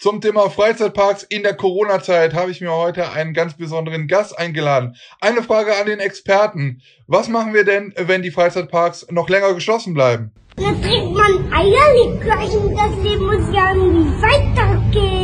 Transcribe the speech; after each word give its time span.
Zum 0.00 0.22
Thema 0.22 0.48
Freizeitparks 0.48 1.24
in 1.24 1.42
der 1.42 1.54
Corona-Zeit 1.54 2.32
habe 2.32 2.50
ich 2.50 2.62
mir 2.62 2.72
heute 2.72 3.12
einen 3.12 3.34
ganz 3.34 3.52
besonderen 3.58 4.08
Gast 4.08 4.38
eingeladen. 4.38 4.96
Eine 5.20 5.42
Frage 5.42 5.76
an 5.76 5.84
den 5.84 6.00
Experten. 6.00 6.80
Was 7.06 7.28
machen 7.28 7.52
wir 7.52 7.66
denn, 7.66 7.92
wenn 7.98 8.22
die 8.22 8.30
Freizeitparks 8.30 9.08
noch 9.10 9.28
länger 9.28 9.52
geschlossen 9.52 9.92
bleiben? 9.92 10.32
Dann 10.56 10.80
trinkt 10.80 11.12
man 11.12 11.52
Eierlikörchen. 11.52 12.74
Das 12.74 12.96
Leben 13.04 13.26
muss 13.26 13.54
ja 13.54 13.74
irgendwie 13.74 14.10
weitergehen. 14.22 15.19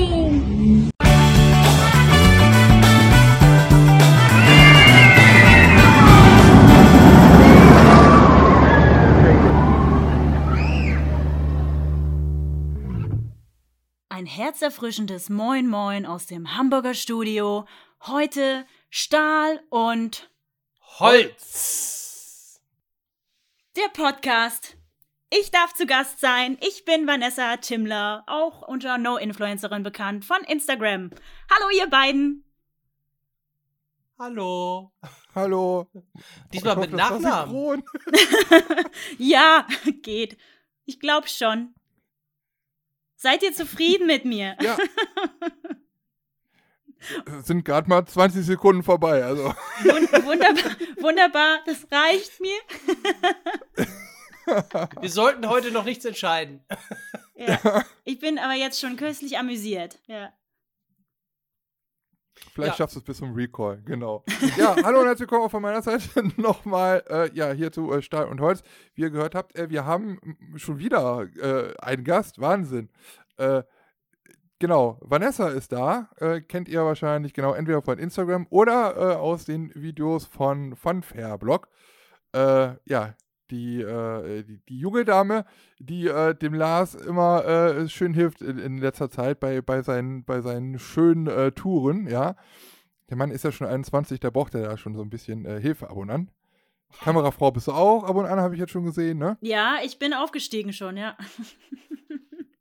Ein 14.16 14.24
herzerfrischendes 14.24 15.28
Moin 15.28 15.68
Moin 15.68 16.06
aus 16.06 16.24
dem 16.24 16.56
Hamburger 16.56 16.94
Studio. 16.94 17.66
Heute 18.00 18.64
Stahl 18.88 19.60
und 19.68 20.30
Holz. 20.98 22.62
der 23.76 23.88
Podcast. 23.92 24.78
Ich 25.28 25.50
darf 25.50 25.74
zu 25.74 25.84
Gast 25.84 26.18
sein. 26.18 26.56
Ich 26.62 26.86
bin 26.86 27.06
Vanessa 27.06 27.58
Timmler, 27.58 28.24
auch 28.26 28.62
unter 28.62 28.96
No-Influencerin 28.96 29.82
bekannt 29.82 30.24
von 30.24 30.42
Instagram. 30.44 31.10
Hallo 31.50 31.68
ihr 31.76 31.90
beiden. 31.90 32.42
Hallo. 34.18 34.92
Hallo. 35.34 35.88
Diesmal 36.54 36.76
mit 36.76 36.90
hoffe, 36.90 37.02
war 37.02 37.20
Nachnamen. 37.20 37.84
Ja, 39.18 39.66
geht. 40.00 40.38
Ich 40.86 41.00
glaub 41.00 41.28
schon. 41.28 41.75
Seid 43.16 43.42
ihr 43.42 43.52
zufrieden 43.52 44.06
mit 44.06 44.24
mir? 44.24 44.56
Ja. 44.60 44.76
Sind 47.42 47.64
gerade 47.64 47.88
mal 47.88 48.04
20 48.04 48.44
Sekunden 48.44 48.82
vorbei, 48.82 49.24
also. 49.24 49.54
Wun 49.84 50.08
wunderbar, 50.24 50.76
wunderbar, 50.98 51.58
das 51.66 51.86
reicht 51.90 52.40
mir. 52.40 52.58
Wir 55.00 55.10
sollten 55.10 55.48
heute 55.48 55.70
noch 55.72 55.84
nichts 55.84 56.04
entscheiden. 56.04 56.64
Ja. 57.34 57.84
Ich 58.04 58.18
bin 58.20 58.38
aber 58.38 58.54
jetzt 58.54 58.80
schon 58.80 58.96
köstlich 58.96 59.38
amüsiert. 59.38 59.98
Ja. 60.06 60.32
Vielleicht 62.56 62.72
Ja. 62.72 62.76
schaffst 62.78 62.96
du 62.96 63.00
es 63.00 63.04
bis 63.04 63.18
zum 63.18 63.34
Recall, 63.34 63.82
genau. 63.84 64.24
Ja, 64.56 64.74
hallo 64.82 65.00
und 65.00 65.06
herzlich 65.06 65.28
willkommen 65.28 65.42
auch 65.44 65.50
von 65.50 65.60
meiner 65.60 65.82
Seite 65.82 66.08
nochmal, 66.40 67.04
äh, 67.10 67.30
ja, 67.34 67.50
hier 67.52 67.70
zu 67.70 67.92
äh, 67.92 68.00
Stahl 68.00 68.28
und 68.28 68.40
Holz. 68.40 68.62
Wie 68.94 69.02
ihr 69.02 69.10
gehört 69.10 69.34
habt, 69.34 69.54
äh, 69.56 69.68
wir 69.68 69.84
haben 69.84 70.18
mm, 70.22 70.56
schon 70.56 70.78
wieder 70.78 71.26
äh, 71.36 71.74
einen 71.76 72.02
Gast, 72.02 72.40
Wahnsinn. 72.40 72.88
Äh, 73.36 73.62
genau, 74.58 74.98
Vanessa 75.02 75.50
ist 75.50 75.72
da, 75.72 76.08
äh, 76.16 76.40
kennt 76.40 76.70
ihr 76.70 76.82
wahrscheinlich, 76.82 77.34
genau, 77.34 77.52
entweder 77.52 77.82
von 77.82 77.98
Instagram 77.98 78.46
oder 78.48 79.20
aus 79.20 79.44
den 79.44 79.70
Videos 79.74 80.24
von 80.24 80.76
Funfair 80.76 81.36
Blog. 81.36 81.68
Ja, 82.34 83.14
die, 83.50 83.80
äh, 83.80 84.42
die, 84.42 84.58
die 84.68 84.78
junge 84.78 85.04
Dame, 85.04 85.44
die 85.78 86.06
äh, 86.06 86.34
dem 86.34 86.54
Lars 86.54 86.94
immer 86.94 87.44
äh, 87.44 87.88
schön 87.88 88.14
hilft 88.14 88.42
in, 88.42 88.58
in 88.58 88.78
letzter 88.78 89.10
Zeit 89.10 89.40
bei, 89.40 89.60
bei, 89.60 89.82
seinen, 89.82 90.24
bei 90.24 90.40
seinen 90.40 90.78
schönen 90.78 91.26
äh, 91.26 91.52
Touren, 91.52 92.06
ja. 92.06 92.36
Der 93.08 93.16
Mann 93.16 93.30
ist 93.30 93.44
ja 93.44 93.52
schon 93.52 93.68
21, 93.68 94.18
da 94.20 94.30
braucht 94.30 94.54
er 94.54 94.62
da 94.62 94.76
schon 94.76 94.94
so 94.96 95.02
ein 95.02 95.10
bisschen 95.10 95.44
äh, 95.44 95.60
Hilfe 95.60 95.88
ab 95.90 95.96
und 95.96 96.10
an. 96.10 96.30
Kamerafrau 97.02 97.50
bist 97.50 97.66
du 97.68 97.72
auch, 97.72 98.04
ab 98.04 98.16
und 98.16 98.26
an 98.26 98.40
habe 98.40 98.54
ich 98.54 98.60
jetzt 98.60 98.72
schon 98.72 98.84
gesehen, 98.84 99.18
ne? 99.18 99.36
ja, 99.40 99.76
ich 99.84 99.98
bin 99.98 100.12
aufgestiegen 100.14 100.72
schon, 100.72 100.96
ja. 100.96 101.16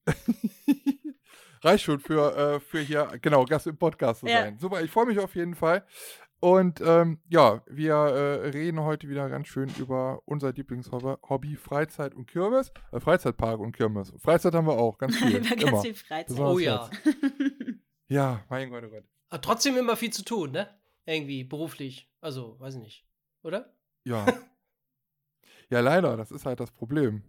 Reicht 1.63 1.83
schon 1.85 1.99
für, 1.99 2.35
äh, 2.37 2.59
für 2.59 2.79
hier, 2.79 3.09
genau, 3.21 3.45
Gast 3.45 3.65
im 3.65 3.77
Podcast 3.77 4.19
zu 4.19 4.27
Ja. 4.27 4.41
sein. 4.43 4.59
Super, 4.59 4.83
ich 4.83 4.91
freue 4.91 5.07
mich 5.07 5.17
auf 5.19 5.33
jeden 5.35 5.55
Fall. 5.55 5.83
Und 6.45 6.79
ähm, 6.79 7.17
ja, 7.27 7.63
wir 7.65 7.95
äh, 7.95 8.49
reden 8.49 8.79
heute 8.81 9.09
wieder 9.09 9.27
ganz 9.31 9.47
schön 9.47 9.67
über 9.79 10.21
unser 10.25 10.53
Lieblingshobby 10.53 11.55
Freizeit 11.55 12.13
und 12.13 12.27
Kirmes. 12.27 12.71
Äh, 12.91 12.99
Freizeitpark 12.99 13.59
und 13.59 13.71
Kirmes. 13.71 14.13
Freizeit 14.19 14.53
haben 14.53 14.67
wir 14.67 14.77
auch, 14.77 14.99
ganz 14.99 15.15
viel. 15.17 15.37
Immer. 15.37 15.55
ganz 15.55 15.81
viel 15.81 15.95
Freizeit. 15.95 16.39
Oh 16.39 16.59
ja. 16.59 16.87
Ja, 18.09 18.43
mein 18.49 18.69
Gott, 18.69 18.83
oh 18.85 18.91
Gott. 18.91 19.05
Aber 19.29 19.41
trotzdem 19.41 19.75
immer 19.75 19.95
viel 19.95 20.13
zu 20.13 20.23
tun, 20.23 20.51
ne? 20.51 20.69
Irgendwie 21.05 21.43
beruflich. 21.43 22.11
Also, 22.21 22.59
weiß 22.59 22.75
ich 22.75 22.81
nicht. 22.81 23.07
Oder? 23.41 23.73
Ja. 24.03 24.27
ja, 25.71 25.79
leider, 25.79 26.15
das 26.15 26.29
ist 26.29 26.45
halt 26.45 26.59
das 26.59 26.69
Problem. 26.69 27.23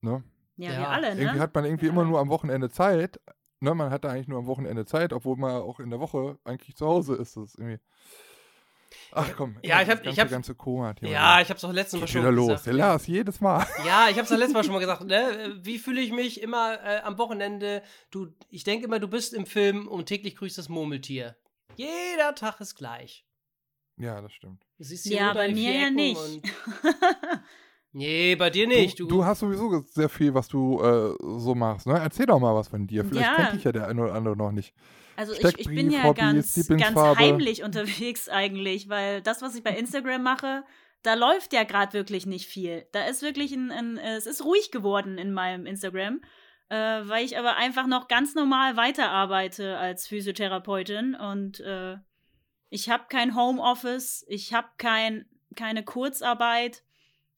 Ne? 0.00 0.24
Ja, 0.56 0.72
Ja. 0.72 0.78
wir 0.80 0.88
alle, 0.88 1.08
Irgendwie 1.10 1.36
ne? 1.36 1.38
hat 1.38 1.54
man 1.54 1.64
irgendwie 1.66 1.86
immer 1.86 2.04
nur 2.04 2.18
am 2.18 2.30
Wochenende 2.30 2.68
Zeit. 2.68 3.20
Ne? 3.60 3.74
Man 3.74 3.90
hat 3.90 4.04
da 4.04 4.10
eigentlich 4.10 4.28
nur 4.28 4.38
am 4.38 4.46
Wochenende 4.46 4.84
Zeit, 4.86 5.12
obwohl 5.12 5.36
man 5.36 5.52
auch 5.62 5.80
in 5.80 5.90
der 5.90 6.00
Woche 6.00 6.38
eigentlich 6.44 6.76
zu 6.76 6.86
Hause 6.86 7.14
ist. 7.16 7.36
Das 7.36 7.44
ist 7.50 7.58
irgendwie. 7.58 7.80
Ach 9.12 9.28
komm. 9.36 9.56
Ja, 9.62 9.82
ich 9.82 9.88
das 9.88 9.96
hab- 9.96 10.04
ganze, 10.04 10.10
ich 10.10 10.20
hab- 10.20 10.30
ganze 10.30 10.54
Koma-Thema. 10.54 11.12
Ja, 11.12 11.40
ich 11.40 11.50
hab's 11.50 11.62
auch 11.64 11.72
letztes 11.72 12.00
Mal 12.00 12.06
schon 12.08 12.22
wieder 12.22 12.32
los. 12.32 12.46
gesagt. 12.48 12.66
Der 12.66 12.72
Lars, 12.74 13.06
jedes 13.06 13.40
Mal. 13.40 13.66
Ja, 13.86 14.08
ich 14.08 14.18
hab's 14.18 14.32
auch 14.32 14.36
letztes 14.36 14.54
Mal 14.54 14.64
schon 14.64 14.72
mal 14.72 14.78
gesagt, 14.80 15.04
ne? 15.04 15.58
Wie 15.62 15.78
fühle 15.78 16.00
ich 16.00 16.10
mich 16.12 16.40
immer 16.40 16.78
äh, 16.82 17.00
am 17.00 17.18
Wochenende? 17.18 17.82
Du, 18.10 18.28
ich 18.48 18.64
denke 18.64 18.86
immer, 18.86 18.98
du 18.98 19.08
bist 19.08 19.34
im 19.34 19.44
Film 19.44 19.88
und 19.88 20.06
täglich 20.06 20.36
grüßt 20.36 20.56
das 20.56 20.68
Murmeltier. 20.68 21.36
Jeder 21.76 22.34
Tag 22.34 22.60
ist 22.60 22.76
gleich. 22.76 23.26
Ja, 23.98 24.20
das 24.22 24.32
stimmt. 24.32 24.64
Du 24.78 24.84
siehst 24.84 25.04
hier 25.06 25.16
Ja, 25.18 25.32
bei 25.34 25.48
mir 25.48 25.54
vier 25.70 25.80
ja 25.80 25.90
nicht. 25.90 26.20
Nee, 27.92 28.36
bei 28.36 28.50
dir 28.50 28.66
nicht. 28.66 29.00
Du, 29.00 29.06
du 29.06 29.24
hast 29.24 29.40
sowieso 29.40 29.82
sehr 29.86 30.08
viel, 30.08 30.34
was 30.34 30.48
du 30.48 30.80
äh, 30.82 31.14
so 31.38 31.54
machst. 31.54 31.86
Ne? 31.86 31.98
Erzähl 31.98 32.26
doch 32.26 32.38
mal 32.38 32.54
was 32.54 32.68
von 32.68 32.86
dir. 32.86 33.04
Vielleicht 33.04 33.30
Ja. 33.30 33.36
kennt 33.36 33.54
dich 33.54 33.64
ja 33.64 33.72
der 33.72 33.88
eine 33.88 34.02
oder 34.02 34.14
andere 34.14 34.36
noch 34.36 34.52
nicht. 34.52 34.74
Also 35.16 35.32
ich, 35.32 35.58
ich 35.58 35.66
bin 35.66 35.90
ja 35.90 36.04
Hobbys, 36.04 36.54
ganz, 36.68 36.68
ganz 36.68 37.18
heimlich 37.18 37.64
unterwegs 37.64 38.28
eigentlich, 38.28 38.88
weil 38.88 39.20
das, 39.20 39.42
was 39.42 39.56
ich 39.56 39.64
bei 39.64 39.76
Instagram 39.76 40.22
mache, 40.22 40.64
da 41.02 41.14
läuft 41.14 41.52
ja 41.52 41.64
gerade 41.64 41.92
wirklich 41.94 42.26
nicht 42.26 42.46
viel. 42.46 42.86
Da 42.92 43.04
ist 43.06 43.22
wirklich 43.22 43.52
ein, 43.52 43.72
ein, 43.72 43.98
es 43.98 44.26
ist 44.26 44.44
ruhig 44.44 44.70
geworden 44.70 45.18
in 45.18 45.32
meinem 45.32 45.66
Instagram, 45.66 46.20
äh, 46.68 46.76
weil 46.76 47.24
ich 47.24 47.38
aber 47.38 47.56
einfach 47.56 47.86
noch 47.86 48.06
ganz 48.06 48.34
normal 48.34 48.76
weiterarbeite 48.76 49.78
als 49.78 50.06
Physiotherapeutin 50.06 51.14
und 51.14 51.60
äh, 51.60 51.96
ich 52.70 52.90
habe 52.90 53.04
kein 53.08 53.34
Homeoffice, 53.34 54.24
ich 54.28 54.52
habe 54.52 54.68
kein, 54.76 55.26
keine 55.56 55.84
Kurzarbeit. 55.84 56.84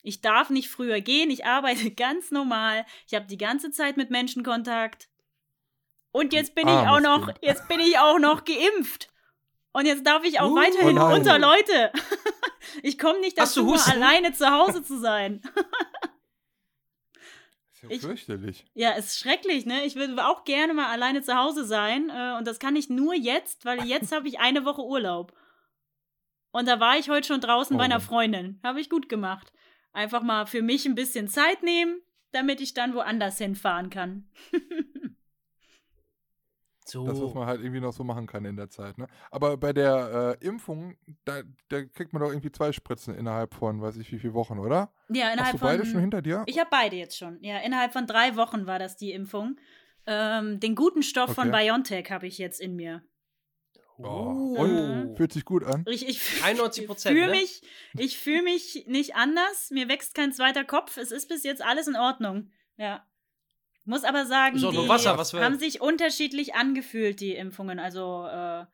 Ich 0.02 0.20
darf 0.22 0.50
nicht 0.50 0.68
früher 0.70 1.00
gehen, 1.00 1.30
ich 1.30 1.44
arbeite 1.44 1.90
ganz 1.94 2.30
normal. 2.30 2.86
Ich 3.06 3.14
habe 3.14 3.26
die 3.26 3.36
ganze 3.38 3.70
Zeit 3.70 3.96
mit 3.96 4.10
Menschen 4.10 4.42
Kontakt. 4.42 5.08
Und 6.12 6.32
jetzt 6.32 6.54
bin 6.54 6.66
ich 6.66 6.74
auch 6.74 7.00
noch, 7.00 7.26
Kind. 7.26 7.38
jetzt 7.42 7.68
bin 7.68 7.78
ich 7.80 7.98
auch 7.98 8.18
noch 8.18 8.44
geimpft. 8.44 9.12
Und 9.72 9.86
jetzt 9.86 10.04
darf 10.04 10.24
ich 10.24 10.40
auch 10.40 10.50
Uh, 10.50 10.56
weiterhin 10.56 10.98
oh 10.98 11.14
unter 11.14 11.38
Leute. 11.38 11.92
Ich 12.82 12.98
komme 12.98 13.18
nicht 13.20 13.38
dazu, 13.38 13.66
Husten? 13.66 13.90
alleine 13.90 14.32
zu 14.32 14.48
Hause 14.50 14.82
zu 14.84 14.98
sein. 15.00 15.40
ist 17.72 17.82
ja 17.82 17.88
Ich- 17.90 18.00
fürchterlich. 18.02 18.66
Ja, 18.74 18.90
ist 18.92 19.18
schrecklich, 19.18 19.64
ne? 19.66 19.84
Ich 19.86 19.96
würde 19.96 20.24
auch 20.26 20.44
gerne 20.44 20.74
mal 20.74 20.86
alleine 20.86 21.22
zu 21.22 21.34
Hause 21.36 21.64
sein. 21.64 22.10
Äh, 22.10 22.36
und 22.38 22.46
das 22.46 22.58
kann 22.58 22.76
ich 22.76 22.88
nur 22.90 23.14
jetzt, 23.14 23.64
weil 23.64 23.86
jetzt 23.86 24.12
habe 24.12 24.28
ich 24.28 24.38
eine 24.40 24.64
Woche 24.64 24.82
Urlaub. 24.84 25.32
Und 26.52 26.68
da 26.68 26.80
war 26.80 26.98
ich 26.98 27.08
heute 27.08 27.26
schon 27.28 27.40
draußen 27.40 27.74
Oh 27.76 27.78
bei 27.78 27.84
einer. 27.84 28.00
Freundin. 28.00 28.60
Habe 28.62 28.80
ich 28.80 28.90
gut 28.90 29.08
gemacht. 29.08 29.52
Einfach 29.92 30.22
mal 30.22 30.46
für 30.46 30.62
mich 30.62 30.86
ein 30.86 30.94
bisschen 30.94 31.28
Zeit 31.28 31.62
nehmen, 31.62 32.00
damit 32.32 32.60
ich 32.60 32.74
dann 32.74 32.94
woanders 32.94 33.38
hinfahren 33.38 33.90
kann. 33.90 34.28
So. 36.90 37.06
Das, 37.06 37.20
was 37.20 37.34
man 37.34 37.46
halt 37.46 37.60
irgendwie 37.60 37.80
noch 37.80 37.92
so 37.92 38.02
machen 38.02 38.26
kann 38.26 38.44
in 38.44 38.56
der 38.56 38.68
Zeit. 38.68 38.98
Ne? 38.98 39.06
Aber 39.30 39.56
bei 39.56 39.72
der 39.72 40.36
äh, 40.40 40.44
Impfung, 40.44 40.96
da, 41.24 41.42
da 41.68 41.84
kriegt 41.84 42.12
man 42.12 42.20
doch 42.20 42.30
irgendwie 42.30 42.50
zwei 42.50 42.72
Spritzen 42.72 43.14
innerhalb 43.14 43.54
von, 43.54 43.80
weiß 43.80 43.96
ich 43.98 44.10
wie 44.10 44.18
viele 44.18 44.34
Wochen, 44.34 44.58
oder? 44.58 44.92
Ja, 45.08 45.26
Hast 45.26 45.34
innerhalb 45.34 45.52
du 45.52 45.60
beide 45.60 45.82
von. 45.84 45.92
schon 45.92 46.00
hinter 46.00 46.20
dir? 46.20 46.42
Ich 46.46 46.58
habe 46.58 46.68
beide 46.70 46.96
jetzt 46.96 47.16
schon. 47.16 47.38
Ja, 47.42 47.58
innerhalb 47.58 47.92
von 47.92 48.06
drei 48.08 48.34
Wochen 48.34 48.66
war 48.66 48.80
das 48.80 48.96
die 48.96 49.12
Impfung. 49.12 49.56
Ähm, 50.06 50.58
den 50.58 50.74
guten 50.74 51.02
Stoff 51.02 51.34
von 51.34 51.48
Okay. 51.48 51.66
BioNTech 51.66 52.10
habe 52.10 52.26
ich 52.26 52.38
jetzt 52.38 52.60
in 52.60 52.74
mir. 52.74 53.02
Oh. 54.02 54.54
Oh. 54.56 54.62
Und? 54.62 55.16
Fühlt 55.16 55.32
sich 55.32 55.44
gut 55.44 55.64
an? 55.64 55.84
Ich, 55.88 56.08
ich 56.08 56.42
91 56.42 56.86
Prozent, 56.86 57.16
fühle 57.16 57.30
ne? 57.30 57.38
mich, 57.38 57.62
ich 57.98 58.18
fühle 58.18 58.42
mich 58.42 58.84
nicht 58.86 59.14
anders. 59.14 59.70
Mir 59.70 59.88
wächst 59.88 60.14
kein 60.14 60.32
zweiter 60.32 60.64
Kopf. 60.64 60.96
Es 60.96 61.12
ist 61.12 61.28
bis 61.28 61.42
jetzt 61.42 61.62
alles 61.62 61.88
in 61.88 61.96
Ordnung. 61.96 62.50
Ja. 62.76 63.06
Muss 63.84 64.04
aber 64.04 64.26
sagen, 64.26 64.60
nur 64.60 64.72
die 64.72 64.88
Wasser, 64.88 65.16
haben 65.42 65.58
sich 65.58 65.80
unterschiedlich 65.80 66.54
angefühlt, 66.54 67.20
die 67.20 67.34
Impfungen. 67.34 67.78
Also 67.78 68.26
äh, 68.26 68.66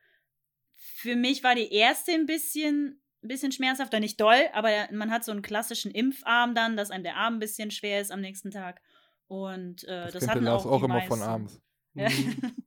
für 0.74 1.16
mich 1.16 1.42
war 1.42 1.54
die 1.54 1.72
erste 1.72 2.12
ein 2.12 2.26
bisschen, 2.26 3.00
ein 3.22 3.28
bisschen 3.28 3.52
schmerzhafter, 3.52 4.00
nicht 4.00 4.20
doll, 4.20 4.44
aber 4.52 4.70
man 4.92 5.10
hat 5.10 5.24
so 5.24 5.32
einen 5.32 5.42
klassischen 5.42 5.90
Impfarm 5.90 6.54
dann, 6.54 6.76
dass 6.76 6.90
einem 6.90 7.04
der 7.04 7.16
Arm 7.16 7.34
ein 7.34 7.38
bisschen 7.38 7.70
schwer 7.70 8.00
ist 8.00 8.10
am 8.12 8.20
nächsten 8.20 8.50
Tag. 8.50 8.82
Und 9.28 9.84
äh, 9.84 10.04
das, 10.04 10.12
Das, 10.12 10.28
hatten 10.28 10.44
Lars 10.44 10.66
auch, 10.66 10.72
auch 10.72 10.78
die 10.80 10.84
immer 10.84 11.02
von 11.02 11.22
abends. 11.22 11.60
Ja. 11.94 12.08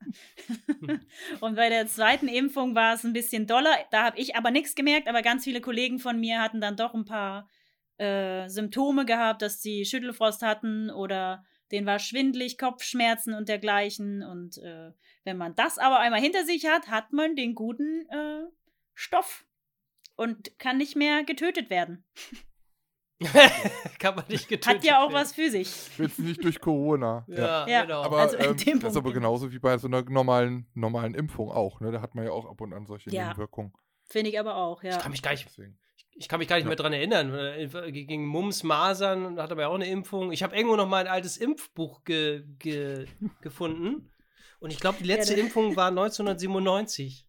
Mhm. 0.79 0.99
und 1.39 1.55
bei 1.55 1.69
der 1.69 1.87
zweiten 1.87 2.27
Impfung 2.27 2.75
war 2.75 2.93
es 2.93 3.03
ein 3.03 3.13
bisschen 3.13 3.47
doller. 3.47 3.75
Da 3.91 4.05
habe 4.05 4.19
ich 4.19 4.35
aber 4.35 4.51
nichts 4.51 4.75
gemerkt, 4.75 5.07
aber 5.07 5.21
ganz 5.21 5.43
viele 5.43 5.61
Kollegen 5.61 5.99
von 5.99 6.19
mir 6.19 6.41
hatten 6.41 6.61
dann 6.61 6.75
doch 6.75 6.93
ein 6.93 7.05
paar 7.05 7.49
äh, 7.97 8.47
Symptome 8.49 9.05
gehabt, 9.05 9.41
dass 9.41 9.61
sie 9.61 9.85
Schüttelfrost 9.85 10.41
hatten 10.41 10.89
oder 10.89 11.45
Den 11.71 11.85
war 11.85 11.99
schwindlig, 11.99 12.57
Kopfschmerzen 12.57 13.33
und 13.33 13.47
dergleichen. 13.47 14.23
Und 14.23 14.57
äh, 14.57 14.91
wenn 15.23 15.37
man 15.37 15.55
das 15.55 15.77
aber 15.77 15.99
einmal 15.99 16.21
hinter 16.21 16.43
sich 16.45 16.65
hat, 16.65 16.87
hat 16.87 17.13
man 17.13 17.35
den 17.35 17.53
guten 17.55 18.07
äh, 18.09 18.45
Stoff 18.93 19.45
und 20.15 20.57
kann 20.59 20.77
nicht 20.77 20.95
mehr 20.95 21.23
getötet 21.23 21.69
werden. 21.69 22.03
Kann 23.99 24.15
man 24.15 24.23
nicht 24.29 24.47
getötet 24.47 24.77
Hat 24.77 24.83
ja 24.85 24.99
auch 25.03 25.09
werden. 25.09 25.13
was 25.21 25.33
für 25.33 25.49
sich. 25.49 25.69
Jetzt 25.97 26.19
nicht 26.19 26.43
durch 26.43 26.59
Corona. 26.61 27.25
Ja, 27.27 27.67
Ja, 27.67 27.81
genau. 27.83 28.03
Aber 28.03 28.19
Also 28.19 28.37
in 28.37 28.55
ähm, 28.67 28.79
das 28.79 28.91
ist 28.93 28.97
aber 28.97 29.11
genauso 29.11 29.51
wie 29.51 29.59
bei 29.59 29.77
so 29.77 29.87
einer 29.87 30.03
normalen, 30.03 30.67
normalen 30.73 31.13
Impfung 31.15 31.51
auch. 31.51 31.81
Ne? 31.81 31.91
Da 31.91 32.01
hat 32.01 32.15
man 32.15 32.25
ja 32.25 32.31
auch 32.31 32.45
ab 32.49 32.61
und 32.61 32.73
an 32.73 32.85
solche 32.85 33.09
Ja. 33.11 33.27
Nebenwirkungen. 33.27 33.73
Finde 34.05 34.29
ich 34.31 34.39
aber 34.39 34.55
auch, 34.55 34.83
ja. 34.83 34.91
ich 34.95 34.99
kann 34.99 35.11
mich 35.11 35.21
gar 35.21 35.31
nicht, 35.31 35.47
ich 36.15 36.27
kann 36.29 36.39
mich 36.39 36.47
gar 36.47 36.55
nicht 36.55 36.63
Ja. 36.63 36.69
mehr 36.69 36.75
dran 36.77 36.93
erinnern. 36.93 37.33
Äh, 37.33 37.91
Gegen 37.91 38.25
Mumps, 38.25 38.63
Masern 38.63 39.37
hat 39.39 39.51
aber 39.51 39.63
ja 39.63 39.67
auch 39.67 39.75
eine 39.75 39.87
Impfung. 39.87 40.31
Ich 40.31 40.41
habe 40.41 40.55
irgendwo 40.55 40.75
noch 40.77 40.87
mal 40.87 41.01
ein 41.05 41.11
altes 41.11 41.35
Impfbuch 41.37 42.03
ge, 42.05 42.43
ge, 42.57 43.05
gefunden. 43.41 44.11
Und 44.61 44.71
ich 44.71 44.79
glaube, 44.79 44.97
die 44.99 45.05
letzte 45.05 45.35
da- 45.35 45.41
Impfung 45.41 45.75
war 45.75 45.89
1997. 45.89 47.27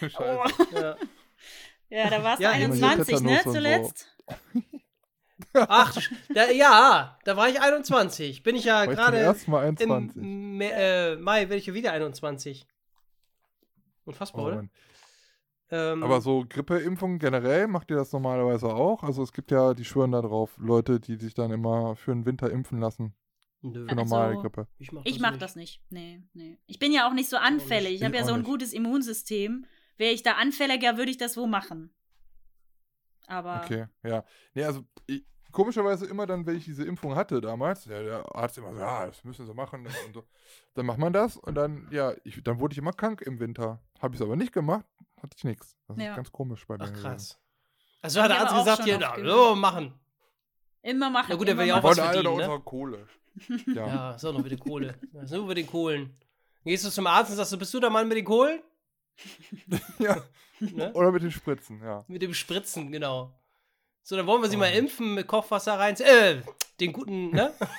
Scheiße. 0.00 0.16
Oh. 0.20 0.44
Ja. 0.78 0.96
Ja, 1.90 2.10
da 2.10 2.22
warst 2.22 2.40
du 2.40 2.44
Ja, 2.44 2.50
21, 2.52 3.20
ne, 3.20 3.40
und 3.44 3.52
so. 3.52 4.04
Ach, 5.52 5.96
da, 6.34 6.50
ja, 6.50 7.18
da 7.24 7.36
war 7.36 7.48
ich 7.48 7.60
21. 7.60 8.42
Bin 8.42 8.54
ich 8.56 8.64
ja 8.64 8.84
ich 8.84 8.90
gerade 8.90 9.18
ersten 9.18 9.50
Mal 9.50 9.64
21. 9.66 10.16
im 10.16 10.60
äh, 10.60 11.16
Mai 11.16 11.40
werde 11.48 11.56
ich 11.56 11.66
ja 11.66 11.74
wieder 11.74 11.92
21. 11.92 12.66
Unfassbar, 14.04 14.42
Oh, 14.44 14.46
oder? 14.48 14.64
Ähm, 15.70 16.02
Aber 16.02 16.20
so 16.20 16.44
Grippeimpfungen 16.48 17.18
generell 17.18 17.66
macht 17.68 17.90
ihr 17.90 17.96
das 17.96 18.12
normalerweise 18.12 18.66
auch? 18.68 19.02
Also 19.02 19.22
es 19.22 19.32
gibt 19.32 19.50
ja, 19.50 19.74
die 19.74 19.84
schwören 19.84 20.12
da 20.12 20.20
drauf, 20.22 20.50
Leute, 20.58 21.00
die 21.00 21.16
sich 21.16 21.34
dann 21.34 21.50
immer 21.50 21.96
für 21.96 22.12
den 22.12 22.26
Winter 22.26 22.50
impfen 22.50 22.78
lassen. 22.80 23.14
nö, 23.62 23.84
Für 23.86 23.90
Also, 23.92 23.94
normale 24.04 24.36
Grippe. 24.36 24.68
ich 24.78 24.92
mach 24.92 25.02
Ich 25.04 25.14
das 25.14 25.22
mach 25.22 25.30
nicht. 25.32 25.42
das 25.42 25.56
nicht. 25.56 25.80
Nee, 25.90 26.22
nee. 26.34 26.58
Ich 26.66 26.78
bin 26.78 26.92
ja 26.92 27.08
auch 27.08 27.14
nicht 27.14 27.30
so 27.30 27.38
anfällig. 27.38 27.94
Ich 27.94 28.00
Ich 28.00 28.04
habe 28.04 28.14
ja 28.16 28.24
so 28.24 28.34
ein 28.34 28.40
nicht. 28.40 28.48
gutes 28.48 28.72
Immunsystem. 28.74 29.64
Wäre 29.96 30.12
ich 30.12 30.22
da 30.22 30.32
anfälliger, 30.32 30.96
würde 30.98 31.10
ich 31.10 31.18
das 31.18 31.36
wo 31.36 31.46
machen. 31.46 31.90
Aber 33.26 33.62
Okay, 33.64 33.86
ja. 34.02 34.24
Nee, 34.54 34.64
also 34.64 34.84
ich, 35.06 35.24
komischerweise 35.52 36.06
immer 36.06 36.26
dann, 36.26 36.44
wenn 36.46 36.56
ich 36.56 36.64
diese 36.64 36.84
Impfung 36.84 37.14
hatte 37.14 37.40
damals, 37.40 37.84
ja, 37.86 38.02
der 38.02 38.34
Arzt 38.34 38.58
immer 38.58 38.74
so, 38.74 38.80
ja, 38.80 39.06
das 39.06 39.24
müssen 39.24 39.46
sie 39.46 39.54
machen. 39.54 39.86
Und 39.86 40.12
so. 40.14 40.24
Dann 40.74 40.86
macht 40.86 40.98
man 40.98 41.12
das 41.12 41.36
und 41.36 41.54
dann, 41.54 41.88
ja, 41.90 42.12
ich, 42.24 42.42
dann 42.42 42.58
wurde 42.58 42.72
ich 42.72 42.78
immer 42.78 42.92
krank 42.92 43.22
im 43.22 43.40
Winter. 43.40 43.80
Habe 44.00 44.14
ich 44.14 44.20
es 44.20 44.26
aber 44.26 44.36
nicht 44.36 44.52
gemacht, 44.52 44.84
hatte 45.22 45.34
ich 45.38 45.44
nichts. 45.44 45.76
Das 45.88 45.96
Ja. 45.96 46.10
ist 46.10 46.16
ganz 46.16 46.32
komisch 46.32 46.66
bei 46.66 46.76
mir. 46.76 46.84
Ach, 46.84 46.88
gewesen. 46.88 47.02
krass. 47.02 47.40
Also 48.02 48.20
hat 48.20 48.30
der 48.30 48.40
Arzt 48.40 48.54
gesagt, 48.54 48.84
hier, 48.84 48.98
na, 48.98 49.14
so, 49.24 49.54
machen. 49.54 49.94
immer 50.82 51.08
machen. 51.08 51.30
Ja 51.30 51.36
gut, 51.36 51.48
der 51.48 51.56
will 51.56 51.66
ja 51.66 51.78
auch 51.78 51.82
was 51.82 51.96
wollen 51.96 52.06
alle 52.08 52.12
verdienen, 52.22 52.36
ne? 52.36 52.42
unserer 52.42 52.60
Kohle. 52.60 53.06
Ja. 53.74 53.86
Ja, 53.86 54.10
ist 54.12 54.24
auch 54.24 54.32
noch 54.32 54.42
mit 54.42 54.52
den 54.52 54.60
Kohle. 54.60 54.94
Das 55.12 55.32
über 55.32 55.54
den 55.56 55.66
Kohlen. 55.66 56.16
Gehst 56.64 56.84
du 56.84 56.90
zum 56.90 57.06
Arzt 57.06 57.30
und 57.30 57.36
sagst 57.36 57.52
du, 57.52 57.58
bist 57.58 57.74
du 57.74 57.80
der 57.80 57.90
Mann 57.90 58.06
mit 58.06 58.16
den 58.16 58.24
Kohlen? 58.24 58.62
ja. 59.98 60.22
Ne? 60.60 60.92
Oder 60.94 61.12
mit 61.12 61.22
den 61.22 61.30
Spritzen, 61.30 61.82
ja. 61.82 62.04
Mit 62.08 62.22
dem 62.22 62.34
Spritzen, 62.34 62.90
genau. 62.92 63.32
So, 64.02 64.16
dann 64.16 64.26
wollen 64.26 64.42
wir 64.42 64.48
sie 64.50 64.56
Oh. 64.56 64.60
mal 64.60 64.72
impfen 64.72 65.14
mit 65.14 65.26
Kochwasser 65.26 65.78
rein. 65.78 65.96
Äh, 66.00 66.42
den 66.80 66.92
guten, 66.92 67.30
ne? 67.30 67.54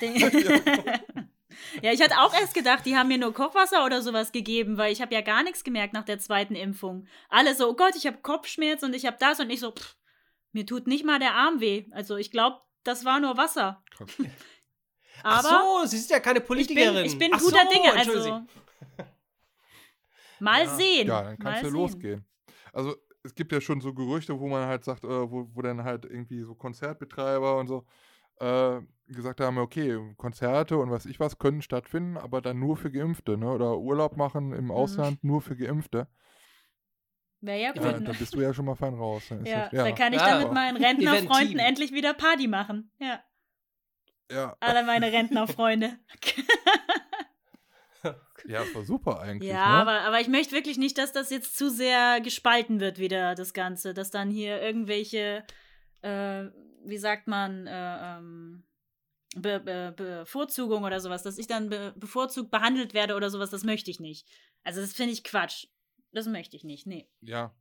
ja, 1.82 1.92
ich 1.92 2.02
hatte 2.02 2.18
auch 2.20 2.34
erst 2.34 2.54
gedacht, 2.54 2.84
die 2.84 2.96
haben 2.96 3.08
mir 3.08 3.18
nur 3.18 3.32
Kochwasser 3.32 3.84
oder 3.84 4.02
sowas 4.02 4.32
gegeben, 4.32 4.76
weil 4.76 4.92
ich 4.92 5.00
habe 5.00 5.14
ja 5.14 5.20
gar 5.20 5.42
nichts 5.42 5.62
gemerkt 5.64 5.92
nach 5.94 6.04
der 6.04 6.18
zweiten 6.18 6.54
Impfung. 6.54 7.06
Alle 7.28 7.54
so, 7.54 7.68
oh 7.70 7.74
Gott, 7.74 7.94
ich 7.96 8.06
habe 8.06 8.18
Kopfschmerz 8.18 8.82
und 8.82 8.94
ich 8.94 9.06
habe 9.06 9.16
das 9.20 9.38
und 9.40 9.50
ich 9.50 9.60
so, 9.60 9.70
pff, 9.72 9.96
mir 10.52 10.66
tut 10.66 10.86
nicht 10.86 11.04
mal 11.04 11.18
der 11.18 11.34
Arm 11.34 11.60
weh. 11.60 11.84
Also 11.92 12.16
ich 12.16 12.30
glaube, 12.30 12.60
das 12.82 13.04
war 13.04 13.20
nur 13.20 13.36
Wasser. 13.36 13.82
Krass. 13.90 14.10
Aber 15.22 15.48
Ach 15.48 15.80
so, 15.82 15.86
sie 15.86 15.96
ist 15.96 16.10
ja 16.10 16.20
keine 16.20 16.38
ich 16.40 16.44
bin, 16.44 16.46
Politikerin. 16.48 17.04
ich 17.06 17.18
bin 17.18 17.30
guter 17.30 17.62
so, 17.64 17.70
Dinge. 17.72 17.92
Also 17.94 18.42
mal 20.40 20.64
Ja. 20.64 20.76
sehen. 20.76 21.08
Ja, 21.08 21.22
dann 21.22 21.36
mal 21.38 21.38
kannst 21.38 21.62
du 21.62 21.66
sehen. 21.68 21.74
losgehen. 21.74 22.26
Also 22.76 22.94
es 23.22 23.34
gibt 23.34 23.52
ja 23.52 23.60
schon 23.62 23.80
so 23.80 23.94
Gerüchte, 23.94 24.38
wo 24.38 24.48
man 24.48 24.66
halt 24.68 24.84
sagt, 24.84 25.02
äh, 25.04 25.08
wo, 25.30 25.48
wo 25.54 25.62
dann 25.62 25.82
halt 25.82 26.04
irgendwie 26.04 26.42
so 26.42 26.54
Konzertbetreiber 26.54 27.56
und 27.56 27.68
so 27.68 27.86
äh, 28.38 28.80
gesagt 29.06 29.40
haben, 29.40 29.56
okay, 29.56 29.98
Konzerte 30.18 30.76
und 30.76 30.90
was 30.90 31.06
ich 31.06 31.18
was 31.18 31.38
können 31.38 31.62
stattfinden, 31.62 32.18
aber 32.18 32.42
dann 32.42 32.58
nur 32.58 32.76
für 32.76 32.90
Geimpfte, 32.92 33.38
ne? 33.38 33.50
Oder 33.50 33.78
Urlaub 33.78 34.18
machen 34.18 34.52
im 34.52 34.70
Ausland 34.70 35.24
nur 35.24 35.40
für 35.40 35.56
Geimpfte. 35.56 36.06
Wäre 37.40 37.58
ja 37.60 37.72
Ja, 37.74 37.92
gut. 37.92 38.06
dann 38.06 38.18
bist 38.18 38.34
du 38.34 38.40
ja 38.40 38.52
schon 38.52 38.66
mal 38.66 38.74
fein 38.74 38.92
raus. 38.92 39.24
Dann 39.30 39.40
ist 39.40 39.48
ja, 39.50 39.70
ja, 39.72 39.84
da 39.84 39.92
kann 39.92 40.12
ich 40.12 40.20
Ja. 40.20 40.26
dann 40.26 40.42
mit 40.42 40.52
meinen 40.52 40.76
Rentnerfreunden 40.76 41.58
endlich 41.58 41.92
wieder 41.92 42.12
Party 42.12 42.46
machen. 42.46 42.90
Ja, 42.98 43.22
ja, 44.30 44.54
alle 44.60 44.84
meine 44.84 45.10
Rentnerfreunde. 45.12 45.98
ja, 48.46 48.62
super 48.84 49.20
eigentlich. 49.20 49.50
Ja, 49.50 49.68
ne? 49.68 49.80
aber, 49.80 50.00
aber 50.02 50.20
ich 50.20 50.28
möchte 50.28 50.54
wirklich 50.54 50.78
nicht, 50.78 50.98
dass 50.98 51.12
das 51.12 51.30
jetzt 51.30 51.56
zu 51.56 51.70
sehr 51.70 52.20
gespalten 52.20 52.80
wird, 52.80 52.98
wieder 52.98 53.34
das 53.34 53.52
Ganze. 53.52 53.94
Dass 53.94 54.10
dann 54.10 54.30
hier 54.30 54.60
irgendwelche, 54.60 55.44
äh, 56.02 56.44
wie 56.84 56.98
sagt 56.98 57.26
man, 57.26 57.66
äh, 57.66 58.16
ähm, 58.18 58.64
Be 59.36 59.60
Be 59.60 59.92
Bevorzugung 59.96 60.84
oder 60.84 61.00
sowas, 61.00 61.22
dass 61.22 61.38
ich 61.38 61.46
dann 61.46 61.68
be 61.68 61.92
bevorzugt 61.96 62.50
behandelt 62.50 62.94
werde 62.94 63.16
oder 63.16 63.28
sowas, 63.28 63.50
das 63.50 63.64
möchte 63.64 63.90
ich 63.90 64.00
nicht. 64.00 64.26
Also, 64.64 64.80
das 64.80 64.92
finde 64.92 65.12
ich 65.12 65.24
Quatsch. 65.24 65.66
Das 66.12 66.26
möchte 66.26 66.56
ich 66.56 66.64
nicht. 66.64 66.86
Nee. 66.86 67.08
ja. 67.20 67.54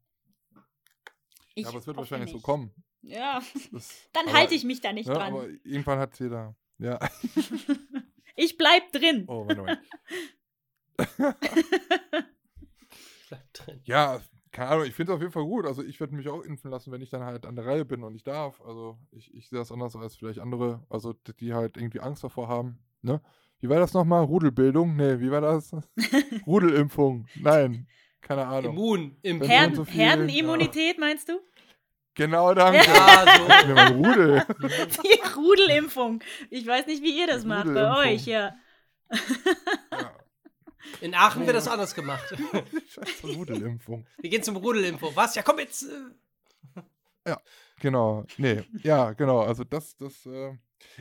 Ich 1.57 1.63
ja, 1.63 1.69
aber 1.69 1.79
es 1.79 1.87
wird 1.87 1.95
wahrscheinlich 1.95 2.31
so 2.31 2.37
nicht. 2.37 2.43
kommen. 2.43 2.73
Ja, 3.01 3.41
Das, 3.71 4.09
dann 4.13 4.33
halte 4.33 4.55
ich 4.55 4.63
mich 4.63 4.81
da 4.81 4.91
nicht 4.91 5.07
ne, 5.07 5.13
dran. 5.13 5.33
Aber 5.33 5.47
irgendwann 5.63 5.99
hat 5.99 6.19
jeder. 6.19 6.55
Ja. 6.77 6.99
ich 8.35 8.57
bleib 8.57 8.91
drin. 8.91 9.25
Oh, 9.27 9.47
warte 9.47 9.61
mal. 9.61 9.77
Bleib 13.29 13.53
drin. 13.53 13.81
Ja, 13.85 14.21
keine 14.51 14.69
Ahnung, 14.69 14.85
ich 14.85 14.93
finde 14.95 15.11
es 15.11 15.15
auf 15.15 15.21
jeden 15.21 15.33
Fall 15.33 15.43
gut. 15.43 15.65
Also 15.65 15.83
ich 15.83 15.99
würde 15.99 16.15
mich 16.15 16.29
auch 16.29 16.41
impfen 16.41 16.71
lassen, 16.71 16.91
wenn 16.91 17.01
ich 17.01 17.09
dann 17.09 17.23
halt 17.23 17.45
an 17.45 17.55
der 17.55 17.65
Reihe 17.65 17.85
bin 17.85 18.03
und 18.03 18.15
ich 18.15 18.23
darf. 18.23 18.61
Also 18.61 18.97
ich, 19.11 19.33
ich 19.33 19.49
sehe 19.49 19.59
das 19.59 19.71
anders 19.71 19.95
als 19.95 20.15
vielleicht 20.15 20.39
andere, 20.39 20.85
also 20.89 21.13
die, 21.13 21.33
die 21.35 21.53
halt 21.53 21.75
irgendwie 21.77 21.99
Angst 21.99 22.23
davor 22.23 22.47
haben. 22.47 22.79
Ne? 23.01 23.21
Wie 23.59 23.69
war 23.69 23.79
das 23.79 23.93
nochmal? 23.93 24.23
Rudelbildung? 24.23 24.95
Nee, 24.95 25.19
wie 25.19 25.31
war 25.31 25.41
das? 25.41 25.75
Rudelimpfung. 26.47 27.27
Nein, 27.35 27.87
keine 28.21 28.45
Ahnung. 28.47 28.73
Immun. 28.73 29.17
Im 29.23 29.39
Wenn 29.41 29.47
Herden, 29.49 29.75
so 29.75 29.85
viel- 29.85 29.95
Herdenimmunität, 30.01 30.99
meinst 30.99 31.29
du? 31.29 31.39
Genau, 32.15 32.53
danke. 32.53 32.79
Ja, 32.87 33.25
so. 33.37 33.93
Rudel. 33.95 34.45
Die 34.59 35.35
Rudelimpfung. 35.35 36.23
Ich 36.49 36.65
weiß 36.65 36.87
nicht, 36.87 37.03
wie 37.03 37.19
ihr 37.19 37.27
das 37.27 37.45
macht 37.45 37.73
bei 37.73 38.13
euch, 38.13 38.25
ja. 38.25 38.55
Ja. 39.91 40.11
In 41.01 41.13
Aachen 41.13 41.45
wird 41.45 41.55
das 41.55 41.67
anders 41.67 41.93
gemacht. 41.93 42.23
Scheiße, 42.89 43.27
Rudelimpfung. 43.35 44.07
Wir 44.17 44.29
gehen 44.29 44.43
zum 44.43 44.55
Rudelimpfung. 44.55 45.15
Was? 45.15 45.35
Ja, 45.35 45.43
komm 45.43 45.59
jetzt. 45.59 45.83
äh. 45.83 47.35
Genau, 47.79 48.25
nee, 48.37 48.63
ja, 48.83 49.11
genau. 49.13 49.41
Also 49.41 49.63
das, 49.63 49.97
das, 49.97 50.25
äh, 50.25 50.53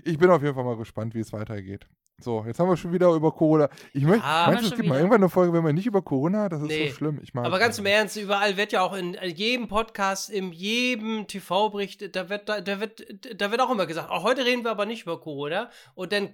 ich 0.03 0.19
bin 0.19 0.31
auf 0.31 0.43
jeden 0.43 0.55
Fall 0.55 0.65
mal 0.65 0.77
gespannt, 0.77 1.15
wie 1.15 1.21
es 1.21 1.33
weitergeht. 1.33 1.87
So, 2.21 2.45
jetzt 2.47 2.59
haben 2.61 2.69
wir 2.69 2.77
schon 2.77 2.93
wieder 2.93 3.13
über 3.13 3.33
Corona. 3.33 3.69
Ich 3.93 4.05
möchte, 4.05 4.25
Ja, 4.25 4.45
meinst 4.47 4.63
du, 4.63 4.69
es 4.69 4.77
gibt 4.77 4.89
mal 4.89 4.95
wieder. 4.95 4.99
irgendwann 5.01 5.21
eine 5.23 5.29
Folge, 5.29 5.53
wenn 5.53 5.65
wir 5.65 5.73
nicht 5.73 5.87
über 5.87 6.01
Corona, 6.01 6.49
das 6.49 6.61
ist 6.63 6.69
Nee. 6.69 6.89
so 6.89 6.95
schlimm. 6.95 7.21
Ich 7.23 7.35
mag 7.35 7.45
Aber 7.45 7.59
ganz 7.59 7.79
im. 7.79 7.87
Ernst, 7.87 8.17
überall 8.17 8.57
wird 8.57 8.73
ja 8.73 8.83
auch 8.83 8.95
in 8.95 9.15
jedem 9.35 9.67
Podcast, 9.69 10.31
in 10.31 10.53
jedem 10.53 11.27
TV-Bericht, 11.27 12.15
da 12.15 12.29
wird, 12.29 12.49
da, 12.49 12.61
da, 12.61 12.81
wird, 12.81 13.05
da 13.41 13.51
wird 13.51 13.61
auch 13.61 13.71
immer 13.71 13.87
gesagt, 13.87 14.11
auch 14.11 14.23
heute 14.23 14.45
reden 14.45 14.63
wir 14.65 14.71
aber 14.71 14.87
nicht 14.87 15.03
über 15.03 15.21
Corona. 15.21 15.71
Und 15.95 16.13
dann 16.13 16.31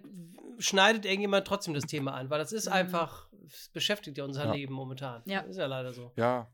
schneidet 0.59 1.07
irgendjemand 1.07 1.47
trotzdem 1.47 1.73
das 1.75 1.85
Thema 1.87 2.13
an, 2.13 2.29
weil 2.31 2.39
das 2.39 2.53
ist 2.53 2.67
Mhm. 2.67 2.73
einfach, 2.75 3.27
es 3.47 3.71
beschäftigt 3.71 4.19
ja 4.19 4.25
unser 4.25 4.45
Ja. 4.45 4.53
Leben 4.53 4.75
momentan. 4.75 5.23
Ja. 5.25 5.41
Ist 5.41 5.57
ja 5.57 5.67
leider 5.67 5.93
so. 5.95 6.13
Ja, 6.17 6.47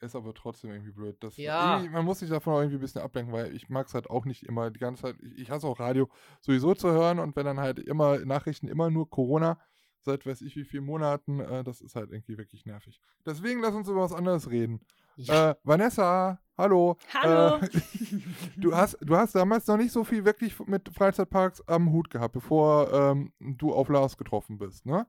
ist 0.00 0.14
aber 0.16 0.32
trotzdem 0.34 0.70
irgendwie 0.70 0.92
blöd. 0.92 1.16
Das, 1.20 1.36
Ja. 1.36 1.76
irgendwie- 1.78 1.92
Man 1.94 2.04
muss 2.04 2.20
sich 2.20 2.30
davon 2.30 2.54
auch 2.54 2.58
irgendwie 2.60 2.76
ein 2.78 2.80
bisschen 2.80 3.02
ablenken, 3.02 3.32
weil 3.32 3.54
ich 3.54 3.68
mag 3.68 3.86
es 3.86 3.94
halt 3.94 4.08
auch 4.10 4.24
nicht 4.24 4.44
immer 4.44 4.70
die 4.70 4.78
ganze 4.80 5.02
Zeit. 5.02 5.16
Ich, 5.22 5.38
ich 5.38 5.50
hasse 5.50 5.66
auch 5.66 5.80
Radio 5.80 6.08
sowieso 6.40 6.74
zu 6.74 6.90
hören 6.90 7.18
und 7.18 7.34
wenn 7.36 7.46
dann 7.46 7.58
halt 7.60 7.78
immer 7.78 8.18
Nachrichten 8.24 8.68
immer 8.68 8.90
nur 8.90 9.08
Corona 9.10 9.58
seit 10.00 10.24
weiß 10.24 10.40
ich 10.42 10.56
wie 10.56 10.64
vielen 10.64 10.84
Monaten, 10.86 11.40
äh, 11.40 11.64
das 11.64 11.80
ist 11.80 11.94
halt 11.96 12.12
irgendwie 12.12 12.38
wirklich 12.38 12.64
nervig. 12.64 13.00
Deswegen 13.26 13.60
lass 13.60 13.74
uns 13.74 13.88
über 13.88 14.00
was 14.00 14.12
anderes 14.14 14.48
reden. 14.48 14.80
Ja. 15.16 15.50
Äh, 15.50 15.54
Vanessa, 15.64 16.40
hallo. 16.56 16.96
Hallo. 17.12 17.56
Äh, 17.56 17.68
du, 18.56 18.74
hast, 18.74 18.96
du 19.00 19.16
hast 19.16 19.34
damals 19.34 19.66
noch 19.66 19.76
nicht 19.76 19.90
so 19.92 20.04
viel 20.04 20.24
wirklich 20.24 20.58
mit 20.66 20.88
Freizeitparks 20.94 21.60
am 21.66 21.90
Hut 21.92 22.08
gehabt, 22.10 22.32
bevor 22.32 22.90
ähm, 22.92 23.32
du 23.40 23.74
auf 23.74 23.88
Lars 23.88 24.16
getroffen 24.16 24.56
bist, 24.58 24.86
ne? 24.86 25.06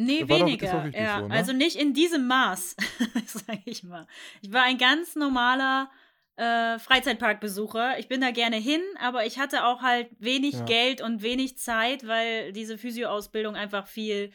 Nee, 0.00 0.28
War 0.28 0.38
weniger. 0.38 0.84
doch 0.90 0.98
ja, 0.98 1.20
so, 1.20 1.26
ne? 1.26 1.34
Also 1.34 1.52
nicht 1.52 1.74
in 1.76 1.92
diesem 1.92 2.26
Maß, 2.28 2.76
sag 3.26 3.58
ich 3.64 3.82
mal. 3.82 4.06
Ich 4.42 4.52
war 4.52 4.62
ein 4.62 4.78
ganz 4.78 5.16
normaler 5.16 5.90
äh, 6.36 6.78
Freizeitparkbesucher. 6.78 7.98
Ich 7.98 8.06
bin 8.06 8.20
da 8.20 8.30
gerne 8.30 8.56
hin, 8.56 8.80
aber 9.00 9.26
ich 9.26 9.40
hatte 9.40 9.64
auch 9.64 9.82
halt 9.82 10.08
wenig 10.20 10.54
Ja. 10.54 10.64
Geld 10.66 11.00
und 11.00 11.22
wenig 11.22 11.58
Zeit, 11.58 12.06
weil 12.06 12.52
diese 12.52 12.78
Physioausbildung 12.78 13.56
einfach 13.56 13.88
viel 13.88 14.30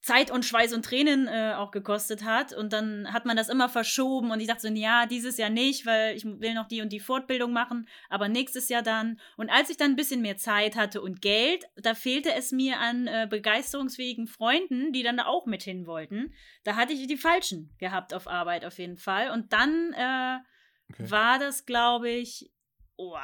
Zeit 0.00 0.30
und 0.30 0.44
Schweiß 0.44 0.72
und 0.72 0.84
Tränen 0.84 1.26
äh, 1.26 1.54
auch 1.56 1.72
gekostet 1.72 2.22
hat. 2.24 2.52
Und 2.52 2.72
dann 2.72 3.12
hat 3.12 3.24
man 3.24 3.36
das 3.36 3.48
immer 3.48 3.68
verschoben 3.68 4.30
und 4.30 4.40
ich 4.40 4.46
dachte 4.46 4.62
so, 4.62 4.68
ja, 4.68 5.06
dieses 5.06 5.36
Jahr 5.36 5.50
nicht, 5.50 5.84
weil 5.84 6.16
ich 6.16 6.24
will 6.24 6.54
noch 6.54 6.68
die 6.68 6.80
und 6.80 6.92
die 6.92 7.00
Fortbildung 7.00 7.52
machen, 7.52 7.88
aber 8.08 8.28
nächstes 8.28 8.68
Jahr 8.68 8.82
dann. 8.82 9.20
Und 9.36 9.50
als 9.50 9.68
ich 9.70 9.76
dann 9.76 9.92
ein 9.92 9.96
bisschen 9.96 10.22
mehr 10.22 10.36
Zeit 10.36 10.76
hatte 10.76 11.02
und 11.02 11.22
Geld, 11.22 11.64
da 11.76 11.94
fehlte 11.94 12.32
es 12.34 12.52
mir 12.52 12.78
an 12.78 13.06
äh, 13.08 13.26
begeisterungsfähigen 13.28 14.28
Freunden, 14.28 14.92
die 14.92 15.02
dann 15.02 15.18
auch 15.18 15.46
mit 15.46 15.62
hin 15.62 15.86
wollten. 15.86 16.32
Da 16.62 16.76
hatte 16.76 16.92
ich 16.92 17.06
die 17.06 17.16
falschen 17.16 17.74
gehabt 17.78 18.14
auf 18.14 18.28
Arbeit 18.28 18.64
auf 18.64 18.78
jeden 18.78 18.98
Fall. 18.98 19.30
Und 19.30 19.52
dann 19.52 19.92
äh, 19.92 20.38
Okay. 20.90 21.10
war 21.10 21.38
das, 21.38 21.66
glaube 21.66 22.10
ich, 22.10 22.50
oh, 22.96 23.16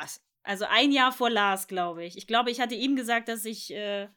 also 0.43 0.65
ein 0.69 0.91
Jahr 0.91 1.13
vor 1.13 1.31
Lars, 1.31 1.69
glaube 1.69 2.05
ich. 2.05 2.17
Ich 2.17 2.27
glaube, 2.27 2.51
ich 2.51 2.61
hatte 2.61 2.75
ihm 2.75 2.97
gesagt, 2.97 3.29
dass 3.29 3.45
ich, 3.45 3.73
äh, 3.73 4.09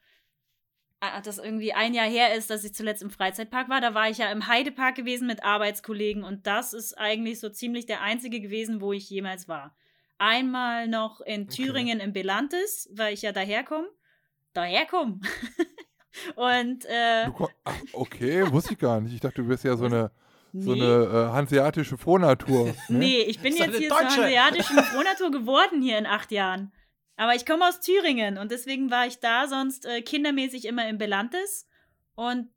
das 1.24 1.38
irgendwie 1.38 1.74
ein 1.74 1.94
Jahr 1.94 2.08
her 2.08 2.34
ist, 2.36 2.50
dass 2.50 2.64
ich 2.64 2.74
zuletzt 2.74 3.02
im 3.02 3.10
Freizeitpark 3.10 3.70
war. 3.70 3.82
Da 3.82 3.94
war 3.94 4.10
ich 4.10 4.18
ja 4.18 4.32
im 4.32 4.48
Heidepark 4.48 4.96
gewesen 4.96 5.28
mit 5.28 5.44
Arbeitskollegen 5.44 6.24
und 6.24 6.48
das 6.48 6.74
ist 6.74 6.98
eigentlich 6.98 7.40
so 7.40 7.50
ziemlich 7.50 7.86
der 7.86 8.02
einzige 8.02 8.40
gewesen, 8.40 8.82
wo 8.82 8.94
ich 8.94 9.10
jemals 9.10 9.48
war. 9.48 9.76
Einmal 10.18 10.88
noch 10.88 11.22
in 11.22 11.44
Okay. 11.44 11.64
Thüringen 11.64 12.00
im 12.00 12.14
Belantes, 12.14 12.90
weil 12.94 13.14
ich 13.14 13.22
ja 13.22 13.32
daherkomme. 13.32 13.88
Daherkomme. 14.54 15.20
und 16.36 16.86
äh, 16.86 17.28
Ach, 17.66 17.76
okay, 17.94 18.50
wusste 18.52 18.74
ich 18.74 18.80
gar 18.80 19.02
nicht. 19.02 19.14
Ich 19.14 19.20
dachte, 19.20 19.42
du 19.42 19.48
bist 19.48 19.64
ja 19.64 19.76
so 19.76 19.86
eine, 19.86 20.12
so 20.54 20.74
nee. 20.74 20.82
eine 20.82 21.04
äh, 21.04 21.34
hanseatische 21.34 21.98
Frohnatur. 21.98 22.74
Ne? 22.88 22.98
Nee, 22.98 23.22
ich 23.22 23.40
bin 23.40 23.56
jetzt 23.56 23.78
hier 23.78 23.90
zur 23.90 24.00
Deutsche. 24.00 24.22
hanseatischen 24.22 24.78
Frohnatur 24.78 25.32
geworden 25.32 25.82
hier 25.82 25.98
in 25.98 26.06
acht 26.06 26.32
Jahren. 26.32 26.72
Aber 27.18 27.36
ich 27.36 27.46
komme 27.46 27.68
aus 27.68 27.80
Thüringen 27.80 28.38
und 28.38 28.52
deswegen 28.52 28.92
war 28.92 29.08
ich 29.08 29.20
da 29.20 29.48
sonst 29.48 29.86
äh, 29.86 30.02
kindermäßig 30.02 30.66
immer 30.66 30.88
im 30.90 30.98
Belantes 30.98 31.68
und 32.16 32.50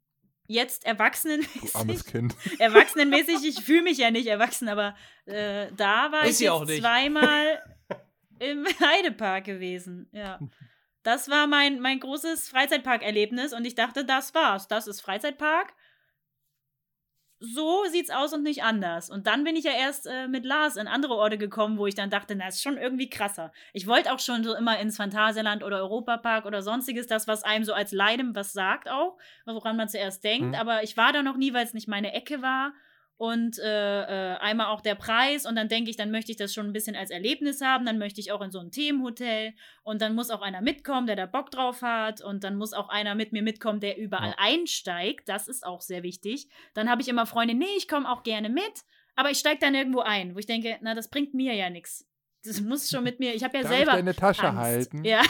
jetzt 0.46 0.84
Du 0.84 0.88
armes 0.88 0.98
erwachsenenmäßig. 0.98 2.04
Kind. 2.10 2.34
erwachsenenmäßig, 2.58 3.44
ich 3.44 3.64
fühle 3.64 3.82
mich 3.82 3.98
ja 3.98 4.10
nicht 4.10 4.26
erwachsen, 4.26 4.68
aber 4.68 4.96
äh, 5.26 5.68
da 5.76 6.10
war 6.10 6.24
Ist 6.24 6.40
ich 6.40 6.44
jetzt 6.46 6.50
auch 6.52 6.64
nicht. 6.64 6.80
zweimal 6.80 7.62
im 8.40 8.66
Heidepark 8.80 9.44
gewesen. 9.44 10.08
Ja. 10.12 10.40
Das 11.02 11.28
war 11.30 11.46
mein, 11.46 11.80
mein 11.80 12.00
großes 12.00 12.48
Freizeitparkerlebnis 12.48 13.52
und 13.52 13.64
ich 13.64 13.74
dachte, 13.74 14.04
das 14.04 14.34
war's. 14.34 14.68
Das 14.68 14.86
ist 14.86 15.00
Freizeitpark. 15.00 15.72
So 17.40 17.84
sieht's 17.90 18.10
aus 18.10 18.32
und 18.32 18.42
nicht 18.42 18.64
anders. 18.64 19.10
Und 19.10 19.28
dann 19.28 19.44
bin 19.44 19.54
ich 19.54 19.64
ja 19.64 19.72
erst 19.72 20.06
äh, 20.06 20.26
mit 20.26 20.44
Lars 20.44 20.76
in 20.76 20.88
andere 20.88 21.14
Orte 21.14 21.38
gekommen, 21.38 21.78
wo 21.78 21.86
ich 21.86 21.94
dann 21.94 22.10
dachte, 22.10 22.34
na, 22.34 22.48
ist 22.48 22.62
schon 22.62 22.76
irgendwie 22.76 23.08
krasser. 23.08 23.52
Ich 23.72 23.86
wollte 23.86 24.12
auch 24.12 24.18
schon 24.18 24.42
so 24.42 24.54
immer 24.56 24.78
ins 24.80 24.96
Phantasialand 24.96 25.62
oder 25.62 25.78
Europapark 25.78 26.46
oder 26.46 26.62
sonstiges, 26.62 27.06
das, 27.06 27.28
was 27.28 27.44
einem 27.44 27.64
so 27.64 27.74
als 27.74 27.92
Leidem 27.92 28.34
was 28.34 28.52
sagt 28.52 28.88
auch, 28.88 29.18
woran 29.44 29.76
man 29.76 29.88
zuerst 29.88 30.24
denkt. 30.24 30.48
Mhm. 30.48 30.54
Aber 30.54 30.82
ich 30.82 30.96
war 30.96 31.12
da 31.12 31.22
noch 31.22 31.36
nie, 31.36 31.54
weil 31.54 31.64
es 31.64 31.74
nicht 31.74 31.86
meine 31.86 32.12
Ecke 32.12 32.42
war. 32.42 32.72
Und 33.18 33.58
äh, 33.58 34.02
äh, 34.34 34.36
einmal 34.38 34.68
auch 34.68 34.80
der 34.80 34.94
Preis 34.94 35.44
und 35.44 35.56
dann 35.56 35.68
denke 35.68 35.90
ich, 35.90 35.96
dann 35.96 36.12
möchte 36.12 36.30
ich 36.30 36.38
das 36.38 36.54
schon 36.54 36.66
ein 36.66 36.72
bisschen 36.72 36.94
als 36.94 37.10
Erlebnis 37.10 37.60
haben, 37.60 37.84
dann 37.84 37.98
möchte 37.98 38.20
ich 38.20 38.30
auch 38.30 38.40
in 38.40 38.52
so 38.52 38.60
ein 38.60 38.70
Themenhotel 38.70 39.54
und 39.82 40.00
dann 40.00 40.14
muss 40.14 40.30
auch 40.30 40.40
einer 40.40 40.60
mitkommen, 40.62 41.08
der 41.08 41.16
da 41.16 41.26
Bock 41.26 41.50
drauf 41.50 41.82
hat 41.82 42.20
und 42.20 42.44
dann 42.44 42.54
muss 42.54 42.72
auch 42.72 42.88
einer 42.88 43.16
mit 43.16 43.32
mir 43.32 43.42
mitkommen, 43.42 43.80
der 43.80 43.98
überall 43.98 44.28
Ja. 44.30 44.34
einsteigt, 44.38 45.28
das 45.28 45.48
ist 45.48 45.66
auch 45.66 45.80
sehr 45.80 46.04
wichtig. 46.04 46.48
Dann 46.74 46.88
habe 46.88 47.02
ich 47.02 47.08
immer 47.08 47.26
Freunde, 47.26 47.54
nee, 47.54 47.66
ich 47.76 47.88
komme 47.88 48.08
auch 48.08 48.22
gerne 48.22 48.48
mit, 48.50 48.84
aber 49.16 49.30
ich 49.32 49.38
steige 49.38 49.58
dann 49.58 49.74
irgendwo 49.74 49.98
ein, 49.98 50.36
wo 50.36 50.38
ich 50.38 50.46
denke, 50.46 50.76
na, 50.80 50.94
das 50.94 51.10
bringt 51.10 51.34
mir 51.34 51.54
ja 51.54 51.70
nichts. 51.70 52.06
Das 52.44 52.60
muss 52.60 52.88
schon 52.88 53.02
mit 53.02 53.18
mir, 53.18 53.34
ich 53.34 53.42
habe 53.42 53.56
ja 53.56 53.62
Darf 53.64 53.72
ich 53.72 53.78
selber 53.78 53.92
deine 53.94 54.14
Tasche 54.14 54.44
Angst. 54.44 54.60
halten? 54.60 55.04
Ja, 55.04 55.22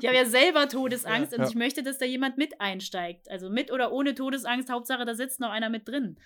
ich 0.00 0.04
habe 0.04 0.16
ja 0.16 0.24
selber 0.24 0.68
Todesangst 0.68 1.30
Ja, 1.32 1.38
und 1.38 1.48
ich 1.48 1.54
möchte, 1.54 1.84
dass 1.84 1.98
da 1.98 2.06
jemand 2.06 2.38
mit 2.38 2.60
einsteigt. 2.60 3.30
Also 3.30 3.50
mit 3.50 3.70
oder 3.70 3.92
ohne 3.92 4.16
Todesangst, 4.16 4.68
Hauptsache 4.68 5.04
da 5.04 5.14
sitzt 5.14 5.38
noch 5.38 5.50
einer 5.50 5.70
mit 5.70 5.86
drin. 5.86 6.18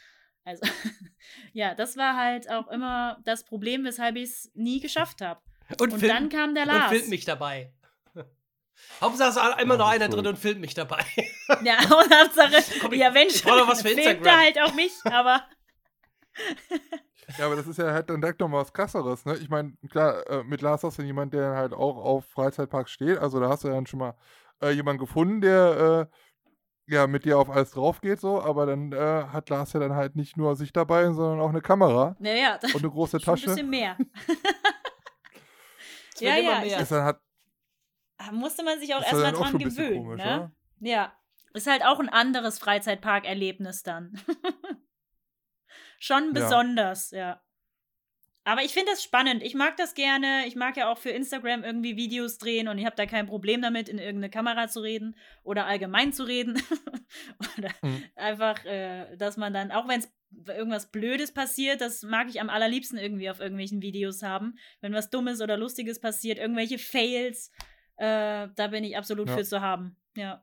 Also 0.44 0.62
ja, 1.52 1.75
das 1.75 1.97
war 1.97 2.16
halt 2.16 2.50
auch 2.50 2.68
immer 2.68 3.18
das 3.25 3.44
Problem, 3.44 3.85
weshalb 3.85 4.16
ich 4.16 4.30
es 4.30 4.50
nie 4.54 4.80
geschafft 4.80 5.20
habe. 5.20 5.40
Und, 5.80 5.92
Und 5.92 6.00
film, 6.00 6.09
dann 6.12 6.28
kam 6.28 6.54
der 6.54 6.64
und 6.64 6.68
Lars. 6.70 6.90
filmt 6.90 7.09
mich 7.09 7.25
dabei. 7.25 7.73
Hauptsache 9.00 9.28
es 9.30 9.37
ist 9.37 9.61
immer 9.62 9.75
Ja, 9.75 9.78
noch 9.78 9.88
einer 9.88 10.09
drin 10.09 10.26
und 10.26 10.38
filmt 10.38 10.61
mich 10.61 10.75
dabei. 10.75 11.04
Ja, 11.62 11.78
und 11.80 12.14
Hauptsache, 12.14 12.62
Komm, 12.80 12.92
ich- 12.92 13.00
ja, 13.00 13.12
wenn 13.12 13.26
ich 13.28 13.42
brauch 13.42 13.56
noch 13.56 13.68
was 13.68 13.82
für 13.82 13.88
filmt 13.88 14.25
er 14.26 14.38
halt 14.38 14.59
auch 14.61 14.73
mich, 14.75 14.92
aber 15.04 15.44
Ja, 17.38 17.47
aber 17.47 17.56
das 17.56 17.66
ist 17.66 17.78
ja 17.78 17.92
halt 17.92 18.09
dann 18.11 18.20
direkt 18.20 18.40
nochmal 18.40 18.62
was 18.62 18.73
krasseres, 18.73 19.25
ne? 19.25 19.37
Ich 19.37 19.49
meine, 19.49 19.75
klar, 19.90 20.28
äh, 20.28 20.42
mit 20.44 20.62
Lars 20.62 20.82
hast 20.82 20.99
du 20.99 21.02
jemand, 21.02 21.32
der 21.35 21.54
halt 21.54 21.73
auch 21.73 21.97
auf 21.97 22.25
Freizeitparks 22.26 22.90
steht. 22.90 23.18
Also 23.18 23.38
da 23.40 23.49
hast 23.49 23.64
du 23.64 23.68
dann 23.68 23.87
schon 23.87 23.99
mal 24.00 24.14
äh, 24.62 24.70
jemanden 24.70 25.00
gefunden, 25.00 25.40
der 25.40 26.09
äh, 26.11 26.16
ja 26.90 27.06
mit 27.06 27.25
dir 27.25 27.38
auf 27.38 27.49
alles 27.50 27.70
drauf 27.73 28.00
geht, 28.00 28.20
so, 28.20 28.40
aber 28.42 28.66
dann 28.66 28.92
äh, 28.92 28.97
hat 29.32 29.49
Lars 29.50 29.73
ja 29.73 29.80
dann 29.80 29.94
halt 29.94 30.16
nicht 30.16 30.37
nur 30.37 30.56
sich 30.56 30.73
dabei, 30.73 31.11
sondern 31.12 31.40
auch 31.40 31.49
eine 31.50 31.61
Kamera 31.62 32.16
naja, 32.18 32.59
und 32.62 32.76
eine 32.76 32.90
große 32.90 33.18
schon 33.20 33.35
ein 33.35 33.37
Tasche. 33.37 33.47
bisschen 33.50 33.70
mehr. 33.70 33.97
Ja, 36.18 36.37
ja, 36.37 36.61
mehr. 36.61 36.80
Ist 36.80 36.92
dann 36.92 37.04
halt, 37.04 37.16
Da 38.18 38.30
musste 38.32 38.62
man 38.62 38.78
sich 38.78 38.94
auch 38.94 39.00
ja 39.00 39.06
erstmal 39.06 39.35
auch 39.35 39.40
dran 39.40 39.59
bisschen 39.59 39.85
gewöhnen, 39.85 40.04
komisch, 40.04 40.18
ne? 40.23 40.37
oder? 40.37 40.52
Ja. 40.80 41.12
Ist 41.54 41.66
halt 41.66 41.82
auch 41.82 41.99
ein 41.99 42.11
anderes 42.11 42.59
Freizeitparkerlebnis 42.59 43.82
dann. 43.82 44.20
Schon 45.99 46.26
Ja. 46.26 46.32
besonders, 46.42 47.11
ja. 47.11 47.40
Aber 48.44 48.62
ich 48.62 48.73
finde 48.73 48.92
das 48.92 49.02
spannend. 49.02 49.42
Ich 49.42 49.54
mag 49.54 49.76
das 49.76 49.94
gerne. 49.94 50.47
Ich 50.47 50.56
mag 50.56 50.76
ja 50.76 50.90
auch 50.90 50.97
für 50.99 51.11
Instagram 51.11 51.62
irgendwie 51.62 51.97
Videos 51.97 52.38
drehen 52.38 52.68
und 52.68 52.78
ich 52.78 52.87
habe 52.87 52.97
da 52.97 53.04
kein 53.06 53.26
Problem 53.26 53.61
damit, 53.61 53.88
in 53.88 53.99
irgendeine 53.99 54.30
Kamera 54.30 54.66
zu 54.68 54.80
reden 54.80 55.14
oder 55.42 55.66
allgemein 55.66 56.12
zu 56.12 56.25
reden. 56.25 56.61
oder 57.59 57.70
Mhm. 57.82 58.04
einfach, 58.16 58.64
äh, 58.64 59.16
dass 59.16 59.37
man 59.37 59.52
dann, 59.52 59.70
auch 59.73 59.88
wenn 59.88 60.00
es 60.00 60.09
irgendwas 60.49 60.90
Blödes 60.90 61.32
passiert, 61.32 61.80
das 61.80 62.02
mag 62.02 62.28
ich 62.30 62.40
am 62.40 62.49
allerliebsten 62.50 62.99
irgendwie 62.99 63.28
auf 63.30 63.40
irgendwelchen 63.40 63.82
Videos 63.82 64.23
haben. 64.23 64.56
Wenn 64.80 64.94
was 64.94 65.11
Dummes 65.11 65.40
oder 65.42 65.56
Lustiges 65.56 66.00
passiert, 66.00 66.38
irgendwelche 66.38 66.78
Fails, 66.78 67.50
äh, 67.97 68.49
da 68.54 68.68
bin 68.68 68.85
ich 68.85 68.97
absolut 68.97 69.28
Ja. 69.28 69.37
für 69.37 69.44
zu 69.44 69.61
haben. 69.61 69.97
Ja. 70.16 70.42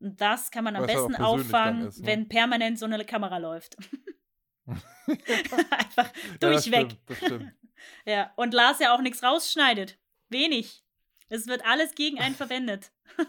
Und 0.00 0.20
das 0.20 0.50
kann 0.50 0.64
man 0.64 0.76
am 0.76 0.82
Weil 0.82 0.94
halt 0.94 1.08
besten 1.08 1.22
auffangen, 1.22 1.88
ist, 1.88 2.00
ne? 2.00 2.06
wenn 2.06 2.28
permanent 2.28 2.78
so 2.78 2.86
eine 2.86 3.04
Kamera 3.04 3.38
läuft. 3.38 3.76
Einfach 4.66 6.12
Ja, 6.14 6.36
das 6.40 6.64
durchweg. 6.64 6.86
stimmt, 6.92 7.00
das 7.06 7.18
stimmt. 7.18 7.52
Ja, 8.06 8.32
und 8.36 8.54
Lars 8.54 8.78
ja 8.78 8.94
auch 8.94 9.00
nichts 9.00 9.24
rausschneidet. 9.24 9.98
Wenig. 10.28 10.84
Es 11.28 11.48
wird 11.48 11.64
alles 11.66 11.94
gegen 11.96 12.20
einen 12.20 12.34
verwendet. 12.36 12.92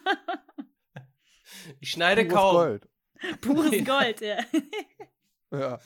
Ich 1.80 1.92
schneide 1.92 2.26
Pures 2.26 2.34
kaum. 2.36 2.56
Gold. 2.56 2.90
Pures 3.42 3.86
Gold, 3.86 4.22
ja. 4.22 4.38
Ja. 5.52 5.80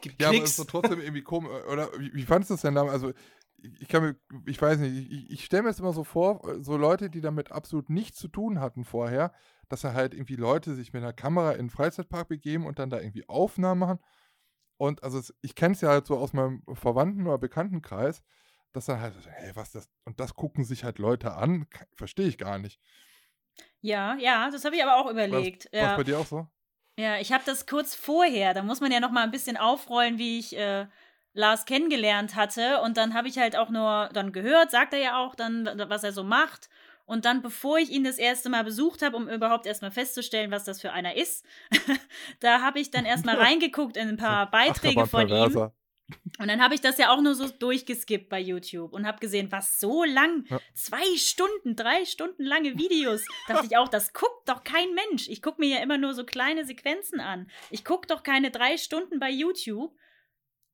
Gibt 0.00 0.20
Ja, 0.20 0.28
aber 0.28 0.38
es 0.38 0.50
ist 0.50 0.58
doch 0.58 0.66
trotzdem 0.66 1.00
irgendwie 1.00 1.22
komisch. 1.22 1.50
Oder 1.70 1.88
wie, 1.98 2.12
wie 2.14 2.22
fandest 2.24 2.50
du 2.50 2.54
es 2.54 2.62
denn 2.62 2.74
damals? 2.74 2.94
Also, 2.94 3.12
ich, 3.58 3.82
ich 3.82 3.88
kann 3.88 4.02
mir, 4.02 4.16
ich 4.46 4.60
weiß 4.60 4.78
nicht, 4.78 5.10
ich, 5.12 5.30
ich 5.30 5.44
stelle 5.44 5.62
mir 5.64 5.68
jetzt 5.68 5.80
immer 5.80 5.92
so 5.92 6.04
vor, 6.04 6.40
so 6.60 6.76
Leute, 6.76 7.10
die 7.10 7.20
damit 7.20 7.52
absolut 7.52 7.90
nichts 7.90 8.18
zu 8.18 8.28
tun 8.28 8.60
hatten 8.60 8.84
vorher, 8.84 9.32
dass 9.70 9.80
da 9.82 9.94
halt 9.94 10.12
irgendwie 10.12 10.36
Leute 10.36 10.74
sich 10.74 10.92
mit 10.92 11.02
einer 11.02 11.12
Kamera 11.12 11.52
in 11.52 11.66
den 11.66 11.70
Freizeitpark 11.70 12.28
begeben 12.28 12.66
und 12.66 12.78
dann 12.78 12.90
da 12.90 12.98
irgendwie 13.00 13.26
Aufnahmen 13.28 13.80
machen. 13.80 13.98
Und 14.76 15.02
also 15.02 15.18
es, 15.18 15.34
ich 15.40 15.54
kenne 15.54 15.74
es 15.74 15.80
ja 15.80 15.88
halt 15.90 16.06
so 16.06 16.18
aus 16.18 16.32
meinem 16.32 16.62
Verwandten- 16.74 17.26
oder 17.26 17.38
Bekanntenkreis, 17.38 18.22
dass 18.72 18.86
dann 18.86 19.00
halt, 19.00 19.14
hey, 19.26 19.52
was 19.54 19.72
das, 19.72 19.88
und 20.04 20.20
das 20.20 20.34
gucken 20.34 20.64
sich 20.64 20.84
halt 20.84 20.98
Leute 20.98 21.34
an, 21.34 21.66
verstehe 21.94 22.26
ich 22.26 22.36
gar 22.36 22.58
nicht. 22.58 22.80
Ja, 23.80 24.16
ja, 24.16 24.50
das 24.50 24.64
habe 24.64 24.76
ich 24.76 24.82
aber 24.82 24.96
auch 24.96 25.06
War 25.06 25.12
überlegt. 25.12 25.66
das, 25.66 25.80
ja. 25.80 25.96
bei 25.96 26.04
dir 26.04 26.18
auch 26.18 26.26
so? 26.26 26.48
Ja, 26.98 27.18
ich 27.18 27.32
habe 27.32 27.44
das 27.46 27.66
kurz 27.66 27.94
vorher, 27.94 28.54
da 28.54 28.62
muss 28.62 28.80
man 28.80 28.92
ja 28.92 29.00
noch 29.00 29.10
mal 29.10 29.22
ein 29.22 29.30
bisschen 29.30 29.56
aufrollen, 29.56 30.18
wie 30.18 30.38
ich 30.38 30.56
äh, 30.56 30.86
Lars 31.32 31.64
kennengelernt 31.64 32.34
hatte. 32.34 32.80
Und 32.80 32.96
dann 32.96 33.14
habe 33.14 33.28
ich 33.28 33.38
halt 33.38 33.56
auch 33.56 33.70
nur 33.70 34.10
dann 34.12 34.32
gehört, 34.32 34.70
sagt 34.70 34.92
er 34.92 35.00
ja 35.00 35.16
auch 35.18 35.34
dann, 35.34 35.66
was 35.88 36.04
er 36.04 36.12
so 36.12 36.24
macht. 36.24 36.68
Und 37.10 37.24
dann, 37.24 37.42
bevor 37.42 37.78
ich 37.78 37.90
ihn 37.90 38.04
das 38.04 38.18
erste 38.18 38.48
Mal 38.50 38.62
besucht 38.62 39.02
habe, 39.02 39.16
um 39.16 39.28
überhaupt 39.28 39.66
erstmal 39.66 39.90
festzustellen, 39.90 40.52
was 40.52 40.62
das 40.62 40.80
für 40.80 40.92
einer 40.92 41.16
ist, 41.16 41.44
da 42.40 42.60
habe 42.60 42.78
ich 42.78 42.92
dann 42.92 43.04
erstmal 43.04 43.34
reingeguckt 43.34 43.96
in 43.96 44.06
ein 44.10 44.16
paar 44.16 44.48
Beiträge 44.52 45.04
von 45.06 45.28
ihm. 45.28 45.70
Und 46.38 46.46
dann 46.48 46.62
habe 46.62 46.74
ich 46.74 46.80
das 46.80 46.98
ja 46.98 47.12
auch 47.12 47.20
nur 47.20 47.34
so 47.34 47.48
durchgeskippt 47.48 48.28
bei 48.28 48.38
YouTube 48.38 48.92
und 48.92 49.08
habe 49.08 49.18
gesehen, 49.18 49.50
was 49.50 49.80
so 49.80 50.04
lang, 50.04 50.44
Ja. 50.50 50.60
zwei 50.72 51.02
Stunden, 51.16 51.74
drei 51.74 52.04
Stunden 52.04 52.44
lange 52.44 52.78
Videos. 52.78 53.24
dachte 53.48 53.66
ich 53.66 53.76
auch, 53.76 53.88
das 53.88 54.12
guckt 54.12 54.48
doch 54.48 54.62
kein 54.62 54.94
Mensch. 54.94 55.28
Ich 55.28 55.42
gucke 55.42 55.60
mir 55.60 55.78
ja 55.78 55.82
immer 55.82 55.98
nur 55.98 56.14
so 56.14 56.24
kleine 56.24 56.64
Sequenzen 56.64 57.18
an. 57.18 57.50
Ich 57.70 57.84
gucke 57.84 58.06
doch 58.06 58.22
keine 58.22 58.52
drei 58.52 58.76
Stunden 58.76 59.18
bei 59.18 59.30
YouTube. 59.30 59.92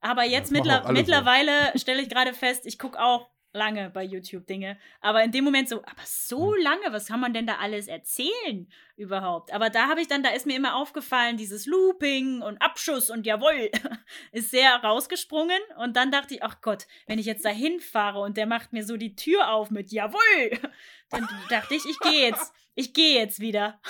Aber 0.00 0.24
jetzt 0.24 0.52
mittler 0.52 0.80
alle 0.80 0.88
so. 0.88 0.92
mittlerweile 0.92 1.72
stelle 1.78 2.02
ich 2.02 2.10
gerade 2.10 2.34
fest, 2.34 2.66
ich 2.66 2.78
gucke 2.78 3.00
auch 3.00 3.30
lange 3.56 3.90
bei 3.90 4.04
YouTube 4.04 4.46
Dinge. 4.46 4.78
Aber 5.00 5.24
in 5.24 5.32
dem 5.32 5.44
Moment 5.44 5.68
so, 5.68 5.82
aber 5.82 6.02
so 6.04 6.54
Hm. 6.54 6.62
lange, 6.62 6.92
was 6.92 7.06
kann 7.06 7.20
man 7.20 7.32
denn 7.32 7.46
da 7.46 7.56
alles 7.56 7.88
erzählen 7.88 8.70
überhaupt? 8.96 9.52
Aber 9.52 9.70
da 9.70 9.88
habe 9.88 10.00
ich 10.00 10.08
dann, 10.08 10.22
da 10.22 10.30
ist 10.30 10.46
mir 10.46 10.56
immer 10.56 10.76
aufgefallen, 10.76 11.36
dieses 11.36 11.66
Looping 11.66 12.42
und 12.42 12.60
Abschuss 12.62 13.10
und 13.10 13.26
jawohl, 13.26 13.70
ist 14.32 14.50
sehr 14.50 14.76
rausgesprungen. 14.76 15.60
Und 15.78 15.96
dann 15.96 16.10
dachte 16.12 16.34
ich, 16.34 16.42
ach 16.42 16.60
Gott, 16.60 16.86
wenn 17.06 17.18
ich 17.18 17.26
jetzt 17.26 17.44
da 17.44 17.50
hinfahre 17.50 18.20
und 18.20 18.36
der 18.36 18.46
macht 18.46 18.72
mir 18.72 18.84
so 18.84 18.96
die 18.96 19.16
Tür 19.16 19.52
auf 19.52 19.70
mit 19.70 19.90
jawohl, 19.90 20.50
dann 21.10 21.28
dachte 21.48 21.74
ich, 21.74 21.84
ich 21.84 21.98
gehe 22.00 22.28
jetzt, 22.28 22.52
ich 22.74 22.92
gehe 22.92 23.18
jetzt 23.18 23.40
wieder. 23.40 23.80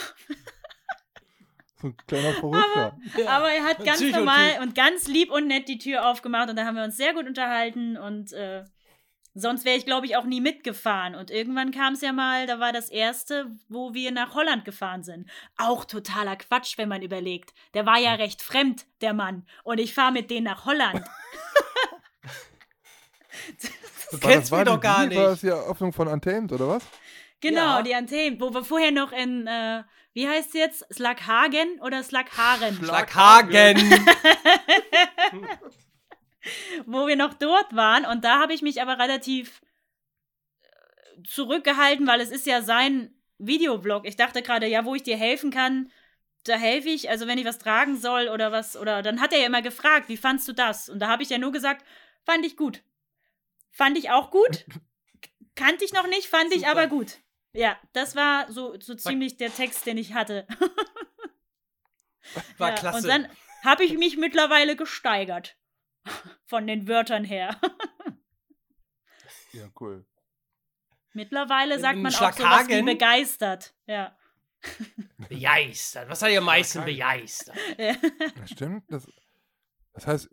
So 1.78 1.88
ein 1.88 1.96
kleiner 2.06 2.32
Verrückter. 2.32 2.96
Aber 3.26 3.50
er 3.50 3.64
hat 3.64 3.84
ganz 3.84 4.00
normal 4.00 4.60
und 4.62 4.74
ganz 4.74 5.08
lieb 5.08 5.30
und 5.30 5.46
nett 5.46 5.68
die 5.68 5.76
Tür 5.78 6.08
aufgemacht 6.08 6.48
und 6.48 6.56
da 6.56 6.64
haben 6.64 6.76
wir 6.76 6.84
uns 6.84 6.96
sehr 6.96 7.12
gut 7.12 7.26
unterhalten 7.26 7.98
und 7.98 8.32
äh, 8.32 8.64
sonst 9.40 9.64
wäre 9.64 9.76
ich, 9.76 9.84
glaube 9.86 10.06
ich, 10.06 10.16
auch 10.16 10.24
nie 10.24 10.40
mitgefahren. 10.40 11.14
Und 11.14 11.30
irgendwann 11.30 11.70
kam 11.70 11.92
es 11.94 12.00
ja 12.00 12.12
mal, 12.12 12.46
da 12.46 12.58
war 12.60 12.72
das 12.72 12.88
erste, 12.88 13.46
wo 13.68 13.94
wir 13.94 14.10
nach 14.12 14.34
Holland 14.34 14.64
gefahren 14.64 15.02
sind. 15.04 15.28
Auch 15.56 15.84
totaler 15.84 16.36
Quatsch, 16.36 16.78
wenn 16.78 16.88
man 16.88 17.02
überlegt. 17.02 17.52
Der 17.74 17.86
war 17.86 17.98
ja 17.98 18.14
recht 18.14 18.42
fremd, 18.42 18.86
der 19.00 19.12
Mann. 19.14 19.46
Und 19.64 19.78
ich 19.78 19.94
fahre 19.94 20.12
mit 20.12 20.30
denen 20.30 20.44
nach 20.44 20.64
Holland. 20.64 21.02
Du 24.10 24.22
War 24.22 24.30
kennst 24.30 24.44
das- 24.46 24.50
war 24.52 24.58
mich 24.60 24.68
doch 24.68 24.80
gar 24.80 25.06
die- 25.06 25.16
War 25.16 25.24
das 25.24 25.42
nicht. 25.42 25.42
die 25.42 25.48
Eröffnung 25.58 25.92
von 25.92 26.08
Untamed, 26.08 26.52
oder 26.52 26.68
was? 26.68 26.84
Genau, 27.40 27.76
Ja. 27.78 27.82
die 27.82 27.94
Anthemen, 27.94 28.40
wo 28.40 28.52
wir 28.54 28.64
vorher 28.64 28.92
noch 28.92 29.12
in, 29.12 29.46
äh, 29.46 29.82
wie 30.14 30.28
heißt 30.28 30.48
es 30.48 30.54
jetzt? 30.54 30.94
Slaghagen 30.94 31.80
oder 31.80 32.02
Slagharen? 32.02 32.76
Schlaghagen. 32.76 33.76
wo 36.86 37.06
wir 37.06 37.16
noch 37.16 37.34
dort 37.34 37.74
waren. 37.74 38.04
Und 38.04 38.24
da 38.24 38.40
habe 38.40 38.54
ich 38.54 38.62
mich 38.62 38.80
aber 38.80 38.98
relativ 38.98 39.60
äh, 40.62 41.22
zurückgehalten, 41.24 42.06
weil 42.06 42.20
es 42.20 42.30
ist 42.30 42.46
ja 42.46 42.62
sein 42.62 43.14
Videoblog. 43.38 44.06
Ich 44.06 44.16
dachte 44.16 44.42
gerade, 44.42 44.66
ja, 44.66 44.84
wo 44.84 44.94
ich 44.94 45.02
dir 45.02 45.16
helfen 45.16 45.50
kann, 45.50 45.90
da 46.44 46.56
helfe 46.56 46.88
ich. 46.88 47.10
Also 47.10 47.26
wenn 47.26 47.38
ich 47.38 47.44
was 47.44 47.58
tragen 47.58 47.96
soll 47.96 48.28
oder 48.28 48.52
was, 48.52 48.76
oder 48.76 49.02
dann 49.02 49.20
hat 49.20 49.32
er 49.32 49.40
ja 49.40 49.46
immer 49.46 49.62
gefragt, 49.62 50.08
wie 50.08 50.16
fandst 50.16 50.46
du 50.48 50.52
das? 50.52 50.88
Und 50.88 51.00
da 51.00 51.08
habe 51.08 51.22
ich 51.22 51.30
ja 51.30 51.38
nur 51.38 51.52
gesagt, 51.52 51.84
fand 52.24 52.44
ich 52.44 52.56
gut. 52.56 52.82
Fand 53.70 53.98
ich 53.98 54.10
auch 54.10 54.30
gut. 54.30 54.64
Kannte 55.54 55.84
ich 55.84 55.92
noch 55.92 56.06
nicht, 56.06 56.26
fand 56.26 56.52
ich 56.52 56.60
Super. 56.60 56.70
aber 56.70 56.86
gut. 56.86 57.18
Ja, 57.52 57.78
das 57.94 58.14
war 58.14 58.52
so, 58.52 58.78
so 58.78 58.94
ziemlich 58.94 59.38
der 59.38 59.54
Text, 59.54 59.86
den 59.86 59.96
ich 59.96 60.12
hatte. 60.12 60.46
War 62.58 62.68
ja, 62.70 62.74
klasse. 62.74 62.98
Und 62.98 63.08
dann 63.08 63.28
habe 63.64 63.84
ich 63.84 63.96
mich 63.96 64.18
mittlerweile 64.18 64.76
gesteigert. 64.76 65.56
Von 66.46 66.66
den 66.66 66.86
Wörtern 66.88 67.24
her. 67.24 67.58
Ja, 69.52 69.64
cool. 69.80 70.04
Mittlerweile 71.12 71.76
Im- 71.76 71.80
sagt 71.80 71.96
im 71.96 72.02
man 72.02 72.14
auch 72.14 72.32
sowas 72.32 72.68
wie 72.68 72.82
begeistert. 72.82 73.74
Ja. 73.86 74.16
begeistert. 75.28 76.08
Was 76.08 76.22
hat 76.22 76.30
ihr 76.30 76.38
am 76.38 76.44
meisten 76.44 76.84
begeistert? 76.84 77.56
Das 78.40 78.50
stimmt. 78.50 78.84
Das, 78.88 79.06
das 79.92 80.06
heißt, 80.06 80.30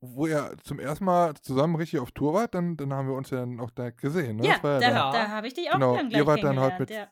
wo 0.00 0.26
ihr 0.26 0.56
zum 0.64 0.78
ersten 0.80 1.04
Mal 1.04 1.34
zusammen 1.34 1.76
richtig 1.76 2.00
auf 2.00 2.10
Tour 2.12 2.34
wart, 2.34 2.54
dann, 2.54 2.76
dann 2.76 2.92
haben 2.92 3.08
wir 3.08 3.14
uns 3.14 3.30
ja 3.30 3.38
dann 3.38 3.60
auch 3.60 3.70
direkt 3.70 4.00
gesehen. 4.00 4.36
Ne? 4.36 4.46
Ja, 4.48 4.62
war 4.62 4.80
ja 4.80 4.80
da, 4.80 4.88
Ja. 4.96 5.12
da 5.12 5.28
habe 5.28 5.46
ich 5.46 5.54
dich 5.54 5.68
auch 5.70 5.74
Genau, 5.74 5.96
dann 5.96 6.06
ihr 6.06 6.24
gleich 6.24 6.26
wart 6.26 6.44
dann 6.44 6.58
halt 6.60 6.80
mit- 6.80 6.90
ja. 6.90 7.08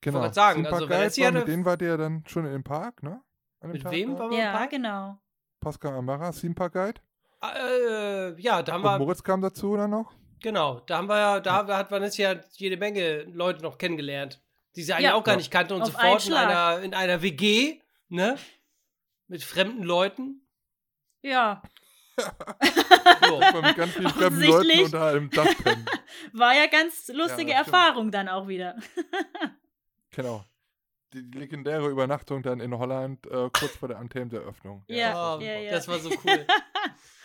genau. 0.00 0.20
wollte 0.20 0.34
sagen, 0.34 0.66
also 0.66 0.88
wenn 0.88 1.00
jetzt 1.02 1.14
hier 1.16 1.26
war, 1.26 1.32
mit 1.32 1.48
denen 1.48 1.64
wart 1.64 1.82
ihr 1.82 1.96
dann 1.96 2.24
schon 2.26 2.44
in 2.46 2.52
dem 2.52 2.64
Park, 2.64 3.02
ne? 3.02 3.22
Mit 3.62 3.82
Tag 3.82 3.92
wem 3.92 4.12
da? 4.12 4.18
waren 4.18 4.30
wir 4.30 4.38
im 4.38 4.44
ja, 4.44 4.52
Park? 4.56 4.70
genau. 4.70 5.18
Pascal 5.60 5.94
Amara, 5.94 6.30
Theme 6.32 6.54
Park 6.54 6.72
Guide. 6.74 7.00
Äh, 7.42 8.40
ja, 8.40 8.62
da 8.62 8.72
haben 8.72 8.84
Und 8.84 8.90
wir, 8.90 8.98
Moritz 8.98 9.22
kam 9.22 9.40
dazu 9.40 9.76
dann 9.76 9.90
noch. 9.90 10.12
genau, 10.40 10.80
da 10.80 10.98
haben 10.98 11.08
wir 11.08 11.18
ja, 11.18 11.40
da 11.40 11.66
wir- 11.68 11.76
hat 11.76 11.90
man 11.90 12.02
jetzt 12.02 12.16
ja 12.16 12.34
jede 12.54 12.76
Menge 12.76 13.22
Leute 13.24 13.62
noch 13.62 13.78
kennengelernt, 13.78 14.40
die 14.74 14.82
sie 14.82 14.92
eigentlich 14.92 15.04
Ja. 15.06 15.14
auch 15.14 15.24
gar 15.24 15.34
Ja. 15.34 15.38
nicht 15.38 15.50
kannte 15.50 15.74
und 15.74 15.82
Auf 15.82 15.92
sofort 15.92 16.26
in 16.26 16.34
einer, 16.34 16.80
in 16.82 16.94
einer 16.94 17.22
WG, 17.22 17.80
ne? 18.08 18.36
Mit 19.28 19.42
fremden 19.44 19.82
Leuten. 19.82 20.46
Ja, 21.22 21.62
So. 22.18 23.40
War 23.40 23.62
mit 23.62 23.76
ganz 23.76 23.92
vielen 23.92 24.08
fremden 24.08 24.42
Leuten 24.42 24.80
unter 24.84 25.06
einem 25.06 25.28
Dach 25.30 25.46
war 26.32 26.54
ja 26.54 26.66
ganz 26.66 27.08
lustige 27.08 27.52
stimmt. 27.52 27.66
Erfahrung 27.66 28.10
dann 28.10 28.28
auch 28.28 28.48
wieder. 28.48 28.76
Genau. 30.12 30.42
Die, 31.12 31.30
die 31.30 31.38
legendäre 31.38 31.88
Übernachtung 31.88 32.42
dann 32.42 32.60
in 32.60 32.76
Holland, 32.76 33.26
äh, 33.26 33.48
kurz 33.52 33.76
vor 33.76 33.88
der 33.88 33.98
Untamed-Eröffnung. 33.98 34.84
Ja, 34.88 35.08
das 35.08 35.14
war 35.16 35.38
Oh, 35.38 35.40
ja, 35.40 35.58
ja. 35.58 35.70
Das 35.70 35.88
war 35.88 35.98
so 35.98 36.10
cool. 36.10 36.46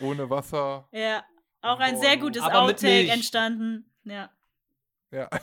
Ohne 0.00 0.30
Wasser. 0.30 0.88
Ja, 0.92 1.24
auch 1.60 1.78
ein 1.78 1.98
sehr 2.00 2.16
gutes 2.16 2.42
aber 2.42 2.62
Outtake 2.62 3.10
entstanden. 3.10 3.90
Ja. 4.04 4.30
Ja. 5.10 5.28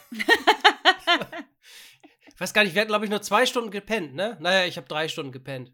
Ich 2.40 2.42
weiß 2.42 2.54
gar 2.54 2.64
nicht, 2.64 2.74
wir 2.74 2.80
hatten, 2.80 2.88
glaube 2.88 3.04
ich, 3.04 3.12
nur 3.12 3.22
zwei 3.22 3.46
Stunden 3.46 3.70
gepennt, 3.70 4.16
ne? 4.16 4.38
Naja, 4.40 4.66
ich 4.66 4.78
habe 4.78 4.88
drei 4.88 5.10
Stunden 5.10 5.34
gepennt. 5.34 5.74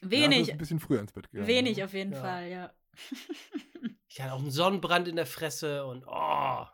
du 0.00 0.10
Wenig, 0.10 0.38
bist 0.40 0.50
ein 0.50 0.58
bisschen 0.58 0.80
früher 0.80 0.98
ins 0.98 1.12
Bett 1.12 1.30
gegangen. 1.30 1.46
wenig 1.46 1.76
ne? 1.76 1.84
auf 1.84 1.92
jeden 1.92 2.12
Ja. 2.12 2.20
Fall, 2.20 2.48
ja. 2.48 2.72
Ich 4.08 4.20
hatte 4.20 4.32
auch 4.32 4.40
einen 4.40 4.50
Sonnenbrand 4.50 5.06
in 5.06 5.14
der 5.14 5.26
Fresse 5.26 5.86
und 5.86 6.04
oh. 6.08 6.66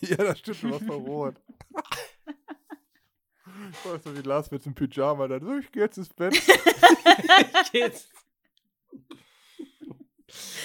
Ja, 0.00 0.16
das 0.16 0.40
stimmt, 0.40 0.62
du 0.62 0.70
warst 0.72 0.84
verroht. 0.84 1.36
Weißt 3.84 4.06
du, 4.06 4.16
wie 4.16 4.22
Lars 4.22 4.50
mit 4.50 4.64
dem 4.64 4.74
Pyjama 4.74 5.28
dann 5.28 5.44
so, 5.44 5.56
ich 5.56 5.70
geh 5.72 5.80
jetzt 5.80 5.98
ins 5.98 6.12
Bett. 6.12 6.34
Jetzt. 7.72 8.12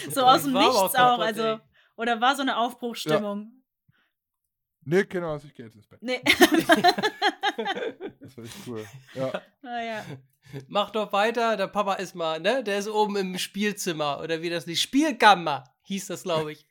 So 0.10 0.24
aus 0.24 0.40
Ich 0.40 0.52
dem 0.52 0.54
Nichts 0.54 0.76
auch, 0.76 0.94
kaputt, 0.94 1.26
also. 1.26 1.44
ey. 1.44 1.60
Oder 1.96 2.20
war 2.22 2.36
so 2.36 2.42
eine 2.42 2.58
Aufbruchsstimmung? 2.58 3.64
Nee, 4.86 5.06
genau, 5.06 5.38
ich 5.38 5.54
geh 5.54 5.64
jetzt 5.64 5.76
ins 5.76 5.88
Bett. 5.88 6.00
Nee. 6.02 6.22
Das 8.20 8.36
war 8.38 8.44
echt 8.44 8.58
cool. 8.68 8.86
Ja, 9.14 9.42
naja. 9.62 10.06
Mach 10.68 10.90
doch 10.90 11.14
weiter, 11.14 11.56
der 11.56 11.68
Papa 11.68 11.94
ist 11.96 12.16
mal, 12.16 12.40
ne? 12.40 12.64
Der 12.64 12.80
ist 12.80 12.90
oben 12.90 13.16
im 13.16 13.38
Spielzimmer 13.38 14.20
oder 14.22 14.42
wie 14.42 14.50
das 14.50 14.66
nicht, 14.66 14.82
Spielkammer 14.82 15.64
hieß 15.84 16.08
das, 16.08 16.24
glaube 16.24 16.52
ich. 16.52 16.68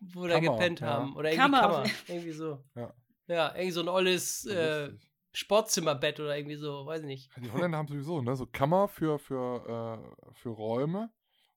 Wo 0.00 0.22
wir 0.22 0.30
Kammer, 0.30 0.52
gepennt 0.52 0.80
ja. 0.80 0.86
haben. 0.86 1.16
Oder 1.16 1.30
irgendwie 1.30 1.42
Kammer. 1.42 1.60
Kammer. 1.60 1.84
Irgendwie 2.08 2.32
so. 2.32 2.64
Ja. 2.74 2.94
Ja, 3.26 3.52
irgendwie 3.54 3.70
so 3.70 3.80
ein 3.80 3.88
olles 3.88 4.44
äh. 4.46 4.92
Sportzimmerbett 5.32 6.20
oder 6.20 6.36
irgendwie 6.36 6.54
so, 6.56 6.86
weiß 6.86 7.00
ich 7.00 7.06
nicht. 7.06 7.30
Die 7.38 7.50
Holländer 7.50 7.78
haben 7.78 7.88
sowieso, 7.88 8.20
ne, 8.22 8.36
so 8.36 8.46
Kammer 8.46 8.86
für, 8.86 9.18
für, 9.18 9.98
äh, 10.30 10.32
für 10.34 10.50
Räume. 10.50 11.10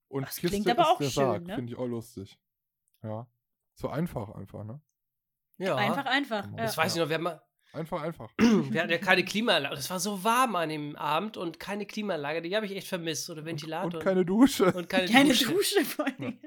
Und 0.08 0.24
Das 0.26 0.38
Kiste 0.38 0.48
klingt 0.62 0.70
aber 0.70 0.82
ist 0.82 0.88
auch 0.88 0.98
der 0.98 1.06
schön, 1.10 1.24
Sarg, 1.24 1.44
ne? 1.44 1.56
finde 1.56 1.74
ich 1.74 1.78
auch 1.80 1.86
lustig. 1.86 2.40
Ja. 3.04 3.28
So 3.76 3.90
einfach, 3.90 4.30
einfach, 4.30 4.64
ne? 4.64 4.82
Ja. 5.60 5.76
Einfach, 5.76 6.06
einfach. 6.06 6.42
Das 6.46 6.52
Ja. 6.52 6.64
Das 6.64 6.78
weiß 6.78 6.96
ich 6.96 7.02
noch, 7.02 7.10
wir, 7.10 7.16
haben, 7.16 7.24
mal- 7.24 7.42
Einfach, 7.74 8.02
einfach. 8.02 8.32
wir 8.38 8.82
hatten 8.82 8.92
ja 8.92 8.98
keine 8.98 9.24
Klimaanlage. 9.24 9.76
Das 9.76 9.90
war 9.92 10.00
so 10.00 10.24
warm 10.24 10.56
an 10.56 10.70
dem 10.70 10.96
Abend 10.96 11.38
und 11.38 11.60
keine 11.60 11.86
Klimaanlage, 11.86 12.42
die 12.42 12.56
habe 12.56 12.66
ich 12.66 12.76
echt 12.76 12.88
vermisst. 12.88 13.30
Oder 13.30 13.46
Ventilator. 13.46 13.94
Und 13.94 14.00
keine 14.04 14.26
Dusche. 14.26 14.72
und 14.74 14.90
keine, 14.90 15.08
Keine 15.08 15.30
Dusche. 15.30 15.52
Dusche 15.52 15.86
vor 15.86 16.06
allem. 16.06 16.40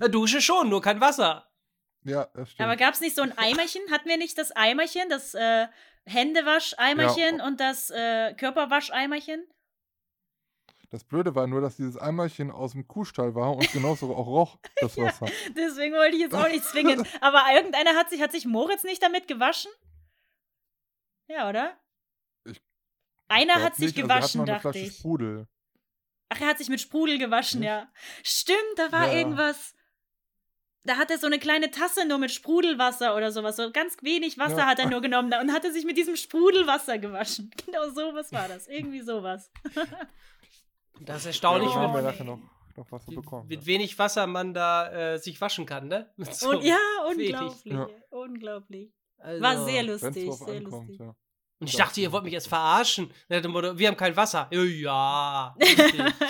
Ja, 0.00 0.08
Dusche 0.08 0.40
schon, 0.40 0.68
nur 0.70 0.80
kein 0.80 1.00
Wasser. 1.00 1.46
Ja, 2.04 2.26
das 2.34 2.50
stimmt. 2.52 2.64
Aber 2.66 2.76
gab 2.76 2.94
es 2.94 3.00
nicht 3.00 3.14
so 3.16 3.22
ein 3.22 3.36
Eimerchen? 3.36 3.82
Hatten 3.90 4.08
wir 4.08 4.16
nicht 4.16 4.38
das 4.38 4.52
Eimerchen, 4.52 5.08
das 5.08 5.34
äh, 5.34 5.66
Händewascheimerchen 6.06 7.38
Ja. 7.38 7.46
und 7.46 7.60
das 7.60 7.90
äh, 7.90 8.34
Körperwascheimerchen? 8.34 9.46
Das 10.90 11.04
Blöde 11.04 11.34
war 11.36 11.46
nur, 11.46 11.60
dass 11.60 11.76
dieses 11.76 11.96
Eimerchen 11.96 12.50
aus 12.50 12.72
dem 12.72 12.88
Kuhstall 12.88 13.34
war 13.36 13.54
und 13.54 13.70
genauso 13.72 14.12
auch 14.16 14.26
roch, 14.26 14.58
das 14.80 14.96
Wasser. 14.96 15.26
Deswegen 15.56 15.94
wollte 15.94 16.16
ich 16.16 16.22
jetzt 16.22 16.34
auch 16.34 16.48
nicht 16.48 16.64
zwingen. 16.64 17.06
Aber 17.20 17.44
irgendeiner 17.54 17.94
hat 17.94 18.10
sich, 18.10 18.20
hat 18.20 18.32
sich 18.32 18.44
Moritz 18.44 18.82
nicht 18.82 19.00
damit 19.02 19.28
gewaschen? 19.28 19.70
Ja, 21.28 21.48
oder? 21.48 21.78
Ich 22.44 22.60
Einer 23.28 23.62
hat 23.62 23.76
sich 23.76 23.94
nicht, 23.94 23.98
also 23.98 24.08
gewaschen, 24.08 24.40
eine 24.40 24.58
dachte 24.60 24.78
ich. 24.80 24.96
Sprudel. 24.96 25.46
Ach, 26.28 26.40
er 26.40 26.46
hat 26.48 26.58
sich 26.58 26.68
mit 26.68 26.80
Sprudel 26.80 27.18
gewaschen, 27.18 27.60
Nicht? 27.60 27.68
ja. 27.68 27.88
Stimmt, 28.24 28.58
da 28.76 28.90
war 28.90 29.06
Ja, 29.06 29.12
ja. 29.12 29.18
irgendwas. 29.18 29.74
Da 30.84 30.96
hat 30.96 31.10
er 31.10 31.18
so 31.18 31.26
eine 31.26 31.38
kleine 31.38 31.70
Tasse 31.70 32.06
nur 32.06 32.16
mit 32.18 32.30
Sprudelwasser 32.30 33.14
oder 33.14 33.32
sowas. 33.32 33.56
So 33.56 33.70
ganz 33.70 33.96
wenig 34.02 34.38
Wasser 34.38 34.58
Ja. 34.58 34.66
hat 34.66 34.78
er 34.78 34.88
nur 34.88 35.00
genommen 35.02 35.30
und 35.40 35.52
hatte 35.52 35.72
sich 35.72 35.84
mit 35.84 35.96
diesem 35.98 36.16
Sprudelwasser 36.16 36.98
gewaschen. 36.98 37.50
Genau 37.66 37.90
sowas 37.90 38.32
war 38.32 38.48
das. 38.48 38.66
Irgendwie 38.68 39.00
sowas. 39.02 39.50
Das 41.02 41.18
ist 41.18 41.24
Ja, 41.24 41.28
erstaunlich, 41.30 41.74
haben 41.74 41.94
wir 41.94 42.02
nachher 42.02 42.24
noch, 42.24 42.38
noch 42.76 42.92
Wasser 42.92 43.10
bekommen. 43.12 43.48
mit 43.48 43.60
ja. 43.62 43.66
wenig 43.66 43.98
Wasser 43.98 44.26
man 44.26 44.52
da 44.52 45.14
äh, 45.14 45.18
sich 45.18 45.40
waschen 45.40 45.64
kann, 45.64 45.88
ne? 45.88 46.10
So 46.30 46.50
Und 46.50 46.62
ja, 46.62 46.76
unglaublich. 47.08 47.64
Ja. 47.64 47.88
Unglaublich. 48.10 48.92
Also- 49.18 49.42
War 49.42 49.64
sehr 49.64 49.82
lustig, 49.82 50.30
sehr 50.32 50.56
ankommt, 50.58 50.88
lustig. 50.88 51.00
ja. 51.00 51.14
Und 51.58 51.66
ich 51.68 51.72
Ja. 51.74 51.84
dachte, 51.84 52.00
ihr 52.02 52.12
wollt 52.12 52.24
mich 52.24 52.32
jetzt 52.34 52.48
verarschen. 52.48 53.10
Wir 53.28 53.88
haben 53.88 53.96
kein 53.96 54.16
Wasser. 54.16 54.48
Ja, 54.50 54.62
Ja. 54.62 55.54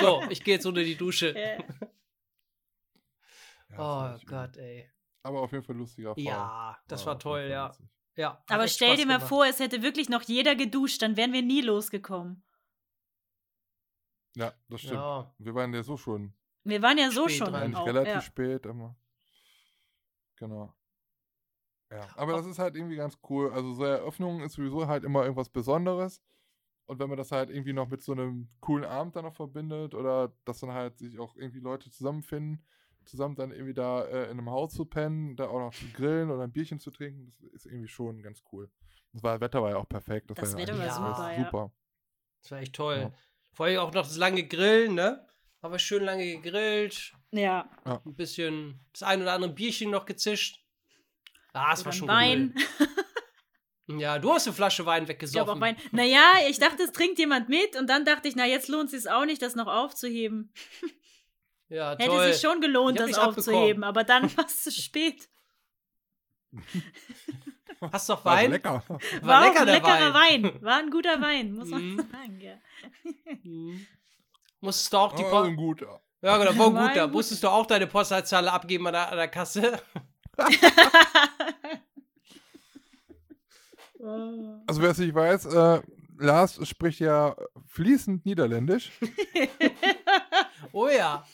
so, 0.01 0.23
ich 0.29 0.43
gehe 0.45 0.55
jetzt 0.55 0.67
unter 0.67 0.83
die 0.83 0.97
Dusche. 0.97 1.35
Ja, 3.71 3.79
war 3.79 4.15
Oh 4.17 4.27
Gott, 4.27 4.57
übel. 4.57 4.65
ey. 4.65 4.91
Aber 5.23 5.43
auf 5.43 5.53
jeden 5.53 5.65
Fall 5.65 5.77
lustiger 5.77 6.11
Erfahrung. 6.11 6.27
Ja, 6.27 6.79
das 6.89 7.05
war 7.07 7.15
jeden 7.15 7.21
toll, 7.21 7.41
Fall 7.41 7.51
ja. 7.51 7.77
ja. 8.17 8.45
aber 8.49 8.69
stell 8.69 8.89
Spaß 8.89 8.99
dir 9.01 9.07
mal 9.07 9.15
gemacht. 9.15 9.29
vor, 9.29 9.47
es 9.47 9.59
hätte 9.59 9.83
wirklich 9.83 10.09
noch 10.09 10.23
jeder 10.23 10.55
geduscht, 10.57 11.03
dann 11.03 11.17
wären 11.17 11.33
wir 11.33 11.43
nie 11.43 11.61
losgekommen. 11.61 12.43
Ja, 14.37 14.53
das 14.69 14.81
stimmt. 14.81 14.95
Ja. 14.95 15.35
Wir 15.39 15.55
waren 15.55 15.75
ja 15.75 15.83
so 15.83 15.97
schon 15.97 16.33
Wir 16.65 16.81
waren 16.83 16.99
ja 16.99 17.11
so 17.11 17.29
Spät 17.29 17.39
schon 17.39 17.55
eigentlich 17.55 17.77
auch, 17.77 17.87
relativ 17.87 18.15
ja. 18.15 18.21
spät, 18.21 18.67
aber 18.67 18.97
genau. 20.37 20.75
Ja, 21.91 22.09
aber 22.17 22.33
das 22.35 22.47
ist 22.47 22.59
halt 22.59 22.77
irgendwie 22.77 22.97
ganz 22.97 23.19
cool. 23.29 23.53
Also 23.53 23.75
so 23.75 23.85
Eröffnung 23.85 24.43
ist 24.43 24.53
sowieso 24.53 24.87
halt 24.87 25.03
immer 25.03 25.23
irgendwas 25.23 25.49
Besonderes. 25.49 26.23
Und 26.87 26.99
wenn 26.99 27.09
man 27.09 27.19
das 27.19 27.33
halt 27.33 27.51
irgendwie 27.51 27.73
noch 27.73 27.89
mit 27.89 28.03
so 28.03 28.13
einem 28.13 28.49
coolen 28.61 28.85
Abend 28.85 29.15
dann 29.17 29.25
noch 29.25 29.35
verbindet 29.35 29.95
oder 29.95 30.33
dass 30.45 30.61
dann 30.61 30.73
halt 30.73 30.99
sich 30.99 31.19
auch 31.19 31.37
irgendwie 31.37 31.61
Leute 31.61 31.91
zusammenfinden, 31.91 32.65
zusammen 33.11 33.35
dann 33.35 33.51
irgendwie 33.51 33.75
da 33.75 34.05
äh, 34.05 34.25
in 34.25 34.39
einem 34.39 34.51
Haus 34.51 34.73
zu 34.73 34.85
pennen, 34.85 35.37
da 35.37 35.49
auch 35.49 35.59
noch 35.59 35.75
zu 35.75 35.87
grillen 35.93 36.31
oder 36.31 36.45
ein 36.45 36.53
Bierchen 36.53 36.79
zu 36.79 36.91
trinken, 36.91 37.27
das 37.27 37.53
ist 37.53 37.67
irgendwie 37.67 37.89
schon 37.89 38.23
ganz 38.23 38.43
cool. 38.53 38.71
Das 39.13 39.23
war, 39.23 39.41
Wetter 39.41 39.63
war 39.63 39.71
ja 39.71 39.77
auch 39.77 39.89
perfekt. 39.89 40.31
Das 40.31 40.39
war 40.39 40.59
Wetter 40.61 40.75
ja 40.75 40.79
war 40.79 41.15
super, 41.15 41.33
ja. 41.33 41.45
super. 41.45 41.73
Das 42.43 42.51
war 42.53 42.59
echt 42.61 42.75
toll. 42.75 42.97
Ja. 42.97 43.13
Vor 43.53 43.67
allem 43.67 43.79
auch 43.81 43.93
noch 43.93 44.07
das 44.07 44.17
lange 44.17 44.47
Grillen, 44.47 44.95
ne? 44.95 45.27
Haben 45.63 45.73
wir 45.73 45.79
schön 45.79 46.05
lange 46.05 46.25
gegrillt. 46.25 47.13
Ja. 47.33 47.69
Ein 47.85 48.15
bisschen 48.15 48.81
das 48.93 49.03
ein 49.03 49.21
oder 49.21 49.33
andere 49.33 49.53
Bierchen 49.53 49.91
noch 49.91 50.07
gezischt. 50.07 50.65
Ah, 51.53 51.73
es 51.73 51.85
war 51.85 51.93
schon 51.93 52.09
Wein. 52.09 52.55
Ja, 53.99 54.19
du 54.19 54.33
hast 54.33 54.47
eine 54.47 54.55
Flasche 54.55 54.87
Wein 54.87 55.03
Ich 55.05 55.09
weggesoffen. 55.09 55.57
auch 55.57 55.61
Wein. 55.61 55.77
Naja, 55.91 56.33
ich 56.49 56.59
dachte, 56.59 56.85
es 56.85 56.93
trinkt 56.93 57.19
jemand 57.19 57.49
mit 57.49 57.77
und 57.77 57.89
dann 57.89 58.05
dachte 58.05 58.29
ich, 58.29 58.37
na, 58.37 58.47
jetzt 58.47 58.69
lohnt 58.69 58.93
es 58.93 59.03
sich 59.03 59.11
auch 59.11 59.25
nicht, 59.25 59.43
das 59.43 59.57
noch 59.57 59.67
aufzuheben. 59.67 60.53
Ja, 61.71 61.93
Hätte 61.93 62.05
toll. 62.07 62.33
sich 62.33 62.41
schon 62.43 62.61
gelohnt, 62.61 62.99
das 63.01 63.17
aufzuheben, 63.17 63.85
aber 63.85 64.05
dann 64.05 64.25
war 64.37 64.45
es 64.45 64.63
zu 64.65 64.71
spät. 64.73 65.29
Hast 67.93 68.09
doch 68.11 68.23
War 68.25 68.37
Wein? 68.37 68.51
lecker. 68.51 68.83
War, 68.89 69.01
War, 69.23 69.41
lecker 69.43 69.57
auch 69.57 69.61
ein 69.63 69.67
leckerer 69.69 70.15
Wein. 70.15 70.43
Wein. 70.45 70.63
War 70.63 70.77
ein 70.79 70.91
guter 70.91 71.21
Wein, 71.23 71.55
muss 71.55 71.69
man 71.71 71.83
Mhm. 71.95 71.97
sagen. 72.13 72.41
Ja. 72.41 72.55
Mhm. 73.43 73.87
Musstest 74.61 74.93
du 74.93 74.99
auch 74.99 75.15
die 75.15 75.23
Oh, 75.25 75.31
Po- 75.31 75.41
ein 75.43 75.57
guter. 75.57 76.01
Ja, 76.21 76.37
genau, 76.37 76.59
war 76.59 76.75
War 76.75 76.89
gut. 76.89 76.97
Da 76.97 77.05
ein 77.05 77.11
musstest 77.11 77.43
du 77.43 77.49
auch 77.49 77.65
deine 77.67 77.87
Postleitzahl 77.87 78.47
abgeben 78.49 78.87
an 78.89 78.93
der, 78.93 79.11
an 79.11 79.17
der 79.17 79.29
Kasse. 79.29 79.81
Also 84.67 84.81
wer 84.83 84.91
es 84.91 84.99
nicht 84.99 85.15
weiß, 85.15 85.47
äh, 85.47 85.83
Lars 86.19 86.67
spricht 86.69 87.01
ja 87.01 87.37
fließend 87.67 88.25
Niederländisch. 88.25 88.93
Oh 90.73 90.89
ja. 90.89 91.27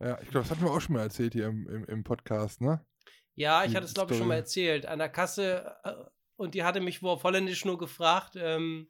Ja, 0.00 0.18
ich 0.22 0.28
glaube, 0.30 0.46
das 0.46 0.50
hatten 0.50 0.62
wir 0.62 0.70
auch 0.70 0.80
schon 0.80 0.94
mal 0.94 1.02
erzählt 1.02 1.32
hier 1.32 1.46
im, 1.46 1.68
im, 1.68 1.84
im 1.86 2.04
Podcast, 2.04 2.60
ne? 2.60 2.84
Ja, 3.34 3.64
ich 3.64 3.70
Die 3.70 3.76
hatte 3.76 3.86
es, 3.86 3.94
glaube 3.94 4.12
ich, 4.12 4.18
schon 4.18 4.28
mal 4.28 4.34
erzählt. 4.36 4.86
An 4.86 4.98
der 4.98 5.08
Kasse. 5.08 5.76
äh, 5.84 5.92
Und 6.36 6.54
die 6.54 6.64
hatte 6.64 6.80
mich 6.80 7.02
wohl 7.02 7.10
auf 7.10 7.24
Holländisch 7.24 7.64
nur 7.64 7.78
gefragt, 7.78 8.34
ähm, 8.36 8.88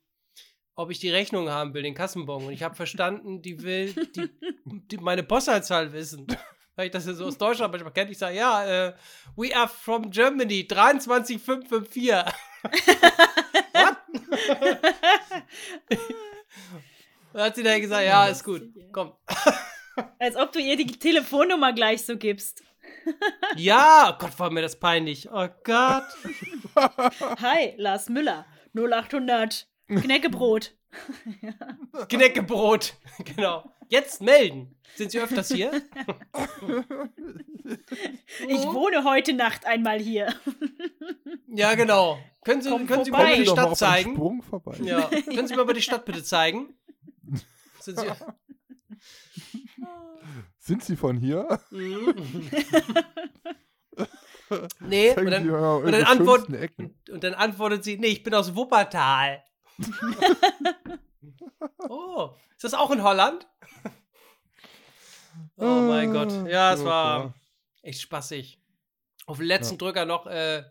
ob 0.75 0.91
ich 0.91 0.99
die 0.99 1.11
Rechnung 1.11 1.49
haben 1.51 1.75
will, 1.75 1.83
den 1.83 1.95
Kassenbon. 1.95 2.45
Und 2.47 2.53
ich 2.53 2.63
habe 2.63 2.75
verstanden, 2.75 3.43
die 3.43 3.63
will 3.63 3.93
die, 3.95 4.31
die 4.67 4.99
meine 4.99 5.23
Postleitzahl 5.23 5.93
wissen. 5.93 6.27
Weil 6.77 6.87
ich 6.87 6.93
das 6.93 7.07
ja 7.07 7.15
so 7.15 7.27
aus 7.27 7.37
Deutschland 7.39 7.73
manchmal 7.73 7.93
kenne. 7.93 8.11
Ich 8.13 8.19
sage, 8.19 8.37
ja, 8.37 8.89
äh, 8.89 8.95
we 9.35 9.55
are 9.57 9.67
from 9.69 10.11
Germany, 10.11 10.67
23554. 10.69 12.13
What? 13.73 13.97
Dann 17.39 17.47
hat 17.47 17.55
sie 17.55 17.63
dann 17.63 17.81
gesagt, 17.81 18.05
ja, 18.05 18.27
ist 18.27 18.43
gut, 18.43 18.69
komm. 18.91 19.13
Als 20.19 20.35
ob 20.35 20.51
du 20.51 20.59
ihr 20.59 20.77
die 20.77 20.87
Telefonnummer 20.87 21.73
gleich 21.73 22.05
so 22.05 22.17
gibst. 22.17 22.65
Ja, 23.57 24.17
Gott, 24.19 24.39
war 24.41 24.51
mir 24.51 24.61
das 24.61 24.81
peinlich. 24.81 25.31
Oh 25.31 25.47
Gott. 25.63 26.05
Hi, 27.41 27.75
Lars 27.77 28.09
Müller. 28.09 28.45
0800 28.75 29.69
Knäckebrot. 29.87 30.75
Knäckebrot. 32.09 32.95
Genau. 33.25 33.71
Jetzt 33.89 34.21
melden. 34.21 34.75
Sind 34.97 35.13
Sie 35.13 35.21
öfters 35.21 35.49
hier? 35.49 35.71
Ich 38.49 38.63
wohne 38.65 39.05
heute 39.05 39.33
Nacht 39.33 39.65
einmal 39.65 40.01
hier. 40.01 40.35
Ja, 41.47 41.75
genau. 41.75 42.19
Können 42.45 42.63
Sie, 42.63 42.71
Komm 42.71 42.87
können 42.87 43.05
Sie 43.05 43.11
mal 43.11 43.37
die 43.37 43.47
Stadt 43.47 43.77
zeigen? 43.77 44.43
Ja. 44.83 45.09
Können 45.09 45.47
Sie 45.47 45.55
mir 45.55 45.65
mal 45.65 45.73
die 45.73 45.83
Stadt 45.83 46.05
bitte 46.05 46.23
zeigen? 46.25 46.75
Sind 47.89 48.01
Sie. 48.01 48.07
Sind 50.59 50.85
Sie 50.85 50.97
von 50.97 51.17
hier? 51.17 51.61
Nee, 54.81 55.11
und 55.15 55.31
dann, 55.31 55.51
und 55.51 55.93
dann 55.93 56.05
antwort- 56.05 56.49
und 57.11 57.23
dann 57.23 57.35
antwortet 57.35 57.85
sie: 57.85 57.99
Nee, 57.99 58.07
ich 58.07 58.23
bin 58.23 58.33
aus 58.33 58.57
Wuppertal. 58.57 59.45
oh, 61.89 62.31
ist 62.57 62.65
das 62.65 62.73
auch 62.73 62.91
in 62.91 63.03
Holland? 63.03 63.47
Oh 65.57 65.83
mein 65.87 66.13
Gott. 66.15 66.33
Ja, 66.49 66.73
es 66.73 66.83
war 66.83 67.35
echt 67.83 68.01
spaßig. 68.01 68.59
Auf 69.27 69.37
den 69.37 69.47
letzten 69.47 69.75
Ja. 69.75 69.79
Drücker 69.79 70.07
noch 70.07 70.27
äh, 70.27 70.65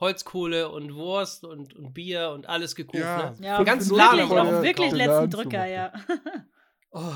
Holzkohle 0.00 0.70
und 0.70 0.94
Wurst 0.94 1.44
und, 1.44 1.74
und 1.74 1.94
Bier 1.94 2.30
und 2.30 2.48
alles 2.48 2.74
gekauft. 2.74 2.98
Ja. 2.98 3.30
Ne? 3.38 3.46
Ja, 3.46 3.62
ganz 3.62 3.88
wirklich, 3.88 4.28
wir 4.28 4.42
auch 4.42 4.62
wirklich 4.62 4.92
letzten 4.92 5.30
Drücker, 5.30 5.66
ja. 5.66 5.92
Oh, 6.90 7.12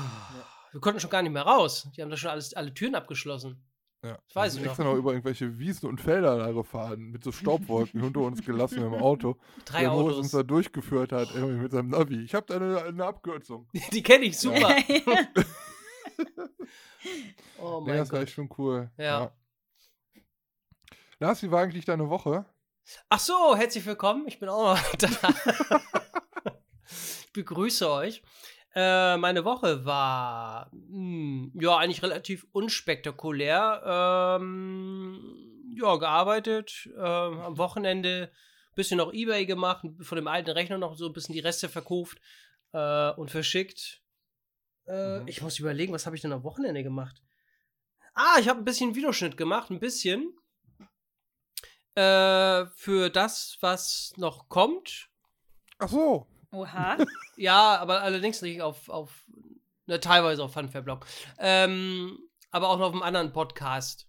wir 0.73 0.79
konnten 0.79 0.99
schon 0.99 1.09
gar 1.09 1.23
nicht 1.23 1.31
mehr 1.31 1.41
raus. 1.41 1.87
Die 1.95 2.03
haben 2.03 2.11
da 2.11 2.17
schon 2.17 2.29
alles, 2.29 2.53
alle 2.53 2.71
Türen 2.71 2.93
abgeschlossen. 2.93 3.63
Ja. 4.03 4.17
Das 4.27 4.35
weiß 4.35 4.45
wir 4.45 4.51
sind 4.51 4.61
ich 4.63 4.67
extra 4.67 4.83
noch 4.83 4.95
über 4.95 5.11
irgendwelche 5.11 5.57
Wiesen 5.57 5.89
und 5.89 5.99
Felder 6.01 6.37
da 6.37 6.51
gefahren, 6.51 7.09
mit 7.09 7.23
so 7.23 7.31
Staubwolken 7.31 8.01
hinter 8.01 8.21
uns 8.21 8.45
gelassen 8.45 8.83
im 8.83 8.93
Auto. 8.93 9.37
Drei 9.65 9.81
der 9.81 9.89
Moritz 9.91 10.17
uns 10.17 10.27
Autos. 10.27 10.31
da 10.31 10.43
durchgeführt 10.43 11.11
hat, 11.11 11.29
irgendwie 11.33 11.61
mit 11.61 11.71
seinem 11.71 11.89
Navi. 11.89 12.23
Ich 12.23 12.35
habe 12.35 12.45
da 12.47 12.55
eine, 12.57 12.83
eine 12.83 13.05
Abkürzung. 13.05 13.67
Die 13.91 14.03
kenne 14.03 14.25
ich 14.25 14.37
super. 14.37 14.75
Oh 17.59 17.81
Nee, 17.81 17.89
mein 17.89 17.97
das 17.97 18.11
war 18.11 18.19
Gott. 18.19 18.27
echt 18.27 18.35
schon 18.35 18.49
cool. 18.57 18.91
Ja. 18.97 19.31
Lars, 21.19 21.41
wie 21.43 21.51
war 21.51 21.61
eigentlich 21.61 21.85
deine 21.85 22.09
Woche? 22.09 22.45
Ach 23.09 23.19
so, 23.19 23.55
herzlich 23.55 23.85
willkommen. 23.85 24.27
Ich 24.27 24.39
bin 24.39 24.49
auch 24.49 24.75
noch 24.75 24.95
da. 24.97 25.09
ich 27.23 27.31
begrüße 27.33 27.89
euch. 27.89 28.21
Äh, 28.73 29.17
meine 29.17 29.43
Woche 29.43 29.85
war 29.85 30.71
hm, 30.71 31.51
ja 31.59 31.77
eigentlich 31.77 32.03
relativ 32.03 32.45
unspektakulär. 32.51 34.39
Ähm, 34.39 35.19
ja, 35.75 35.95
gearbeitet, 35.95 36.89
ähm, 36.95 37.39
am 37.39 37.57
Wochenende 37.57 38.31
ein 38.31 38.75
bisschen 38.75 38.97
noch 38.97 39.13
Ebay 39.13 39.45
gemacht, 39.45 39.85
von 40.01 40.15
dem 40.15 40.27
alten 40.27 40.51
Rechner 40.51 40.77
noch 40.77 40.95
so 40.95 41.07
ein 41.07 41.13
bisschen 41.13 41.33
die 41.33 41.39
Reste 41.39 41.69
verkauft 41.69 42.19
äh, 42.73 43.11
und 43.11 43.31
verschickt. 43.31 44.01
Äh, 44.87 45.19
Mhm. 45.19 45.27
Ich 45.27 45.41
muss 45.41 45.59
überlegen, 45.59 45.93
was 45.93 46.05
habe 46.05 46.15
ich 46.15 46.21
denn 46.21 46.33
am 46.33 46.43
Wochenende 46.43 46.83
gemacht? 46.83 47.21
Ah, 48.13 48.37
ich 48.39 48.49
habe 48.49 48.59
ein 48.59 48.65
bisschen 48.65 48.95
Videoschnitt 48.95 49.37
gemacht, 49.37 49.69
ein 49.69 49.79
bisschen. 49.79 50.33
Äh, 51.95 52.65
für 52.75 53.09
das, 53.09 53.57
was 53.61 54.13
noch 54.17 54.47
kommt. 54.49 55.09
Ach 55.79 55.89
so. 55.89 56.27
Oha. 56.51 56.97
Ja, 57.37 57.77
aber 57.77 58.01
allerdings 58.01 58.41
nicht 58.43 58.61
auf, 58.61 58.87
auf 58.89 59.25
ne, 59.87 59.99
teilweise 59.99 60.43
auf 60.43 60.53
Funfair-Blog. 60.53 61.07
Ähm, 61.39 62.19
aber 62.51 62.69
auch 62.69 62.77
noch 62.77 62.87
auf 62.87 62.93
einem 62.93 63.01
anderen 63.01 63.33
Podcast. 63.33 64.07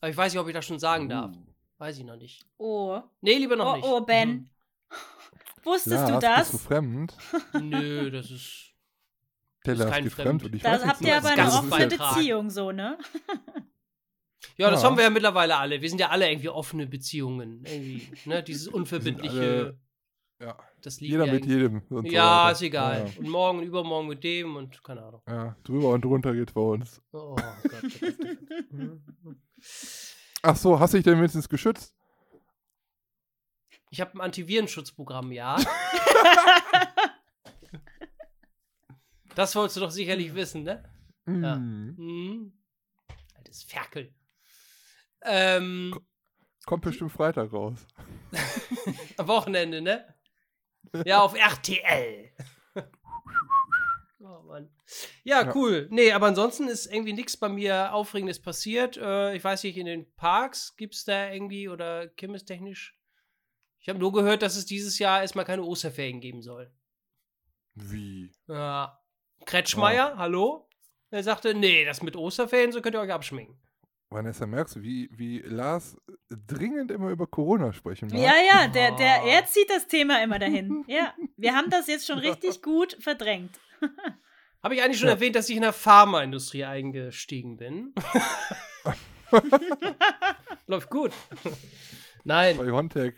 Aber 0.00 0.10
ich 0.10 0.16
weiß 0.16 0.32
nicht, 0.34 0.40
ob 0.40 0.46
ich 0.48 0.52
das 0.52 0.66
schon 0.66 0.78
sagen 0.78 1.08
darf. 1.08 1.34
Uh. 1.34 1.46
Weiß 1.78 1.96
ich 1.98 2.04
noch 2.04 2.16
nicht. 2.16 2.44
Oh. 2.58 3.00
Nee, 3.22 3.36
lieber 3.38 3.56
noch 3.56 3.72
Oh, 3.72 3.76
nicht. 3.76 3.84
oh, 3.86 4.00
Ben. 4.02 4.50
Wusstest 5.64 5.96
Lars, 6.08 6.10
du 6.10 6.18
das? 6.18 6.50
bist 6.50 6.52
du 6.54 6.58
fremd? 6.68 7.14
Nö, 7.60 8.10
das 8.10 8.30
ist. 8.30 8.72
Der 9.64 9.72
ist 9.72 9.78
Lars 9.80 9.90
kein 9.90 10.04
geht 10.04 10.12
Fremd. 10.12 10.28
fremd 10.28 10.44
und 10.44 10.54
ich 10.54 10.62
Da 10.62 10.72
weiß 10.72 10.86
habt 10.86 11.00
ihr 11.00 11.06
das 11.14 11.24
aber 11.24 11.34
ist 11.34 11.38
eine 11.72 11.74
offene. 11.86 11.88
Beziehung, 11.98 12.50
so, 12.50 12.72
ne? 12.72 12.98
Ja, 14.58 14.70
das 14.70 14.82
Ja. 14.82 14.88
haben 14.88 14.96
wir 14.96 15.04
ja 15.04 15.10
mittlerweile 15.10 15.56
alle. 15.56 15.80
Wir 15.82 15.88
sind 15.90 15.98
ja 16.00 16.08
alle 16.10 16.30
irgendwie 16.30 16.48
offene 16.48 16.86
Beziehungen. 16.86 17.62
Irgendwie, 17.66 18.08
ne? 18.24 18.42
Dieses 18.42 18.68
unverbindliche. 18.68 19.78
Ja. 20.40 20.56
Das 20.82 21.00
liegt 21.00 21.12
Jeder 21.12 21.26
ja 21.26 21.32
mit 21.32 21.46
jedem. 21.46 21.82
Und 21.88 22.06
so 22.08 22.12
Ja, 22.14 22.44
weiter. 22.44 22.52
ist 22.52 22.62
egal. 22.62 23.06
Ja, 23.08 23.18
Und 23.20 23.28
morgen, 23.28 23.62
übermorgen 23.62 24.08
mit 24.08 24.22
dem 24.22 24.56
und 24.56 24.82
keine 24.84 25.02
Ahnung. 25.02 25.22
ja, 25.26 25.56
drüber 25.64 25.88
und 25.90 26.04
drunter 26.04 26.34
geht's 26.34 26.52
bei 26.52 26.60
uns. 26.60 27.02
Oh 27.12 27.34
Gott. 27.34 27.44
oh 27.62 28.98
Gott. 29.24 29.36
Ach 30.42 30.56
so, 30.56 30.78
hast 30.78 30.92
du 30.94 30.98
dich 30.98 31.04
denn 31.04 31.16
wenigstens 31.18 31.48
geschützt? 31.48 31.94
Ich 33.90 34.00
habe 34.00 34.12
ein 34.14 34.20
Antivirenschutzprogramm, 34.20 35.32
ja. 35.32 35.56
das 39.34 39.54
wolltest 39.56 39.76
du 39.76 39.80
doch 39.80 39.90
sicherlich 39.90 40.34
wissen, 40.34 40.62
ne? 40.64 40.84
Ja. 41.26 41.56
Mhm. 41.56 41.94
Mhm. 41.98 42.52
Altes 43.34 43.62
Ferkel. 43.64 44.14
Ähm, 45.26 45.98
Kommt 46.64 46.82
bestimmt 46.82 47.12
Freitag 47.12 47.52
raus. 47.52 47.86
am 49.16 49.28
Wochenende, 49.28 49.80
ne? 49.80 50.04
Ja, 51.04 51.20
auf 51.20 51.34
RTL. 51.34 52.30
Oh 54.18 54.42
Mann. 54.42 54.68
Ja, 55.22 55.54
cool. 55.54 55.86
Nee, 55.90 56.10
aber 56.10 56.26
ansonsten 56.26 56.66
ist 56.66 56.86
irgendwie 56.86 57.12
nichts 57.12 57.36
bei 57.36 57.48
mir 57.48 57.92
Aufregendes 57.92 58.42
passiert. 58.42 58.96
Äh, 58.96 59.36
ich 59.36 59.44
weiß 59.44 59.62
nicht, 59.62 59.76
in 59.76 59.86
den 59.86 60.12
Parks 60.16 60.74
gibt 60.74 60.94
es 60.94 61.04
da 61.04 61.30
irgendwie 61.30 61.68
oder 61.68 62.08
kirmestechnisch. 62.08 62.98
Ich 63.78 63.88
habe 63.88 64.00
nur 64.00 64.12
gehört, 64.12 64.42
dass 64.42 64.56
es 64.56 64.66
dieses 64.66 64.98
Jahr 64.98 65.20
erstmal 65.20 65.44
keine 65.44 65.62
Osterferien 65.62 66.20
geben 66.20 66.42
soll. 66.42 66.72
Wie? 67.74 68.32
Ja. 68.48 68.98
Kretschmeier, 69.44 70.16
hallo? 70.16 70.68
Er 71.10 71.22
sagte, 71.22 71.54
nee, 71.54 71.84
das 71.84 72.02
mit 72.02 72.16
Osterferien, 72.16 72.72
so 72.72 72.80
könnt 72.80 72.96
ihr 72.96 73.00
euch 73.00 73.12
abschminken. 73.12 73.60
Vanessa, 74.08 74.46
merkst 74.46 74.76
du, 74.76 74.82
wie, 74.82 75.08
wie 75.12 75.40
Lars 75.40 75.96
dringend 76.30 76.90
immer 76.92 77.10
über 77.10 77.26
Corona 77.26 77.72
sprechen 77.72 78.08
mag? 78.08 78.18
Ja, 78.18 78.34
ja, 78.36 78.68
der, 78.68 78.92
der, 78.92 79.22
er 79.24 79.44
zieht 79.46 79.68
das 79.68 79.86
Thema 79.88 80.22
immer 80.22 80.38
dahin. 80.38 80.84
Ja, 80.88 81.12
wir 81.36 81.54
haben 81.54 81.70
das 81.70 81.88
jetzt 81.88 82.06
schon 82.06 82.18
richtig 82.18 82.62
gut 82.62 82.96
verdrängt. 83.00 83.58
Habe 84.62 84.74
ich 84.76 84.82
eigentlich 84.82 84.98
schon 84.98 85.08
Ja. 85.08 85.14
erwähnt, 85.14 85.34
dass 85.36 85.48
ich 85.48 85.56
in 85.56 85.62
der 85.62 85.72
Pharmaindustrie 85.72 86.64
eingestiegen 86.64 87.56
bin? 87.56 87.94
Läuft 90.66 90.90
gut. 90.90 91.12
Nein. 92.24 92.56
Bei 92.56 92.70
Hontech. 92.70 93.14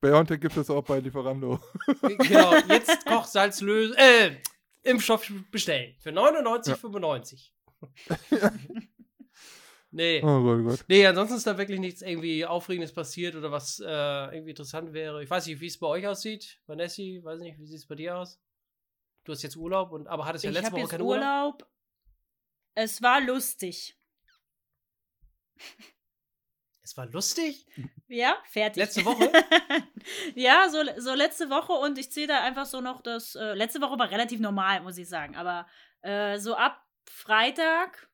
Biontech 0.00 0.40
gibt 0.40 0.56
es 0.56 0.70
auch 0.70 0.82
bei 0.84 1.00
Lieferando. 1.00 1.60
genau, 2.02 2.54
jetzt 2.68 3.04
Kochsalz 3.04 3.60
lösen, 3.60 3.94
äh, 3.96 4.36
Impfstoff 4.82 5.30
bestellen. 5.50 5.94
Für 6.00 6.10
99,95. 6.10 7.50
Nee. 9.90 10.22
Oh 10.22 10.42
Gott, 10.42 10.64
Gott. 10.64 10.84
Nee, 10.88 11.06
ansonsten 11.06 11.36
ist 11.36 11.46
da 11.46 11.58
wirklich 11.58 11.80
nichts 11.80 12.02
irgendwie 12.02 12.44
Aufregendes 12.44 12.92
passiert 12.92 13.34
oder 13.34 13.50
was 13.50 13.80
äh, 13.80 13.84
irgendwie 13.84 14.50
interessant 14.50 14.92
wäre. 14.92 15.22
Ich 15.22 15.30
weiß 15.30 15.46
nicht, 15.46 15.60
wie 15.60 15.66
es 15.66 15.78
bei 15.78 15.86
euch 15.86 16.06
aussieht. 16.06 16.60
Vanessi, 16.66 17.20
weiß 17.22 17.40
nicht, 17.40 17.58
wie 17.58 17.66
sieht 17.66 17.78
es 17.78 17.86
bei 17.86 17.94
dir 17.94 18.16
aus? 18.16 18.40
Du 19.24 19.32
hast 19.32 19.42
jetzt 19.42 19.56
Urlaub, 19.56 19.92
und, 19.92 20.08
aber 20.08 20.24
hattest 20.24 20.44
ja 20.44 20.50
ich 20.50 20.54
letzte 20.54 20.72
Woche 20.72 20.80
jetzt 20.80 20.90
keinen 20.90 21.02
Urlaub. 21.02 21.54
Urlaub. 21.54 21.70
Es 22.74 23.02
war 23.02 23.20
lustig. 23.20 23.96
Es 26.82 26.96
war 26.96 27.06
lustig. 27.06 27.68
Ja, 28.08 28.36
fertig. 28.46 28.82
Letzte 28.82 29.04
Woche? 29.04 29.30
ja, 30.34 30.68
so, 30.68 30.78
so 30.96 31.14
letzte 31.14 31.48
Woche 31.48 31.72
und 31.72 31.96
ich 31.98 32.10
zähle 32.10 32.26
da 32.26 32.42
einfach 32.42 32.66
so 32.66 32.80
noch 32.80 33.00
das. 33.00 33.36
Äh, 33.36 33.54
letzte 33.54 33.80
Woche 33.80 33.96
war 33.96 34.10
relativ 34.10 34.40
normal, 34.40 34.80
muss 34.80 34.98
ich 34.98 35.08
sagen. 35.08 35.36
Aber 35.36 35.68
äh, 36.02 36.38
so 36.38 36.56
ab 36.56 36.84
Freitag 37.04 38.09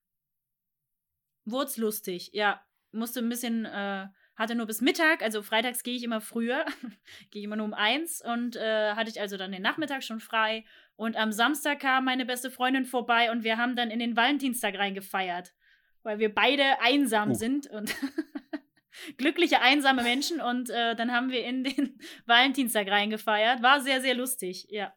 wurde 1.46 1.66
es 1.66 1.76
lustig. 1.78 2.30
Ja, 2.34 2.62
musste 2.92 3.20
ein 3.20 3.28
bisschen. 3.28 3.64
Äh, 3.64 4.08
hatte 4.38 4.54
nur 4.54 4.66
bis 4.66 4.82
Mittag, 4.82 5.22
also 5.22 5.42
freitags 5.42 5.82
gehe 5.82 5.96
ich 5.96 6.04
immer 6.04 6.20
früher, 6.20 6.66
gehe 7.30 7.40
ich 7.40 7.44
immer 7.44 7.56
nur 7.56 7.64
um 7.64 7.72
eins 7.72 8.22
und 8.22 8.54
äh, 8.54 8.92
hatte 8.92 9.08
ich 9.08 9.18
also 9.18 9.38
dann 9.38 9.50
den 9.50 9.62
Nachmittag 9.62 10.04
schon 10.04 10.20
frei. 10.20 10.66
Und 10.94 11.16
am 11.16 11.32
Samstag 11.32 11.80
kam 11.80 12.04
meine 12.04 12.26
beste 12.26 12.50
Freundin 12.50 12.84
vorbei 12.84 13.30
und 13.30 13.44
wir 13.44 13.56
haben 13.56 13.76
dann 13.76 13.90
in 13.90 13.98
den 13.98 14.14
Valentinstag 14.14 14.74
reingefeiert, 14.78 15.54
weil 16.02 16.18
wir 16.18 16.34
beide 16.34 16.82
einsam 16.82 17.30
Oh. 17.30 17.34
sind 17.34 17.66
und 17.68 17.94
glückliche, 19.16 19.62
einsame 19.62 20.02
Menschen. 20.02 20.42
Und 20.42 20.68
äh, 20.68 20.94
dann 20.94 21.12
haben 21.12 21.30
wir 21.30 21.42
in 21.42 21.64
den 21.64 21.98
Valentinstag 22.26 22.88
reingefeiert. 22.88 23.62
War 23.62 23.80
sehr, 23.80 24.02
sehr 24.02 24.14
lustig, 24.14 24.66
ja. 24.68 24.94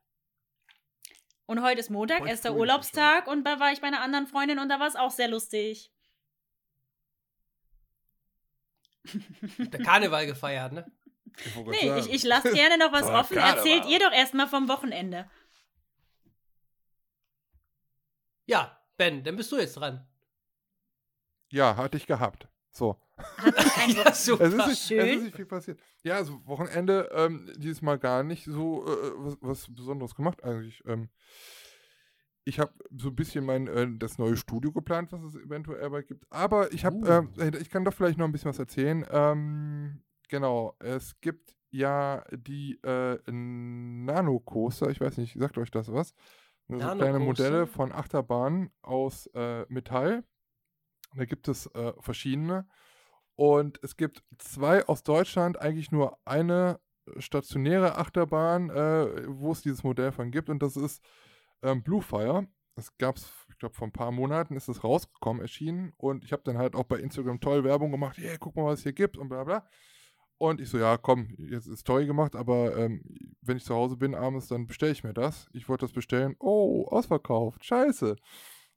Und 1.45 1.61
heute 1.63 1.79
ist 1.79 1.89
Montag, 1.89 2.27
erster 2.27 2.55
Urlaubstag 2.55 3.27
und 3.27 3.45
da 3.45 3.59
war 3.61 3.71
ich 3.71 3.79
bei 3.79 3.87
einer 3.87 4.01
anderen 4.01 4.27
Freundin 4.27 4.59
und 4.59 4.67
da 4.67 4.81
war 4.81 4.87
es 4.87 4.97
auch 4.97 5.11
sehr 5.11 5.29
lustig. 5.29 5.91
Der 9.57 9.81
Karneval 9.83 10.25
gefeiert, 10.25 10.73
ne? 10.73 10.91
Ich 11.45 11.55
Nee, 11.55 11.99
ich, 11.99 12.09
ich 12.11 12.23
lasse 12.23 12.51
gerne 12.51 12.77
noch 12.77 12.91
was 12.91 13.03
offen. 13.07 13.37
Karneval. 13.37 13.57
Erzählt 13.57 13.85
ihr 13.85 13.99
doch 13.99 14.11
erstmal 14.11 14.47
vom 14.47 14.67
Wochenende. 14.67 15.29
Ja, 18.45 18.79
Ben, 18.97 19.23
dann 19.23 19.37
bist 19.37 19.51
du 19.51 19.57
jetzt 19.57 19.75
dran. 19.75 20.05
Ja, 21.51 21.77
hatte 21.77 21.97
ich 21.97 22.05
gehabt. 22.05 22.47
So. 22.71 22.99
Ja, 23.87 24.13
super. 24.13 24.43
Es 24.43 24.53
ist, 24.53 24.57
nicht, 24.57 24.69
es 24.69 24.87
Schön. 24.87 25.07
ist 25.17 25.23
nicht 25.23 25.35
viel 25.35 25.45
passiert. 25.45 25.79
Ja, 26.03 26.15
also 26.15 26.45
Wochenende 26.45 27.09
ähm, 27.13 27.51
dieses 27.57 27.81
Mal 27.81 27.97
gar 27.97 28.23
nicht 28.23 28.45
so 28.45 28.85
äh, 28.85 29.11
was, 29.15 29.37
was 29.41 29.73
Besonderes 29.73 30.15
gemacht 30.15 30.43
eigentlich. 30.43 30.83
Ähm, 30.85 31.09
ich 32.49 32.59
habe 32.59 32.73
so 32.97 33.09
ein 33.09 33.15
bisschen 33.15 33.45
mein 33.45 33.67
äh, 33.67 33.87
das 33.97 34.17
neue 34.17 34.35
Studio 34.35 34.71
geplant, 34.71 35.11
was 35.11 35.21
es 35.23 35.35
eventuell 35.35 35.89
bald 35.89 36.07
gibt. 36.07 36.25
Aber 36.31 36.73
ich 36.73 36.83
habe, 36.83 36.97
Uh. 36.97 37.41
ähm, 37.41 37.53
ich 37.59 37.69
kann 37.69 37.85
doch 37.85 37.93
vielleicht 37.93 38.17
noch 38.17 38.25
ein 38.25 38.31
bisschen 38.31 38.49
was 38.49 38.59
erzählen. 38.59 39.05
Ähm, 39.09 40.01
genau, 40.27 40.75
es 40.79 41.19
gibt 41.21 41.55
ja 41.69 42.25
die 42.31 42.79
äh, 42.83 43.19
Nano-Coaster. 43.31 44.89
Ich 44.89 44.99
weiß 44.99 45.17
nicht, 45.17 45.37
sagt 45.39 45.57
euch 45.57 45.71
das 45.71 45.93
was? 45.93 46.13
So 46.67 46.77
kleine? 46.77 47.19
Modelle 47.19 47.67
von 47.67 47.91
Achterbahnen 47.91 48.71
aus 48.81 49.27
äh, 49.33 49.65
Metall. 49.69 50.23
Da 51.15 51.25
gibt 51.25 51.47
es 51.47 51.67
äh, 51.67 51.93
verschiedene. 51.99 52.67
Und 53.35 53.79
es 53.83 53.95
gibt 53.95 54.23
zwei 54.37 54.85
aus 54.85 55.03
Deutschland, 55.03 55.61
eigentlich 55.61 55.91
nur 55.91 56.17
eine 56.25 56.79
stationäre 57.17 57.97
Achterbahn, 57.97 58.69
äh, 58.69 59.27
wo 59.27 59.51
es 59.51 59.61
dieses 59.61 59.83
Modell 59.83 60.11
von 60.11 60.31
gibt. 60.31 60.49
Und 60.49 60.61
das 60.61 60.75
ist 60.75 61.03
ähm, 61.61 61.83
Bluefire. 61.83 62.47
Das 62.75 62.97
gab 62.97 63.17
es, 63.17 63.31
ich 63.49 63.57
glaube, 63.57 63.75
vor 63.75 63.87
ein 63.87 63.91
paar 63.91 64.11
Monaten 64.11 64.55
ist 64.55 64.69
es 64.69 64.83
rausgekommen, 64.83 65.41
erschienen. 65.41 65.93
Und 65.97 66.23
ich 66.23 66.31
habe 66.31 66.43
dann 66.45 66.57
halt 66.57 66.75
auch 66.75 66.85
bei 66.85 66.97
Instagram 66.97 67.39
toll 67.39 67.63
Werbung 67.63 67.91
gemacht. 67.91 68.17
Hey, 68.17 68.37
guck 68.39 68.55
mal, 68.55 68.65
was 68.65 68.79
es 68.79 68.83
hier 68.83 68.93
gibt 68.93 69.17
und 69.17 69.29
bla 69.29 69.43
bla. 69.43 69.67
Und 70.37 70.61
ich 70.61 70.69
so, 70.69 70.77
ja, 70.77 70.95
komm, 70.97 71.35
jetzt 71.37 71.67
ist 71.67 71.85
toll 71.85 72.05
gemacht, 72.05 72.33
aber 72.37 72.77
ähm, 72.77 73.03
wenn 73.41 73.57
ich 73.57 73.65
zu 73.65 73.75
Hause 73.75 73.97
bin 73.97 74.15
abends, 74.15 74.47
dann 74.47 74.67
bestelle 74.67 74.93
ich 74.93 75.03
mir 75.03 75.13
das. 75.13 75.49
Ich 75.51 75.67
wollte 75.67 75.85
das 75.85 75.91
bestellen. 75.91 76.37
Oh, 76.39 76.85
ausverkauft. 76.87 77.65
Scheiße. 77.65 78.15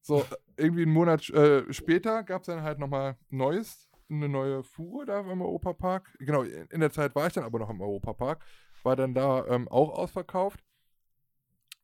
So, 0.00 0.24
irgendwie 0.56 0.82
einen 0.82 0.92
Monat 0.92 1.30
äh, 1.30 1.72
später 1.72 2.24
gab 2.24 2.42
es 2.42 2.46
dann 2.46 2.62
halt 2.62 2.80
nochmal 2.80 3.16
Neues, 3.30 3.88
eine 4.10 4.28
neue 4.28 4.64
Fuhre 4.64 5.06
da 5.06 5.20
im 5.20 5.40
Europapark. 5.40 6.12
Genau, 6.18 6.42
in 6.42 6.66
in 6.66 6.80
der 6.80 6.90
Zeit 6.90 7.14
war 7.14 7.28
ich 7.28 7.32
dann 7.34 7.44
aber 7.44 7.60
noch 7.60 7.70
im 7.70 7.80
Europapark. 7.80 8.44
War 8.82 8.96
dann 8.96 9.14
da 9.14 9.46
ähm, 9.46 9.68
auch 9.68 9.90
ausverkauft. 9.90 10.64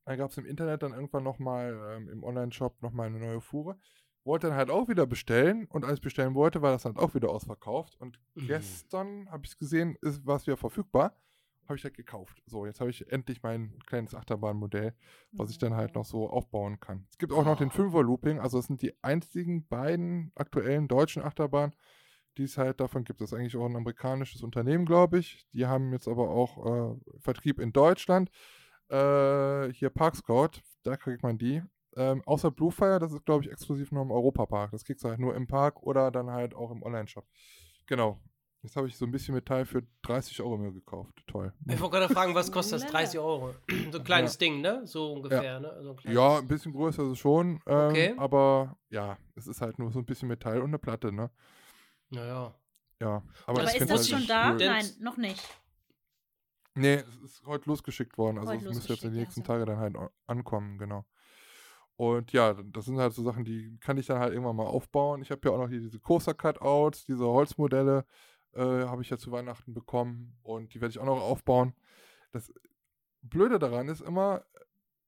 Dann 0.08 0.16
gab 0.16 0.30
es 0.30 0.38
im 0.38 0.46
Internet 0.46 0.82
dann 0.82 0.92
irgendwann 0.94 1.22
nochmal 1.22 1.78
ähm, 1.96 2.08
im 2.08 2.24
Online-Shop 2.24 2.80
nochmal 2.80 3.08
eine 3.08 3.18
neue 3.18 3.42
Fuhre. 3.42 3.76
Wollte 4.24 4.46
dann 4.46 4.56
halt 4.56 4.70
auch 4.70 4.88
wieder 4.88 5.06
bestellen 5.06 5.66
und 5.66 5.84
als 5.84 5.96
ich 5.96 6.00
bestellen 6.00 6.34
wollte, 6.34 6.62
war 6.62 6.72
das 6.72 6.84
dann 6.84 6.96
auch 6.96 7.14
wieder 7.14 7.28
ausverkauft. 7.28 7.94
Und 8.00 8.18
Mhm. 8.34 8.46
gestern 8.46 9.30
habe 9.30 9.42
ich 9.44 9.50
es 9.50 9.58
gesehen, 9.58 9.98
war 10.24 10.36
es 10.36 10.46
wieder 10.46 10.56
verfügbar. 10.56 11.14
Habe 11.66 11.76
ich 11.76 11.84
halt 11.84 11.92
gekauft. 11.92 12.42
So, 12.46 12.64
jetzt 12.64 12.80
habe 12.80 12.88
ich 12.88 13.12
endlich 13.12 13.42
mein 13.42 13.78
kleines 13.84 14.14
Achterbahnmodell, 14.14 14.94
was 15.32 15.50
ich 15.50 15.58
dann 15.58 15.74
halt 15.74 15.94
noch 15.94 16.06
so 16.06 16.30
aufbauen 16.30 16.80
kann. 16.80 17.04
Es 17.10 17.18
gibt 17.18 17.34
auch 17.34 17.44
noch 17.44 17.58
den 17.58 17.68
Oh. 17.68 17.72
5er 17.72 18.02
Looping, 18.02 18.40
also 18.40 18.56
das 18.56 18.66
sind 18.68 18.80
die 18.80 18.94
einzigen 19.02 19.66
beiden 19.66 20.32
aktuellen 20.36 20.88
deutschen 20.88 21.22
Achterbahnen, 21.22 21.76
die 22.38 22.44
es 22.44 22.56
halt 22.56 22.80
davon 22.80 23.04
gibt. 23.04 23.20
Das 23.20 23.32
ist 23.32 23.38
eigentlich 23.38 23.56
auch 23.58 23.66
ein 23.66 23.76
amerikanisches 23.76 24.42
Unternehmen, 24.42 24.86
glaube 24.86 25.18
ich. 25.18 25.44
Die 25.52 25.66
haben 25.66 25.92
jetzt 25.92 26.08
aber 26.08 26.30
auch 26.30 26.94
äh, 26.94 27.18
Vertrieb 27.18 27.58
in 27.60 27.74
Deutschland. 27.74 28.30
Äh, 28.90 29.72
hier 29.72 29.90
Park 29.90 30.16
Scout, 30.16 30.60
da 30.82 30.96
kriegt 30.96 31.22
man 31.22 31.38
die. 31.38 31.62
Ähm, 31.96 32.22
außer 32.26 32.50
Bluefire, 32.50 32.98
das 32.98 33.12
ist, 33.12 33.24
glaube 33.24 33.44
ich, 33.44 33.50
exklusiv 33.50 33.90
nur 33.92 34.02
im 34.02 34.10
Europapark. 34.10 34.70
Das 34.70 34.84
kriegst 34.84 35.04
du 35.04 35.08
halt 35.08 35.18
nur 35.18 35.34
im 35.34 35.46
Park 35.46 35.82
oder 35.82 36.10
dann 36.10 36.30
halt 36.30 36.54
auch 36.54 36.70
im 36.70 36.82
Online-Shop. 36.82 37.26
Genau. 37.86 38.20
Jetzt 38.62 38.76
habe 38.76 38.88
ich 38.88 38.96
so 38.96 39.04
ein 39.04 39.12
bisschen 39.12 39.34
Metall 39.34 39.64
für 39.64 39.82
30 40.02 40.40
Euro 40.42 40.56
mir 40.56 40.72
gekauft. 40.72 41.14
Toll. 41.28 41.52
Ich 41.68 41.80
wollte 41.80 41.96
gerade 41.98 42.12
fragen, 42.12 42.34
was 42.34 42.50
kostet 42.50 42.74
das? 42.74 42.82
Lala. 42.82 42.98
30 43.04 43.20
Euro. 43.20 43.54
So 43.92 43.98
ein 43.98 44.04
kleines 44.04 44.36
Ding, 44.36 44.60
ne? 44.60 44.84
So 44.84 45.12
ungefähr, 45.12 45.60
ne? 45.60 45.78
So 45.82 45.96
ein 46.04 46.12
Ja, 46.12 46.38
ein 46.38 46.48
bisschen 46.48 46.72
größer 46.72 47.04
ist 47.04 47.10
es 47.12 47.18
schon. 47.18 47.60
Ähm, 47.66 47.88
Okay. 47.90 48.14
Aber 48.16 48.76
ja, 48.90 49.16
es 49.36 49.46
ist 49.46 49.60
halt 49.60 49.78
nur 49.78 49.92
so 49.92 50.00
ein 50.00 50.04
bisschen 50.04 50.28
Metall 50.28 50.58
und 50.58 50.70
eine 50.70 50.78
Platte, 50.78 51.12
ne? 51.12 51.30
Naja. 52.10 52.54
Ja. 53.00 53.22
Aber 53.46 53.60
Aber 53.60 53.62
ist 53.64 53.76
find's 53.76 53.92
das 53.92 54.12
halt 54.12 54.20
schon 54.22 54.26
da? 54.28 54.50
cool. 54.50 54.58
Nein, 54.58 54.86
noch 55.00 55.16
nicht. 55.16 55.42
Nee, 56.78 56.94
es 56.94 57.16
ist 57.22 57.46
heute 57.46 57.68
losgeschickt 57.68 58.16
worden. 58.18 58.38
Also 58.38 58.52
es 58.52 58.62
müsste 58.62 58.92
jetzt 58.92 59.04
in 59.04 59.10
den 59.10 59.20
nächsten 59.20 59.40
losgeschickt, 59.40 59.46
Tagen 59.46 59.66
dann 59.66 59.78
halt 59.78 60.12
ankommen, 60.26 60.78
genau. 60.78 61.04
Und 61.96 62.32
ja, 62.32 62.54
das 62.54 62.84
sind 62.84 62.98
halt 62.98 63.12
so 63.12 63.24
Sachen, 63.24 63.44
die 63.44 63.76
kann 63.80 63.98
ich 63.98 64.06
dann 64.06 64.20
halt 64.20 64.32
irgendwann 64.32 64.54
mal 64.54 64.66
aufbauen. 64.66 65.20
Ich 65.20 65.32
habe 65.32 65.40
ja 65.44 65.50
auch 65.52 65.58
noch 65.58 65.68
hier 65.68 65.80
diese 65.80 65.98
Coaster-Cutouts, 65.98 67.06
diese 67.06 67.26
Holzmodelle 67.26 68.04
äh, 68.54 68.60
habe 68.60 69.02
ich 69.02 69.10
ja 69.10 69.18
zu 69.18 69.32
Weihnachten 69.32 69.74
bekommen 69.74 70.38
und 70.42 70.74
die 70.74 70.80
werde 70.80 70.90
ich 70.90 70.98
auch 71.00 71.06
noch 71.06 71.20
aufbauen. 71.20 71.74
Das 72.30 72.52
Blöde 73.20 73.58
daran 73.58 73.88
ist 73.88 74.00
immer, 74.00 74.44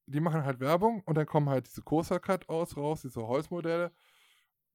die 0.06 0.20
machen 0.20 0.44
halt 0.44 0.58
Werbung 0.58 1.02
und 1.04 1.16
dann 1.16 1.26
kommen 1.26 1.48
halt 1.48 1.68
diese 1.68 1.82
Coaster-Cutouts 1.82 2.76
raus, 2.76 3.02
diese 3.02 3.24
Holzmodelle 3.24 3.92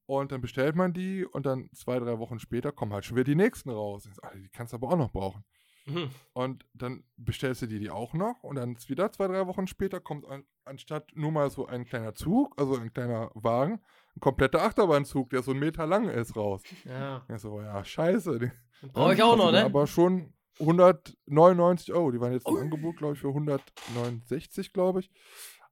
und 0.06 0.32
dann 0.32 0.42
bestellt 0.42 0.76
man 0.76 0.94
die 0.94 1.26
und 1.26 1.46
dann 1.46 1.70
zwei, 1.74 2.00
drei 2.00 2.20
Wochen 2.20 2.40
später 2.40 2.72
kommen 2.72 2.94
halt 2.94 3.06
schon 3.06 3.18
wieder 3.18 3.26
die 3.26 3.36
nächsten 3.36 3.70
raus. 3.70 4.08
Die 4.36 4.50
kannst 4.50 4.74
du 4.74 4.78
aber 4.78 4.90
auch 4.90 4.98
noch 4.98 5.12
brauchen. 5.12 5.44
Mhm. 5.86 6.10
Und 6.34 6.66
dann 6.74 7.04
bestellst 7.18 7.62
du 7.62 7.68
dir 7.68 7.80
die 7.80 7.90
auch 7.90 8.14
noch 8.14 8.44
und 8.44 8.56
dann 8.56 8.76
ist 8.76 8.90
wieder 8.90 9.12
zwei, 9.12 9.28
drei 9.28 9.46
Wochen 9.48 9.68
später 9.68 10.00
kommt 10.00 10.26
an, 10.28 10.44
anstatt 10.64 11.12
nur 11.16 11.32
mal 11.32 11.50
so 11.50 11.68
ein 11.68 11.86
kleiner 11.86 12.16
Zug, 12.16 12.60
also 12.60 12.76
ein 12.76 12.92
kleiner 12.92 13.32
Wagen, 13.36 13.82
ein 14.16 14.20
kompletter 14.20 14.64
Achterbahnzug, 14.64 15.30
der 15.30 15.44
so 15.44 15.52
einen 15.52 15.60
Meter 15.60 15.86
lang 15.86 16.10
ist, 16.10 16.36
raus. 16.36 16.64
Ja. 16.86 17.24
Ja, 17.28 17.38
so, 17.38 17.62
ja, 17.62 17.84
scheiße. 17.84 18.40
Die, 18.40 18.52
Brauche 18.94 19.14
ich 19.14 19.24
auch 19.24 19.38
noch, 19.38 19.52
ne? 19.52 19.64
Aber 19.64 19.88
schon 19.88 20.34
199 20.60 21.94
Euro. 21.94 22.12
Die 22.12 22.20
waren 22.20 22.34
jetzt 22.34 22.48
im 22.48 22.58
Angebot, 22.58 22.98
glaube 22.98 23.14
ich, 23.14 23.20
für 23.20 23.30
169, 23.30 24.74
glaube 24.74 25.02
ich. 25.02 25.12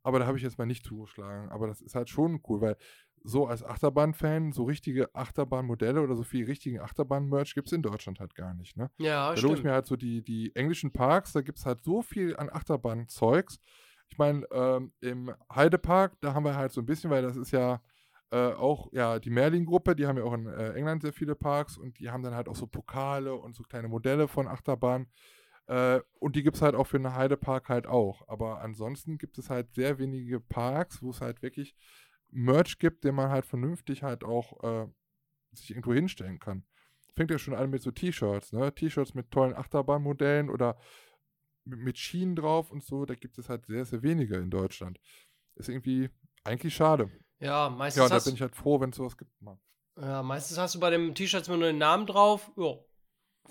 Aber 0.03 0.19
da 0.19 0.27
habe 0.27 0.37
ich 0.37 0.43
jetzt 0.43 0.57
mal 0.57 0.65
nicht 0.65 0.85
zugeschlagen. 0.85 1.49
Aber 1.49 1.67
das 1.67 1.81
ist 1.81 1.95
halt 1.95 2.09
schon 2.09 2.41
cool, 2.47 2.61
weil 2.61 2.77
so 3.23 3.47
als 3.47 3.63
Achterbahn-Fan, 3.63 4.51
so 4.51 4.63
richtige 4.65 5.13
Achterbahnmodelle 5.15 6.01
oder 6.01 6.15
so 6.15 6.23
viel 6.23 6.45
richtigen 6.45 6.79
Achterbahn-Merch 6.79 7.53
gibt 7.55 7.67
es 7.67 7.73
in 7.73 7.81
Deutschland 7.81 8.19
halt 8.19 8.35
gar 8.35 8.53
nicht, 8.53 8.75
ne? 8.77 8.91
Ja, 8.97 9.33
Da 9.33 9.41
lobe 9.41 9.53
ich 9.53 9.59
stimmt. 9.59 9.63
mir 9.63 9.71
halt 9.71 9.85
so 9.85 9.95
die, 9.95 10.23
die 10.23 10.53
englischen 10.55 10.91
Parks, 10.91 11.31
da 11.33 11.41
gibt 11.41 11.57
es 11.59 11.65
halt 11.65 11.83
so 11.83 12.01
viel 12.01 12.35
an 12.35 12.49
Achterbahn-Zeugs. 12.49 13.59
Ich 14.09 14.17
meine, 14.17 14.45
ähm, 14.51 14.91
im 14.99 15.33
Heidepark, 15.53 16.19
da 16.21 16.33
haben 16.33 16.43
wir 16.45 16.55
halt 16.55 16.71
so 16.71 16.81
ein 16.81 16.85
bisschen, 16.85 17.09
weil 17.09 17.21
das 17.23 17.37
ist 17.37 17.51
ja 17.51 17.81
äh, 18.31 18.51
auch 18.53 18.91
ja 18.91 19.19
die 19.19 19.29
Merlin-Gruppe, 19.29 19.95
die 19.95 20.05
haben 20.05 20.17
ja 20.17 20.23
auch 20.23 20.33
in 20.33 20.47
äh, 20.47 20.73
England 20.73 21.01
sehr 21.03 21.13
viele 21.13 21.35
Parks 21.35 21.77
und 21.77 21.99
die 21.99 22.09
haben 22.09 22.23
dann 22.23 22.35
halt 22.35 22.49
auch 22.49 22.55
so 22.55 22.67
Pokale 22.67 23.33
und 23.35 23.55
so 23.55 23.63
kleine 23.63 23.87
Modelle 23.87 24.27
von 24.27 24.47
Achterbahn. 24.47 25.07
Äh, 25.67 26.01
und 26.19 26.35
die 26.35 26.43
gibt 26.43 26.57
es 26.57 26.61
halt 26.61 26.75
auch 26.75 26.87
für 26.87 26.97
einen 26.97 27.15
Heidepark 27.15 27.69
halt 27.69 27.87
auch. 27.87 28.27
Aber 28.27 28.59
ansonsten 28.61 29.17
gibt 29.17 29.37
es 29.37 29.49
halt 29.49 29.73
sehr 29.73 29.97
wenige 29.97 30.39
Parks, 30.41 31.01
wo 31.01 31.11
es 31.11 31.21
halt 31.21 31.41
wirklich 31.41 31.75
Merch 32.33 32.79
gibt, 32.79 33.03
den 33.03 33.15
man 33.15 33.29
halt 33.29 33.45
vernünftig 33.45 34.03
halt 34.03 34.23
auch 34.23 34.63
äh, 34.63 34.87
sich 35.51 35.69
irgendwo 35.71 35.93
hinstellen 35.93 36.39
kann. 36.39 36.65
fängt 37.15 37.31
ja 37.31 37.37
schon 37.37 37.53
an 37.53 37.69
mit 37.69 37.81
so 37.81 37.91
T-Shirts, 37.91 38.53
ne? 38.53 38.73
T-Shirts 38.73 39.13
mit 39.13 39.29
tollen 39.31 39.53
Achterbahnmodellen 39.53 40.49
oder 40.49 40.77
mit, 41.65 41.97
Schienen 41.97 42.35
drauf 42.35 42.71
und 42.71 42.83
so. 42.83 43.05
Da 43.05 43.15
gibt 43.15 43.37
es 43.37 43.49
halt 43.49 43.65
sehr, 43.67 43.85
sehr 43.85 44.01
wenige 44.01 44.35
in 44.37 44.49
Deutschland. 44.49 44.99
Ist 45.55 45.69
irgendwie 45.69 46.09
eigentlich 46.43 46.75
schade. 46.75 47.09
Ja, 47.39 47.69
meistens 47.69 47.99
Ja, 47.99 48.03
und 48.05 48.11
da 48.11 48.19
bin 48.19 48.33
ich 48.33 48.41
halt 48.41 48.55
froh, 48.55 48.79
wenn 48.79 48.89
es 48.89 48.95
sowas 48.95 49.17
gibt. 49.17 49.31
Mal. 49.41 49.59
Ja, 49.99 50.23
meistens 50.23 50.57
hast 50.57 50.75
du 50.75 50.79
bei 50.79 50.89
dem 50.89 51.13
T-Shirts 51.13 51.47
nur 51.47 51.59
den 51.59 51.77
Namen 51.77 52.07
drauf. 52.07 52.51
Ja. 52.57 52.75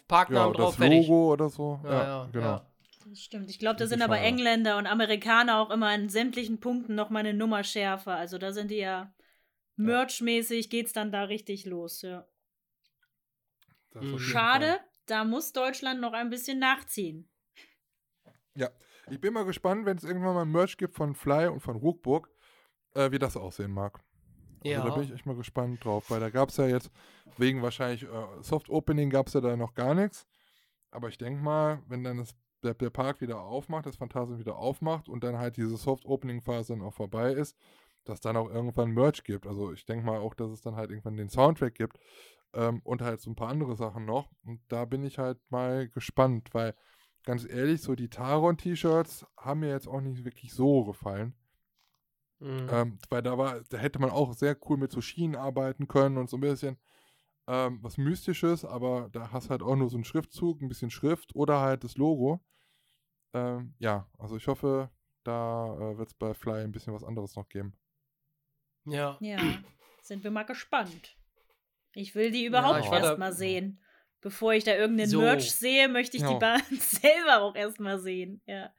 Parknamen 0.08 0.54
Ja, 0.54 0.58
drauf, 0.58 0.76
das 0.76 0.76
fertig. 0.76 1.06
Logo 1.06 1.32
oder 1.32 1.48
so. 1.48 1.80
Ja, 1.84 1.90
Ja, 1.90 2.02
ja, 2.04 2.28
genau. 2.32 2.46
ja. 2.46 2.71
Das 3.06 3.20
stimmt. 3.20 3.50
Ich 3.50 3.58
glaube, 3.58 3.76
da 3.76 3.86
sind 3.86 4.02
aber. 4.02 4.18
Engländer 4.18 4.76
und 4.78 4.86
Amerikaner 4.86 5.58
auch 5.58 5.70
immer 5.70 5.94
in 5.94 6.08
sämtlichen 6.08 6.60
Punkten 6.60 6.94
noch 6.94 7.10
mal 7.10 7.20
eine 7.20 7.34
Nummer 7.34 7.64
schärfer. 7.64 8.16
Also 8.16 8.38
da 8.38 8.52
sind 8.52 8.70
die 8.70 8.76
ja 8.76 9.14
merchmäßig 9.76 10.70
geht's 10.70 10.92
dann 10.92 11.12
da 11.12 11.24
richtig 11.24 11.64
los, 11.64 12.02
ja. 12.02 12.26
Mhm. 13.94 14.18
Schade, 14.18 14.78
da 15.06 15.24
muss 15.24 15.52
Deutschland 15.52 16.00
noch 16.00 16.12
ein 16.12 16.30
bisschen 16.30 16.58
nachziehen. 16.58 17.28
Ja, 18.54 18.70
ich 19.10 19.20
bin 19.20 19.32
mal 19.32 19.44
gespannt, 19.44 19.86
wenn 19.86 19.96
es 19.96 20.04
irgendwann 20.04 20.34
mal 20.34 20.44
Merch 20.44 20.76
gibt 20.76 20.94
von 20.94 21.14
Fly 21.14 21.48
und 21.48 21.60
von 21.60 21.76
Ruckburg, 21.76 22.30
äh, 22.94 23.10
wie 23.10 23.18
das 23.18 23.36
aussehen 23.36 23.72
mag. 23.72 23.98
Also 24.64 24.70
Ja. 24.70 24.84
da 24.84 24.94
bin 24.94 25.04
ich 25.04 25.10
echt 25.12 25.26
mal 25.26 25.34
gespannt 25.36 25.84
drauf, 25.84 26.10
weil 26.10 26.20
da 26.20 26.30
gab 26.30 26.50
es 26.50 26.56
ja 26.56 26.66
jetzt, 26.66 26.90
wegen 27.36 27.62
wahrscheinlich 27.62 28.04
äh, 28.04 28.42
Soft 28.42 28.70
Opening 28.70 29.10
gab 29.10 29.26
es 29.26 29.32
ja 29.32 29.40
da 29.40 29.56
noch 29.56 29.74
gar 29.74 29.94
nichts. 29.94 30.26
Aber 30.90 31.08
ich 31.08 31.18
denke 31.18 31.42
mal, 31.42 31.82
wenn 31.88 32.04
dann 32.04 32.18
das, 32.18 32.34
der, 32.62 32.74
der 32.74 32.90
Park 32.90 33.20
wieder 33.20 33.40
aufmacht, 33.40 33.86
das 33.86 33.96
Phantasien 33.96 34.38
wieder 34.38 34.56
aufmacht 34.56 35.08
und 35.08 35.24
dann 35.24 35.38
halt 35.38 35.56
diese 35.56 35.76
Soft 35.76 36.04
Opening 36.04 36.40
Phase 36.40 36.72
dann 36.72 36.82
auch 36.82 36.94
vorbei 36.94 37.32
ist, 37.32 37.56
dass 38.04 38.20
dann 38.20 38.36
auch 38.36 38.50
irgendwann 38.50 38.90
Merch 38.90 39.24
gibt. 39.24 39.46
Also 39.46 39.72
ich 39.72 39.84
denke 39.84 40.04
mal 40.04 40.18
auch, 40.18 40.34
dass 40.34 40.50
es 40.50 40.62
dann 40.62 40.76
halt 40.76 40.90
irgendwann 40.90 41.16
den 41.16 41.28
Soundtrack 41.28 41.74
gibt 41.74 41.98
ähm, 42.54 42.80
und 42.84 43.02
halt 43.02 43.20
so 43.20 43.30
ein 43.30 43.36
paar 43.36 43.48
andere 43.48 43.76
Sachen 43.76 44.04
noch. 44.04 44.30
Und 44.44 44.60
da 44.68 44.84
bin 44.84 45.04
ich 45.04 45.18
halt 45.18 45.38
mal 45.50 45.88
gespannt, 45.88 46.52
weil 46.52 46.74
ganz 47.24 47.48
ehrlich, 47.48 47.82
so 47.82 47.94
die 47.94 48.08
Taron-T-Shirts 48.08 49.26
haben 49.36 49.60
mir 49.60 49.70
jetzt 49.70 49.88
auch 49.88 50.00
nicht 50.00 50.24
wirklich 50.24 50.52
so 50.52 50.84
gefallen. 50.84 51.34
Mhm. 52.40 52.68
Ähm, 52.70 52.98
weil 53.08 53.22
da 53.22 53.38
war, 53.38 53.60
da 53.68 53.78
hätte 53.78 54.00
man 54.00 54.10
auch 54.10 54.34
sehr 54.34 54.56
cool 54.68 54.76
mit 54.76 54.90
so 54.90 55.00
Schienen 55.00 55.36
arbeiten 55.36 55.86
können 55.86 56.18
und 56.18 56.28
so 56.28 56.36
ein 56.36 56.40
bisschen 56.40 56.76
ähm, 57.52 57.78
was 57.82 57.98
Mystisches, 57.98 58.64
aber 58.64 59.08
da 59.12 59.30
hast 59.32 59.50
halt 59.50 59.62
auch 59.62 59.76
nur 59.76 59.90
so 59.90 59.96
einen 59.96 60.04
Schriftzug, 60.04 60.60
ein 60.62 60.68
bisschen 60.68 60.90
Schrift 60.90 61.34
oder 61.36 61.60
halt 61.60 61.84
das 61.84 61.96
Logo. 61.96 62.40
Ähm, 63.34 63.74
ja, 63.78 64.08
also 64.18 64.36
ich 64.36 64.46
hoffe, 64.46 64.90
da 65.24 65.66
äh, 65.76 65.98
wird 65.98 66.08
es 66.08 66.14
bei 66.14 66.32
Fly 66.34 66.62
ein 66.64 66.72
bisschen 66.72 66.94
was 66.94 67.04
anderes 67.04 67.36
noch 67.36 67.48
geben. 67.48 67.76
ja. 68.84 69.16
Ja, 69.20 69.38
sind 70.02 70.24
wir 70.24 70.30
mal 70.30 70.44
gespannt. 70.44 71.16
Ich 71.94 72.14
will 72.14 72.30
die 72.30 72.44
überhaupt 72.46 72.80
ich 72.84 72.90
war 72.90 73.00
da- 73.00 73.08
erst 73.10 73.18
mal 73.18 73.32
sehen. 73.32 73.78
Bevor 74.20 74.52
ich 74.54 74.62
da 74.64 74.72
irgendeinen 74.74 75.10
So. 75.10 75.20
Merch 75.20 75.50
sehe, 75.52 75.88
möchte 75.88 76.16
ich 76.16 76.22
Ja. 76.22 76.32
die 76.32 76.38
Bahn 76.38 76.62
selber 76.78 77.42
auch 77.42 77.54
erst 77.56 77.80
mal 77.80 77.98
sehen. 77.98 78.40
Ja. 78.46 78.72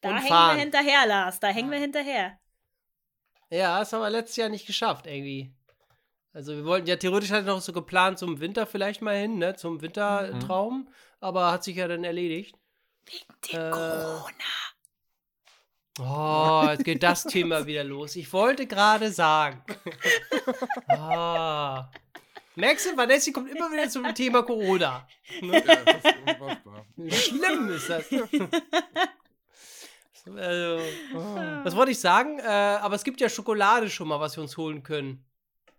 Da 0.00 0.08
Und 0.10 0.16
hängen 0.16 0.28
fahren. 0.28 0.56
wir 0.56 0.62
hinterher, 0.62 1.06
Lars. 1.06 1.38
Da 1.40 1.48
hängen 1.48 1.70
wir 1.70 1.78
hinterher. 1.78 2.38
Ja, 3.50 3.78
das 3.78 3.92
haben 3.92 4.00
wir 4.00 4.10
letztes 4.10 4.36
Jahr 4.36 4.48
nicht 4.48 4.66
geschafft, 4.66 5.06
irgendwie. 5.06 5.54
Also 6.34 6.54
wir 6.56 6.64
wollten 6.64 6.88
ja 6.88 6.96
theoretisch 6.96 7.30
halt 7.30 7.46
noch 7.46 7.60
so 7.60 7.72
geplant 7.72 8.18
zum 8.18 8.40
Winter 8.40 8.66
vielleicht 8.66 9.00
mal 9.00 9.16
hin, 9.16 9.38
ne? 9.38 9.54
Zum 9.54 9.80
Wintertraum, 9.80 10.88
aber 11.20 11.52
hat 11.52 11.62
sich 11.62 11.76
ja 11.76 11.86
dann 11.86 12.02
erledigt. 12.02 12.56
Den 13.52 13.60
Äh, 13.60 13.70
Corona. 13.70 14.32
Oh, 16.00 16.66
jetzt 16.70 16.84
geht 16.84 17.04
das 17.04 17.22
Thema 17.22 17.66
wieder 17.66 17.84
los. 17.84 18.16
Ich 18.16 18.32
wollte 18.32 18.66
gerade 18.66 19.12
sagen. 19.12 19.62
ah. 20.88 21.88
Merkst 22.56 22.86
du, 22.86 22.96
Vanessa 22.96 23.30
kommt 23.30 23.48
immer 23.50 23.70
wieder 23.70 23.88
zum 23.88 24.12
Thema 24.12 24.42
Corona. 24.42 25.06
Ne? 25.40 25.62
Ja, 25.64 25.76
das 25.76 26.04
ist 26.04 26.14
unfassbar. 26.26 26.84
Schlimm 27.10 27.68
ist 27.68 27.88
das. 27.88 28.06
also, 30.36 30.82
Ah. 31.16 31.60
was 31.64 31.76
wollte 31.76 31.92
ich 31.92 32.00
sagen? 32.00 32.40
Äh, 32.40 32.42
aber 32.42 32.96
es 32.96 33.04
gibt 33.04 33.20
ja 33.20 33.28
Schokolade 33.28 33.88
schon 33.88 34.08
mal, 34.08 34.18
was 34.18 34.36
wir 34.36 34.42
uns 34.42 34.56
holen 34.56 34.82
können. 34.82 35.24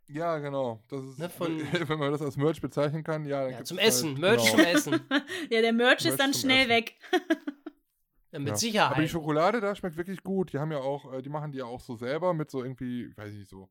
Ja, 0.08 0.38
genau. 0.38 0.84
Das 0.88 1.04
ist, 1.04 1.18
Ne, 1.20 1.30
von- 1.30 1.58
wenn 1.90 2.00
man 2.00 2.12
das 2.12 2.22
als 2.22 2.38
Merch 2.38 2.62
bezeichnen 2.62 3.04
kann, 3.04 3.26
ja. 3.26 3.44
Dann 3.44 3.52
Ja, 3.52 3.64
zum 3.64 3.78
halt, 3.78 3.88
Essen. 3.88 4.14
Merch 4.20 4.44
genau. 4.44 4.56
zum 4.56 4.60
Essen. 4.66 5.00
Ja, 5.50 5.62
der 5.62 5.74
Merch 5.74 6.00
ist 6.00 6.06
Merch 6.06 6.18
dann 6.18 6.34
zum 6.34 6.42
schnell 6.42 6.60
Essen. 6.62 6.70
weg. 6.70 6.96
Ja, 8.32 8.40
mit 8.40 8.50
Ja. 8.50 8.56
Sicherheit. 8.58 8.92
Aber 8.92 9.02
die 9.02 9.08
Schokolade 9.10 9.62
da 9.62 9.74
schmeckt 9.76 9.96
wirklich 9.96 10.22
gut. 10.22 10.52
Die 10.52 10.60
haben 10.60 10.72
ja 10.72 10.80
auch, 10.80 11.14
äh, 11.14 11.22
die 11.22 11.30
machen 11.30 11.54
die 11.54 11.60
ja 11.60 11.66
auch 11.66 11.80
so 11.80 11.96
selber 11.96 12.34
mit 12.34 12.52
so 12.52 12.62
irgendwie, 12.64 13.16
weiß 13.16 13.32
ich 13.32 13.38
nicht, 13.40 13.50
so 13.50 13.70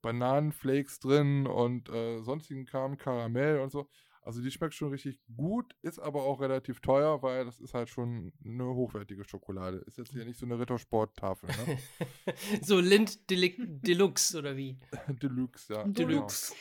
Bananenflakes 0.00 1.00
drin 1.00 1.46
und 1.46 1.88
äh, 1.90 2.22
sonstigen 2.22 2.64
Kram, 2.64 2.96
Karamell 2.96 3.60
und 3.60 3.70
so. 3.70 3.88
Also 4.26 4.42
die 4.42 4.50
schmeckt 4.50 4.74
schon 4.74 4.90
richtig 4.90 5.20
gut, 5.36 5.76
ist 5.82 6.00
aber 6.00 6.24
auch 6.24 6.40
relativ 6.40 6.80
teuer, 6.80 7.22
weil 7.22 7.44
das 7.44 7.60
ist 7.60 7.74
halt 7.74 7.88
schon 7.88 8.32
eine 8.44 8.64
hochwertige 8.64 9.22
Schokolade. 9.22 9.76
Ist 9.86 9.98
jetzt 9.98 10.10
hier 10.10 10.24
nicht 10.24 10.36
so 10.36 10.46
eine 10.46 10.58
Rittersporttafel, 10.58 11.48
ne? 11.48 11.78
so 12.60 12.80
Lind 12.80 13.30
Deluxe 13.30 14.36
oder 14.36 14.56
wie? 14.56 14.80
Deluxe, 15.22 15.72
ja. 15.72 15.84
Deluxe. 15.84 16.56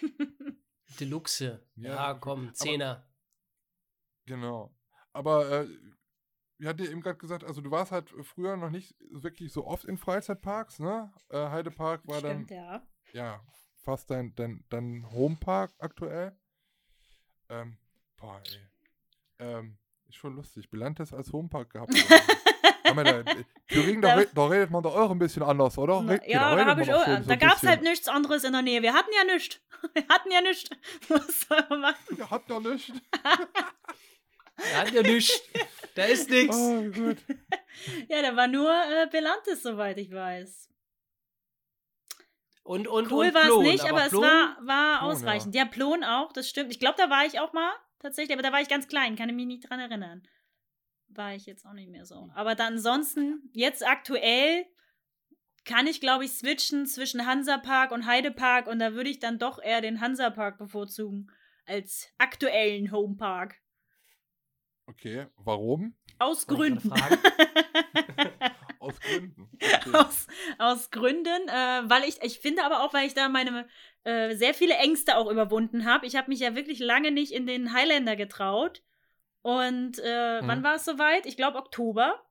Deluxe. 0.98 1.62
Ja, 1.76 1.90
Ja, 1.90 2.14
komm, 2.14 2.54
Zehner. 2.54 3.06
Genau. 4.24 4.70
genau. 4.70 4.76
Aber 5.12 5.50
äh, 5.50 5.68
wir 6.56 6.70
hatten 6.70 6.84
ja 6.84 6.90
eben 6.90 7.02
gerade 7.02 7.18
gesagt, 7.18 7.44
also 7.44 7.60
du 7.60 7.70
warst 7.70 7.92
halt 7.92 8.08
früher 8.22 8.56
noch 8.56 8.70
nicht 8.70 8.96
wirklich 9.10 9.52
so 9.52 9.66
oft 9.66 9.84
in 9.84 9.98
Freizeitparks, 9.98 10.78
ne? 10.78 11.12
Äh, 11.28 11.50
Heidepark 11.50 12.08
war 12.08 12.22
dann 12.22 12.46
Stimmt, 12.46 12.50
ja. 12.52 12.82
ja, 13.12 13.44
fast 13.82 14.10
dein, 14.10 14.34
dein, 14.36 14.64
dein 14.70 15.10
Homepark 15.10 15.74
aktuell. 15.80 16.34
Ähm, 17.50 17.76
boah, 18.16 18.40
ey. 18.50 19.46
Ähm, 19.46 19.76
ist 20.08 20.16
schon 20.16 20.34
lustig. 20.36 20.70
Bilantes 20.70 21.12
als 21.12 21.32
Homepark 21.32 21.70
gehabt. 21.70 21.92
Haben 22.86 22.96
wir 22.96 23.04
da, 23.04 23.20
äh, 23.32 23.44
Thüringen, 23.68 24.02
da, 24.02 24.16
Da- 24.16 24.24
da 24.34 24.46
redet 24.46 24.70
man 24.70 24.82
doch 24.82 24.96
auch 24.96 25.10
ein 25.10 25.18
bisschen 25.18 25.42
anders, 25.42 25.78
oder? 25.78 26.02
Na, 26.02 26.12
Red- 26.14 26.26
ja, 26.26 26.54
da 26.56 26.78
ich 26.80 26.92
auch. 26.92 27.04
schon 27.04 27.22
so 27.22 27.28
Da 27.28 27.36
gab 27.36 27.56
es 27.56 27.62
halt 27.62 27.82
nichts 27.82 28.08
anderes 28.08 28.42
in 28.44 28.52
der 28.52 28.62
Nähe. 28.62 28.82
Wir 28.82 28.94
hatten 28.94 29.10
ja 29.16 29.24
nichts. 29.32 29.60
Wir 29.94 30.04
hatten 30.08 30.30
ja 30.30 30.40
nichts. 30.40 30.70
Was 31.08 31.40
soll 31.42 31.64
man 31.70 31.80
machen? 31.82 32.16
Ihr 32.18 32.30
habt 32.30 32.50
doch 32.50 32.60
nichts. 32.60 32.92
Er 34.72 34.80
hat 34.82 34.90
ja 34.92 35.00
nichts. 35.02 35.40
Da 35.94 36.04
ist 36.04 36.28
nichts. 36.28 36.54
Oh. 36.54 36.84
Ja, 38.08 38.20
da 38.20 38.36
war 38.36 38.46
nur 38.46 38.70
äh, 38.70 39.06
Belantes, 39.10 39.62
soweit 39.62 39.96
ich 39.96 40.12
weiß. 40.12 40.68
Und, 42.70 42.86
und, 42.86 43.10
Cool 43.10 43.26
und 43.26 43.34
war 43.34 43.48
es 43.48 43.58
nicht, 43.72 43.84
aber, 43.90 44.04
es 44.04 44.10
Plon- 44.10 44.22
war, 44.22 44.56
war 44.64 44.98
Plon, 45.00 45.10
ausreichend. 45.10 45.56
Ja. 45.56 45.64
Plon 45.64 46.04
auch, 46.04 46.32
das 46.32 46.48
stimmt. 46.48 46.70
Ich 46.70 46.78
glaube, 46.78 46.94
da 46.96 47.10
war 47.10 47.26
ich 47.26 47.40
auch 47.40 47.52
mal 47.52 47.72
tatsächlich, 47.98 48.32
aber 48.32 48.44
da 48.44 48.52
war 48.52 48.60
ich 48.60 48.68
ganz 48.68 48.86
klein, 48.86 49.16
kann 49.16 49.28
ich 49.28 49.34
mich 49.34 49.46
nicht 49.46 49.68
dran 49.68 49.80
erinnern. 49.80 50.22
War 51.08 51.34
ich 51.34 51.46
jetzt 51.46 51.66
auch 51.66 51.72
nicht 51.72 51.90
mehr 51.90 52.06
so. 52.06 52.30
Aber 52.32 52.54
dann 52.54 52.74
ansonsten, 52.74 53.50
jetzt 53.54 53.84
aktuell 53.84 54.66
kann 55.64 55.88
ich, 55.88 56.00
glaube 56.00 56.24
ich, 56.24 56.30
switchen 56.30 56.86
zwischen 56.86 57.26
Hansapark 57.26 57.90
und 57.90 58.06
Heidepark 58.06 58.68
und 58.68 58.78
da 58.78 58.92
würde 58.92 59.10
ich 59.10 59.18
dann 59.18 59.40
doch 59.40 59.60
eher 59.60 59.80
den 59.80 60.00
Hansapark 60.00 60.56
bevorzugen 60.56 61.28
als 61.66 62.08
aktuellen 62.18 62.92
Homepark. 62.92 63.56
Okay, 64.86 65.26
warum? 65.38 65.96
Aus 66.20 66.46
Gründen. 66.46 66.92
Aus 68.80 68.98
Gründen. 69.00 69.48
Okay. 69.62 69.90
aus, 69.92 70.26
aus 70.58 70.90
Gründen, 70.90 71.48
äh, 71.48 71.82
weil 71.84 72.04
ich, 72.04 72.20
ich 72.22 72.40
finde 72.40 72.64
aber 72.64 72.82
auch, 72.82 72.92
weil 72.94 73.06
ich 73.06 73.14
da 73.14 73.28
meine 73.28 73.68
äh, 74.04 74.34
sehr 74.34 74.54
viele 74.54 74.74
Ängste 74.74 75.16
auch 75.16 75.30
überwunden 75.30 75.84
habe. 75.84 76.06
Ich 76.06 76.16
habe 76.16 76.30
mich 76.30 76.40
ja 76.40 76.54
wirklich 76.56 76.78
lange 76.80 77.10
nicht 77.12 77.30
in 77.32 77.46
den 77.46 77.72
Highlander 77.72 78.16
getraut. 78.16 78.82
Und 79.42 79.98
äh, 80.02 80.40
Mhm. 80.42 80.48
wann 80.48 80.62
war 80.64 80.74
es 80.76 80.84
soweit? 80.84 81.26
Ich 81.26 81.36
glaube 81.36 81.58
Oktober. 81.58 82.22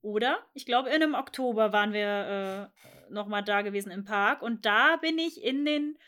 Oder? 0.00 0.38
Ich 0.54 0.64
glaube, 0.66 0.88
in 0.88 1.02
einem 1.02 1.14
Oktober 1.14 1.72
waren 1.72 1.92
wir 1.92 2.70
äh, 3.08 3.12
nochmal 3.12 3.42
da 3.44 3.62
gewesen 3.62 3.90
im 3.90 4.04
Park. 4.04 4.42
Und 4.42 4.64
da 4.64 4.96
bin 4.96 5.18
ich 5.18 5.42
in 5.42 5.64
den 5.64 5.98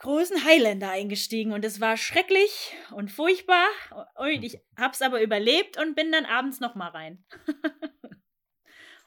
großen 0.00 0.44
Highlander 0.44 0.90
eingestiegen. 0.90 1.52
Und 1.52 1.64
es 1.64 1.80
war 1.80 1.96
schrecklich 1.96 2.74
und 2.92 3.10
furchtbar. 3.10 3.66
Und 4.16 4.42
ich 4.44 4.58
habe 4.76 4.92
es 4.92 5.02
aber 5.02 5.20
überlebt 5.22 5.78
und 5.80 5.94
bin 5.96 6.12
dann 6.12 6.26
abends 6.26 6.60
nochmal 6.60 6.90
rein. 6.90 7.24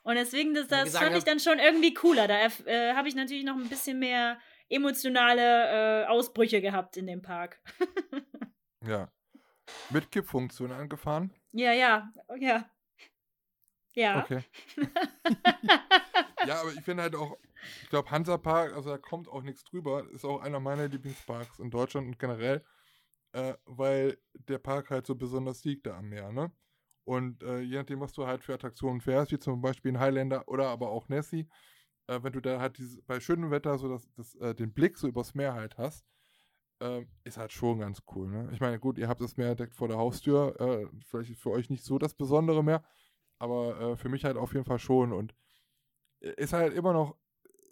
und 0.05 0.15
deswegen, 0.15 0.53
das, 0.53 0.67
das 0.67 0.83
gesagt 0.83 1.03
fand 1.03 1.17
ich 1.17 1.23
dann 1.23 1.39
schon 1.39 1.57
irgendwie 1.57 1.95
cooler. 1.95 2.27
Da 2.27 2.37
äh, 2.65 2.93
habe 2.93 3.07
ich 3.07 3.15
natürlich 3.15 3.43
noch 3.43 3.55
ein 3.55 3.67
bisschen 3.67 3.97
mehr 3.97 4.39
emotionale 4.69 6.03
äh, 6.03 6.05
Ausbrüche 6.05 6.61
gehabt 6.61 6.95
in 6.95 7.07
dem 7.07 7.21
Park. 7.21 7.59
Ja. 8.87 9.11
Mit 9.89 10.11
Kippfunktion 10.11 10.71
angefahren? 10.71 11.33
Ja, 11.53 11.73
ja, 11.73 12.13
ja. 12.37 12.69
Ja. 13.95 14.19
Okay. 14.19 14.43
ja, 16.45 16.61
aber 16.61 16.71
ich 16.71 16.81
finde 16.81 17.01
halt 17.01 17.15
auch, 17.15 17.35
ich 17.81 17.89
glaube, 17.89 18.11
Hansapark, 18.11 18.73
also 18.73 18.91
da 18.91 18.99
kommt 18.99 19.27
auch 19.27 19.41
nichts 19.41 19.63
drüber, 19.63 20.07
ist 20.11 20.23
auch 20.23 20.39
einer 20.39 20.59
meiner 20.59 20.87
Lieblingsparks 20.87 21.57
in 21.57 21.71
Deutschland 21.71 22.05
und 22.05 22.19
generell, 22.19 22.63
äh, 23.31 23.55
weil 23.65 24.19
der 24.33 24.59
Park 24.59 24.91
halt 24.91 25.07
so 25.07 25.15
besonders 25.15 25.63
liegt 25.63 25.87
da 25.87 25.97
am 25.97 26.09
Meer, 26.09 26.31
ne? 26.31 26.51
Und 27.05 27.43
äh, 27.43 27.61
je 27.61 27.77
nachdem, 27.77 28.01
was 28.01 28.13
du 28.13 28.27
halt 28.27 28.43
für 28.43 28.55
Attraktionen 28.55 29.01
fährst, 29.01 29.31
wie 29.31 29.39
zum 29.39 29.61
Beispiel 29.61 29.93
ein 29.93 29.99
Highlander 30.01 30.47
oder 30.49 30.69
aber 30.69 30.89
auch 30.91 31.09
Nessie, 31.09 31.47
äh, 32.07 32.19
wenn 32.23 32.33
du 32.33 32.41
da 32.41 32.59
halt 32.59 32.77
dieses, 32.79 33.01
bei 33.03 33.19
schönem 33.19 33.51
Wetter 33.51 33.77
so 33.77 33.89
das, 33.89 34.09
das, 34.15 34.35
äh, 34.35 34.55
den 34.55 34.73
Blick 34.73 34.97
so 34.97 35.07
übers 35.07 35.35
Meer 35.35 35.53
halt 35.53 35.77
hast, 35.77 36.05
ähm, 36.81 37.07
ist 37.23 37.37
halt 37.37 37.51
schon 37.53 37.79
ganz 37.79 38.03
cool. 38.15 38.29
Ne? 38.29 38.49
Ich 38.53 38.59
meine, 38.59 38.79
gut, 38.79 38.97
ihr 38.97 39.07
habt 39.07 39.21
das 39.21 39.37
Meer 39.37 39.55
direkt 39.55 39.75
vor 39.75 39.87
der 39.87 39.97
Haustür. 39.97 40.59
Äh, 40.59 40.87
vielleicht 41.05 41.31
ist 41.31 41.41
für 41.41 41.51
euch 41.51 41.69
nicht 41.69 41.83
so 41.83 41.97
das 41.99 42.15
Besondere 42.15 42.63
mehr, 42.63 42.83
aber 43.39 43.79
äh, 43.79 43.97
für 43.97 44.09
mich 44.09 44.25
halt 44.25 44.37
auf 44.37 44.53
jeden 44.53 44.65
Fall 44.65 44.79
schon. 44.79 45.13
Und 45.13 45.35
äh, 46.21 46.33
ist 46.37 46.53
halt 46.53 46.73
immer 46.73 46.93
noch 46.93 47.17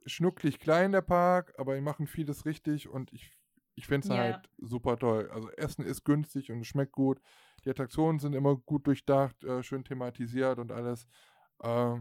schnucklig 0.06 0.60
klein, 0.60 0.92
der 0.92 1.02
Park, 1.02 1.54
aber 1.58 1.76
die 1.76 1.82
machen 1.82 2.08
vieles 2.08 2.46
richtig 2.46 2.90
und 2.90 3.14
ich, 3.14 3.32
ich 3.76 3.88
finde 3.88 4.06
es 4.06 4.10
Ja. 4.10 4.18
halt 4.18 4.50
super 4.58 4.98
toll. 4.98 5.30
Also 5.32 5.50
Essen 5.52 5.86
ist 5.86 6.04
günstig 6.04 6.52
und 6.52 6.62
es 6.62 6.68
schmeckt 6.68 6.92
gut. 6.94 7.22
Die 7.66 7.70
Attraktionen 7.70 8.20
sind 8.20 8.34
immer 8.34 8.56
gut 8.56 8.88
durchdacht, 8.88 9.44
äh, 9.44 9.64
schön 9.64 9.84
thematisiert 9.84 10.60
und 10.60 10.72
alles. 10.72 11.08
Äh, 11.62 11.96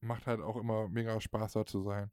macht 0.00 0.26
halt 0.26 0.40
auch 0.40 0.56
immer 0.56 0.88
mega 0.88 1.20
Spaß, 1.20 1.52
da 1.52 1.66
zu 1.66 1.82
sein. 1.82 2.10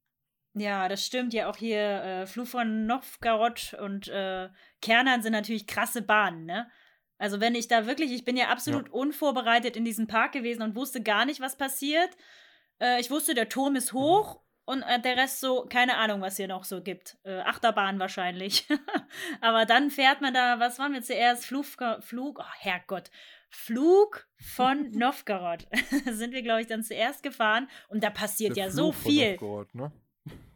Ja, 0.54 0.90
das 0.90 1.06
stimmt 1.06 1.34
ja 1.34 1.50
auch 1.50 1.58
hier. 1.58 1.80
Äh, 1.80 2.28
Flug 2.28 2.48
von 2.48 2.86
Novgorod 2.86 3.78
und 3.82 4.08
äh, 4.08 4.50
Kernan 4.82 5.22
sind 5.22 5.34
natürlich 5.34 5.68
krasse 5.68 6.02
Bahnen, 6.02 6.46
ne? 6.46 6.70
Also 7.18 7.42
wenn 7.42 7.54
ich 7.54 7.68
da 7.68 7.86
wirklich, 7.86 8.14
ich 8.14 8.24
bin 8.24 8.38
ja 8.38 8.48
absolut 8.48 8.90
unvorbereitet 8.90 9.76
in 9.76 9.84
diesem 9.84 10.08
Park 10.08 10.32
gewesen 10.32 10.62
und 10.62 10.76
wusste 10.76 11.04
gar 11.04 11.26
nicht, 11.26 11.42
was 11.42 11.58
passiert. 11.58 12.10
Äh, 12.80 13.02
ich 13.02 13.12
wusste, 13.12 13.34
der 13.34 13.50
Turm 13.50 13.76
ist 13.76 13.92
hoch 13.92 14.42
und 14.70 14.84
äh, 14.84 15.02
der 15.02 15.18
Rest 15.18 15.40
so, 15.40 15.66
keine 15.68 15.98
Ahnung, 15.98 16.22
was 16.22 16.38
hier 16.38 16.48
noch 16.48 16.64
so 16.64 16.84
gibt. 16.84 17.18
Äh, 17.24 17.40
Achterbahn 17.40 17.98
wahrscheinlich. 17.98 18.68
Aber 19.42 19.66
dann 19.66 19.90
fährt 19.90 20.22
man 20.22 20.32
da, 20.32 20.60
was 20.60 20.78
waren 20.78 20.94
wir 20.94 21.02
zuerst? 21.02 21.48
Flug, 21.48 21.66
Flug, 22.02 22.38
oh 22.40 22.54
Herrgott. 22.60 23.10
Flug 23.50 24.28
von 24.40 24.92
Novgorod. 24.92 25.66
sind 26.06 26.34
wir, 26.34 26.44
glaube 26.44 26.62
ich, 26.62 26.68
dann 26.68 26.84
zuerst 26.84 27.24
gefahren 27.24 27.68
und 27.88 28.04
da 28.04 28.12
passiert 28.12 28.58
Der 28.58 28.66
ja 28.66 28.70
so 28.70 28.92
Fluch 28.92 29.02
von 29.02 29.12
viel. 29.12 29.32
Novgorod, 29.32 29.74
ne? 29.74 29.92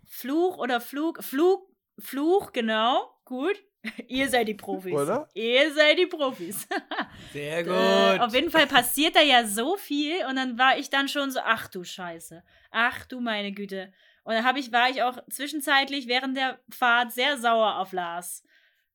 Fluch 0.06 0.58
oder 0.58 0.80
Flug, 0.80 1.24
Flug, 1.24 1.68
Fluch, 1.98 2.52
genau, 2.54 3.10
gut. 3.26 3.64
Ihr 4.08 4.30
seid 4.30 4.48
die 4.48 4.54
Profis. 4.54 4.94
Oder? 4.94 5.30
Ihr 5.34 5.74
seid 5.74 5.98
die 6.00 6.06
Profis. 6.08 6.68
Sehr 7.34 7.64
gut. 7.64 7.74
Äh, 7.74 8.20
auf 8.20 8.34
jeden 8.34 8.50
Fall 8.50 8.68
passiert 8.68 9.16
da 9.16 9.22
ja 9.22 9.46
so 9.46 9.76
viel 9.78 10.26
und 10.26 10.36
dann 10.38 10.58
war 10.58 10.78
ich 10.78 10.90
dann 10.90 11.08
schon 11.10 11.32
so, 11.32 11.40
ach 11.44 11.68
du 11.68 11.84
Scheiße, 11.84 12.44
ach 12.72 13.06
du 13.06 13.20
meine 13.20 13.52
Güte. 13.52 13.92
Und 14.24 14.36
dann 14.36 14.46
hab 14.46 14.56
ich, 14.56 14.72
war 14.72 14.90
ich 14.90 15.04
auch 15.04 15.18
zwischenzeitlich 15.30 16.08
während 16.08 16.38
der 16.38 16.60
Fahrt 16.70 17.12
sehr 17.12 17.38
sauer 17.38 17.78
auf 17.80 17.92
Lars 17.92 18.44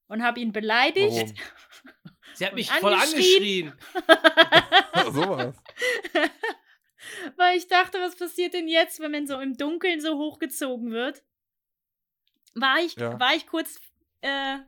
und 0.07 0.23
habe 0.23 0.41
ihn 0.41 0.53
beleidigt. 0.53 1.35
Sie 2.35 2.47
hat 2.47 2.55
mich 2.55 2.71
voll 2.71 2.95
angeschrien. 2.95 3.73
angeschrien. 3.95 5.13
Sowas. 5.13 5.57
Weil 7.37 7.57
ich 7.59 7.69
dachte, 7.69 7.99
was 8.01 8.17
passiert 8.17 8.55
denn 8.55 8.69
jetzt, 8.69 9.01
wenn 9.01 9.11
man 9.11 9.27
so 9.27 9.39
im 9.41 9.57
Dunkeln 9.57 10.01
so 10.01 10.17
hochgezogen 10.19 10.93
wird? 10.93 11.23
War 12.55 12.79
ich, 12.81 12.97
Ja. 12.97 13.19
war 13.19 13.35
ich 13.35 13.47
kurz 13.47 13.79
äh, 14.21 14.59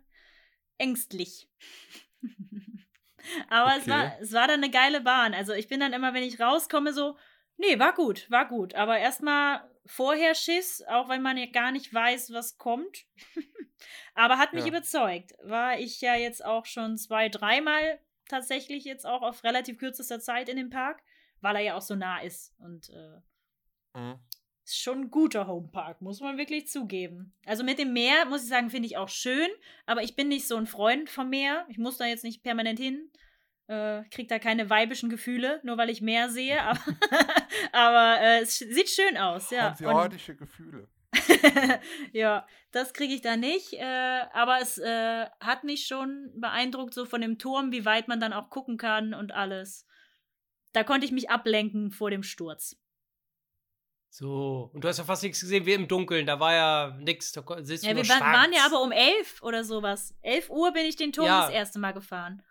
ängstlich. 0.80 1.48
Aber 3.48 3.76
es, 3.76 3.88
war, 3.88 4.04
Okay. 4.06 4.22
es 4.22 4.32
war 4.32 4.48
dann 4.48 4.62
eine 4.62 4.70
geile 4.70 5.00
Bahn. 5.00 5.34
Also 5.34 5.52
ich 5.52 5.68
bin 5.68 5.80
dann 5.80 5.92
immer, 5.92 6.14
wenn 6.14 6.22
ich 6.22 6.40
rauskomme, 6.40 6.92
so, 6.92 7.16
nee, 7.56 7.78
war 7.78 7.94
gut, 7.94 8.30
war 8.30 8.48
gut. 8.48 8.74
Aber 8.74 8.98
erstmal 8.98 9.68
vorher 9.86 10.34
Schiss, 10.34 10.82
auch 10.88 11.08
wenn 11.08 11.22
man 11.22 11.36
ja 11.36 11.46
gar 11.46 11.70
nicht 11.72 11.92
weiß, 11.92 12.32
was 12.32 12.58
kommt. 12.58 13.06
Aber 14.14 14.38
hat 14.38 14.52
mich 14.52 14.64
Ja. 14.64 14.68
überzeugt. 14.68 15.32
War 15.42 15.78
ich 15.78 16.00
ja 16.00 16.14
jetzt 16.14 16.44
auch 16.44 16.66
schon 16.66 16.96
zwei, 16.98 17.28
dreimal 17.28 18.00
tatsächlich 18.28 18.84
jetzt 18.84 19.06
auch 19.06 19.22
auf 19.22 19.44
relativ 19.44 19.78
kürzester 19.78 20.20
Zeit 20.20 20.48
in 20.48 20.56
dem 20.56 20.70
Park, 20.70 21.02
weil 21.40 21.56
er 21.56 21.62
ja 21.62 21.74
auch 21.76 21.82
so 21.82 21.96
nah 21.96 22.20
ist. 22.20 22.54
Und 22.58 22.90
äh, 22.90 23.20
Mhm. 23.94 24.20
Ist 24.70 24.80
schon 24.80 25.02
ein 25.02 25.10
guter 25.10 25.46
Homepark, 25.46 26.00
muss 26.00 26.20
man 26.20 26.38
wirklich 26.38 26.68
zugeben. 26.68 27.32
Also 27.44 27.64
mit 27.64 27.78
dem 27.78 27.92
Meer, 27.92 28.24
muss 28.26 28.42
ich 28.42 28.48
sagen, 28.48 28.70
finde 28.70 28.86
ich 28.86 28.96
auch 28.96 29.08
schön, 29.08 29.48
aber 29.86 30.02
ich 30.02 30.16
bin 30.16 30.28
nicht 30.28 30.46
so 30.46 30.56
ein 30.56 30.66
Freund 30.66 31.10
vom 31.10 31.30
Meer. 31.30 31.66
Ich 31.68 31.78
muss 31.78 31.98
da 31.98 32.06
jetzt 32.06 32.24
nicht 32.24 32.42
permanent 32.42 32.78
hin. 32.78 33.10
Äh, 33.66 34.02
krieg 34.10 34.28
da 34.28 34.38
keine 34.38 34.68
weibischen 34.68 35.10
Gefühle, 35.10 35.60
nur 35.62 35.76
weil 35.78 35.90
ich 35.90 36.00
Meer 36.00 36.28
sehe, 36.28 36.60
aber, 36.62 36.80
aber 37.72 38.20
äh, 38.20 38.40
es 38.40 38.58
sieht 38.58 38.88
schön 38.88 39.16
aus, 39.16 39.50
ja. 39.50 39.70
Hanseatische 39.70 40.34
Gefühle. 40.34 40.88
ja, 42.12 42.46
das 42.72 42.92
kriege 42.92 43.14
ich 43.14 43.20
da 43.20 43.36
nicht. 43.36 43.74
Äh, 43.74 44.24
aber 44.32 44.58
es 44.60 44.78
äh, 44.78 45.26
hat 45.40 45.64
mich 45.64 45.86
schon 45.86 46.30
beeindruckt, 46.36 46.94
so 46.94 47.04
von 47.04 47.20
dem 47.20 47.38
Turm, 47.38 47.72
wie 47.72 47.84
weit 47.84 48.08
man 48.08 48.20
dann 48.20 48.32
auch 48.32 48.50
gucken 48.50 48.76
kann 48.76 49.14
und 49.14 49.32
alles. 49.32 49.86
Da 50.72 50.84
konnte 50.84 51.06
ich 51.06 51.12
mich 51.12 51.30
ablenken 51.30 51.90
vor 51.90 52.10
dem 52.10 52.22
Sturz. 52.22 52.76
So, 54.12 54.70
und 54.74 54.82
du 54.82 54.88
hast 54.88 54.98
ja 54.98 55.04
fast 55.04 55.22
nichts 55.22 55.40
gesehen 55.40 55.64
wie 55.66 55.72
im 55.72 55.86
Dunkeln. 55.86 56.26
Da 56.26 56.40
war 56.40 56.52
ja 56.52 56.96
nichts. 56.98 57.32
Ja, 57.34 57.44
wir 57.46 57.56
wa- 57.56 58.04
schwarz. 58.04 58.20
waren 58.20 58.52
ja 58.52 58.66
aber 58.66 58.82
um 58.82 58.90
elf 58.90 59.40
oder 59.42 59.62
sowas. 59.62 60.14
Elf 60.20 60.50
Uhr 60.50 60.72
bin 60.72 60.84
ich 60.84 60.96
den 60.96 61.12
Turm 61.12 61.26
Ja. 61.26 61.42
das 61.42 61.50
erste 61.50 61.78
Mal 61.78 61.92
gefahren. 61.92 62.42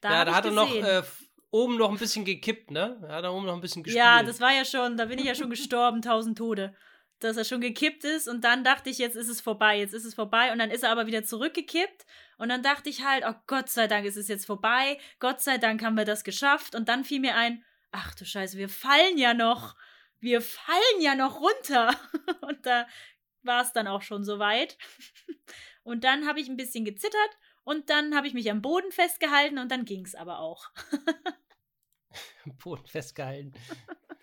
Da 0.00 0.10
ja, 0.12 0.24
da 0.24 0.30
ich 0.30 0.36
hat 0.36 0.44
er 0.44 0.50
noch 0.52 0.72
äh, 0.72 1.02
oben 1.50 1.76
noch 1.76 1.90
ein 1.90 1.98
bisschen 1.98 2.24
gekippt, 2.24 2.70
ne? 2.70 2.98
Da 3.02 3.08
hat 3.16 3.24
er 3.24 3.34
oben 3.34 3.46
noch 3.46 3.54
ein 3.54 3.60
bisschen 3.60 3.82
gespielt. 3.82 3.98
Ja, 4.04 4.22
das 4.22 4.40
war 4.40 4.52
ja 4.52 4.64
schon, 4.64 4.96
da 4.96 5.06
bin 5.06 5.18
ich 5.18 5.24
ja 5.24 5.34
schon 5.34 5.50
gestorben, 5.50 6.02
tausend 6.02 6.38
Tode. 6.38 6.74
Dass 7.18 7.36
er 7.36 7.44
schon 7.44 7.60
gekippt 7.60 8.04
ist 8.04 8.28
und 8.28 8.44
dann 8.44 8.62
dachte 8.62 8.90
ich, 8.90 8.98
jetzt 8.98 9.16
ist 9.16 9.26
es 9.28 9.40
vorbei, 9.40 9.76
jetzt 9.80 9.92
ist 9.92 10.04
es 10.04 10.14
vorbei 10.14 10.52
und 10.52 10.60
dann 10.60 10.70
ist 10.70 10.84
er 10.84 10.90
aber 10.92 11.08
wieder 11.08 11.24
zurückgekippt 11.24 12.06
und 12.38 12.48
dann 12.48 12.62
dachte 12.62 12.88
ich 12.88 13.04
halt, 13.04 13.24
oh 13.26 13.34
Gott 13.48 13.68
sei 13.70 13.88
Dank 13.88 14.06
ist 14.06 14.16
es 14.16 14.28
jetzt 14.28 14.46
vorbei, 14.46 14.98
Gott 15.18 15.40
sei 15.40 15.58
Dank 15.58 15.82
haben 15.82 15.96
wir 15.96 16.04
das 16.04 16.22
geschafft 16.22 16.76
und 16.76 16.88
dann 16.88 17.02
fiel 17.02 17.18
mir 17.18 17.34
ein, 17.34 17.64
ach 17.92 18.14
du 18.14 18.24
Scheiße, 18.24 18.58
wir 18.58 18.68
fallen 18.68 19.18
ja 19.18 19.34
noch, 19.34 19.76
wir 20.20 20.40
fallen 20.40 21.00
ja 21.00 21.14
noch 21.14 21.40
runter 21.40 21.94
und 22.42 22.64
da 22.66 22.86
war 23.42 23.62
es 23.62 23.72
dann 23.72 23.86
auch 23.86 24.02
schon 24.02 24.24
soweit 24.24 24.76
und 25.82 26.04
dann 26.04 26.26
habe 26.26 26.40
ich 26.40 26.48
ein 26.48 26.56
bisschen 26.56 26.84
gezittert 26.84 27.38
und 27.64 27.90
dann 27.90 28.14
habe 28.14 28.26
ich 28.26 28.34
mich 28.34 28.50
am 28.50 28.62
Boden 28.62 28.90
festgehalten 28.92 29.58
und 29.58 29.70
dann 29.70 29.84
ging 29.84 30.04
es 30.04 30.14
aber 30.14 30.38
auch. 30.40 30.70
Am 32.44 32.56
Boden 32.56 32.86
festgehalten. 32.86 33.52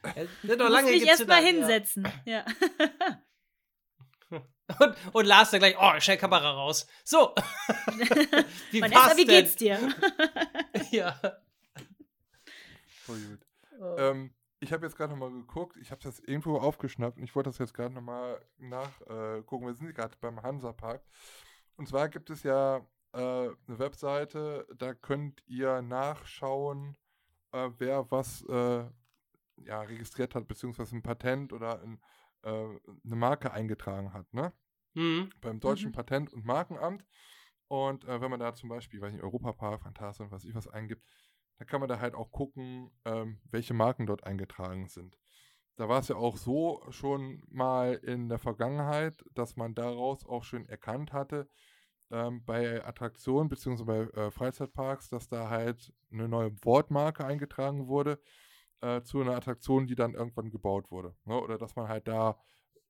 Hat 0.03 0.27
doch 0.43 0.57
Muss 0.57 0.69
lange 0.69 0.91
mich 0.91 1.05
erstmal 1.05 1.45
hinsetzen. 1.45 2.07
Ja. 2.25 2.43
Ja. 4.31 4.41
Und, 4.79 4.95
und 5.13 5.25
Lars 5.25 5.51
dann 5.51 5.59
gleich, 5.59 5.75
oh, 5.79 5.99
schnell 5.99 6.17
Kamera 6.17 6.51
raus. 6.51 6.87
So. 7.03 7.35
wie 8.71 8.81
Vanessa, 8.81 9.01
war's 9.01 9.17
wie 9.17 9.25
denn? 9.25 9.43
geht's 9.43 9.55
dir? 9.55 9.95
Ja. 10.89 11.21
Voll 13.05 13.19
gut. 13.19 13.44
Oh. 13.79 13.95
Ähm, 13.97 14.33
ich 14.59 14.71
habe 14.73 14.85
jetzt 14.85 14.95
gerade 14.95 15.11
nochmal 15.11 15.31
geguckt, 15.31 15.77
ich 15.77 15.91
habe 15.91 16.01
das 16.01 16.19
irgendwo 16.19 16.57
aufgeschnappt 16.57 17.17
und 17.17 17.23
ich 17.23 17.35
wollte 17.35 17.49
das 17.49 17.57
jetzt 17.57 17.73
gerade 17.73 17.93
nochmal 17.93 18.39
nachgucken. 18.57 19.65
Äh. 19.65 19.67
Wir 19.67 19.73
sind 19.75 19.93
gerade 19.93 20.17
beim 20.19 20.41
Hansapark. 20.41 21.03
Und 21.75 21.87
zwar 21.87 22.09
gibt 22.09 22.29
es 22.29 22.43
ja 22.43 22.77
äh, 23.13 23.19
eine 23.19 23.79
Webseite, 23.79 24.65
da 24.77 24.93
könnt 24.93 25.43
ihr 25.45 25.81
nachschauen, 25.81 26.97
äh, 27.51 27.69
wer 27.77 28.09
was 28.11 28.43
äh, 28.43 28.85
ja, 29.57 29.81
registriert 29.81 30.35
hat, 30.35 30.47
beziehungsweise 30.47 30.95
ein 30.95 31.03
Patent 31.03 31.53
oder 31.53 31.81
ein, 31.81 32.01
äh, 32.43 32.49
eine 32.49 33.15
Marke 33.15 33.51
eingetragen 33.51 34.13
hat, 34.13 34.33
ne? 34.33 34.53
Hm. 34.95 35.29
beim 35.41 35.59
Deutschen 35.59 35.89
Mhm. 35.89 35.95
Patent- 35.95 36.33
und 36.33 36.45
Markenamt. 36.45 37.05
Und 37.67 38.05
äh, 38.05 38.21
wenn 38.21 38.31
man 38.31 38.39
da 38.39 38.53
zum 38.53 38.69
Beispiel, 38.69 39.01
weiß 39.01 39.11
nicht, 39.11 39.23
Europapark, 39.23 39.81
Phantasialand, 39.81 40.31
was 40.31 40.45
ich 40.45 40.55
was 40.55 40.67
eingibt, 40.67 41.03
dann 41.57 41.67
kann 41.67 41.79
man 41.79 41.89
da 41.89 41.99
halt 41.99 42.15
auch 42.15 42.31
gucken, 42.31 42.91
ähm, 43.05 43.39
welche 43.49 43.73
Marken 43.73 44.05
dort 44.05 44.23
eingetragen 44.23 44.87
sind. 44.87 45.17
Da 45.77 45.89
war 45.89 45.99
es 45.99 46.07
ja 46.07 46.15
auch 46.15 46.37
so 46.37 46.81
schon 46.89 47.43
mal 47.49 47.95
in 47.95 48.29
der 48.29 48.39
Vergangenheit, 48.39 49.23
dass 49.33 49.57
man 49.57 49.75
daraus 49.75 50.25
auch 50.25 50.43
schön 50.43 50.67
erkannt 50.67 51.11
hatte, 51.11 51.49
ähm, 52.11 52.43
bei 52.45 52.85
Attraktionen 52.85 53.49
bzw. 53.49 53.83
bei 53.83 53.99
äh, 54.19 54.31
Freizeitparks, 54.31 55.09
dass 55.09 55.27
da 55.27 55.49
halt 55.49 55.93
eine 56.11 56.27
neue 56.29 56.51
Wortmarke 56.63 57.25
eingetragen 57.25 57.87
wurde 57.87 58.19
äh, 58.81 59.01
zu 59.01 59.21
einer 59.21 59.35
Attraktion, 59.35 59.87
die 59.87 59.95
dann 59.95 60.13
irgendwann 60.13 60.51
gebaut 60.51 60.91
wurde. 60.91 61.15
Ne? 61.25 61.39
Oder 61.41 61.57
dass 61.57 61.75
man 61.75 61.87
halt 61.87 62.07
da 62.07 62.39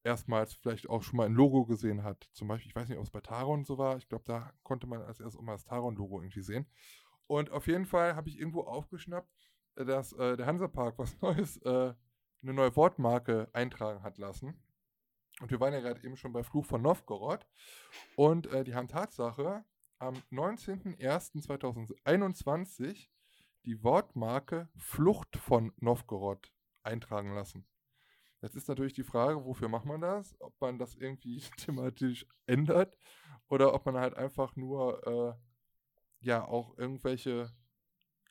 erstmals 0.04 0.54
vielleicht 0.54 0.88
auch 0.90 1.02
schon 1.02 1.18
mal 1.18 1.26
ein 1.26 1.34
Logo 1.34 1.66
gesehen 1.66 2.04
hat. 2.04 2.30
Zum 2.34 2.48
Beispiel, 2.48 2.70
ich 2.70 2.76
weiß 2.76 2.88
nicht, 2.88 2.98
ob 2.98 3.06
es 3.06 3.12
bei 3.12 3.22
Taron 3.22 3.66
so 3.66 3.78
war. 3.78 3.98
Ich 3.98 4.08
glaube, 4.08 4.24
da 4.26 4.54
konnte 4.64 4.86
man 4.86 5.02
als 5.02 5.20
erstes 5.20 5.40
auch 5.40 5.44
mal 5.44 5.54
das 5.54 5.66
Taron-Logo 5.66 6.22
irgendwie 6.22 6.44
sehen. 6.44 6.68
Und 7.28 7.52
auf 7.52 7.68
jeden 7.68 7.86
Fall 7.86 8.16
habe 8.16 8.30
ich 8.30 8.40
irgendwo 8.40 8.62
aufgeschnappt, 8.62 9.30
äh, 9.76 9.86
dass 9.86 10.14
äh, 10.14 10.38
der 10.38 10.46
Hansapark 10.46 10.98
was 10.98 11.18
Neues, 11.22 11.58
äh, 11.58 11.94
eine 12.42 12.54
neue 12.54 12.74
Wortmarke 12.76 13.50
eintragen 13.54 14.04
hat 14.04 14.18
lassen. 14.18 14.62
Und 15.42 15.52
wir 15.52 15.60
waren 15.60 15.74
ja 15.74 15.82
gerade 15.82 16.02
eben 16.04 16.16
schon 16.16 16.34
bei 16.34 16.44
Fluch 16.44 16.66
von 16.66 16.82
Novgorod. 16.82 17.46
Und 18.16 18.48
äh, 18.48 18.64
die 18.64 18.74
haben 18.76 18.88
Tatsache 18.88 19.66
am 20.00 20.16
19.01.2021 20.32 23.10
die 23.66 23.84
Wortmarke 23.84 24.70
Flucht 24.78 25.36
von 25.38 25.74
Novgorod 25.78 26.52
eintragen 26.84 27.34
lassen. 27.34 27.68
Jetzt 28.42 28.56
ist 28.56 28.68
natürlich 28.68 28.94
die 28.94 29.04
Frage, 29.04 29.44
wofür 29.44 29.70
macht 29.70 29.86
man 29.86 30.02
das? 30.02 30.36
Ob 30.40 30.60
man 30.62 30.78
das 30.78 30.96
irgendwie 30.96 31.40
thematisch 31.58 32.28
ändert 32.46 32.98
oder 33.50 33.74
ob 33.74 33.86
man 33.86 33.98
halt 33.98 34.14
einfach 34.14 34.56
nur 34.56 35.06
äh, 35.08 35.34
ja 36.26 36.46
auch 36.46 36.78
irgendwelche 36.78 37.52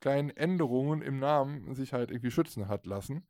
kleinen 0.00 0.30
Änderungen 0.30 1.02
im 1.02 1.18
Namen 1.18 1.74
sich 1.74 1.92
halt 1.92 2.10
irgendwie 2.10 2.30
schützen 2.30 2.68
hat 2.68 2.86
lassen. 2.86 3.26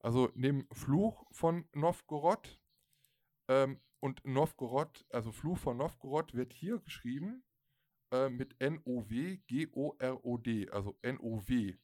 Also 0.00 0.30
neben 0.34 0.66
Fluch 0.72 1.24
von 1.30 1.68
Novgorod 1.72 2.60
ähm, 3.48 3.80
und 4.00 4.24
Novgorod, 4.24 5.04
also 5.10 5.32
Fluch 5.32 5.58
von 5.58 5.76
Novgorod, 5.76 6.34
wird 6.34 6.52
hier 6.52 6.78
geschrieben 6.80 7.44
äh, 8.10 8.28
mit 8.28 8.60
N-O-W-G-O-R-O-D, 8.60 9.10
also 10.70 10.98
N-O-W. 11.02 11.76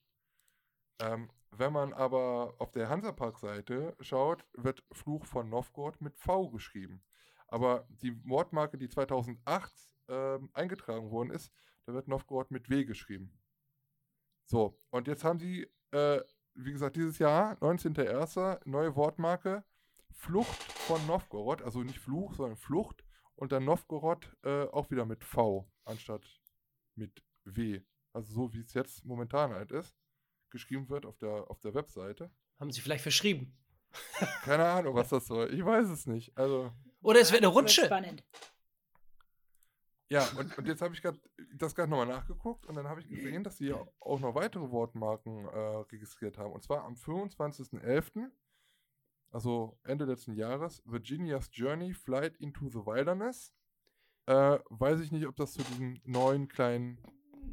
Ähm, 1.01 1.31
wenn 1.51 1.73
man 1.73 1.93
aber 1.93 2.55
auf 2.59 2.71
der 2.73 2.89
Hansapark-Seite 2.89 3.97
schaut, 4.01 4.47
wird 4.55 4.85
Fluch 4.93 5.27
von 5.27 5.51
Novgorod 5.51 6.01
mit 6.01 6.17
V 6.17 6.49
geschrieben. 6.49 7.03
Aber 7.49 7.87
die 7.91 8.17
Wortmarke, 8.27 8.79
die 8.79 8.89
2008 8.89 9.73
ähm, 10.09 10.49
eingetragen 10.55 11.11
worden 11.11 11.31
ist, 11.31 11.53
da 11.85 11.95
wird 11.95 12.09
Novgorod 12.09 12.51
mit 12.51 12.71
W 12.71 12.85
geschrieben. 12.85 13.39
So, 14.47 14.79
und 14.91 15.09
jetzt 15.09 15.25
haben 15.25 15.39
sie, 15.39 15.69
äh, 15.93 16.21
wie 16.55 16.73
gesagt, 16.73 16.97
dieses 16.97 17.19
Jahr, 17.19 17.57
19.01., 17.61 18.61
neue 18.67 18.95
Wortmarke, 18.97 19.65
Flucht 20.11 20.63
von 20.73 21.05
Novgorod, 21.07 21.63
also 21.63 21.83
nicht 21.83 21.99
Fluch, 21.99 22.35
sondern 22.35 22.57
Flucht 22.57 23.05
und 23.35 23.53
dann 23.53 23.65
Novgorod 23.65 24.37
äh, 24.45 24.65
auch 24.67 24.91
wieder 24.91 25.07
mit 25.07 25.25
V 25.25 25.69
anstatt 25.85 26.41
mit 26.95 27.23
W. 27.45 27.81
Also 28.13 28.33
so 28.33 28.53
wie 28.53 28.61
es 28.61 28.75
jetzt 28.75 29.05
momentan 29.05 29.53
halt 29.53 29.73
ist, 29.73 29.97
geschrieben 30.51 30.89
wird 30.89 31.07
auf 31.07 31.17
der, 31.17 31.51
auf 31.51 31.61
der 31.61 31.75
Webseite. 31.75 32.31
Haben 32.61 32.71
sie 32.71 32.81
vielleicht 32.81 33.03
verschrieben. 33.03 33.57
Keine 34.43 34.65
Ahnung, 34.65 34.95
was 34.95 35.09
das 35.09 35.27
soll. 35.27 35.53
Ich 35.53 35.65
weiß 35.65 35.89
es 35.89 36.07
nicht. 36.07 36.37
Also, 36.37 36.73
Oder 37.03 37.21
es 37.21 37.33
wird 37.33 37.43
eine 37.43 37.49
Das 37.49 37.57
wird 37.57 37.65
Rutsche. 37.65 37.87
Spannend. 37.87 38.25
Ja, 40.13 40.29
und, 40.37 40.59
und 40.59 40.69
jetzt 40.69 40.83
habe 40.83 40.95
ich 40.95 41.01
grad, 41.01 41.19
das 41.55 41.75
gerade 41.75 41.89
nochmal 41.89 42.07
nachgeguckt 42.07 42.67
und 42.67 42.75
dann 42.75 42.87
habe 42.87 43.01
ich 43.01 43.09
gesehen, 43.09 43.45
dass 43.45 43.57
sie 43.57 43.73
auch 43.73 44.21
noch 44.21 44.35
weitere 44.35 44.71
Wortmarken 44.71 45.47
äh, 45.47 45.59
registriert 45.91 46.37
haben. 46.37 46.53
Und 46.53 46.63
zwar 46.63 46.85
am 46.85 46.95
25.11., 46.95 48.31
also 49.31 49.79
Ende 49.85 50.05
letzten 50.05 50.35
Jahres, 50.35 50.83
Virginia's 50.85 51.49
Journey 51.51 51.95
Flight 51.95 52.37
into 52.37 52.69
the 52.69 52.85
Wilderness. 52.85 53.55
Äh, 54.27 54.59
weiß 54.69 55.01
ich 55.01 55.13
nicht, 55.13 55.27
ob 55.27 55.35
das 55.37 55.55
zu 55.55 55.63
diesem 55.63 55.99
neuen 56.05 56.47
kleinen 56.49 57.01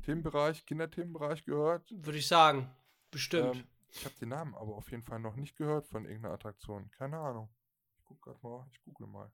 Themenbereich, 0.02 0.66
Kinderthemenbereich 0.66 1.46
gehört. 1.46 1.90
Würde 1.92 2.18
ich 2.18 2.28
sagen. 2.28 2.70
Bestimmt. 3.10 3.56
Ähm, 3.56 3.64
ich 3.92 4.04
habe 4.04 4.16
den 4.16 4.30
Namen 4.30 4.54
aber 4.56 4.76
auf 4.76 4.92
jeden 4.92 5.04
Fall 5.04 5.22
noch 5.22 5.38
nicht 5.38 5.56
gehört 5.56 5.88
von 5.88 6.04
irgendeiner 6.04 6.34
Attraktion. 6.34 6.92
Keine 6.92 7.20
Ahnung. 7.20 7.50
Ich 7.96 8.04
guck 8.04 8.22
grad 8.22 8.44
mal, 8.44 8.68
ich 8.74 8.82
google 8.82 9.08
mal. 9.08 9.32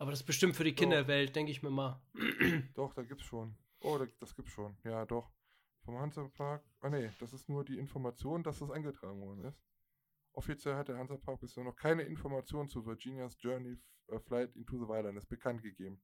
Aber 0.00 0.12
das 0.12 0.20
ist 0.20 0.26
bestimmt 0.26 0.56
für 0.56 0.64
die 0.64 0.74
Kinderwelt, 0.74 1.36
denke 1.36 1.52
ich 1.52 1.62
mir 1.62 1.68
mal. 1.68 2.00
Doch, 2.74 2.94
da 2.94 3.02
gibt's 3.02 3.26
schon. 3.26 3.54
Oh, 3.80 3.98
da, 3.98 4.06
das 4.18 4.34
gibt's 4.34 4.50
schon. 4.50 4.74
Ja, 4.82 5.04
doch. 5.04 5.30
Vom 5.84 5.98
Hansapark. 5.98 6.64
Ah, 6.80 6.88
nee, 6.88 7.10
das 7.20 7.34
ist 7.34 7.50
nur 7.50 7.66
die 7.66 7.76
Information, 7.76 8.42
dass 8.42 8.60
das 8.60 8.70
eingetragen 8.70 9.20
worden 9.20 9.44
ist. 9.44 9.62
Offiziell 10.32 10.74
hat 10.74 10.88
der 10.88 10.96
Hansapark 10.96 11.40
bisher 11.40 11.64
noch 11.64 11.76
keine 11.76 12.04
Information 12.04 12.66
zu 12.66 12.86
Virginia's 12.86 13.36
Journey 13.40 13.78
äh, 14.06 14.18
Flight 14.20 14.56
into 14.56 14.78
the 14.78 14.88
Wilderness 14.88 15.26
bekannt 15.26 15.62
gegeben. 15.62 16.00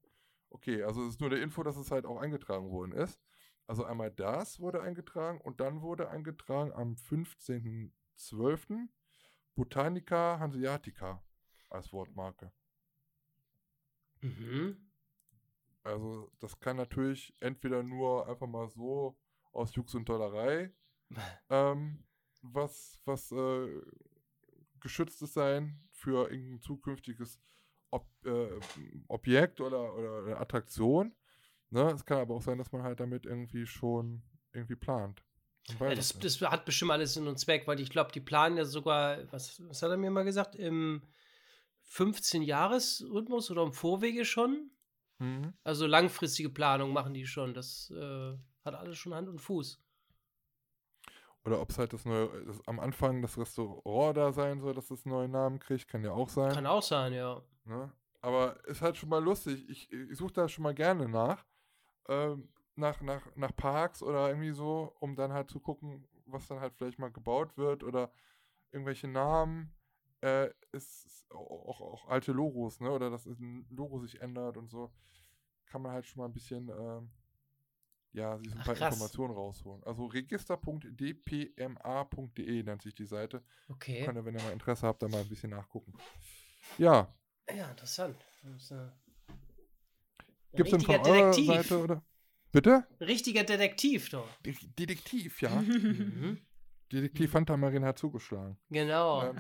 Okay, 0.51 0.83
also 0.83 1.03
es 1.07 1.15
ist 1.15 1.21
nur 1.23 1.31
der 1.31 1.41
Info, 1.41 1.63
dass 1.63 1.79
es 1.79 1.91
halt 1.91 2.05
auch 2.05 2.21
eingetragen 2.21 2.71
worden 2.71 2.93
ist. 2.93 3.19
Also 3.67 3.85
einmal 3.85 4.11
das 4.11 4.61
wurde 4.61 4.83
eingetragen 4.83 5.41
und 5.41 5.61
dann 5.61 5.81
wurde 5.81 6.11
eingetragen 6.11 6.71
am 6.75 6.97
15.12. 6.97 8.89
Botanica 9.55 10.39
Hanseatica 10.39 11.25
als 11.71 11.95
Wortmarke. 11.95 12.53
Mhm. 14.21 14.77
Also 15.83 16.31
das 16.41 16.59
kann 16.59 16.77
natürlich 16.77 17.35
entweder 17.41 17.83
nur 17.83 18.29
einfach 18.29 18.47
mal 18.47 18.69
so 18.69 19.17
aus 19.53 19.75
Jux 19.75 19.95
und 19.95 20.09
Dollerei 20.09 20.73
ähm, 21.51 22.05
was, 22.43 22.99
was 23.05 23.31
äh, 23.33 23.83
geschütztes 24.81 25.33
sein 25.33 25.81
für 25.91 26.31
irgendein 26.31 26.61
zukünftiges 26.61 27.41
Ob, 27.91 28.07
äh, 28.25 28.49
Objekt 29.09 29.61
oder, 29.61 29.95
oder 29.95 30.41
Attraktion. 30.41 31.15
Ne? 31.71 31.91
Es 31.93 32.05
kann 32.05 32.19
aber 32.19 32.35
auch 32.35 32.43
sein, 32.43 32.59
dass 32.59 32.73
man 32.73 32.83
halt 32.83 33.01
damit 33.01 33.27
irgendwie 33.27 33.67
schon 33.67 34.23
irgendwie 34.53 34.77
plant. 34.77 35.23
Ja, 35.81 35.95
das, 35.95 36.17
das 36.19 36.41
hat 36.43 36.65
bestimmt 36.65 36.93
alles 36.93 37.15
Sinn 37.15 37.27
und 37.27 37.39
Zweck, 37.39 37.67
weil 37.67 37.81
ich 37.81 37.91
glaube, 37.91 38.13
die 38.13 38.21
planen 38.21 38.57
ja 38.57 38.65
sogar, 38.65 39.31
was, 39.33 39.61
was 39.69 39.83
hat 39.83 39.91
er 39.91 39.97
mir 39.97 40.11
mal 40.11 40.25
gesagt, 40.25 40.55
im 40.55 41.03
15-Jahres-Rhythmus 41.91 43.51
oder 43.51 43.63
im 43.63 43.73
Vorwege 43.73 44.25
schon. 44.25 44.71
Mhm. 45.19 45.55
Also 45.65 45.87
langfristige 45.87 46.51
Planung 46.51 46.93
machen 46.93 47.15
die 47.15 47.27
schon. 47.27 47.55
Das 47.55 47.91
äh, 47.91 48.37
hat 48.65 48.75
alles 48.75 48.99
schon 48.99 49.15
Hand 49.15 49.29
und 49.29 49.41
Fuß. 49.41 49.81
Oder 51.45 51.61
ob 51.61 51.71
es 51.71 51.79
halt 51.79 51.93
das 51.93 52.05
neue, 52.05 52.45
das, 52.45 52.61
am 52.67 52.81
Anfang 52.81 53.23
das 53.23 53.39
Restaurant 53.39 54.17
da 54.17 54.33
sein 54.33 54.61
soll, 54.61 54.75
dass 54.75 54.91
es 54.91 55.07
einen 55.07 55.15
neuen 55.15 55.31
Namen 55.31 55.61
kriegt, 55.61 55.87
kann 55.87 56.03
ja 56.03 56.11
auch 56.11 56.29
sein. 56.29 56.53
Kann 56.53 56.67
auch 56.67 56.83
sein, 56.83 57.13
ja. 57.13 57.41
Ne? 57.65 57.93
Aber 58.21 58.65
ist 58.67 58.83
halt 58.83 58.97
schon 58.97 59.09
mal 59.09 59.23
lustig. 59.23 59.65
Ich, 59.69 59.93
ich 59.93 60.19
suche 60.19 60.33
da 60.33 60.49
schon 60.49 60.65
mal 60.65 60.75
gerne 60.75 61.09
nach. 61.09 61.45
Ähm, 62.09 62.49
nach, 62.75 63.01
nach, 63.01 63.23
nach 63.37 63.55
Parks 63.57 64.03
oder 64.03 64.29
irgendwie 64.29 64.53
so, 64.53 64.95
um 65.01 65.17
dann 65.17 65.33
halt 65.33 65.51
zu 65.51 65.61
gucken, 65.61 66.07
was 66.27 66.47
dann 66.49 66.61
halt 66.61 66.75
vielleicht 66.75 66.99
mal 66.99 67.11
gebaut 67.11 67.57
wird 67.57 67.83
oder 67.83 68.11
irgendwelche 68.73 69.09
Namen. 69.09 69.73
Äh, 70.23 70.51
ist, 70.73 71.27
auch, 71.31 71.81
auch, 71.81 72.09
alte 72.09 72.33
Logos, 72.33 72.81
ne? 72.81 72.91
Oder 72.91 73.11
dass 73.11 73.27
ein 73.27 73.67
Logo 73.71 74.01
sich 74.01 74.21
ändert 74.21 74.57
und 74.57 74.69
so. 74.71 74.93
Kann 75.67 75.83
man 75.83 75.93
halt 75.93 76.07
schon 76.07 76.21
mal 76.21 76.27
ein 76.27 76.33
bisschen, 76.33 76.69
ähm, 76.69 77.11
ja, 78.13 78.39
sich 78.39 78.53
ein 78.53 78.59
paar 78.63 78.75
krass. 78.75 78.95
Informationen 78.95 79.35
rausholen. 79.35 79.83
Also 79.85 80.07
register.dpma.de 80.07 82.63
nennt 82.63 82.83
sich 82.83 82.95
die 82.95 83.07
Seite. 83.07 83.43
Okay. 83.69 84.05
Könnt 84.05 84.19
ihr, 84.19 84.25
wenn 84.25 84.35
ihr 84.37 84.43
mal 84.43 84.53
Interesse 84.53 84.87
habt, 84.87 85.03
da 85.03 85.09
mal 85.09 85.21
ein 85.21 85.29
bisschen 85.29 85.51
nachgucken. 85.51 85.93
Ja, 86.79 87.15
Ja, 87.55 87.71
interessant. 87.71 88.17
Äh, 88.45 88.49
Gibt 90.57 90.69
es 90.69 90.71
denn 90.71 90.81
von 90.81 91.01
eurer. 91.07 91.33
Seite 91.33 91.79
oder? 91.79 92.03
Bitte? 92.53 92.87
Richtiger 93.01 93.45
Detektiv, 93.45 94.09
doch. 94.09 94.29
De 94.41 94.55
Detektiv, 94.79 95.43
ja. 95.43 95.51
Mhm. 95.61 96.41
Detektiv 96.93 97.33
Fanta 97.33 97.57
Marin 97.57 97.85
hat 97.85 97.99
zugeschlagen. 97.99 98.57
Genau. 98.71 99.31
Ähm, 99.31 99.37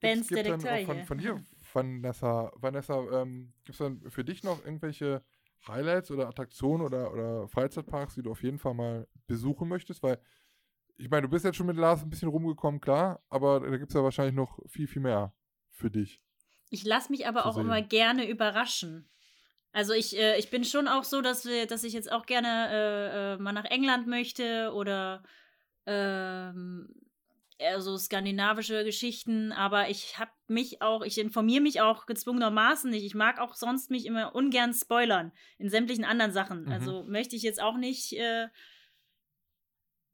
Bens 0.00 0.28
gibt's- 0.28 0.44
gibt's 0.44 0.62
dann 0.64 0.84
von, 0.86 1.02
von 1.02 1.18
dir, 1.18 1.44
Vanessa, 1.72 2.52
Vanessa 2.56 3.22
ähm, 3.22 3.52
gibt 3.64 3.70
es 3.70 3.78
dann 3.78 4.10
für 4.10 4.24
dich 4.24 4.42
noch 4.42 4.64
irgendwelche 4.64 5.22
Highlights 5.66 6.10
oder 6.10 6.28
Attraktionen 6.28 6.86
oder, 6.86 7.12
oder 7.12 7.48
Freizeitparks, 7.48 8.14
die 8.14 8.22
du 8.22 8.30
auf 8.30 8.42
jeden 8.42 8.58
Fall 8.58 8.74
mal 8.74 9.08
besuchen 9.26 9.68
möchtest? 9.68 10.02
Weil, 10.02 10.20
ich 10.96 11.10
meine, 11.10 11.22
du 11.22 11.28
bist 11.28 11.44
jetzt 11.44 11.56
schon 11.56 11.66
mit 11.66 11.76
Lars 11.76 12.02
ein 12.02 12.10
bisschen 12.10 12.28
rumgekommen, 12.28 12.80
klar, 12.80 13.22
aber 13.28 13.60
da 13.60 13.76
gibt 13.76 13.90
es 13.90 13.94
ja 13.94 14.02
wahrscheinlich 14.02 14.34
noch 14.34 14.58
viel, 14.66 14.86
viel 14.86 15.02
mehr 15.02 15.32
für 15.70 15.90
dich. 15.90 16.22
Ich 16.70 16.84
lasse 16.84 17.10
mich 17.10 17.26
aber 17.26 17.46
auch 17.46 17.54
sehen. 17.54 17.62
immer 17.64 17.82
gerne 17.82 18.28
überraschen. 18.28 19.08
Also 19.72 19.92
ich, 19.92 20.16
äh, 20.16 20.38
ich 20.38 20.50
bin 20.50 20.64
schon 20.64 20.88
auch 20.88 21.04
so, 21.04 21.20
dass, 21.20 21.44
wir, 21.44 21.66
dass 21.66 21.84
ich 21.84 21.92
jetzt 21.92 22.10
auch 22.10 22.26
gerne 22.26 22.68
äh, 22.70 23.34
äh, 23.34 23.36
mal 23.38 23.52
nach 23.52 23.64
England 23.66 24.06
möchte 24.06 24.72
oder 24.72 25.22
ähm, 25.86 26.88
eher 27.58 27.80
so 27.80 27.96
skandinavische 27.96 28.84
Geschichten, 28.84 29.52
aber 29.52 29.90
ich 29.90 30.18
habe 30.18 30.30
mich 30.46 30.80
auch, 30.80 31.02
ich 31.02 31.18
informiere 31.18 31.60
mich 31.60 31.80
auch 31.80 32.06
gezwungenermaßen 32.06 32.90
nicht. 32.90 33.04
Ich 33.04 33.14
mag 33.14 33.40
auch 33.40 33.54
sonst 33.54 33.90
mich 33.90 34.06
immer 34.06 34.34
ungern 34.34 34.72
spoilern 34.72 35.32
in 35.58 35.68
sämtlichen 35.68 36.04
anderen 36.04 36.32
Sachen. 36.32 36.64
Mhm. 36.64 36.72
Also 36.72 37.04
möchte 37.04 37.36
ich 37.36 37.42
jetzt 37.42 37.60
auch 37.60 37.76
nicht 37.76 38.12
äh, 38.14 38.48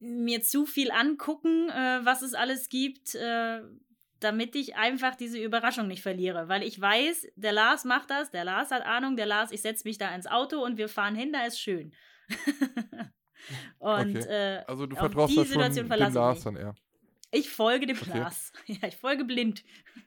mir 0.01 0.43
zu 0.43 0.67
viel 0.67 0.91
angucken, 0.91 1.69
äh, 1.69 2.01
was 2.05 2.23
es 2.23 2.35
alles 2.35 2.69
gibt, 2.69 3.15
äh, 3.15 3.61
damit 4.21 4.57
ich 4.57 4.77
einfach 4.77 5.15
diese 5.15 5.39
Überraschung 5.39 5.87
nicht 5.87 6.03
verliere. 6.03 6.49
Weil 6.49 6.63
ich 6.63 6.81
weiß, 6.81 7.29
der 7.37 7.53
Lars 7.53 7.85
macht 7.85 8.11
das, 8.11 8.31
der 8.31 8.45
Lars 8.45 8.71
hat 8.71 8.87
Ahnung, 8.87 9.17
der 9.17 9.27
Lars, 9.27 9.53
ich 9.53 9.61
setze 9.61 9.87
mich 9.87 9.99
da 9.99 10.15
ins 10.15 10.27
Auto 10.27 10.65
und 10.65 10.79
wir 10.79 10.89
fahren 10.89 11.15
hin, 11.15 11.33
da 11.33 11.45
ist 11.45 11.61
schön. 11.61 11.93
und 13.79 14.17
Okay. 14.17 14.29
äh, 14.29 14.65
Also 14.67 14.87
du 14.87 14.97
auf 14.97 15.01
vertraust 15.01 15.33
die 15.33 15.37
da 15.37 15.43
schon 15.43 15.49
Situation 15.53 15.85
dem 15.85 15.89
verlasse 15.89 16.11
ich 16.11 16.15
Lars 16.15 16.43
dann 16.43 16.57
eher. 16.57 16.75
Ich 17.35 17.51
folge 17.51 17.87
dem 17.87 17.99
Okay. 18.03 18.27
Lars. 18.27 18.53
Ja, 18.67 18.89
ich 18.89 18.97
folge 18.97 19.25
blind. 19.25 19.65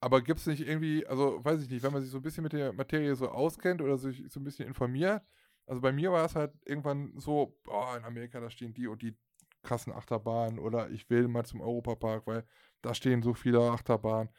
Aber 0.00 0.22
gibt 0.22 0.40
es 0.40 0.46
nicht 0.46 0.60
irgendwie, 0.66 1.06
also 1.06 1.44
weiß 1.44 1.62
ich 1.62 1.70
nicht, 1.70 1.82
wenn 1.82 1.92
man 1.92 2.02
sich 2.02 2.10
so 2.10 2.18
ein 2.18 2.22
bisschen 2.22 2.42
mit 2.44 2.52
der 2.52 2.72
Materie 2.72 3.14
so 3.16 3.28
auskennt 3.28 3.80
oder 3.82 3.98
sich 3.98 4.24
so 4.30 4.40
ein 4.40 4.44
bisschen 4.44 4.68
informiert, 4.68 5.22
also 5.66 5.80
bei 5.80 5.92
mir 5.92 6.12
war 6.12 6.24
es 6.24 6.36
halt 6.36 6.52
irgendwann 6.64 7.12
so, 7.18 7.58
boah, 7.64 7.96
in 7.96 8.04
Amerika, 8.04 8.38
da 8.40 8.50
stehen 8.50 8.72
die 8.74 8.86
und 8.86 9.02
die 9.02 9.16
krassen 9.62 9.92
Achterbahnen 9.92 10.58
oder 10.60 10.90
ich 10.90 11.10
will 11.10 11.26
mal 11.28 11.44
zum 11.44 11.60
Europapark, 11.60 12.26
weil 12.26 12.46
da 12.82 12.94
stehen 12.94 13.22
so 13.22 13.34
viele 13.34 13.60
Achterbahnen. 13.70 14.32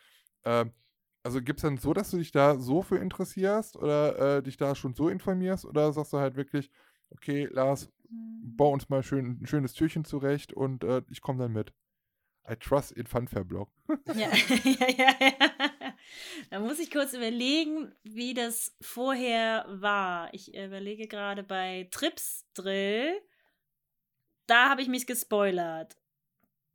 Ähm, 0.46 0.72
also 1.24 1.42
gibt 1.42 1.60
es 1.60 1.64
dann 1.64 1.78
so, 1.78 1.94
dass 1.94 2.12
du 2.12 2.18
dich 2.18 2.32
da 2.32 2.58
so 2.60 2.82
für 2.82 2.98
interessierst 2.98 3.76
oder 3.76 4.38
äh, 4.38 4.44
dich 4.44 4.56
da 4.58 4.74
schon 4.76 4.94
so 4.96 5.10
informierst 5.10 5.66
oder 5.66 5.92
sagst 5.92 6.14
du 6.14 6.18
halt 6.20 6.36
wirklich, 6.38 6.72
okay, 7.10 7.48
Lars, 7.52 7.92
bau 8.10 8.72
uns 8.72 8.89
mal 8.89 9.03
schön, 9.03 9.39
ein 9.41 9.45
schönes 9.47 9.74
Türchen 9.74 10.05
zurecht 10.05 10.53
und 10.53 10.84
äh, 10.84 11.01
ich 11.10 11.22
komme 11.22 11.39
dann 11.43 11.53
mit. 11.53 11.74
I 12.49 12.55
trust 12.55 12.93
in 12.93 13.08
Funfair 13.08 13.43
Blog. 13.43 13.70
Ja, 14.16 14.30
ja, 14.64 14.88
ja, 14.97 15.14
ja. 15.20 15.93
Da 16.49 16.60
muss 16.60 16.80
ich 16.80 16.91
kurz 16.91 17.14
überlegen, 17.14 17.93
wie 18.03 18.34
das 18.34 18.76
vorher 18.82 19.66
war. 19.70 20.34
Ich 20.34 20.55
überlege 20.55 21.08
gerade 21.08 21.43
bei 21.43 21.88
Trips 21.91 22.45
Drill. 22.53 23.20
Da 24.45 24.70
habe 24.70 24.82
ich 24.82 24.88
mich 24.88 25.05
gespoilert. 25.08 25.97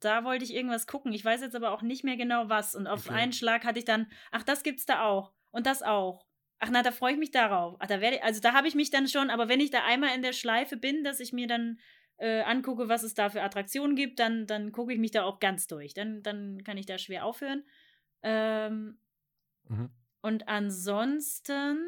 da 0.01 0.25
wollte 0.25 0.45
ich 0.45 0.53
irgendwas 0.55 0.87
gucken. 0.87 1.13
Ich 1.15 1.25
weiß 1.25 1.41
jetzt 1.41 1.55
aber 1.57 1.71
auch 1.71 1.81
nicht 1.83 2.05
mehr 2.05 2.17
genau 2.17 2.49
was. 2.51 2.75
Und 2.75 2.87
auf 2.87 3.07
Okay. 3.07 3.15
einen 3.15 3.33
Schlag 3.33 3.65
hatte 3.65 3.79
ich 3.79 3.85
dann, 3.87 4.11
ach, 4.31 4.43
das 4.43 4.63
gibt's 4.63 4.85
da 4.85 5.05
auch. 5.05 5.33
Und 5.53 5.65
das 5.67 5.83
auch. 5.83 6.27
Ach 6.65 6.71
na, 6.71 6.85
da 6.85 6.93
freue 6.93 7.15
ich 7.15 7.19
mich 7.19 7.33
darauf. 7.33 7.75
Ach, 7.81 7.89
da 7.89 8.01
werde 8.01 8.23
also 8.23 8.41
da 8.41 8.53
habe 8.53 8.69
ich 8.69 8.77
mich 8.77 8.91
dann 8.91 9.09
schon, 9.09 9.31
aber 9.31 9.49
wenn 9.49 9.59
ich 9.59 9.73
da 9.73 9.85
einmal 9.85 10.15
in 10.15 10.23
der 10.23 10.33
Schleife 10.33 10.77
bin, 10.77 11.03
dass 11.03 11.19
ich 11.19 11.33
mir 11.33 11.49
dann 11.49 11.81
äh, 12.19 12.43
angucke, 12.43 12.89
was 12.89 13.03
es 13.03 13.15
da 13.15 13.31
für 13.31 13.43
Attraktionen 13.43 13.97
gibt, 13.97 14.21
dann, 14.21 14.47
dann 14.47 14.71
gucke 14.71 14.93
ich 14.93 15.01
mich 15.01 15.11
da 15.11 15.25
auch 15.25 15.41
ganz 15.41 15.67
durch. 15.67 15.93
Dann, 15.93 16.23
dann 16.23 16.63
kann 16.63 16.77
ich 16.77 16.87
da 16.87 16.99
schwer 16.99 17.25
aufhören. 17.25 17.65
Ähm, 18.23 18.97
Mhm. 19.69 19.91
und 20.21 20.47
ansonsten 20.47 21.79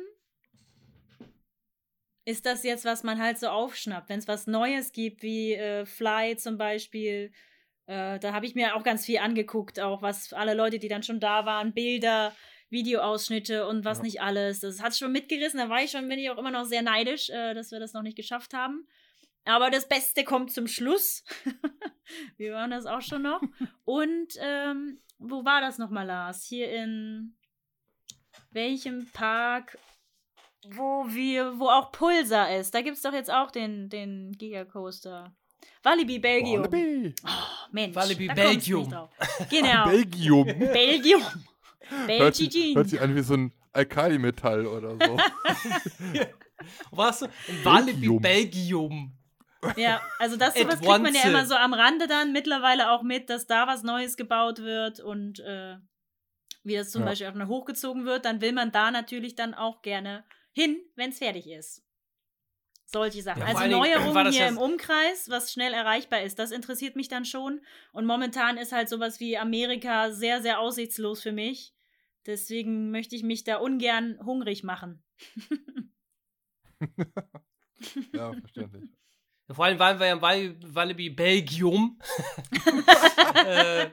ist 2.24 2.44
das 2.44 2.64
jetzt, 2.64 2.84
was 2.84 3.04
man 3.04 3.20
halt 3.20 3.38
so 3.38 3.46
aufschnappt. 3.48 4.08
Wenn 4.08 4.18
es 4.18 4.26
was 4.26 4.48
Neues 4.48 4.90
gibt, 4.90 5.22
wie 5.22 5.54
äh, 5.54 5.86
Fly 5.86 6.36
zum 6.36 6.58
Beispiel, 6.58 7.30
äh, 7.86 8.18
da 8.18 8.32
habe 8.32 8.46
ich 8.46 8.56
mir 8.56 8.74
auch 8.74 8.82
ganz 8.82 9.04
viel 9.06 9.18
angeguckt, 9.18 9.78
auch 9.78 10.02
was 10.02 10.32
alle 10.32 10.54
Leute, 10.54 10.80
die 10.80 10.88
dann 10.88 11.04
schon 11.04 11.20
da 11.20 11.46
waren, 11.46 11.74
Bilder, 11.74 12.34
Videoausschnitte 12.74 13.66
und 13.66 13.86
was 13.86 13.98
Ja. 13.98 14.04
nicht 14.04 14.20
alles. 14.20 14.60
Das 14.60 14.82
hat 14.82 14.94
schon 14.94 15.12
mitgerissen. 15.12 15.58
Da 15.58 15.70
war 15.70 15.82
ich 15.82 15.90
schon, 15.90 16.06
bin 16.08 16.18
ich 16.18 16.28
auch 16.28 16.36
immer 16.36 16.50
noch 16.50 16.64
sehr 16.66 16.82
neidisch, 16.82 17.30
äh, 17.30 17.54
dass 17.54 17.70
wir 17.70 17.80
das 17.80 17.94
noch 17.94 18.02
nicht 18.02 18.16
geschafft 18.16 18.52
haben. 18.52 18.86
Aber 19.46 19.70
das 19.70 19.88
Beste 19.88 20.24
kommt 20.24 20.52
zum 20.52 20.66
Schluss. 20.66 21.24
wir 22.36 22.52
waren 22.52 22.70
das 22.70 22.84
auch 22.84 23.00
schon 23.02 23.22
noch. 23.22 23.40
Und 23.84 24.34
ähm, 24.38 25.00
wo 25.18 25.44
war 25.44 25.60
das 25.62 25.78
nochmal, 25.78 26.06
Lars? 26.06 26.44
Hier 26.44 26.70
in 26.70 27.36
welchem 28.50 29.06
Park, 29.12 29.78
wo 30.66 31.06
wir, 31.08 31.58
wo 31.58 31.68
auch 31.68 31.92
Pulsar 31.92 32.56
ist. 32.56 32.74
Da 32.74 32.82
gibt 32.82 32.96
es 32.96 33.02
doch 33.02 33.12
jetzt 33.12 33.30
auch 33.30 33.50
den, 33.50 33.88
den 33.88 34.32
Gigacoaster. 34.32 35.34
Walibi 35.82 36.18
Belgium. 36.18 36.64
Wallaby. 36.64 37.14
Oh, 37.24 37.68
Mensch, 37.72 37.94
Walibi 37.94 38.28
Belgium. 38.28 38.88
Genau. 39.50 39.84
Belgium. 39.84 40.46
Belgium. 40.46 41.22
Hört 42.06 42.38
hört 42.38 42.88
sich 42.88 43.00
an 43.00 43.14
wie 43.14 43.22
so 43.22 43.34
ein 43.34 43.52
Alkali-Metall 43.72 44.66
oder 44.66 44.96
so. 44.96 45.18
In 47.48 47.64
Walibi 47.64 48.18
Belgium. 48.18 48.22
Belgium. 48.22 49.12
Ja, 49.76 50.02
also 50.18 50.36
das 50.36 50.54
sowas 50.58 50.80
kriegt 50.80 51.02
man 51.02 51.14
ja 51.14 51.22
immer 51.22 51.46
so 51.46 51.54
am 51.54 51.74
Rande 51.74 52.06
dann 52.06 52.32
mittlerweile 52.32 52.90
auch 52.90 53.02
mit, 53.02 53.30
dass 53.30 53.46
da 53.46 53.66
was 53.66 53.82
Neues 53.82 54.16
gebaut 54.16 54.58
wird 54.58 55.00
und 55.00 55.40
äh, 55.40 55.76
wie 56.62 56.74
das 56.74 56.90
zum 56.90 57.02
Ja. 57.02 57.08
Beispiel 57.08 57.28
auch 57.28 57.34
noch 57.34 57.48
hochgezogen 57.48 58.04
wird, 58.04 58.24
dann 58.24 58.40
will 58.40 58.52
man 58.52 58.72
da 58.72 58.90
natürlich 58.90 59.34
dann 59.34 59.54
auch 59.54 59.82
gerne 59.82 60.24
hin, 60.52 60.76
wenn 60.96 61.10
es 61.10 61.18
fertig 61.18 61.48
ist. 61.48 61.83
Solche 62.94 63.22
Sachen. 63.22 63.40
Ja, 63.40 63.46
also 63.46 63.60
war 63.60 63.66
Neuerungen 63.68 64.30
hier 64.30 64.46
im 64.46 64.56
Umkreis, 64.56 65.28
was 65.28 65.52
schnell 65.52 65.72
erreichbar 65.72 66.22
ist, 66.22 66.38
das 66.38 66.52
interessiert 66.52 66.94
mich 66.94 67.08
dann 67.08 67.24
schon. 67.24 67.60
Und 67.92 68.06
momentan 68.06 68.56
ist 68.56 68.70
halt 68.70 68.88
sowas 68.88 69.18
wie 69.18 69.36
Amerika 69.36 70.12
sehr, 70.12 70.40
sehr 70.40 70.60
aussichtslos 70.60 71.20
für 71.20 71.32
mich. 71.32 71.74
Deswegen 72.24 72.92
möchte 72.92 73.16
ich 73.16 73.24
mich 73.24 73.42
da 73.42 73.56
ungern 73.56 74.18
hungrig 74.24 74.62
machen. 74.62 75.02
ja, 78.12 78.32
verständlich. 78.32 78.84
Vor 79.50 79.64
allem 79.66 79.78
waren 79.78 79.98
wir 79.98 80.06
ja 80.06 80.12
im 80.14 80.22
Wal- 80.22 80.56
Walibi 80.74 81.10
Belgium. 81.10 81.98
äh, 83.34 83.90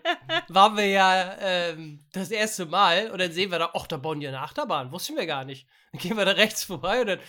waren 0.48 0.78
wir 0.78 0.88
ja 0.88 1.36
ähm, 1.40 2.00
das 2.14 2.32
erste 2.32 2.66
Mal 2.68 3.12
und 3.12 3.20
dann 3.20 3.34
sehen 3.34 3.52
wir 3.52 3.60
da, 3.60 3.72
ach, 3.74 3.86
da 3.88 3.98
bauen 3.98 4.22
die 4.22 4.28
eine 4.30 4.40
Achterbahn. 4.40 4.94
Wussten 4.94 5.18
wir 5.18 5.26
gar 5.26 5.44
nicht. 5.44 5.68
Dann 5.92 6.00
gehen 6.02 6.16
wir 6.16 6.24
da 6.24 6.32
rechts 6.32 6.64
vorbei 6.64 7.02
und 7.02 7.08
dann 7.08 7.20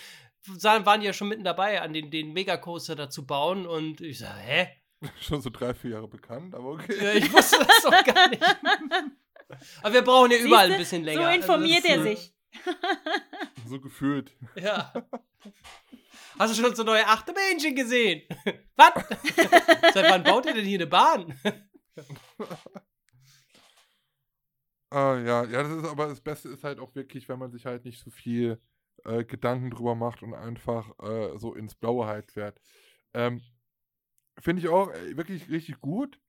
waren 0.47 1.01
die 1.01 1.07
ja 1.07 1.13
schon 1.13 1.29
mitten 1.29 1.43
dabei, 1.43 1.81
an 1.81 1.93
den, 1.93 2.11
den 2.11 2.33
Megacoaster 2.33 2.95
da 2.95 3.09
zu 3.09 3.25
bauen 3.25 3.65
und 3.65 4.01
ich 4.01 4.19
sage, 4.19 4.39
hä? 4.39 4.67
Schon 5.21 5.41
so 5.41 5.49
drei, 5.49 5.73
vier 5.73 5.91
Jahre 5.91 6.07
bekannt, 6.07 6.55
aber 6.55 6.71
okay. 6.71 6.95
Ja, 7.01 7.13
ich 7.13 7.31
wusste 7.33 7.59
das 7.59 7.81
doch 7.83 8.03
gar 8.05 8.29
nicht. 8.29 8.41
Aber 9.83 9.93
wir 9.93 10.01
brauchen 10.01 10.31
ja 10.31 10.37
überall 10.37 10.65
ein 10.65 10.77
Siehste, 10.77 10.79
bisschen 10.79 11.03
länger. 11.03 11.21
So 11.21 11.27
Also 11.27 11.41
informiert 11.41 11.83
das 11.83 11.91
er 11.91 12.03
sich. 12.03 12.33
So 13.67 13.79
gefühlt. 13.79 14.31
Ja. 14.55 14.93
Hast 16.37 16.57
du 16.57 16.61
schon 16.61 16.75
so 16.75 16.83
neue 16.83 17.05
Achterbähnchen 17.07 17.75
gesehen? 17.75 18.23
Was? 18.75 18.93
Seit 19.93 20.09
wann 20.11 20.23
baut 20.23 20.45
ihr 20.45 20.53
denn 20.53 20.65
hier 20.65 20.79
eine 20.79 20.87
Bahn? 20.87 21.39
Ah, 24.89 25.17
ja, 25.17 25.43
ja, 25.45 25.63
das 25.63 25.71
ist 25.71 25.85
aber 25.85 26.07
das 26.07 26.21
Beste 26.21 26.49
ist 26.49 26.63
halt 26.63 26.79
auch 26.79 26.93
wirklich, 26.93 27.27
wenn 27.29 27.39
man 27.39 27.51
sich 27.51 27.65
halt 27.65 27.85
nicht 27.85 27.99
so 27.99 28.11
viel 28.11 28.61
äh, 29.05 29.23
Gedanken 29.23 29.69
drüber 29.69 29.95
macht 29.95 30.23
und 30.23 30.33
einfach 30.33 30.89
äh, 30.99 31.37
so 31.37 31.53
ins 31.53 31.75
Blaue 31.75 32.05
halt 32.07 32.31
fährt. 32.31 32.59
Ähm, 33.13 33.41
Finde 34.39 34.61
ich 34.61 34.69
auch 34.69 34.91
äh, 34.91 35.15
wirklich 35.17 35.49
richtig 35.49 35.79
gut. 35.81 36.19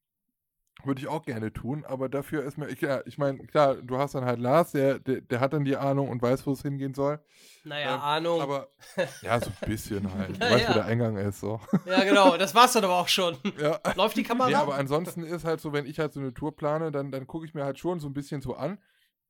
Würde 0.83 1.01
ich 1.01 1.07
auch 1.07 1.25
gerne 1.25 1.53
tun, 1.53 1.85
aber 1.87 2.09
dafür 2.09 2.43
ist 2.43 2.59
mir, 2.59 2.68
ich, 2.68 2.81
ja, 2.81 3.01
ich 3.07 3.16
meine, 3.16 3.39
klar, 3.47 3.77
du 3.77 3.97
hast 3.97 4.16
dann 4.16 4.25
halt 4.25 4.41
Lars, 4.41 4.72
der, 4.72 4.99
der, 4.99 5.20
der 5.20 5.39
hat 5.39 5.53
dann 5.53 5.64
die 5.64 5.77
Ahnung 5.77 6.09
und 6.11 6.20
weiß, 6.20 6.45
wo 6.49 6.53
es 6.53 6.62
hingehen 6.62 6.95
soll. 6.95 7.20
Naja, 7.62 7.95
Ähm, 7.95 8.01
Ahnung. 8.01 8.41
Aber 8.43 8.68
ja, 9.22 9.41
so 9.41 9.51
ein 9.62 9.68
bisschen 9.68 10.12
halt. 10.12 10.31
Du 10.41 10.45
Ja, 10.45 10.51
weißt, 10.51 10.64
ja. 10.64 10.70
wo 10.70 10.72
der 10.75 10.85
Eingang 10.87 11.16
ist, 11.16 11.39
so. 11.41 11.61
ja, 11.87 12.03
genau, 12.03 12.37
das 12.37 12.57
war's 12.57 12.72
dann 12.72 12.85
aber 12.85 12.99
auch 12.99 13.09
schon. 13.09 13.39
Ja. 13.59 13.81
Läuft 13.95 14.16
die 14.16 14.25
Kamera? 14.25 14.51
Ja, 14.51 14.62
aber 14.62 14.75
ansonsten 14.75 15.22
ist 15.22 15.45
halt 15.45 15.61
so, 15.61 15.72
wenn 15.72 15.87
ich 15.87 16.01
halt 16.01 16.12
so 16.12 16.18
eine 16.20 16.35
Tour 16.35 16.55
plane, 16.55 16.91
dann, 16.91 17.12
dann 17.12 17.29
gucke 17.29 17.47
ich 17.47 17.55
mir 17.55 17.64
halt 17.64 17.79
schon 17.79 18.01
so 18.01 18.09
ein 18.09 18.12
bisschen 18.14 18.43
so 18.43 18.55
an, 18.57 18.79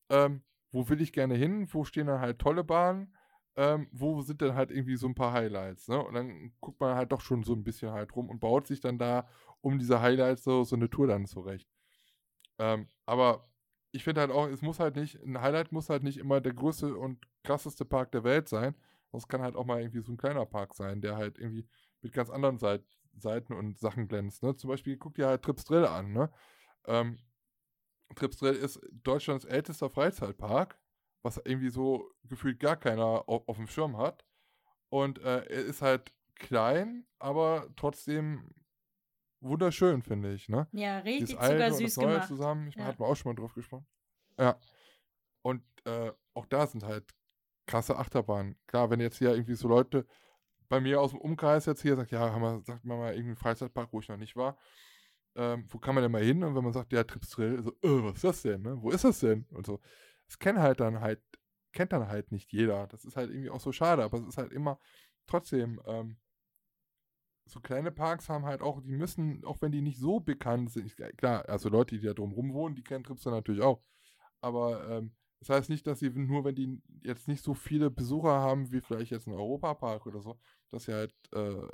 ähm, 0.09 0.43
wo 0.73 0.89
will 0.89 1.03
ich 1.03 1.13
gerne 1.13 1.35
hin, 1.35 1.69
wo 1.73 1.85
stehen 1.85 2.07
dann 2.07 2.21
halt 2.21 2.39
tolle 2.39 2.65
Bahnen, 2.65 3.15
ähm, 3.57 3.89
wo 3.93 4.21
sind 4.23 4.43
dann 4.43 4.55
halt 4.55 4.71
irgendwie 4.71 4.97
so 4.97 5.07
ein 5.07 5.15
paar 5.15 5.33
Highlights, 5.33 5.89
ne? 5.89 6.03
Und 6.03 6.15
dann 6.15 6.53
guckt 6.61 6.81
man 6.81 6.97
halt 6.97 7.13
doch 7.13 7.21
schon 7.21 7.45
so 7.45 7.55
ein 7.55 7.65
bisschen 7.65 7.93
halt 7.93 8.15
rum 8.17 8.29
und 8.29 8.41
baut 8.41 8.67
sich 8.67 8.81
dann 8.81 8.99
da 8.99 9.29
um 9.61 9.79
diese 9.79 10.01
Highlights 10.01 10.45
so, 10.45 10.65
so 10.65 10.77
eine 10.77 10.91
Tour 10.91 11.07
dann 11.07 11.27
zurecht. 11.27 11.69
Ähm, 12.59 12.89
aber 13.07 13.49
ich 13.93 14.05
finde 14.05 14.23
halt 14.23 14.31
auch, 14.31 14.49
es 14.49 14.63
muss 14.63 14.81
halt 14.81 14.97
nicht, 14.97 15.21
ein 15.23 15.41
Highlight 15.41 15.73
muss 15.73 15.89
halt 15.89 16.03
nicht 16.03 16.19
immer 16.19 16.41
der 16.41 16.53
größte 16.55 16.97
und 16.97 17.25
krasseste 17.45 17.85
Park 17.85 18.13
der 18.13 18.25
Welt 18.25 18.49
sein. 18.49 18.75
Es 19.13 19.29
kann 19.29 19.43
halt 19.43 19.55
auch 19.55 19.65
mal 19.65 19.81
irgendwie 19.81 20.01
so 20.01 20.13
ein 20.13 20.17
kleiner 20.17 20.45
Park 20.47 20.75
sein, 20.75 21.01
der 21.01 21.17
halt 21.17 21.39
irgendwie 21.39 21.69
mit 22.03 22.13
ganz 22.13 22.31
anderen 22.31 22.59
Seit 22.59 22.83
Seiten 23.17 23.53
und 23.53 23.79
Sachen 23.79 24.09
glänzt. 24.09 24.43
Ne? 24.43 24.57
Zum 24.57 24.69
Beispiel 24.69 24.97
guck 24.97 25.15
dir 25.15 25.29
halt 25.29 25.43
Trips 25.43 25.65
Drill 25.65 25.87
an. 25.87 26.13
Ne? 26.13 26.33
Ähm, 26.87 27.19
Trips 28.17 28.39
Drill 28.39 28.55
ist 28.55 28.81
Deutschlands 28.91 29.45
ältester 29.45 29.91
Freizeitpark, 29.91 30.79
was 31.25 31.39
irgendwie 31.39 31.71
so 31.71 32.11
gefühlt 32.25 32.61
gar 32.61 32.77
keiner 32.77 33.29
auf, 33.29 33.49
auf 33.49 33.57
dem 33.57 33.67
Schirm 33.67 33.97
hat. 33.97 34.25
Und 34.91 35.19
äh, 35.19 35.39
er 35.47 35.65
ist 35.65 35.83
halt 35.83 36.13
klein, 36.37 37.07
aber 37.19 37.69
trotzdem 37.77 38.51
wunderschön, 39.41 40.03
finde 40.03 40.33
ich. 40.35 40.49
Ne? 40.49 40.69
Ja, 40.73 40.99
richtig 40.99 41.31
Dieses 41.31 41.37
das 41.39 41.49
zuckersüß 41.49 41.97
Neue 41.97 42.07
gemacht. 42.15 42.29
zusammen, 42.29 42.69
ich 42.69 42.75
Ja. 42.77 42.85
hatten 42.85 43.01
wir 43.01 43.07
auch 43.07 43.17
schon 43.17 43.31
mal 43.35 43.41
drauf 43.41 43.55
gesprochen. 43.55 43.87
Ja. 44.39 44.59
Und 45.43 45.63
äh, 45.85 46.13
auch 46.35 46.47
da 46.47 46.67
sind 46.67 46.85
halt 46.85 47.11
krasse 47.67 47.97
Achterbahnen. 47.97 48.57
Klar, 48.67 48.91
wenn 48.91 49.01
jetzt 49.01 49.19
hier 49.19 49.31
irgendwie 49.33 49.55
so 49.55 49.69
Leute 49.69 50.07
bei 50.69 50.81
mir 50.81 51.01
aus 51.01 51.11
dem 51.11 51.21
Umkreis 51.21 51.67
jetzt 51.67 51.83
hier 51.83 51.97
sagt, 51.97 52.11
ja, 52.11 52.21
haben 52.33 52.43
wir, 52.43 52.61
sagt 52.63 52.85
man 52.85 52.99
mal 52.99 53.13
irgendwie 53.13 53.29
einen 53.31 53.37
Freizeitpark, 53.37 53.93
wo 53.93 54.01
ich 54.01 54.09
noch 54.09 54.17
nicht 54.17 54.37
war. 54.37 54.57
Ähm, 55.37 55.67
wo 55.69 55.79
kann 55.79 55.95
man 55.95 56.03
denn 56.03 56.13
mal 56.13 56.23
hin? 56.23 56.45
Und 56.45 56.55
wenn 56.55 56.65
man 56.65 56.73
sagt, 56.73 56.93
ja, 56.93 57.03
Trips 57.05 57.31
Drill, 57.31 57.63
so, 57.63 57.71
äh, 57.83 58.03
was 58.05 58.17
ist 58.17 58.25
das 58.25 58.43
denn? 58.43 58.63
Ne? 58.63 58.81
Wo 58.81 58.91
ist 58.91 59.05
das 59.05 59.21
denn? 59.21 59.47
Und 59.51 59.67
so. 59.67 59.81
Das 60.35 60.41
kennt 60.41 60.59
halt 60.59 60.81
dann 60.81 61.01
halt, 61.01 61.23
kennt 61.73 61.93
dann 61.93 62.09
halt 62.09 62.33
nicht 62.33 62.51
jeder. 62.51 62.89
Das 62.89 63.05
ist 63.05 63.17
halt 63.17 63.31
irgendwie 63.31 63.51
auch 63.51 63.61
so 63.61 63.71
schade, 63.71 64.03
aber 64.03 64.19
es 64.19 64.27
ist 64.27 64.37
halt 64.37 64.51
immer 64.51 64.81
trotzdem, 65.29 65.81
ähm, 65.87 66.17
so 67.47 67.61
kleine 67.61 67.93
Parks 67.93 68.29
haben 68.29 68.45
halt 68.45 68.61
auch, 68.61 68.81
die 68.81 68.91
müssen, 68.91 69.45
auch 69.45 69.59
wenn 69.61 69.71
die 69.71 69.81
nicht 69.81 70.01
so 70.01 70.19
bekannt 70.19 70.73
sind, 70.73 70.97
klar, 71.19 71.49
also 71.49 71.69
Leute, 71.69 71.97
die 71.97 72.05
da 72.05 72.15
drumrum 72.15 72.53
wohnen, 72.53 72.75
die 72.75 72.83
kennen 72.83 73.05
Trips 73.05 73.23
dann 73.23 73.35
natürlich 73.35 73.63
auch. 73.63 73.81
Aber 74.41 74.89
ähm, 74.91 75.15
das 75.39 75.51
heißt 75.51 75.71
nicht, 75.71 75.87
dass 75.87 76.01
sie 76.01 76.11
nur, 76.11 76.45
wenn 76.45 76.57
die 76.57 76.83
jetzt 77.03 77.29
nicht 77.29 77.45
so 77.45 77.55
viele 77.55 77.91
Besucher 77.91 78.33
haben, 78.33 78.73
wie 78.73 78.81
vielleicht 78.81 79.13
jetzt 79.13 79.29
ein 79.29 79.35
Europapark 79.35 80.07
oder 80.07 80.21
so, 80.21 80.41
dass 80.71 80.85
sie 80.85 80.95
halt 80.95 81.15
äh, 81.33 81.69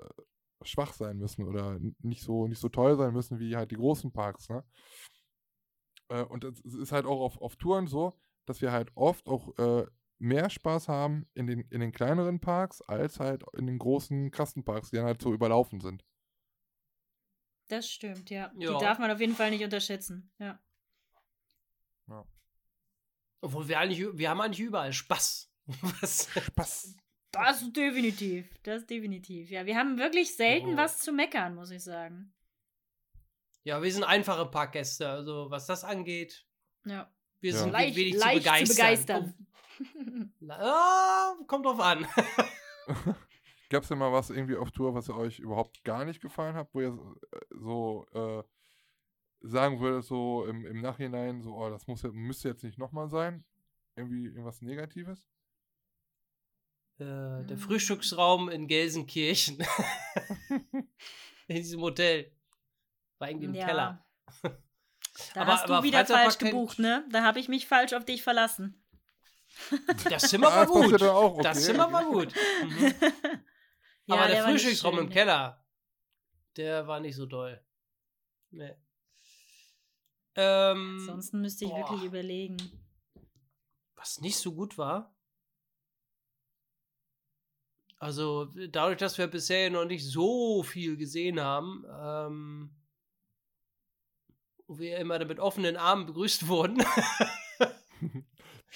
schwach 0.63 0.93
sein 0.93 1.17
müssen 1.17 1.47
oder 1.47 1.79
nicht 2.01 2.23
so, 2.23 2.47
nicht 2.47 2.61
so 2.61 2.69
toll 2.69 2.99
sein 2.99 3.15
müssen 3.15 3.39
wie 3.39 3.57
halt 3.57 3.71
die 3.71 3.77
großen 3.77 4.13
Parks, 4.13 4.51
ne? 4.51 4.65
Äh, 6.09 6.25
und 6.25 6.45
es 6.45 6.61
ist 6.75 6.93
halt 6.93 7.07
auch 7.07 7.21
auf, 7.21 7.41
auf 7.41 7.57
Touren 7.57 7.87
so, 7.87 8.21
dass 8.47 8.61
wir 8.61 8.73
halt 8.73 8.91
oft 8.95 9.29
auch 9.29 9.57
äh, 9.59 9.87
mehr 10.19 10.51
Spaß 10.51 10.89
haben 10.89 11.27
in 11.35 11.47
den, 11.47 11.61
in 11.71 11.81
den 11.81 11.93
kleineren 11.93 12.41
Parks 12.41 12.83
als 12.83 13.21
halt 13.21 13.43
in 13.55 13.67
den 13.67 13.79
großen, 13.79 14.31
krassen 14.31 14.65
Parks, 14.65 14.91
die 14.91 14.97
dann 14.97 15.07
halt 15.07 15.23
so 15.23 15.33
überlaufen 15.33 15.81
sind. 15.81 16.05
Das 17.69 17.89
stimmt, 17.89 18.31
ja. 18.31 18.53
Ja. 18.59 18.73
Die 18.73 18.85
darf 18.85 18.99
man 18.99 19.11
auf 19.11 19.21
jeden 19.21 19.35
Fall 19.37 19.51
nicht 19.51 19.63
unterschätzen. 19.65 20.31
Ja. 20.39 20.61
Obwohl 23.43 23.69
wir 23.69 23.79
eigentlich, 23.79 24.07
wir 24.19 24.29
haben 24.29 24.41
eigentlich 24.41 24.61
überall 24.61 24.93
Spaß. 24.93 25.51
Was? 26.01 26.29
Spaß. 26.39 26.97
Das 27.33 27.73
definitiv. 27.73 28.53
Das 28.65 28.87
definitiv. 28.87 29.51
Ja, 29.51 29.65
wir 29.65 29.77
haben 29.77 29.99
wirklich 29.99 30.35
selten 30.37 30.75
Oh. 30.75 30.77
was 30.77 30.99
zu 30.99 31.13
meckern, 31.13 31.55
muss 31.55 31.71
ich 31.71 31.83
sagen. 31.83 32.35
Ja, 33.63 33.81
wir 33.83 33.93
sind 33.93 34.03
einfache 34.05 34.47
Parkgäste, 34.47 35.09
also 35.09 35.49
was 35.51 35.67
das 35.67 35.85
angeht. 35.85 36.45
Ja. 36.85 37.09
Wir 37.41 37.53
Ja. 37.53 37.59
sind 37.59 37.73
Leicht, 37.73 37.97
wenig 37.97 38.17
leicht 38.17 38.43
zu 38.43 38.45
begeistern. 38.45 38.67
zu 38.67 38.75
begeistern. 38.75 40.35
Oh, 40.43 40.53
ah, 40.53 41.35
kommt 41.47 41.65
drauf 41.67 41.81
an. 41.81 42.07
Gab 43.71 43.83
es 43.85 43.89
denn 43.89 43.99
mal 43.99 44.13
was 44.13 44.31
irgendwie 44.31 44.57
auf 44.57 44.71
Tour, 44.73 44.95
was 44.95 45.09
euch 45.11 45.39
überhaupt 45.39 45.83
gar 45.85 46.05
nicht 46.05 46.21
gefallen 46.21 46.55
hat, 46.57 46.69
wo 46.75 46.81
ihr 46.81 46.93
so, 46.93 47.15
äh, 47.33 47.41
so 47.51 48.07
äh, 48.13 48.43
sagen 49.49 49.81
würdest, 49.81 50.09
so 50.09 50.45
im, 50.45 50.67
im 50.67 50.81
Nachhinein, 50.81 51.41
so, 51.41 51.55
oh, 51.57 51.71
das 51.71 51.87
muss, 51.87 52.03
müsste 52.03 52.49
jetzt 52.49 52.65
nicht 52.65 52.79
nochmal 52.79 53.09
sein? 53.09 53.45
Irgendwie 53.97 54.27
irgendwas 54.27 54.61
Negatives? 54.61 55.29
Äh, 56.99 57.05
der 57.05 57.47
Hm. 57.51 57.59
Frühstücksraum 57.59 58.49
in 58.51 58.67
Gelsenkirchen. 58.67 59.59
in 61.49 61.57
diesem 61.57 61.81
Hotel. 61.81 62.31
War 63.19 63.29
irgendwie 63.31 63.47
im 63.47 63.55
Ja. 63.55 63.67
Keller. 63.67 64.07
Da 65.35 65.43
Aber- 65.43 65.53
hast 65.53 65.69
du 65.69 65.73
aber 65.75 65.85
wieder 65.85 66.07
falsch 66.07 66.39
gebucht, 66.39 66.79
ne? 66.79 67.05
Da 67.11 67.23
habe 67.23 67.41
ich 67.41 67.49
mich 67.49 67.67
falsch 67.67 67.93
auf 67.93 68.05
dich 68.05 68.23
verlassen. 68.23 68.77
Das 70.09 70.23
Zimmer 70.29 70.47
war 70.47 70.61
das 70.67 70.69
gut. 70.71 71.01
dann 71.01 71.09
auch, 71.11 71.33
okay, 71.35 71.43
Das 71.43 71.65
Zimmer 71.65 71.93
war 71.93 72.05
gut. 72.05 72.33
Mhm. 72.63 72.95
Ja, 74.07 74.17
Aber 74.17 74.27
der, 74.27 74.43
nicht 74.43 74.51
Frühstücksraum 74.63 74.99
im 74.99 75.07
ja. 75.07 75.13
Keller, 75.13 75.65
der 76.57 76.87
war 76.89 76.99
nicht 76.99 77.15
so 77.15 77.27
doll. 77.27 77.65
Nee. 78.51 78.75
Ähm, 80.35 80.97
Ansonsten 81.01 81.41
müsste 81.41 81.65
ich 81.67 81.71
wirklich 81.71 82.01
boah. 82.01 82.07
überlegen. 82.07 82.57
was 83.95 84.21
nicht 84.21 84.37
so 84.37 84.53
gut 84.53 84.79
war. 84.79 85.15
Also 87.99 88.47
dadurch, 88.71 88.97
dass 88.99 89.19
wir 89.19 89.27
bisher 89.27 89.71
noch 89.71 89.85
nicht 89.85 90.05
so 90.05 90.63
viel 90.63 90.97
gesehen 90.97 91.39
haben, 91.39 91.85
ähm, 92.03 92.80
wo 94.71 94.79
wir 94.79 94.99
immer 94.99 95.23
mit 95.25 95.41
offenen 95.41 95.77
Armen 95.77 96.07
begrüßt 96.07 96.47
wurden, 96.47 96.81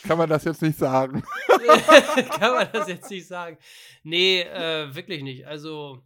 Kann 0.03 0.19
man 0.19 0.29
das 0.29 0.43
jetzt 0.43 0.61
nicht 0.61 0.77
sagen? 0.77 1.23
kann 2.31 2.53
man 2.53 2.69
das 2.73 2.89
jetzt 2.89 3.09
nicht 3.11 3.29
sagen. 3.29 3.59
Nee, 4.03 4.41
äh, 4.41 4.93
wirklich 4.93 5.23
nicht. 5.23 5.47
Also 5.47 6.03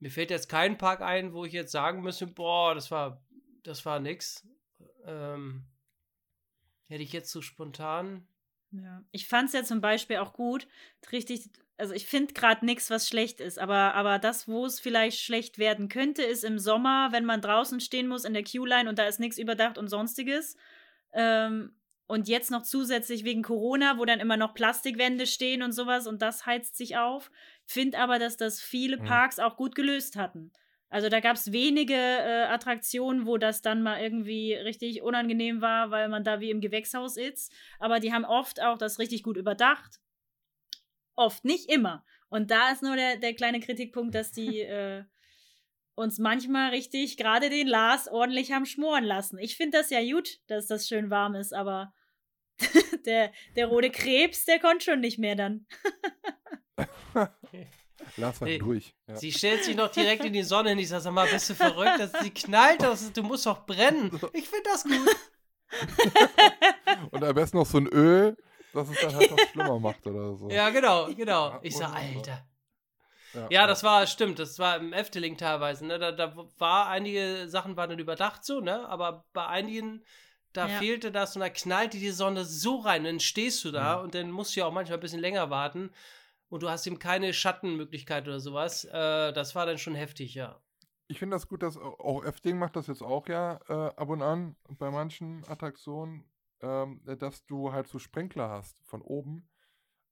mir 0.00 0.10
fällt 0.10 0.30
jetzt 0.30 0.48
kein 0.48 0.76
Park 0.76 1.02
ein, 1.02 1.32
wo 1.32 1.44
ich 1.44 1.52
jetzt 1.52 1.70
sagen 1.70 2.02
müsste, 2.02 2.26
boah, 2.26 2.74
das 2.74 2.90
war, 2.90 3.24
das 3.62 3.86
war 3.86 4.00
nix. 4.00 4.44
Ähm, 5.04 5.66
hätte 6.88 7.04
ich 7.04 7.12
jetzt 7.12 7.30
so 7.30 7.42
spontan. 7.42 8.26
Ja. 8.72 9.04
Ich 9.12 9.28
fand 9.28 9.50
es 9.50 9.54
ja 9.54 9.62
zum 9.62 9.80
Beispiel 9.80 10.16
auch 10.16 10.32
gut, 10.32 10.66
richtig, 11.12 11.48
also 11.78 11.92
ich 11.94 12.06
finde 12.06 12.32
gerade 12.34 12.64
nichts, 12.64 12.90
was 12.90 13.08
schlecht 13.08 13.40
ist, 13.40 13.58
aber, 13.58 13.94
aber 13.94 14.18
das, 14.18 14.48
wo 14.48 14.64
es 14.66 14.80
vielleicht 14.80 15.20
schlecht 15.20 15.58
werden 15.58 15.88
könnte, 15.88 16.22
ist 16.22 16.44
im 16.44 16.58
Sommer, 16.58 17.12
wenn 17.12 17.24
man 17.24 17.40
draußen 17.42 17.80
stehen 17.80 18.08
muss 18.08 18.24
in 18.24 18.32
der 18.34 18.44
Queue-Line 18.44 18.88
und 18.88 18.98
da 18.98 19.06
ist 19.06 19.20
nichts 19.20 19.38
überdacht 19.38 19.76
und 19.78 19.88
sonstiges. 19.88 20.56
Ähm, 21.12 21.76
und 22.06 22.28
jetzt 22.28 22.50
noch 22.50 22.62
zusätzlich 22.62 23.24
wegen 23.24 23.42
Corona, 23.42 23.98
wo 23.98 24.04
dann 24.04 24.20
immer 24.20 24.36
noch 24.36 24.54
Plastikwände 24.54 25.26
stehen 25.26 25.62
und 25.62 25.72
sowas 25.72 26.06
und 26.06 26.22
das 26.22 26.46
heizt 26.46 26.76
sich 26.76 26.96
auf. 26.96 27.30
Finde 27.64 27.98
aber, 27.98 28.18
dass 28.18 28.36
das 28.36 28.60
viele 28.60 28.98
Mhm. 28.98 29.02
Parks 29.02 29.38
auch 29.38 29.56
gut 29.56 29.74
gelöst 29.74 30.16
hatten. 30.16 30.52
Also 30.88 31.08
da 31.08 31.18
gab 31.20 31.34
es 31.36 31.50
wenige 31.52 31.94
äh, 31.94 32.44
Attraktionen, 32.44 33.26
wo 33.26 33.38
das 33.38 33.60
dann 33.60 33.82
mal 33.82 34.00
irgendwie 34.00 34.54
richtig 34.54 35.02
unangenehm 35.02 35.60
war, 35.60 35.90
weil 35.90 36.08
man 36.08 36.22
da 36.22 36.40
wie 36.40 36.50
im 36.50 36.60
Gewächshaus 36.60 37.16
ist. 37.16 37.52
Aber 37.80 37.98
die 37.98 38.12
haben 38.12 38.24
oft 38.24 38.62
auch 38.62 38.78
das 38.78 38.98
richtig 39.00 39.24
gut 39.24 39.36
überdacht. 39.36 40.00
Oft, 41.16 41.44
nicht 41.44 41.68
immer. 41.70 42.04
Und 42.28 42.50
da 42.50 42.70
ist 42.70 42.82
nur 42.82 42.96
der, 42.96 43.16
der 43.16 43.34
kleine 43.34 43.60
Kritikpunkt, 43.60 44.14
dass 44.14 44.32
die 44.32 44.60
äh, 44.60 45.04
uns 45.94 46.18
manchmal 46.18 46.70
richtig, 46.70 47.16
gerade 47.16 47.50
den 47.50 47.66
Lars, 47.66 48.06
ordentlich 48.08 48.52
haben 48.52 48.66
schmoren 48.66 49.04
lassen. 49.04 49.38
Ich 49.38 49.56
finde 49.56 49.78
das 49.78 49.90
ja 49.90 50.00
gut, 50.02 50.38
dass 50.46 50.66
das 50.66 50.86
schön 50.86 51.10
warm 51.10 51.34
ist, 51.34 51.54
aber 51.54 51.94
der, 53.06 53.32
der 53.56 53.66
rote 53.66 53.90
Krebs, 53.90 54.44
der 54.44 54.60
konnte 54.60 54.84
schon 54.84 55.00
nicht 55.00 55.18
mehr 55.18 55.36
dann. 55.36 55.66
Lars 58.16 58.40
war 58.40 58.48
Nee. 58.48 58.58
durch. 58.58 58.94
Ja. 59.08 59.16
Sie 59.16 59.32
stellt 59.32 59.64
sich 59.64 59.76
noch 59.76 59.90
direkt 59.90 60.24
in 60.24 60.32
die 60.32 60.42
Sonne 60.42 60.72
und 60.72 60.78
ich 60.78 60.88
sag, 60.88 61.00
sag 61.00 61.12
mal, 61.12 61.26
bist 61.28 61.50
du 61.50 61.54
verrückt? 61.54 61.98
Das, 61.98 62.12
sie 62.22 62.30
knallt, 62.30 62.82
das, 62.82 63.12
du 63.12 63.22
musst 63.22 63.46
doch 63.46 63.66
brennen. 63.66 64.10
Ich 64.32 64.48
finde 64.48 64.64
das 64.64 64.84
gut. 64.84 65.16
Und 67.10 67.24
am 67.24 67.34
besten 67.34 67.56
noch 67.56 67.66
so 67.66 67.78
ein 67.78 67.88
Öl, 67.88 68.36
das 68.76 68.88
es 68.90 69.00
dann 69.00 69.14
halt 69.14 69.30
noch 69.30 69.40
schlimmer 69.52 69.78
macht 69.80 70.06
oder 70.06 70.34
so. 70.36 70.50
Ja, 70.50 70.70
genau, 70.70 71.06
genau. 71.16 71.50
Ja, 71.50 71.60
Ich 71.62 71.76
sag. 71.76 71.94
Alter. 71.94 72.46
ja, 73.34 73.48
Ja, 73.50 73.66
das 73.66 73.82
war, 73.82 74.06
stimmt, 74.06 74.38
das 74.38 74.58
war 74.58 74.76
im 74.76 74.92
Efteling 74.92 75.36
teilweise, 75.36 75.86
ne? 75.86 75.98
Da, 75.98 76.12
da 76.12 76.36
war 76.58 76.88
einige 76.88 77.48
Sachen 77.48 77.76
waren 77.76 77.90
dann 77.90 77.98
überdacht 77.98 78.44
so, 78.44 78.60
ne? 78.60 78.88
Aber 78.88 79.24
bei 79.32 79.46
einigen, 79.46 80.04
da 80.52 80.68
Ja. 80.68 80.78
fehlte 80.78 81.12
das 81.12 81.36
und 81.36 81.40
da 81.40 81.48
knallte 81.50 81.98
die 81.98 82.10
Sonne 82.10 82.44
so 82.44 82.76
rein. 82.76 83.00
Und 83.00 83.06
dann 83.06 83.20
stehst 83.20 83.64
du 83.64 83.70
da 83.72 83.96
Mhm. 83.96 84.04
und 84.04 84.14
dann 84.14 84.30
musst 84.30 84.54
du 84.56 84.60
ja 84.60 84.66
auch 84.66 84.72
manchmal 84.72 84.98
ein 84.98 85.02
bisschen 85.02 85.20
länger 85.20 85.50
warten 85.50 85.90
und 86.48 86.62
du 86.62 86.70
hast 86.70 86.86
eben 86.86 86.98
keine 86.98 87.32
Schattenmöglichkeit 87.34 88.26
oder 88.26 88.40
sowas. 88.40 88.84
Äh, 88.84 89.32
das 89.32 89.54
war 89.54 89.66
dann 89.66 89.78
schon 89.78 89.94
heftig, 89.94 90.34
ja. 90.34 90.60
Ich 91.08 91.18
finde 91.18 91.36
das 91.36 91.48
gut, 91.48 91.62
dass 91.62 91.76
au- 91.76 91.96
auch 91.98 92.24
Efteling 92.24 92.58
macht 92.58 92.76
das 92.76 92.86
jetzt 92.88 93.02
auch 93.02 93.28
ja 93.28 93.60
äh, 93.68 93.72
ab 93.96 94.08
und 94.08 94.22
an 94.22 94.56
bei 94.78 94.90
manchen 94.90 95.44
Attraktionen, 95.48 96.24
ähm, 96.60 97.00
äh, 97.06 97.16
dass 97.16 97.44
du 97.46 97.72
halt 97.72 97.88
so 97.88 97.98
Sprenkler 97.98 98.48
hast 98.48 98.78
von 98.84 99.02
oben, 99.02 99.48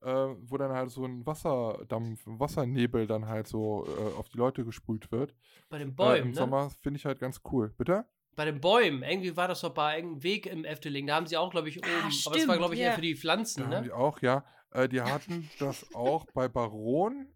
äh, 0.03 0.07
wo 0.11 0.57
dann 0.59 0.73
halt 0.73 0.91
so 0.91 1.05
ein 1.05 1.25
Wasserdampf, 1.27 2.27
ein 2.27 2.39
Wassernebel 2.41 3.07
dann 3.07 3.27
halt 3.27 3.47
so 3.47 3.87
äh, 3.87 4.19
auf 4.19 4.29
die 4.29 4.37
Leute 4.39 4.65
gesprüht 4.65 5.11
wird. 5.13 5.35
Bei 5.71 5.79
den 5.79 5.89
Äh, 5.91 5.93
Bäumen, 5.93 6.23
Im 6.23 6.29
ne? 6.31 6.35
Sommer 6.35 6.71
finde 6.83 6.99
ich 6.99 7.07
halt 7.07 7.19
ganz 7.21 7.41
cool. 7.51 7.71
Bitte? 7.71 8.05
Bei 8.37 8.45
den 8.45 8.61
Bäumen. 8.61 9.03
Irgendwie 9.03 9.37
war 9.37 9.47
das 9.49 9.61
doch 9.61 9.73
bei 9.73 9.97
irgendeinem 9.97 10.23
Weg 10.25 10.47
im 10.47 10.65
Efteling. 10.65 11.07
Da 11.07 11.15
haben 11.15 11.27
sie 11.27 11.37
auch, 11.37 11.51
glaube 11.51 11.69
ich, 11.69 11.79
oben. 11.79 11.89
aber 11.89 12.09
es 12.09 12.27
war, 12.27 12.35
stimmt, 12.35 12.53
glaube 12.57 12.75
ich, 12.75 12.81
ja. 12.81 12.87
eher 12.89 12.95
für 12.95 13.01
die 13.01 13.17
Pflanzen, 13.17 13.61
Da 13.61 13.67
haben 13.67 13.73
ne? 13.77 13.83
die 13.83 13.93
auch, 13.93 14.21
ja. 14.23 14.45
Äh, 14.71 14.89
die 14.89 15.01
hatten 15.01 15.49
das 15.61 15.95
auch 15.95 16.27
bei 16.35 16.49
Baron 16.49 17.29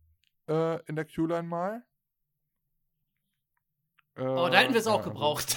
äh, 0.48 0.82
in 0.86 0.96
der 0.96 1.04
Q-Line 1.06 1.44
mal. 1.44 1.84
Oh, 4.16 4.48
da 4.50 4.58
hätten 4.58 4.72
wir 4.74 4.80
es 4.80 4.86
Äh, 4.86 4.90
auch 4.90 4.94
ja, 4.94 4.98
also- 5.04 5.10
gebraucht. 5.10 5.56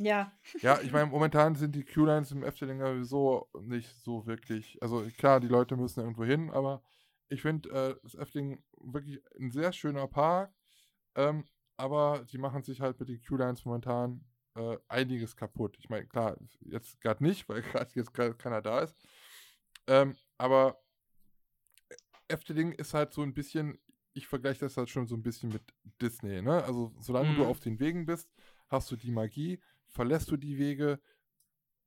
Ja. 0.00 0.32
Ja, 0.62 0.80
ich 0.80 0.92
meine, 0.92 1.06
momentan 1.06 1.54
sind 1.54 1.74
die 1.74 1.84
Q-Lines 1.84 2.32
im 2.32 2.42
Efteling 2.42 2.80
sowieso 2.80 3.48
nicht 3.60 3.88
so 4.02 4.26
wirklich. 4.26 4.82
Also 4.82 5.06
klar, 5.18 5.40
die 5.40 5.48
Leute 5.48 5.76
müssen 5.76 6.00
irgendwo 6.00 6.24
hin, 6.24 6.50
aber 6.50 6.82
ich 7.28 7.42
finde 7.42 7.68
äh, 7.70 7.96
das 8.02 8.14
Efteling 8.14 8.62
wirklich 8.80 9.20
ein 9.38 9.50
sehr 9.50 9.72
schöner 9.72 10.08
Park. 10.08 10.52
Ähm, 11.14 11.44
aber 11.76 12.24
die 12.30 12.38
machen 12.38 12.62
sich 12.62 12.80
halt 12.80 12.98
mit 12.98 13.08
den 13.08 13.22
Q-Lines 13.22 13.64
momentan 13.64 14.24
äh, 14.54 14.78
einiges 14.88 15.36
kaputt. 15.36 15.76
Ich 15.78 15.88
meine, 15.90 16.06
klar, 16.06 16.36
jetzt 16.60 17.00
gerade 17.00 17.22
nicht, 17.22 17.48
weil 17.48 17.62
gerade 17.62 17.90
jetzt 17.94 18.12
grad 18.14 18.38
keiner 18.38 18.62
da 18.62 18.80
ist. 18.80 18.96
Ähm, 19.86 20.16
aber 20.38 20.80
Efteling 22.28 22.72
ist 22.72 22.94
halt 22.94 23.12
so 23.12 23.22
ein 23.22 23.34
bisschen, 23.34 23.78
ich 24.12 24.26
vergleiche 24.26 24.60
das 24.60 24.76
halt 24.76 24.88
schon 24.88 25.06
so 25.06 25.16
ein 25.16 25.22
bisschen 25.22 25.50
mit 25.50 25.62
Disney, 26.00 26.42
ne? 26.42 26.62
Also 26.64 26.92
solange 27.00 27.34
du 27.34 27.42
Mhm. 27.42 27.46
auf 27.46 27.60
den 27.60 27.78
Wegen 27.80 28.06
bist, 28.06 28.30
hast 28.68 28.90
du 28.90 28.96
die 28.96 29.10
Magie, 29.10 29.60
verlässt 29.90 30.30
du 30.30 30.36
die 30.36 30.58
Wege, 30.58 31.00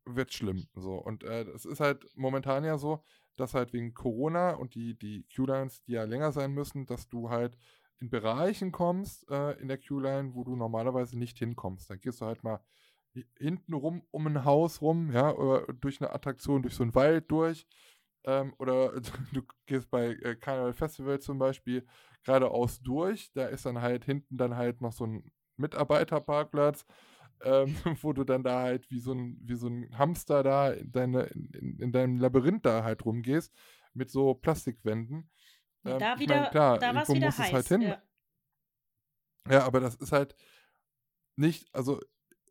wird 0.06 0.34
schlimm. 0.34 0.68
So. 0.76 0.95
Und 0.95 1.24
äh, 1.24 1.43
es 1.43 1.66
ist 1.66 1.80
halt 1.80 2.06
momentan 2.16 2.64
ja 2.64 2.78
so, 2.78 3.04
dass 3.36 3.54
halt 3.54 3.74
wegen 3.74 3.93
Corona 3.93 4.51
und 4.51 4.76
die, 4.76 4.97
die 4.97 5.26
Q-Lines, 5.36 5.84
die 5.84 5.93
ja 5.93 6.04
länger 6.04 6.32
sein 6.32 6.51
müssen, 6.51 6.86
dass 6.86 7.08
du 7.10 7.30
halt 7.30 7.58
in 7.99 8.10
Bereichen 8.10 8.72
kommst 8.72 9.30
äh, 9.30 9.54
in 9.60 9.68
der 9.70 9.78
Q-Line, 9.80 10.34
wo 10.36 10.43
du 10.43 10.56
normalerweise 10.56 11.18
nicht 11.18 11.38
hinkommst. 11.39 11.89
Dann 11.89 11.99
gehst 11.99 12.22
du 12.22 12.26
halt 12.26 12.43
mal 12.43 12.60
hi- 13.16 13.26
hinten 13.38 13.74
rum 13.74 14.04
um 14.12 14.28
ein 14.28 14.43
Haus 14.45 14.82
rum, 14.82 15.12
ja, 15.12 15.32
oder 15.34 15.72
durch 15.74 16.01
eine 16.01 16.12
Attraktion, 16.14 16.62
durch 16.62 16.76
so 16.76 16.84
einen 16.84 16.95
Wald 16.95 17.32
durch. 17.32 17.66
Ähm, 18.26 18.54
oder 18.58 18.93
du 19.34 19.41
gehst 19.66 19.89
bei 19.89 20.10
äh, 20.22 20.36
Carnival 20.36 20.74
Festival 20.74 21.20
zum 21.20 21.39
Beispiel 21.39 21.86
geradeaus 22.24 22.82
durch. 22.82 23.32
Da 23.34 23.45
ist 23.47 23.66
dann 23.66 23.82
halt 23.82 24.06
hinten 24.06 24.38
dann 24.38 24.56
halt 24.56 24.82
noch 24.82 24.93
so 24.93 25.06
ein 25.06 25.32
Mitarbeiterparkplatz, 25.58 26.86
ähm, 27.44 27.76
wo 28.02 28.14
du 28.14 28.24
dann 28.24 28.44
da 28.44 28.62
halt 28.62 28.89
wie 28.91 29.00
so 29.00 29.14
ein, 29.14 29.39
wie 29.44 29.56
so 29.56 29.68
ein 29.68 29.98
Hamster 29.98 30.44
da 30.44 30.72
in, 30.72 30.91
deine, 30.91 31.24
in, 31.24 31.46
in, 31.54 31.80
in 31.80 31.91
deinem 31.91 32.18
Labyrinth 32.20 32.66
da 32.66 32.84
halt 32.84 33.06
rumgehst 33.06 33.54
mit 33.94 34.10
so 34.12 34.34
Plastikwänden. 34.34 35.30
Ja, 35.84 35.91
Ähm, 35.94 36.00
da 36.00 36.18
ich 36.20 36.20
wieder, 36.20 36.41
mein, 36.41 36.52
klar, 36.52 36.80
da 36.80 36.96
war 36.96 37.04
es 37.04 37.10
wieder 37.10 37.28
es 37.30 37.38
heiß. 37.38 37.52
halt 37.54 37.68
hin. 37.68 37.82
Ja. 37.82 38.02
Ja, 39.50 39.66
aber 39.66 39.80
das 39.82 39.96
ist 39.96 40.12
halt 40.14 40.36
nicht, 41.36 41.68
also 41.74 42.00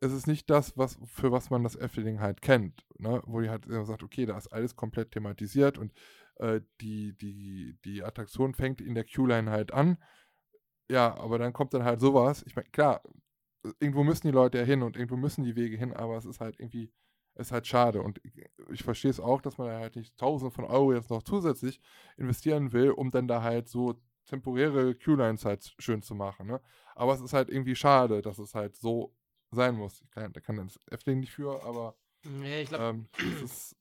es 0.01 0.11
ist 0.11 0.27
nicht 0.27 0.49
das, 0.49 0.77
was 0.77 0.99
für 1.05 1.31
was 1.31 1.49
man 1.49 1.63
das 1.63 1.75
Efteling 1.75 2.19
halt 2.19 2.41
kennt, 2.41 2.85
ne? 2.97 3.21
Wo 3.25 3.39
die 3.41 3.49
halt 3.49 3.65
immer 3.65 3.85
sagt, 3.85 4.03
okay, 4.03 4.25
da 4.25 4.37
ist 4.37 4.47
alles 4.47 4.75
komplett 4.75 5.11
thematisiert 5.11 5.77
und 5.77 5.93
äh, 6.35 6.61
die, 6.81 7.17
die, 7.17 7.77
die 7.85 8.03
Attraktion 8.03 8.53
fängt 8.53 8.81
in 8.81 8.95
der 8.95 9.05
Q-Line 9.05 9.49
halt 9.49 9.73
an. 9.73 9.97
Ja, 10.89 11.15
aber 11.17 11.39
dann 11.39 11.53
kommt 11.53 11.73
dann 11.73 11.83
halt 11.83 11.99
sowas. 12.01 12.43
Ich 12.45 12.55
meine, 12.55 12.69
klar, 12.69 13.01
irgendwo 13.79 14.03
müssen 14.03 14.27
die 14.27 14.33
Leute 14.33 14.57
ja 14.59 14.63
hin 14.63 14.81
und 14.83 14.95
irgendwo 14.95 15.17
müssen 15.17 15.43
die 15.43 15.55
Wege 15.55 15.77
hin, 15.77 15.93
aber 15.93 16.17
es 16.17 16.25
ist 16.25 16.39
halt 16.41 16.59
irgendwie, 16.59 16.91
es 17.35 17.47
ist 17.47 17.51
halt 17.51 17.67
schade. 17.67 18.01
Und 18.01 18.21
ich, 18.71 18.83
verstehe 18.83 19.11
es 19.11 19.19
auch, 19.19 19.41
dass 19.41 19.57
man 19.57 19.67
da 19.67 19.79
halt 19.79 19.95
nicht 19.95 20.17
tausende 20.17 20.51
von 20.51 20.65
Euro 20.65 20.93
jetzt 20.93 21.09
noch 21.09 21.23
zusätzlich 21.23 21.79
investieren 22.17 22.71
will, 22.73 22.91
um 22.91 23.11
dann 23.11 23.27
da 23.27 23.41
halt 23.41 23.69
so 23.69 23.95
temporäre 24.25 24.95
Q-Lines 24.95 25.45
halt 25.45 25.73
schön 25.79 26.01
zu 26.01 26.15
machen. 26.15 26.47
Ne? 26.47 26.61
Aber 26.95 27.13
es 27.13 27.21
ist 27.21 27.33
halt 27.33 27.49
irgendwie 27.49 27.75
schade, 27.75 28.21
dass 28.21 28.39
es 28.39 28.55
halt 28.55 28.75
so 28.75 29.15
sein 29.51 29.75
muss. 29.75 30.01
Ich 30.01 30.09
kann, 30.11 30.31
da 30.33 30.39
kann 30.39 30.57
das 30.57 30.79
Efteling 30.89 31.19
nicht 31.19 31.31
für, 31.31 31.63
aber 31.63 31.95
Ja, 32.23 32.57
ich 32.57 32.69
glaube, 32.69 32.85
ähm, 32.85 33.07
es 33.35 33.41
ist 33.41 33.75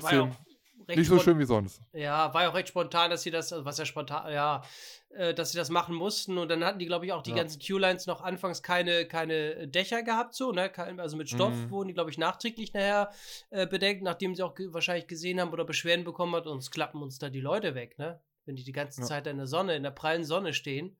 war 0.00 0.14
ja 0.14 0.20
trotzdem. 0.20 0.30
auch 0.30 0.53
recht 0.88 0.98
Nicht 0.98 1.08
so 1.08 1.18
schön 1.18 1.38
wie 1.38 1.44
sonst. 1.44 1.80
Ja, 1.92 2.34
war 2.34 2.42
ja 2.42 2.50
auch 2.50 2.54
recht 2.54 2.68
spontan, 2.68 3.10
dass 3.10 3.22
sie 3.22 3.30
das, 3.30 3.52
also 3.52 3.64
was 3.64 3.78
ja 3.78 3.84
spontan, 3.84 4.32
ja, 4.32 4.62
äh, 5.10 5.32
dass 5.32 5.52
sie 5.52 5.58
das 5.58 5.70
machen 5.70 5.94
mussten. 5.94 6.38
Und 6.38 6.48
dann 6.48 6.64
hatten 6.64 6.78
die, 6.78 6.86
glaube 6.86 7.06
ich, 7.06 7.12
auch 7.12 7.22
die 7.22 7.30
Ja. 7.30 7.36
ganzen 7.36 7.60
Q-Lines 7.60 8.06
noch 8.06 8.20
anfangs 8.20 8.62
keine, 8.62 9.06
keine 9.06 9.68
Dächer 9.68 10.02
gehabt, 10.02 10.34
so, 10.34 10.50
ne? 10.50 10.70
Also 10.98 11.16
mit 11.16 11.28
Stoff 11.28 11.54
Mhm. 11.66 11.70
wurden 11.70 11.88
die, 11.88 11.94
glaube 11.94 12.10
ich, 12.10 12.18
nachträglich 12.18 12.72
nachher 12.74 13.10
äh, 13.50 13.66
bedeckt, 13.66 14.02
nachdem 14.02 14.34
sie 14.34 14.42
auch 14.42 14.54
ge 14.54 14.72
wahrscheinlich 14.72 15.06
gesehen 15.06 15.40
haben 15.40 15.52
oder 15.52 15.64
Beschwerden 15.64 16.04
bekommen 16.04 16.34
hat, 16.34 16.46
uns 16.46 16.70
klappen 16.70 17.00
uns 17.02 17.18
da 17.18 17.28
die 17.30 17.40
Leute 17.40 17.74
weg, 17.74 17.98
ne? 17.98 18.20
Wenn 18.44 18.56
die 18.56 18.64
die 18.64 18.72
ganze 18.72 19.00
Ja. 19.00 19.06
Zeit 19.06 19.26
in 19.26 19.36
der 19.36 19.46
Sonne, 19.46 19.76
in 19.76 19.84
der 19.84 19.90
prallen 19.92 20.24
Sonne 20.24 20.52
stehen, 20.52 20.96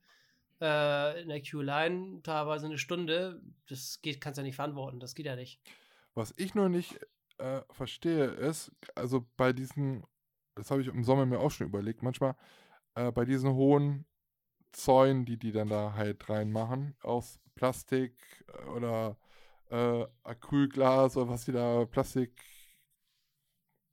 äh, 0.60 1.20
in 1.22 1.28
der 1.28 1.42
Q-Line, 1.42 2.20
teilweise 2.22 2.66
eine 2.66 2.78
Stunde, 2.78 3.42
das 3.68 3.98
geht, 4.00 4.20
kannst 4.20 4.38
du 4.38 4.42
ja 4.42 4.46
nicht 4.46 4.56
verantworten, 4.56 5.00
das 5.00 5.14
geht 5.14 5.26
ja 5.26 5.34
nicht. 5.36 5.60
Was 6.14 6.32
ich 6.36 6.54
nur 6.54 6.68
nicht 6.68 7.00
äh, 7.38 7.62
verstehe, 7.70 8.26
ist, 8.26 8.72
also 8.94 9.26
bei 9.36 9.52
diesen, 9.52 10.04
das 10.54 10.70
habe 10.70 10.82
ich 10.82 10.88
im 10.88 11.04
Sommer 11.04 11.26
mir 11.26 11.40
auch 11.40 11.50
schon 11.50 11.66
überlegt, 11.66 12.02
manchmal 12.02 12.36
äh, 12.94 13.10
bei 13.12 13.24
diesen 13.24 13.52
hohen 13.54 14.06
Zäunen, 14.72 15.24
die 15.24 15.38
die 15.38 15.52
dann 15.52 15.68
da 15.68 15.94
halt 15.94 16.28
reinmachen, 16.28 16.96
aus 17.02 17.40
Plastik 17.54 18.44
äh, 18.48 18.64
oder 18.70 19.16
äh, 19.70 20.06
Acrylglas 20.22 21.16
oder 21.16 21.30
was 21.30 21.44
die 21.44 21.52
da, 21.52 21.84
Plastik, 21.86 22.40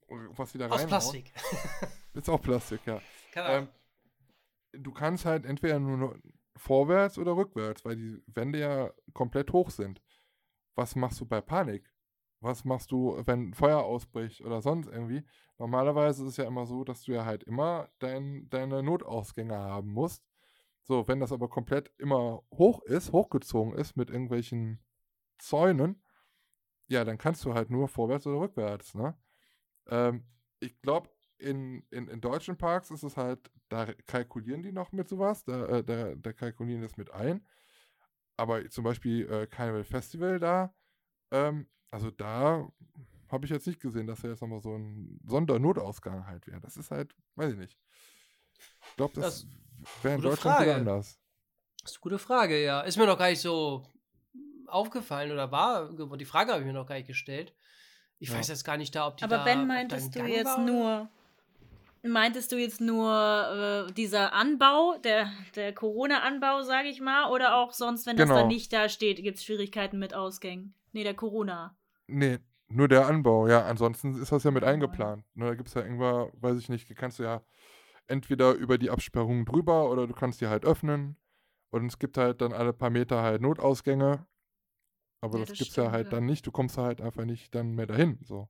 was 0.07 0.51
die 0.51 0.57
da 0.57 0.65
Aus 0.67 0.81
reinhauen. 0.81 0.89
Plastik. 0.89 1.33
Ist 2.13 2.29
auch 2.29 2.41
Plastik, 2.41 2.81
ja. 2.85 3.01
Ahnung. 3.35 3.69
Ähm, 4.73 4.81
du 4.83 4.91
kannst 4.91 5.25
halt 5.25 5.45
entweder 5.45 5.79
nur 5.79 6.19
vorwärts 6.57 7.17
oder 7.17 7.35
rückwärts, 7.35 7.85
weil 7.85 7.95
die 7.95 8.23
Wände 8.27 8.59
ja 8.59 8.91
komplett 9.13 9.51
hoch 9.51 9.69
sind. 9.69 10.01
Was 10.75 10.95
machst 10.95 11.19
du 11.19 11.25
bei 11.25 11.41
Panik? 11.41 11.90
Was 12.41 12.65
machst 12.65 12.91
du, 12.91 13.21
wenn 13.25 13.53
Feuer 13.53 13.83
ausbricht 13.83 14.41
oder 14.41 14.61
sonst 14.61 14.87
irgendwie? 14.87 15.23
Normalerweise 15.59 16.23
ist 16.23 16.31
es 16.31 16.37
ja 16.37 16.45
immer 16.45 16.65
so, 16.65 16.83
dass 16.83 17.03
du 17.03 17.13
ja 17.13 17.23
halt 17.23 17.43
immer 17.43 17.89
dein, 17.99 18.49
deine 18.49 18.81
Notausgänge 18.81 19.55
haben 19.55 19.93
musst. 19.93 20.23
So, 20.83 21.07
wenn 21.07 21.19
das 21.19 21.31
aber 21.31 21.49
komplett 21.49 21.91
immer 21.99 22.43
hoch 22.51 22.81
ist, 22.83 23.11
hochgezogen 23.11 23.73
ist 23.75 23.95
mit 23.95 24.09
irgendwelchen 24.09 24.83
Zäunen, 25.37 26.03
ja, 26.87 27.05
dann 27.05 27.17
kannst 27.19 27.45
du 27.45 27.53
halt 27.53 27.69
nur 27.69 27.87
vorwärts 27.87 28.27
oder 28.27 28.39
rückwärts, 28.39 28.95
ne? 28.95 29.15
Ähm, 29.87 30.25
ich 30.59 30.79
glaube, 30.81 31.09
in, 31.37 31.83
in, 31.91 32.07
in 32.07 32.21
deutschen 32.21 32.57
Parks 32.57 32.91
ist 32.91 33.03
es 33.03 33.17
halt, 33.17 33.51
da 33.69 33.93
kalkulieren 34.07 34.63
die 34.63 34.71
noch 34.71 34.91
mit 34.91 35.09
sowas, 35.09 35.43
da, 35.43 35.65
äh, 35.67 35.83
da, 35.83 36.15
da 36.15 36.33
kalkulieren 36.33 36.81
das 36.81 36.97
mit 36.97 37.11
ein. 37.11 37.45
Aber 38.37 38.67
zum 38.69 38.83
Beispiel 38.83 39.29
äh, 39.31 39.47
Carnival 39.47 39.83
Festival 39.83 40.39
da, 40.39 40.73
ähm, 41.31 41.67
also 41.91 42.09
da 42.11 42.67
habe 43.29 43.45
ich 43.45 43.51
jetzt 43.51 43.67
nicht 43.67 43.79
gesehen, 43.79 44.07
dass 44.07 44.21
da 44.21 44.27
jetzt 44.29 44.41
nochmal 44.41 44.61
so 44.61 44.75
ein 44.75 45.19
Sondernotausgang 45.25 46.25
halt 46.25 46.47
wäre. 46.47 46.59
Das 46.59 46.75
ist 46.77 46.91
halt, 46.91 47.15
weiß 47.35 47.53
ich 47.53 47.57
nicht. 47.57 47.77
Ich 48.89 48.95
glaube, 48.97 49.13
das, 49.19 49.45
wäre 50.01 50.15
in 50.15 50.21
Deutschland 50.21 50.57
Frage. 50.57 50.75
anders. 50.75 51.19
Das 51.81 51.91
ist 51.91 51.97
eine 51.97 52.01
gute 52.01 52.19
Frage, 52.19 52.61
ja. 52.63 52.81
Ist 52.81 52.97
mir 52.97 53.05
noch 53.07 53.17
gar 53.17 53.29
nicht 53.29 53.41
so 53.41 53.83
aufgefallen 54.67 55.31
oder 55.31 55.51
war. 55.51 55.89
Die 56.17 56.25
Frage 56.25 56.51
habe 56.51 56.61
ich 56.61 56.67
mir 56.67 56.73
noch 56.73 56.85
gar 56.87 56.95
nicht 56.95 57.07
gestellt. 57.07 57.53
Ich 58.19 58.29
Ja. 58.29 58.35
weiß 58.37 58.49
jetzt 58.49 58.63
gar 58.63 58.77
nicht 58.77 58.93
da, 58.95 59.07
ob 59.07 59.17
die 59.17 59.23
Aber 59.23 59.37
da 59.37 59.43
Ben, 59.43 59.65
meintest 59.67 60.07
ein 60.07 60.11
du 60.11 60.19
Gang 60.19 60.29
jetzt 60.29 60.45
war 60.45 60.65
nur, 60.65 61.09
meintest 62.03 62.51
du 62.51 62.57
jetzt 62.57 62.81
nur 62.81 63.87
äh, 63.89 63.93
dieser 63.93 64.33
Anbau, 64.33 64.97
der, 65.03 65.31
der 65.55 65.73
Corona-Anbau, 65.73 66.61
sage 66.61 66.89
ich 66.89 67.01
mal, 67.01 67.31
oder 67.31 67.55
auch 67.55 67.73
sonst, 67.73 68.05
wenn 68.05 68.17
das 68.17 68.27
Genau. 68.29 68.41
da 68.41 68.47
nicht 68.47 68.71
da 68.73 68.89
steht, 68.89 69.17
gibt 69.23 69.37
es 69.39 69.43
Schwierigkeiten 69.45 69.97
mit 69.97 70.13
Ausgängen? 70.13 70.75
Nee, 70.91 71.03
der 71.03 71.15
Corona. 71.15 71.75
Nee, 72.11 72.39
nur 72.67 72.87
der 72.87 73.07
Anbau, 73.07 73.47
ja. 73.47 73.65
Ansonsten 73.65 74.21
ist 74.21 74.31
das 74.31 74.43
ja 74.43 74.51
mit 74.51 74.63
Ja. 74.63 74.69
eingeplant. 74.69 75.25
Ne, 75.35 75.45
da 75.45 75.55
gibt 75.55 75.69
es 75.69 75.75
ja 75.75 75.81
irgendwann, 75.83 76.31
weiß 76.41 76.57
ich 76.59 76.69
nicht, 76.69 76.93
kannst 76.95 77.19
du 77.19 77.23
ja 77.23 77.43
entweder 78.07 78.53
über 78.53 78.77
die 78.77 78.89
Absperrung 78.91 79.45
drüber 79.45 79.89
oder 79.91 80.07
du 80.07 80.13
kannst 80.13 80.41
die 80.41 80.47
halt 80.47 80.65
öffnen. 80.65 81.17
Und 81.71 81.87
es 81.87 81.99
gibt 81.99 82.17
halt 82.17 82.41
dann 82.41 82.53
alle 82.53 82.73
paar 82.73 82.89
Meter 82.89 83.21
halt 83.23 83.41
Notausgänge. 83.41 84.27
Aber 85.21 85.39
Ja, 85.39 85.45
das, 85.45 85.49
das 85.49 85.57
gibt's 85.59 85.75
ja 85.75 85.83
stimmt, 85.83 85.93
halt 85.93 86.05
ja. 86.07 86.11
dann 86.11 86.25
nicht. 86.25 86.45
Du 86.47 86.51
kommst 86.51 86.77
halt 86.77 87.01
einfach 87.01 87.25
nicht 87.25 87.55
dann 87.55 87.73
mehr 87.75 87.87
dahin. 87.87 88.19
So. 88.23 88.49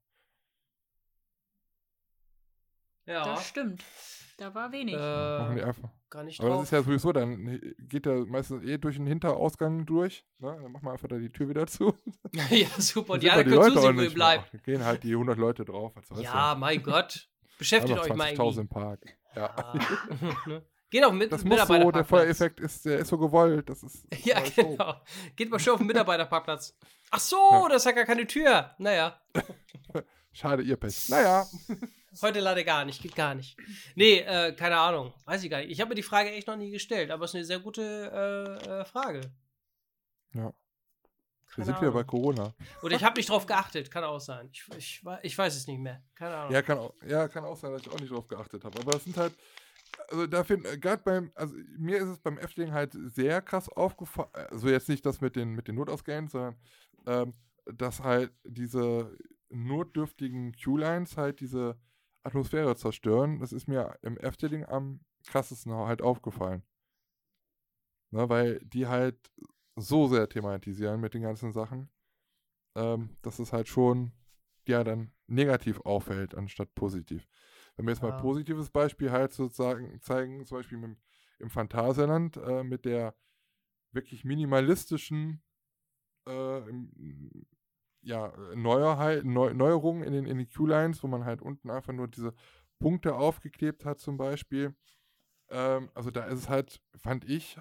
Ja. 3.06 3.24
Das 3.26 3.48
stimmt. 3.48 3.84
Da 4.42 4.56
war 4.56 4.72
wenig. 4.72 4.96
Machen 4.96 5.56
die 5.56 5.62
Äh, 5.62 5.66
einfach. 5.66 5.90
gar 6.10 6.24
nicht 6.24 6.40
Aber 6.40 6.50
das 6.50 6.56
drauf. 6.58 6.64
ist 6.64 6.72
ja 6.72 6.82
sowieso, 6.82 7.12
dann 7.12 7.62
geht 7.78 8.08
der 8.08 8.26
meistens 8.26 8.64
eh 8.64 8.80
durch 8.80 8.96
den 8.96 9.06
Hinterausgang 9.06 9.86
durch. 9.86 10.26
Ne? 10.40 10.58
Dann 10.64 10.72
machen 10.72 10.84
wir 10.84 10.94
einfach 10.94 11.08
da 11.08 11.18
die 11.20 11.30
Tür 11.32 11.48
wieder 11.50 11.68
zu. 11.68 11.94
ja, 12.50 12.68
super. 12.80 13.14
Und 13.14 13.22
die 13.22 13.30
anderen 13.30 13.52
können 13.62 13.74
zusehen, 13.76 13.96
wo 13.96 14.00
ihr 14.00 14.06
nicht 14.06 14.16
bleibt. 14.16 14.52
mehr. 14.52 14.62
Da 14.66 14.72
gehen 14.72 14.84
halt 14.84 15.04
die 15.04 15.12
100 15.12 15.38
Leute 15.38 15.64
drauf. 15.64 15.94
Ja, 16.16 16.56
mein 16.58 16.82
Gott. 16.84 17.30
Beschäftigt 17.60 18.00
euch 18.00 18.16
mal 18.16 18.30
20.000 18.32 18.40
irgendwie. 18.40 18.60
im 18.62 18.68
Park. 18.68 19.00
Ja. 19.36 19.56
Ja. 20.48 20.62
Geht 20.90 21.06
auf 21.06 21.14
mit 21.14 21.32
Das 21.32 21.44
muss 21.46 21.62
so, 21.68 21.92
der. 21.92 22.04
Feuereffekt 22.04 22.60
ist, 22.62 22.84
der 22.84 22.98
ist 22.98 23.10
so 23.10 23.20
gewollt. 23.20 23.70
Das 23.70 23.84
ist, 23.84 24.08
das 24.10 24.26
Ja, 24.26 24.40
genau. 24.56 24.96
Geht 25.36 25.52
mal 25.52 25.60
schön 25.60 25.74
auf 25.74 25.80
den 25.80 25.86
Mitarbeiterparkplatz. 25.88 26.76
Ach 27.12 27.20
so, 27.20 27.38
Ja. 27.52 27.68
das 27.70 27.84
ist 27.84 27.86
ja 27.86 27.92
gar 27.92 28.06
keine 28.06 28.26
Tür. 28.26 28.72
Naja, 28.80 29.22
Schade, 30.34 30.64
ihr 30.64 30.78
Pech. 30.78 31.10
Naja, 31.10 31.46
heute 32.22 32.40
leider 32.40 32.64
gar 32.64 32.86
nicht, 32.86 33.02
geht 33.02 33.16
gar 33.16 33.36
nicht. 33.36 33.58
Nee, 33.96 34.20
äh, 34.20 34.54
keine 34.54 34.78
Ahnung. 34.78 35.14
Weiß 35.26 35.44
ich 35.44 35.50
gar 35.50 35.60
nicht. 35.60 35.72
Ich 35.72 35.80
habe 35.80 35.90
mir 35.90 35.96
die 35.96 36.04
Frage 36.04 36.32
echt 36.32 36.48
noch 36.48 36.58
nie 36.58 36.72
gestellt, 36.72 37.12
aber 37.12 37.26
es 37.26 37.32
ist 37.32 37.36
eine 37.36 37.46
sehr 37.46 37.60
gute 37.60 38.62
äh, 38.64 38.70
äh, 38.82 38.86
Frage. 38.86 39.22
Ja. 40.34 40.44
wir 40.44 40.54
Keine 41.48 41.66
sind 41.66 41.82
wieder 41.82 41.92
bei. 41.92 42.04
Corona. 42.04 42.54
Oder 42.82 42.96
ich 42.96 43.04
habe 43.04 43.18
nicht 43.18 43.30
drauf 43.30 43.46
geachtet, 43.46 43.92
kann 43.92 44.04
auch 44.04 44.20
sein. 44.20 44.50
Ich, 44.52 44.66
ich, 44.78 45.02
ich 45.24 45.38
weiß 45.38 45.56
es 45.56 45.68
nicht 45.68 45.80
mehr. 45.80 46.04
Keine 46.16 46.36
Ahnung. 46.36 46.54
Ja 46.54 46.62
kann, 46.62 46.78
auch, 46.78 46.94
ja, 47.08 47.28
kann 47.28 47.46
auch 47.46 47.58
sein, 47.58 47.72
dass 47.72 47.82
ich 47.82 47.90
auch 47.90 48.00
nicht 48.00 48.12
drauf 48.12 48.28
geachtet 48.28 48.64
habe. 48.64 48.80
Aber 48.80 48.92
das 48.92 49.04
sind 49.04 49.18
halt, 49.18 49.34
also 50.10 50.28
da 50.28 50.44
finde 50.44 50.80
gerade 50.80 51.04
beim, 51.04 51.32
also 51.36 51.56
mir 51.78 51.98
ist 51.98 52.10
es 52.10 52.20
beim 52.20 52.38
Efteling 52.38 52.72
halt 52.72 52.94
sehr 52.94 53.42
krass 53.42 53.70
aufgefallen, 53.70 54.30
also 54.34 54.70
jetzt 54.70 54.90
nicht 54.90 55.06
das 55.06 55.22
mit 55.22 55.36
den, 55.36 55.54
mit 55.54 55.68
den 55.68 55.76
Notausgängen, 55.76 56.30
sondern 56.30 56.56
ähm, 57.06 57.34
dass 57.66 58.02
halt 58.02 58.32
diese 58.44 59.18
notdürftigen 59.50 60.54
Q-Lines 60.54 61.18
halt 61.18 61.40
diese 61.40 61.78
Atmosphäre 62.24 62.76
zerstören. 62.76 63.40
Das 63.40 63.52
ist 63.54 63.68
mir 63.68 63.98
im 64.02 64.18
Efteling 64.18 64.66
am 64.66 65.02
krassesten 65.26 65.74
halt 65.74 66.02
aufgefallen. 66.02 66.64
Ne, 68.12 68.28
weil 68.30 68.60
die 68.60 68.88
halt 68.88 69.18
so 69.76 70.08
sehr 70.08 70.28
thematisieren 70.28 71.00
mit 71.00 71.14
den 71.14 71.22
ganzen 71.22 71.54
Sachen, 71.54 71.90
ähm, 72.76 73.16
dass 73.22 73.40
es 73.40 73.54
halt 73.54 73.68
schon 73.68 74.12
ja 74.68 74.84
dann 74.84 75.12
negativ 75.28 75.80
auffällt, 75.82 76.36
anstatt 76.36 76.76
positiv. 76.76 77.28
Wenn 77.76 77.86
wir 77.86 77.94
jetzt 77.94 78.02
mal 78.02 78.10
Ja. 78.10 78.18
ein 78.18 78.22
positives 78.22 78.70
Beispiel 78.70 79.12
halt 79.12 79.32
sozusagen 79.34 80.02
zeigen, 80.02 80.46
zum 80.46 80.58
Beispiel 80.58 80.78
mit, 80.78 80.98
im 81.40 81.50
Phantasialand 81.50 82.38
äh, 82.38 82.64
mit 82.64 82.86
der 82.86 83.16
wirklich 83.94 84.26
minimalistischen 84.26 85.42
äh, 86.28 86.62
ja, 88.02 88.34
Neuerheit, 88.56 89.26
Neu 89.26 89.54
Neuerungen 89.54 90.04
in 90.04 90.14
den, 90.14 90.26
in 90.26 90.38
den 90.38 90.50
Q-Lines, 90.50 91.04
wo 91.04 91.08
man 91.08 91.26
halt 91.26 91.42
unten 91.42 91.70
einfach 91.70 91.94
nur 91.94 92.08
diese 92.08 92.34
Punkte 92.80 93.16
aufgeklebt 93.16 93.86
hat 93.86 94.00
zum 94.00 94.18
Beispiel. 94.18 94.76
Ähm, 95.50 95.90
also 95.94 96.12
da 96.12 96.26
ist 96.26 96.40
es 96.40 96.50
halt, 96.50 96.82
fand 96.96 97.26
ich, 97.26 97.58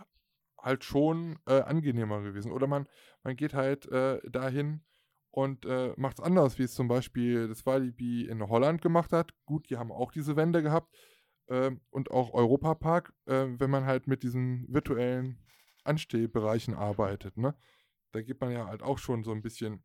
halt 0.59 0.85
schon 0.85 1.39
äh, 1.47 1.61
angenehmer 1.63 2.23
gewesen. 2.23 2.53
Oder 2.53 2.67
man, 2.67 2.89
man 3.23 3.37
geht 3.37 3.55
halt 3.55 3.87
äh, 3.91 4.21
dahin 4.31 4.83
und 5.31 5.65
äh, 5.67 5.95
macht 5.97 6.19
es 6.19 6.25
anders, 6.25 6.59
wie 6.59 6.65
es 6.65 6.75
zum 6.75 6.89
Beispiel 6.89 7.49
das 7.49 7.65
Walibi 7.67 8.27
in 8.27 8.47
Holland 8.49 8.83
gemacht 8.83 9.13
hat. 9.13 9.33
Gut, 9.47 9.71
die 9.71 9.77
haben 9.77 9.93
auch 9.93 10.13
diese 10.13 10.37
Wände 10.37 10.63
gehabt. 10.63 10.95
Ähm, 11.49 11.81
und 11.91 12.11
auch 12.11 12.33
Europapark, 12.33 13.13
äh, 13.27 13.47
wenn 13.59 13.71
man 13.71 13.85
halt 13.85 14.07
mit 14.07 14.23
diesen 14.23 14.67
virtuellen 14.73 15.39
Anstehbereichen 15.85 16.75
arbeitet, 16.75 17.37
ne? 17.37 17.57
Da 18.13 18.23
geht 18.23 18.41
man 18.41 18.53
ja 18.53 18.67
halt 18.67 18.83
auch 18.83 18.99
schon 18.99 19.25
so 19.25 19.33
ein 19.33 19.43
bisschen 19.43 19.85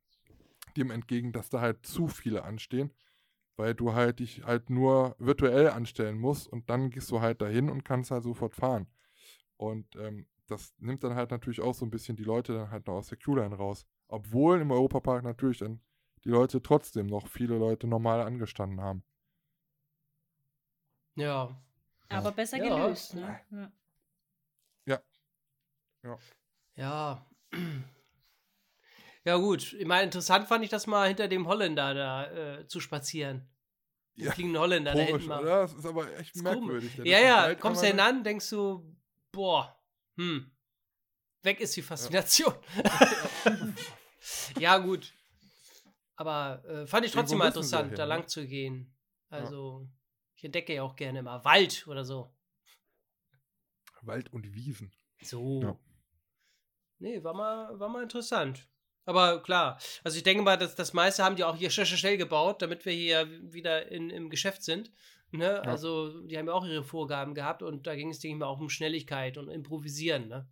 dem 0.77 0.91
entgegen, 0.91 1.31
dass 1.31 1.49
da 1.49 1.61
halt 1.61 1.85
zu 1.85 2.07
viele 2.07 2.43
anstehen, 2.43 2.91
weil 3.57 3.73
du 3.75 3.93
halt 3.93 4.19
dich 4.19 4.43
halt 4.45 4.69
nur 4.69 5.15
virtuell 5.19 5.69
anstellen 5.69 6.17
musst 6.17 6.47
und 6.47 6.69
dann 6.69 6.89
gehst 6.89 7.11
du 7.11 7.21
halt 7.21 7.41
dahin 7.41 7.69
und 7.69 7.85
kannst 7.85 8.11
halt 8.11 8.23
sofort 8.23 8.55
fahren. 8.55 8.87
Und 9.57 9.95
ähm, 9.95 10.27
das 10.47 10.73
nimmt 10.79 11.03
dann 11.03 11.15
halt 11.15 11.31
natürlich 11.31 11.61
auch 11.61 11.73
so 11.73 11.85
ein 11.85 11.91
bisschen 11.91 12.15
die 12.15 12.23
Leute 12.23 12.53
dann 12.53 12.71
halt 12.71 12.87
noch 12.87 12.95
aus 12.95 13.07
der 13.07 13.17
Q-Line 13.17 13.55
raus. 13.55 13.85
Obwohl 14.07 14.61
im 14.61 14.71
Europapark 14.71 15.23
natürlich 15.23 15.59
dann 15.59 15.81
die 16.23 16.29
Leute 16.29 16.61
trotzdem 16.61 17.07
noch 17.07 17.27
viele 17.27 17.57
Leute 17.57 17.87
normal 17.87 18.21
angestanden 18.21 18.81
haben. 18.81 19.03
Ja. 21.15 21.55
Aber 22.09 22.31
besser 22.31 22.57
Ja. 22.57 22.75
gelöst, 22.75 23.15
ne? 23.15 23.71
Ja. 24.85 25.01
Ja. 26.03 26.17
Ja, 26.75 27.25
gut. 29.37 29.73
Ich 29.73 29.85
meine, 29.85 30.03
interessant 30.03 30.47
fand 30.47 30.63
ich 30.63 30.69
das 30.69 30.85
mal 30.85 31.07
hinter 31.07 31.27
dem 31.27 31.47
Holländer 31.47 31.93
da 31.93 32.25
äh, 32.59 32.67
zu 32.67 32.79
spazieren. 32.79 33.49
Ja, 34.13 34.31
fliegenden 34.31 34.61
Holländer 34.61 34.93
da 34.93 35.05
Komisch, 35.05 35.23
hinten 35.23 35.27
mal. 35.27 35.41
oder? 35.41 35.61
Das 35.61 35.73
ist 35.73 35.85
aber 35.85 36.17
echt 36.17 36.35
Ist 36.35 36.43
merkwürdig. 36.43 36.95
Ja, 37.03 37.19
ja, 37.19 37.41
halt 37.41 37.59
kommst 37.59 37.81
du 37.81 37.87
hinan, 37.87 38.23
denkst 38.23 38.49
du, 38.51 38.95
boah, 39.31 39.77
hm, 40.15 40.49
weg 41.41 41.59
ist 41.59 41.75
die 41.75 41.81
Faszination. 41.81 42.53
Ja, 44.59 44.77
gut. 44.77 45.13
Aber 46.15 46.63
äh, 46.65 46.87
fand 46.87 47.05
ich 47.05 47.11
trotzdem 47.11 47.37
mal 47.37 47.45
ja 47.45 47.49
interessant, 47.49 47.89
hin, 47.89 47.97
da 47.97 48.03
ne? 48.03 48.09
lang 48.09 48.27
zu 48.27 48.47
gehen. 48.47 48.95
Also, 49.29 49.87
ich 50.35 50.43
entdecke 50.43 50.73
ja 50.73 50.83
auch 50.83 50.95
gerne 50.95 51.21
mal 51.21 51.43
Wald 51.43 51.85
oder 51.87 52.05
so. 52.05 52.33
Wald 54.01 54.31
und 54.31 54.53
Wiesen. 54.53 54.91
So. 55.21 55.61
Ja. 55.61 55.79
Nee, 56.99 57.23
war 57.23 57.33
mal, 57.33 57.79
war 57.79 57.89
mal 57.89 58.03
interessant. 58.03 58.67
Aber 59.05 59.41
klar, 59.43 59.79
also 60.03 60.17
ich 60.17 60.23
denke 60.23 60.43
mal, 60.43 60.57
dass 60.57 60.75
das 60.75 60.93
meiste 60.93 61.23
haben 61.23 61.35
die 61.35 61.43
auch 61.43 61.55
hier 61.55 61.69
schnell, 61.69 61.85
schnell 61.85 62.17
gebaut, 62.17 62.61
damit 62.61 62.85
wir 62.85 62.93
hier 62.93 63.27
wieder 63.53 63.91
in, 63.91 64.09
im 64.09 64.29
Geschäft 64.29 64.63
sind. 64.63 64.91
Ne? 65.31 65.61
Also, 65.63 66.21
die 66.21 66.37
haben 66.37 66.47
ja 66.47 66.53
auch 66.53 66.65
ihre 66.65 66.83
Vorgaben 66.83 67.33
gehabt 67.35 67.61
und 67.61 67.87
da 67.87 67.95
ging 67.95 68.09
es, 68.09 68.19
denke 68.19 68.35
ich 68.35 68.39
mal, 68.39 68.45
auch 68.47 68.59
um 68.59 68.69
Schnelligkeit 68.69 69.37
und 69.37 69.49
Improvisieren, 69.49 70.27
ne? 70.29 70.47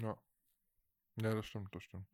Ja. 0.00 0.16
Ja, 1.16 1.34
das 1.34 1.46
stimmt, 1.46 1.74
das 1.74 1.82
stimmt. 1.82 2.06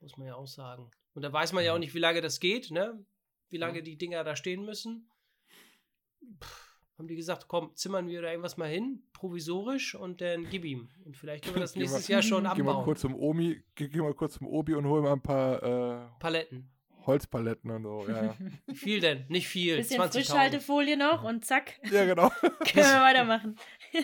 Muss 0.00 0.16
man 0.16 0.28
ja 0.28 0.34
auch 0.34 0.46
sagen. 0.46 0.90
Und 1.14 1.22
da 1.22 1.32
weiß 1.32 1.52
man 1.52 1.64
ja 1.64 1.72
auch 1.72 1.76
Mhm. 1.76 1.80
nicht, 1.80 1.94
wie 1.94 1.98
lange 1.98 2.20
das 2.20 2.40
geht, 2.40 2.70
ne? 2.70 3.04
Wie 3.50 3.56
lange 3.58 3.82
die 3.82 3.96
Dinger 3.98 4.24
da 4.24 4.34
stehen 4.36 4.64
müssen. 4.64 5.10
Pff, 6.42 6.67
haben 6.98 7.08
die 7.08 7.14
gesagt, 7.16 7.46
komm, 7.48 7.70
zimmern 7.76 8.08
wir 8.08 8.20
da 8.22 8.28
irgendwas 8.30 8.56
mal 8.56 8.68
hin, 8.68 9.02
provisorisch 9.12 9.94
und 9.94 10.20
dann 10.20 10.48
gib 10.50 10.64
ihm. 10.64 10.88
Und 11.04 11.16
vielleicht 11.16 11.44
können 11.44 11.56
wir 11.56 11.62
das 11.62 11.72
Geh 11.74 11.78
mal- 11.80 11.82
nächstes 11.84 12.08
Jahr 12.08 12.22
schon 12.22 12.42
Geh 12.54 12.62
mal 12.62 12.72
abbauen. 12.72 12.84
kurz 12.84 13.00
zum 13.02 13.14
Omi, 13.14 13.62
geh, 13.74 13.88
geh 13.88 14.00
mal 14.00 14.14
kurz 14.14 14.34
zum 14.34 14.46
Obi 14.48 14.74
und 14.74 14.86
hol 14.86 15.00
mal 15.02 15.12
ein 15.12 15.22
paar 15.22 15.62
äh, 15.62 16.06
Paletten. 16.18 16.68
Holzpaletten 17.06 17.70
und 17.70 17.82
so. 17.84 18.04
Ja. 18.08 18.34
Wie 18.66 18.74
viel 18.74 19.00
denn? 19.00 19.24
Nicht 19.28 19.48
viel. 19.48 19.76
Bisschen 19.78 20.00
20.000. 20.00 20.12
Frischhaltefolie 20.12 20.96
noch 20.98 21.22
und 21.24 21.44
zack, 21.44 21.78
ja 21.90 22.04
genau. 22.04 22.28
können 22.40 22.58
wir 22.74 23.00
weitermachen. 23.00 23.56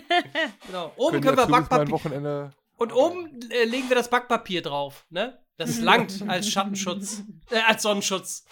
Genau. 0.65 0.91
Oben 0.95 1.21
können 1.21 1.37
wir 1.37 1.45
mal 1.47 1.57
ein 1.57 1.67
Backpapier. 1.67 1.91
Wochenende. 1.91 2.51
Und 2.77 2.91
oben 2.93 3.39
äh, 3.51 3.65
legen 3.65 3.87
wir 3.89 3.95
das 3.95 4.09
Backpapier 4.09 4.61
drauf, 4.63 5.05
ne? 5.11 5.37
Das 5.57 5.79
langt 5.79 6.27
als 6.27 6.49
Schattenschutz. 6.49 7.23
Äh, 7.51 7.59
als 7.67 7.83
Sonnenschutz. 7.83 8.45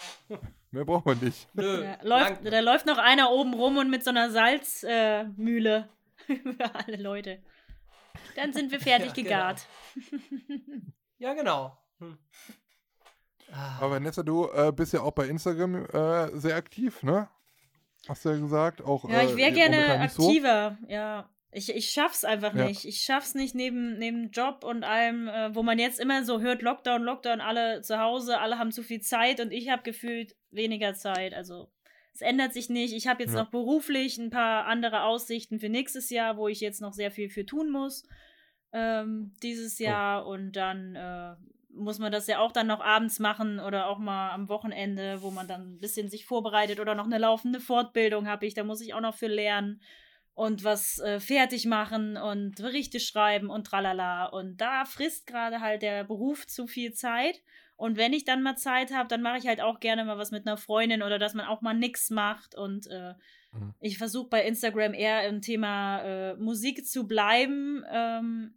Mehr 0.74 0.84
braucht 0.84 1.06
man 1.06 1.18
nicht. 1.20 1.48
Nö. 1.54 1.84
Ja, 1.84 1.98
läuft, 2.02 2.44
da 2.44 2.60
läuft 2.60 2.86
noch 2.86 2.98
einer 2.98 3.30
oben 3.30 3.54
rum 3.54 3.78
und 3.78 3.90
mit 3.90 4.02
so 4.02 4.10
einer 4.10 4.28
Salzmühle 4.30 5.88
äh, 6.28 6.34
für 6.52 6.74
alle 6.74 6.96
Leute. 6.96 7.38
Dann 8.34 8.52
sind 8.52 8.72
wir 8.72 8.80
fertig 8.80 9.08
Ja, 9.08 9.12
genau. 9.14 9.24
gegart. 9.28 9.66
Ja, 11.18 11.34
genau. 11.34 11.78
Hm. 12.00 12.18
Ah, 13.52 13.76
Aber 13.78 13.92
Vanessa, 13.92 14.22
du 14.24 14.48
äh, 14.52 14.72
bist 14.72 14.92
ja 14.92 15.00
auch 15.02 15.12
bei 15.12 15.28
Instagram 15.28 15.84
äh, 15.86 16.36
sehr 16.38 16.56
aktiv, 16.56 17.02
ne? 17.04 17.28
Hast 18.08 18.24
du 18.24 18.30
ja 18.30 18.36
gesagt. 18.36 18.82
Auch, 18.82 19.08
Ja, 19.08 19.22
ich 19.22 19.30
äh, 19.32 19.36
wäre 19.36 19.52
gerne 19.52 19.98
nicht 20.00 20.14
so. 20.14 20.24
aktiver. 20.26 20.76
Ja, 20.88 21.28
ich, 21.54 21.74
ich 21.74 21.90
schaff's 21.90 22.24
einfach 22.24 22.54
Ja. 22.54 22.66
nicht. 22.66 22.84
Ich 22.84 23.02
schaff's 23.02 23.34
nicht 23.34 23.54
neben, 23.54 23.96
neben 23.98 24.30
Job 24.30 24.64
und 24.64 24.82
allem, 24.84 25.28
äh, 25.28 25.54
wo 25.54 25.62
man 25.62 25.78
jetzt 25.78 26.00
immer 26.00 26.24
so 26.24 26.40
hört, 26.40 26.62
Lockdown, 26.62 27.02
Lockdown, 27.02 27.40
alle 27.40 27.80
zu 27.82 27.98
Hause, 28.00 28.40
alle 28.40 28.58
haben 28.58 28.72
zu 28.72 28.82
viel 28.82 29.00
Zeit 29.00 29.40
und 29.40 29.52
ich 29.52 29.68
habe 29.70 29.82
gefühlt 29.82 30.34
weniger 30.50 30.94
Zeit. 30.94 31.32
Also 31.32 31.70
es 32.12 32.20
ändert 32.20 32.52
sich 32.52 32.68
nicht. 32.68 32.92
Ich 32.92 33.06
habe 33.06 33.22
jetzt 33.22 33.34
Ja. 33.34 33.42
noch 33.44 33.50
beruflich 33.50 34.18
ein 34.18 34.30
paar 34.30 34.66
andere 34.66 35.04
Aussichten 35.04 35.58
für 35.60 35.68
nächstes 35.68 36.10
Jahr, 36.10 36.36
wo 36.36 36.48
ich 36.48 36.60
jetzt 36.60 36.80
noch 36.80 36.92
sehr 36.92 37.10
viel 37.10 37.30
für 37.30 37.46
tun 37.46 37.70
muss. 37.70 38.04
Ähm, 38.72 39.34
dieses 39.42 39.78
Oh. 39.80 39.84
Jahr 39.84 40.26
und 40.26 40.52
dann 40.52 40.96
äh, 40.96 41.34
muss 41.70 41.98
man 42.00 42.10
das 42.12 42.26
ja 42.26 42.38
auch 42.40 42.52
dann 42.52 42.66
noch 42.66 42.80
abends 42.80 43.18
machen 43.20 43.60
oder 43.60 43.88
auch 43.88 43.98
mal 43.98 44.30
am 44.30 44.48
Wochenende, 44.48 45.22
wo 45.22 45.30
man 45.30 45.46
dann 45.48 45.74
ein 45.74 45.78
bisschen 45.78 46.08
sich 46.08 46.24
vorbereitet 46.24 46.80
oder 46.80 46.94
noch 46.94 47.06
eine 47.06 47.18
laufende 47.18 47.60
Fortbildung 47.60 48.26
habe 48.28 48.46
ich, 48.46 48.54
da 48.54 48.64
muss 48.64 48.80
ich 48.80 48.94
auch 48.94 49.00
noch 49.00 49.14
für 49.14 49.26
lernen 49.28 49.80
und 50.34 50.64
was 50.64 50.98
äh, 50.98 51.20
fertig 51.20 51.66
machen 51.66 52.16
und 52.16 52.56
Berichte 52.56 53.00
schreiben 53.00 53.50
und 53.50 53.66
tralala. 53.66 54.26
Und 54.26 54.60
da 54.60 54.84
frisst 54.84 55.26
gerade 55.26 55.60
halt 55.60 55.82
der 55.82 56.04
Beruf 56.04 56.46
zu 56.46 56.66
viel 56.66 56.92
Zeit. 56.92 57.40
Und 57.76 57.96
wenn 57.96 58.12
ich 58.12 58.24
dann 58.24 58.42
mal 58.42 58.56
Zeit 58.56 58.92
habe, 58.92 59.08
dann 59.08 59.22
mache 59.22 59.38
ich 59.38 59.46
halt 59.46 59.60
auch 59.60 59.80
gerne 59.80 60.04
mal 60.04 60.18
was 60.18 60.30
mit 60.30 60.46
einer 60.46 60.56
Freundin 60.56 61.02
oder 61.02 61.18
dass 61.18 61.34
man 61.34 61.46
auch 61.46 61.60
mal 61.60 61.74
nix 61.74 62.10
macht. 62.10 62.54
Und 62.54 62.86
äh, 62.88 63.14
Mhm. 63.54 63.74
ich 63.80 63.98
versuche 63.98 64.28
bei 64.28 64.44
Instagram 64.44 64.94
eher 64.94 65.28
im 65.28 65.40
Thema 65.40 66.00
äh, 66.02 66.36
Musik 66.36 66.86
zu 66.86 67.06
bleiben. 67.06 67.84
Ähm, 67.90 68.54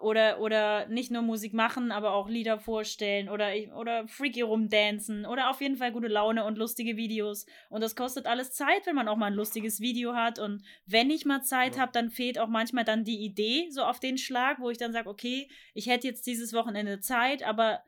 oder, 0.00 0.40
oder 0.40 0.86
nicht 0.86 1.10
nur 1.10 1.22
Musik 1.22 1.52
machen, 1.52 1.92
aber 1.92 2.12
auch 2.12 2.28
Lieder 2.28 2.58
vorstellen 2.58 3.28
oder, 3.28 3.50
oder 3.76 4.06
freaky 4.08 4.42
rumdancen 4.42 5.26
oder 5.26 5.50
auf 5.50 5.60
jeden 5.60 5.76
Fall 5.76 5.92
gute 5.92 6.08
Laune 6.08 6.44
und 6.44 6.58
lustige 6.58 6.96
Videos. 6.96 7.46
Und 7.68 7.82
das 7.82 7.96
kostet 7.96 8.26
alles 8.26 8.52
Zeit, 8.52 8.86
wenn 8.86 8.94
man 8.96 9.08
auch 9.08 9.16
mal 9.16 9.26
ein 9.26 9.34
lustiges 9.34 9.80
Video 9.80 10.14
hat. 10.14 10.38
Und 10.38 10.62
wenn 10.86 11.10
ich 11.10 11.24
mal 11.24 11.42
Zeit 11.42 11.76
Ja. 11.76 11.82
habe, 11.82 11.92
dann 11.92 12.10
fehlt 12.10 12.38
auch 12.38 12.48
manchmal 12.48 12.84
dann 12.84 13.04
die 13.04 13.24
Idee 13.24 13.68
so 13.70 13.82
auf 13.82 14.00
den 14.00 14.18
Schlag, 14.18 14.60
wo 14.60 14.70
ich 14.70 14.78
dann 14.78 14.92
sage, 14.92 15.08
okay, 15.08 15.48
ich 15.74 15.86
hätte 15.86 16.08
jetzt 16.08 16.26
dieses 16.26 16.52
Wochenende 16.52 17.00
Zeit, 17.00 17.42
aber 17.42 17.82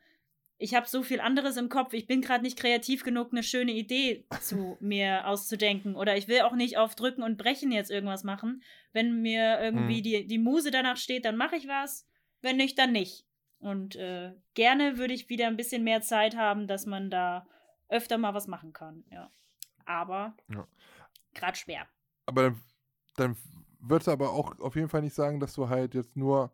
ich 0.63 0.75
habe 0.75 0.87
so 0.89 1.03
viel 1.03 1.21
anderes 1.21 1.57
im 1.57 1.69
Kopf. 1.69 1.93
Ich 1.93 2.07
bin 2.07 2.21
gerade 2.23 2.45
nicht 2.45 2.59
kreativ 2.59 3.03
genug, 3.05 3.33
eine 3.33 3.43
schöne 3.43 3.73
Idee 3.73 4.25
zu 4.41 4.77
mir 4.81 5.27
auszudenken. 5.27 5.97
Oder 5.97 6.17
ich 6.17 6.29
will 6.29 6.43
auch 6.43 6.55
nicht 6.55 6.79
auf 6.79 6.95
Drücken 6.95 7.23
und 7.23 7.37
Brechen 7.37 7.73
jetzt 7.73 7.91
irgendwas 7.91 8.25
machen. 8.25 8.63
Wenn 8.93 9.23
mir 9.23 9.61
irgendwie 9.61 9.99
Mhm. 9.99 10.03
die, 10.03 10.27
die 10.27 10.39
Muse 10.39 10.71
danach 10.71 10.97
steht, 10.97 11.25
dann 11.25 11.37
mache 11.37 11.57
ich 11.57 11.67
was. 11.69 12.07
Wenn 12.41 12.57
nicht, 12.57 12.79
dann 12.79 12.93
nicht. 12.93 13.27
Und 13.59 13.97
äh, 13.97 14.33
gerne 14.55 14.99
würde 14.99 15.15
ich 15.15 15.29
wieder 15.29 15.47
ein 15.47 15.57
bisschen 15.57 15.85
mehr 15.85 16.01
Zeit 16.03 16.37
haben, 16.37 16.67
dass 16.67 16.87
man 16.87 17.11
da 17.11 17.47
öfter 17.89 18.19
mal 18.19 18.35
was 18.35 18.47
machen 18.49 18.73
kann. 18.73 19.05
Ja. 19.11 19.31
Aber 19.85 20.37
Ja. 20.49 20.67
gerade 21.35 21.57
schwer. 21.57 21.87
Aber 22.27 22.43
dann, 22.43 22.61
dann 23.17 23.37
würdest 23.81 24.07
du 24.07 24.13
aber 24.13 24.31
auch 24.33 24.59
auf 24.61 24.77
jeden 24.77 24.89
Fall 24.89 25.03
nicht 25.03 25.15
sagen, 25.15 25.41
dass 25.41 25.55
du 25.55 25.69
halt 25.69 25.95
jetzt 25.95 26.17
nur 26.17 26.53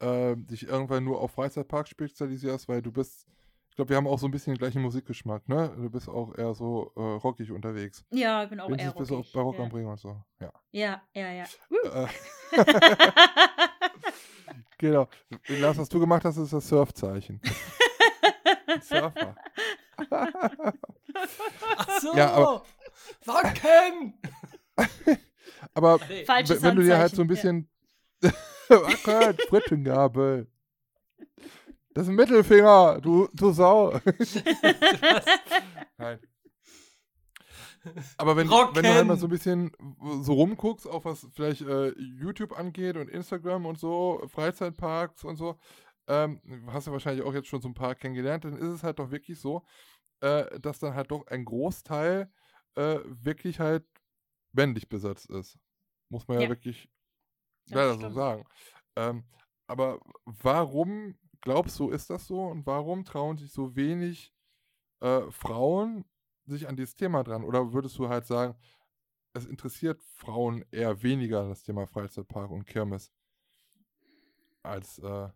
äh, 0.00 0.34
dich 0.36 0.66
irgendwann 0.66 1.04
nur 1.04 1.20
auf 1.20 1.32
Freizeitpark 1.32 1.88
spezialisierst, 1.88 2.68
weil 2.68 2.82
du 2.82 2.90
bist, 2.92 3.26
ich 3.68 3.76
glaube, 3.76 3.90
wir 3.90 3.96
haben 3.96 4.06
auch 4.06 4.18
so 4.18 4.26
ein 4.26 4.30
bisschen 4.30 4.54
den 4.54 4.58
gleichen 4.58 4.82
Musikgeschmack, 4.82 5.48
ne? 5.48 5.72
Du 5.76 5.88
bist 5.90 6.08
auch 6.08 6.36
eher 6.36 6.54
so 6.54 6.92
äh, 6.96 7.00
rockig 7.00 7.50
unterwegs. 7.52 8.04
Ja, 8.10 8.42
ich 8.44 8.50
bin 8.50 8.60
auch 8.60 8.68
eher 8.68 8.78
Wenigstens 8.78 8.98
bist 8.98 9.10
du 9.10 9.14
auch 9.14 9.18
rockig. 9.18 9.32
bei 9.32 9.40
Rock 9.40 9.58
ja. 9.58 9.64
am 9.64 9.70
Ring 9.72 9.86
und 9.86 10.00
so. 10.00 10.16
Ja. 10.40 10.52
ja, 10.72 11.02
ja, 11.14 11.30
ja. 11.32 11.44
Äh, 11.84 12.08
genau. 14.78 15.08
Lars, 15.48 15.78
was 15.78 15.88
du 15.88 16.00
gemacht 16.00 16.24
hast, 16.24 16.36
ist 16.36 16.52
das 16.52 16.66
Surfzeichen. 16.68 17.40
Surfer. 18.82 19.36
Ach 20.10 22.00
so. 22.00 22.16
Ja, 22.16 22.32
aber- 22.32 22.62
Wacken! 23.24 24.14
Aber 25.74 25.98
Nee. 26.08 26.24
Wenn 26.26 26.76
du 26.76 26.82
dir 26.82 26.98
halt 26.98 27.14
so 27.14 27.22
ein 27.22 27.28
bisschen. 27.28 27.68
Wackert, 28.68 29.42
Frittengabel. 29.48 30.46
Das 31.92 32.04
ist 32.04 32.10
ein 32.10 32.14
Mittelfinger, 32.16 33.00
du, 33.00 33.28
du 33.34 33.50
Sau. 33.52 33.90
Nein. 35.98 36.20
Aber 38.18 38.36
wenn, 38.36 38.48
wenn 38.48 38.82
du 38.84 38.94
halt 38.94 39.06
mal 39.06 39.16
so 39.16 39.26
ein 39.26 39.30
bisschen 39.30 39.72
so 40.22 40.34
rumguckst, 40.34 40.86
auch 40.86 41.04
was 41.04 41.26
vielleicht 41.32 41.62
äh, 41.62 41.88
YouTube 41.98 42.56
angeht 42.56 42.96
und 42.96 43.08
Instagram 43.08 43.66
und 43.66 43.78
so, 43.78 44.22
Freizeitparks 44.28 45.24
und 45.24 45.36
so, 45.36 45.58
ähm, 46.06 46.40
hast 46.68 46.86
du 46.86 46.92
wahrscheinlich 46.92 47.24
auch 47.24 47.32
jetzt 47.34 47.48
schon 47.48 47.62
so 47.62 47.68
ein 47.68 47.74
paar 47.74 47.94
kennengelernt, 47.94 48.44
dann 48.44 48.56
ist 48.56 48.68
es 48.68 48.82
halt 48.82 48.98
doch 48.98 49.10
wirklich 49.10 49.40
so, 49.40 49.64
äh, 50.20 50.60
dass 50.60 50.78
dann 50.78 50.94
halt 50.94 51.10
doch 51.10 51.26
ein 51.28 51.44
Großteil 51.44 52.30
äh, 52.76 52.98
wirklich 53.06 53.60
halt 53.60 53.84
männlich 54.52 54.88
besetzt 54.88 55.30
ist. 55.30 55.58
Muss 56.08 56.28
man 56.28 56.36
ja, 56.38 56.44
Ja. 56.44 56.48
wirklich 56.50 56.90
Das 57.70 57.96
leider 57.96 57.98
so 57.98 58.10
sagen. 58.10 58.44
Ähm, 58.96 59.24
aber 59.66 60.00
warum 60.24 61.16
glaubst 61.40 61.78
du, 61.78 61.90
ist 61.90 62.10
das 62.10 62.26
so? 62.26 62.44
Und 62.44 62.66
warum 62.66 63.04
trauen 63.04 63.36
sich 63.38 63.52
so 63.52 63.76
wenig 63.76 64.32
äh, 65.00 65.30
Frauen 65.30 66.04
sich 66.46 66.68
an 66.68 66.76
dieses 66.76 66.96
Thema 66.96 67.22
dran? 67.24 67.44
Oder 67.44 67.72
würdest 67.72 67.98
du 67.98 68.08
halt 68.08 68.26
sagen, 68.26 68.56
es 69.32 69.46
interessiert 69.46 70.02
Frauen 70.02 70.64
eher 70.70 71.02
weniger 71.02 71.48
das 71.48 71.62
Thema 71.62 71.86
Freizeitpark 71.86 72.50
und 72.50 72.66
Kirmes 72.66 73.12
als 74.62 74.98
äh, 74.98 75.28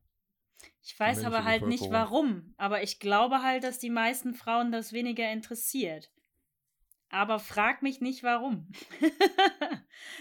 Ich 0.82 0.98
weiß 0.98 1.24
aber 1.24 1.44
halt 1.44 1.66
nicht 1.66 1.90
warum. 1.90 2.54
Aber 2.56 2.82
ich 2.82 2.98
glaube 2.98 3.42
halt, 3.42 3.64
dass 3.64 3.78
die 3.78 3.90
meisten 3.90 4.34
Frauen 4.34 4.72
das 4.72 4.92
weniger 4.92 5.30
interessiert. 5.30 6.10
Aber 7.14 7.38
frag 7.38 7.80
mich 7.80 8.00
nicht 8.00 8.24
warum. 8.24 8.66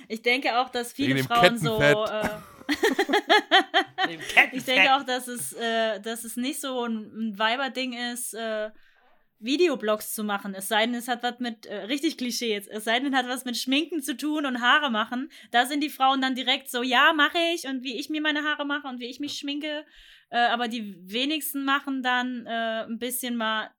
ich 0.08 0.22
denke 0.22 0.60
auch, 0.60 0.70
dass 0.70 0.94
viele 0.94 1.24
Frauen 1.24 1.58
so. 1.58 1.82
Äh, 1.82 1.96
Dem 4.08 4.20
ich 4.52 4.64
denke 4.64 4.96
auch, 4.96 5.04
dass 5.04 5.28
es, 5.28 5.54
äh, 5.54 6.00
dass 6.02 6.24
es 6.24 6.38
nicht 6.38 6.62
so 6.62 6.86
ein, 6.86 7.12
ein 7.16 7.39
Weiberding 7.39 7.94
ist, 7.94 8.36
äh, 8.36 8.70
Videoblogs 9.39 10.14
zu 10.14 10.24
machen. 10.24 10.54
Es 10.54 10.68
sei 10.68 10.86
denn, 10.86 10.94
es 10.94 11.08
hat 11.08 11.24
was 11.24 11.39
mit, 11.39 11.66
äh, 11.66 11.86
richtig 11.86 12.20
Klischee 12.20 12.54
jetzt, 12.54 12.70
es 12.70 12.84
sei 12.84 13.00
denn, 13.00 13.12
es 13.12 13.20
hat 13.20 13.28
was 13.28 13.44
mit 13.44 13.58
Schminken 13.58 14.04
zu 14.04 14.16
tun 14.16 14.46
und 14.46 14.62
Haare 14.62 14.91
machen. 14.91 15.32
Da 15.50 15.66
sind 15.66 15.84
die 15.84 15.89
Frauen 15.89 16.22
dann 16.22 16.36
direkt 16.36 16.70
so, 16.70 16.84
ja, 16.84 17.12
mache 17.14 17.39
ich 17.56 17.68
und 17.68 17.82
wie 17.82 18.00
ich 18.00 18.12
mir 18.12 18.22
meine 18.22 18.44
Haare 18.44 18.66
mache 18.66 18.88
und 18.88 19.00
wie 19.00 19.10
ich 19.10 19.20
mich 19.20 19.34
schminke. 19.34 19.84
Äh, 20.30 20.38
aber 20.38 20.68
die 20.68 20.96
wenigsten 21.12 21.66
machen 21.66 22.04
dann 22.04 22.46
äh, 22.46 22.84
ein 22.84 23.00
bisschen 23.00 23.36
mal 23.36 23.72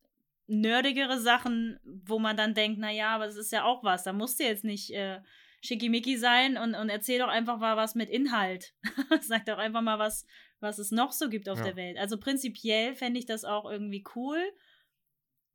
nerdigere 0.46 1.18
Sachen, 1.18 1.78
wo 1.84 2.18
man 2.18 2.36
dann 2.36 2.54
denkt, 2.54 2.78
na 2.78 2.90
ja, 2.90 3.14
aber 3.14 3.26
es 3.26 3.36
ist 3.36 3.52
ja 3.52 3.64
auch 3.64 3.82
was. 3.84 4.04
Da 4.04 4.12
musst 4.12 4.38
du 4.40 4.44
jetzt 4.44 4.64
nicht 4.64 4.90
äh, 4.92 5.20
schickimicki 5.62 6.16
sein 6.18 6.56
und, 6.58 6.74
und 6.74 6.88
erzähl 6.90 7.18
doch 7.18 7.28
einfach 7.28 7.58
mal 7.58 7.76
was 7.76 7.94
mit 7.94 8.10
Inhalt. 8.10 8.74
Sag 9.20 9.46
doch 9.46 9.58
einfach 9.58 9.80
mal 9.82 9.98
was, 9.98 10.26
was 10.60 10.78
es 10.78 10.90
noch 10.90 11.12
so 11.12 11.28
gibt 11.28 11.48
auf 11.48 11.58
Ja. 11.58 11.64
der 11.64 11.76
Welt. 11.76 11.96
Also 11.98 12.18
prinzipiell 12.18 12.94
fände 12.94 13.18
ich 13.18 13.26
das 13.26 13.44
auch 13.44 13.70
irgendwie 13.70 14.04
cool. 14.14 14.38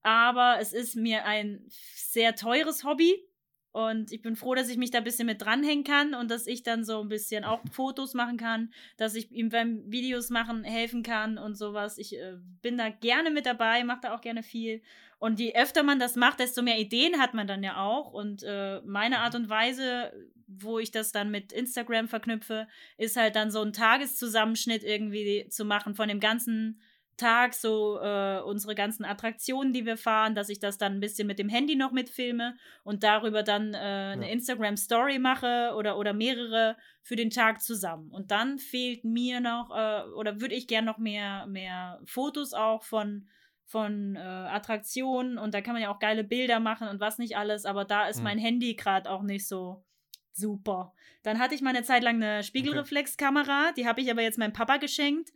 aber 0.02 0.58
es 0.60 0.74
ist 0.74 0.96
mir 0.96 1.26
ein 1.26 1.66
sehr 1.70 2.36
teures 2.36 2.84
Hobby. 2.84 3.24
Und 3.72 4.12
ich 4.12 4.22
bin 4.22 4.36
froh, 4.36 4.56
dass 4.56 4.70
ich 4.70 4.78
mich 4.78 4.90
da 4.90 4.98
ein 4.98 5.04
bisschen 5.04 5.28
mit 5.28 5.42
dranhängen 5.42 5.84
kann 5.84 6.16
und 6.16 6.32
dass 6.32 6.48
ich 6.48 6.64
dann 6.64 6.84
so 6.84 7.02
ein 7.02 7.10
bisschen 7.10 7.44
auch 7.44 7.62
Fotos 7.72 8.14
machen 8.14 8.38
kann, 8.38 8.74
dass 8.98 9.16
ich 9.16 9.32
ihm 9.32 9.50
beim 9.50 9.84
Videos 9.92 10.30
machen 10.30 10.64
helfen 10.64 11.04
kann 11.04 11.38
und 11.38 11.56
sowas. 11.56 11.98
Ich 11.98 12.18
äh, 12.18 12.38
bin 12.62 12.78
da 12.78 12.90
gerne 12.90 13.30
mit 13.30 13.46
dabei, 13.46 13.84
mache 13.84 14.02
da 14.04 14.16
auch 14.16 14.22
gerne 14.22 14.42
viel. 14.42 14.82
Und 15.20 15.40
je 15.40 15.54
öfter 15.54 15.84
man 15.84 16.00
das 16.00 16.16
macht, 16.16 16.40
desto 16.40 16.62
mehr 16.62 16.80
Ideen 16.80 17.20
hat 17.20 17.34
man 17.34 17.46
dann 17.46 17.62
ja 17.62 17.84
auch. 17.84 18.12
Und 18.12 18.42
äh, 18.44 18.82
meine 18.86 19.20
Art 19.20 19.36
und 19.36 19.50
Weise, 19.50 20.14
wo 20.48 20.80
ich 20.80 20.92
das 20.92 21.12
dann 21.12 21.30
mit 21.30 21.52
Instagram 21.52 22.08
verknüpfe, 22.08 22.68
ist 22.98 23.18
halt 23.18 23.36
dann 23.36 23.52
so 23.52 23.62
ein 23.62 23.74
Tageszusammenschnitt 23.74 24.84
irgendwie 24.84 25.48
zu 25.50 25.66
machen 25.66 25.94
von 25.94 26.08
dem 26.08 26.20
ganzen 26.20 26.82
Tag, 27.20 27.54
so 27.54 28.00
äh, 28.02 28.40
unsere 28.42 28.74
ganzen 28.74 29.06
Attraktionen, 29.06 29.74
die 29.74 29.86
wir 29.86 29.98
fahren, 29.98 30.34
dass 30.34 30.50
ich 30.50 30.60
das 30.60 30.80
dann 30.80 30.94
ein 30.94 31.00
bisschen 31.00 31.28
mit 31.28 31.38
dem 31.38 31.50
Handy 31.50 31.76
noch 31.76 31.92
mitfilme 31.92 32.56
und 32.84 33.04
darüber 33.04 33.44
dann 33.44 33.76
äh, 33.76 33.78
eine 33.78 34.26
Ja. 34.26 34.34
Instagram-Story 34.34 35.20
mache 35.20 35.74
oder, 35.78 35.98
oder 36.00 36.14
mehrere 36.14 36.76
für 37.04 37.16
den 37.16 37.30
Tag 37.30 37.62
zusammen. 37.62 38.10
Und 38.10 38.32
dann 38.32 38.58
fehlt 38.58 39.04
mir 39.04 39.40
noch, 39.40 39.70
äh, 39.70 40.10
oder 40.14 40.42
würde 40.42 40.56
ich 40.56 40.68
gern 40.68 40.86
noch 40.86 40.98
mehr, 40.98 41.46
mehr 41.46 42.02
Fotos 42.06 42.54
auch 42.54 42.84
von, 42.84 43.28
von 43.66 44.16
äh, 44.16 44.20
Attraktionen 44.20 45.38
und 45.38 45.54
da 45.54 45.62
kann 45.62 45.74
man 45.74 45.84
ja 45.84 45.94
auch 45.94 46.00
geile 46.00 46.24
Bilder 46.24 46.60
machen 46.60 46.88
und 46.88 47.00
was 47.00 47.20
nicht 47.20 47.38
alles, 47.38 47.66
aber 47.66 47.86
da 47.86 48.08
ist 48.08 48.18
Mhm. 48.18 48.24
mein 48.24 48.40
Handy 48.40 48.74
gerade 48.76 49.08
auch 49.12 49.22
nicht 49.22 49.48
so 49.48 49.84
super. 50.32 50.94
Dann 51.22 51.38
hatte 51.38 51.54
ich 51.54 51.62
mal 51.62 51.76
eine 51.76 51.84
Zeit 51.84 52.02
lang 52.02 52.16
eine 52.16 52.44
Spiegelreflexkamera, 52.44 53.74
die 53.76 53.86
habe 53.86 54.02
ich 54.02 54.10
aber 54.10 54.22
jetzt 54.22 54.38
meinem 54.38 54.54
Papa 54.54 54.78
geschenkt, 54.78 55.32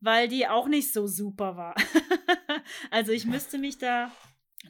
weil 0.00 0.28
die 0.28 0.46
auch 0.48 0.68
nicht 0.68 0.92
so 0.92 1.06
super 1.06 1.56
war. 1.56 1.74
also 2.90 3.12
ich 3.12 3.26
müsste 3.26 3.58
mich 3.58 3.78
da 3.78 4.10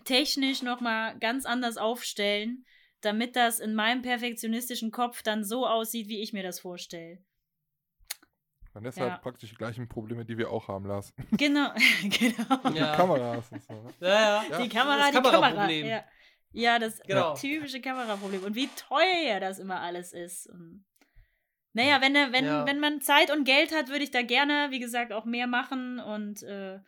technisch 0.04 0.62
noch 0.62 0.80
mal 0.80 1.18
ganz 1.18 1.44
anders 1.46 1.76
aufstellen, 1.76 2.64
damit 3.00 3.36
das 3.36 3.60
in 3.60 3.74
meinem 3.74 4.02
perfektionistischen 4.02 4.90
Kopf 4.90 5.22
dann 5.22 5.44
so 5.44 5.66
aussieht, 5.66 6.08
wie 6.08 6.20
ich 6.22 6.32
mir 6.32 6.42
das 6.42 6.60
vorstelle. 6.60 7.18
Vanessa 8.72 9.04
Ja. 9.06 9.12
hat 9.14 9.22
praktisch 9.22 9.50
die 9.50 9.56
gleichen 9.56 9.88
Probleme, 9.88 10.24
die 10.24 10.36
wir 10.38 10.50
auch 10.50 10.68
haben, 10.68 10.86
Lars. 10.86 11.12
Genau, 11.36 11.70
genau. 12.02 12.70
Ja. 12.74 12.94
Kameras 12.96 13.50
und 13.50 13.62
so. 13.62 13.72
ne? 13.74 13.92
Ja, 14.00 14.44
ja. 14.50 14.62
Die 14.62 14.68
Kamera, 14.68 14.98
Das 14.98 15.10
die 15.10 15.16
Kamera. 15.16 15.30
Kameraproblem. 15.32 15.86
Ja. 15.86 16.04
ja, 16.52 16.78
das 16.78 17.00
Genau. 17.00 17.34
typische 17.34 17.80
Kameraproblem. 17.80 18.44
Und 18.44 18.54
wie 18.54 18.68
teuer 18.68 19.40
das 19.40 19.58
immer 19.58 19.80
alles 19.80 20.12
ist. 20.12 20.46
Und 20.48 20.84
naja, 21.78 22.00
wenn, 22.00 22.14
wenn, 22.32 22.44
Ja. 22.44 22.66
wenn 22.66 22.80
man 22.80 23.00
Zeit 23.00 23.30
und 23.30 23.44
Geld 23.44 23.74
hat, 23.74 23.88
würde 23.88 24.04
ich 24.04 24.10
da 24.10 24.22
gerne, 24.22 24.68
wie 24.70 24.80
gesagt, 24.80 25.12
auch 25.12 25.24
mehr 25.24 25.46
machen. 25.46 25.98
Und 25.98 26.42
äh, 26.42 26.78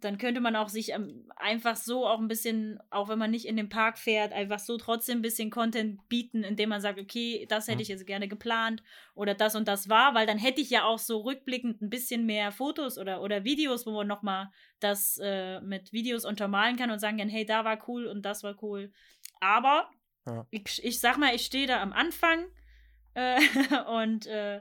dann 0.00 0.18
könnte 0.18 0.40
man 0.42 0.54
auch 0.54 0.68
sich 0.68 0.90
ähm, 0.92 1.32
einfach 1.36 1.76
so 1.76 2.06
auch 2.06 2.18
ein 2.18 2.28
bisschen, 2.28 2.78
auch 2.90 3.08
wenn 3.08 3.18
man 3.18 3.30
nicht 3.30 3.46
in 3.46 3.56
den 3.56 3.70
Park 3.70 3.96
fährt, 3.98 4.32
einfach 4.32 4.58
so 4.58 4.76
trotzdem 4.76 5.18
ein 5.20 5.22
bisschen 5.22 5.50
Content 5.50 6.06
bieten, 6.08 6.44
indem 6.44 6.68
man 6.68 6.80
sagt, 6.82 7.00
okay, 7.00 7.46
das 7.48 7.66
hätte 7.68 7.76
Mhm. 7.76 7.82
ich 7.82 7.88
jetzt 7.88 8.06
gerne 8.06 8.28
geplant 8.28 8.82
oder 9.14 9.34
das 9.34 9.54
und 9.54 9.66
das 9.66 9.88
war, 9.88 10.14
weil 10.14 10.26
dann 10.26 10.36
hätte 10.36 10.60
ich 10.60 10.68
ja 10.68 10.84
auch 10.84 10.98
so 10.98 11.20
rückblickend 11.22 11.80
ein 11.80 11.88
bisschen 11.88 12.26
mehr 12.26 12.52
Fotos 12.52 12.98
oder, 12.98 13.22
oder 13.22 13.44
Videos, 13.44 13.86
wo 13.86 13.92
man 13.92 14.06
nochmal 14.06 14.50
das 14.78 15.18
äh, 15.22 15.60
mit 15.62 15.92
Videos 15.92 16.26
untermalen 16.26 16.76
kann 16.76 16.90
und 16.90 16.98
sagen 16.98 17.16
kann, 17.16 17.30
hey, 17.30 17.46
da 17.46 17.64
war 17.64 17.78
cool 17.88 18.06
und 18.06 18.22
das 18.26 18.42
war 18.42 18.62
cool. 18.62 18.92
Aber 19.40 19.90
Ja. 20.26 20.46
ich, 20.50 20.84
ich 20.84 21.00
sag 21.00 21.16
mal, 21.16 21.34
ich 21.34 21.46
stehe 21.46 21.66
da 21.66 21.80
am 21.80 21.92
Anfang 21.94 22.44
äh, 23.14 23.40
und 24.02 24.26
äh, 24.26 24.60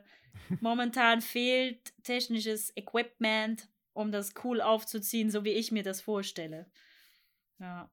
momentan 0.61 1.21
fehlt 1.21 1.93
technisches 2.03 2.75
Equipment, 2.75 3.67
um 3.93 4.11
das 4.11 4.33
cool 4.43 4.61
aufzuziehen, 4.61 5.29
so 5.29 5.43
wie 5.43 5.51
ich 5.51 5.71
mir 5.71 5.83
das 5.83 6.01
vorstelle. 6.01 6.65
Ja. 7.59 7.89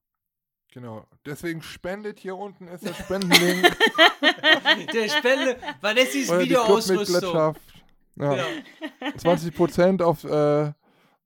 Genau. 0.73 1.07
Deswegen 1.27 1.63
spendet 1.63 2.21
hier 2.21 2.37
unten 2.37 2.69
ist 2.69 2.85
der 2.85 2.95
Spendenlink. 2.95 3.77
Der 4.93 5.09
Spende, 5.09 5.59
Vanessas 5.81 6.31
Videoausrüstung. 6.39 7.35
Ja. 7.35 7.55
Genau. 8.15 8.45
20% 9.17 10.03
auf, 10.03 10.25
äh, 10.25 10.73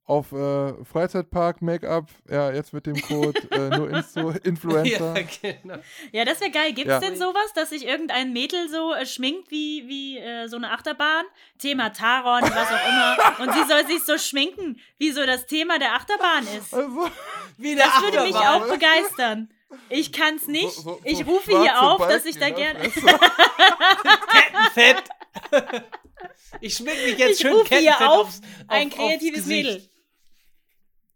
auf 0.07 0.31
äh, 0.33 0.73
Freizeitpark 0.85 1.61
Make-up. 1.63 2.09
Ja, 2.29 2.51
jetzt 2.51 2.73
mit 2.73 2.85
dem 2.85 3.01
Code 3.01 3.39
äh, 3.51 3.69
nur 3.77 3.89
Insto 3.89 4.29
Influencer. 4.43 5.15
Ja, 5.19 5.27
genau. 5.61 5.77
Ja, 6.11 6.25
das 6.25 6.39
wäre 6.41 6.51
geil. 6.51 6.73
Gibt's 6.73 6.91
Ja. 6.91 6.99
denn 6.99 7.15
sowas, 7.15 7.53
dass 7.55 7.69
sich 7.71 7.85
irgendein 7.87 8.31
Mädel 8.31 8.69
so 8.69 8.93
äh, 8.93 9.05
schminkt 9.07 9.49
wie, 9.49 9.87
wie 9.87 10.19
äh, 10.19 10.47
so 10.47 10.57
eine 10.57 10.71
Achterbahn? 10.71 11.25
Thema 11.57 11.89
Taron, 11.91 12.43
was 12.43 12.67
auch 12.71 12.87
immer. 12.87 13.39
Und 13.47 13.53
sie 13.53 13.63
soll 13.67 13.87
sich 13.87 14.05
so 14.05 14.17
schminken, 14.19 14.79
wie 14.99 15.11
so 15.11 15.25
das 15.25 15.47
Thema 15.47 15.79
der 15.79 15.93
Achterbahn 15.95 16.43
ist. 16.57 16.73
Also, 16.73 17.09
Wie 17.57 17.75
der 17.75 17.85
Das 17.85 18.01
würde 18.03 18.21
mich 18.21 18.35
auch 18.35 18.67
begeistern. 18.67 19.49
Ich 19.89 20.11
kann's 20.13 20.47
nicht. 20.47 20.69
so- 20.71 20.81
so- 20.81 20.99
ich 21.03 21.17
so 21.17 21.23
rufe 21.23 21.59
hier 21.61 21.81
auf, 21.81 21.97
dass 22.07 22.23
Balken 22.23 22.27
ich 22.29 22.35
da 22.35 22.39
der 22.45 22.51
gerne. 22.51 22.89
Fresse. 22.91 23.19
Kettenfett. 24.73 25.03
Ich 26.61 26.75
schmink 26.75 26.95
mich 27.03 27.17
jetzt 27.17 27.31
Ich 27.31 27.39
schön 27.39 27.53
rufe 27.53 27.75
hier 27.75 27.91
Kettenfett 27.91 28.07
auf, 28.07 28.19
aufs, 28.27 28.37
auf, 28.39 28.43
Ein 28.67 28.89
kreatives. 28.89 29.45
Mädel. 29.47 29.89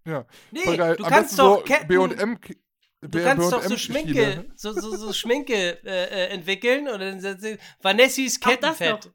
Ja, 0.06 0.26
Nee, 0.52 0.62
voll 0.62 0.78
geil. 0.78 0.95
du 0.95 1.04
Am 1.04 1.10
kannst 1.10 1.38
doch 1.38 1.58
so 1.58 1.64
Ketten, 1.64 1.88
B&M 1.88 2.39
du 3.02 3.24
kannst 3.24 3.52
doch 3.52 3.62
so 3.64 3.78
Schminke, 3.78 4.45
so, 4.56 4.74
so, 4.74 4.95
so 4.95 5.14
Schminke 5.14 5.84
äh, 5.86 6.04
äh, 6.06 6.28
entwickeln 6.30 6.88
und 6.88 7.00
dann 7.00 7.20
Auch 8.41 8.50
das 8.50 8.78
Kettenfett. 8.78 9.12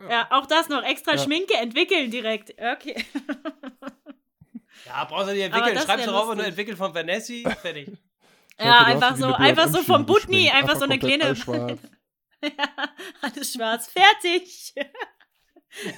noch. 0.00 0.10
Ja, 0.10 0.28
auch 0.30 0.46
das 0.46 0.68
noch. 0.68 0.82
Extra 0.82 1.12
Ja. 1.12 1.18
Schminke 1.18 1.54
entwickeln 1.54 2.10
direkt. 2.10 2.54
Okay. 2.58 3.04
Ja, 4.86 5.04
brauchst 5.04 5.28
du 5.28 5.32
nicht 5.32 5.42
entwickeln. 5.44 5.78
Schreibst 5.78 6.06
du 6.06 6.10
drauf 6.10 6.24
und 6.28 6.36
lustig. 6.36 6.48
entwickelt 6.48 6.76
von 6.78 6.94
Vanessi, 6.94 7.46
fertig. 7.62 7.88
Ja, 8.58 8.64
du 8.64 8.70
hast 8.70 8.86
einfach 8.86 9.16
so, 9.16 9.32
einfach 9.32 9.68
so 9.68 9.82
vom 9.82 10.04
Butni, 10.04 10.44
geschminkt. 10.44 10.54
einfach 10.54 10.76
so 10.76 10.84
eine 10.84 10.98
kleine. 10.98 11.24
alles 11.24 11.38
schwarz. 11.38 11.80
ja, 12.42 12.50
alles 13.22 13.52
schwarz. 13.52 13.88
Fertig. 13.88 14.74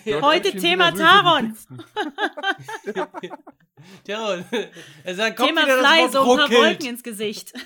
B&M 0.04 0.22
Heute 0.22 0.56
Thema 0.56 0.90
ja 0.90 0.92
Taron. 0.92 1.56
Tja, 4.04 4.44
er 5.04 5.14
sagt, 5.14 5.36
kommt 5.36 5.48
Thema 5.50 5.62
Fly, 5.62 6.10
so 6.10 6.20
ein 6.20 6.38
paar. 6.38 6.50
Wolken 6.50 6.86
ins 6.88 7.02
Gesicht. 7.02 7.52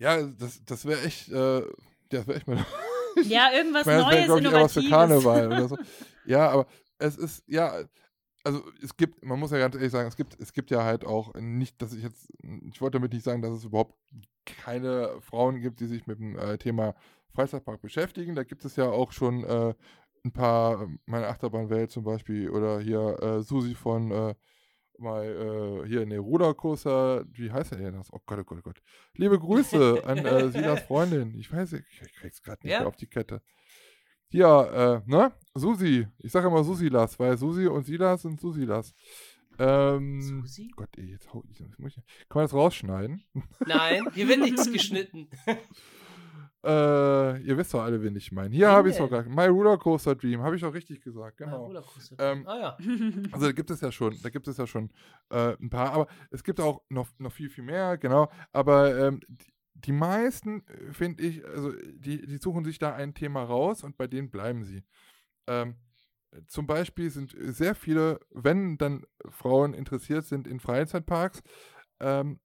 Ja, 0.00 0.22
das, 0.22 0.64
das 0.64 0.86
wäre 0.86 1.02
echt, 1.02 1.28
äh, 1.28 1.62
das 2.08 2.26
wäre 2.26 2.38
echt 2.38 2.48
mal 2.48 2.64
ja, 3.24 3.52
irgendwas 3.52 3.82
Ich 3.82 3.86
meine, 3.86 4.02
Neues, 4.02 4.24
glaube 4.24 4.40
ich, 4.40 4.46
eher 4.46 4.60
was 4.62 4.72
für 4.72 4.80
Innovatives. 4.80 4.90
Karneval 4.90 5.46
oder 5.46 5.68
so. 5.68 5.78
Ja, 6.26 6.50
aber 6.50 6.66
es 6.98 7.16
ist, 7.16 7.42
ja, 7.46 7.82
also 8.44 8.62
es 8.82 8.96
gibt, 8.96 9.24
man 9.24 9.38
muss 9.38 9.50
ja 9.50 9.58
ganz 9.58 9.74
ehrlich 9.74 9.90
sagen, 9.90 10.08
es 10.08 10.16
gibt, 10.16 10.40
es 10.40 10.52
gibt 10.52 10.70
ja 10.70 10.84
halt 10.84 11.04
auch 11.04 11.34
nicht, 11.34 11.82
dass 11.82 11.92
ich 11.92 12.02
jetzt, 12.02 12.28
ich 12.42 12.80
wollte 12.80 12.98
damit 12.98 13.12
nicht 13.12 13.24
sagen, 13.24 13.42
dass 13.42 13.52
es 13.52 13.64
überhaupt 13.64 13.94
keine 14.44 15.20
Frauen 15.20 15.60
gibt, 15.60 15.80
die 15.80 15.86
sich 15.86 16.06
mit 16.06 16.18
dem 16.18 16.38
äh, 16.38 16.56
Thema 16.56 16.94
Freizeitpark 17.34 17.80
beschäftigen. 17.80 18.34
Da 18.34 18.44
gibt 18.44 18.64
es 18.64 18.76
ja 18.76 18.88
auch 18.90 19.12
schon 19.12 19.44
äh, 19.44 19.74
ein 20.24 20.32
paar, 20.32 20.82
ähm, 20.82 21.00
meine 21.06 21.28
Achterbahnwelt 21.28 21.90
zum 21.90 22.04
Beispiel, 22.04 22.50
oder 22.50 22.80
hier 22.80 23.18
äh, 23.22 23.42
Susi 23.42 23.74
von 23.74 24.10
äh, 24.10 24.34
mal 24.98 25.24
äh, 25.24 25.88
hier 25.88 26.02
in 26.02 26.10
der 26.10 26.20
Rudercoaster, 26.20 27.24
wie 27.32 27.50
heißt 27.50 27.72
er 27.72 27.78
denn 27.78 27.94
das? 27.94 28.12
Oh 28.12 28.20
Gott, 28.26 28.40
oh 28.40 28.44
Gott, 28.44 28.58
oh 28.58 28.62
Gott. 28.62 28.82
Liebe 29.14 29.38
Grüße 29.38 30.02
an 30.04 30.18
äh, 30.18 30.48
Silas 30.50 30.82
Freundin. 30.82 31.34
Ich 31.38 31.50
weiß, 31.50 31.72
ich, 31.72 31.84
ich 32.02 32.12
krieg's 32.16 32.42
gerade 32.42 32.60
nicht 32.62 32.72
Ja? 32.72 32.80
mehr 32.80 32.88
auf 32.88 32.96
die 32.96 33.06
Kette. 33.06 33.40
Ja, 34.32 34.96
äh, 34.96 35.02
ne? 35.06 35.32
Susi. 35.54 36.06
Ich 36.18 36.30
sage 36.30 36.48
immer 36.48 36.62
Susilas, 36.62 37.18
weil 37.18 37.36
Susi 37.36 37.66
und 37.66 37.84
Silas 37.84 38.22
sind 38.22 38.40
Susilas. 38.40 38.94
Ähm, 39.58 40.20
Susi? 40.20 40.70
Gott, 40.76 40.90
ey, 40.96 41.06
jetzt 41.10 41.32
hau 41.32 41.42
ich, 41.50 41.58
kann 41.58 41.74
man 41.78 42.44
das 42.44 42.54
rausschneiden? 42.54 43.24
Nein, 43.66 44.04
hier 44.14 44.28
wird 44.28 44.40
nichts 44.40 44.70
geschnitten. 44.72 45.28
Äh, 46.62 47.40
ihr 47.40 47.56
wisst 47.56 47.72
doch 47.72 47.82
alle, 47.82 48.02
wen 48.02 48.14
ich 48.16 48.32
meine. 48.32 48.54
Hier 48.54 48.68
habe 48.68 48.88
ich 48.88 48.94
es 48.94 48.98
doch 48.98 49.08
gar 49.08 49.24
My 49.24 49.46
Rollercoaster 49.46 50.14
Dream, 50.14 50.42
habe 50.42 50.56
ich 50.56 50.62
doch 50.62 50.74
richtig 50.74 51.00
gesagt, 51.00 51.38
genau. 51.38 51.72
Ähm, 52.18 52.46
ah 52.46 52.58
ja. 52.58 52.78
Also 53.32 53.46
da 53.46 53.52
gibt 53.52 53.70
es 53.70 53.80
ja 53.80 53.90
schon, 53.90 54.14
da 54.22 54.28
gibt 54.28 54.46
es 54.46 54.58
ja 54.58 54.66
schon 54.66 54.90
äh, 55.30 55.56
ein 55.58 55.70
paar, 55.70 55.92
aber 55.92 56.06
es 56.30 56.44
gibt 56.44 56.60
auch 56.60 56.82
noch, 56.90 57.08
noch 57.18 57.32
viel, 57.32 57.48
viel 57.48 57.64
mehr, 57.64 57.96
genau. 57.96 58.30
Aber 58.52 58.94
ähm, 58.98 59.20
die, 59.28 59.54
die 59.72 59.92
meisten, 59.92 60.66
äh, 60.66 60.92
finde 60.92 61.22
ich, 61.22 61.42
also 61.46 61.72
die, 61.72 62.26
die 62.26 62.36
suchen 62.36 62.64
sich 62.64 62.78
da 62.78 62.94
ein 62.94 63.14
Thema 63.14 63.42
raus 63.42 63.82
und 63.82 63.96
bei 63.96 64.06
denen 64.06 64.30
bleiben 64.30 64.64
sie. 64.64 64.84
Ähm, 65.46 65.76
zum 66.46 66.66
Beispiel 66.66 67.10
sind 67.10 67.34
sehr 67.38 67.74
viele, 67.74 68.20
wenn 68.30 68.76
dann 68.76 69.04
Frauen 69.30 69.72
interessiert 69.72 70.26
sind 70.26 70.46
in 70.46 70.60
Freizeitparks, 70.60 71.42
ähm, 72.00 72.38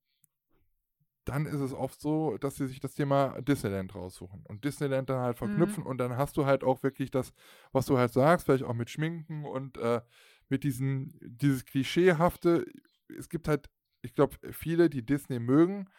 dann 1.26 1.46
ist 1.48 1.60
es 1.60 1.74
oft 1.74 2.00
so, 2.00 2.38
dass 2.38 2.56
sie 2.56 2.68
sich 2.68 2.80
das 2.80 2.94
Thema 2.94 3.42
Disneyland 3.42 3.94
raussuchen 3.96 4.44
und 4.46 4.64
Disneyland 4.64 5.10
dann 5.10 5.20
halt 5.20 5.38
verknüpfen 5.38 5.84
und 5.84 5.98
dann 5.98 6.18
hast 6.18 6.38
du 6.38 6.46
halt 6.46 6.64
auch 6.64 6.84
wirklich 6.84 7.12
das, 7.12 7.34
was 7.72 7.88
du 7.88 7.98
halt 7.98 8.14
sagst, 8.14 8.46
vielleicht 8.46 8.64
auch 8.64 8.74
mit 8.74 8.90
Schminken 8.90 9.44
und 9.44 9.78
äh, 9.78 10.02
mit 10.50 10.64
diesen, 10.64 11.18
dieses 11.22 11.66
Klischeehafte. 11.66 12.66
Es 13.18 13.30
gibt 13.30 13.48
halt, 13.48 13.70
ich 14.04 14.14
glaube, 14.14 14.38
viele, 14.52 14.90
die 14.90 15.04
Disney 15.04 15.40
mögen, 15.40 15.90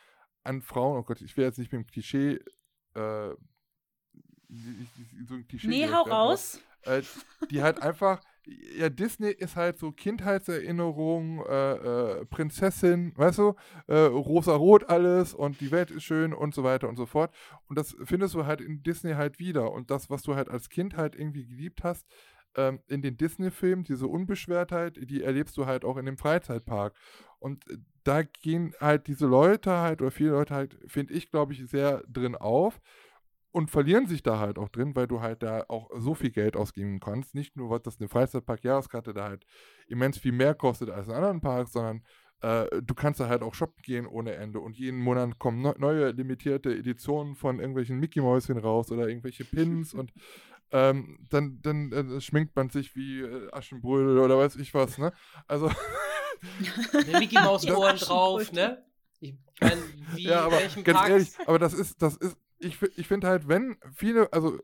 an 0.44 0.62
Frauen, 0.62 0.98
oh 0.98 1.02
Gott, 1.02 1.20
ich 1.20 1.36
will 1.36 1.44
jetzt 1.44 1.58
nicht 1.58 1.72
mit 1.72 1.82
dem 1.82 1.86
Klischee, 1.86 2.38
äh, 2.94 3.34
so 4.48 5.34
ein 5.34 5.46
Klischee 5.48 5.68
nee, 5.68 5.88
hau 5.88 6.02
raus. 6.02 6.60
Äh, 6.82 7.02
die 7.50 7.62
halt 7.62 7.82
einfach 7.82 8.20
ja, 8.78 8.88
Disney 8.88 9.30
ist 9.30 9.56
halt 9.56 9.78
so 9.78 9.92
Kindheitserinnerung, 9.92 11.44
äh, 11.46 11.72
äh, 12.20 12.24
Prinzessin, 12.26 13.12
weißt 13.16 13.38
du, 13.38 13.54
äh, 13.88 13.96
rosa-rot 13.96 14.88
alles 14.88 15.34
und 15.34 15.60
die 15.60 15.70
Welt 15.70 15.90
ist 15.90 16.04
schön 16.04 16.32
und 16.32 16.54
so 16.54 16.62
weiter 16.62 16.88
und 16.88 16.96
so 16.96 17.06
fort. 17.06 17.34
Und 17.68 17.76
das 17.76 17.96
findest 18.04 18.34
du 18.34 18.46
halt 18.46 18.60
in 18.60 18.82
Disney 18.82 19.14
halt 19.14 19.38
wieder. 19.38 19.72
Und 19.72 19.90
das, 19.90 20.10
was 20.10 20.22
du 20.22 20.36
halt 20.36 20.48
als 20.48 20.68
Kind 20.68 20.96
halt 20.96 21.16
irgendwie 21.16 21.46
geliebt 21.46 21.82
hast, 21.82 22.06
ähm, 22.56 22.80
in 22.86 23.02
den 23.02 23.16
Disney-Filmen, 23.16 23.84
diese 23.84 24.06
Unbeschwertheit, 24.06 24.98
die 25.10 25.22
erlebst 25.22 25.56
du 25.56 25.66
halt 25.66 25.84
auch 25.84 25.96
in 25.96 26.06
dem 26.06 26.16
Freizeitpark. 26.16 26.94
Und 27.38 27.68
äh, 27.70 27.78
da 28.04 28.22
gehen 28.22 28.74
halt 28.80 29.08
diese 29.08 29.26
Leute 29.26 29.72
halt, 29.72 30.00
oder 30.00 30.10
viele 30.10 30.30
Leute 30.30 30.54
halt, 30.54 30.78
finde 30.86 31.14
ich, 31.14 31.30
glaube 31.30 31.52
ich, 31.52 31.66
sehr 31.68 32.02
drin 32.08 32.36
auf 32.36 32.80
und 33.56 33.70
verlieren 33.70 34.06
sich 34.06 34.22
da 34.22 34.38
halt 34.38 34.58
auch 34.58 34.68
drin, 34.68 34.94
weil 34.94 35.06
du 35.06 35.22
halt 35.22 35.42
da 35.42 35.64
auch 35.68 35.88
so 35.96 36.12
viel 36.12 36.28
Geld 36.28 36.58
ausgeben 36.58 37.00
kannst. 37.00 37.34
Nicht 37.34 37.56
nur, 37.56 37.70
was 37.70 37.80
das 37.80 37.98
eine 37.98 38.06
Freizeitpark-Jahreskarte 38.06 39.14
da 39.14 39.24
halt 39.24 39.46
immens 39.88 40.18
viel 40.18 40.32
mehr 40.32 40.54
kostet 40.54 40.90
als 40.90 41.08
in 41.08 41.14
anderen 41.14 41.40
Parks, 41.40 41.72
sondern 41.72 42.02
äh, 42.42 42.66
du 42.82 42.94
kannst 42.94 43.18
da 43.18 43.30
halt 43.30 43.40
auch 43.40 43.54
shoppen 43.54 43.80
gehen 43.82 44.06
ohne 44.06 44.34
Ende 44.34 44.60
und 44.60 44.76
jeden 44.76 44.98
Monat 44.98 45.38
kommen 45.38 45.62
ne 45.62 45.74
neue 45.78 46.10
limitierte 46.10 46.70
Editionen 46.70 47.34
von 47.34 47.58
irgendwelchen 47.58 47.98
Mickey 47.98 48.20
Mäuschen 48.20 48.58
raus 48.58 48.92
oder 48.92 49.08
irgendwelche 49.08 49.46
Pins 49.46 49.94
und 49.94 50.12
ähm, 50.70 51.26
dann, 51.30 51.58
dann 51.62 51.92
äh, 51.92 52.20
schminkt 52.20 52.54
man 52.56 52.68
sich 52.68 52.94
wie 52.94 53.22
äh, 53.22 53.50
Aschenbrödel 53.52 54.18
oder 54.18 54.36
weiß 54.36 54.56
ich 54.56 54.74
was, 54.74 54.98
ne? 54.98 55.14
Also. 55.46 55.70
Der 57.06 57.18
Mickey 57.20 57.36
Maus 57.36 57.66
Ohren 57.66 57.96
drauf, 57.96 58.52
ne? 58.52 58.84
Ich 59.18 59.34
mein, 59.62 59.78
wie, 60.14 60.24
ja, 60.24 60.42
aber 60.42 60.58
ganz 60.60 60.84
Parks? 60.84 61.08
ehrlich, 61.08 61.30
aber 61.46 61.58
das 61.58 61.72
ist, 61.72 62.02
das 62.02 62.18
ist, 62.18 62.36
ich, 62.58 62.80
ich 62.82 63.08
finde 63.08 63.28
halt, 63.28 63.48
wenn 63.48 63.76
viele, 63.94 64.32
also 64.32 64.58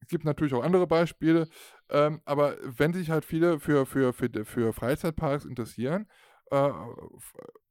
es 0.00 0.08
gibt 0.08 0.24
natürlich 0.24 0.54
auch 0.54 0.64
andere 0.64 0.86
Beispiele, 0.86 1.48
ähm, 1.88 2.20
aber 2.24 2.56
wenn 2.62 2.92
sich 2.92 3.10
halt 3.10 3.24
viele 3.24 3.60
für, 3.60 3.86
für, 3.86 4.12
für, 4.12 4.44
für 4.44 4.72
Freizeitparks 4.72 5.44
interessieren, 5.44 6.06
äh, 6.50 6.70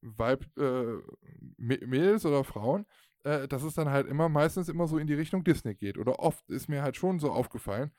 Weib, 0.02 0.46
äh, 0.58 1.00
Mädels 1.58 2.26
oder 2.26 2.44
Frauen, 2.44 2.86
äh, 3.24 3.48
dass 3.48 3.64
es 3.64 3.74
dann 3.74 3.90
halt 3.90 4.08
immer 4.08 4.30
meistens 4.30 4.70
immer 4.70 4.88
so 4.88 4.98
in 4.98 5.08
die 5.08 5.14
Richtung 5.14 5.44
Disney 5.44 5.76
geht. 5.76 5.98
Oder 5.98 6.20
oft 6.20 6.50
ist 6.50 6.70
mir 6.70 6.82
halt 6.82 6.96
schon 6.96 7.20
so 7.20 7.32
aufgefallen. 7.32 7.92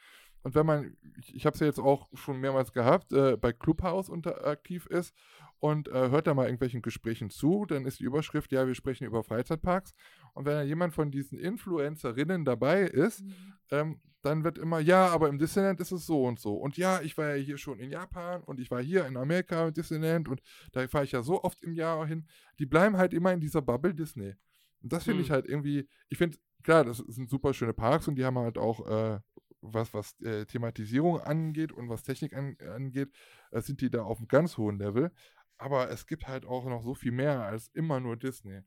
Und 0.43 0.55
wenn 0.55 0.65
man, 0.65 0.97
ich, 1.19 1.35
ich 1.35 1.47
habe 1.47 1.55
es 1.55 1.61
ja 1.61 1.67
jetzt 1.67 1.81
auch 1.81 2.09
schon 2.15 2.41
mehrmals 2.41 2.73
gehabt, 2.73 3.13
äh, 3.13 3.37
bei 3.37 3.53
Clubhouse 3.53 4.09
unter, 4.09 4.47
aktiv 4.47 4.87
ist 4.87 5.15
und 5.61 5.89
äh, 5.89 6.11
hört 6.11 6.27
da 6.27 6.35
mal 6.35 6.47
irgendwelchen 6.47 6.83
Gesprächen 6.83 7.31
zu, 7.31 7.67
dann 7.67 7.85
ist 7.85 8.01
die 8.01 8.05
Überschrift, 8.05 8.51
ja, 8.51 8.67
wir 8.67 8.75
sprechen 8.75 9.07
über 9.07 9.23
Freizeitparks. 9.23 9.93
Und 10.33 10.47
wenn 10.47 10.55
da 10.55 10.63
jemand 10.63 10.95
von 10.95 11.11
diesen 11.11 11.39
Influencerinnen 11.39 12.45
dabei 12.45 12.83
ist, 12.83 13.23
mhm. 13.23 13.35
ähm, 13.71 14.01
dann 14.23 14.43
wird 14.43 14.59
immer, 14.59 14.81
ja, 14.81 15.09
aber 15.09 15.29
im 15.29 15.39
Disneyland 15.39 15.81
ist 15.81 15.93
es 15.93 16.07
so 16.07 16.25
und 16.25 16.41
so. 16.41 16.55
Und 16.55 16.77
ja, 16.77 17.01
ich 17.03 17.17
war 17.17 17.37
ja 17.37 17.43
hier 17.43 17.59
schon 17.59 17.79
in 17.79 17.91
Japan 17.91 18.43
und 18.43 18.59
ich 18.59 18.71
war 18.71 18.83
hier 18.83 19.07
in 19.07 19.17
Amerika 19.17 19.69
im 19.69 19.75
Disneyland 19.75 20.29
und 20.29 20.43
da 20.73 20.87
fahre 20.89 21.05
ich 21.05 21.13
ja 21.13 21.23
so 21.23 21.43
oft 21.43 21.63
im 21.63 21.75
Jahr 21.75 22.07
hin. 22.07 22.27
Die 22.59 22.67
bleiben 22.67 22.97
halt 22.97 23.15
immer 23.15 23.33
in 23.33 23.41
dieser 23.41 23.63
Bubble 23.63 23.95
Disney. 23.95 24.35
Und 24.83 24.93
das 24.93 25.05
finde 25.05 25.19
hm. 25.19 25.25
ich 25.25 25.31
halt 25.31 25.47
irgendwie, 25.47 25.89
ich 26.09 26.19
finde, 26.19 26.39
klar, 26.63 26.85
das 26.85 26.99
sind 26.99 27.29
super 27.29 27.53
schöne 27.53 27.75
Parks 27.75 28.09
und 28.09 28.17
die 28.17 28.25
haben 28.25 28.39
halt 28.39 28.59
auch, 28.59 28.87
äh, 28.89 29.21
was, 29.63 29.93
was 29.93 30.19
äh, 30.21 30.47
Thematisierung 30.47 31.21
angeht 31.21 31.73
und 31.73 31.89
was 31.89 32.03
Technik 32.03 32.35
an, 32.35 32.57
angeht, 32.75 33.11
äh, 33.51 33.61
sind 33.61 33.81
die 33.81 33.91
da 33.91 34.03
auf 34.03 34.19
einem 34.19 34.29
ganz 34.29 34.57
hohen 34.57 34.79
Level. 34.79 35.11
Aber 35.61 35.91
es 35.91 36.07
gibt 36.07 36.27
halt 36.27 36.47
auch 36.47 36.65
noch 36.65 36.83
so 36.83 36.95
viel 36.95 37.13
mehr 37.13 37.43
als 37.43 37.69
immer 37.75 38.01
nur 38.01 38.17
Disney. 38.17 38.63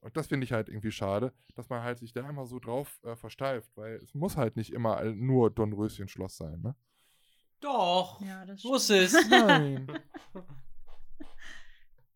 Und 0.00 0.16
das 0.16 0.28
finde 0.28 0.44
ich 0.44 0.52
halt 0.52 0.68
irgendwie 0.68 0.92
schade, 0.92 1.32
dass 1.56 1.68
man 1.68 1.82
halt 1.82 1.98
sich 1.98 2.12
da 2.12 2.28
immer 2.28 2.46
so 2.46 2.60
drauf 2.60 3.00
äh, 3.02 3.16
versteift, 3.16 3.68
weil 3.74 3.96
es 3.96 4.14
muss 4.14 4.36
halt 4.36 4.54
nicht 4.54 4.72
immer 4.72 5.02
nur 5.06 5.50
Dornröschen-Schloss 5.50 6.36
sein, 6.36 6.60
ne? 6.62 6.76
Doch, 7.58 8.20
ja, 8.20 8.46
muss 8.62 8.90
es. 8.90 9.12
Nein. 9.28 9.86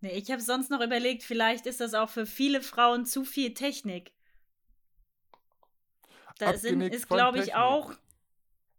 Nee, 0.02 0.12
ich 0.12 0.30
habe 0.30 0.40
sonst 0.40 0.70
noch 0.70 0.80
überlegt, 0.80 1.22
vielleicht 1.22 1.66
ist 1.66 1.78
das 1.78 1.92
auch 1.92 2.08
für 2.08 2.24
viele 2.24 2.62
Frauen 2.62 3.04
zu 3.04 3.22
viel 3.22 3.52
Technik. 3.52 4.14
Da 6.38 6.56
sind, 6.56 6.80
ist, 6.80 7.06
glaube 7.06 7.38
ich, 7.38 7.54
auch, 7.54 7.92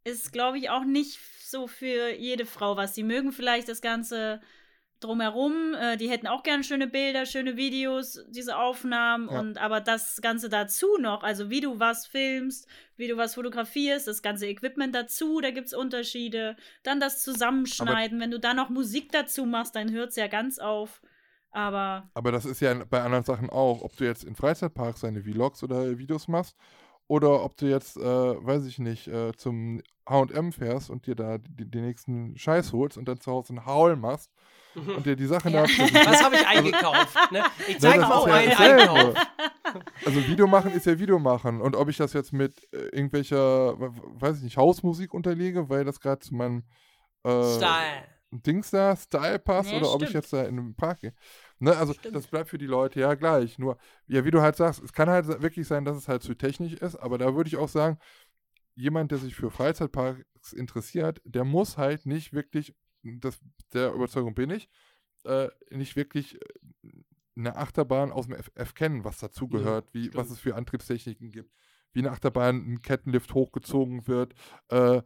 ist, 0.03 0.33
glaube 0.33 0.57
ich, 0.57 0.71
auch 0.71 0.83
nicht 0.83 1.19
so 1.47 1.67
für 1.67 2.11
jede 2.11 2.47
Frau 2.47 2.75
was. 2.75 2.95
Sie 2.95 3.03
mögen 3.03 3.31
vielleicht 3.31 3.69
das 3.69 3.81
Ganze 3.81 4.41
drumherum. 5.03 5.73
Äh, 5.73 5.97
die 5.97 6.09
hätten 6.09 6.27
auch 6.27 6.43
gerne 6.43 6.63
schöne 6.63 6.87
Bilder, 6.87 7.25
schöne 7.25 7.57
Videos, 7.57 8.23
diese 8.29 8.57
Aufnahmen 8.57 9.29
ja. 9.29 9.39
und 9.39 9.57
aber 9.57 9.81
das 9.81 10.21
Ganze 10.21 10.49
dazu 10.49 10.97
noch, 10.99 11.23
also 11.23 11.49
wie 11.49 11.61
du 11.61 11.79
was 11.79 12.07
filmst, 12.07 12.67
wie 12.95 13.07
du 13.07 13.17
was 13.17 13.35
fotografierst, 13.35 14.07
das 14.07 14.21
ganze 14.21 14.47
Equipment 14.47 14.95
dazu, 14.95 15.41
da 15.41 15.51
gibt 15.51 15.67
es 15.67 15.73
Unterschiede. 15.73 16.55
Dann 16.83 16.99
das 16.99 17.21
Zusammenschneiden, 17.21 18.17
aber 18.17 18.23
wenn 18.23 18.31
du 18.31 18.39
da 18.39 18.53
noch 18.53 18.69
Musik 18.69 19.11
dazu 19.11 19.45
machst, 19.45 19.75
dann 19.75 19.91
hört 19.91 20.11
es 20.11 20.15
ja 20.15 20.27
ganz 20.27 20.59
auf. 20.59 21.01
Aber. 21.51 22.09
Aber 22.13 22.31
das 22.31 22.45
ist 22.45 22.61
ja 22.61 22.73
bei 22.89 23.01
anderen 23.01 23.25
Sachen 23.25 23.49
auch. 23.49 23.81
Ob 23.81 23.95
du 23.97 24.05
jetzt 24.05 24.23
in 24.23 24.35
Freizeitparks 24.35 25.01
deine 25.01 25.21
Vlogs 25.23 25.63
oder 25.63 25.97
Videos 25.97 26.27
machst 26.27 26.55
oder 27.07 27.43
ob 27.43 27.57
du 27.57 27.65
jetzt, 27.65 27.97
äh, 27.97 28.01
weiß 28.01 28.65
ich 28.65 28.79
nicht, 28.79 29.07
äh, 29.07 29.33
zum 29.33 29.81
HM 30.07 30.53
fährst 30.53 30.89
und 30.89 31.05
dir 31.07 31.15
da 31.15 31.37
die, 31.37 31.69
die, 31.69 31.81
nächsten 31.81 32.37
Scheiß 32.37 32.71
holst 32.73 32.97
und 32.97 33.07
dann 33.07 33.19
zu 33.19 33.31
Hause 33.31 33.49
einen 33.49 33.65
Haul 33.65 33.95
machst 33.95 34.31
und 34.97 35.05
dir 35.05 35.15
die 35.15 35.25
Sachen 35.25 35.53
ja. 35.53 35.63
da. 35.63 35.69
Was 35.69 36.23
habe 36.23 36.35
ich 36.35 36.47
eingekauft? 36.47 37.31
Ne? 37.31 37.43
Ich 37.67 37.79
zeige 37.79 38.07
auch 38.07 38.27
einen 38.27 38.51
Einkauf. 38.51 39.15
Also 40.05 40.27
Video 40.27 40.47
machen 40.47 40.71
ist 40.71 40.85
ja 40.85 40.97
Video 40.99 41.19
machen. 41.19 41.61
Und 41.61 41.75
ob 41.75 41.89
ich 41.89 41.97
das 41.97 42.13
jetzt 42.13 42.33
mit 42.33 42.67
äh, 42.73 42.87
irgendwelcher, 42.87 43.79
weiß 43.79 44.37
ich 44.37 44.43
nicht, 44.43 44.57
Hausmusik 44.57 45.13
unterlege, 45.13 45.69
weil 45.69 45.85
das 45.85 45.99
gerade 45.99 46.19
zu 46.19 46.35
meinem 46.35 46.63
äh, 47.23 47.55
Style. 47.55 48.03
Dings 48.31 48.71
da, 48.71 48.95
Style 48.95 49.39
passt 49.39 49.69
nee, 49.69 49.77
oder 49.77 49.87
stimmt. 49.87 50.01
ob 50.03 50.07
ich 50.07 50.13
jetzt 50.13 50.31
da 50.31 50.43
in 50.43 50.55
den 50.55 50.75
Park 50.75 51.01
gehe. 51.01 51.13
Ne, 51.59 51.75
also 51.75 51.93
stimmt. 51.93 52.15
das 52.15 52.27
bleibt 52.27 52.49
für 52.49 52.57
die 52.57 52.65
Leute 52.65 52.99
ja 53.01 53.13
gleich. 53.13 53.59
Nur, 53.59 53.77
ja, 54.07 54.23
wie 54.23 54.31
du 54.31 54.41
halt 54.41 54.55
sagst, 54.55 54.81
es 54.81 54.93
kann 54.93 55.09
halt 55.09 55.27
wirklich 55.41 55.67
sein, 55.67 55.83
dass 55.83 55.97
es 55.97 56.07
halt 56.07 56.23
zu 56.23 56.33
technisch 56.33 56.73
ist, 56.73 56.95
aber 56.95 57.17
da 57.17 57.35
würde 57.35 57.49
ich 57.49 57.57
auch 57.57 57.67
sagen, 57.67 57.99
jemand, 58.75 59.11
der 59.11 59.17
sich 59.17 59.35
für 59.35 59.51
Freizeitparks 59.51 60.53
interessiert, 60.53 61.21
der 61.25 61.43
muss 61.43 61.77
halt 61.77 62.05
nicht 62.05 62.33
wirklich, 62.33 62.73
das, 63.03 63.39
der 63.73 63.93
Überzeugung 63.93 64.33
bin 64.33 64.49
ich, 64.49 64.69
äh, 65.25 65.49
nicht 65.69 65.95
wirklich 65.95 66.35
äh, 66.35 66.39
eine 67.35 67.55
Achterbahn 67.55 68.11
aus 68.11 68.27
dem 68.27 68.35
FF 68.35 68.73
kennen, 68.73 69.03
was 69.03 69.19
dazugehört, 69.19 69.89
ja, 69.93 69.93
wie, 69.93 70.13
was 70.13 70.29
es 70.29 70.39
für 70.39 70.55
Antriebstechniken 70.55 71.31
gibt, 71.31 71.51
wie 71.93 71.99
eine 71.99 72.11
Achterbahn 72.11 72.73
ein 72.73 72.81
Kettenlift 72.81 73.33
hochgezogen 73.33 74.07
wird, 74.07 74.33
äh, 74.69 75.01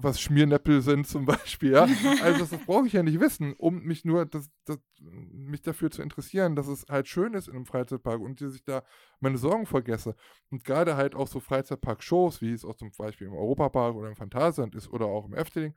was 0.00 0.20
Schmiernäppel 0.20 0.80
sind 0.80 1.06
zum 1.06 1.26
Beispiel, 1.26 1.72
ja. 1.72 1.88
Also 2.22 2.38
das, 2.38 2.50
das 2.50 2.64
brauche 2.64 2.86
ich 2.86 2.92
ja 2.92 3.02
nicht 3.02 3.20
wissen, 3.20 3.54
um 3.54 3.82
mich 3.82 4.04
nur 4.04 4.26
das, 4.26 4.48
das, 4.64 4.78
mich 5.00 5.60
dafür 5.62 5.90
zu 5.90 6.02
interessieren, 6.02 6.54
dass 6.54 6.68
es 6.68 6.86
halt 6.88 7.08
schön 7.08 7.34
ist 7.34 7.48
in 7.48 7.56
einem 7.56 7.66
Freizeitpark 7.66 8.20
und 8.20 8.40
dass 8.40 8.54
ich 8.54 8.64
da 8.64 8.84
meine 9.20 9.38
Sorgen 9.38 9.66
vergesse. 9.66 10.14
Und 10.50 10.64
gerade 10.64 10.96
halt 10.96 11.14
auch 11.14 11.26
so 11.26 11.40
Freizeitpark-Shows, 11.40 12.40
wie 12.40 12.52
es 12.52 12.64
auch 12.64 12.76
zum 12.76 12.92
Beispiel 12.96 13.26
im 13.26 13.34
Europapark 13.34 13.96
oder 13.96 14.08
im 14.08 14.16
Phantasialand 14.16 14.74
ist 14.74 14.88
oder 14.88 15.06
auch 15.06 15.26
im 15.26 15.34
Efteling, 15.34 15.74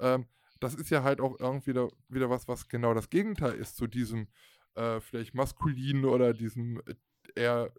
ähm, 0.00 0.26
das 0.60 0.74
ist 0.74 0.90
ja 0.90 1.02
halt 1.02 1.20
auch 1.20 1.38
irgendwie 1.38 1.70
wieder, 1.70 1.88
wieder 2.08 2.30
was, 2.30 2.48
was 2.48 2.68
genau 2.68 2.94
das 2.94 3.10
Gegenteil 3.10 3.54
ist 3.54 3.76
zu 3.76 3.86
diesem 3.86 4.28
äh, 4.74 5.00
vielleicht 5.00 5.34
maskulinen 5.34 6.04
oder 6.04 6.34
diesem 6.34 6.80
äh, 6.86 6.94
eher 7.34 7.72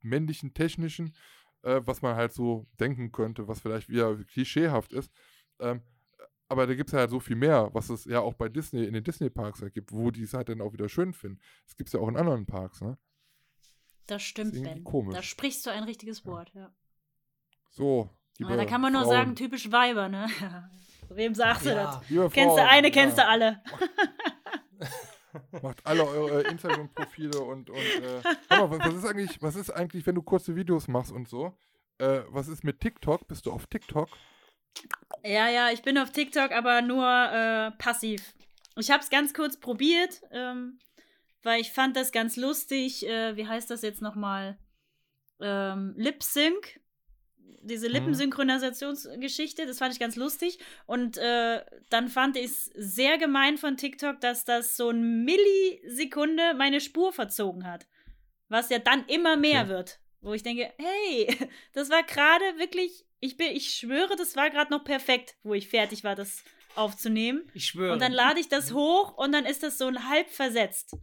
männlichen, 0.00 0.54
technischen, 0.54 1.14
äh, 1.62 1.80
was 1.84 2.02
man 2.02 2.16
halt 2.16 2.32
so 2.32 2.66
denken 2.78 3.12
könnte, 3.12 3.48
was 3.48 3.60
vielleicht 3.60 3.88
wieder 3.88 4.16
klischeehaft 4.24 4.92
ist. 4.92 5.10
Ähm, 5.58 5.82
aber 6.48 6.66
da 6.66 6.74
gibt 6.74 6.90
es 6.90 6.92
ja 6.92 7.00
halt 7.00 7.10
so 7.10 7.18
viel 7.18 7.36
mehr, 7.36 7.70
was 7.72 7.90
es 7.90 8.04
ja 8.04 8.20
auch 8.20 8.34
bei 8.34 8.48
Disney, 8.48 8.84
in 8.84 8.94
den 8.94 9.02
Disney-Parks 9.02 9.62
halt 9.62 9.74
gibt, 9.74 9.92
wo 9.92 10.10
die 10.10 10.22
es 10.22 10.32
halt 10.32 10.48
dann 10.48 10.60
auch 10.60 10.72
wieder 10.72 10.88
schön 10.88 11.12
finden. 11.12 11.40
Das 11.64 11.76
gibt 11.76 11.88
es 11.88 11.92
ja 11.92 12.00
auch 12.00 12.08
in 12.08 12.16
anderen 12.16 12.46
Parks, 12.46 12.80
ne? 12.80 12.98
Das 14.06 14.22
stimmt, 14.22 14.54
das 14.54 14.62
Ben. 14.62 14.84
Komisch. 14.84 15.14
Da 15.14 15.22
sprichst 15.22 15.66
du 15.66 15.70
ein 15.70 15.82
richtiges 15.82 16.24
Wort, 16.24 16.52
ja. 16.54 16.72
So, 17.70 18.10
ja, 18.38 18.54
Da 18.56 18.64
kann 18.64 18.80
man 18.80 18.92
nur 18.92 19.02
Frauen. 19.02 19.12
sagen, 19.12 19.36
typisch 19.36 19.72
Weiber, 19.72 20.08
ne? 20.08 20.28
Wem 21.10 21.34
sagst 21.34 21.66
du 21.66 21.70
das? 21.70 22.00
kennst 22.32 22.56
du 22.56 22.68
eine, 22.68 22.90
kennst 22.90 23.18
du 23.18 23.26
alle. 23.26 23.62
Macht 25.62 25.84
alle 25.84 26.04
eure 26.06 26.42
Instagram-Profile 26.42 27.40
und, 27.40 27.68
und 27.68 27.76
äh, 27.76 28.22
mal, 28.50 28.70
was 28.78 28.94
ist 28.94 29.04
eigentlich, 29.04 29.42
was 29.42 29.56
ist 29.56 29.70
eigentlich, 29.70 30.06
wenn 30.06 30.14
du 30.14 30.22
kurze 30.22 30.56
Videos 30.56 30.88
machst 30.88 31.12
und 31.12 31.28
so? 31.28 31.52
Äh, 31.98 32.22
was 32.28 32.48
ist 32.48 32.64
mit 32.64 32.80
TikTok? 32.80 33.28
Bist 33.28 33.46
du 33.46 33.52
auf 33.52 33.66
TikTok? 33.66 34.08
Ja, 35.24 35.48
ja, 35.48 35.70
ich 35.70 35.82
bin 35.82 35.98
auf 35.98 36.10
TikTok, 36.10 36.52
aber 36.52 36.82
nur 36.82 37.06
äh, 37.06 37.70
passiv. 37.72 38.34
Ich 38.76 38.90
habe 38.90 39.02
es 39.02 39.10
ganz 39.10 39.32
kurz 39.34 39.58
probiert, 39.58 40.20
ähm, 40.30 40.78
weil 41.42 41.60
ich 41.60 41.72
fand 41.72 41.96
das 41.96 42.12
ganz 42.12 42.36
lustig. 42.36 43.06
Äh, 43.06 43.36
wie 43.36 43.46
heißt 43.46 43.70
das 43.70 43.82
jetzt 43.82 44.02
nochmal? 44.02 44.58
Ähm, 45.40 45.94
Lip 45.96 46.22
Sync 46.22 46.80
diese 47.62 47.88
mhm. 47.88 47.94
Lippensynchronisationsgeschichte, 47.94 49.66
das 49.66 49.78
fand 49.78 49.92
ich 49.92 50.00
ganz 50.00 50.16
lustig. 50.16 50.58
Und 50.86 51.18
äh, 51.18 51.64
dann 51.90 52.08
fand 52.08 52.36
ich 52.36 52.46
es 52.46 52.64
sehr 52.74 53.18
gemein 53.18 53.58
von 53.58 53.76
TikTok, 53.76 54.20
dass 54.20 54.44
das 54.44 54.76
so 54.76 54.90
ein 54.90 55.24
Millisekunde 55.24 56.54
meine 56.54 56.80
Spur 56.80 57.12
verzogen 57.12 57.66
hat. 57.66 57.86
Was 58.48 58.70
ja 58.70 58.78
dann 58.78 59.04
immer 59.06 59.36
mehr 59.36 59.62
okay. 59.62 59.70
wird. 59.70 60.00
Wo 60.20 60.32
ich 60.32 60.42
denke, 60.42 60.72
hey, 60.78 61.36
das 61.72 61.90
war 61.90 62.02
gerade 62.02 62.58
wirklich, 62.58 63.04
ich, 63.20 63.36
bin, 63.36 63.48
ich 63.52 63.74
schwöre, 63.74 64.16
das 64.16 64.36
war 64.36 64.50
gerade 64.50 64.70
noch 64.70 64.84
perfekt, 64.84 65.36
wo 65.42 65.54
ich 65.54 65.68
fertig 65.68 66.04
war, 66.04 66.14
das 66.14 66.44
aufzunehmen. 66.74 67.50
Ich 67.54 67.66
schwöre. 67.66 67.92
Und 67.92 68.02
dann 68.02 68.12
lade 68.12 68.40
ich 68.40 68.48
das 68.48 68.72
hoch 68.72 69.16
und 69.16 69.32
dann 69.32 69.46
ist 69.46 69.62
das 69.62 69.78
so 69.78 69.86
ein 69.86 70.08
halb 70.08 70.30
versetzt. 70.30 70.96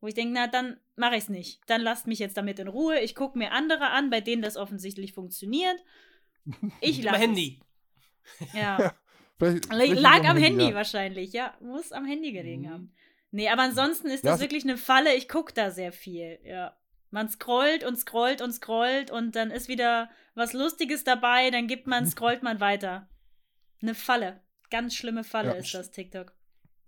Wo 0.00 0.06
ich 0.06 0.14
denke, 0.14 0.32
na, 0.34 0.46
dann 0.46 0.78
mache 0.96 1.16
ich 1.16 1.24
es 1.24 1.28
nicht. 1.28 1.60
Dann 1.66 1.80
lasst 1.80 2.06
mich 2.06 2.18
jetzt 2.20 2.36
damit 2.36 2.58
in 2.60 2.68
Ruhe. 2.68 3.00
Ich 3.00 3.14
gucke 3.14 3.36
mir 3.38 3.50
andere 3.52 3.88
an, 3.90 4.10
bei 4.10 4.20
denen 4.20 4.42
das 4.42 4.56
offensichtlich 4.56 5.12
funktioniert. 5.12 5.76
Ich 6.80 6.98
Am 7.00 7.04
lasse 7.04 7.18
Handy. 7.18 7.60
Ja. 8.54 8.94
Vielleicht, 9.38 9.66
Lag 9.66 9.76
vielleicht 9.78 10.00
lag 10.02 10.24
am 10.24 10.36
Handy 10.36 10.68
ja. 10.70 10.74
wahrscheinlich, 10.74 11.32
ja. 11.32 11.56
Muss 11.60 11.92
am 11.92 12.04
Handy 12.04 12.32
gelegen 12.32 12.62
Mhm. 12.62 12.70
haben. 12.70 12.92
Nee, 13.30 13.48
aber 13.48 13.62
ansonsten 13.62 14.08
ist 14.08 14.24
das 14.24 14.36
es- 14.36 14.40
wirklich 14.40 14.64
eine 14.64 14.76
Falle. 14.76 15.14
Ich 15.14 15.28
gucke 15.28 15.52
da 15.54 15.70
sehr 15.70 15.92
viel, 15.92 16.40
ja. 16.42 16.76
Man 17.10 17.28
scrollt 17.28 17.84
und 17.84 17.96
scrollt 17.96 18.42
und 18.42 18.52
scrollt 18.52 19.10
und 19.12 19.36
dann 19.36 19.50
ist 19.52 19.68
wieder 19.68 20.10
was 20.34 20.52
Lustiges 20.54 21.04
dabei, 21.04 21.50
dann 21.50 21.68
gibt 21.68 21.86
man, 21.86 22.04
scrollt 22.06 22.42
man 22.42 22.58
weiter. 22.60 23.08
Eine 23.80 23.94
Falle. 23.94 24.42
Ganz 24.70 24.94
schlimme 24.96 25.22
Falle 25.24 25.50
Ja. 25.50 25.54
ist 25.54 25.72
das, 25.72 25.90
TikTok. 25.92 26.32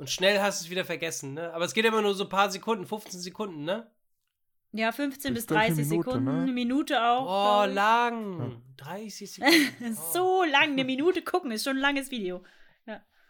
Und 0.00 0.08
schnell 0.10 0.40
hast 0.40 0.60
du 0.60 0.64
es 0.64 0.70
wieder 0.70 0.84
vergessen, 0.84 1.34
ne? 1.34 1.52
Aber 1.52 1.64
es 1.66 1.74
geht 1.74 1.84
immer 1.84 2.00
nur 2.00 2.14
so 2.14 2.24
ein 2.24 2.30
paar 2.30 2.50
Sekunden, 2.50 2.86
15 2.86 3.20
Sekunden, 3.20 3.64
ne? 3.64 3.90
Ja, 4.72 4.92
15 4.92 5.34
bis 5.34 5.42
Ist 5.42 5.48
gleich 5.48 5.68
30 5.68 5.78
eine 5.78 5.88
Minute, 5.90 6.08
Sekunden, 6.10 6.24
ne? 6.36 6.42
eine 6.42 6.52
Minute 6.52 7.04
auch. 7.04 7.26
Oh, 7.64 7.66
lang. 7.72 8.62
30 8.78 9.30
Sekunden. 9.32 9.58
Oh. 9.98 10.12
So 10.12 10.44
lang, 10.44 10.70
eine 10.72 10.84
Minute 10.84 11.22
gucken, 11.22 11.50
ist 11.50 11.64
schon 11.64 11.76
ein 11.76 11.80
langes 11.82 12.10
Video. 12.10 12.42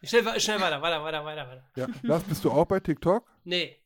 Schnell, 0.03 0.25
wa- 0.25 0.39
schnell 0.41 0.59
weiter, 0.61 0.81
weiter, 0.81 1.03
weiter, 1.05 1.25
weiter, 1.27 1.49
weiter. 1.49 1.71
Ja. 1.77 1.87
Lars, 2.03 2.23
bist 2.23 2.43
du 2.45 2.51
auch 2.51 2.65
bei 2.65 2.81
TikTok? 2.81 3.27
Nee, 3.45 3.77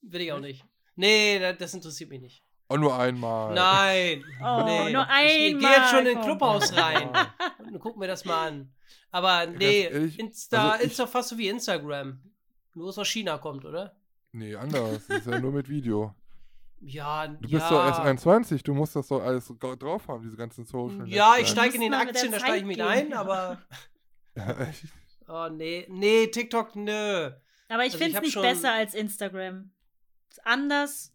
will 0.00 0.20
ich 0.22 0.32
auch 0.32 0.40
nicht. 0.40 0.64
Nee, 0.96 1.38
da- 1.38 1.52
das 1.52 1.74
interessiert 1.74 2.08
mich 2.08 2.20
nicht. 2.22 2.42
Oh, 2.70 2.76
nur 2.76 2.96
einmal. 2.98 3.52
Nein. 3.54 4.24
Oh, 4.42 4.62
nee. 4.64 4.92
nur 4.92 5.02
Ich 5.02 5.08
gehe 5.08 5.56
einmal, 5.56 5.72
jetzt 5.72 5.90
schon 5.90 6.06
in 6.06 6.14
komm. 6.14 6.24
Clubhaus 6.24 6.72
rein 6.76 7.10
und 7.70 7.78
guck 7.80 7.96
mir 7.98 8.06
das 8.06 8.24
mal 8.24 8.46
an. 8.48 8.72
Aber 9.10 9.46
nee, 9.46 9.82
ehrlich, 9.82 10.18
Insta 10.18 10.70
also 10.70 10.84
ich- 10.84 10.90
ist 10.92 10.98
doch 11.00 11.08
fast 11.08 11.30
so 11.30 11.36
wie 11.38 11.48
Instagram. 11.48 12.20
Nur 12.78 12.96
aus 12.96 13.06
China 13.08 13.38
kommt, 13.38 13.64
oder? 13.64 13.96
Nee, 14.32 14.54
anders. 14.54 15.06
Das 15.06 15.18
ist 15.18 15.26
ja 15.26 15.38
nur 15.40 15.52
mit 15.52 15.68
Video. 15.68 16.14
Ja, 16.80 17.26
Du 17.26 17.48
ja. 17.48 17.58
bist 17.58 17.70
doch 17.72 17.84
erst 17.84 17.98
21, 17.98 18.62
du 18.62 18.72
musst 18.72 18.94
das 18.94 19.08
doch 19.08 19.20
alles 19.20 19.52
drauf 19.58 20.06
haben, 20.06 20.22
diese 20.22 20.36
ganzen 20.36 20.64
Social 20.64 21.08
Ja, 21.08 21.32
ich 21.32 21.38
Netzwerke. 21.48 21.48
steige 21.50 21.74
in 21.74 21.80
den 21.80 21.94
Aktien, 21.94 22.30
da 22.30 22.38
steige 22.38 22.58
ich 22.58 22.64
mit 22.64 22.80
ein, 22.80 23.12
aber. 23.14 23.60
Ja, 24.36 24.60
echt. 24.60 24.84
Oh 25.26 25.48
nee, 25.50 25.86
nee, 25.90 26.28
TikTok, 26.28 26.76
nö. 26.76 26.92
Aber 27.68 27.84
ich 27.84 27.92
Also 27.92 27.96
ich 27.96 28.02
finde 28.04 28.16
es 28.18 28.22
nicht 28.22 28.32
schon- 28.32 28.42
besser 28.42 28.72
als 28.72 28.94
Instagram. 28.94 29.72
Ist 30.30 30.46
anders, 30.46 31.12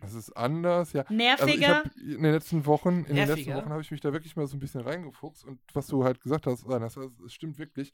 Das 0.00 0.14
ist 0.14 0.30
anders, 0.36 0.92
ja. 0.92 1.02
Also 1.02 1.12
ich 1.12 1.18
nerviger. 1.18 1.68
habe 1.78 1.90
in 2.00 2.22
den 2.22 2.32
letzten 2.32 2.64
Wochen, 2.64 2.88
in 3.00 3.04
den 3.04 3.16
letzten 3.16 3.28
Nerviger? 3.34 3.56
Wochen 3.56 3.70
habe 3.70 3.82
ich 3.82 3.90
mich 3.90 4.00
da 4.00 4.12
wirklich 4.12 4.36
mal 4.36 4.46
so 4.46 4.56
ein 4.56 4.60
bisschen 4.60 4.80
reingefuchst 4.82 5.44
und 5.44 5.60
was 5.72 5.88
du 5.88 6.04
halt 6.04 6.20
gesagt 6.20 6.46
hast, 6.46 6.64
das, 6.68 6.94
das 6.94 7.32
stimmt 7.32 7.58
wirklich. 7.58 7.92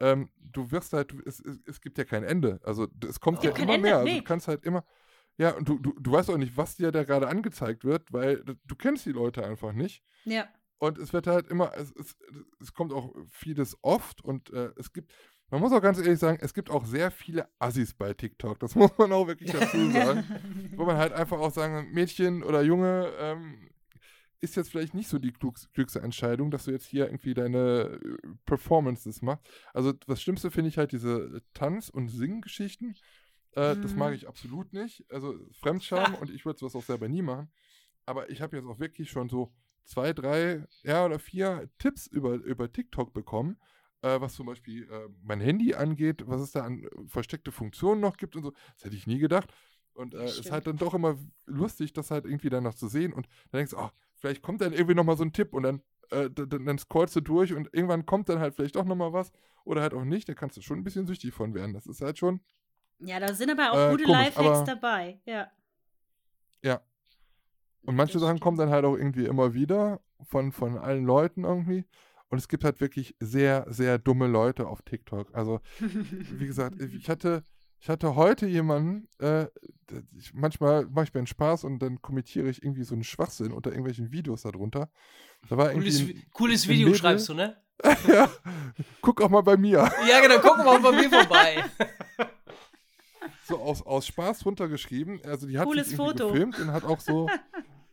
Ähm, 0.00 0.30
du 0.38 0.70
wirst 0.70 0.92
halt, 0.92 1.12
du, 1.12 1.20
es, 1.24 1.40
es, 1.40 1.60
es 1.66 1.80
gibt 1.80 1.98
ja 1.98 2.04
kein 2.04 2.24
Ende. 2.24 2.60
Also 2.64 2.88
es 3.06 3.20
kommt 3.20 3.42
ja 3.44 3.50
gibt 3.50 3.58
kein 3.58 3.64
immer 3.64 3.74
Ende, 3.74 3.88
mehr. 3.88 3.98
Also 3.98 4.16
du 4.16 4.22
kannst 4.24 4.48
halt 4.48 4.64
immer, 4.64 4.84
ja, 5.36 5.54
und 5.56 5.68
du, 5.68 5.78
du, 5.78 5.94
du 5.98 6.12
weißt 6.12 6.30
auch 6.30 6.36
nicht, 6.38 6.56
was 6.56 6.76
dir 6.76 6.90
da 6.92 7.04
gerade 7.04 7.28
angezeigt 7.28 7.84
wird, 7.84 8.12
weil 8.12 8.42
du 8.44 8.76
kennst 8.76 9.06
die 9.06 9.12
Leute 9.12 9.44
einfach 9.44 9.72
nicht. 9.72 10.02
ja. 10.24 10.48
Und 10.82 10.96
es 10.96 11.12
wird 11.12 11.26
halt 11.26 11.46
immer, 11.48 11.74
es, 11.76 11.92
es, 11.94 12.16
es 12.58 12.72
kommt 12.72 12.94
auch 12.94 13.14
vieles 13.28 13.76
oft 13.82 14.24
und 14.24 14.48
äh, 14.48 14.70
es 14.78 14.94
gibt, 14.94 15.12
man 15.50 15.60
muss 15.60 15.72
auch 15.72 15.82
ganz 15.82 15.98
ehrlich 15.98 16.18
sagen, 16.18 16.38
es 16.40 16.54
gibt 16.54 16.70
auch 16.70 16.86
sehr 16.86 17.10
viele 17.10 17.50
Assis 17.58 17.92
bei 17.92 18.14
TikTok. 18.14 18.58
Das 18.60 18.74
muss 18.76 18.96
man 18.96 19.12
auch 19.12 19.26
wirklich 19.26 19.52
dazu 19.52 19.90
sagen. 19.92 20.24
wo 20.76 20.86
man 20.86 20.96
halt 20.96 21.12
einfach 21.12 21.38
auch 21.38 21.52
sagen, 21.52 21.92
Mädchen 21.92 22.42
oder 22.42 22.62
Junge, 22.62 23.12
ähm, 23.18 23.69
ist 24.40 24.56
jetzt 24.56 24.70
vielleicht 24.70 24.94
nicht 24.94 25.08
so 25.08 25.18
die 25.18 25.32
klügste 25.32 26.00
Entscheidung, 26.00 26.50
dass 26.50 26.64
du 26.64 26.70
jetzt 26.70 26.86
hier 26.86 27.06
irgendwie 27.06 27.34
deine 27.34 28.00
äh, 28.02 28.16
Performances 28.46 29.22
machst. 29.22 29.46
Also 29.74 29.92
das 29.92 30.22
Schlimmste 30.22 30.50
finde 30.50 30.68
ich 30.68 30.78
halt 30.78 30.92
diese 30.92 31.42
Tanz- 31.54 31.88
und 31.90 32.08
Singgeschichten. 32.08 32.96
Äh, 33.52 33.76
Das 33.76 33.92
Mhm. 33.92 33.98
mag 33.98 34.14
ich 34.14 34.28
absolut 34.28 34.72
nicht. 34.72 35.04
Also 35.10 35.34
Fremdscham 35.52 36.14
und 36.20 36.30
ich 36.30 36.44
würde 36.44 36.58
sowas 36.58 36.74
auch 36.76 36.82
selber 36.84 37.08
nie 37.08 37.22
machen. 37.22 37.50
Aber 38.06 38.30
ich 38.30 38.40
habe 38.40 38.56
jetzt 38.56 38.66
auch 38.66 38.78
wirklich 38.78 39.10
schon 39.10 39.28
so 39.28 39.52
zwei, 39.84 40.12
drei, 40.12 40.64
ja 40.82 41.04
oder 41.04 41.18
vier 41.18 41.68
Tipps 41.78 42.06
über, 42.06 42.34
über 42.34 42.72
TikTok 42.72 43.12
bekommen, 43.12 43.56
äh, 44.02 44.20
was 44.20 44.34
zum 44.34 44.46
Beispiel 44.46 44.88
äh, 44.90 45.08
mein 45.22 45.40
Handy 45.40 45.74
angeht, 45.74 46.22
was 46.26 46.40
es 46.40 46.52
da 46.52 46.64
an 46.64 46.86
versteckte 47.08 47.52
Funktionen 47.52 48.00
noch 48.00 48.16
gibt 48.16 48.36
und 48.36 48.42
so. 48.44 48.52
Das 48.74 48.84
hätte 48.84 48.96
ich 48.96 49.06
nie 49.06 49.18
gedacht. 49.18 49.52
Und 49.92 50.14
äh, 50.14 50.24
es 50.24 50.38
ist 50.38 50.50
halt 50.52 50.66
dann 50.66 50.78
doch 50.78 50.94
immer 50.94 51.18
lustig, 51.46 51.92
das 51.92 52.10
halt 52.10 52.24
irgendwie 52.24 52.48
dann 52.48 52.64
noch 52.64 52.74
zu 52.74 52.88
sehen. 52.88 53.12
Und 53.12 53.26
dann 53.50 53.58
denkst 53.58 53.72
du, 53.72 53.78
ach, 53.78 53.92
vielleicht 54.20 54.42
kommt 54.42 54.60
dann 54.60 54.72
irgendwie 54.72 54.94
nochmal 54.94 55.16
so 55.16 55.24
ein 55.24 55.32
Tipp 55.32 55.54
und 55.54 55.64
dann, 55.64 55.82
äh, 56.10 56.30
d- 56.30 56.46
d- 56.46 56.64
dann 56.64 56.78
scrollst 56.78 57.16
du 57.16 57.20
durch 57.22 57.54
und 57.54 57.68
irgendwann 57.74 58.06
kommt 58.06 58.28
dann 58.28 58.40
halt 58.40 58.54
vielleicht 58.54 58.76
doch 58.76 58.84
nochmal 58.84 59.12
was 59.12 59.32
oder 59.64 59.82
halt 59.82 59.94
auch 59.94 60.04
nicht. 60.04 60.28
Da 60.28 60.34
kannst 60.34 60.56
du 60.56 60.62
schon 60.62 60.78
ein 60.78 60.84
bisschen 60.84 61.06
süchtig 61.06 61.34
von 61.34 61.54
werden. 61.54 61.74
Das 61.74 61.86
ist 61.86 62.00
halt 62.02 62.18
schon, 62.18 62.40
ja, 63.00 63.18
da 63.20 63.34
sind 63.34 63.50
aber 63.50 63.72
auch 63.72 63.88
Äh, 63.88 63.90
gute 63.92 64.04
komisch, 64.04 64.36
Lifehacks 64.36 64.64
dabei. 64.64 65.20
Ja. 65.24 65.50
ja. 66.62 66.80
Und 67.84 67.96
manche 67.96 68.14
Das 68.14 68.22
Sachen 68.22 68.36
stimmt. 68.36 68.40
kommen 68.40 68.58
dann 68.58 68.70
halt 68.70 68.84
auch 68.84 68.96
irgendwie 68.96 69.26
immer 69.26 69.54
wieder 69.54 70.00
von, 70.22 70.52
von 70.52 70.76
allen 70.78 71.04
Leuten 71.04 71.44
irgendwie. 71.44 71.86
Und 72.28 72.38
es 72.38 72.46
gibt 72.48 72.62
halt 72.64 72.80
wirklich 72.80 73.16
sehr, 73.18 73.66
sehr 73.68 73.98
dumme 73.98 74.28
Leute 74.28 74.68
auf 74.68 74.82
TikTok. 74.82 75.34
Also, 75.34 75.60
wie 75.80 76.46
gesagt, 76.46 76.80
ich 76.80 77.08
hatte, 77.08 77.42
ich 77.80 77.88
hatte 77.88 78.14
heute 78.14 78.46
jemanden, 78.46 79.08
äh, 79.18 79.46
ich, 80.16 80.34
manchmal 80.34 80.86
mache 80.86 81.06
ich 81.06 81.14
mir 81.14 81.18
einen 81.20 81.26
Spaß 81.26 81.64
und 81.64 81.78
dann 81.80 82.00
kommentiere 82.02 82.48
ich 82.48 82.62
irgendwie 82.62 82.84
so 82.84 82.94
einen 82.94 83.04
schwachsinn 83.04 83.52
unter 83.52 83.70
irgendwelchen 83.70 84.12
Videos 84.12 84.42
darunter. 84.42 84.90
Da 85.48 85.56
war 85.56 85.70
Cooles, 85.72 86.00
irgendwie, 86.00 86.14
Vi- 86.20 86.24
cooles 86.32 86.64
ein 86.64 86.68
Video 86.68 86.86
Mädel. 86.88 86.98
schreibst 87.00 87.28
du, 87.28 87.34
ne? 87.34 87.56
ein, 87.82 87.96
ja, 88.08 88.30
guck 89.00 89.22
auch 89.22 89.30
mal 89.30 89.40
bei 89.42 89.56
mir. 89.56 89.90
Ja, 90.08 90.20
genau, 90.20 90.38
guck 90.42 90.58
mal 90.58 90.78
bei 90.80 90.92
mir 90.92 91.08
vorbei. 91.10 91.64
So 93.44 93.58
aus, 93.58 93.82
aus 93.84 94.06
Spaß 94.06 94.46
runtergeschrieben. 94.46 95.20
Also 95.24 95.46
die 95.48 95.58
hat 95.58 95.66
Cooles 95.66 95.88
sich 95.88 95.96
Foto. 95.96 96.28
gefilmt 96.28 96.58
und 96.60 96.70
hat 96.72 96.84
auch 96.84 97.00
so, 97.00 97.28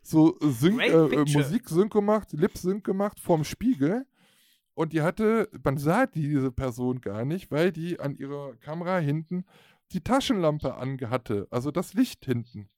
so 0.04 0.38
Sync, 0.40 0.78
Great 0.78 0.92
äh, 0.92 1.16
äh. 1.16 1.26
Musik-Sync 1.38 1.92
gemacht, 1.92 2.32
Lip-Sync 2.32 2.84
gemacht 2.84 3.20
vorm 3.20 3.44
Spiegel. 3.44 4.06
Und 4.76 4.94
die 4.94 5.02
hatte, 5.02 5.50
man 5.64 5.78
sah 5.78 6.06
diese 6.06 6.52
Person 6.52 7.02
gar 7.02 7.26
nicht, 7.26 7.50
weil 7.50 7.72
die 7.72 8.00
an 8.00 8.16
ihrer 8.16 8.56
Kamera 8.58 9.00
hinten 9.00 9.46
die 9.94 10.02
Taschenlampe 10.04 10.76
angehatte, 10.76 11.48
also 11.50 11.72
das 11.72 11.94
Licht 11.94 12.26
hinten. 12.26 12.70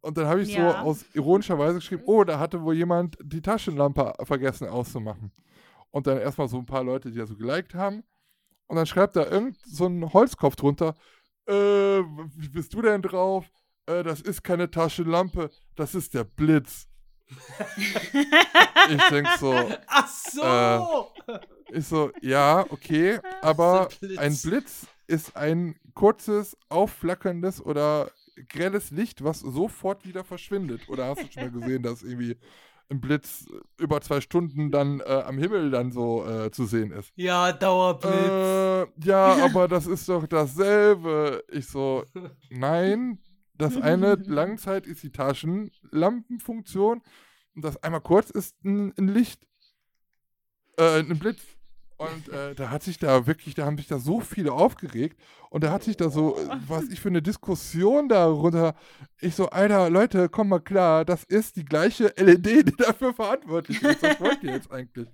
Und 0.00 0.16
dann 0.16 0.26
habe 0.26 0.42
ich 0.42 0.54
Ja. 0.54 0.70
so 0.70 0.76
aus 0.76 1.04
ironischer 1.14 1.58
Weise 1.58 1.76
geschrieben, 1.76 2.02
oh, 2.06 2.22
da 2.24 2.38
hatte 2.38 2.62
wohl 2.62 2.74
jemand 2.74 3.16
die 3.22 3.42
Taschenlampe 3.42 4.12
vergessen 4.22 4.68
auszumachen. 4.68 5.32
Und 5.90 6.06
dann 6.06 6.18
erstmal 6.18 6.48
so 6.48 6.58
ein 6.58 6.66
paar 6.66 6.84
Leute, 6.84 7.10
die 7.10 7.18
da 7.18 7.26
so 7.26 7.36
geliked 7.36 7.74
haben. 7.74 8.04
Und 8.66 8.76
dann 8.76 8.86
schreibt 8.86 9.16
da 9.16 9.24
irgend 9.26 9.56
so 9.64 9.86
ein 9.86 10.12
Holzkopf 10.12 10.56
drunter, 10.56 10.94
äh, 11.46 11.52
wie 11.54 12.48
bist 12.48 12.74
du 12.74 12.82
denn 12.82 13.02
drauf? 13.02 13.46
Äh, 13.86 14.02
das 14.02 14.20
ist 14.20 14.42
keine 14.44 14.70
Taschenlampe, 14.70 15.50
das 15.74 15.94
ist 15.94 16.14
der 16.14 16.24
Blitz. 16.24 16.88
ich 17.76 19.02
denk 19.10 19.28
so, 19.38 19.52
Ach 19.88 20.08
so! 20.08 21.12
ich 21.72 21.86
so, 21.86 22.10
ja, 22.20 22.64
okay, 22.70 23.18
aber 23.42 23.88
Blitz. 24.00 24.18
ein 24.18 24.36
Blitz 24.42 24.86
ist 25.06 25.36
ein 25.36 25.76
kurzes, 25.94 26.56
aufflackerndes 26.68 27.64
oder 27.64 28.10
grelles 28.48 28.90
Licht, 28.90 29.24
was 29.24 29.40
sofort 29.40 30.06
wieder 30.06 30.24
verschwindet. 30.24 30.88
Oder 30.88 31.06
hast 31.06 31.22
du 31.22 31.32
schon 31.32 31.42
mal 31.44 31.60
gesehen, 31.60 31.82
dass 31.82 32.02
irgendwie 32.02 32.36
ein 32.88 33.00
Blitz 33.00 33.46
über 33.78 34.00
zwei 34.00 34.20
Stunden 34.20 34.70
dann 34.70 35.00
äh, 35.00 35.22
am 35.26 35.38
Himmel 35.38 35.70
dann 35.70 35.90
so 35.90 36.24
äh, 36.26 36.50
zu 36.50 36.66
sehen 36.66 36.92
ist? 36.92 37.12
ja, 37.16 37.52
Dauerblitz. 37.52 38.12
Äh, 38.14 38.86
ja, 39.06 39.44
aber 39.44 39.68
das 39.68 39.86
ist 39.86 40.08
doch 40.08 40.26
dasselbe. 40.26 41.42
Ich 41.50 41.66
so, 41.66 42.04
nein, 42.50 43.18
das 43.54 43.76
eine 43.76 44.14
Langzeit 44.26 44.86
ist 44.86 45.02
die 45.02 45.10
Taschenlampenfunktion 45.10 47.02
und 47.54 47.64
das 47.64 47.82
einmal 47.82 48.02
kurz 48.02 48.30
ist 48.30 48.62
ein, 48.64 48.92
ein 48.96 49.08
Licht, 49.08 49.46
äh, 50.76 51.00
ein 51.00 51.18
Blitz. 51.18 51.40
Und 51.98 52.28
äh, 52.28 52.54
da 52.54 52.70
hat 52.70 52.82
sich 52.82 52.98
da 52.98 53.26
wirklich, 53.26 53.54
da 53.54 53.64
haben 53.64 53.78
sich 53.78 53.86
da 53.86 53.98
so 53.98 54.20
viele 54.20 54.52
aufgeregt 54.52 55.18
und 55.48 55.64
da 55.64 55.70
hat 55.72 55.82
sich 55.82 55.96
da 55.96 56.10
so, 56.10 56.36
äh, 56.36 56.48
was 56.68 56.84
ich 56.90 57.00
für 57.00 57.08
eine 57.08 57.22
Diskussion 57.22 58.08
darunter. 58.08 58.74
Ich 59.20 59.34
so, 59.34 59.48
Alter, 59.48 59.88
Leute, 59.88 60.28
komm 60.28 60.50
mal 60.50 60.60
klar, 60.60 61.06
das 61.06 61.24
ist 61.24 61.56
die 61.56 61.64
gleiche 61.64 62.12
LED, 62.18 62.68
die 62.68 62.76
dafür 62.76 63.14
verantwortlich 63.14 63.82
ist. 63.82 64.02
Was 64.02 64.20
wollt 64.20 64.42
ihr 64.42 64.52
jetzt 64.52 64.70
eigentlich? 64.70 65.08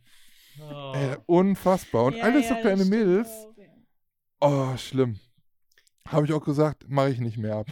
Oh. 0.61 0.93
Äh, 0.95 1.19
unfassbar. 1.27 2.05
Und 2.07 2.17
Ja, 2.17 2.25
alles 2.25 2.49
so 2.49 2.55
ja, 2.55 2.61
kleine 2.61 2.85
Mädels. 2.85 3.29
auch, 3.29 3.57
ja. 3.57 3.65
Oh, 4.41 4.77
schlimm. 4.77 5.19
Habe 6.09 6.27
ich 6.27 6.33
auch 6.33 6.45
gesagt, 6.45 6.85
mache 6.89 7.11
ich 7.11 7.19
nicht 7.20 7.39
mehr. 7.39 7.65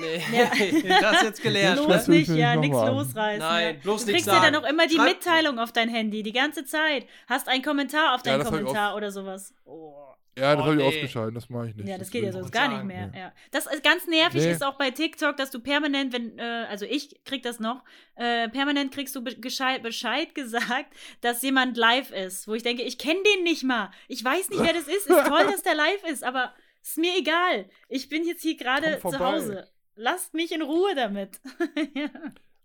Nee, 0.00 0.22
Ja. 0.36 0.44
das 1.00 1.12
hast 1.14 1.22
jetzt 1.24 1.42
gelernt. 1.42 1.78
Los. 1.78 1.86
Bloß 1.86 2.08
nicht, 2.08 2.28
ich 2.28 2.36
ja, 2.36 2.54
nichts 2.56 2.76
losreißen. 2.76 3.38
Nein, 3.38 3.74
ja. 3.76 3.80
bloß 3.82 4.04
Du 4.04 4.12
nichts 4.12 4.26
kriegst 4.26 4.26
ja 4.26 4.42
dann 4.44 4.54
sagen. 4.54 4.64
auch 4.66 4.68
immer 4.70 4.86
die 4.86 4.94
Schreib- 4.96 5.08
Mitteilung 5.08 5.58
auf 5.58 5.72
dein 5.72 5.88
Handy, 5.88 6.22
die 6.22 6.32
ganze 6.32 6.64
Zeit. 6.64 7.06
Hast 7.28 7.48
einen 7.48 7.62
Kommentar 7.62 8.14
auf 8.14 8.20
Ja, 8.26 8.32
deinen 8.32 8.42
ich 8.42 8.46
Kommentar 8.48 8.94
oder 8.96 9.10
sowas. 9.10 9.54
Oh. 9.64 9.94
Ja, 10.38 10.54
das 10.54 10.62
Oh, 10.62 10.66
habe 10.66 10.76
ich 10.76 10.80
nee. 10.82 10.88
ausgeschaltet, 10.88 11.36
das 11.36 11.50
mache 11.50 11.68
ich 11.68 11.76
nicht. 11.76 11.86
Ja, 11.88 11.98
das 11.98 12.06
Das 12.06 12.10
geht 12.10 12.22
ja 12.22 12.28
ich 12.30 12.34
sonst 12.34 12.52
gar 12.52 12.68
nicht 12.68 12.76
sagen, 12.78 12.86
mehr. 12.88 13.06
nee. 13.08 13.18
Ja. 13.18 13.32
Das 13.50 13.66
ist 13.66 13.84
ganz 13.84 14.06
nervig 14.06 14.42
Nee. 14.42 14.50
ist 14.52 14.64
auch 14.64 14.78
bei 14.78 14.90
TikTok, 14.90 15.36
dass 15.36 15.50
du 15.50 15.60
permanent, 15.60 16.14
wenn, 16.14 16.38
äh, 16.38 16.66
also 16.70 16.86
ich 16.86 17.22
krieg 17.26 17.42
das 17.42 17.60
noch, 17.60 17.84
äh, 18.14 18.48
permanent 18.48 18.94
kriegst 18.94 19.14
du 19.14 19.22
be 19.22 19.34
Bescheid, 19.36 19.82
Bescheid 19.82 20.34
gesagt, 20.34 20.86
dass 21.20 21.42
jemand 21.42 21.76
live 21.76 22.10
ist, 22.12 22.48
wo 22.48 22.54
ich 22.54 22.62
denke, 22.62 22.82
ich 22.82 22.96
kenne 22.96 23.20
den 23.36 23.42
nicht 23.44 23.62
mal. 23.62 23.90
Ich 24.08 24.24
weiß 24.24 24.48
nicht, 24.48 24.62
wer 24.62 24.72
das 24.72 24.84
ist. 24.88 25.06
Ist 25.06 25.26
toll, 25.26 25.44
dass 25.50 25.62
der 25.62 25.74
live 25.74 26.02
ist, 26.10 26.24
aber 26.24 26.52
ist 26.82 26.98
mir 26.98 27.16
egal. 27.16 27.68
Ich 27.88 28.08
bin 28.08 28.24
jetzt 28.26 28.42
hier 28.42 28.56
gerade 28.56 28.98
zu. 29.00 29.18
Hause. 29.18 29.68
Lasst 29.94 30.34
mich 30.34 30.52
in 30.52 30.62
Ruhe 30.62 30.94
damit. 30.94 31.40
ja. 31.94 32.08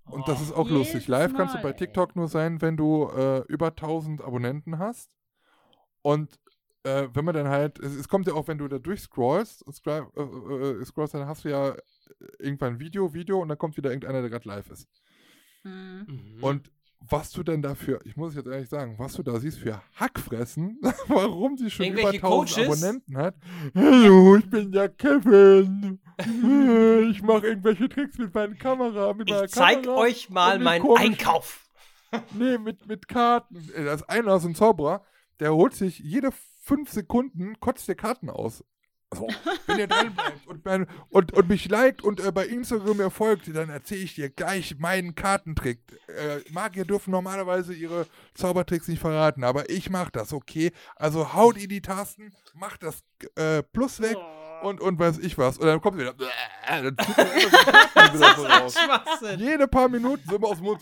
Und 0.06 0.28
das 0.28 0.42
ist 0.42 0.54
auch 0.54 0.68
Jedes 0.68 0.94
lustig. 0.94 1.08
Live 1.08 1.34
kannst 1.34 1.54
du 1.54 1.58
Mal, 1.58 1.64
bei 1.64 1.72
ey. 1.72 1.76
TikTok 1.76 2.16
nur 2.16 2.30
sein, 2.30 2.62
wenn 2.62 2.78
du 2.78 3.10
äh, 3.10 3.40
über 3.48 3.68
1000 3.68 4.22
Abonnenten 4.22 4.80
hast. 4.80 5.12
Und 6.02 6.40
äh, 6.84 7.10
wenn 7.14 7.26
man 7.26 7.36
dann 7.36 7.50
halt, 7.50 7.80
es, 7.80 7.94
es 7.94 8.08
kommt 8.08 8.28
ja 8.28 8.34
auch, 8.34 8.48
wenn 8.48 8.58
du 8.58 8.68
da 8.68 8.80
durchscrollst, 8.80 9.64
und 9.64 9.74
scroll, 9.74 10.10
äh, 10.16 10.82
äh, 10.82 10.86
scrollst, 10.86 11.14
dann 11.14 11.28
hast 11.28 11.44
du 11.44 11.50
ja 11.50 11.76
irgendwann 12.40 12.76
ein 12.76 12.80
Video, 12.80 13.14
Video 13.14 13.42
und 13.42 13.50
dann 13.50 13.58
kommt 13.58 13.76
wieder 13.76 13.90
irgendeiner, 13.90 14.22
der 14.22 14.30
gerade 14.30 14.48
live 14.48 14.70
ist. 14.72 14.88
Hm. 15.64 16.06
Mhm. 16.08 16.44
Und 16.44 16.72
was 17.00 17.32
du 17.32 17.44
denn 17.44 17.62
dafür, 17.62 18.00
ich 18.06 18.16
muss 18.18 18.36
jetzt 18.36 18.48
ehrlich 18.48 18.70
sagen, 18.70 18.96
was 18.98 19.14
du 19.14 19.24
da 19.24 19.40
siehst 19.40 19.60
für 19.60 19.82
Hackfressen, 19.96 20.80
warum 21.08 21.58
sie 21.58 21.70
schon 21.70 21.86
über 21.88 22.00
Irgendwelche 22.12 22.26
1000 22.26 22.56
Coaches? 22.58 22.84
Abonnenten 22.84 23.18
hat. 23.18 23.36
Hallo, 23.76 24.36
ich 24.38 24.50
bin 24.50 24.72
der 24.72 24.90
Kevin. 24.90 26.00
Ich 27.12 27.22
mache 27.22 27.46
irgendwelche 27.48 27.88
Tricks 27.88 28.18
mit 28.18 28.34
meiner 28.34 28.56
Kamera, 28.56 29.14
mit 29.14 29.30
ich 29.30 29.52
zeig 29.52 29.84
Kamera. 29.84 30.02
euch 30.02 30.30
mal 30.32 30.58
meinen 30.60 30.86
Einkauf. 30.98 31.64
Nee, 32.34 32.58
mit, 32.58 32.88
mit 32.88 33.08
Karten. 33.08 33.58
Äh, 33.76 33.84
Das 33.84 34.02
ist 34.02 34.10
einer, 34.10 34.40
so 34.40 34.48
ein 34.48 34.56
Zauberer, 34.56 35.04
der 35.40 35.54
holt 35.54 35.74
sich 35.76 36.00
jede 36.00 36.30
fünf 36.62 36.90
Sekunden, 36.92 37.60
kotzt 37.60 37.88
der 37.88 37.96
Karten 37.96 38.30
aus. 38.30 38.64
So, 39.14 39.26
wenn 39.68 39.80
ihr 39.80 39.88
dran 39.88 40.14
bleibt 40.14 40.46
und, 40.48 40.66
mein, 40.66 40.86
und, 41.10 41.32
und 41.32 41.48
mich 41.48 41.70
liked 41.70 42.04
und 42.04 42.20
äh, 42.20 42.30
bei 42.32 42.46
Instagram 42.46 42.98
mir 42.98 43.10
folgt, 43.10 43.48
dann 43.56 43.70
erzähle 43.70 44.02
ich 44.02 44.16
dir 44.16 44.30
gleich 44.30 44.80
meinen 44.80 45.16
Kartentrick. 45.16 45.80
Äh, 46.08 46.40
Magier 46.52 46.84
dürfen 46.84 47.12
normalerweise 47.12 47.74
ihre 47.74 48.06
Zaubertricks 48.34 48.90
nicht 48.90 49.00
verraten, 49.00 49.46
aber 49.46 49.70
ich 49.70 49.90
mach 49.90 50.10
das, 50.10 50.34
okay? 50.34 50.74
Also 50.98 51.34
haut 51.34 51.58
ihr 51.58 51.70
die 51.70 51.82
Tasten, 51.82 52.34
macht 52.54 52.84
das 52.84 53.02
äh, 53.36 53.64
Plus 53.64 54.02
weg 54.02 54.18
und, 54.62 54.82
und 54.82 55.00
weiß 55.00 55.20
ich 55.20 55.38
was. 55.38 55.58
Und 55.58 55.68
dann 55.68 55.80
kommt 55.80 55.98
wieder. 55.98 56.14
Dann 56.14 56.96
immer 58.14 58.36
so. 59.20 59.28
Jede 59.38 59.70
paar 59.70 59.88
Minuten 59.88 60.28
sind 60.30 60.42
wir 60.42 60.48
aus 60.50 60.58
dem 60.58 60.66
Mund. 60.66 60.82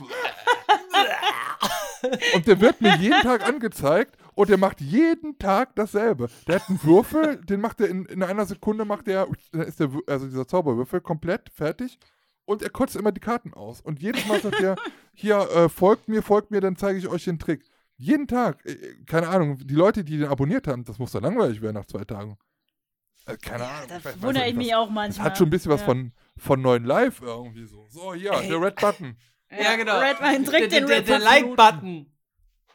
Und 2.33 2.47
der 2.47 2.59
wird 2.59 2.81
mir 2.81 2.95
jeden 2.97 3.21
Tag 3.21 3.47
angezeigt 3.47 4.17
und 4.35 4.49
der 4.49 4.57
macht 4.57 4.81
jeden 4.81 5.37
Tag 5.39 5.75
dasselbe. 5.75 6.29
Der 6.47 6.55
hat 6.55 6.69
einen 6.69 6.83
Würfel, 6.83 7.37
den 7.45 7.61
macht 7.61 7.81
er 7.81 7.87
in, 7.89 8.05
in 8.05 8.21
einer 8.23 8.45
Sekunde, 8.45 8.85
macht 8.85 9.07
dann 9.07 9.33
ist 9.51 9.79
der, 9.79 9.89
also 10.07 10.27
dieser 10.27 10.47
Zauberwürfel 10.47 11.01
komplett 11.01 11.49
fertig 11.49 11.97
und 12.45 12.61
er 12.61 12.69
kotzt 12.69 12.95
immer 12.95 13.11
die 13.11 13.21
Karten 13.21 13.53
aus. 13.53 13.81
Und 13.81 14.01
jedes 14.01 14.25
Mal 14.27 14.41
sagt 14.41 14.61
er, 14.61 14.75
hier, 15.13 15.37
äh, 15.51 15.69
folgt 15.69 16.07
mir, 16.07 16.21
folgt 16.21 16.51
mir, 16.51 16.61
dann 16.61 16.75
zeige 16.75 16.99
ich 16.99 17.07
euch 17.07 17.23
den 17.23 17.39
Trick. 17.39 17.63
Jeden 17.97 18.27
Tag, 18.27 18.65
äh, 18.65 18.75
keine 19.05 19.29
Ahnung, 19.29 19.57
die 19.57 19.73
Leute, 19.73 20.03
die 20.03 20.17
den 20.17 20.27
abonniert 20.27 20.67
haben, 20.67 20.83
das 20.83 20.99
muss 20.99 21.11
doch 21.11 21.21
langweilig 21.21 21.61
werden 21.61 21.75
nach 21.75 21.85
zwei 21.85 22.03
Tagen. 22.03 22.37
Äh, 23.25 23.37
keine 23.37 23.65
Ahnung. 23.67 23.89
Da 24.03 24.21
wundere 24.21 24.43
ja 24.43 24.49
ich 24.49 24.55
mich 24.55 24.75
auch 24.75 24.89
manchmal. 24.89 25.23
Das 25.23 25.31
hat 25.31 25.37
schon 25.37 25.47
ein 25.47 25.51
bisschen 25.51 25.71
was 25.71 25.81
Ja. 25.81 25.85
von, 25.87 26.11
von 26.37 26.61
neuen 26.61 26.85
Live 26.85 27.21
irgendwie 27.21 27.65
so. 27.65 27.87
So, 27.89 28.13
hier, 28.13 28.33
Ey. 28.33 28.49
der 28.49 28.61
Red 28.61 28.75
Button. 28.75 29.17
Ja, 29.49 29.75
genau. 29.75 29.99
Red, 29.99 30.19
mein 30.21 30.43
Trick, 30.45 30.69
der 30.69 30.85
den 30.85 31.05
der. 31.05 31.19
Like-Button. 31.19 32.11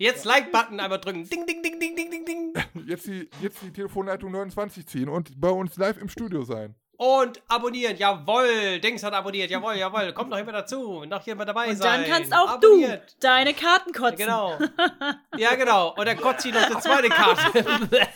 Jetzt 0.00 0.24
Like-Button 0.24 0.80
einmal 0.80 0.98
drücken. 0.98 1.28
Ding, 1.28 1.46
ding, 1.46 1.62
ding, 1.62 1.78
ding, 1.78 1.94
ding, 1.94 2.10
ding, 2.10 2.24
ding. 2.24 2.54
Jetzt 2.86 3.06
die, 3.06 3.28
jetzt 3.42 3.60
die 3.60 3.70
Telefonleitung 3.70 4.32
29 4.32 4.86
ziehen 4.86 5.10
und 5.10 5.38
bei 5.38 5.50
uns 5.50 5.76
live 5.76 5.98
im 5.98 6.08
Studio 6.08 6.42
sein. 6.42 6.74
Und 6.96 7.42
abonnieren. 7.48 7.96
Jawohl. 7.98 8.80
Dings 8.80 9.02
hat 9.02 9.12
abonniert. 9.12 9.50
Jawohl, 9.50 9.74
jawohl. 9.76 10.14
Kommt 10.14 10.30
noch 10.30 10.38
jemand 10.38 10.56
dazu. 10.56 11.04
Noch 11.04 11.26
jemand 11.26 11.50
dabei 11.50 11.68
Und 11.68 11.76
sein. 11.76 12.00
dann 12.02 12.10
kannst 12.10 12.32
auch 12.34 12.48
abonniert. 12.48 13.10
du 13.12 13.16
deine 13.20 13.52
Karten 13.52 13.92
kotzen. 13.92 14.16
Genau. 14.16 14.58
Ja, 15.36 15.54
genau. 15.54 15.94
Und 15.94 16.06
dann 16.06 16.16
kotzt 16.18 16.42
sie 16.42 16.52
noch 16.52 16.62
eine 16.62 16.78
zweite 16.80 17.08
Karte. 17.10 17.66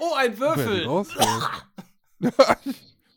oh, 0.00 0.14
ein 0.16 0.32
die 0.32 0.38
Würfel. 0.40 0.84
rausholt. 0.86 1.66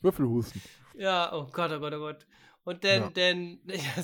Würfelhusten. 0.02 0.62
Ja, 0.96 1.34
oh 1.34 1.48
Gott, 1.52 1.72
oh 1.72 1.80
Gott, 1.80 1.94
oh 1.94 2.00
Gott. 2.00 2.26
Und 2.64 2.84
dann, 2.84 3.04
Ja. 3.04 3.10
dann, 3.14 3.60
ja, 3.66 4.04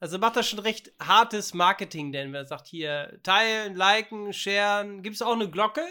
also 0.00 0.18
macht 0.18 0.36
das 0.36 0.48
schon 0.48 0.58
recht 0.58 0.92
hartes 1.00 1.54
Marketing, 1.54 2.12
denn 2.12 2.32
wer 2.32 2.44
sagt 2.44 2.66
hier, 2.66 3.18
teilen, 3.22 3.74
liken, 3.74 4.32
sharen. 4.32 5.02
Gibt 5.02 5.16
es 5.16 5.22
auch 5.22 5.34
eine 5.34 5.50
Glocke? 5.50 5.82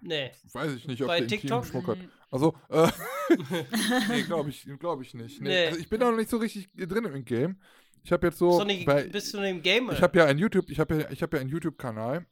Nee. 0.00 0.30
Weiß 0.52 0.72
ich 0.72 0.86
nicht, 0.86 1.02
ob 1.02 1.08
Bei 1.08 1.18
der 1.18 1.28
TikTok? 1.28 1.64
intimen 1.64 1.84
Schmuck 1.84 1.96
hat. 1.96 1.98
Also, 2.30 2.54
äh, 2.68 2.88
nee, 4.08 4.22
glaube 4.22 4.50
ich, 4.50 4.68
glaub 4.78 5.00
ich 5.00 5.14
nicht. 5.14 5.40
Nee. 5.40 5.48
Nee. 5.48 5.66
Also 5.66 5.80
ich 5.80 5.88
bin 5.88 6.00
da 6.00 6.10
noch 6.10 6.16
nicht 6.16 6.30
so 6.30 6.36
richtig 6.36 6.68
drin 6.74 7.04
im 7.04 7.24
Game. 7.24 7.60
Ich 8.04 8.12
habe 8.12 8.26
jetzt 8.26 8.38
Bist 8.38 8.52
so, 8.52 8.58
du 8.60 8.64
nicht, 8.64 8.86
bei, 8.86 9.04
bist 9.04 9.34
du 9.34 9.38
im 9.38 9.62
Game? 9.62 9.90
ich 9.90 10.02
habe 10.02 10.18
ja 10.18 10.26
ein 10.26 10.38
YouTube, 10.38 10.70
ich 10.70 10.78
habe 10.78 11.00
ja, 11.00 11.10
ich 11.10 11.22
habe 11.22 11.36
ja 11.36 11.40
einen 11.40 11.50
YouTube-Kanal. 11.50 12.26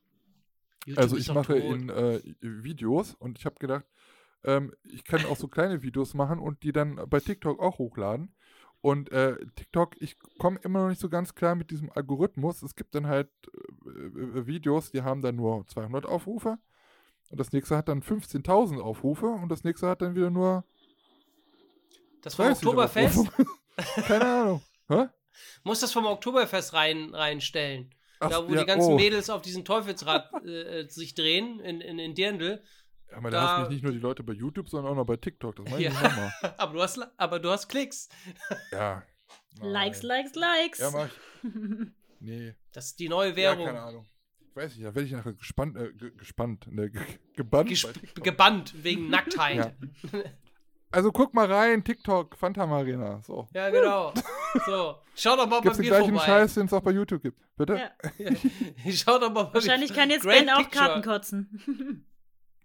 YouTube 0.87 1.03
Also 1.03 1.17
ich 1.17 1.33
mache 1.33 1.57
in 1.57 1.89
äh, 1.89 2.21
Videos 2.41 3.15
und 3.15 3.39
ich 3.39 3.45
habe 3.45 3.57
gedacht, 3.59 3.85
ähm, 4.45 4.73
ich 4.85 5.05
kann 5.05 5.25
auch 5.27 5.37
so 5.37 5.49
kleine 5.49 5.83
Videos 5.83 6.15
machen 6.15 6.39
und 6.39 6.63
die 6.63 6.73
dann 6.73 6.97
bei 7.09 7.21
TikTok 7.21 7.61
auch 7.61 7.79
hochladen. 7.79 8.35
Und 8.81 9.11
äh, 9.11 9.37
TikTok, 9.57 10.01
ich 10.01 10.17
komme 10.39 10.61
immer 10.63 10.83
noch 10.83 10.89
nicht 10.89 11.01
so 11.01 11.09
ganz 11.09 11.35
klar 11.35 11.55
mit 11.55 11.71
diesem 11.71 11.91
Algorithmus. 11.91 12.63
Es 12.63 12.77
gibt 12.77 12.95
dann 12.95 13.07
halt 13.07 13.29
äh, 13.85 13.89
äh, 13.91 14.47
Videos, 14.47 14.91
die 14.91 15.03
haben 15.03 15.23
dann 15.23 15.37
nur 15.37 15.67
200 15.67 16.07
Aufrufe. 16.07 16.59
Und 17.31 17.41
das 17.41 17.53
nächste 17.53 17.77
hat 17.77 17.89
dann 17.89 18.03
15.000 18.03 18.81
Aufrufe 18.81 19.27
und 19.27 19.49
das 19.49 19.65
nächste 19.65 19.89
hat 19.89 20.03
dann 20.03 20.15
wieder 20.15 20.31
nur 20.31 20.65
Das 22.23 22.37
vom 22.37 22.47
30 22.47 22.67
Oktoberfest? 22.67 23.27
Keine 24.07 24.25
Ahnung. 24.25 24.63
Hä? 24.89 25.09
Muss 25.65 25.81
das 25.81 25.93
vom 25.93 26.07
Oktoberfest 26.07 26.73
rein, 26.73 27.15
reinstellen. 27.15 27.93
Ach, 28.21 28.31
da, 28.31 28.49
wo 28.49 28.55
ja, 28.55 28.61
die 28.61 28.67
ganzen 28.67 28.93
oh. 28.93 28.97
Mädels 28.97 29.29
auf 29.29 29.43
diesem 29.43 29.65
Teufelsrad 29.65 30.31
äh, 30.45 30.81
äh, 30.81 30.89
sich 30.89 31.15
drehen, 31.15 31.61
in, 31.61 31.81
in, 31.81 31.99
in 31.99 32.15
Dirndl. 32.15 32.63
Ja, 33.11 33.17
aber 33.19 33.31
da 33.31 33.41
da- 33.41 33.49
hast 33.53 33.61
mich 33.63 33.69
nicht 33.71 33.83
nur 33.85 33.93
die 33.93 33.99
Leute 33.99 34.23
bei 34.23 34.33
YouTube, 34.33 34.69
sondern 34.69 34.93
auch 34.93 34.97
noch 34.97 35.07
bei 35.07 35.17
TikTok. 35.17 35.57
Das 35.57 35.65
meine 35.71 35.83
Ja. 35.83 35.91
ich 35.91 36.01
nochmal. 36.03 36.33
Aber 36.59 36.73
du 36.75 36.83
hast, 36.83 37.01
aber 37.17 37.39
du 37.39 37.51
hast 37.51 37.69
Klicks. 37.69 38.09
Ja. 38.73 39.03
Likes, 39.61 40.03
Nein. 40.03 40.25
likes, 40.25 40.35
likes. 40.35 40.79
Ja, 40.81 40.91
mach 40.91 41.07
ich. 41.07 41.53
Nee. 42.21 42.55
Das 42.73 42.87
ist 42.87 42.99
die 42.99 43.09
neue 43.09 43.31
Ja, 43.31 43.37
Währung. 43.37 43.67
keine 43.67 43.81
Ahnung. 43.83 44.07
Ich 44.51 44.57
weiß 44.57 44.75
nicht, 44.75 44.85
da 44.87 44.95
werde 44.95 45.07
ich 45.07 45.13
nachher 45.13 45.35
gespannt, 45.35 45.77
äh, 45.77 45.93
ge- 45.93 46.13
gespannt, 46.17 46.67
ne, 46.71 46.91
ge 46.91 47.03
gebannt. 47.35 47.69
Gesp 47.69 47.91
gebannt 48.25 48.73
wegen 48.83 49.11
Nacktheit. 49.11 49.75
Ja. 50.13 50.21
Also 50.91 51.13
guck 51.13 51.35
mal 51.35 51.51
rein, 51.53 51.85
TikTok, 51.85 52.37
Phantom 52.39 52.73
Arena. 52.73 53.21
So. 53.23 53.47
Ja, 53.53 53.69
genau. 53.69 54.15
So, 54.65 54.97
schau 55.15 55.37
doch 55.37 55.47
mal 55.47 55.61
Gibt's 55.61 55.77
bei 55.77 55.83
den 55.83 55.91
mir 55.93 55.97
gleichen 55.99 56.15
vorbei. 56.15 56.25
Scheiß, 56.27 56.55
den 56.55 56.67
es 56.67 56.73
auch 56.73 56.81
bei 56.81 56.93
YouTube 56.93 57.23
gibt. 57.23 57.39
Bitte? 57.57 57.75
Ja. 58.19 58.31
schau 58.93 59.19
doch 59.19 59.31
mal 59.31 59.43
bei 59.45 59.55
Wahrscheinlich 59.55 59.93
kann 59.93 60.09
jetzt 60.09 60.23
Great 60.23 60.47
Ben 60.47 60.51
auch 60.51 60.59
Picture. 60.59 60.85
Karten 60.87 61.03
kotzen. 61.03 62.07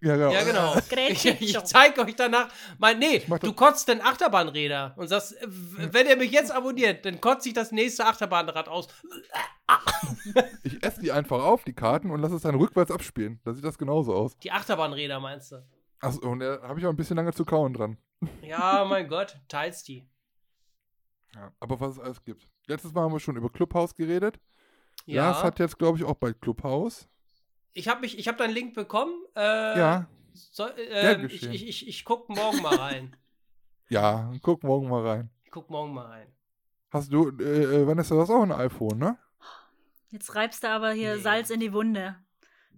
Ja, 0.02 0.16
genau. 0.16 0.32
Ja, 0.32 0.44
genau. 0.44 0.76
Ich, 1.10 1.26
ich 1.26 1.64
zeige 1.64 2.02
euch 2.02 2.16
danach. 2.16 2.48
Mein, 2.80 2.98
nee, 3.00 3.20
du 3.42 3.54
kotzt 3.54 3.88
den 3.88 4.02
Achterbahnräder 4.02 4.94
und 4.98 5.08
sagst, 5.08 5.34
äh, 5.42 5.48
wenn 5.48 6.08
ihr 6.08 6.18
mich 6.18 6.32
jetzt 6.32 6.52
abonniert, 6.52 7.06
dann 7.06 7.22
kotzt 7.22 7.44
sich 7.44 7.54
das 7.54 7.72
nächste 7.72 8.06
Achterbahnrad 8.06 8.68
aus. 8.68 8.88
Ich 10.64 10.84
esse 10.84 11.00
die 11.00 11.12
einfach 11.14 11.42
auf, 11.42 11.64
die 11.64 11.74
Karten, 11.74 12.12
und 12.12 12.20
lasse 12.20 12.36
es 12.36 12.42
dann 12.42 12.56
rückwärts 12.56 12.92
abspielen. 12.92 13.40
Da 13.46 13.54
sieht 13.54 13.64
das 13.64 13.78
genauso 13.78 14.14
aus. 14.14 14.38
Die 14.40 14.52
Achterbahnräder 14.52 15.20
meinst 15.22 15.54
du? 15.54 15.64
Achso, 16.02 16.30
und 16.30 16.40
da 16.40 16.62
habe 16.62 16.80
ich 16.80 16.86
auch 16.86 16.90
ein 16.90 16.96
bisschen 16.98 17.16
lange 17.16 17.32
zu 17.32 17.46
kauen 17.46 17.74
dran. 17.74 17.98
Ja, 18.44 18.86
mein 18.88 19.08
Gott, 19.08 19.40
teilst 19.48 19.88
die. 19.88 20.08
Ja, 21.34 21.52
aber 21.60 21.80
was 21.80 21.94
es 21.94 22.00
alles 22.00 22.24
gibt. 22.24 22.48
Letztes 22.68 22.94
Mal 22.94 23.04
haben 23.04 23.14
wir 23.14 23.20
schon 23.20 23.38
über 23.38 23.50
Clubhouse 23.50 23.96
geredet. 23.96 24.40
Ja. 25.06 25.28
Lars 25.28 25.44
hat 25.44 25.60
jetzt, 25.60 25.80
glaube 25.80 25.98
ich, 25.98 26.04
auch 26.04 26.16
bei 26.16 26.34
Clubhouse. 26.34 27.08
Ich 27.74 27.88
habe 27.88 28.02
mich, 28.02 28.18
ich 28.20 28.28
habe 28.28 28.38
deinen 28.38 28.54
Link 28.54 28.74
bekommen. 28.74 29.14
Äh, 29.36 29.78
Ja. 29.80 30.08
So, 30.34 30.66
äh, 30.68 31.16
ich, 31.26 31.32
geschehen. 31.42 31.52
ich, 31.52 31.68
ich, 31.68 31.88
ich 31.90 32.06
guck 32.06 32.30
morgen 32.30 32.62
mal 32.62 32.76
rein. 32.76 33.16
Ja, 33.90 34.32
guck 34.42 34.64
morgen 34.64 34.88
mal 34.88 35.06
rein. 35.06 35.30
Ich 35.44 35.52
guck 35.52 35.70
morgen 35.70 35.94
mal 35.94 36.06
rein. 36.06 36.28
Hast 36.92 37.12
du, 37.12 37.28
äh, 37.42 37.44
äh, 37.82 37.86
Vanessa, 37.88 38.16
du 38.16 38.22
hast 38.22 38.30
auch 38.30 38.42
ein 38.44 38.54
iPhone, 38.54 38.98
ne? 38.98 39.18
Jetzt 40.12 40.34
reibst 40.34 40.64
du 40.64 40.70
aber 40.70 40.92
hier 40.94 41.16
Nee. 41.18 41.22
Salz 41.22 41.50
in 41.50 41.60
die 41.60 41.74
Wunde. 41.74 42.16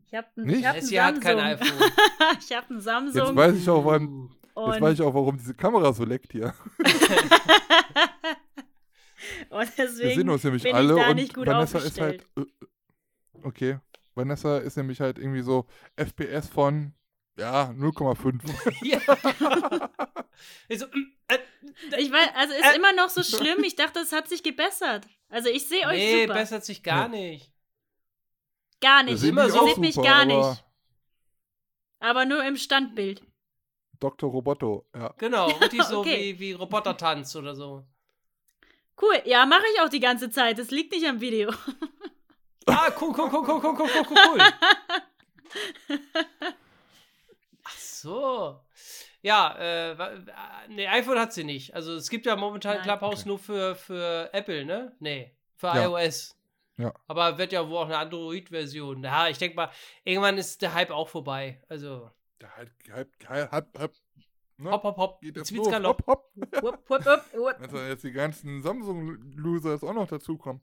Ich 0.08 0.16
hab, 0.16 0.36
ein- 0.36 0.46
Nicht? 0.46 0.60
ich 0.62 0.66
hab 0.66 0.74
einen 0.74 0.82
Jessie 0.82 1.00
hat 1.02 1.22
kein 1.22 1.38
Samsung. 1.38 1.68
iPhone. 1.78 1.92
ich 2.40 2.52
hab 2.56 2.66
einen 2.70 2.78
Jetzt 2.80 2.86
Samsung. 2.86 3.36
weiß 3.36 3.56
ich 3.56 3.70
auch, 3.70 3.86
warum, 3.86 4.36
und, 4.56 4.72
jetzt 4.72 4.82
weiß 4.82 4.94
ich 4.96 5.02
auch, 5.02 5.14
warum 5.14 5.38
diese 5.38 5.54
Kamera 5.54 5.94
so 5.94 6.04
leckt 6.04 6.32
hier. 6.32 6.52
und 9.50 9.78
Wir 9.78 9.86
deswegen 9.86 10.16
sehen 10.16 10.30
uns 10.30 10.44
nämlich 10.44 10.64
bin 10.64 10.76
alle 10.76 10.94
ich 10.96 11.00
da 11.04 11.10
und 11.10 11.16
nicht 11.16 11.34
gut 11.34 11.48
Vanessa 11.48 11.78
ist 11.78 11.86
aufgestellt. 11.86 12.26
halt. 12.36 12.48
Äh, 12.48 13.46
okay. 13.48 13.80
Vanessa 14.16 14.58
ist 14.60 14.78
nämlich 14.78 15.02
halt 15.02 15.18
irgendwie 15.18 15.42
so 15.42 15.66
FPS 15.96 16.48
von 16.48 16.94
ja 17.38 17.70
0,5. 17.72 18.42
Ja. 18.84 19.00
Ich 20.68 20.80
so, 20.80 20.88
mm, 20.88 21.14
äh, 21.28 21.38
Ich 22.00 22.12
weiß, 22.12 22.30
also 22.36 22.54
ist 22.54 22.66
Äh. 22.66 22.76
immer 22.76 22.92
noch 22.94 23.10
so 23.10 23.24
schlimm. 23.24 23.64
Ich 23.64 23.76
dachte, 23.76 24.00
es 24.00 24.12
hat 24.12 24.28
sich 24.28 24.44
gebessert. 24.44 25.08
Also 25.30 25.48
ich 25.50 25.68
sehe 25.68 25.86
euch 25.88 25.98
nee, 25.98 26.22
super. 26.24 26.34
bessert 26.34 26.66
sich 26.66 26.84
gar 26.84 27.08
nicht. 27.08 27.52
Gar 28.82 29.04
nicht. 29.04 29.20
sehen 29.20 29.30
immer 29.30 29.46
die 29.46 29.52
so 29.52 29.80
mich 29.80 29.96
super, 29.96 30.08
gar 30.08 30.22
aber 30.24 30.26
nicht. 30.26 30.64
Aber 32.00 32.26
nur 32.26 32.44
im 32.44 32.58
Standbild. 32.58 33.22
Dr. 34.00 34.30
Roboto, 34.30 34.86
ja. 34.94 35.14
Genau, 35.18 35.48
richtig 35.48 35.84
so 35.90 36.00
Okay. 36.00 36.36
wie, 36.36 36.40
wie 36.40 36.52
Robotertanz 36.54 37.36
oder 37.36 37.56
so. 37.56 37.86
Cool. 39.02 39.22
Ja, 39.26 39.46
mache 39.46 39.64
ich 39.74 39.82
auch 39.82 39.90
die 39.90 40.02
ganze 40.02 40.30
Zeit. 40.30 40.60
Das 40.60 40.72
liegt 40.72 40.92
nicht 40.92 41.08
am 41.08 41.22
Video. 41.22 41.52
Ah, 42.68 42.92
cool, 43.00 43.14
cool, 43.18 43.30
cool, 43.32 43.44
cool, 43.48 43.62
cool, 43.62 43.76
cool, 43.78 44.06
cool, 44.10 44.18
cool. 44.28 44.40
Ach 47.64 47.78
so. 47.78 48.60
Ja, 49.22 49.56
äh, 49.58 49.92
äh, 49.92 50.26
nee, 50.70 50.88
iPhone 50.88 51.20
hat 51.20 51.34
sie 51.34 51.44
nicht. 51.44 51.74
Also 51.74 51.94
es 51.96 52.10
gibt 52.10 52.26
ja 52.26 52.36
momentan 52.36 52.76
Nein. 52.76 52.84
Clubhouse 52.84 53.22
Okay. 53.22 53.30
nur 53.30 53.40
für, 53.40 53.76
für 53.76 54.30
Apple, 54.34 54.66
ne? 54.66 54.96
Nee, 55.00 55.36
für 55.56 55.68
Ja. 55.68 55.86
iOS. 55.86 56.36
Ja. 56.78 56.94
Aber 57.08 57.38
wird 57.38 57.52
ja 57.54 57.68
wohl 57.70 57.78
auch 57.78 57.86
eine 57.86 57.98
Android-Version. 58.00 59.04
Ja, 59.04 59.28
ich 59.30 59.38
denke 59.38 59.56
mal, 59.56 59.70
irgendwann 60.04 60.38
ist 60.38 60.62
der 60.62 60.74
Hype 60.74 60.92
auch 60.92 61.08
vorbei. 61.08 61.62
Also, 61.70 62.10
Der 62.42 62.54
halt, 62.56 62.72
halt, 62.92 63.10
halt, 63.30 63.52
halt, 63.52 63.68
halt 63.78 64.02
ne? 64.58 64.72
hopp, 64.72 64.84
hopp, 64.84 64.98
hopp. 64.98 65.22
Geht. 65.22 65.38
Hopp, 65.38 66.08
hopp. 66.08 66.32
Wupp, 66.36 66.90
wupp, 66.90 66.90
wupp. 66.90 67.56
Wenn 67.60 67.70
da 67.72 67.88
jetzt 67.88 68.04
die 68.04 68.12
ganzen 68.12 68.62
Samsung-Loser 68.64 69.76
auch 69.84 69.94
noch 69.94 70.08
dazukommen. 70.08 70.62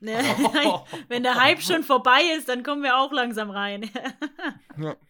Ne, 0.00 0.18
Wenn 1.08 1.22
der 1.24 1.34
Hype 1.34 1.60
schon 1.62 1.82
vorbei 1.84 2.20
ist, 2.36 2.48
dann 2.48 2.62
kommen 2.62 2.82
wir 2.82 2.96
auch 2.98 3.12
langsam 3.12 3.50
rein. 3.50 3.90
Ja. 4.78 4.94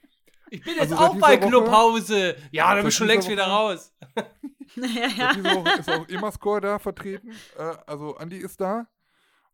Ich 0.50 0.62
bin 0.64 0.78
Also 0.80 0.94
jetzt 0.94 1.00
seit 1.02 1.10
auch 1.10 1.18
bei 1.18 1.36
Clubhause. 1.36 2.34
Ja, 2.52 2.68
dann 2.68 2.76
seit 2.76 2.82
bin 2.84 2.88
ich 2.88 2.94
schon 2.94 3.06
längst 3.06 3.28
wieder 3.28 3.42
Woche- 3.44 3.52
raus. 3.52 3.92
ja, 4.16 4.84
Seit 5.10 5.16
ja. 5.18 5.32
Diese 5.34 5.44
Woche 5.56 5.78
ist 5.78 5.90
auch 5.90 6.08
Emascore 6.08 6.60
da 6.62 6.78
vertreten. 6.78 7.32
Äh, 7.58 7.74
also 7.86 8.16
Andi 8.16 8.38
ist 8.38 8.58
da. 8.58 8.86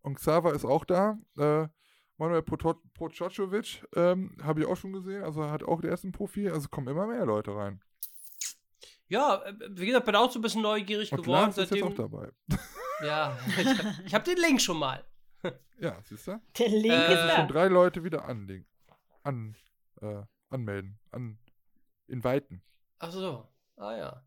Und 0.02 0.14
Xaver 0.14 0.52
ist 0.54 0.64
auch 0.64 0.84
da. 0.84 1.18
Äh, 1.36 1.66
Manuel 2.16 2.42
Prococovic 2.42 3.84
ähm, 3.96 4.36
habe 4.44 4.60
ich 4.60 4.66
auch 4.68 4.76
schon 4.76 4.92
gesehen. 4.92 5.24
Also 5.24 5.42
er 5.42 5.50
hat 5.50 5.64
auch 5.64 5.80
der 5.80 5.90
erste 5.90 6.12
Profil. 6.12 6.52
Also 6.52 6.68
kommen 6.68 6.86
immer 6.86 7.08
mehr 7.08 7.26
Leute 7.26 7.56
rein. 7.56 7.80
Ja, 9.08 9.42
äh, 9.44 9.52
wie 9.70 9.86
gesagt, 9.86 10.06
bin 10.06 10.14
auch 10.14 10.30
so 10.30 10.38
ein 10.38 10.42
bisschen 10.42 10.62
neugierig 10.62 11.10
Und 11.10 11.22
geworden. 11.22 11.40
Lars 11.46 11.58
ist 11.58 11.72
jetzt 11.72 11.82
auch 11.82 11.88
Seitdem, 11.88 12.08
dabei. 12.08 12.30
ja, 13.04 13.36
ich, 13.58 13.66
hab- 13.66 14.06
ich 14.06 14.14
habe 14.14 14.24
den 14.24 14.38
Link 14.38 14.62
schon 14.62 14.78
mal. 14.78 15.04
Ja, 15.78 16.00
siehst 16.04 16.26
du? 16.28 16.40
Der 16.58 16.68
Link 16.68 16.92
Äh, 16.94 17.12
ist 17.14 17.34
Schon 17.34 17.46
da. 17.48 17.52
drei 17.52 17.66
Leute 17.68 18.04
wieder 18.04 18.24
anlegen. 18.24 18.66
An, 19.22 19.56
äh, 20.00 20.22
anmelden. 20.50 20.98
An, 21.10 21.38
inviten. 22.06 22.62
Ach 22.98 23.10
so. 23.10 23.48
Ah 23.76 23.96
ja. 23.96 24.24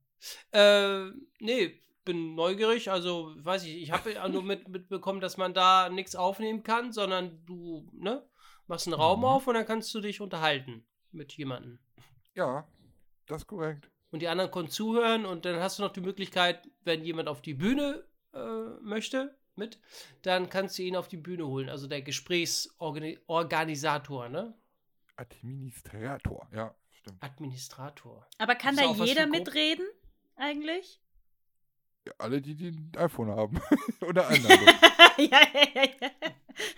Äh, 0.52 1.12
nee, 1.40 1.82
bin 2.04 2.36
neugierig. 2.36 2.92
Also, 2.92 3.34
weiß 3.38 3.64
ich, 3.66 3.82
ich 3.82 3.92
habe 3.92 4.14
nur 4.30 4.44
mit, 4.44 4.68
mitbekommen, 4.70 5.22
dass 5.22 5.38
man 5.38 5.54
da 5.54 5.90
nichts 5.90 6.16
aufnehmen 6.16 6.64
kann, 6.64 6.92
sondern 6.92 7.46
du, 7.46 7.90
ne, 7.94 8.28
machst 8.68 8.88
einen 8.88 8.94
Raum 8.96 9.20
Mhm. 9.20 9.26
auf 9.26 9.48
und 9.48 9.54
dann 9.54 9.66
kannst 9.66 9.94
du 9.96 10.02
dich 10.02 10.20
unterhalten 10.22 10.86
mit 11.12 11.34
jemandem. 11.34 11.80
Ja, 12.34 12.68
das 13.26 13.42
ist 13.44 13.48
korrekt. 13.48 13.90
Und 14.12 14.22
die 14.22 14.28
anderen 14.28 14.52
können 14.52 14.70
zuhören 14.70 15.26
und 15.26 15.46
dann 15.46 15.60
hast 15.60 15.80
du 15.80 15.84
noch 15.84 15.92
die 15.94 16.02
Möglichkeit, 16.02 16.68
wenn 16.84 17.04
jemand 17.04 17.28
auf 17.30 17.42
die 17.42 17.54
Bühne 17.54 18.06
äh, 18.34 18.38
möchte, 18.82 19.38
mit, 19.58 19.80
dann 20.22 20.50
kannst 20.50 20.78
du 20.78 20.84
ihn 20.84 20.96
auf 20.96 21.08
die 21.08 21.18
Bühne 21.18 21.48
holen. 21.48 21.70
Also 21.70 21.88
der 21.88 22.02
Gesprächsorganisator, 22.02 24.30
ne? 24.30 24.54
Administrator. 25.16 26.48
Ja, 26.54 26.76
stimmt. 26.92 27.24
Administrator. 27.24 28.28
Aber 28.38 28.56
kann 28.56 28.76
da 28.76 28.84
jeder 28.94 29.26
mitreden? 29.28 29.86
Eigentlich? 30.36 31.00
Ja, 32.06 32.14
alle, 32.20 32.42
die, 32.42 32.56
die 32.56 32.70
ein 32.70 32.92
iPhone 32.98 33.30
haben. 33.32 33.60
Oder 34.02 34.28
andere. 34.28 34.54
ja, 35.18 35.42
ja, 35.54 35.68
ja, 35.74 35.84
ja. 36.02 36.10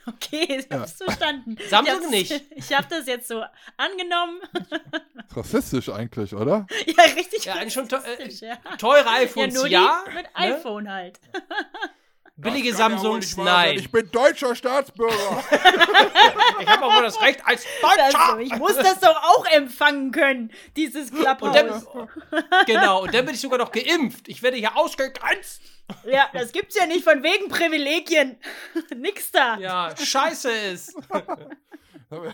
Okay, 0.08 0.58
ich 0.60 0.68
Ja. 0.70 0.80
hab's 0.82 0.94
verstanden. 0.94 1.56
Samsung 1.70 2.10
nicht. 2.10 2.32
Ich 2.56 2.74
hab 2.74 2.90
das 2.90 3.08
jetzt 3.08 3.28
so 3.30 3.44
angenommen. 3.78 4.42
Ist 5.28 5.38
rassistisch 5.38 5.90
eigentlich, 5.90 6.34
oder? 6.34 6.68
ja, 6.86 7.04
richtig. 7.16 7.46
Ja, 7.46 7.54
eigentlich 7.56 7.74
schon 7.74 7.88
to- 7.88 7.96
äh, 7.98 8.28
ja. 8.30 8.56
Teure 8.78 9.06
ja, 9.06 9.14
iPhones, 9.22 9.54
nur 9.54 9.68
ja. 9.68 10.04
die 10.08 10.14
mit 10.16 10.24
ne? 10.26 10.36
iPhone 10.36 10.92
halt. 10.92 11.20
Billige 12.41 12.72
Das 12.72 12.80
ja 12.80 12.90
Samsungs, 12.90 13.32
sein. 13.32 13.45
nein. 13.45 13.76
Ich 13.80 13.91
bin 13.91 14.10
deutscher 14.11 14.56
Staatsbürger. 14.56 15.44
Ich 16.61 16.68
habe 16.68 16.86
auch 16.86 16.95
wohl 16.95 17.03
das 17.03 17.22
Recht 17.22 17.40
als 17.45 17.66
Das, 17.82 17.95
Deutscher. 18.14 18.40
ich 18.40 18.56
muss 18.57 18.76
das 18.76 18.99
doch 18.99 19.16
auch 19.16 19.45
empfangen 19.45 20.11
können, 20.11 20.52
dieses 20.76 21.10
Und 21.11 21.24
dann, 21.56 21.84
genau, 22.66 23.03
und 23.03 23.14
dann 23.14 23.26
bin 23.26 23.34
ich 23.34 23.41
sogar 23.41 23.57
noch 23.60 23.72
geimpft. 23.72 24.28
Ich 24.28 24.44
werde 24.44 24.57
hier 24.57 24.76
ausgegrenzt. 24.76 25.61
Ja, 26.06 26.30
das 26.34 26.52
gibt's 26.52 26.76
ja 26.76 26.86
nicht 26.86 27.03
von 27.03 27.24
wegen 27.24 27.48
Privilegien. 27.49 28.38
Nix 28.95 29.32
da. 29.32 29.57
Ja, 29.57 29.95
scheiße 29.98 30.52
ist. 30.52 30.95
Aber 32.10 32.34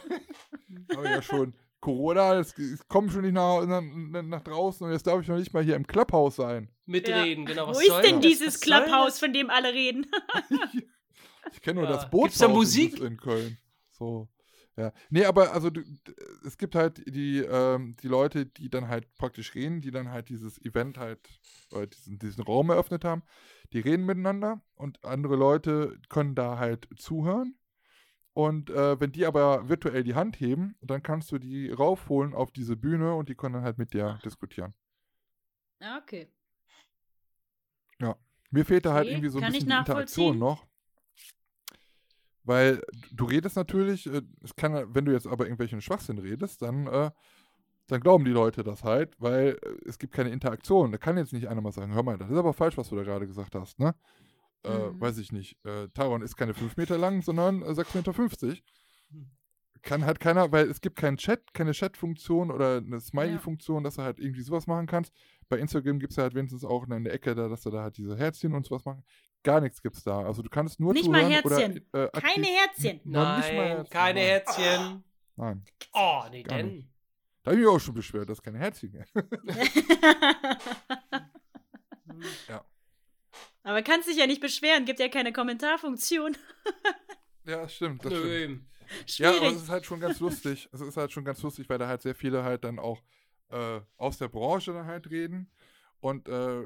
ja 1.10 1.22
schon. 1.22 1.54
Corona, 1.86 2.40
es, 2.40 2.58
es 2.58 2.88
kommt 2.88 3.12
schon 3.12 3.22
nicht 3.22 3.34
nach, 3.34 3.64
nach, 3.66 3.82
nach 4.24 4.42
draußen 4.42 4.86
und 4.88 4.92
jetzt 4.92 5.06
darf 5.06 5.22
ich 5.22 5.28
noch 5.28 5.38
nicht 5.38 5.54
mal 5.54 5.64
hier 5.64 5.76
im 5.76 5.86
Clubhouse 5.86 6.36
sein. 6.38 6.70
Mitreden, 6.88 7.46
genau. 7.46 7.68
Was 7.68 7.78
Wo 7.78 7.82
ist 7.82 8.02
denn 8.04 8.22
das? 8.22 8.26
dieses 8.32 8.60
Clubhouse, 8.60 9.20
von 9.20 9.32
dem 9.34 9.50
alle 9.50 9.72
reden? 9.74 10.08
Ich 11.54 11.62
kenne 11.62 11.82
nur 11.82 11.90
Ja. 11.90 11.96
das 11.96 12.10
Bootshaus 12.10 12.24
Gibt's 12.24 12.40
da 12.40 12.46
in- 12.48 12.52
Musik? 12.54 13.00
in 13.00 13.18
Köln. 13.18 13.58
So. 13.92 14.28
Ja. 14.78 14.92
Nee, 15.12 15.26
aber 15.26 15.54
also 15.54 15.70
du, 15.70 15.82
es 16.44 16.58
gibt 16.58 16.74
halt 16.76 17.04
die, 17.08 17.38
ähm, 17.40 17.96
die 18.02 18.08
Leute, 18.08 18.48
die 18.48 18.70
dann 18.70 18.88
halt 18.88 19.14
praktisch 19.16 19.54
reden, 19.54 19.80
die 19.80 19.92
dann 19.92 20.10
halt 20.10 20.28
dieses 20.30 20.60
Event 20.66 20.98
halt, 20.98 21.20
oder 21.72 21.86
diesen, 21.88 22.18
diesen 22.20 22.44
Raum 22.44 22.72
eröffnet 22.72 23.06
haben, 23.06 23.22
die 23.74 23.80
reden 23.80 24.06
miteinander 24.06 24.60
und 24.74 25.06
andere 25.06 25.36
Leute 25.36 25.98
können 26.10 26.34
da 26.36 26.58
halt 26.58 26.90
zuhören. 26.98 27.56
Und 28.36 28.70
äh, 28.70 29.00
wenn 29.00 29.14
die 29.14 29.26
aber 29.26 29.70
virtuell 29.70 30.04
die 30.04 30.14
Hand 30.14 30.40
heben, 30.42 30.76
dann 30.82 31.02
kannst 31.02 31.32
du 31.32 31.40
die 31.40 31.72
raufholen 31.72 32.34
auf 32.34 32.52
diese 32.52 32.76
Bühne 32.76 33.16
und 33.16 33.30
die 33.30 33.36
können 33.36 33.54
dann 33.54 33.64
halt 33.64 33.78
mit 33.78 33.94
dir 33.94 34.20
diskutieren. 34.26 34.74
Ja, 35.82 35.98
okay. 35.98 36.28
Mir 38.52 38.64
fehlt 38.64 38.86
da 38.86 38.94
halt 38.94 39.06
Okay, 39.08 39.14
irgendwie 39.14 39.30
so 39.30 39.40
ein 39.40 39.44
kann 39.44 39.52
bisschen 39.54 39.72
Interaktion 39.72 40.38
noch. 40.38 40.66
Weil 42.44 42.82
du 43.12 43.26
redest 43.26 43.56
natürlich, 43.56 44.06
äh, 44.06 44.22
es 44.44 44.56
kann, 44.56 44.74
ja- 44.74 44.86
wenn 44.94 45.06
du 45.06 45.12
jetzt 45.12 45.28
aber 45.28 45.46
irgendwelchen 45.46 45.82
Schwachsinn 45.82 46.20
redest, 46.20 46.62
dann, 46.62 46.88
äh, 46.88 47.12
dann 47.88 48.02
glauben 48.02 48.24
die 48.24 48.32
Leute 48.32 48.64
das 48.64 48.84
halt, 48.84 49.20
weil 49.20 49.58
äh, 49.62 49.90
es 49.90 49.98
gibt 49.98 50.14
keine 50.14 50.30
Interaktion. 50.30 50.92
Da 50.92 50.98
kann 50.98 51.18
jetzt 51.18 51.34
nicht 51.34 51.48
einer 51.48 51.62
mal 51.62 51.72
sagen, 51.72 51.94
hör 51.94 52.04
mal, 52.04 52.18
das 52.18 52.30
ist 52.30 52.38
aber 52.38 52.54
falsch, 52.54 52.78
was 52.78 52.90
du 52.90 52.96
da 52.96 53.04
gerade 53.04 53.28
gesagt 53.28 53.56
hast, 53.56 53.80
ne? 53.80 53.96
Äh, 54.66 54.90
Mhm. 54.92 55.02
Weiß 55.02 55.18
ich 55.18 55.32
nicht. 55.32 55.58
Äh, 55.66 55.88
Taron 55.94 56.22
ist 56.22 56.36
keine 56.36 56.54
5 56.54 56.78
Meter 56.78 56.98
lang, 56.98 57.22
sondern 57.22 57.62
äh, 57.62 57.74
6,50 57.74 58.46
Meter. 58.48 58.62
Hm. 59.12 59.30
Kann 59.82 60.06
halt 60.06 60.20
keiner, 60.20 60.52
weil 60.52 60.68
es 60.70 60.82
gibt 60.82 60.96
keinen 60.98 61.18
Chat, 61.18 61.54
keine 61.54 61.72
Chat-Funktion 61.72 62.50
oder 62.50 62.78
eine 62.78 63.00
Smiley-Funktion, 63.00 63.84
dass 63.84 63.96
du 63.98 64.02
halt 64.02 64.20
irgendwie 64.20 64.42
sowas 64.42 64.66
machen 64.66 64.88
kannst. 64.88 65.14
Bei 65.48 65.60
Instagram 65.60 66.00
gibt 66.00 66.12
es 66.14 66.18
halt 66.18 66.34
wenigstens 66.34 66.66
auch 66.66 66.88
in 66.88 67.04
der 67.04 67.14
Ecke, 67.14 67.36
da, 67.36 67.48
dass 67.48 67.62
du 67.62 67.70
da 67.70 67.84
halt 67.84 67.98
diese 67.98 68.18
Herzchen 68.18 68.56
und 68.56 68.66
sowas 68.66 68.84
machen. 68.86 69.04
Gar 69.44 69.62
nichts 69.62 69.84
gibt's 69.84 70.04
da. 70.04 70.22
Also 70.24 70.42
du 70.42 70.50
kannst 70.50 70.80
nur 70.80 70.92
Nicht 70.94 71.08
mal 71.08 71.24
Herzchen. 71.24 71.86
Oder, 71.94 72.12
äh, 72.16 72.20
Keine 72.20 72.48
Herzchen. 72.48 73.00
Noch 73.04 73.38
nicht 73.38 73.54
mal 73.54 73.58
Nein, 73.58 73.68
Herzchen, 73.78 73.90
keine 73.92 74.20
nein. 74.20 74.28
Herzchen. 74.30 75.04
Nein, 75.36 75.66
Oh, 75.94 76.24
nee, 76.32 76.42
denn. 76.44 76.90
da 77.44 77.52
habe 77.52 77.60
ich 77.60 77.66
mich 77.66 77.76
auch 77.76 77.80
schon 77.80 77.94
beschwert, 77.94 78.28
dass 78.28 78.42
keine 78.42 78.58
Herzchen 78.58 78.92
gibt. 78.92 79.14
Aber 83.66 83.82
kannst 83.82 84.08
dich 84.08 84.18
ja 84.18 84.28
nicht 84.28 84.42
beschweren, 84.42 84.86
gibt 84.86 85.00
ja 85.00 85.10
keine 85.10 85.34
Kommentarfunktion. 85.34 86.38
ja, 87.46 87.68
stimmt, 87.68 88.06
das 88.06 88.14
stimmt. 88.14 88.28
Nö. 88.28 88.60
Ja, 89.18 89.30
aber 89.30 89.38
Schwierig. 89.40 89.56
es 89.56 89.64
ist 89.64 89.70
halt 89.70 89.86
schon 89.88 90.00
ganz 90.00 90.20
lustig. 90.20 90.70
Es 90.72 90.82
ist 90.82 90.98
halt 90.98 91.12
schon 91.12 91.26
ganz 91.26 91.42
lustig, 91.42 91.68
weil 91.68 91.80
da 91.80 91.88
halt 91.88 92.04
sehr 92.04 92.14
viele 92.14 92.44
halt 92.44 92.64
dann 92.64 92.78
auch 92.78 93.02
äh, 93.50 93.82
aus 93.98 94.20
der 94.20 94.28
Branche 94.28 94.72
dann 94.72 94.86
halt 94.86 95.10
reden 95.10 95.50
und 96.00 96.30
äh, 96.30 96.62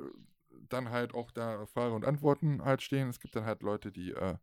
dann 0.67 0.89
halt 0.89 1.13
auch 1.13 1.31
da 1.31 1.65
Frage 1.67 1.95
und 1.95 2.03
Antworten 2.03 2.65
halt 2.65 2.81
stehen. 2.81 3.07
Es 3.07 3.21
gibt 3.21 3.33
dann 3.33 3.45
halt 3.45 3.63
Leute, 3.63 3.93
die 3.93 4.11
äh, 4.11 4.35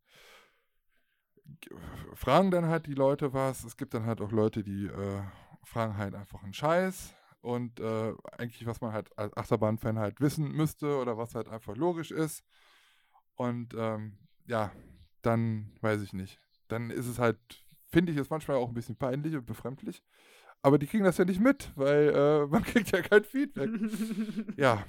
fragen 2.15 2.51
dann 2.51 2.65
halt 2.65 2.87
die 2.87 2.95
Leute 2.95 3.35
was. 3.35 3.65
Es 3.65 3.77
gibt 3.77 3.93
dann 3.93 4.07
halt 4.07 4.23
auch 4.23 4.33
Leute, 4.33 4.65
die 4.65 4.87
äh, 4.87 5.23
fragen 5.63 5.99
halt 5.99 6.15
einfach 6.15 6.43
einen 6.43 6.55
Scheiß. 6.55 7.16
Und 7.47 7.79
äh, 7.79 8.13
eigentlich, 8.39 8.67
was 8.67 8.81
man 8.81 8.93
halt 8.93 9.17
als 9.17 9.33
Achterbahn-Fan 9.37 10.01
halt 10.01 10.21
wissen 10.21 10.51
müsste 10.51 10.97
oder 10.99 11.17
was 11.17 11.37
halt 11.37 11.47
einfach 11.49 11.77
logisch 11.77 12.11
ist. 12.11 12.43
Und 13.37 13.73
ähm, 13.75 14.19
ja, 14.47 14.73
dann 15.23 15.71
weiß 15.81 16.03
ich 16.03 16.13
nicht. 16.13 16.41
Dann 16.67 16.91
ist 16.91 17.07
es 17.07 17.21
halt, 17.21 17.39
finde 17.87 18.11
ich 18.11 18.19
es 18.19 18.31
manchmal 18.31 18.57
auch 18.57 18.67
ein 18.67 18.75
bisschen 18.75 18.97
peinlich 18.97 19.37
und 19.37 19.47
befremdlich. 19.47 20.03
Aber 20.61 20.77
die 20.77 20.89
kriegen 20.89 21.05
das 21.05 21.19
ja 21.19 21.25
nicht 21.25 21.39
mit, 21.39 21.71
weil 21.77 22.09
äh, 22.09 22.47
man 22.51 22.65
kriegt 22.65 22.91
ja 22.91 23.01
kein 23.01 23.23
Feedback. 23.23 23.71
ja, 24.57 24.85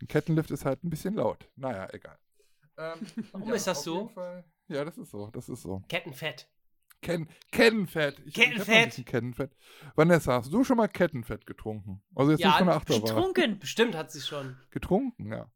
ein 0.00 0.08
Kettenlift 0.08 0.50
ist 0.50 0.64
halt 0.64 0.82
ein 0.82 0.90
bisschen 0.90 1.14
laut. 1.14 1.48
Naja, 1.54 1.88
egal. 1.92 2.18
Ähm, 2.78 2.98
Warum 3.32 3.52
ist 3.52 3.68
das 3.68 3.84
so? 3.84 4.08
Fall- 4.08 4.42
Ja, 4.66 4.84
das 4.84 4.98
ist 4.98 5.12
so, 5.12 5.28
das 5.30 5.48
ist 5.48 5.62
so. 5.62 5.80
Kettenfett. 5.88 6.48
Ken 7.02 7.28
Kettenfett. 7.50 8.18
Ich, 8.20 8.26
Ich 8.28 8.34
Kettenfett. 8.34 8.84
bisschen 8.90 9.04
Kettenfett. 9.04 9.54
Vanessa, 9.96 10.34
hast 10.34 10.52
du 10.52 10.62
schon 10.64 10.76
mal 10.76 10.88
Kettenfett 10.88 11.44
getrunken? 11.46 12.00
Also 12.14 12.30
jetzt 12.30 12.40
Ja, 12.40 12.48
nicht 12.48 12.58
von 12.58 12.66
der 12.68 12.76
Achterbahn. 12.76 13.02
Getrunken. 13.04 13.58
Bestimmt 13.58 13.94
hat 13.96 14.10
sie 14.12 14.20
schon. 14.20 14.56
Getrunken, 14.70 15.32
ja. 15.32 15.50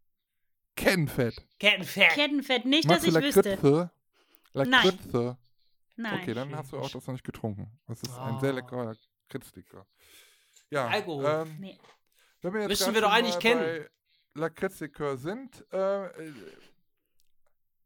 Kettenfett. 0.75 1.47
Kettenfett. 1.59 2.11
Kettenfett, 2.11 2.65
nicht, 2.67 2.87
Magst 2.89 3.07
dass 3.07 3.13
du 3.15 3.19
ich 3.21 3.25
wüsste. 3.25 3.49
Lakritze? 3.51 3.91
Nein. 4.53 4.71
Lakritze. 4.71 5.39
Nein. 5.97 6.21
Okay, 6.21 6.35
dann 6.35 6.55
hast 6.55 6.73
du 6.73 6.79
auch 6.79 6.91
das 6.91 7.07
noch 7.07 7.13
nicht 7.15 7.25
getrunken. 7.25 7.71
Das 7.87 8.03
ist 8.03 8.19
ein 8.19 8.39
sehr 8.41 8.51
Ah. 8.51 8.55
leckerer 8.57 8.95
Kritzdicke. 9.31 9.87
Ja, 10.69 10.89
Alkohol. 10.89 11.25
Ähm, 11.25 11.57
Nee. 11.61 11.79
wenn 12.43 12.53
wir 12.53 12.61
jetzt 12.63 12.69
Müssen 12.71 12.93
wir 12.95 13.01
doch 13.01 13.13
eigentlich 13.13 13.39
kennen. 13.39 13.87
Lakritzlikör 14.35 15.17
sind, 15.17 15.65
äh, 15.73 16.07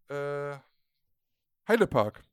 äh, 0.09 0.57
Heidepark. 1.69 2.25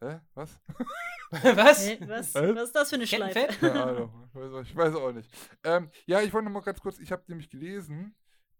Hä? 0.00 0.20
Was? 0.34 0.58
Was? 1.30 1.88
Hä, 1.88 1.98
was, 2.06 2.34
was 2.34 2.62
ist 2.68 2.74
das 2.76 2.90
für 2.90 2.94
eine 2.96 3.06
Schleife? 3.06 3.48
Keine 3.58 3.82
Ahnung. 3.82 4.28
Ich 4.28 4.34
weiß 4.34 4.52
auch- 4.52 4.62
Ich 4.62 4.76
weiß 4.76 4.94
auch 4.94 5.12
nicht. 5.12 5.28
Ähm, 5.64 5.90
ja, 6.06 6.20
ich 6.20 6.32
wollte 6.32 6.44
noch 6.46 6.52
mal 6.52 6.60
ganz 6.60 6.80
kurz, 6.80 6.98
ich 7.00 7.10
habe 7.10 7.24
nämlich 7.26 7.48
gelesen, 7.50 8.14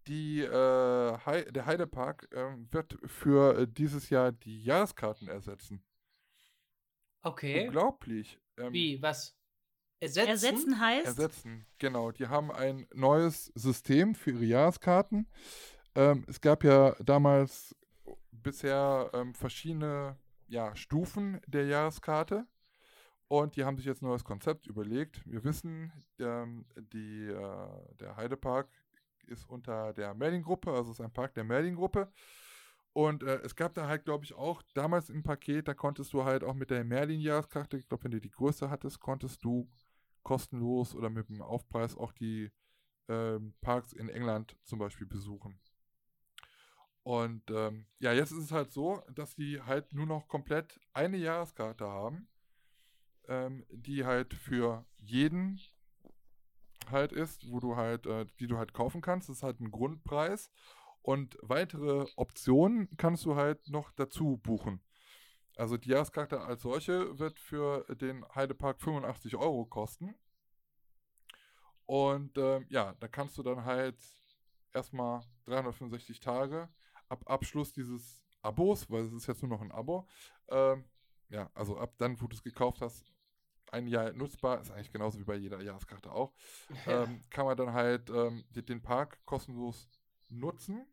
die, 0.07 0.41
äh, 0.41 1.17
Hei 1.25 1.43
der 1.43 1.65
Heidepark 1.65 2.27
ähm, 2.33 2.67
wird 2.71 2.97
für 3.05 3.59
äh, 3.59 3.67
dieses 3.67 4.09
Jahr 4.09 4.31
die 4.33 4.63
Jahreskarten 4.63 5.27
ersetzen. 5.29 5.83
Okay. 7.21 7.65
Unglaublich. 7.67 8.39
Ähm, 8.57 8.73
Wie? 8.73 9.01
Was? 9.01 9.35
Ersetzen? 10.01 10.29
Ersetzen 10.29 10.79
heißt, 10.79 11.05
Ersetzen, 11.07 11.65
genau. 11.79 12.11
Die 12.11 12.27
haben 12.27 12.51
ein 12.51 12.87
neues 12.93 13.45
System 13.55 14.13
für 14.15 14.31
ihre 14.31 14.43
Jahreskarten. 14.45 15.27
Ähm, 15.95 16.25
es 16.27 16.41
gab 16.41 16.63
ja 16.63 16.93
damals 17.03 17.73
bisher 18.31 19.09
ähm, 19.13 19.33
verschiedene 19.33 20.17
ja, 20.47 20.75
Stufen 20.75 21.41
der 21.47 21.65
Jahreskarte. 21.65 22.45
Und 23.27 23.55
die 23.55 23.65
haben 23.65 23.77
sich 23.77 23.85
jetzt 23.85 24.01
ein 24.01 24.07
neues 24.07 24.23
Konzept 24.23 24.67
überlegt. 24.67 25.23
Wir 25.25 25.43
wissen, 25.43 25.91
ähm, 26.19 26.65
die, 26.93 27.25
äh, 27.27 27.95
der 27.99 28.15
Heidepark 28.17 28.69
ist 29.25 29.49
unter 29.49 29.93
der 29.93 30.13
Merlin-Gruppe, 30.13 30.71
also 30.71 30.91
ist 30.91 31.01
ein 31.01 31.11
Park 31.11 31.33
der 31.33 31.43
Merlin-Gruppe. 31.43 32.11
Und 32.93 33.23
äh, 33.23 33.41
es 33.41 33.55
gab 33.55 33.73
da 33.73 33.87
halt, 33.87 34.05
glaube 34.05 34.23
ich, 34.25 34.33
auch 34.35 34.61
damals 34.73 35.09
im 35.09 35.23
Paket, 35.23 35.67
da 35.67 35.73
konntest 35.73 36.13
du 36.13 36.23
halt 36.23 36.43
auch 36.43 36.53
mit 36.53 36.69
der 36.69 36.83
Merlin-Jahreskarte, 36.85 37.77
ich 37.77 37.89
glaube, 37.89 38.05
wenn 38.05 38.11
du 38.11 38.21
die 38.21 38.29
größte 38.29 38.69
hattest, 38.69 38.99
konntest 38.99 39.43
du 39.43 39.67
kostenlos 40.23 40.95
oder 40.95 41.09
mit 41.09 41.27
dem 41.29 41.41
Aufpreis 41.41 41.97
auch 41.97 42.13
die 42.13 42.51
ähm, 43.09 43.53
Parks 43.61 43.91
in 43.91 44.09
England 44.09 44.55
zum 44.63 44.79
Beispiel 44.79 45.07
besuchen. 45.07 45.59
Und 47.05 47.51
ähm, 47.51 47.85
ja, 47.99 48.13
jetzt 48.13 48.31
ist 48.31 48.45
es 48.45 48.51
halt 48.51 48.71
so, 48.71 49.03
dass 49.13 49.35
die 49.35 49.61
halt 49.61 49.93
nur 49.93 50.07
noch 50.07 50.27
komplett 50.27 50.79
eine 50.91 51.17
Jahreskarte 51.17 51.85
haben, 51.85 52.27
ähm, 53.27 53.63
die 53.69 54.05
halt 54.05 54.33
für 54.33 54.87
jeden 54.97 55.61
halt 56.89 57.11
ist, 57.11 57.47
wo 57.51 57.59
du 57.59 57.75
halt, 57.75 58.07
äh, 58.07 58.25
die 58.39 58.47
du 58.47 58.57
halt 58.57 58.73
kaufen 58.73 59.01
kannst. 59.01 59.29
Das 59.29 59.37
ist 59.37 59.43
halt 59.43 59.59
ein 59.59 59.69
Grundpreis. 59.69 60.49
Und 61.03 61.37
weitere 61.43 62.07
Optionen 62.15 62.89
kannst 62.97 63.23
du 63.25 63.35
halt 63.35 63.67
noch 63.69 63.91
dazu 63.91 64.37
buchen. 64.41 64.81
Also 65.57 65.77
die 65.77 65.89
Jahreskarte 65.89 66.41
als 66.41 66.63
solche 66.63 67.19
wird 67.19 67.39
für 67.39 67.85
den 67.97 68.25
Heidepark 68.33 68.81
85 68.81 69.35
Euro 69.35 69.65
kosten. 69.65 70.15
Und 71.85 72.35
ähm, 72.39 72.65
ja, 72.69 72.95
da 72.99 73.07
kannst 73.07 73.37
du 73.37 73.43
dann 73.43 73.63
halt 73.63 73.99
erstmal 74.73 75.21
365 75.45 76.19
Tage 76.19 76.67
ab 77.09 77.23
Abschluss 77.27 77.71
dieses 77.73 78.23
Abos, 78.41 78.89
weil 78.89 79.03
es 79.03 79.13
ist 79.13 79.27
jetzt 79.27 79.41
nur 79.41 79.49
noch 79.49 79.61
ein 79.61 79.71
Abo, 79.71 80.07
ähm, 80.49 80.85
ja, 81.29 81.49
also 81.53 81.77
ab 81.77 81.93
dann, 81.97 82.19
wo 82.21 82.27
du 82.27 82.35
es 82.35 82.43
gekauft 82.43 82.81
hast, 82.81 83.03
ein 83.71 83.87
Jahr 83.87 84.13
nutzbar, 84.13 84.61
ist 84.61 84.71
eigentlich 84.71 84.91
genauso 84.91 85.19
wie 85.19 85.23
bei 85.23 85.35
jeder 85.35 85.61
Jahreskarte 85.61 86.11
auch, 86.11 86.33
ähm, 86.87 87.21
kann 87.29 87.45
man 87.45 87.57
dann 87.57 87.73
halt 87.73 88.09
ähm, 88.09 88.43
den 88.51 88.81
Park 88.81 89.19
kostenlos 89.25 89.87
nutzen. 90.29 90.85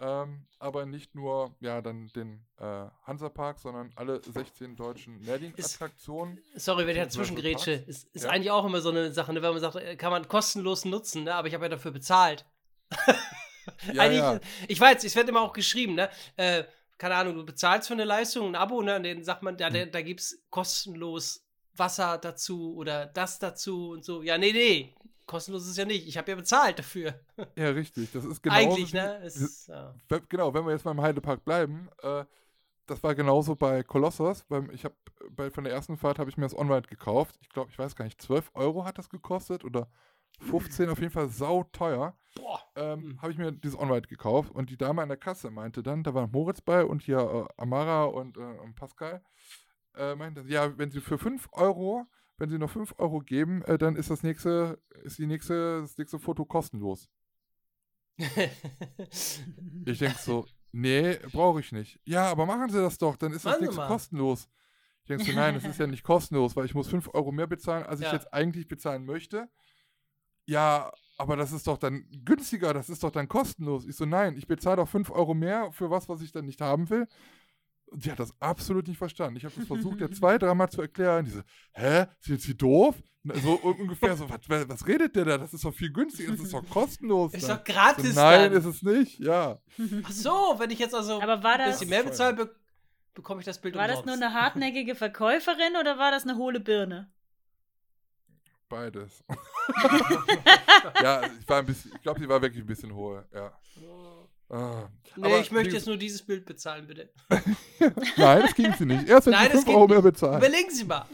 Ähm, 0.00 0.46
aber 0.60 0.86
nicht 0.86 1.16
nur 1.16 1.56
ja 1.58 1.82
dann 1.82 2.06
den 2.14 2.46
äh, 2.58 2.86
Hansapark, 3.02 3.58
sondern 3.58 3.90
alle 3.96 4.22
16 4.22 4.76
deutschen 4.76 5.18
Merlin-Attraktionen. 5.24 6.38
Sorry, 6.54 6.86
wenn 6.86 6.94
ich 6.96 7.02
dazwischen 7.02 7.34
grätsche. 7.34 7.72
Ist, 7.72 8.04
ist 8.14 8.22
Ja. 8.22 8.30
eigentlich 8.30 8.52
auch 8.52 8.64
immer 8.64 8.80
so 8.80 8.90
eine 8.90 9.12
Sache, 9.12 9.32
ne, 9.32 9.42
wenn 9.42 9.50
man 9.50 9.60
sagt, 9.60 9.74
äh, 9.74 9.96
kann 9.96 10.12
man 10.12 10.28
kostenlos 10.28 10.84
nutzen, 10.84 11.24
ne? 11.24 11.34
aber 11.34 11.48
ich 11.48 11.54
habe 11.54 11.64
ja 11.64 11.68
dafür 11.70 11.90
bezahlt. 11.90 12.46
Ja, 13.92 14.02
eigentlich, 14.02 14.20
ja. 14.20 14.40
Ich 14.68 14.80
weiß, 14.80 15.04
es 15.04 15.16
wird 15.16 15.28
immer 15.28 15.40
auch 15.40 15.52
geschrieben, 15.52 15.94
ne? 15.94 16.08
Äh, 16.36 16.64
keine 16.98 17.14
Ahnung, 17.14 17.36
du 17.36 17.44
bezahlst 17.44 17.88
für 17.88 17.94
eine 17.94 18.04
Leistung 18.04 18.48
ein 18.48 18.54
Abo, 18.56 18.82
ne? 18.82 18.96
Und 18.96 19.04
dann 19.04 19.24
sagt 19.24 19.42
man, 19.42 19.58
Hm. 19.58 19.58
da, 19.58 19.70
da, 19.70 20.02
gibt 20.02 20.20
es 20.20 20.42
kostenlos 20.50 21.44
Wasser 21.76 22.18
dazu 22.18 22.74
oder 22.74 23.06
das 23.06 23.38
dazu 23.38 23.90
und 23.90 24.04
so. 24.04 24.22
Ja, 24.22 24.36
nee, 24.36 24.52
nee. 24.52 24.94
Kostenlos 25.26 25.66
ist 25.66 25.76
ja 25.76 25.84
nicht. 25.84 26.08
Ich 26.08 26.16
habe 26.16 26.30
ja 26.30 26.36
bezahlt 26.36 26.78
dafür. 26.78 27.14
Ja, 27.54 27.68
richtig. 27.70 28.10
Das 28.12 28.24
ist 28.24 28.42
genau 28.42 28.56
Eigentlich, 28.56 28.92
ne? 28.92 29.20
Es 29.22 29.36
ist, 29.36 29.68
ja. 29.68 29.94
Genau, 30.28 30.52
wenn 30.54 30.64
wir 30.64 30.72
jetzt 30.72 30.84
mal 30.84 30.92
im 30.92 31.02
Heidepark 31.02 31.44
bleiben, 31.44 31.88
äh, 32.02 32.24
das 32.86 33.02
war 33.02 33.14
genauso 33.14 33.54
bei 33.54 33.82
Kolossos. 33.82 34.44
Beim, 34.44 34.70
ich 34.70 34.84
habe 34.84 34.94
bei 35.30 35.50
von 35.50 35.64
der 35.64 35.72
ersten 35.72 35.96
Fahrt 35.98 36.18
habe 36.18 36.30
ich 36.30 36.36
mir 36.36 36.44
das 36.44 36.56
online 36.56 36.82
gekauft. 36.82 37.36
Ich 37.42 37.50
glaube, 37.50 37.70
ich 37.70 37.78
weiß 37.78 37.94
gar 37.94 38.06
nicht, 38.06 38.20
12 38.20 38.50
Euro 38.54 38.84
hat 38.84 38.98
das 38.98 39.10
gekostet 39.10 39.64
oder 39.64 39.88
15, 40.38 40.88
auf 40.88 40.98
jeden 41.00 41.12
Fall 41.12 41.28
sauteuer. 41.28 42.16
Ähm, 42.76 43.00
Hm. 43.02 43.22
habe 43.22 43.32
ich 43.32 43.38
mir 43.38 43.50
dieses 43.50 43.76
online 43.78 44.02
gekauft 44.02 44.52
und 44.52 44.70
die 44.70 44.76
Dame 44.76 45.02
an 45.02 45.08
der 45.08 45.16
Kasse 45.18 45.50
meinte 45.50 45.82
dann, 45.82 46.04
da 46.04 46.14
war 46.14 46.28
Moritz 46.28 46.60
bei 46.60 46.84
und 46.84 47.02
hier 47.02 47.18
äh, 47.18 47.60
Amara 47.60 48.04
und, 48.04 48.36
äh, 48.36 48.40
und 48.40 48.74
Pascal, 48.76 49.22
äh, 49.96 50.14
meinte, 50.14 50.44
ja, 50.46 50.78
wenn 50.78 50.90
sie 50.90 51.00
für 51.00 51.18
5 51.18 51.48
Euro, 51.52 52.06
wenn 52.36 52.48
sie 52.50 52.58
noch 52.58 52.70
5 52.70 52.94
Euro 52.98 53.18
geben, 53.20 53.62
äh, 53.64 53.78
dann 53.78 53.96
ist 53.96 54.10
das 54.10 54.22
nächste, 54.22 54.80
ist 55.02 55.18
die 55.18 55.26
nächste, 55.26 55.80
das 55.80 55.98
nächste 55.98 56.18
Foto 56.20 56.44
kostenlos. 56.44 57.08
Ich 59.86 59.98
denke 59.98 60.18
so, 60.18 60.46
nee, 60.72 61.16
brauche 61.32 61.60
ich 61.60 61.72
nicht. 61.72 62.00
Ja, 62.04 62.30
aber 62.30 62.46
machen 62.46 62.68
Sie 62.70 62.78
das 62.80 62.98
doch, 62.98 63.16
dann 63.16 63.32
ist 63.32 63.44
das 63.46 63.60
nächste 63.60 63.76
mal. 63.78 63.86
kostenlos. 63.88 64.48
Ich 65.02 65.08
denke 65.08 65.24
so, 65.24 65.32
nein, 65.32 65.56
es 65.56 65.64
ist 65.64 65.78
ja 65.78 65.86
nicht 65.88 66.02
kostenlos, 66.04 66.54
weil 66.56 66.66
ich 66.66 66.74
muss 66.74 66.88
5 66.88 67.08
Euro 67.14 67.32
mehr 67.32 67.46
bezahlen, 67.46 67.84
als 67.84 68.00
ich 68.00 68.06
Ja. 68.06 68.12
jetzt 68.12 68.32
eigentlich 68.32 68.68
bezahlen 68.68 69.04
möchte. 69.06 69.48
Ja, 70.48 70.90
aber 71.18 71.36
das 71.36 71.52
ist 71.52 71.66
doch 71.66 71.76
dann 71.78 72.04
günstiger, 72.24 72.72
das 72.72 72.88
ist 72.88 73.02
doch 73.02 73.10
dann 73.10 73.28
kostenlos. 73.28 73.84
Ich 73.86 73.96
so, 73.96 74.06
nein, 74.06 74.36
ich 74.38 74.46
bezahle 74.46 74.76
doch 74.76 74.88
5 74.88 75.10
Euro 75.10 75.34
mehr 75.34 75.70
für 75.72 75.90
was, 75.90 76.08
was 76.08 76.22
ich 76.22 76.32
dann 76.32 76.46
nicht 76.46 76.60
haben 76.60 76.88
will. 76.88 77.06
Und 77.90 78.04
die 78.04 78.10
hat 78.12 78.18
das 78.18 78.32
absolut 78.40 78.86
nicht 78.88 78.98
verstanden. 78.98 79.36
Ich 79.36 79.44
habe 79.44 79.54
das 79.56 79.66
versucht, 79.66 80.00
ja 80.00 80.10
zwei, 80.12 80.38
dreimal 80.38 80.70
zu 80.70 80.80
erklären. 80.80 81.24
Die 81.24 81.30
so, 81.32 81.40
hä, 81.72 82.06
sind 82.20 82.40
Sie 82.40 82.56
doof? 82.56 82.96
So 83.42 83.60
un- 83.62 83.74
ungefähr 83.80 84.16
so, 84.16 84.28
was, 84.30 84.40
was 84.48 84.86
redet 84.86 85.14
der 85.16 85.24
da? 85.26 85.38
Das 85.38 85.52
ist 85.52 85.64
doch 85.64 85.74
viel 85.74 85.92
günstiger, 85.92 86.30
das 86.32 86.40
ist 86.40 86.54
doch 86.54 86.66
kostenlos. 86.70 87.34
ist 87.34 87.48
doch 87.48 87.62
gratis. 87.64 88.14
so, 88.14 88.20
nein, 88.20 88.50
dann. 88.52 88.60
ist 88.60 88.64
es 88.64 88.82
nicht, 88.82 89.18
ja. 89.18 89.60
Ach 90.04 90.10
so, 90.12 90.54
wenn 90.58 90.70
ich 90.70 90.78
jetzt 90.78 90.94
also 90.94 91.20
Aber 91.20 91.42
war 91.42 91.54
ein 91.54 91.58
das, 91.58 91.78
bisschen 91.80 91.90
mehr 91.90 92.04
bezahle, 92.04 92.36
be 92.36 92.54
bekomme 93.14 93.40
ich 93.40 93.44
das 93.46 93.60
Bild 93.60 93.74
war 93.74 93.88
das 93.88 93.96
nur 94.04 94.14
umsonst. 94.14 94.22
eine 94.22 94.34
hartnäckige 94.34 94.94
Verkäuferin 94.94 95.76
oder 95.78 95.98
war 95.98 96.10
das 96.10 96.22
eine 96.22 96.36
hohle 96.36 96.60
Birne? 96.60 97.10
Beides. 98.68 99.24
ja, 101.02 101.22
ich 101.40 101.48
war 101.48 101.58
ein 101.60 101.66
bisschen, 101.66 101.92
ich 101.94 102.02
glaube, 102.02 102.20
sie 102.20 102.28
war 102.28 102.40
wirklich 102.42 102.62
ein 102.62 102.66
bisschen 102.66 102.94
hohe, 102.94 103.24
ja. 103.34 103.52
Ah. 104.50 104.88
Nee, 105.16 105.26
Aber 105.26 105.40
ich 105.40 105.50
möchte 105.50 105.74
jetzt 105.74 105.86
nur 105.86 105.96
dieses 105.96 106.22
Bild 106.24 106.46
bezahlen, 106.46 106.86
bitte. 106.86 107.10
Nein, 108.16 108.42
das 108.42 108.54
ging 108.54 108.72
sie 108.78 108.86
nicht. 108.86 109.06
Erst 109.08 109.26
wenn 109.26 109.32
Nein, 109.34 109.46
sie 109.48 109.52
das 109.52 109.64
5 109.64 109.66
geht 109.66 109.74
Euro 109.74 109.88
mehr 109.88 110.02
bezahlen. 110.02 110.38
Überlegen 110.38 110.70
Sie 110.70 110.84
mal. 110.84 111.04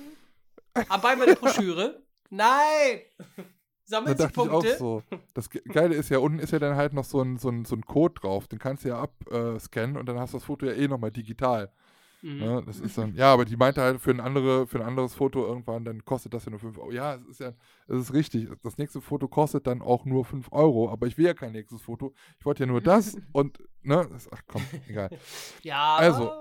Aber 0.88 1.16
bei 1.16 1.26
der 1.26 1.34
Broschüre. 1.34 2.02
Nein! 2.30 3.00
Da 3.16 3.42
Sammeln 3.86 4.16
Sie 4.16 4.22
dachte 4.22 4.40
ich 4.40 4.48
auch 4.48 4.60
Punkte. 4.62 4.76
so. 4.78 5.02
Das 5.34 5.50
Ge- 5.50 5.62
Geile 5.66 5.94
ist 5.94 6.08
ja, 6.10 6.18
unten 6.18 6.38
ist 6.38 6.52
ja 6.52 6.58
dann 6.58 6.76
halt 6.76 6.92
noch 6.94 7.04
so 7.04 7.20
ein, 7.20 7.36
so 7.36 7.48
ein, 7.50 7.64
so 7.64 7.74
ein 7.76 7.82
Code 7.84 8.14
drauf. 8.20 8.46
Den 8.48 8.58
kannst 8.58 8.84
du 8.84 8.88
ja 8.88 9.00
abscannen 9.00 9.96
und 9.96 10.06
dann 10.06 10.18
hast 10.18 10.32
du 10.32 10.38
das 10.38 10.44
Foto 10.44 10.66
ja 10.66 10.72
eh 10.72 10.88
nochmal 10.88 11.10
digital. 11.10 11.70
Mhm. 12.24 12.38
Ne? 12.38 12.62
Das 12.64 12.80
ist 12.80 12.96
dann, 12.96 13.14
ja, 13.14 13.30
aber 13.34 13.44
die 13.44 13.56
meinte 13.56 13.82
halt 13.82 14.00
für 14.00 14.10
ein, 14.10 14.20
andere, 14.20 14.66
für 14.66 14.78
ein 14.78 14.86
anderes 14.86 15.14
Foto 15.14 15.46
irgendwann, 15.46 15.84
dann 15.84 16.06
kostet 16.06 16.32
das 16.32 16.46
ja 16.46 16.50
nur 16.50 16.58
5 16.58 16.78
Euro. 16.78 16.90
Ja, 16.90 17.16
es 17.16 17.26
ist 17.26 17.40
ja, 17.40 17.52
es 17.86 18.00
ist 18.00 18.14
richtig. 18.14 18.48
Das 18.62 18.78
nächste 18.78 19.02
Foto 19.02 19.28
kostet 19.28 19.66
dann 19.66 19.82
auch 19.82 20.06
nur 20.06 20.24
5 20.24 20.50
Euro, 20.50 20.90
aber 20.90 21.06
ich 21.06 21.18
will 21.18 21.26
ja 21.26 21.34
kein 21.34 21.52
nächstes 21.52 21.82
Foto. 21.82 22.14
Ich 22.38 22.46
wollte 22.46 22.62
ja 22.62 22.66
nur 22.66 22.80
das 22.80 23.14
und, 23.32 23.58
ne, 23.82 24.08
das, 24.10 24.32
ach 24.32 24.40
komm, 24.46 24.62
egal. 24.88 25.10
Ja, 25.62 25.96
Also. 25.96 26.32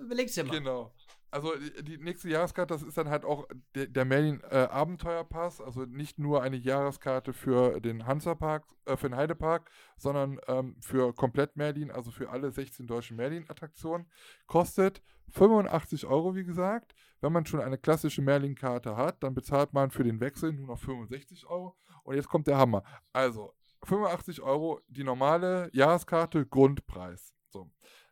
überlegen 0.00 0.28
Sie 0.28 0.44
mal. 0.44 0.56
Genau. 0.56 0.92
Also 1.32 1.54
die, 1.56 1.82
die 1.82 1.98
nächste 1.98 2.28
Jahreskarte, 2.28 2.74
das 2.74 2.82
ist 2.82 2.96
dann 2.96 3.08
halt 3.08 3.24
auch 3.24 3.48
der, 3.74 3.86
der 3.86 4.04
Merlin 4.04 4.42
äh, 4.48 4.68
Abenteuerpass, 4.70 5.60
also 5.60 5.86
nicht 5.86 6.18
nur 6.20 6.42
eine 6.42 6.56
Jahreskarte 6.56 7.32
für 7.32 7.80
den 7.80 8.06
Hansapark, 8.06 8.64
äh, 8.84 8.96
für 8.96 9.08
den 9.08 9.16
Heidepark, 9.16 9.70
sondern 9.96 10.38
ähm, 10.46 10.76
für 10.80 11.14
komplett 11.14 11.56
Merlin, 11.56 11.90
also 11.90 12.10
für 12.12 12.28
alle 12.30 12.52
16 12.52 12.86
deutschen 12.86 13.16
Merlin-Attraktionen, 13.16 14.06
kostet 14.46 15.02
85 15.32 16.06
Euro, 16.06 16.34
wie 16.34 16.44
gesagt. 16.44 16.94
Wenn 17.20 17.32
man 17.32 17.46
schon 17.46 17.60
eine 17.60 17.78
klassische 17.78 18.22
Merlin-Karte 18.22 18.96
hat, 18.96 19.22
dann 19.22 19.34
bezahlt 19.34 19.72
man 19.72 19.90
für 19.90 20.04
den 20.04 20.20
Wechsel 20.20 20.52
nur 20.52 20.66
noch 20.66 20.78
65 20.78 21.46
Euro. 21.46 21.76
Und 22.02 22.16
jetzt 22.16 22.28
kommt 22.28 22.46
der 22.46 22.58
Hammer. 22.58 22.82
Also 23.12 23.54
85 23.84 24.42
Euro 24.42 24.80
die 24.88 25.04
normale 25.04 25.70
Jahreskarte, 25.72 26.46
Grundpreis. 26.46 27.32
So. 27.50 27.70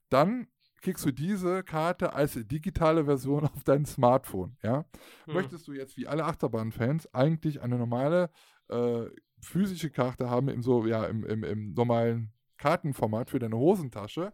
Dann 0.08 0.46
kriegst 0.80 1.04
du 1.04 1.10
diese 1.10 1.62
Karte 1.62 2.14
als 2.14 2.34
digitale 2.34 3.04
Version 3.04 3.44
auf 3.54 3.64
dein 3.64 3.84
Smartphone. 3.84 4.56
Ja? 4.62 4.84
Hm. 5.26 5.34
Möchtest 5.34 5.68
du 5.68 5.72
jetzt 5.72 5.96
wie 5.96 6.06
alle 6.06 6.24
Achterbahn-Fans 6.24 7.12
eigentlich 7.14 7.60
eine 7.60 7.76
normale 7.76 8.30
äh, 8.68 9.06
physische 9.40 9.90
Karte 9.90 10.30
haben 10.30 10.48
im 10.48 10.62
so 10.62 10.86
ja 10.86 11.04
im, 11.04 11.24
im, 11.24 11.44
im 11.44 11.72
normalen 11.72 12.32
Kartenformat 12.58 13.30
für 13.30 13.38
deine 13.38 13.56
Hosentasche 13.56 14.32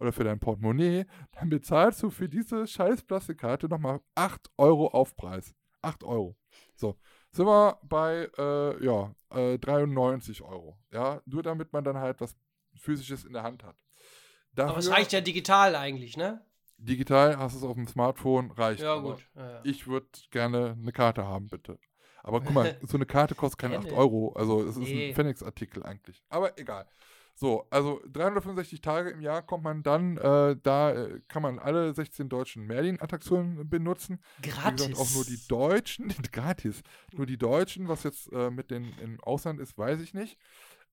oder 0.00 0.12
für 0.12 0.24
dein 0.24 0.38
Portemonnaie, 0.40 1.06
dann 1.32 1.48
bezahlst 1.48 2.02
du 2.02 2.10
für 2.10 2.28
diese 2.28 2.66
scheiß 2.66 3.02
Plastikkarte 3.02 3.68
nochmal 3.68 4.00
8 4.14 4.50
Euro 4.56 4.88
Aufpreis. 4.88 5.54
8 5.82 6.02
Euro. 6.04 6.36
So, 6.74 6.96
sind 7.30 7.46
wir 7.46 7.78
bei, 7.82 8.28
äh, 8.36 8.84
ja, 8.84 9.14
äh, 9.30 9.58
93 9.58 10.42
Euro. 10.42 10.78
Ja, 10.92 11.20
nur 11.26 11.42
damit 11.42 11.72
man 11.72 11.84
dann 11.84 11.96
halt 11.98 12.20
was 12.20 12.36
Physisches 12.76 13.24
in 13.24 13.32
der 13.32 13.42
Hand 13.42 13.62
hat. 13.64 13.76
Aber 14.56 14.76
es 14.78 14.86
Dafür- 14.86 14.92
reicht 14.98 15.12
ja 15.12 15.20
digital 15.20 15.76
eigentlich, 15.76 16.16
ne? 16.16 16.44
Digital 16.78 17.36
hast 17.38 17.54
du 17.54 17.58
es 17.58 17.64
auf 17.64 17.74
dem 17.74 17.86
Smartphone, 17.88 18.50
reicht. 18.52 18.80
Ja, 18.82 18.96
gut. 18.98 19.28
Ja, 19.34 19.50
ja. 19.50 19.60
Ich 19.64 19.86
würde 19.88 20.06
gerne 20.30 20.76
eine 20.80 20.92
Karte 20.92 21.24
haben, 21.26 21.48
bitte. 21.48 21.78
Aber 22.22 22.40
guck 22.40 22.52
mal, 22.52 22.76
so 22.82 22.96
eine 22.96 23.06
Karte 23.06 23.34
kostet 23.34 23.58
keine 23.58 23.78
8 23.78 23.84
Gerne. 23.84 23.98
Euro. 23.98 24.32
Also 24.34 24.62
es 24.62 24.76
ist 24.76 24.78
Nee. 24.78 25.08
ein 25.10 25.14
Phoenix-Artikel 25.14 25.82
eigentlich. 25.84 26.22
Aber 26.28 26.56
egal. 26.58 26.86
So, 27.40 27.68
also 27.70 28.00
365 28.12 28.80
Tage 28.80 29.10
im 29.10 29.20
Jahr 29.20 29.42
kommt 29.42 29.62
man 29.62 29.84
dann, 29.84 30.16
äh, 30.16 30.56
da 30.60 30.90
äh, 30.90 31.20
kann 31.28 31.40
man 31.40 31.60
alle 31.60 31.94
16 31.94 32.28
deutschen 32.28 32.66
Merlin-Attraktionen 32.66 33.70
benutzen. 33.70 34.18
Gratis. 34.42 34.88
gesagt, 34.88 34.98
auch 34.98 35.14
nur 35.14 35.24
die 35.24 35.38
Deutschen, 35.46 36.08
gratis. 36.32 36.82
Nur 37.12 37.26
die 37.26 37.38
Deutschen, 37.38 37.86
was 37.86 38.02
jetzt 38.02 38.32
äh, 38.32 38.50
mit 38.50 38.72
den 38.72 38.92
im 39.00 39.20
Ausland 39.20 39.60
ist, 39.60 39.78
weiß 39.78 40.00
ich 40.00 40.14
nicht. 40.14 40.36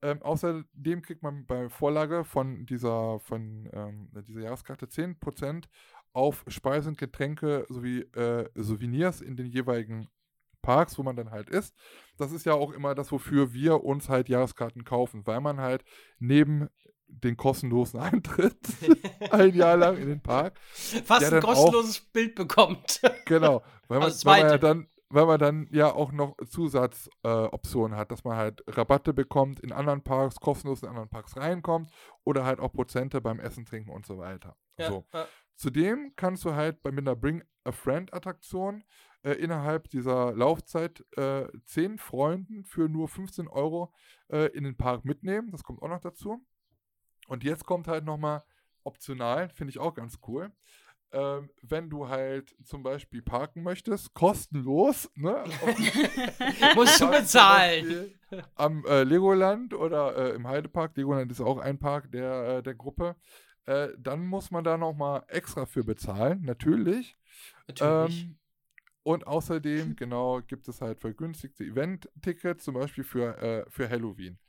Ähm, 0.04 0.22
außerdem 0.22 1.02
kriegt 1.02 1.24
man 1.24 1.48
bei 1.48 1.68
Vorlage 1.68 2.24
von 2.24 2.68
dieser, 2.68 3.20
von, 3.22 3.68
ähm, 3.74 4.10
dieser 4.28 4.42
Jahreskarte 4.42 4.86
10% 4.86 5.64
auf 6.14 6.46
Speisen, 6.48 6.96
Getränke 6.96 7.66
sowie 7.70 8.02
äh, 8.14 8.48
Souvenirs 8.54 9.22
in 9.22 9.36
den 9.36 9.48
jeweiligen 9.48 10.10
Parks, 10.66 10.98
wo 10.98 11.04
man 11.04 11.16
dann 11.16 11.30
halt 11.32 11.50
ist. 11.50 11.76
Das 12.18 12.32
ist 12.32 12.46
ja 12.46 12.54
auch 12.54 12.72
immer 12.72 12.96
das, 12.96 13.12
wofür 13.12 13.54
wir 13.54 13.84
uns 13.84 14.10
halt 14.10 14.30
Jahreskarten 14.30 14.84
kaufen, 14.84 15.26
weil 15.28 15.42
man 15.42 15.60
halt 15.60 15.84
neben 16.20 16.68
den 17.08 17.38
kostenlosen 17.38 18.00
Eintritt 18.12 18.58
ein 19.32 19.54
Jahr 19.54 19.78
lang 19.78 19.98
in 19.98 20.08
den 20.08 20.22
Park 20.24 20.60
Fast 20.74 21.26
ein 21.26 21.32
dann 21.32 21.44
auch- 21.44 21.48
kostenloses 21.54 22.00
Bild 22.02 22.36
bekommt. 22.36 23.00
Genau, 23.26 23.62
weil 23.88 24.00
man, 24.00 24.08
Also 24.08 24.26
weil 24.26 24.42
man 24.44 24.52
ja 24.52 24.58
dann, 24.58 24.88
weil 25.10 25.26
man 25.28 25.40
dann 25.40 25.68
ja 25.72 25.94
auch 25.94 26.12
noch 26.12 26.36
Zusatzoptionen 26.48 27.94
äh, 27.96 28.00
hat, 28.00 28.12
dass 28.12 28.24
man 28.24 28.38
halt 28.38 28.64
Rabatte 28.68 29.14
bekommt 29.14 29.60
in 29.60 29.72
anderen 29.72 30.04
Parks, 30.04 30.40
kostenlos 30.40 30.82
in 30.84 30.90
anderen 30.90 31.10
Parks 31.10 31.38
reinkommt 31.38 31.90
oder 32.24 32.44
halt 32.46 32.60
auch 32.60 32.72
Prozente 32.74 33.22
beim 33.22 33.40
Essen, 33.40 33.66
Trinken 33.66 33.92
und 33.92 34.06
so 34.06 34.18
weiter. 34.18 34.56
Ja, 34.78 34.90
So. 34.90 35.06
ja. 35.14 35.26
Zudem 35.56 36.12
kannst 36.16 36.44
du 36.44 36.54
halt 36.54 36.82
bei 36.84 36.92
mit 36.92 37.08
einer 37.08 37.16
Bring 37.16 37.42
a 37.64 37.72
Friend 37.72 38.14
Attraktion 38.14 38.84
äh, 39.26 39.34
innerhalb 39.34 39.90
dieser 39.90 40.34
Laufzeit 40.34 41.04
äh, 41.18 41.48
10 41.66 41.98
Freunden 41.98 42.64
für 42.64 42.88
nur 42.88 43.08
15 43.08 43.48
Euro 43.48 43.92
äh, 44.30 44.52
in 44.56 44.64
den 44.64 44.78
Park 44.78 45.04
mitnehmen. 45.04 45.50
Das 45.52 45.64
kommt 45.64 45.82
auch 45.82 45.90
noch 45.90 46.00
dazu. 46.00 46.46
Und 47.28 47.44
jetzt 47.44 47.66
kommt 47.66 47.88
halt 47.88 48.06
nochmal 48.06 48.44
optional, 48.84 49.50
finde 49.50 49.72
ich 49.72 49.80
auch 49.80 49.96
ganz 49.96 50.20
cool. 50.28 50.52
Ähm, 51.12 51.50
wenn 51.64 51.90
du 51.90 52.08
halt 52.08 52.56
zum 52.64 52.84
Beispiel 52.84 53.24
parken 53.24 53.64
möchtest, 53.64 54.14
kostenlos, 54.14 55.10
ne? 55.16 55.44
Musst 56.76 57.02
du 57.02 57.10
bezahlen. 57.10 58.14
Am 58.54 58.86
äh, 58.86 59.04
Legoland 59.04 59.74
oder 59.74 60.16
äh, 60.18 60.36
im 60.36 60.48
Heidepark, 60.48 60.96
Legoland 60.98 61.32
ist 61.32 61.42
auch 61.42 61.58
ein 61.58 61.80
Park 61.80 62.12
der, 62.12 62.58
äh, 62.58 62.64
der 62.64 62.76
Gruppe, 62.76 63.16
äh, 63.66 63.90
dann 63.98 64.28
muss 64.28 64.52
man 64.52 64.64
da 64.64 64.78
nochmal 64.78 65.24
extra 65.30 65.66
für 65.66 65.84
bezahlen, 65.84 66.44
natürlich. 66.44 67.18
Natürlich. 67.68 68.24
Ähm, 68.24 68.38
und 69.06 69.28
außerdem, 69.28 69.96
genau, 69.98 70.42
gibt 70.44 70.68
es 70.70 70.82
halt 70.82 71.00
vergünstigte 71.02 71.66
Event-Tickets, 71.66 72.66
zum 72.66 72.76
Beispiel 72.76 73.06
für, 73.06 73.38
äh, 73.42 73.66
für 73.72 73.90
Halloween. 73.90 74.40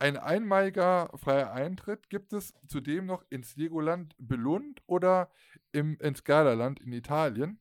Ein 0.00 0.16
einmaliger 0.16 1.10
freier 1.16 1.52
Eintritt 1.52 2.10
gibt 2.10 2.32
es 2.32 2.54
zudem 2.68 3.06
noch 3.06 3.24
ins 3.30 3.56
Legoland 3.56 4.14
Belund 4.18 4.80
oder 4.86 5.30
im, 5.72 5.98
ins 6.00 6.24
Galaland 6.24 6.80
in 6.80 6.92
Italien. 6.92 7.60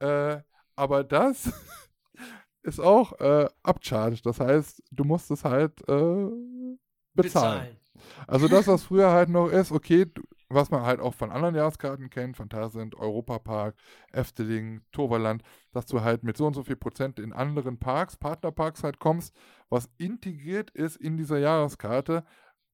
Äh, 0.00 0.40
aber 0.76 1.04
das 1.04 1.52
ist 2.62 2.80
auch 2.80 3.12
äh, 3.20 3.48
upcharged. 3.62 4.26
Das 4.26 4.40
heißt, 4.40 4.82
du 4.90 5.04
musst 5.04 5.30
es 5.30 5.44
halt 5.44 5.86
äh, 5.88 6.28
bezahlen. 7.14 7.70
Also 8.26 8.48
das, 8.48 8.66
was 8.66 8.84
früher 8.84 9.10
halt 9.10 9.28
noch 9.28 9.48
ist, 9.48 9.72
okay, 9.72 10.06
du- 10.06 10.22
was 10.50 10.70
man 10.70 10.82
halt 10.82 11.00
auch 11.00 11.14
von 11.14 11.30
anderen 11.30 11.54
Jahreskarten 11.54 12.10
kennt, 12.10 12.36
Phantasien, 12.36 12.92
Europapark, 12.94 13.76
Efteling, 14.12 14.82
Toverland, 14.92 15.42
dass 15.72 15.86
du 15.86 16.00
halt 16.02 16.22
mit 16.24 16.36
so 16.36 16.46
und 16.46 16.54
so 16.54 16.62
viel 16.64 16.76
Prozent 16.76 17.18
in 17.18 17.32
anderen 17.32 17.78
Parks, 17.78 18.16
Partnerparks 18.16 18.82
halt 18.84 18.98
kommst, 18.98 19.34
was 19.68 19.88
integriert 19.96 20.70
ist 20.70 20.96
in 20.96 21.16
dieser 21.16 21.38
Jahreskarte. 21.38 22.24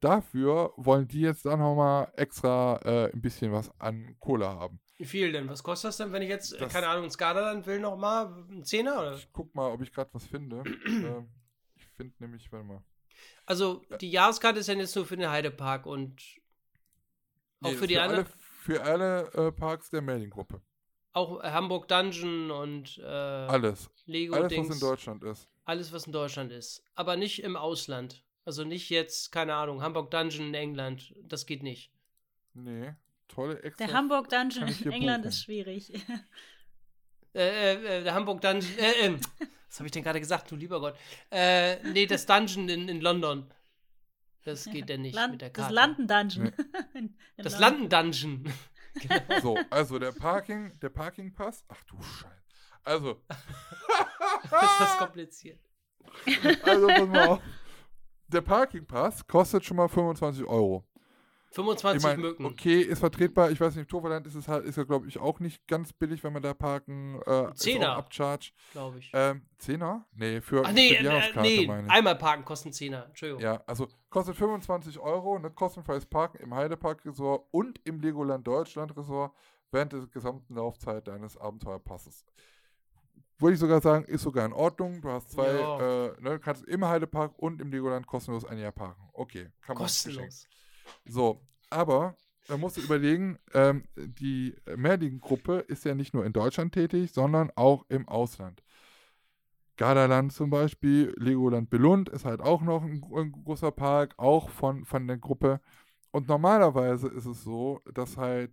Dafür 0.01 0.73
wollen 0.77 1.09
die 1.09 1.21
jetzt 1.21 1.47
dann 1.47 1.59
nochmal 1.59 2.13
extra 2.17 2.79
äh, 2.85 3.13
ein 3.13 3.21
bisschen 3.23 3.53
was 3.53 3.71
an 3.81 4.17
Kohle 4.21 4.47
haben. 4.49 4.79
Wie 4.99 5.05
viel 5.07 5.33
denn? 5.33 5.49
Was 5.49 5.63
kostet 5.63 5.89
das 5.91 5.97
denn, 5.99 6.13
wenn 6.13 6.23
ich 6.23 6.29
jetzt, 6.29 6.55
äh, 6.55 6.59
Das- 6.59 6.73
keine 6.73 6.89
Ahnung, 6.89 7.05
ins 7.05 7.19
Gardaland 7.19 7.67
will 7.67 7.81
nochmal? 7.81 8.27
Ein 8.51 8.65
Zehner? 8.65 8.99
Oder? 9.01 9.15
Ich 9.17 9.29
guck 9.33 9.55
mal, 9.55 9.71
ob 9.73 9.81
ich 9.83 9.93
gerade 9.93 10.11
was 10.13 10.27
finde. 10.27 10.63
ähm, 10.87 11.29
ich 11.77 11.87
finde 11.97 12.15
nämlich, 12.19 12.51
warte 12.53 12.67
mal. 12.67 12.83
Also, 13.47 13.83
die 14.01 14.11
Jahreskarte 14.11 14.59
ist 14.61 14.67
ja 14.67 14.75
jetzt 14.75 14.97
nur 14.97 15.07
für 15.07 15.17
den 15.17 15.31
Heidepark 15.31 15.87
und 15.87 16.21
auch 17.63 17.71
Nee, 17.71 17.77
für 17.77 17.87
die 17.87 17.99
anderen, 17.99 18.25
alle, 18.27 18.35
für 18.63 18.83
alle 18.83 19.33
äh, 19.49 19.53
Parks 19.53 19.91
der 19.91 20.03
Mailing-Gruppe. 20.03 20.61
auch 21.13 21.43
Hamburg 21.43 21.89
Dungeon 21.89 22.51
und 22.51 22.99
äh, 22.99 23.03
Alles. 23.05 23.91
Lego 24.07 24.35
Alles, 24.35 24.45
was 24.45 24.51
Dings. 24.51 24.75
in 24.75 24.81
Deutschland 24.81 25.25
ist. 25.25 25.49
Alles, 25.65 25.93
was 25.93 26.07
in 26.07 26.13
Deutschland 26.13 26.53
ist. 26.53 26.83
Aber 26.95 27.17
nicht 27.17 27.43
im 27.43 27.57
Ausland. 27.57 28.23
Also 28.45 28.63
nicht 28.65 28.91
jetzt, 28.91 29.33
keine 29.33 29.55
Ahnung, 29.55 29.83
Hamburg 29.83 30.11
Dungeon 30.11 30.49
in 30.49 30.55
England. 30.55 31.15
Das 31.23 31.47
geht 31.47 31.63
nicht. 31.65 31.91
Nee, 32.55 32.95
tolle 33.29 33.61
extra. 33.63 33.85
Der 33.87 33.95
Hamburg 33.95 34.29
Dungeon 34.29 34.69
in 34.69 34.93
England 34.93 35.23
buchen. 35.25 35.29
ist 35.29 35.43
schwierig. 35.43 35.93
Äh, 37.35 37.75
äh, 37.75 37.99
äh, 37.99 38.03
der 38.05 38.15
Hamburg 38.15 38.41
Dungeon. 38.41 38.79
Äh, 38.79 39.09
äh, 39.09 39.19
was 39.69 39.79
habe 39.79 39.87
ich 39.87 39.93
denn 39.93 40.03
gerade 40.03 40.21
gesagt, 40.21 40.51
du 40.51 40.57
lieber 40.57 40.81
Gott? 40.81 40.97
Äh, 41.31 41.83
nee, 41.93 42.07
das 42.07 42.25
Dungeon 42.25 42.67
in, 42.69 42.89
in 42.89 43.01
London. 43.03 43.53
Das 44.47 44.65
geht 44.65 44.89
denn 44.89 45.03
nicht 45.03 45.15
Land, 45.15 45.33
mit 45.33 45.41
der 45.43 45.51
das 45.51 45.63
Karte. 45.65 45.75
Landen 45.75 46.07
Dungeon. 46.09 46.53
In- 46.95 47.17
in 47.37 47.45
Das 47.45 47.59
London. 47.59 47.91
Landen 47.91 48.13
Dungeon. 48.45 48.53
genau. 48.95 49.41
So, 49.41 49.59
also 49.71 49.99
der 49.99 50.13
Parking, 50.13 50.73
der 50.81 50.89
Parkingpass. 50.91 51.65
Ach 51.69 51.83
du 51.85 52.01
Scheiße. 52.01 52.33
Also, 52.85 53.21
Das 53.29 54.81
ist 54.91 54.99
kompliziert. 54.99 55.59
also 56.63 56.87
pass 56.87 57.09
mal 57.09 57.27
auf. 57.29 57.41
Der 58.29 58.41
Parkingpass 58.41 59.27
kostet 59.27 59.65
schon 59.65 59.77
mal 59.77 59.89
25 59.89 60.45
Euro. 60.45 60.85
25 61.53 61.97
Ich 61.99 62.03
meine, 62.03 62.21
Mücken. 62.23 62.45
okay, 62.45 62.81
ist 62.83 62.99
vertretbar. 62.99 63.51
Ich 63.51 63.61
weiß 63.61 63.77
nicht, 63.77 63.89
Toverland 63.89 64.27
ist 64.27 64.35
es 64.35 64.47
halt, 64.49 64.65
ist 64.67 64.77
ja 64.77 64.85
glaube 64.85 65.07
ich 65.09 65.19
auch 65.19 65.41
nicht 65.41 65.67
ganz 65.67 65.93
billig, 65.93 66.23
wenn 66.25 66.33
man 66.33 66.43
da 66.43 66.53
parken. 66.55 67.21
Äh, 67.25 67.55
Zehner. 67.55 67.97
Upcharge. 67.97 68.51
glaube 68.73 68.99
ich. 68.99 69.11
Ähm, 69.15 69.43
Zehner? 69.59 70.05
Nee, 70.13 70.41
für, 70.41 70.63
Ach 70.65 70.73
nee, 70.73 70.97
für 70.97 71.03
die 71.43 71.67
äh, 71.67 71.83
nee, 71.83 71.89
einmal 71.89 72.17
parken 72.17 72.45
kostet 72.45 72.75
10er. 72.75 73.07
Entschuldigung. 73.07 73.43
Ja, 73.43 73.63
also 73.67 73.89
kostet 74.11 74.37
25 74.37 74.99
Euro, 74.99 75.39
ne, 75.39 75.51
kostenfreies 75.51 76.05
Parken 76.07 76.39
im 76.43 76.55
Heidepark 76.55 77.05
Resort 77.07 77.47
und 77.53 77.81
im 77.85 78.01
Legoland 78.01 78.47
Deutschland 78.47 78.97
Resort 78.97 79.33
während 79.71 79.93
der 79.93 80.07
gesamten 80.09 80.55
Laufzeit 80.55 81.09
deines 81.09 81.37
Abenteuerpasses. 81.37 82.25
Würde 83.39 83.55
ich 83.55 83.61
sogar 83.61 83.81
sagen, 83.83 84.05
ist 84.07 84.23
sogar 84.23 84.47
in 84.47 84.53
Ordnung. 84.55 85.03
Du 85.03 85.11
hast 85.11 85.31
zwei, 85.31 85.59
Ja. 85.59 86.07
äh, 86.07 86.21
ne, 86.21 86.39
kannst 86.39 86.65
im 86.65 86.85
Heidepark 86.87 87.33
und 87.39 87.61
im 87.61 87.71
Legoland 87.71 88.07
kostenlos 88.07 88.45
ein 88.47 88.59
Jahr 88.59 88.73
parken. 88.73 89.03
Okay, 89.13 89.51
kann 89.61 89.75
man. 89.75 89.83
Kostenlos. 89.85 90.47
So, 91.05 91.41
aber 91.71 92.17
da 92.49 92.57
musst 92.57 92.77
du 92.77 92.81
überlegen, 92.81 93.39
ähm, 93.55 93.85
die 93.97 94.55
Merlin-Gruppe 94.77 95.59
ist 95.69 95.85
ja 95.85 95.95
nicht 95.95 96.15
nur 96.15 96.25
in 96.25 96.33
Deutschland 96.33 96.73
tätig, 96.73 97.13
sondern 97.13 97.51
auch 97.57 97.85
im 97.89 98.09
Ausland. 98.09 98.63
Gardaland 99.77 100.33
zum 100.33 100.51
Beispiel, 100.51 101.15
Legoland 101.19 101.69
Belund 101.69 102.09
ist 102.09 102.25
halt 102.25 102.41
auch 102.41 102.63
noch 102.63 102.83
ein, 102.83 103.03
ein 103.15 103.33
großer 103.33 103.73
Park, 103.73 104.15
auch 104.17 104.49
von, 104.49 104.85
von 104.87 105.07
der 105.07 105.19
Gruppe. 105.19 105.61
Und 106.13 106.29
normalerweise 106.29 107.09
ist 107.09 107.27
es 107.27 107.43
so, 107.43 107.83
dass 107.93 108.17
halt 108.17 108.53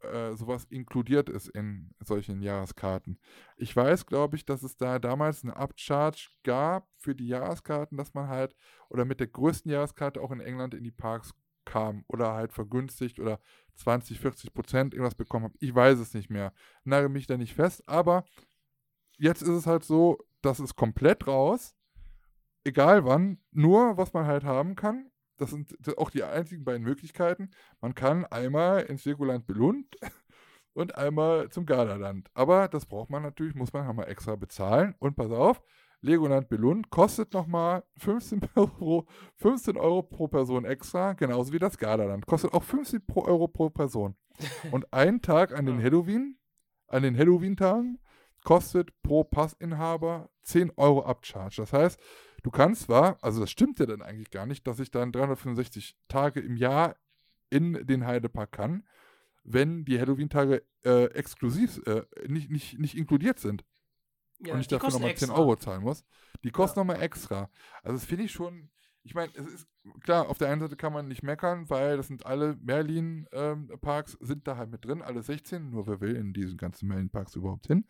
äh, 0.00 0.34
sowas 0.34 0.64
inkludiert 0.64 1.28
ist 1.28 1.48
in 1.48 1.94
solchen 2.00 2.42
Jahreskarten. 2.42 3.18
Ich 3.56 3.74
weiß, 3.74 4.06
glaube 4.06 4.36
ich, 4.36 4.44
dass 4.44 4.62
es 4.62 4.76
da 4.76 4.98
damals 4.98 5.44
eine 5.44 5.56
Upcharge 5.56 6.30
gab 6.42 6.88
für 6.98 7.14
die 7.14 7.28
Jahreskarten, 7.28 7.96
dass 7.96 8.14
man 8.14 8.28
halt 8.28 8.56
oder 8.88 9.04
mit 9.04 9.20
der 9.20 9.28
größten 9.28 9.70
Jahreskarte 9.70 10.20
auch 10.20 10.32
in 10.32 10.40
England 10.40 10.74
in 10.74 10.82
die 10.82 10.90
Parks 10.90 11.34
kam 11.64 12.04
oder 12.08 12.32
halt 12.32 12.52
vergünstigt 12.52 13.18
oder 13.20 13.40
20, 13.76 14.20
40 14.20 14.54
Prozent 14.54 14.94
irgendwas 14.94 15.14
bekommen 15.14 15.44
habe. 15.44 15.54
Ich 15.60 15.74
weiß 15.74 15.98
es 15.98 16.14
nicht 16.14 16.30
mehr. 16.30 16.52
Nagel 16.84 17.08
mich 17.08 17.26
da 17.26 17.36
nicht 17.36 17.54
fest, 17.54 17.88
aber 17.88 18.24
jetzt 19.18 19.42
ist 19.42 19.48
es 19.48 19.66
halt 19.66 19.84
so, 19.84 20.18
das 20.42 20.60
ist 20.60 20.76
komplett 20.76 21.26
raus. 21.26 21.74
Egal 22.64 23.04
wann, 23.04 23.38
nur 23.50 23.96
was 23.96 24.12
man 24.12 24.26
halt 24.26 24.44
haben 24.44 24.76
kann. 24.76 25.10
Das 25.36 25.50
sind 25.50 25.74
auch 25.98 26.10
die 26.10 26.22
einzigen 26.22 26.64
beiden 26.64 26.82
Möglichkeiten. 26.82 27.50
Man 27.80 27.94
kann 27.94 28.24
einmal 28.26 28.82
ins 28.82 29.04
Legoland 29.04 29.46
Belund 29.46 29.96
und 30.74 30.96
einmal 30.96 31.48
zum 31.50 31.66
Gardaland. 31.66 32.30
Aber 32.34 32.68
das 32.68 32.86
braucht 32.86 33.10
man 33.10 33.22
natürlich, 33.22 33.54
muss 33.54 33.72
man 33.72 33.88
einmal 33.88 34.08
extra 34.08 34.36
bezahlen. 34.36 34.94
Und 34.98 35.16
pass 35.16 35.30
auf, 35.30 35.62
Legoland 36.04 36.48
Bellund 36.50 36.90
kostet 36.90 37.32
nochmal 37.32 37.82
15 37.96 38.42
Euro, 38.54 39.06
15 39.36 39.76
Euro 39.76 40.02
pro 40.02 40.28
Person 40.28 40.64
extra, 40.64 41.14
genauso 41.14 41.52
wie 41.52 41.58
das 41.58 41.78
Gardaland. 41.78 42.26
Kostet 42.26 42.52
auch 42.52 42.62
15 42.62 43.06
pro 43.06 43.24
Euro 43.24 43.48
pro 43.48 43.70
Person. 43.70 44.14
Und 44.70 44.92
ein 44.92 45.22
Tag 45.22 45.56
an 45.56 45.66
den 45.66 45.82
Halloween, 45.82 46.38
an 46.88 47.02
den 47.02 47.16
Halloween-Tagen, 47.16 47.98
kostet 48.44 48.90
pro 49.02 49.24
Passinhaber 49.24 50.28
10 50.42 50.72
Euro 50.76 51.04
Abcharge. 51.04 51.56
Das 51.56 51.72
heißt, 51.72 51.98
du 52.42 52.50
kannst 52.50 52.82
zwar, 52.82 53.16
also 53.22 53.40
das 53.40 53.50
stimmt 53.50 53.80
ja 53.80 53.86
dann 53.86 54.02
eigentlich 54.02 54.30
gar 54.30 54.44
nicht, 54.44 54.66
dass 54.66 54.80
ich 54.80 54.90
dann 54.90 55.10
365 55.10 55.96
Tage 56.08 56.40
im 56.40 56.56
Jahr 56.56 56.96
in 57.48 57.86
den 57.86 58.04
Heidepark 58.06 58.52
kann, 58.52 58.86
wenn 59.42 59.86
die 59.86 59.98
Halloween-Tage 59.98 60.62
äh, 60.84 61.04
exklusiv, 61.12 61.80
äh, 61.86 62.02
nicht, 62.28 62.50
nicht, 62.50 62.78
nicht 62.78 62.96
inkludiert 62.96 63.38
sind 63.38 63.64
Ja, 64.40 64.54
und 64.54 64.60
ich 64.60 64.68
dafür 64.68 64.90
nochmal 64.90 65.14
10 65.16 65.28
extra. 65.28 65.34
Euro 65.38 65.56
zahlen 65.56 65.82
muss. 65.82 66.04
Die 66.42 66.50
kosten 66.50 66.80
nochmal 66.80 67.00
extra. 67.02 67.50
Also 67.82 67.96
das 67.96 68.04
finde 68.04 68.24
ich 68.24 68.32
schon, 68.32 68.70
ich 69.02 69.14
meine, 69.14 69.32
es 69.34 69.46
ist 69.46 69.68
klar, 70.00 70.28
auf 70.28 70.38
der 70.38 70.48
einen 70.50 70.60
Seite 70.60 70.76
kann 70.76 70.92
man 70.92 71.08
nicht 71.08 71.22
meckern, 71.22 71.68
weil 71.70 71.96
das 71.96 72.08
sind 72.08 72.26
alle 72.26 72.56
Merlin-Parks, 72.60 74.18
sind 74.20 74.46
da 74.46 74.56
halt 74.56 74.70
mit 74.70 74.84
drin, 74.84 75.02
alle 75.02 75.22
16, 75.22 75.70
nur 75.70 75.86
wer 75.86 76.00
will 76.00 76.16
in 76.16 76.32
diesen 76.32 76.56
ganzen 76.58 76.88
Merlin-Parks 76.88 77.36
überhaupt 77.36 77.66
hin. 77.66 77.86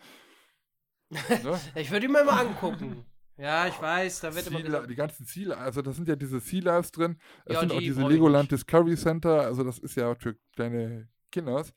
Ne? 1.10 1.60
Ich 1.76 1.90
würde 1.90 2.06
ihn 2.06 2.12
mir 2.12 2.24
mal 2.24 2.46
angucken. 2.46 3.04
Ja, 3.36 3.66
ich 3.66 3.80
weiß, 3.82 4.20
da 4.20 4.34
wird 4.34 4.46
immer 4.46 4.58
Ziele, 4.58 4.68
gesagt. 4.70 4.90
die 4.90 4.94
ganzen 4.94 5.26
Ziele, 5.26 5.56
also 5.58 5.82
da 5.82 5.92
sind 5.92 6.06
ja 6.06 6.14
diese 6.14 6.38
Sea 6.38 6.62
Lives 6.62 6.92
drin, 6.92 7.18
es 7.46 7.54
Ja, 7.54 7.60
sind 7.60 7.72
auch 7.72 7.78
die 7.78 7.86
diese 7.86 8.00
brauch 8.00 8.08
ich 8.10 8.14
Legoland. 8.14 8.52
Discovery 8.52 8.96
Center, 8.96 9.40
also 9.42 9.64
das 9.64 9.78
ist 9.80 9.96
ja 9.96 10.14
für 10.14 10.36
kleine 10.54 11.08
Kinders. 11.32 11.74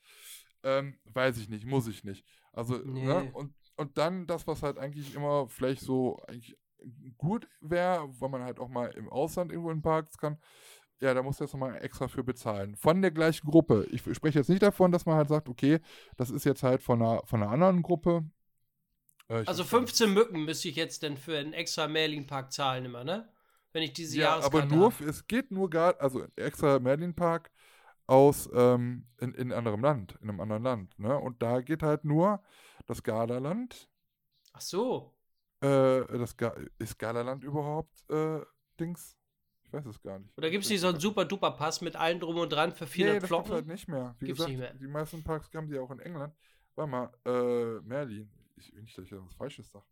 Ähm, 0.62 0.98
weiß 1.12 1.36
ich 1.38 1.48
nicht, 1.48 1.64
muss 1.66 1.88
ich 1.88 2.04
nicht. 2.04 2.24
Also, 2.52 2.78
Nee. 2.78 3.04
ne? 3.06 3.30
und, 3.32 3.54
und 3.78 3.98
dann 3.98 4.26
das, 4.26 4.46
was 4.46 4.62
halt 4.62 4.78
eigentlich 4.78 5.14
immer 5.14 5.48
vielleicht 5.48 5.82
so 5.82 6.18
eigentlich 6.28 6.56
gut 7.18 7.48
wäre, 7.60 8.08
weil 8.20 8.28
man 8.30 8.42
halt 8.44 8.60
auch 8.60 8.68
mal 8.68 8.88
im 8.96 9.08
Ausland 9.08 9.50
irgendwo 9.52 9.70
in 9.70 9.82
Parks 9.82 10.18
kann, 10.18 10.38
ja, 11.00 11.14
da 11.14 11.22
muss 11.22 11.38
jetzt 11.40 11.54
nochmal 11.54 11.82
extra 11.84 12.08
für 12.08 12.24
bezahlen. 12.24 12.76
Von 12.76 13.02
der 13.02 13.12
gleichen 13.12 13.48
Gruppe. 13.50 13.86
Ich 13.92 14.02
spreche 14.16 14.38
jetzt 14.40 14.50
nicht 14.50 14.62
davon, 14.62 14.92
dass 14.92 15.06
man 15.06 15.16
halt 15.16 15.28
sagt, 15.28 15.48
okay, 15.48 15.80
das 16.16 16.30
ist 16.30 16.44
jetzt 16.44 16.62
halt 16.64 16.82
von 16.82 17.02
einer, 17.02 17.22
von 17.26 17.42
einer 17.42 17.52
anderen 17.52 17.82
Gruppe. 17.82 18.24
Äh, 19.28 19.44
Also 19.44 19.64
weiß 19.64 19.68
gar 19.68 19.80
15 19.80 20.12
Mücken 20.14 20.44
müsste 20.44 20.68
ich 20.68 20.76
jetzt 20.76 21.02
denn 21.02 21.16
für 21.16 21.38
einen 21.38 21.52
extra 21.52 21.88
Merlin-Park 21.88 22.52
zahlen 22.52 22.84
immer, 22.84 23.02
ne? 23.04 23.28
Wenn 23.72 23.82
ich 23.82 23.92
diese 23.92 24.16
Ja, 24.16 24.18
Jahreskarte 24.18 24.40
aber 24.40 24.62
nur, 24.62 24.92
hab. 24.92 25.00
es 25.00 25.26
geht 25.26 25.50
nur 25.50 25.68
gar, 25.70 26.00
also 26.00 26.24
extra 26.36 26.78
Merlin 26.78 27.14
Park 27.14 27.50
aus 28.08 28.48
ähm, 28.52 29.06
in, 29.18 29.34
in 29.34 29.52
anderem 29.52 29.80
Land, 29.82 30.16
in 30.20 30.28
einem 30.28 30.40
anderen 30.40 30.62
Land, 30.64 30.98
ne? 30.98 31.16
Und 31.16 31.42
da 31.42 31.60
geht 31.60 31.82
halt 31.82 32.04
nur 32.04 32.42
das 32.86 33.02
Gardaland. 33.02 33.88
Ach 34.52 34.60
so. 34.60 35.14
Äh, 35.60 36.06
das 36.18 36.36
Ga 36.36 36.54
ist 36.78 36.98
Gardaland 36.98 37.44
überhaupt 37.44 38.08
äh, 38.10 38.40
Dings? 38.80 39.16
Ich 39.62 39.72
weiß 39.72 39.84
es 39.86 40.00
gar 40.00 40.18
nicht. 40.18 40.36
Oder 40.38 40.50
gibt 40.50 40.64
es 40.64 40.70
nicht 40.70 40.80
so 40.80 40.88
einen 40.88 40.98
super 41.00 41.26
duper 41.26 41.50
Pass 41.50 41.82
mit 41.82 41.94
allen 41.96 42.18
drum 42.20 42.36
und 42.38 42.48
dran 42.50 42.72
für 42.72 42.86
400 42.86 43.16
nee, 43.16 43.20
das 43.20 43.28
Flocken? 43.28 43.52
halt 43.52 43.66
nicht 43.66 43.86
mehr. 43.88 44.16
Wie 44.18 44.26
Gibt's 44.26 44.38
gesagt, 44.38 44.50
nicht 44.50 44.58
mehr. 44.60 44.74
die 44.74 44.86
meisten 44.88 45.22
Parks 45.22 45.50
haben 45.54 45.68
die 45.68 45.78
auch 45.78 45.90
in 45.90 46.00
England. 46.00 46.34
Warte 46.74 46.90
mal, 46.90 47.12
äh, 47.26 47.80
Merlin. 47.82 48.30
Ich 48.56 48.72
will 48.74 48.82
nicht, 48.82 48.96
dass 48.96 49.04
ich 49.04 49.12
was 49.12 49.34
Falsches 49.34 49.70
sage. 49.70 49.84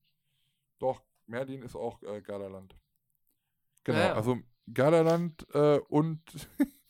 Doch, 0.79 1.03
Merlin 1.27 1.63
ist 1.63 1.77
auch 1.77 2.03
äh, 2.03 2.23
Gardaland. 2.23 2.75
Genau, 3.85 3.99
Ja, 3.99 4.07
ja. 4.07 4.15
also 4.15 4.39
Gardaland 4.73 5.47
äh, 5.55 5.79
und 5.89 6.23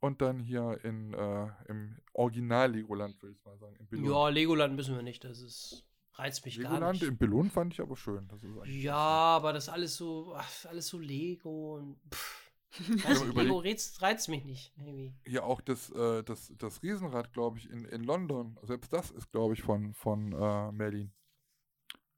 und 0.00 0.20
dann 0.22 0.38
hier 0.40 0.78
in 0.84 1.12
äh, 1.14 1.48
im 1.68 1.96
Original 2.12 2.72
Legoland, 2.72 3.20
würde 3.22 3.34
ich 3.36 3.44
mal 3.44 3.58
sagen. 3.58 3.76
Ja, 3.92 4.28
Legoland 4.28 4.76
müssen 4.76 4.94
wir 4.94 5.02
nicht. 5.02 5.24
Das 5.24 5.40
ist 5.40 5.84
reizt 6.14 6.44
mich 6.44 6.60
gar 6.60 6.72
Legoland 6.72 7.00
nicht. 7.00 7.08
in 7.08 7.16
Billund 7.16 7.52
fand 7.52 7.72
ich 7.74 7.80
aber 7.80 7.96
schön. 7.96 8.28
Ja, 8.66 8.96
aber 8.96 9.52
das 9.52 9.64
ist 9.64 9.68
alles 9.70 9.96
so, 9.96 10.34
ach, 10.36 10.50
alles 10.66 10.88
so 10.88 10.98
Lego 10.98 11.76
und 11.76 11.98
pff. 12.12 12.44
Überleg- 12.80 13.42
Lego 13.44 13.58
reizt, 13.60 14.02
reizt 14.02 14.28
mich 14.28 14.44
nicht. 14.44 14.74
Irgendwie. 14.76 15.14
Hier 15.26 15.44
auch 15.44 15.60
das, 15.62 15.90
äh, 15.90 16.22
das, 16.22 16.52
das 16.58 16.82
Riesenrad, 16.82 17.32
glaube 17.32 17.58
ich, 17.58 17.70
in, 17.70 17.84
in 17.86 18.04
London. 18.04 18.58
Selbst 18.62 18.92
das 18.92 19.10
ist, 19.10 19.30
glaube 19.32 19.54
ich, 19.54 19.62
von, 19.62 19.94
von 19.94 20.32
äh, 20.32 20.72
Merlin. 20.72 21.12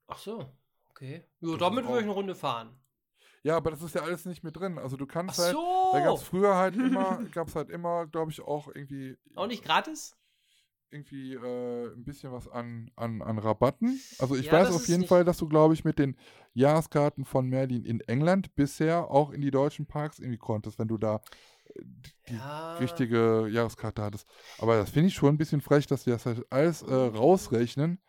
Ach 0.09 0.19
so, 0.19 0.51
okay. 0.89 1.24
Ja, 1.40 1.57
damit 1.57 1.85
würde 1.85 1.98
ich 1.98 2.05
eine 2.05 2.12
Runde 2.12 2.35
fahren. 2.35 2.80
Ja, 3.42 3.56
aber 3.56 3.70
das 3.70 3.82
ist 3.82 3.94
ja 3.94 4.02
alles 4.02 4.26
nicht 4.26 4.42
mit 4.44 4.56
drin. 4.56 4.78
Also 4.78 4.96
du 4.96 5.06
Ach 5.06 5.12
kannst 5.12 5.38
halt. 5.38 5.54
so. 5.54 5.90
Da 5.92 6.00
gab 6.00 6.16
es 6.16 6.22
früher 6.22 6.54
halt 6.56 6.76
immer, 6.76 7.24
gab 7.32 7.48
es 7.48 7.56
halt 7.56 7.70
immer, 7.70 8.06
glaube 8.06 8.30
ich, 8.30 8.40
auch 8.42 8.68
irgendwie. 8.68 9.16
Auch 9.36 9.46
nicht 9.46 9.64
gratis? 9.64 10.14
Irgendwie 10.92 11.34
äh, 11.34 11.92
ein 11.92 12.04
bisschen 12.04 12.32
was 12.32 12.48
an, 12.48 12.90
an, 12.96 13.22
an 13.22 13.38
Rabatten. 13.38 14.02
Also 14.18 14.34
ich 14.34 14.46
Ja, 14.46 14.52
weiß 14.52 14.72
auf 14.72 14.88
jeden 14.88 15.04
Fall, 15.04 15.24
dass 15.24 15.38
du, 15.38 15.48
glaube 15.48 15.72
ich, 15.74 15.84
mit 15.84 16.00
den 16.00 16.16
Jahreskarten 16.52 17.24
von 17.24 17.48
Merlin 17.48 17.84
in 17.84 18.00
England 18.00 18.56
bisher 18.56 19.08
auch 19.08 19.30
in 19.30 19.40
die 19.40 19.52
deutschen 19.52 19.86
Parks 19.86 20.18
irgendwie 20.18 20.38
konntest, 20.38 20.80
wenn 20.80 20.88
du 20.88 20.98
da 20.98 21.20
äh, 21.76 21.82
die 22.28 22.34
Ja. 22.36 22.74
richtige 22.80 23.46
Jahreskarte 23.48 24.02
hattest. 24.02 24.28
Aber 24.58 24.76
das 24.78 24.90
finde 24.90 25.08
ich 25.08 25.14
schon 25.14 25.28
ein 25.34 25.38
bisschen 25.38 25.60
frech, 25.60 25.86
dass 25.86 26.04
die 26.04 26.10
das 26.10 26.26
halt 26.26 26.44
alles 26.50 26.82
äh, 26.82 26.92
rausrechnen. 26.92 28.00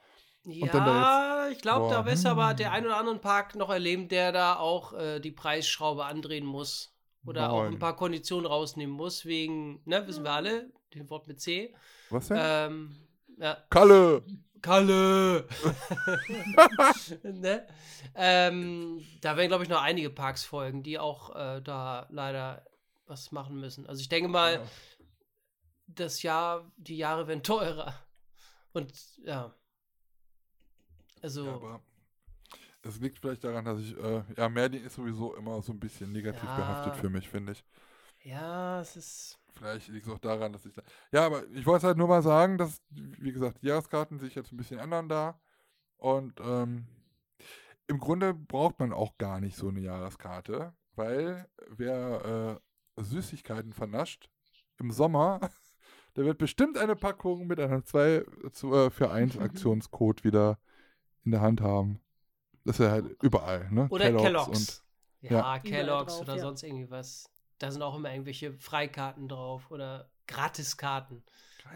Ja, 0.43 1.47
ich 1.49 1.59
glaube, 1.61 1.93
da 1.93 2.05
wirst 2.05 2.25
du 2.25 2.29
aber 2.29 2.53
der 2.53 2.71
ein 2.71 2.85
oder 2.85 2.97
anderen 2.97 3.21
Park 3.21 3.55
noch 3.55 3.69
erleben, 3.69 4.07
der 4.07 4.31
da 4.31 4.55
auch 4.55 4.93
äh, 4.93 5.19
die 5.19 5.31
Preisschraube 5.31 6.05
andrehen 6.05 6.45
muss. 6.45 6.95
Oder 7.25 7.51
auch 7.51 7.63
Nein. 7.63 7.73
ein 7.73 7.79
paar 7.79 7.95
Konditionen 7.95 8.47
rausnehmen 8.47 8.95
muss, 8.95 9.25
wegen, 9.25 9.81
ne, 9.85 10.07
wissen 10.07 10.23
wir 10.23 10.31
alle, 10.31 10.71
den 10.95 11.07
Wort 11.11 11.27
mit 11.27 11.39
C. 11.39 11.75
Was 12.09 12.29
denn? 12.29 12.37
Ähm, 12.41 12.95
ja, 13.37 13.57
Kalle! 13.69 14.23
Kalle! 14.59 15.47
ne? 17.23 17.67
ähm, 18.15 19.03
da 19.21 19.37
werden, 19.37 19.49
glaube 19.49 19.63
ich, 19.63 19.69
noch 19.69 19.81
einige 19.81 20.09
Parks 20.09 20.43
folgen, 20.43 20.81
die 20.81 20.97
auch 20.97 21.35
äh, 21.35 21.61
da 21.61 22.07
leider 22.09 22.65
was 23.05 23.31
machen 23.31 23.59
müssen. 23.59 23.85
Also 23.87 24.01
ich 24.01 24.09
denke 24.09 24.29
mal, 24.29 24.55
Ja. 24.55 24.61
das 25.87 26.23
Jahr, 26.23 26.71
die 26.77 26.97
Jahre 26.97 27.27
werden 27.27 27.43
teurer. 27.43 27.93
Und 28.73 28.91
ja. 29.23 29.53
Also, 31.21 31.45
Ja, 31.45 31.53
aber 31.55 31.81
es 32.83 32.99
liegt 32.99 33.19
vielleicht 33.19 33.43
daran, 33.43 33.65
dass 33.65 33.79
ich, 33.79 33.95
äh, 33.97 34.23
ja, 34.37 34.49
Merlin 34.49 34.83
ist 34.83 34.95
sowieso 34.95 35.35
immer 35.35 35.61
so 35.61 35.71
ein 35.71 35.79
bisschen 35.79 36.11
negativ 36.11 36.49
Ja. 36.49 36.55
behaftet 36.55 36.95
für 36.95 37.09
mich, 37.09 37.29
finde 37.29 37.53
ich. 37.53 37.63
ja, 38.23 38.81
es 38.81 38.95
ist. 38.95 39.37
Vielleicht 39.53 39.89
liegt 39.89 40.07
es 40.07 40.11
auch 40.13 40.19
daran, 40.19 40.53
dass 40.53 40.65
ich 40.65 40.73
da. 40.73 40.81
Ja, 41.11 41.25
aber 41.25 41.47
ich 41.49 41.65
wollte 41.65 41.87
halt 41.87 41.97
nur 41.97 42.07
mal 42.07 42.23
sagen, 42.23 42.57
dass, 42.57 42.81
wie 42.89 43.31
gesagt, 43.31 43.61
die 43.61 43.67
Jahreskarten 43.67 44.17
sich 44.19 44.33
jetzt 44.35 44.51
ein 44.51 44.57
bisschen 44.57 44.79
ändern 44.79 45.09
da. 45.09 45.39
Und 45.97 46.39
ähm, 46.39 46.87
im 47.87 47.99
Grunde 47.99 48.33
braucht 48.33 48.79
man 48.79 48.93
auch 48.93 49.17
gar 49.17 49.39
nicht 49.39 49.55
so 49.57 49.67
eine 49.67 49.81
Jahreskarte, 49.81 50.73
weil 50.95 51.47
wer 51.67 52.59
äh, 52.97 53.03
Süßigkeiten 53.03 53.73
vernascht 53.73 54.29
im 54.79 54.91
Sommer, 54.91 55.39
der 56.15 56.25
wird 56.25 56.37
bestimmt 56.37 56.77
eine 56.77 56.95
Packung 56.95 57.45
mit 57.47 57.59
einer 57.59 57.83
2 57.83 58.25
zu, 58.51 58.73
äh, 58.73 58.89
für 58.89 59.11
1 59.11 59.37
Aktionscode 59.39 60.23
wieder 60.23 60.57
in 61.25 61.31
der 61.31 61.41
Hand 61.41 61.61
haben. 61.61 62.01
Das 62.63 62.79
ist 62.79 62.85
ja 62.85 62.91
halt 62.91 63.21
überall, 63.23 63.69
ne? 63.71 63.87
Oder 63.89 64.11
Kellogg's. 64.13 64.83
und 65.21 65.29
ja, 65.29 65.31
Ja. 65.31 65.59
Kellogg's 65.59 66.13
drauf, 66.13 66.21
oder 66.21 66.35
ja. 66.35 66.41
sonst 66.41 66.63
irgendwie 66.63 66.89
was. 66.89 67.29
Da 67.57 67.71
sind 67.71 67.81
auch 67.81 67.95
immer 67.95 68.11
irgendwelche 68.11 68.53
Freikarten 68.53 69.27
drauf 69.27 69.69
oder 69.69 70.09
Gratiskarten. 70.27 71.23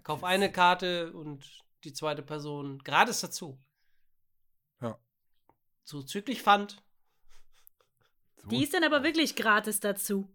Kauf 0.04 0.24
eine 0.24 0.52
Karte 0.52 1.14
und 1.14 1.64
die 1.84 1.94
zweite 1.94 2.22
Person 2.24 2.80
gratis 2.84 3.22
dazu. 3.22 3.58
Ja. 4.82 4.98
Zuzüglich 5.84 6.42
Pfand. 6.42 6.84
So 8.38 8.50
Die 8.50 8.64
ist 8.64 8.74
dann 8.74 8.84
aber 8.84 9.04
wirklich 9.04 9.36
gratis 9.36 9.80
dazu. 9.80 10.30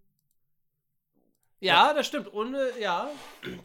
Ja, 1.58 1.92
das 1.92 2.06
stimmt. 2.06 2.32
Ohne, 2.32 2.70
ja, 2.80 3.10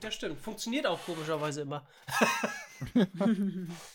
das 0.02 0.16
stimmt. 0.16 0.42
Funktioniert 0.42 0.86
auch 0.86 1.00
komischerweise 1.06 1.62
immer. 1.62 1.88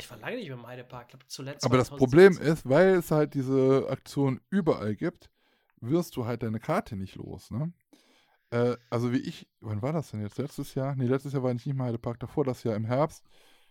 ich 0.00 0.10
war 0.10 0.18
lange 0.18 0.36
nicht 0.36 0.48
mehr 0.48 0.58
im 0.58 0.66
Heidepark. 0.66 1.04
Ich 1.04 1.10
glaube, 1.10 1.26
zuletzt. 1.26 1.64
Aber 1.64 1.76
das 1.76 1.88
2017. 1.88 1.98
Problem 1.98 2.52
ist, 2.52 2.68
weil 2.68 2.94
es 2.94 3.10
halt 3.10 3.34
diese 3.34 3.86
Aktion 3.88 4.40
überall 4.50 4.96
gibt, 4.96 5.30
wirst 5.80 6.16
du 6.16 6.26
halt 6.26 6.42
deine 6.42 6.60
Karte 6.60 6.96
nicht 6.96 7.16
los, 7.16 7.50
ne? 7.50 7.72
Äh, 8.50 8.76
also 8.90 9.12
wie 9.12 9.18
ich, 9.18 9.48
wann 9.60 9.82
war 9.82 9.92
das 9.92 10.10
denn 10.10 10.20
jetzt? 10.20 10.38
Letztes 10.38 10.74
Jahr? 10.74 10.94
Nee, 10.96 11.06
letztes 11.06 11.32
Jahr 11.32 11.42
war 11.42 11.50
ich 11.50 11.64
nicht 11.64 11.74
im 11.74 11.82
Heidepark, 11.82 12.18
davor 12.18 12.44
das 12.44 12.64
Jahr 12.64 12.74
im 12.76 12.84
Herbst. 12.84 13.24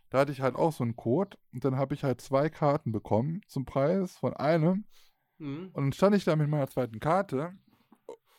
Da 0.09 0.19
hatte 0.19 0.31
ich 0.31 0.41
halt 0.41 0.55
auch 0.55 0.71
so 0.71 0.83
einen 0.83 0.95
Code 0.95 1.37
und 1.53 1.63
dann 1.63 1.75
habe 1.75 1.93
ich 1.93 2.03
halt 2.03 2.21
zwei 2.21 2.49
Karten 2.49 2.91
bekommen 2.91 3.41
zum 3.47 3.65
Preis 3.65 4.17
von 4.17 4.33
einem. 4.33 4.85
Mhm. 5.37 5.69
Und 5.73 5.83
dann 5.83 5.93
stand 5.93 6.15
ich 6.15 6.23
da 6.23 6.35
mit 6.35 6.49
meiner 6.49 6.67
zweiten 6.67 6.99
Karte 6.99 7.53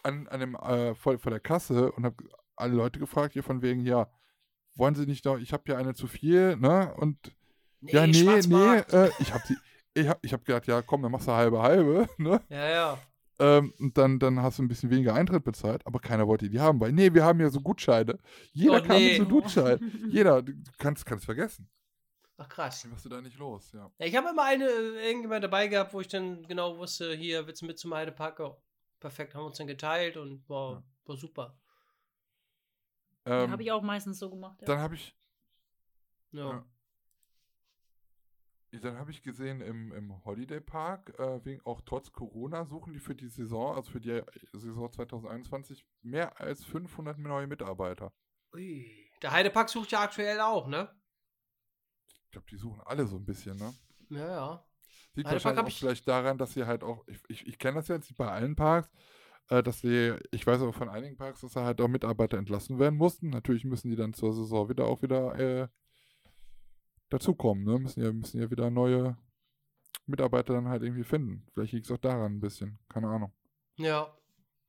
an, 0.03 0.27
an 0.29 0.41
dem, 0.41 0.55
äh, 0.57 0.95
vor, 0.95 1.19
vor 1.19 1.31
der 1.31 1.41
Kasse 1.41 1.93
und 1.93 2.05
habe 2.05 2.25
alle 2.57 2.75
Leute 2.75 2.99
gefragt, 2.99 3.35
hier 3.35 3.43
von 3.43 3.63
wegen, 3.63 3.81
ja, 3.81 4.11
wollen 4.75 4.95
Sie 4.95 5.07
nicht 5.07 5.25
noch, 5.25 5.39
ich 5.39 5.53
habe 5.53 5.65
ja 5.67 5.77
eine 5.77 5.95
zu 5.95 6.07
viel, 6.07 6.57
ne? 6.57 6.95
Und 6.97 7.35
ja, 7.83 8.07
nee, 8.07 8.23
nee, 8.23 8.77
äh, 8.79 9.11
ich 9.19 9.33
hab 9.33 9.45
die, 9.47 9.57
ich 9.95 10.09
hab, 10.09 10.25
ich 10.25 10.33
hab 10.33 10.45
gedacht, 10.45 10.67
ja, 10.67 10.83
komm, 10.83 11.03
dann 11.03 11.13
machst 11.13 11.29
du 11.29 11.33
halbe 11.33 11.61
halbe, 11.63 12.09
ne? 12.19 12.41
Ja, 12.49 12.69
ja. 12.69 12.99
Ähm, 13.39 13.73
und 13.79 13.97
dann, 13.97 14.19
dann 14.19 14.43
hast 14.43 14.59
du 14.59 14.63
ein 14.63 14.69
bisschen 14.69 14.91
weniger 14.91 15.15
Eintritt 15.15 15.45
bezahlt, 15.45 15.87
aber 15.87 15.99
keiner 15.99 16.27
wollte 16.29 16.51
die 16.51 16.61
haben, 16.61 16.79
weil, 16.79 16.93
nee, 16.93 17.13
wir 17.15 17.25
haben 17.25 17.41
ja 17.41 17.49
so 17.49 17.61
Gutscheine. 17.61 18.19
Jeder 18.53 18.83
Oh, 18.83 18.87
kam 18.87 18.97
nee. 18.97 19.19
mit 19.19 19.29
so 19.29 19.35
Gutschein. 19.35 19.93
Jeder, 20.11 20.43
du 20.43 20.53
kannst, 20.79 21.07
kannst 21.07 21.25
vergessen. 21.25 21.67
Ach 22.37 22.49
krass. 22.49 22.83
Den 22.83 22.93
wirst 22.93 23.05
du 23.07 23.09
da 23.09 23.21
nicht 23.21 23.39
los, 23.39 23.73
ja. 23.73 23.91
Ja, 23.99 24.07
ich 24.07 24.15
habe 24.17 24.29
immer 24.31 24.45
eine, 24.45 24.65
äh, 24.67 25.07
irgendjemand 25.09 25.43
dabei 25.45 25.69
gehabt, 25.69 25.95
wo 25.95 26.01
ich 26.03 26.09
dann 26.09 26.47
genau 26.47 26.77
wusste, 26.77 27.15
hier 27.15 27.47
willst 27.47 27.63
du 27.63 27.67
mit 27.67 27.79
zum 27.79 27.95
Heidepark? 27.95 28.41
Oh, 28.41 28.57
perfekt, 28.99 29.35
haben 29.35 29.43
wir 29.43 29.47
uns 29.47 29.59
dann 29.59 29.67
geteilt 29.67 30.17
und 30.19 30.47
war, 30.49 30.73
Ja. 30.75 30.83
war 31.07 31.17
super. 31.17 31.57
Ähm, 33.27 33.51
Habe 33.51 33.63
ich 33.63 33.73
auch 33.73 33.83
meistens 33.83 34.19
so 34.19 34.29
gemacht. 34.31 34.57
Ja. 34.61 34.67
Dann 34.67 34.79
habe 34.81 34.95
ich, 34.95 35.15
Ja. 36.33 36.65
Ja. 38.73 38.79
dann 38.81 38.99
habe 38.99 39.11
ich 39.11 39.23
gesehen 39.23 39.61
im, 39.61 39.93
im 39.93 40.25
Holiday 40.25 40.61
Park, 40.61 41.19
äh, 41.19 41.45
wegen, 41.45 41.61
auch 41.65 41.81
trotz 41.83 42.13
Corona 42.13 42.65
suchen 42.65 42.93
die 42.93 43.01
für 43.01 43.15
die 43.15 43.29
Saison, 43.29 43.75
also 43.77 43.91
für 43.91 44.01
die 44.01 44.11
äh, 44.11 44.25
Saison 44.53 44.91
2021, 44.91 45.85
mehr 46.03 46.41
als 46.41 46.65
500 46.65 47.19
neue 47.19 47.47
Mitarbeiter. 47.47 48.13
Ui. 48.55 49.11
Der 49.23 49.33
Heidepark 49.33 49.69
sucht 49.69 49.91
ja 49.93 50.01
aktuell 50.03 50.41
auch, 50.41 50.67
ne? 50.67 50.89
Ich 52.25 52.31
glaube, 52.31 52.47
die 52.51 52.57
suchen 52.57 52.81
alle 52.85 53.07
so 53.07 53.17
ein 53.17 53.25
bisschen, 53.25 53.57
ne? 53.57 53.75
Ja, 54.09 54.27
ja. 54.27 54.67
Liegt 55.15 55.29
Heidepark 55.29 55.33
wahrscheinlich 55.33 55.65
auch 55.65 55.69
ich- 55.69 55.79
vielleicht 55.81 56.09
daran, 56.09 56.39
dass 56.39 56.53
sie 56.53 56.65
halt 56.67 56.83
auch, 56.85 57.05
ich, 57.09 57.21
ich, 57.29 57.47
ich 57.47 57.59
kenne 57.59 57.77
das 57.77 57.89
jetzt 57.89 58.09
nicht 58.09 58.17
bei 58.17 58.31
allen 58.31 58.55
Parks, 58.55 58.89
äh, 59.49 59.63
dass 59.63 59.81
sie, 59.81 60.17
ich 60.31 60.47
weiß 60.47 60.63
aber 60.63 60.73
von 60.73 60.89
einigen 60.89 61.17
Parks, 61.17 61.41
dass 61.41 61.53
da 61.53 61.65
halt 61.65 61.81
auch 61.81 61.89
Mitarbeiter 61.89 62.39
entlassen 62.39 62.79
werden 62.79 62.97
mussten. 62.97 63.31
Natürlich 63.31 63.65
müssen 63.65 63.91
die 63.91 63.97
dann 63.97 64.15
zur 64.15 64.33
Saison 64.33 64.69
wieder 64.69 64.87
auch 64.87 65.03
wieder 65.03 65.35
äh, 65.39 65.69
dazukommen, 67.11 67.65
ne? 67.65 67.79
Müssen 67.79 68.03
ja, 68.03 68.13
müssen 68.13 68.41
ja 68.41 68.51
wieder 68.51 68.71
neue 68.71 69.17
Mitarbeiter 70.07 70.55
dann 70.55 70.69
halt 70.69 70.83
irgendwie 70.83 71.05
finden. 71.05 71.47
Vielleicht 71.53 71.73
liegt 71.73 71.87
es 71.87 71.93
auch 71.93 71.99
daran 71.99 72.37
ein 72.37 72.41
bisschen, 72.41 72.79
keine 72.89 73.09
Ahnung. 73.09 73.33
Ja. 73.77 74.17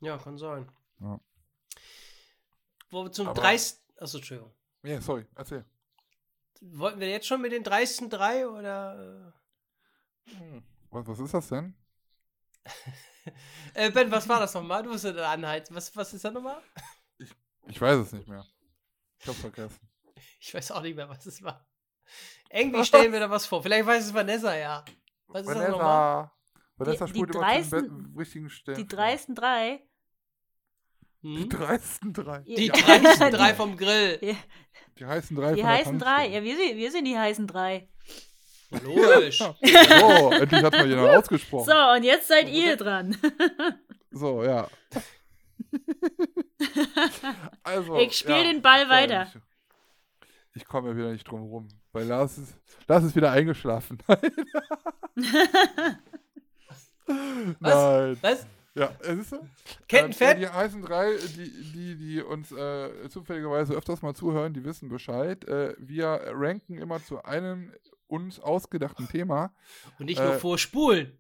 Ja, 0.02 0.18
kann 0.18 0.38
sein. 0.38 0.70
Ja. 1.00 1.20
Wo 2.90 3.04
wir 3.04 3.12
zum 3.12 3.28
Aber- 3.30 3.40
dreisten. 3.42 3.82
Achso, 3.98 4.18
Entschuldigung. 4.18 4.54
Ja, 4.84 5.00
sorry, 5.00 5.26
erzähl. 5.36 5.64
Wollten 6.62 7.00
wir 7.00 7.10
jetzt 7.10 7.28
schon 7.28 7.42
mit 7.42 7.52
den 7.52 7.64
dreisten 7.64 8.10
drei 8.10 8.48
oder. 8.48 9.34
Was, 10.90 11.08
was 11.08 11.20
ist 11.20 11.34
das 11.34 11.48
denn? 11.50 11.76
Äh, 13.76 13.92
ben, 13.92 14.10
was 14.10 14.28
war 14.28 14.40
das 14.40 14.56
nochmal? 14.56 14.82
Du 14.82 14.90
musst 14.90 15.06
da 15.06 15.32
anhalten. 15.32 15.76
Was, 15.76 15.96
was 15.96 16.12
ist 16.12 16.26
da 16.26 16.32
nochmal? 16.32 16.60
Ich 17.68 17.80
weiß 17.80 18.00
es 18.00 18.14
nicht 18.14 18.28
mehr. 18.28 18.44
Ich 19.20 19.28
hab's 19.28 19.38
vergessen. 19.38 19.80
Ich 20.40 20.52
weiß 20.52 20.72
auch 20.72 20.82
nicht 20.82 20.96
mehr, 20.96 21.08
was 21.08 21.24
es 21.28 21.44
war. 21.44 21.64
Irgendwie 22.50 22.84
stellen 22.86 23.12
wir 23.14 23.20
da 23.20 23.30
was 23.30 23.46
vor. 23.46 23.62
Vielleicht 23.64 23.86
weiß 23.86 24.06
es 24.06 24.14
Vanessa 24.14 24.56
ja. 24.56 24.84
Was 25.28 25.42
ist 25.42 25.50
das 25.56 25.70
nochmal? 25.70 25.78
Vanessa! 25.78 26.32
Vanessa 26.78 27.06
Die- 27.06 27.14
die 27.14 27.26
dreisten- 27.26 28.16
richtigen 28.18 28.50
Stellen. 28.50 28.78
Die 28.78 28.88
dreisten 28.88 29.36
drei. 29.36 29.84
Die 31.24 31.44
Hm? 31.44 31.50
dreisten 31.50 32.14
drei. 32.14 32.40
Die 32.40 32.66
Ja. 32.68 32.74
dreisten 32.74 33.32
drei 33.32 33.54
vom 33.54 33.78
Grill. 33.78 34.18
Ja, 34.22 34.36
Die 34.98 35.06
heißen 35.06 35.36
drei 35.36 35.54
die 35.54 35.62
von 35.62 35.70
der 35.70 35.78
heißen 35.78 36.00
drei. 36.00 36.28
Ja, 36.30 36.44
wir 36.44 36.56
sind, 36.58 36.78
wir 36.78 36.92
sind 36.92 37.06
die 37.06 37.18
heißen 37.18 37.46
drei. 37.48 37.88
Logisch. 38.84 39.38
So, 39.38 39.56
endlich 40.32 40.64
hat 40.64 40.74
mal 40.74 40.88
jemand 40.90 41.10
ausgesprochen. 41.18 41.66
So, 41.66 41.78
und 41.96 42.04
jetzt 42.04 42.28
seid 42.28 42.50
ihr 42.50 42.76
dran. 42.78 43.16
So, 44.12 44.44
ja. 44.44 44.68
also, 47.64 47.98
Ich 48.00 48.18
spiel 48.18 48.36
ja, 48.36 48.44
den 48.44 48.62
Ball 48.62 48.84
so, 48.86 48.90
weiter. 48.90 49.32
Ich, 50.54 50.62
ich 50.62 50.66
komme 50.66 50.90
ja 50.90 50.96
wieder 50.98 51.12
nicht 51.12 51.26
drum 51.28 51.42
rum, 51.44 51.68
weil 51.92 52.06
Lars 52.06 52.38
ist, 52.38 52.54
Lars 52.88 53.04
ist 53.04 53.16
wieder 53.16 53.32
eingeschlafen. 53.32 53.98
Nein. 57.60 58.18
Was? 58.22 58.46
Ja, 58.74 58.94
äh, 59.04 59.16
siehst 59.16 59.34
du? 59.34 59.40
Kettenfett? 59.88 60.36
Ähm, 60.36 60.40
die 60.42 60.48
heißen 60.48 60.82
drei, 60.82 61.12
die, 61.36 61.72
die, 61.74 61.96
die 61.98 62.22
uns 62.22 62.52
äh, 62.54 63.10
zufälligerweise 63.10 63.74
öfters 63.74 64.02
mal 64.02 64.14
zuhören, 64.14 64.54
die 64.54 64.64
wissen 64.64 64.88
Bescheid. 64.88 65.44
Äh, 65.46 65.76
wir 65.78 66.22
ranken 66.34 66.78
immer 66.78 67.04
zu 67.04 67.22
einem 67.24 67.74
uns 68.08 68.40
ausgedachten 68.40 69.08
Thema. 69.10 69.54
Und 70.00 70.06
nicht 70.06 70.20
nur 70.20 70.36
Äh, 70.36 70.40
vorspulen. 70.40 71.18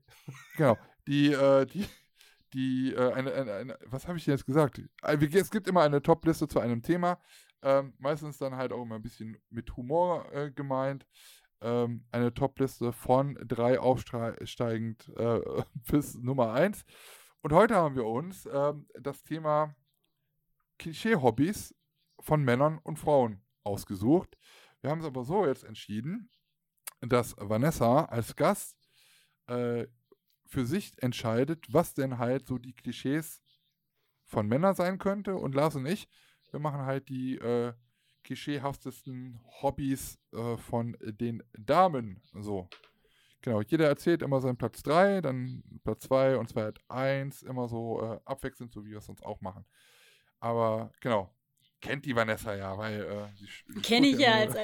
Genau. 0.55 0.77
Die, 1.07 1.33
äh, 1.33 1.65
die, 1.65 1.85
die, 2.53 2.93
äh, 2.93 3.11
eine, 3.13 3.33
eine, 3.33 3.53
eine, 3.53 3.79
was 3.85 4.07
habe 4.07 4.17
ich 4.17 4.25
denn 4.25 4.33
jetzt 4.35 4.45
gesagt? 4.45 4.79
Äh, 5.03 5.17
Es 5.33 5.51
gibt 5.51 5.67
immer 5.67 5.81
eine 5.81 6.01
Top-Liste 6.01 6.47
zu 6.47 6.59
einem 6.59 6.81
Thema. 6.81 7.19
Ähm, 7.63 7.93
meistens 7.99 8.37
dann 8.37 8.55
halt 8.55 8.71
auch 8.71 8.81
immer 8.81 8.95
ein 8.95 9.01
bisschen 9.01 9.37
mit 9.49 9.75
Humor 9.75 10.31
äh, 10.33 10.51
gemeint. 10.51 11.05
Ähm, 11.61 12.05
eine 12.11 12.33
Top-Liste 12.33 12.91
von 12.91 13.35
drei 13.45 13.79
aufsteigend 13.79 15.09
äh, 15.15 15.39
bis 15.91 16.15
Nummer 16.15 16.53
eins. 16.53 16.83
Und 17.41 17.53
heute 17.53 17.75
haben 17.75 17.95
wir 17.95 18.05
uns 18.05 18.47
ähm, 18.51 18.87
das 18.99 19.23
Thema 19.23 19.75
Klischee-Hobbys 20.79 21.75
von 22.19 22.43
Männern 22.43 22.79
und 22.79 22.97
Frauen 22.97 23.43
ausgesucht. 23.63 24.37
Wir 24.81 24.89
haben 24.89 24.99
es 24.99 25.05
aber 25.05 25.23
so 25.23 25.45
jetzt 25.45 25.63
entschieden, 25.63 26.31
dass 27.01 27.35
Vanessa 27.37 28.05
als 28.05 28.35
Gast 28.35 28.77
äh, 29.47 29.87
für 30.45 30.65
sich 30.65 31.01
entscheidet, 31.01 31.71
was 31.71 31.93
denn 31.93 32.17
halt 32.17 32.47
so 32.47 32.57
die 32.57 32.73
Klischees 32.73 33.41
von 34.25 34.47
Männern 34.47 34.75
sein 34.75 34.97
könnte. 34.97 35.35
Und 35.35 35.55
Lars 35.55 35.75
und 35.75 35.85
ich, 35.85 36.09
wir 36.51 36.59
machen 36.59 36.81
halt 36.81 37.09
die 37.09 37.37
äh, 37.37 37.73
klischeehaftesten 38.23 39.39
Hobbys 39.61 40.19
äh, 40.33 40.57
von 40.57 40.97
den 41.01 41.43
Damen. 41.57 42.21
So. 42.33 42.69
Genau, 43.41 43.61
jeder 43.61 43.87
erzählt 43.87 44.21
immer 44.21 44.39
seinen 44.39 44.57
Platz 44.57 44.83
3, 44.83 45.21
dann 45.21 45.63
Platz 45.83 46.03
2 46.03 46.37
und 46.37 46.47
2 46.47 46.63
hat 46.63 46.79
1, 46.89 47.41
immer 47.41 47.67
so 47.67 48.01
äh, 48.01 48.19
abwechselnd, 48.25 48.71
so 48.71 48.85
wie 48.85 48.91
wir 48.91 48.99
es 48.99 49.05
sonst 49.05 49.23
auch 49.23 49.41
machen. 49.41 49.65
Aber 50.39 50.91
genau, 51.01 51.33
kennt 51.81 52.05
die 52.05 52.15
Vanessa 52.15 52.55
ja, 52.55 52.77
weil 52.77 53.01
äh, 53.01 53.35
sie 53.35 53.81
Kenne 53.81 54.07
ich 54.07 54.19
ja 54.19 54.33
als. 54.33 54.55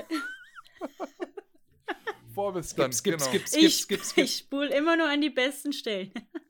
vor 2.36 2.54
bis 2.54 2.76
dann. 2.76 2.94
Skip, 2.94 3.20
skip, 3.20 3.20
genau. 3.20 3.26
skip, 3.26 3.48
skip, 3.48 3.64
Ich, 3.64 3.82
skip, 3.82 4.04
skip. 4.04 4.24
ich 4.26 4.38
spule 4.38 4.76
immer 4.76 4.96
nur 4.96 5.10
an 5.10 5.22
die 5.22 5.32
besten 5.32 5.74
Stellen. 5.74 6.12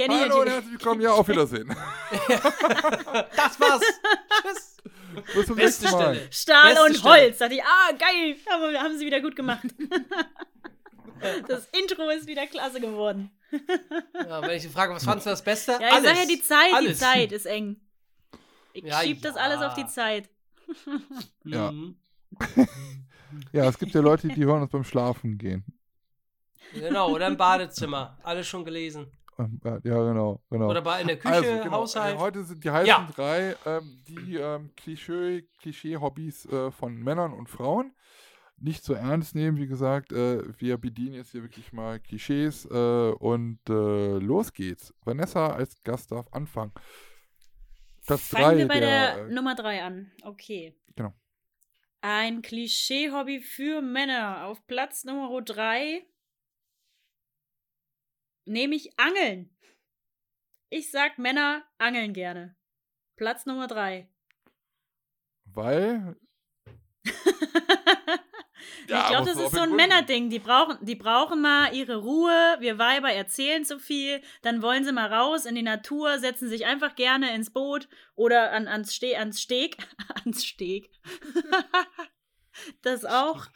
Kenne 0.00 0.14
ich 0.14 0.20
Hallo 0.22 0.40
und 0.40 0.48
herzlich 0.48 0.72
willkommen, 0.72 1.02
ja, 1.02 1.12
auf 1.12 1.28
Wiedersehen. 1.28 1.68
Das 3.36 3.60
war's. 3.60 3.82
Tschüss. 4.40 4.76
Bis 5.34 5.46
zum 5.46 5.56
Beste 5.56 5.84
nächsten 5.84 5.90
Mal. 5.90 6.14
Stelle. 6.14 6.32
Stahl 6.32 6.70
Beste 6.70 6.84
und 6.84 6.96
Stelle. 6.96 7.14
Holz. 7.14 7.38
Dachte 7.38 7.54
ich, 7.54 7.62
ah, 7.62 7.92
geil. 7.92 8.36
Aber 8.50 8.78
haben 8.78 8.98
sie 8.98 9.04
wieder 9.04 9.20
gut 9.20 9.36
gemacht. 9.36 9.66
Das 11.46 11.68
Intro 11.78 12.08
ist 12.08 12.26
wieder 12.26 12.46
klasse 12.46 12.80
geworden. 12.80 13.30
Ja, 14.14 14.40
wenn 14.40 14.56
ich 14.56 14.62
sie 14.62 14.70
frage, 14.70 14.94
was 14.94 15.04
fandst 15.04 15.26
du 15.26 15.30
das 15.30 15.44
Beste? 15.44 15.72
Ja, 15.72 15.78
ich 15.80 15.92
alles. 15.92 16.04
sag 16.04 16.16
ja, 16.16 16.24
die 16.26 16.40
Zeit, 16.40 16.72
alles. 16.72 16.92
die 16.92 17.04
Zeit 17.04 17.32
ist 17.32 17.44
eng. 17.44 17.76
Ich 18.72 18.84
Ja, 18.84 19.02
schieb 19.02 19.20
das 19.20 19.34
ja. 19.34 19.42
alles 19.42 19.60
auf 19.60 19.74
die 19.74 19.86
Zeit. 19.86 20.30
Ja. 21.44 21.72
Mhm. 21.72 21.96
Ja, 23.52 23.68
es 23.68 23.78
gibt 23.78 23.92
ja 23.92 24.00
Leute, 24.00 24.28
die 24.28 24.44
hören 24.44 24.62
uns 24.62 24.70
beim 24.72 24.82
Schlafen 24.82 25.36
gehen. 25.36 25.62
Genau, 26.72 27.10
oder 27.10 27.26
im 27.26 27.36
Badezimmer. 27.36 28.18
Alles 28.22 28.48
schon 28.48 28.64
gelesen. 28.64 29.12
Ähm, 29.40 29.60
äh, 29.64 29.88
Ja, 29.88 30.04
genau, 30.04 30.42
genau. 30.50 30.68
Oder 30.70 30.82
bei 30.82 31.00
in 31.00 31.06
der 31.08 31.18
Küche, 31.18 31.34
also, 31.34 31.62
genau, 31.62 31.70
Haushalt. 31.72 32.16
äh, 32.16 32.18
heute 32.18 32.44
sind 32.44 32.62
die 32.62 32.70
heißen 32.70 32.86
Ja. 32.86 33.08
drei 33.14 33.56
ähm, 33.66 34.02
die 34.06 34.36
ähm, 34.36 34.70
Klischee- 34.76 35.46
Klischee-Hobbys 35.60 36.46
äh, 36.46 36.70
von 36.70 36.96
Männern 36.96 37.32
und 37.32 37.48
Frauen. 37.48 37.94
Nicht 38.62 38.84
so 38.84 38.92
ernst 38.92 39.34
nehmen, 39.34 39.56
wie 39.56 39.66
gesagt. 39.66 40.12
Äh, 40.12 40.42
wir 40.60 40.76
bedienen 40.76 41.14
jetzt 41.14 41.30
hier 41.32 41.42
wirklich 41.42 41.72
mal 41.72 41.98
Klischees 41.98 42.66
äh, 42.66 43.10
und 43.12 43.58
äh, 43.70 44.18
los 44.18 44.52
geht's. 44.52 44.92
Vanessa 45.04 45.48
als 45.54 45.82
Gast 45.82 46.12
darf 46.12 46.26
anfangen. 46.32 46.72
Platz 48.06 48.28
Fangen 48.28 48.44
drei 48.44 48.58
wir 48.58 48.68
bei 48.68 48.80
der, 48.80 49.14
der, 49.16 49.26
äh, 49.28 49.32
Nummer 49.32 49.54
3 49.54 49.82
an. 49.82 50.12
Okay. 50.24 50.74
Genau. 50.96 51.14
Ein 52.02 52.42
Klischee-Hobby 52.42 53.40
für 53.40 53.80
Männer. 53.82 54.46
Auf 54.46 54.66
Platz 54.66 55.04
Nummer 55.04 55.40
3 55.42 56.02
nehme 58.50 58.74
ich 58.74 58.98
Angeln. 58.98 59.48
Ich 60.68 60.90
sag, 60.90 61.18
Männer 61.18 61.64
angeln 61.78 62.12
gerne. 62.12 62.56
Platz 63.16 63.46
Nummer 63.46 63.66
3. 63.66 64.08
Weil. 65.46 66.16
Ja, 68.88 69.02
ich 69.02 69.08
glaube, 69.08 69.26
das 69.26 69.38
ist 69.38 69.54
so 69.54 69.60
ein. 69.60 69.76
Männerding. 69.76 70.30
Die 70.30 70.40
brauchen, 70.40 70.76
die 70.84 70.96
brauchen 70.96 71.40
mal 71.40 71.72
ihre 71.72 71.96
Ruhe. 71.96 72.56
Wir 72.58 72.76
Weiber 72.76 73.12
erzählen 73.12 73.64
zu 73.64 73.78
viel. 73.78 74.20
Dann 74.42 74.62
wollen 74.62 74.84
sie 74.84 74.92
mal 74.92 75.12
raus 75.12 75.46
in 75.46 75.54
die 75.54 75.62
Natur, 75.62 76.18
setzen 76.18 76.48
sich 76.48 76.66
einfach 76.66 76.96
gerne 76.96 77.32
ins 77.34 77.52
Boot 77.52 77.88
oder 78.16 78.50
an, 78.50 78.66
ans, 78.66 78.92
Ste 78.92 79.16
ans 79.16 79.40
Steg. 79.40 79.76
ans 80.24 80.44
Steg. 80.44 80.90
das 82.82 83.04
auch. 83.04 83.46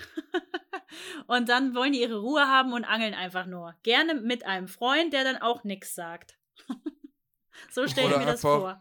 und 1.27 1.49
dann 1.49 1.75
wollen 1.75 1.93
die 1.93 2.01
ihre 2.03 2.21
Ruhe 2.21 2.47
haben 2.47 2.73
und 2.73 2.85
angeln 2.85 3.15
einfach 3.15 3.47
nur. 3.47 3.75
Gerne 3.83 4.15
mit 4.15 4.45
einem 4.47 4.69
Freund, 4.69 5.13
der 5.13 5.25
dann 5.25 5.37
auch 5.41 5.65
nichts 5.65 5.95
sagt. 5.95 6.35
so 7.71 7.87
stelle 7.89 8.11
ich 8.13 8.17
mir 8.19 8.27
das 8.27 8.41
vor. 8.41 8.81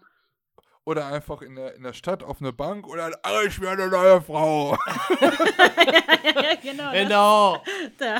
Oder 0.86 1.08
einfach 1.08 1.42
in 1.42 1.56
der, 1.56 1.76
in 1.76 1.84
der 1.84 1.94
Stadt 1.94 2.24
auf 2.24 2.42
eine 2.42 2.52
Bank 2.52 2.86
oder 2.88 3.10
angel 3.24 3.48
ich 3.48 3.58
mir 3.58 3.70
eine 3.70 3.88
neue 3.88 4.22
Frau. 4.22 4.78
ja, 5.22 6.56
genau. 6.62 6.92
das- 6.92 6.94
Genau. 6.94 7.64
Da, 7.98 8.18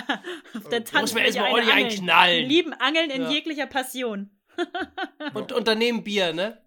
auf 0.56 0.70
der 0.70 0.84
Muss 1.02 1.14
man 1.14 1.24
erstmal 1.26 1.46
eine 1.48 1.56
ordentlich 1.56 1.74
Angeln. 1.74 1.92
einknallen. 1.92 2.40
Wir 2.44 2.48
lieben 2.48 2.74
Angeln 2.74 3.10
in 3.10 3.24
Ja. 3.24 3.30
jeglicher 3.30 3.66
Passion. 3.68 4.30
Und, 5.34 5.52
und 5.52 5.68
daneben 5.68 6.06
Bier, 6.06 6.32
ne? 6.32 6.63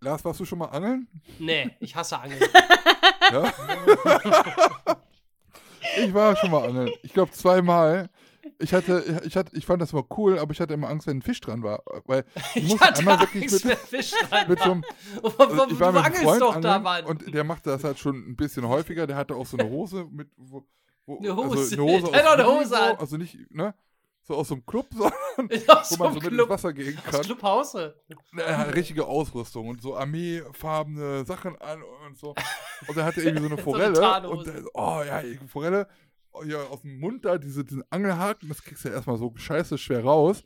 Lars, 0.00 0.24
warst 0.24 0.40
du 0.40 0.44
schon 0.44 0.58
mal 0.58 0.66
angeln? 0.66 1.06
Nee, 1.38 1.70
ich 1.80 1.94
hasse 1.94 2.18
Angeln. 2.18 2.40
Ja. 3.32 3.44
ich 5.98 6.12
war 6.12 6.34
schon 6.34 6.50
mal 6.50 6.66
angeln. 6.66 6.90
Ich 7.04 7.12
glaube 7.12 7.30
zweimal. 7.30 8.10
Ich 8.58 8.74
hatte, 8.74 9.22
ich 9.24 9.36
hatte, 9.36 9.56
ich 9.56 9.64
fand 9.66 9.80
das 9.80 9.92
mal 9.92 10.02
cool, 10.16 10.36
aber 10.40 10.50
ich 10.52 10.60
hatte 10.60 10.74
immer 10.74 10.88
Angst, 10.88 11.06
wenn 11.06 11.18
ein 11.18 11.22
Fisch 11.22 11.40
dran 11.40 11.62
war. 11.62 11.84
Weil 12.06 12.24
ich 12.56 12.72
Ich 12.74 12.80
hatte 12.80 12.98
einmal 12.98 13.20
wirklich 13.20 13.44
Angst, 13.44 13.64
mit, 13.64 13.78
wenn 13.78 13.86
Fisch 13.86 14.10
dran 14.28 14.48
mit 14.48 14.58
so 14.58 14.72
einem, 14.72 14.84
also 15.22 15.64
ich 15.66 15.68
du 15.68 15.80
war 15.80 15.92
mit 15.92 15.98
einem 16.02 16.06
angelst 16.06 16.22
Freund 16.24 16.40
doch 16.40 16.60
da, 16.60 16.76
angeln 16.76 16.82
Mann. 16.82 17.04
und 17.04 17.32
der 17.32 17.44
machte 17.44 17.70
das 17.70 17.84
halt 17.84 18.00
schon 18.00 18.16
ein 18.16 18.34
bisschen 18.34 18.66
häufiger. 18.66 19.06
Der 19.06 19.14
hatte 19.16 19.36
auch 19.36 19.46
so 19.46 19.56
eine 19.56 19.70
Hose 19.70 20.06
mit, 20.10 20.28
wo, 20.36 20.66
wo 21.06 21.18
Eine 21.18 21.30
Also 21.30 21.44
Hose. 21.44 21.76
eine 21.76 21.82
Hose 21.84 22.44
aus 22.44 22.46
Hose 22.46 22.68
so, 22.68 22.74
an. 22.74 22.96
also 22.98 23.16
nicht, 23.16 23.36
ne, 23.54 23.74
so 24.30 24.36
aus 24.36 24.48
so 24.48 24.54
einem 24.54 24.64
Club, 24.64 24.86
sondern 24.94 25.68
Aus 25.68 25.98
wo 25.98 26.04
man 26.04 26.14
so 26.14 26.20
mit 26.20 26.32
ins 26.32 26.48
Wasser 26.48 26.72
gehen 26.72 26.96
aus 26.98 27.04
kann. 27.04 27.22
Clubhause. 27.22 28.00
Er 28.36 28.58
hat 28.58 28.74
richtige 28.74 29.04
Ausrüstung 29.04 29.68
und 29.68 29.82
so 29.82 29.96
armeefarbene 29.96 31.24
Sachen 31.24 31.56
an 31.60 31.82
und 32.06 32.16
so. 32.16 32.34
Und 32.86 32.96
er 32.96 33.04
hatte 33.04 33.22
irgendwie 33.22 33.48
so 33.48 33.54
eine 33.54 33.62
So 33.64 33.74
eine 33.74 33.94
Forelle. 33.94 34.30
Und 34.30 34.46
der, 34.46 34.62
oh 34.74 35.02
ja, 35.04 35.22
Forelle, 35.48 35.88
oh, 36.32 36.44
ja, 36.44 36.62
aus 36.64 36.82
dem 36.82 36.98
Mund 37.00 37.24
da, 37.24 37.38
diese, 37.38 37.64
diesen 37.64 37.82
Angelhaken, 37.90 38.48
das 38.48 38.62
kriegst 38.62 38.84
du 38.84 38.88
ja 38.88 38.94
erstmal 38.94 39.18
so 39.18 39.32
scheiße 39.34 39.76
schwer 39.78 40.04
raus. 40.04 40.44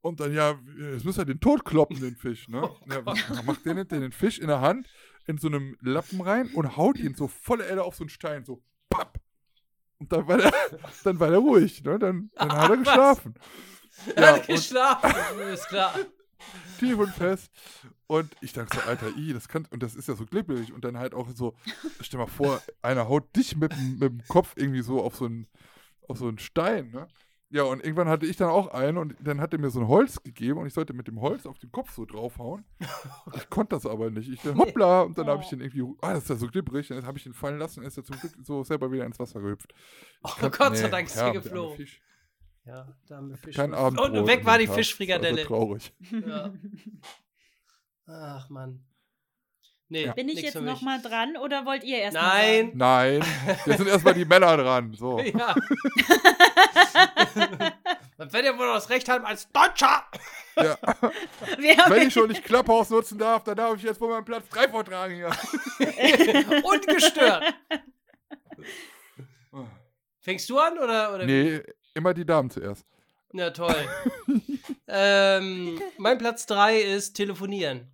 Und 0.00 0.18
dann, 0.18 0.34
ja, 0.34 0.58
jetzt 0.76 1.04
müsst 1.04 1.18
ihr 1.18 1.24
den 1.24 1.38
tot 1.38 1.64
kloppen, 1.64 2.00
den 2.00 2.16
Fisch, 2.16 2.48
ne? 2.48 2.68
Oh 2.68 2.76
ja, 2.90 3.02
dann 3.02 3.46
macht 3.46 3.64
der 3.64 3.74
nicht 3.74 3.92
den 3.92 4.10
Fisch 4.10 4.40
in 4.40 4.48
der 4.48 4.60
Hand 4.60 4.88
in 5.26 5.38
so 5.38 5.46
einem 5.46 5.76
Lappen 5.80 6.20
rein 6.20 6.50
und 6.54 6.76
haut 6.76 6.98
ihn 6.98 7.14
so 7.14 7.28
volle 7.28 7.66
Elle 7.66 7.84
auf 7.84 7.94
so 7.94 8.02
einen 8.02 8.08
Stein, 8.08 8.44
so 8.44 8.64
papp. 8.90 9.20
Und 10.02 10.12
dann 10.12 10.26
war 10.26 10.36
der, 10.38 10.52
dann 11.04 11.20
war 11.20 11.30
der 11.30 11.38
ruhig, 11.38 11.82
ne? 11.84 11.96
Dann, 11.98 12.30
dann 12.34 12.50
hat 12.52 12.70
er 12.70 12.76
geschlafen. 12.84 13.34
Er 14.16 14.22
Ja, 14.22 14.34
hat 14.34 14.46
geschlafen, 14.48 15.40
ist 15.52 15.68
klar. 15.68 15.94
tief 16.80 16.98
und 16.98 17.14
fest. 17.14 17.52
Und 18.08 18.34
ich 18.40 18.52
dachte 18.52 18.76
so, 18.76 18.82
Alter, 18.88 19.16
i, 19.16 19.32
das 19.32 19.46
kann, 19.48 19.66
und 19.70 19.80
das 19.82 19.94
ist 19.94 20.08
ja 20.08 20.16
so 20.16 20.26
glibberig. 20.26 20.72
Und 20.72 20.84
dann 20.84 20.98
halt 20.98 21.14
auch 21.14 21.28
so, 21.34 21.54
stell 22.00 22.18
mal 22.18 22.26
vor, 22.26 22.60
einer 22.82 23.08
haut 23.08 23.34
dich 23.36 23.56
mit, 23.56 23.72
dem- 23.72 23.98
mit 24.00 24.10
dem 24.12 24.26
Kopf 24.26 24.54
irgendwie 24.56 24.82
so 24.82 25.00
auf 25.02 25.14
so 25.14 25.26
einen, 25.26 25.46
auf 26.08 26.18
so 26.18 26.26
einen 26.26 26.38
Stein, 26.40 26.90
ne? 26.90 27.06
Ja, 27.54 27.64
und 27.64 27.84
irgendwann 27.84 28.08
hatte 28.08 28.24
ich 28.24 28.36
dann 28.36 28.48
auch 28.48 28.68
einen 28.68 28.96
und 28.96 29.14
dann 29.20 29.38
hat 29.40 29.52
er 29.52 29.58
mir 29.60 29.68
so 29.68 29.78
ein 29.80 29.86
Holz 29.88 30.22
gegeben 30.22 30.58
und 30.60 30.66
ich 30.66 30.72
sollte 30.72 30.94
mit 30.94 31.06
dem 31.06 31.20
Holz 31.20 31.44
auf 31.44 31.58
den 31.58 31.70
Kopf 31.70 31.92
so 31.92 32.06
draufhauen. 32.06 32.64
Ich 33.36 33.50
konnte 33.50 33.76
das 33.76 33.84
aber 33.86 34.10
nicht. 34.10 34.28
Ich 34.30 34.40
dann, 34.40 34.56
hoppla, 34.56 35.02
und 35.02 35.18
dann 35.18 35.26
habe 35.26 35.42
ich 35.42 35.48
den 35.50 35.60
irgendwie, 35.60 35.84
ah, 36.00 36.14
das 36.14 36.22
ist 36.24 36.30
ja 36.30 36.36
so 36.36 36.46
glibberig, 36.48 36.88
dann 36.88 37.04
habe 37.06 37.18
ich 37.18 37.26
ihn 37.26 37.34
fallen 37.34 37.58
lassen 37.58 37.80
und 37.80 37.86
ist 37.86 37.96
er 37.98 38.04
zum 38.04 38.18
Glück 38.18 38.32
so 38.42 38.64
selber 38.64 38.90
wieder 38.90 39.04
ins 39.04 39.18
Wasser 39.18 39.40
gehüpft. 39.40 39.72
Ich 39.74 40.18
Oh 40.24 40.28
kann- 40.40 40.50
Gott 40.50 40.76
sei 40.78 40.84
nee, 40.84 40.90
Dank 40.90 41.06
ist 41.08 41.16
ja, 41.16 41.20
er 41.26 41.32
der 41.32 41.40
arme 41.40 41.42
geflogen. 41.50 41.76
Fisch. 41.76 42.02
Ja, 42.64 42.96
da 43.06 43.16
haben 43.16 43.28
wir 43.28 43.36
Fisch. 43.36 43.56
Kein 43.56 43.70
Und 43.72 43.76
Abendbrot. 43.78 44.26
weg 44.26 44.40
an 44.40 44.46
war 44.46 44.58
die. 44.58 44.66
Fischfrikadelle. 44.68 45.42
Das 45.42 45.50
war 45.50 45.58
so 45.58 45.64
traurig. 45.66 45.94
Ja. 46.26 46.52
Ach, 48.06 48.48
Mann. 48.50 48.84
Nee, 49.92 50.10
Bin 50.16 50.26
ich 50.30 50.40
jetzt 50.40 50.58
nochmal 50.58 51.02
dran 51.02 51.36
oder 51.36 51.66
wollt 51.66 51.84
ihr 51.84 51.98
erst 51.98 52.14
mal 52.14 52.62
Nein. 52.64 52.72
Nein, 52.74 53.22
jetzt 53.66 53.76
sind 53.76 53.88
erstmal 53.88 54.14
die 54.14 54.24
Männer 54.24 54.56
dran. 54.56 54.94
So. 54.94 55.18
Ja. 55.34 55.54
Man 58.16 58.32
wird 58.32 58.44
ja 58.44 58.56
wohl 58.58 58.66
das 58.68 58.88
Recht 58.88 59.08
haben 59.08 59.26
als 59.26 59.50
Deutscher. 59.50 60.04
Ja. 60.56 60.78
Wir 61.58 61.76
haben 61.76 61.92
Wenn 61.92 62.08
ich 62.08 62.14
schon 62.14 62.28
nicht 62.28 62.44
Clubhouse 62.44 62.88
nutzen 62.90 63.18
darf, 63.18 63.44
dann 63.44 63.56
darf 63.56 63.76
ich 63.76 63.82
jetzt 63.82 64.00
wohl 64.00 64.10
meinen 64.10 64.24
Platz 64.24 64.48
3 64.50 64.68
vortragen 64.68 65.14
hier. 65.14 65.30
Ungestört. 66.62 67.54
Fängst 70.20 70.48
du 70.48 70.58
an 70.58 70.78
oder? 70.78 71.14
oder 71.14 71.26
Nee, 71.26 71.62
immer 71.94 72.14
die 72.14 72.24
Damen 72.24 72.48
zuerst. 72.50 72.86
Na 73.32 73.50
toll. 73.50 73.74
ähm, 74.86 75.80
mein 75.98 76.18
Platz 76.18 76.46
3 76.46 76.80
ist 76.80 77.14
Telefonieren. 77.14 77.90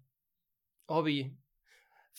Hobby. 0.88 1.37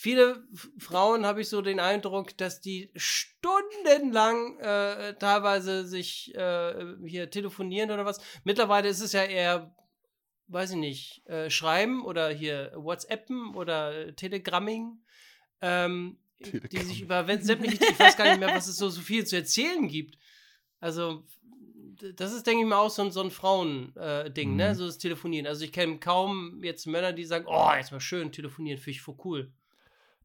Viele 0.02 0.48
Frauen 0.78 1.26
habe 1.26 1.42
ich 1.42 1.50
so 1.50 1.62
den 1.62 1.82
Eindruck, 1.82 2.38
dass 2.38 2.62
die 2.62 2.90
stundenlang 2.96 4.58
äh, 4.60 5.16
teilweise 5.16 5.86
sich 5.86 6.34
äh, 6.36 6.96
hier 7.06 7.30
telefonieren 7.30 7.92
oder 7.92 8.06
was. 8.06 8.22
Mittlerweile 8.46 8.88
ist 8.88 9.02
es 9.02 9.12
ja 9.12 9.24
eher, 9.26 9.76
weiß 10.48 10.72
ich 10.72 10.78
nicht, 10.78 11.28
äh, 11.28 11.50
schreiben 11.50 12.06
oder 12.06 12.30
hier 12.30 12.72
WhatsAppen 12.78 13.54
oder 13.56 14.16
Telegramming. 14.16 15.04
Ähm, 15.60 16.18
die 16.40 16.52
Telegramm. 16.52 16.86
sich 16.86 17.02
über 17.02 17.28
wenn- 17.28 17.44
sämtliche, 17.44 17.84
ich 17.84 18.00
weiß 18.00 18.16
gar 18.16 18.30
nicht 18.30 18.40
mehr, 18.40 18.56
was 18.56 18.70
es 18.70 18.78
so, 18.78 18.88
so 18.88 19.02
viel 19.02 19.26
zu 19.26 19.36
erzählen 19.36 19.86
gibt. 19.90 20.18
Also, 20.80 21.26
das 22.16 22.32
ist, 22.32 22.48
denke 22.48 22.64
ich 22.64 22.70
mal, 22.70 22.78
auch 22.78 22.90
so 22.90 23.02
ein, 23.02 23.12
so 23.12 23.22
ein 23.22 23.32
Frauen-Ding, 23.32 24.52
äh, 24.52 24.56
ne? 24.56 24.70
Mhm. 24.70 24.76
So 24.76 24.86
das 24.86 24.98
Telefonieren. 24.98 25.46
Also, 25.46 25.66
ich 25.66 25.74
kenne 25.74 26.00
kaum 26.00 26.64
jetzt 26.64 26.88
Männer, 26.88 27.12
die 27.12 27.26
sagen, 27.26 27.44
oh, 27.50 27.70
jetzt 27.76 27.92
mal 27.92 28.00
schön 28.00 28.32
telefonieren, 28.32 28.80
finde 28.80 28.92
ich 28.92 29.02
voll 29.02 29.18
cool. 29.26 29.52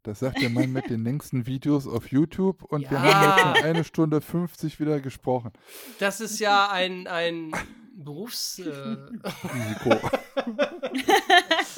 Das 0.05 0.19
sagt 0.21 0.41
der 0.43 0.51
Mann 0.51 0.71
mit 0.71 0.91
den 0.91 1.03
längsten 1.03 1.47
Videos 1.47 1.87
auf 1.89 2.09
YouTube 2.13 2.63
und 2.65 2.83
wir 2.91 2.99
Ja. 2.99 3.03
haben 3.03 3.55
jetzt 3.55 3.59
schon 3.59 3.65
eine 3.65 3.85
Stunde 3.85 4.21
50 4.21 4.79
wieder 4.79 5.01
gesprochen. 5.01 5.51
Das 5.99 6.21
ist 6.21 6.39
ja 6.41 6.69
ein, 6.71 7.07
ein 7.07 7.53
Berufs. 7.97 8.59
Äh. 8.59 8.67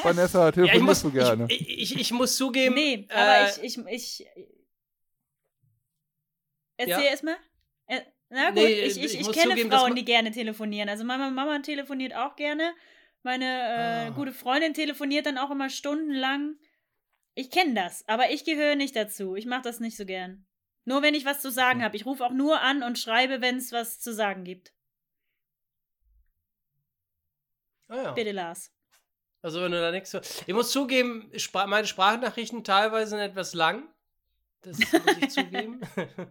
Vanessa, 0.02 0.42
ja, 0.42 0.48
ich 0.48 0.54
telefonierst 0.54 0.82
muss, 0.82 1.02
du 1.02 1.10
gerne? 1.12 1.46
Ich, 1.48 1.92
ich, 1.92 2.00
ich 2.00 2.12
muss 2.12 2.36
zugeben. 2.36 2.74
Nee, 2.74 3.06
äh, 3.08 3.14
aber 3.14 3.48
ich, 3.62 3.78
ich, 3.78 3.86
ich. 3.86 4.26
Erzähl 6.78 7.04
Ja. 7.04 7.10
erstmal. 7.10 7.36
Äh, 7.86 8.00
na 8.28 8.46
gut, 8.50 8.54
Nee, 8.56 8.66
ich, 8.66 8.96
ich 8.98 9.04
ich, 9.04 9.20
ich 9.20 9.32
kenne 9.32 9.50
zugeben, 9.50 9.70
Frauen, 9.70 9.94
die 9.94 10.04
gerne 10.04 10.30
telefonieren. 10.32 10.88
Also 10.88 11.04
meine 11.04 11.30
Mama 11.30 11.58
telefoniert 11.60 12.14
auch 12.14 12.36
gerne. 12.36 12.72
Meine 13.22 13.44
äh, 13.44 14.06
Ah. 14.08 14.10
gute 14.10 14.32
Freundin 14.32 14.74
telefoniert 14.74 15.26
dann 15.26 15.38
auch 15.38 15.50
immer 15.50 15.70
stundenlang. 15.70 16.56
Ich 17.38 17.50
kenne 17.50 17.74
das, 17.74 18.02
aber 18.08 18.30
ich 18.30 18.44
gehöre 18.46 18.76
nicht 18.76 18.96
dazu. 18.96 19.36
Ich 19.36 19.44
mache 19.44 19.60
das 19.60 19.78
nicht 19.78 19.98
so 19.98 20.06
gern. 20.06 20.46
Nur 20.86 21.02
wenn 21.02 21.14
ich 21.14 21.26
was 21.26 21.42
zu 21.42 21.50
sagen 21.50 21.84
habe. 21.84 21.94
Ich 21.94 22.06
rufe 22.06 22.24
auch 22.24 22.32
nur 22.32 22.62
an 22.62 22.82
und 22.82 22.98
schreibe, 22.98 23.42
wenn 23.42 23.56
es 23.56 23.72
was 23.72 24.00
zu 24.00 24.14
sagen 24.14 24.42
gibt. 24.42 24.72
Ah, 27.88 27.96
ja. 27.96 28.12
Bitte, 28.12 28.32
Lars. 28.32 28.72
Also, 29.42 29.60
wenn 29.60 29.70
du 29.70 29.78
da 29.78 29.90
nichts. 29.92 30.16
Ich 30.46 30.54
muss 30.54 30.70
zugeben, 30.70 31.30
Spra 31.36 31.66
meine 31.66 31.86
Sprachnachrichten 31.86 32.64
teilweise 32.64 33.10
sind 33.10 33.18
etwas 33.18 33.52
lang. 33.52 33.86
Das 34.62 34.78
muss 34.78 35.16
ich 35.20 35.28
zugeben. 35.28 35.82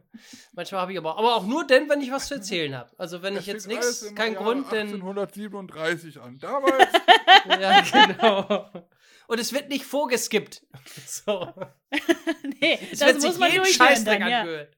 Manchmal 0.54 0.82
habe 0.82 0.92
ich 0.92 0.98
aber, 0.98 1.20
aber 1.20 1.36
auch 1.36 1.46
nur 1.46 1.68
denn, 1.68 1.88
wenn 1.88 2.02
ich 2.02 2.12
was 2.12 2.28
zu 2.28 2.34
erzählen 2.34 2.76
habe. 2.76 2.90
Also, 2.98 3.22
wenn 3.22 3.34
ich 3.34 3.46
Das 3.46 3.48
jetzt 3.48 3.68
fängt 3.68 3.78
alles 3.78 4.02
nichts, 4.02 4.16
kein 4.16 4.34
Jahr 4.34 4.44
Grund, 4.44 4.72
denn. 4.72 4.88
1837 4.88 6.20
an. 6.20 6.40
Damals. 6.40 6.90
Ja, 7.48 7.82
genau. 7.82 8.88
Und 9.28 9.40
es 9.40 9.54
wird 9.54 9.70
nicht 9.70 9.86
vorgeskippt. 9.86 10.66
So. 11.08 11.52
nee, 12.62 12.80
Es 12.92 13.00
das 13.00 13.08
wird 13.08 13.16
muss 13.16 13.24
sich 13.34 13.40
man 13.40 13.52
jeden 13.52 13.66
Scheißdreck 13.66 14.20
dann, 14.20 14.30
ja. 14.30 14.40
angehört. 14.42 14.78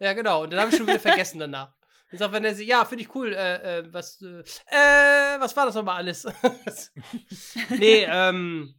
Ja, 0.00 0.12
genau. 0.12 0.42
Und 0.42 0.52
dann 0.52 0.60
habe 0.60 0.70
ich 0.70 0.76
schon 0.76 0.86
wieder 0.86 1.00
vergessen 1.00 1.38
danach. 1.38 1.74
Ich 2.12 2.18
sag, 2.18 2.30
wenn 2.32 2.44
er 2.44 2.52
ja, 2.60 2.84
finde 2.84 3.02
ich 3.04 3.14
cool, 3.14 3.32
äh, 3.34 3.78
äh, 3.78 3.92
was, 3.92 4.20
äh, 4.22 4.40
äh, 4.70 5.40
was 5.40 5.56
war 5.56 5.66
das 5.66 5.74
nochmal 5.74 5.96
alles? 5.96 6.24
nee, 7.70 8.04
ähm, 8.08 8.74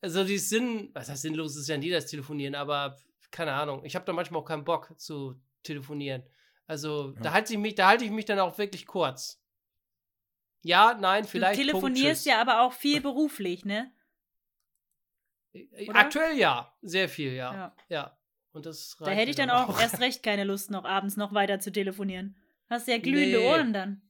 also 0.00 0.24
die 0.24 0.38
Sinn, 0.38 0.90
was 0.92 1.08
heißt 1.08 1.22
sinnlos 1.22 1.56
ist 1.56 1.68
ja 1.68 1.78
nie 1.78 1.90
das 1.90 2.06
Telefonieren, 2.06 2.54
aber 2.54 2.96
keine 3.30 3.52
Ahnung. 3.54 3.84
Ich 3.84 3.94
habe 3.94 4.04
da 4.04 4.12
manchmal 4.12 4.42
auch 4.42 4.46
keinen 4.46 4.64
Bock 4.64 4.92
zu 4.98 5.40
telefonieren. 5.62 6.22
Also 6.66 7.12
da 7.12 7.26
Ja. 7.26 7.32
halte 7.32 7.52
ich 7.54 7.58
mich, 7.58 7.74
da 7.76 7.88
halte 7.88 8.04
ich 8.04 8.10
mich 8.10 8.24
dann 8.26 8.38
auch 8.40 8.56
wirklich 8.58 8.86
kurz. 8.86 9.40
Ja, 10.62 10.94
nein, 11.00 11.24
vielleicht. 11.24 11.58
du 11.58 11.62
Punkt, 11.70 11.80
telefonierst 11.94 12.24
tschüss. 12.24 12.32
ja 12.32 12.40
aber 12.40 12.62
auch 12.62 12.72
viel 12.72 13.00
beruflich, 13.00 13.64
ne? 13.64 13.90
Äh, 15.56 15.88
oder? 15.90 15.98
Aktuell 15.98 16.38
ja, 16.38 16.72
sehr 16.82 17.08
viel, 17.08 17.32
ja. 17.32 17.52
Ja. 17.54 17.76
Ja. 17.88 18.18
Und 18.52 18.66
das 18.66 18.96
Da 18.98 19.10
hätte 19.10 19.30
ich 19.30 19.36
dann 19.36 19.50
auch 19.50 19.78
erst 19.80 20.00
recht 20.00 20.22
keine 20.22 20.44
Lust, 20.44 20.70
noch 20.70 20.84
abends 20.84 21.16
noch 21.16 21.34
weiter 21.34 21.60
zu 21.60 21.70
telefonieren. 21.70 22.36
Hast 22.68 22.88
ja 22.88 22.98
glühende 22.98 23.38
Nee. 23.38 23.48
Ohren 23.48 23.72
dann. 23.72 24.02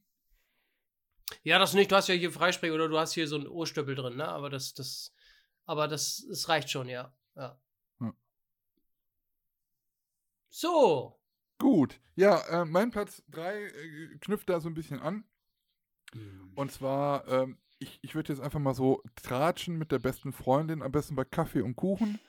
Ja, 1.43 1.59
das 1.59 1.73
nicht. 1.73 1.91
Du 1.91 1.95
hast 1.95 2.07
ja 2.07 2.15
hier 2.15 2.31
Freisprech 2.31 2.71
oder 2.71 2.87
du 2.87 2.97
hast 2.97 3.13
hier 3.13 3.27
so 3.27 3.35
einen 3.35 3.47
Ohrstöppel 3.47 3.95
drin, 3.95 4.15
ne? 4.15 4.27
Aber 4.27 4.49
das, 4.49 4.73
das, 4.73 5.13
aber 5.65 5.87
das, 5.87 6.25
das 6.29 6.47
reicht 6.47 6.69
schon, 6.69 6.87
ja. 6.87 7.13
ja. 7.35 7.59
Hm. 7.99 8.15
So. 10.49 11.19
Gut. 11.59 11.99
Ja, 12.15 12.39
äh, 12.47 12.65
mein 12.65 12.91
Platz 12.91 13.23
3 13.29 13.63
äh, 13.63 14.17
knüpft 14.21 14.49
da 14.49 14.59
so 14.59 14.69
ein 14.69 14.73
bisschen 14.73 14.99
an. 14.99 15.25
Und 16.55 16.71
zwar, 16.71 17.27
ähm, 17.27 17.57
ich, 17.79 17.99
ich 18.01 18.15
würde 18.15 18.33
jetzt 18.33 18.41
einfach 18.41 18.59
mal 18.59 18.73
so 18.73 19.01
tratschen 19.21 19.77
mit 19.77 19.91
der 19.91 19.99
besten 19.99 20.33
Freundin, 20.33 20.81
am 20.81 20.91
besten 20.91 21.15
bei 21.15 21.25
Kaffee 21.25 21.61
und 21.61 21.75
Kuchen. 21.75 22.19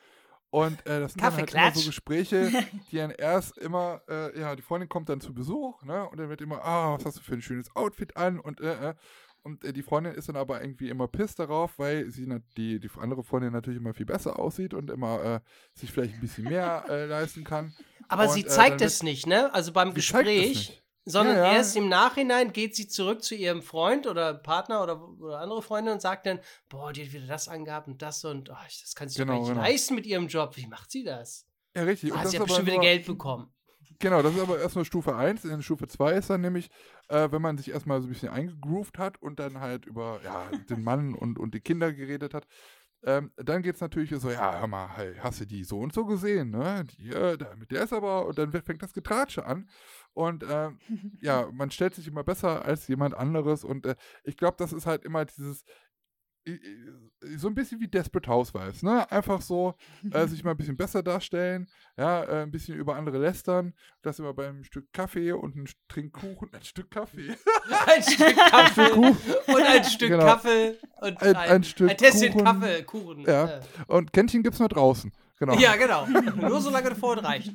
Und 0.50 0.80
äh, 0.86 1.00
das 1.00 1.12
sind 1.12 1.22
dann 1.22 1.36
halt 1.36 1.52
immer 1.52 1.74
so 1.74 1.86
Gespräche, 1.86 2.50
die 2.90 2.96
dann 2.96 3.10
erst 3.10 3.58
immer, 3.58 4.00
äh, 4.08 4.38
ja, 4.38 4.56
die 4.56 4.62
Freundin 4.62 4.88
kommt 4.88 5.08
dann 5.10 5.20
zu 5.20 5.34
Besuch, 5.34 5.82
ne? 5.82 6.08
Und 6.08 6.18
dann 6.18 6.30
wird 6.30 6.40
immer, 6.40 6.64
ah, 6.64 6.94
was 6.94 7.04
hast 7.04 7.18
du 7.18 7.22
für 7.22 7.34
ein 7.34 7.42
schönes 7.42 7.74
Outfit 7.76 8.16
an? 8.16 8.40
Und, 8.40 8.60
äh, 8.60 8.90
äh. 8.90 8.94
Und 9.42 9.64
äh, 9.64 9.72
die 9.72 9.82
Freundin 9.82 10.14
ist 10.14 10.28
dann 10.28 10.36
aber 10.36 10.62
irgendwie 10.62 10.88
immer 10.88 11.06
piss 11.06 11.34
darauf, 11.34 11.78
weil 11.78 12.10
sie 12.10 12.26
die, 12.56 12.80
die 12.80 12.90
andere 12.98 13.22
Freundin 13.22 13.52
natürlich 13.52 13.78
immer 13.78 13.94
viel 13.94 14.06
besser 14.06 14.38
aussieht 14.38 14.74
und 14.74 14.90
immer 14.90 15.22
äh, 15.22 15.40
sich 15.74 15.92
vielleicht 15.92 16.14
ein 16.14 16.20
bisschen 16.20 16.44
mehr 16.44 16.84
äh, 16.88 17.06
leisten 17.06 17.44
kann. 17.44 17.74
Aber 18.08 18.24
Und, 18.24 18.32
sie 18.32 18.42
äh, 18.42 18.46
zeigt 18.46 18.80
es 18.80 19.02
nicht, 19.02 19.26
ne? 19.26 19.52
Also 19.54 19.72
beim 19.72 19.94
Gespräch. 19.94 20.82
Sondern 21.08 21.36
Ja, 21.36 21.44
ja. 21.46 21.52
erst 21.54 21.76
im 21.76 21.88
Nachhinein 21.88 22.52
geht 22.52 22.76
sie 22.76 22.88
zurück 22.88 23.22
zu 23.22 23.34
ihrem 23.34 23.62
Freund 23.62 24.06
oder 24.06 24.34
Partner 24.34 24.82
oder, 24.82 25.08
oder 25.20 25.40
andere 25.40 25.62
Freunde 25.62 25.92
und 25.92 26.00
sagt 26.00 26.26
dann, 26.26 26.40
boah, 26.68 26.92
die 26.92 27.04
hat 27.04 27.12
wieder 27.12 27.26
das 27.26 27.48
angehabt 27.48 27.88
und 27.88 28.02
das 28.02 28.24
und 28.24 28.50
oh, 28.50 28.56
das 28.82 28.94
kann 28.94 29.08
sie 29.08 29.18
Genau, 29.18 29.40
nicht 29.40 29.48
genau. 29.48 29.60
leisten 29.60 29.94
mit 29.94 30.06
ihrem 30.06 30.28
Job. 30.28 30.56
Wie 30.56 30.66
macht 30.66 30.90
sie 30.90 31.04
das? 31.04 31.46
Ja, 31.74 31.82
richtig. 31.82 32.12
Ah, 32.14 32.22
das 32.22 32.32
sie 32.32 32.38
hat 32.38 32.46
bestimmt 32.46 32.66
wieder 32.68 32.80
Geld 32.80 33.06
bekommen. 33.06 33.52
Genau, 34.00 34.22
das 34.22 34.34
ist 34.34 34.40
aber 34.40 34.60
erstmal 34.60 34.84
Stufe 34.84 35.16
1. 35.16 35.44
In 35.44 35.62
Stufe 35.62 35.88
2 35.88 36.12
ist 36.12 36.30
dann 36.30 36.40
nämlich, 36.40 36.70
äh, 37.08 37.30
wenn 37.32 37.42
man 37.42 37.58
sich 37.58 37.70
erstmal 37.70 38.00
so 38.00 38.06
ein 38.06 38.12
bisschen 38.12 38.28
eingegroovt 38.28 38.96
hat 38.98 39.20
und 39.20 39.40
dann 39.40 39.60
halt 39.60 39.86
über 39.86 40.20
ja, 40.22 40.48
den 40.70 40.84
Mann 40.84 41.14
und, 41.14 41.38
und 41.38 41.52
die 41.54 41.60
Kinder 41.60 41.92
geredet 41.92 42.32
hat, 42.32 42.46
ähm, 43.04 43.32
dann 43.36 43.62
geht 43.62 43.76
es 43.76 43.80
natürlich 43.80 44.10
so, 44.10 44.30
ja, 44.30 44.58
hör 44.58 44.66
mal, 44.66 44.88
hey, 44.96 45.14
hast 45.20 45.40
du 45.40 45.46
die 45.46 45.62
so 45.64 45.78
und 45.78 45.92
so 45.92 46.04
gesehen, 46.04 46.50
ne? 46.50 46.84
Die, 46.84 47.10
äh, 47.10 47.38
mit 47.56 47.70
der 47.70 47.84
ist 47.84 47.92
aber, 47.92 48.26
und 48.26 48.38
dann 48.38 48.50
fängt 48.50 48.82
das 48.82 48.92
Getratsche 48.92 49.46
an. 49.46 49.68
Und 50.18 50.42
äh, 50.42 50.70
ja, 51.20 51.48
man 51.52 51.70
stellt 51.70 51.94
sich 51.94 52.08
immer 52.08 52.24
besser 52.24 52.64
als 52.64 52.88
jemand 52.88 53.14
anderes. 53.14 53.62
Und 53.62 53.86
äh, 53.86 53.94
ich 54.24 54.36
glaube, 54.36 54.56
das 54.58 54.72
ist 54.72 54.84
halt 54.84 55.04
immer 55.04 55.24
dieses, 55.24 55.64
so 57.36 57.46
ein 57.48 57.54
bisschen 57.54 57.78
wie 57.78 57.88
Desperate 57.88 58.28
Housewives, 58.28 58.82
ne? 58.82 59.08
Einfach 59.12 59.42
so 59.42 59.74
äh, 60.10 60.26
sich 60.26 60.42
mal 60.42 60.52
ein 60.52 60.56
bisschen 60.56 60.76
besser 60.76 61.02
darstellen, 61.02 61.68
ja, 61.96 62.24
äh, 62.24 62.42
ein 62.42 62.50
bisschen 62.50 62.76
über 62.76 62.96
andere 62.96 63.18
lästern, 63.18 63.74
das 64.02 64.18
immer 64.18 64.32
beim 64.32 64.64
Stück 64.64 64.90
Kaffee 64.92 65.32
und 65.32 65.54
ein 65.56 65.68
Trink 65.88 66.14
Kuchen, 66.14 66.48
ein 66.52 66.62
Stück 66.62 66.90
Kaffee. 66.90 67.36
ein 67.86 68.02
Stück 68.02 68.34
Kaffee 68.34 68.92
und 68.92 69.62
ein 69.62 69.84
Stück 69.84 70.08
Genau. 70.08 70.24
Kaffee 70.24 70.78
und 71.00 71.22
Ein- 71.22 71.36
ein, 71.36 71.50
ein 71.50 71.64
Stück 71.64 71.90
ein 71.90 71.96
Tässchen 71.96 72.32
Kuchen. 72.32 72.44
Kaffee, 72.44 72.82
Kuchen. 72.82 73.20
Ja. 73.24 73.44
Äh. 73.58 73.60
Und 73.86 74.12
Kännchen 74.12 74.42
gibt's 74.42 74.58
nur 74.58 74.68
draußen. 74.70 75.12
Genau. 75.38 75.54
Ja, 75.58 75.76
genau. 75.76 76.06
Nur 76.36 76.60
solange 76.60 76.88
das 76.90 76.98
vorhin 76.98 77.24
reicht. 77.24 77.52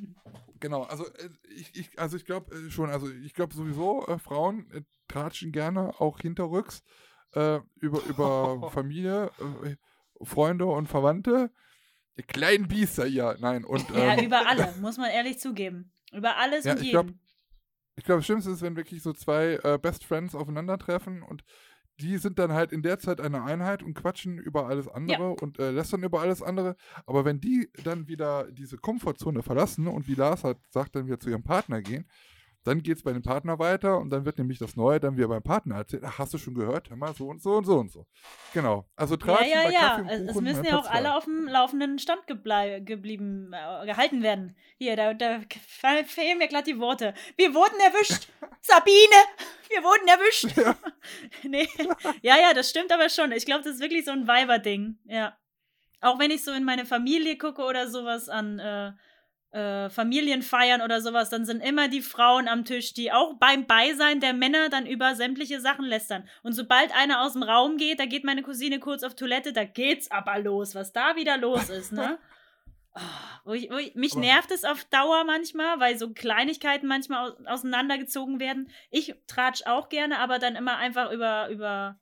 Genau, 0.64 0.84
also 0.84 1.06
äh, 1.16 1.30
ich, 1.50 1.76
ich, 1.76 2.00
also 2.00 2.16
ich 2.16 2.24
glaube 2.24 2.56
äh, 2.56 2.72
schon, 2.72 2.90
also 2.90 3.10
ich 3.10 3.34
glaube 3.34 3.54
sowieso, 3.54 4.08
äh, 4.08 4.18
Frauen 4.18 4.72
äh, 4.72 4.82
tratschen 5.10 5.52
gerne 5.52 6.00
auch 6.00 6.22
hinterrücks 6.22 6.84
äh, 7.34 7.60
über, 7.82 8.02
über 8.04 8.70
Familie, 8.72 9.30
äh, 9.66 9.76
Freunde 10.24 10.66
und 10.68 10.88
Verwandte. 10.88 11.52
Kleinen 12.30 12.70
Biester, 12.70 13.06
ja, 13.06 13.36
nein. 13.40 13.66
Und, 13.66 13.90
Ja, 13.90 14.14
ähm, 14.18 14.24
über 14.26 14.48
alle, 14.48 14.74
muss 14.80 14.98
man 14.98 15.12
ehrlich 15.12 15.38
zugeben. 15.38 15.92
Über 16.14 16.38
alles 16.38 16.64
Ja, 16.64 16.72
und 16.72 16.78
ich 16.80 16.86
jeden. 16.86 17.08
glaub- 17.08 17.18
Ich 17.98 18.06
glaube, 18.06 18.20
das 18.20 18.26
Schlimmste 18.26 18.52
ist, 18.52 18.62
wenn 18.62 18.78
wirklich 18.78 19.04
so 19.04 19.12
zwei 19.12 19.58
Best 19.82 20.06
Friends 20.06 20.34
aufeinandertreffen 20.34 21.24
und 21.24 21.44
die 22.00 22.18
sind 22.18 22.40
dann 22.40 22.54
halt 22.54 22.72
in 22.72 22.82
der 22.82 23.00
Zeit 23.00 23.22
eine 23.22 23.44
Einheit 23.44 23.84
und 23.84 23.94
quatschen 23.94 24.38
über 24.38 24.68
alles 24.68 24.88
andere 24.88 25.32
und 25.36 25.60
äh, 25.60 25.72
lästern 25.72 26.04
über 26.04 26.22
alles 26.22 26.42
andere. 26.42 26.76
Aber 27.06 27.26
wenn 27.26 27.40
die 27.40 27.70
dann 27.84 28.08
wieder 28.08 28.52
diese 28.52 28.78
Komfortzone 28.78 29.44
verlassen 29.44 29.88
und 29.88 30.08
wie 30.08 30.16
Lars 30.16 30.44
halt 30.44 30.58
sagt, 30.70 30.96
dann 30.96 31.06
wieder 31.06 31.20
zu 31.20 31.30
ihrem 31.30 31.44
Partner 31.44 31.82
gehen, 31.82 32.08
dann 32.64 32.82
geht 32.82 32.98
es 32.98 33.04
bei 33.04 33.12
dem 33.14 33.22
Partner 33.22 33.60
weiter 33.60 33.98
und 34.00 34.10
dann 34.10 34.26
wird 34.26 34.38
nämlich 34.38 34.58
das 34.60 34.76
Neue 34.76 35.00
dann 35.00 35.18
wieder 35.18 35.28
beim 35.28 35.44
Partner 35.44 35.76
erzählt. 35.76 36.04
Ach, 36.06 36.18
hast 36.20 36.34
du 36.34 36.38
schon 36.38 36.54
gehört? 36.54 36.90
Hör 36.90 36.98
mal, 36.98 37.14
so 37.14 37.28
und 37.28 37.42
so 37.42 37.56
und 37.56 37.66
so 37.66 37.78
und 37.80 37.92
so. 37.92 38.06
Genau. 38.54 38.86
Also 38.96 39.16
ja, 39.16 39.20
Tratschen 39.20 39.50
ja, 39.52 39.64
bei 39.64 39.72
ja. 39.72 39.80
Kaffee 39.80 40.02
und 40.02 40.30
Es, 40.30 40.42
müssen 40.42 40.64
ja 40.66 40.80
auch 40.80 40.90
alle 40.90 41.08
zwei. 41.10 41.12
auf 41.18 41.24
dem 41.26 41.48
laufenden 41.48 42.00
Stand 42.00 42.26
geblieben, 42.28 43.52
äh, 43.54 43.86
gehalten 43.86 44.24
werden. 44.24 44.56
Hier, 44.78 44.96
da, 44.96 45.14
da 45.14 45.40
fe- 45.68 46.06
fehlen 46.06 46.38
mir 46.38 46.48
glatt 46.48 46.68
die 46.68 46.80
Worte. 46.80 47.14
Wir 47.36 47.54
wurden 47.54 47.80
erwischt. 47.80 48.28
Sabine, 48.62 49.20
wir 49.70 49.84
wurden 49.84 50.08
erwischt. 50.08 50.58
Ja. 50.58 50.76
nee. 51.50 51.68
Ja, 52.22 52.38
ja, 52.40 52.54
das 52.54 52.70
stimmt 52.70 52.92
aber 52.92 53.10
schon. 53.10 53.32
Ich 53.32 53.46
glaube, 53.46 53.64
das 53.64 53.76
ist 53.76 53.82
wirklich 53.82 54.06
so 54.06 54.12
ein 54.12 54.28
Weiber-Ding. 54.28 54.98
Ja. 55.06 55.38
Auch 56.02 56.20
wenn 56.20 56.32
ich 56.32 56.44
so 56.44 56.52
in 56.52 56.64
meine 56.66 56.86
Familie 56.86 57.38
gucke 57.38 57.62
oder 57.64 57.88
sowas 57.90 58.28
an 58.30 58.60
äh, 58.60 58.92
äh, 59.54 59.90
Familienfeiern 59.90 60.82
oder 60.82 61.00
sowas, 61.00 61.30
dann 61.30 61.46
sind 61.46 61.62
immer 61.64 61.88
die 61.88 62.02
Frauen 62.02 62.48
am 62.48 62.66
Tisch, 62.66 62.94
die 62.94 63.12
auch 63.12 63.36
beim 63.36 63.66
Beisein 63.68 64.20
der 64.20 64.34
Männer 64.34 64.70
dann 64.70 64.86
über 64.88 65.16
sämtliche 65.16 65.62
Sachen 65.62 65.86
lästern. 65.86 66.28
Und 66.42 66.54
sobald 66.54 66.94
einer 66.96 67.22
aus 67.22 67.34
dem 67.34 67.44
Raum 67.44 67.78
geht, 67.78 68.00
da 68.00 68.06
geht 68.06 68.24
meine 68.24 68.42
Cousine 68.42 68.80
kurz 68.80 69.04
auf 69.04 69.16
Toilette, 69.16 69.54
da 69.54 69.64
geht's 69.64 70.10
aber 70.10 70.40
los, 70.40 70.74
was 70.74 70.92
da 70.92 71.16
wieder 71.16 71.38
los 71.38 71.70
ist, 71.70 71.92
ne? 71.92 72.18
Ah, 72.94 73.00
wo 73.46 73.54
ich, 73.54 73.70
wo 73.70 73.78
ich, 73.78 73.96
mich 73.96 74.14
Aber- 74.14 74.22
nervt 74.22 74.52
es 74.52 74.64
auf 74.66 74.84
Dauer 74.86 75.24
manchmal, 75.24 75.80
weil 75.80 75.98
so 75.98 76.12
Kleinigkeiten 76.12 76.88
manchmal 76.88 77.32
au 77.32 77.36
auseinandergezogen 77.46 78.40
werden. 78.40 78.70
Ich 78.90 79.16
tratsch 79.28 79.66
auch 79.66 79.90
gerne, 79.90 80.20
aber 80.20 80.40
dann 80.40 80.56
immer 80.56 80.78
einfach 80.78 81.12
über, 81.12 81.50
über 81.50 82.00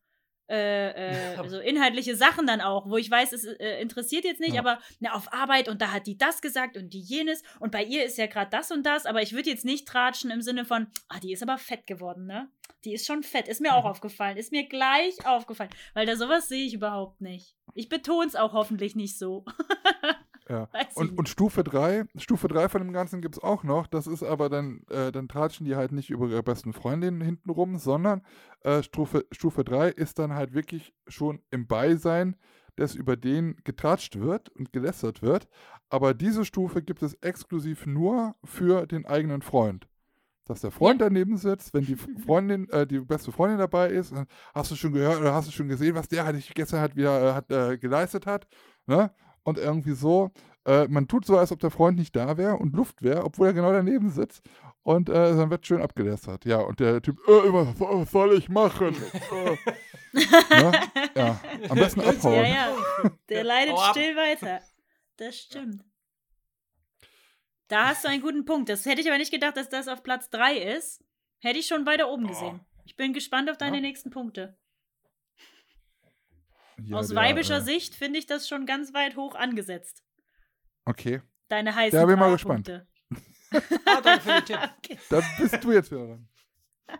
äh, 0.49 1.33
äh, 1.33 1.35
so 1.49 1.59
inhaltliche 1.59 2.15
Sachen 2.15 2.47
dann 2.47 2.61
auch, 2.61 2.89
wo 2.89 2.97
ich 2.97 3.09
weiß, 3.09 3.33
es 3.33 3.45
äh, 3.45 3.81
interessiert 3.81 4.23
jetzt 4.25 4.39
nicht, 4.41 4.53
Ja. 4.55 4.61
aber 4.61 4.79
na, 4.99 5.13
auf 5.13 5.31
Arbeit 5.33 5.69
und 5.69 5.81
da 5.81 5.91
hat 5.91 6.07
die 6.07 6.17
das 6.17 6.41
gesagt 6.41 6.77
und 6.77 6.93
die 6.93 6.99
jenes 7.01 7.43
und 7.59 7.71
bei 7.71 7.83
ihr 7.83 8.03
ist 8.05 8.17
ja 8.17 8.27
gerade 8.27 8.49
das 8.51 8.71
und 8.71 8.83
das, 8.85 9.05
aber 9.05 9.21
ich 9.21 9.33
würde 9.33 9.49
jetzt 9.49 9.65
nicht 9.65 9.87
tratschen 9.87 10.31
im 10.31 10.41
Sinne 10.41 10.65
von, 10.65 10.87
ah, 11.09 11.19
die 11.19 11.31
ist 11.33 11.43
aber 11.43 11.57
fett 11.57 11.87
geworden, 11.87 12.25
ne? 12.25 12.49
Die 12.83 12.93
ist 12.93 13.05
schon 13.05 13.21
fett, 13.23 13.47
ist 13.47 13.61
mir 13.61 13.75
auch 13.75 13.83
Mhm. 13.83 13.91
aufgefallen, 13.91 14.37
ist 14.37 14.51
mir 14.51 14.67
gleich 14.67 15.25
aufgefallen, 15.25 15.69
weil 15.93 16.05
da 16.07 16.15
sowas 16.15 16.47
sehe 16.49 16.65
ich 16.65 16.73
überhaupt 16.73 17.21
nicht. 17.21 17.55
Ich 17.75 17.89
betone 17.89 18.27
es 18.27 18.35
auch 18.35 18.53
hoffentlich 18.53 18.95
nicht 18.95 19.17
so. 19.19 19.45
Ja. 20.49 20.67
Und, 20.95 21.17
und 21.17 21.29
Stufe 21.29 21.63
3, 21.63 22.05
Stufe 22.17 22.47
3 22.47 22.67
von 22.67 22.81
dem 22.81 22.91
Ganzen 22.91 23.21
gibt 23.21 23.35
es 23.35 23.43
auch 23.43 23.63
noch. 23.63 23.87
Das 23.87 24.07
ist 24.07 24.23
aber 24.23 24.49
dann, 24.49 24.83
äh, 24.89 25.11
dann 25.11 25.27
tratschen 25.27 25.65
die 25.65 25.75
halt 25.75 25.91
nicht 25.91 26.09
über 26.09 26.27
ihre 26.27 26.43
besten 26.43 26.73
Freundinnen 26.73 27.21
hinten 27.21 27.49
rum, 27.49 27.77
sondern 27.77 28.21
äh, 28.61 28.83
Stufe, 28.83 29.25
Stufe 29.31 29.63
3 29.63 29.89
ist 29.89 30.19
dann 30.19 30.33
halt 30.33 30.53
wirklich 30.53 30.93
schon 31.07 31.41
im 31.51 31.67
Beisein, 31.67 32.35
dass 32.75 32.95
über 32.95 33.15
den 33.15 33.55
getratscht 33.63 34.19
wird 34.19 34.49
und 34.49 34.73
gelästert 34.73 35.21
wird. 35.21 35.47
Aber 35.89 36.13
diese 36.13 36.45
Stufe 36.45 36.81
gibt 36.81 37.03
es 37.03 37.13
exklusiv 37.15 37.85
nur 37.85 38.35
für 38.43 38.87
den 38.87 39.05
eigenen 39.05 39.41
Freund. 39.41 39.87
Dass 40.45 40.61
der 40.61 40.71
Freund 40.71 40.99
daneben 41.01 41.37
sitzt, 41.37 41.73
wenn 41.73 41.85
die 41.85 41.95
Freundin, 42.25 42.67
äh, 42.69 42.87
die 42.87 42.99
beste 42.99 43.31
Freundin 43.31 43.59
dabei 43.59 43.89
ist, 43.89 44.11
dann 44.11 44.25
hast 44.53 44.71
du 44.71 44.75
schon 44.75 44.93
gehört 44.93 45.19
oder 45.19 45.33
hast 45.33 45.47
du 45.47 45.51
schon 45.51 45.69
gesehen, 45.69 45.95
was 45.95 46.07
der 46.07 46.25
halt 46.25 46.43
gestern 46.55 46.79
halt 46.79 46.95
wieder 46.95 47.29
äh, 47.29 47.33
hat, 47.33 47.51
äh, 47.51 47.77
geleistet 47.77 48.25
hat, 48.25 48.47
ne? 48.85 49.11
Und 49.43 49.57
irgendwie 49.57 49.93
so, 49.93 50.31
äh, 50.65 50.87
man 50.87 51.07
tut 51.07 51.25
so, 51.25 51.37
als 51.37 51.51
ob 51.51 51.59
der 51.59 51.71
Freund 51.71 51.97
nicht 51.97 52.15
da 52.15 52.37
wäre 52.37 52.57
und 52.57 52.75
Luft 52.75 53.01
wäre, 53.01 53.23
obwohl 53.23 53.47
er 53.47 53.53
genau 53.53 53.71
daneben 53.71 54.09
sitzt. 54.09 54.43
Und 54.83 55.09
äh, 55.09 55.13
dann 55.13 55.49
wird 55.49 55.65
schön 55.65 55.81
abgelästert. 55.81 56.45
Ja, 56.45 56.57
und 56.59 56.79
der 56.79 57.01
Typ, 57.01 57.17
äh, 57.27 57.31
was 57.31 58.11
soll 58.11 58.33
ich 58.37 58.49
machen? 58.49 58.95
äh. 59.31 59.57
ne? 60.61 60.71
Ja, 61.15 61.39
am 61.69 61.77
besten 61.77 62.01
abhauen. 62.01 62.33
Ja, 62.35 62.43
ja. 62.45 62.75
Der 63.29 63.43
leidet 63.43 63.75
ab. 63.75 63.91
still 63.91 64.15
weiter. 64.15 64.59
Das 65.17 65.37
stimmt. 65.37 65.83
Da 67.67 67.89
hast 67.89 68.03
du 68.03 68.09
einen 68.09 68.21
guten 68.21 68.43
Punkt. 68.43 68.69
Das 68.69 68.85
hätte 68.85 69.01
ich 69.01 69.07
aber 69.07 69.17
nicht 69.17 69.31
gedacht, 69.31 69.55
dass 69.55 69.69
das 69.69 69.87
auf 69.87 70.03
Platz 70.03 70.29
3 70.29 70.57
ist. 70.57 71.03
Hätte 71.39 71.59
ich 71.59 71.67
schon 71.67 71.85
weiter 71.85 72.09
oben 72.09 72.27
gesehen. 72.27 72.59
Ich 72.85 72.95
bin 72.97 73.13
gespannt 73.13 73.49
auf 73.49 73.57
deine 73.57 73.77
Ja. 73.77 73.81
nächsten 73.81 74.09
Punkte. 74.09 74.57
Ja, 76.85 76.97
Aus 76.97 77.09
der, 77.09 77.17
weibischer 77.17 77.57
äh, 77.57 77.61
Sicht 77.61 77.95
finde 77.95 78.19
ich 78.19 78.25
das 78.25 78.47
schon 78.47 78.65
ganz 78.65 78.93
weit 78.93 79.15
hoch 79.15 79.35
angesetzt. 79.35 80.03
Okay, 80.85 81.21
Deine 81.51 81.75
heißen 81.75 81.99
Da 81.99 82.05
bin 82.05 82.15
ich 82.15 82.19
mal 82.19 82.37
Punkte. 82.37 82.87
Ah, 83.85 83.99
danke 84.01 84.21
für 84.21 84.31
den 84.31 84.45
Tipp. 84.45 84.59
Okay. 84.77 84.99
da 85.09 85.21
bist 85.37 85.63
du 85.63 85.71
jetzt 85.73 85.91
wieder 85.91 86.07
dran. 86.07 86.29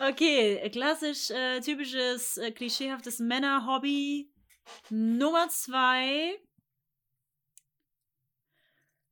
Okay, 0.00 0.70
klassisch, 0.70 1.30
äh, 1.30 1.60
typisches, 1.60 2.36
äh, 2.36 2.52
klischeehaftes 2.52 3.18
Männerhobby. 3.18 4.32
Nummer 4.90 5.48
zwei. 5.48 6.38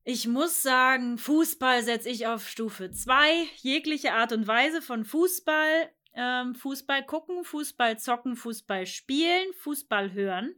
Ich 0.05 0.29
muss 0.29 0.63
sagen, 0.63 1.19
Fußball 1.19 1.83
setze 1.83 2.09
ich 2.09 2.29
auf 2.29 2.49
Stufe 2.49 2.93
2. 2.93 3.49
Jegliche 3.57 4.13
Art 4.13 4.33
und 4.33 4.47
Weise 4.47 4.81
von 4.81 5.05
Fußball. 5.05 5.91
Ähm, 6.17 6.55
Fußball 6.55 7.05
gucken, 7.05 7.45
Fußball 7.45 7.99
zocken, 7.99 8.37
Fußball 8.37 8.87
spielen, 8.87 9.53
Fußball 9.55 10.13
hören, 10.13 10.55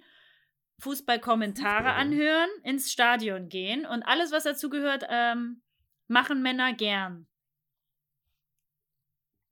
Fußballkommentare 0.80 1.84
Fußball 1.84 1.94
hören. 1.94 2.12
anhören, 2.12 2.50
ins 2.62 2.92
Stadion 2.92 3.48
gehen 3.48 3.84
und 3.84 4.02
alles, 4.04 4.30
was 4.30 4.44
dazu 4.44 4.70
gehört, 4.70 5.04
ähm, 5.08 5.62
machen 6.06 6.42
Männer 6.42 6.72
gern. 6.72 7.26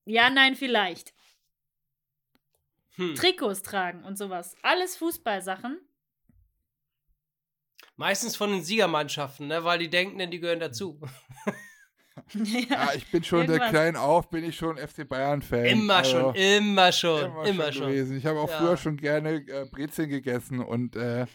Ja, 0.04 0.30
nein, 0.30 0.54
vielleicht. 0.54 1.12
Hm. 2.94 3.14
Trikots 3.14 3.62
tragen 3.62 4.04
und 4.04 4.16
sowas. 4.16 4.56
Alles 4.62 4.96
Fußballsachen. 4.96 5.80
Meistens 7.96 8.36
von 8.36 8.50
den 8.50 8.62
Siegermannschaften, 8.62 9.48
ne? 9.48 9.64
weil 9.64 9.78
die 9.78 9.90
denken, 9.90 10.18
denn 10.18 10.30
die 10.30 10.38
gehören 10.38 10.60
dazu. 10.60 11.00
Ja, 12.70 12.90
ich 12.94 13.10
bin 13.10 13.22
schon 13.24 13.40
der 13.46 13.56
Irgendwas. 13.56 13.70
klein 13.70 13.96
auf, 13.96 14.30
bin 14.30 14.44
ich 14.44 14.56
schon 14.56 14.76
FC 14.78 15.08
Bayern-Fan. 15.08 15.64
Immer 15.66 15.96
Also, 15.96 16.10
schon, 16.10 16.34
immer 16.34 16.92
schon, 16.92 17.24
immer, 17.24 17.44
immer, 17.44 17.64
schon, 17.64 17.72
schon. 17.72 17.86
gewesen. 17.88 18.16
Ich 18.18 18.26
habe 18.26 18.40
auch 18.40 18.48
Ja. 18.50 18.56
früher 18.58 18.76
schon 18.76 18.96
gerne 18.96 19.34
äh, 19.46 19.66
Brezeln 19.70 20.08
gegessen 20.08 20.60
und 20.60 20.96
äh, 20.96 21.26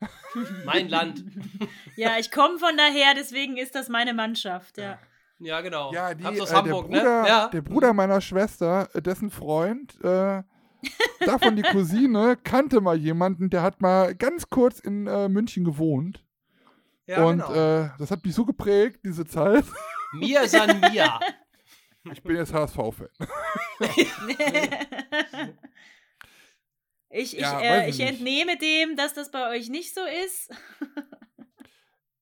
Mein 0.64 0.88
Land. 0.88 1.24
ja, 1.96 2.18
ich 2.18 2.30
komme 2.30 2.58
von 2.58 2.76
daher, 2.76 3.14
deswegen 3.16 3.56
ist 3.56 3.74
das 3.74 3.88
meine 3.88 4.14
Mannschaft, 4.14 4.78
ja. 4.78 4.98
Ja, 5.40 5.60
genau. 5.60 5.92
ja, 5.92 6.14
die, 6.14 6.24
äh, 6.24 6.46
Hamburg, 6.46 6.90
der, 6.90 6.98
Bruder, 7.00 7.22
ne? 7.22 7.28
Ja. 7.28 7.48
der 7.48 7.62
Bruder 7.62 7.92
meiner 7.92 8.20
Schwester, 8.20 8.88
äh, 8.94 9.02
dessen 9.02 9.30
Freund, 9.30 9.94
äh, 10.04 10.42
davon 11.24 11.56
die 11.56 11.62
Cousine, 11.62 12.36
kannte 12.42 12.80
mal 12.80 12.96
jemanden, 12.96 13.50
der 13.50 13.62
hat 13.62 13.80
mal 13.80 14.14
ganz 14.14 14.50
kurz 14.50 14.78
in 14.80 15.06
äh, 15.08 15.28
München 15.28 15.64
gewohnt. 15.64 16.24
ja, 17.06 17.24
und 17.24 17.38
genau. 17.38 17.52
äh, 17.84 17.90
das 17.98 18.10
hat 18.12 18.24
mich 18.24 18.34
so 18.34 18.44
geprägt, 18.44 19.00
diese 19.04 19.24
Zeit. 19.24 19.64
Mia 20.12 20.46
san 20.48 20.80
Mia. 20.80 21.18
Ich 22.12 22.22
bin 22.22 22.36
jetzt 22.36 22.54
HSV-Fan. 22.54 23.08
ich 23.90 24.08
ich, 27.10 27.40
Ja, 27.40 27.60
äh, 27.60 27.90
ich 27.90 28.00
entnehme 28.00 28.56
dem, 28.56 28.96
dass 28.96 29.14
das 29.14 29.30
bei 29.30 29.50
euch 29.50 29.68
nicht 29.68 29.94
so 29.94 30.00
ist. 30.24 30.50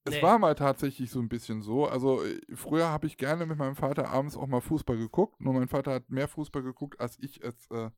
Es 0.04 0.14
Nee. 0.14 0.22
war 0.22 0.38
mal 0.38 0.54
tatsächlich 0.54 1.10
so 1.10 1.20
ein 1.20 1.28
bisschen 1.28 1.62
so. 1.62 1.86
Also 1.86 2.24
äh, 2.24 2.40
früher 2.54 2.88
habe 2.88 3.06
ich 3.06 3.16
gerne 3.16 3.44
mit 3.46 3.58
meinem 3.58 3.76
Vater 3.76 4.08
abends 4.08 4.36
auch 4.36 4.46
mal 4.46 4.60
Fußball 4.60 4.96
geguckt. 4.96 5.40
Nur 5.40 5.54
mein 5.54 5.68
Vater 5.68 5.92
hat 5.94 6.10
mehr 6.10 6.28
Fußball 6.28 6.62
geguckt, 6.62 7.00
als 7.00 7.18
ich 7.20 7.42
es 7.42 7.70
äh, 7.70 7.90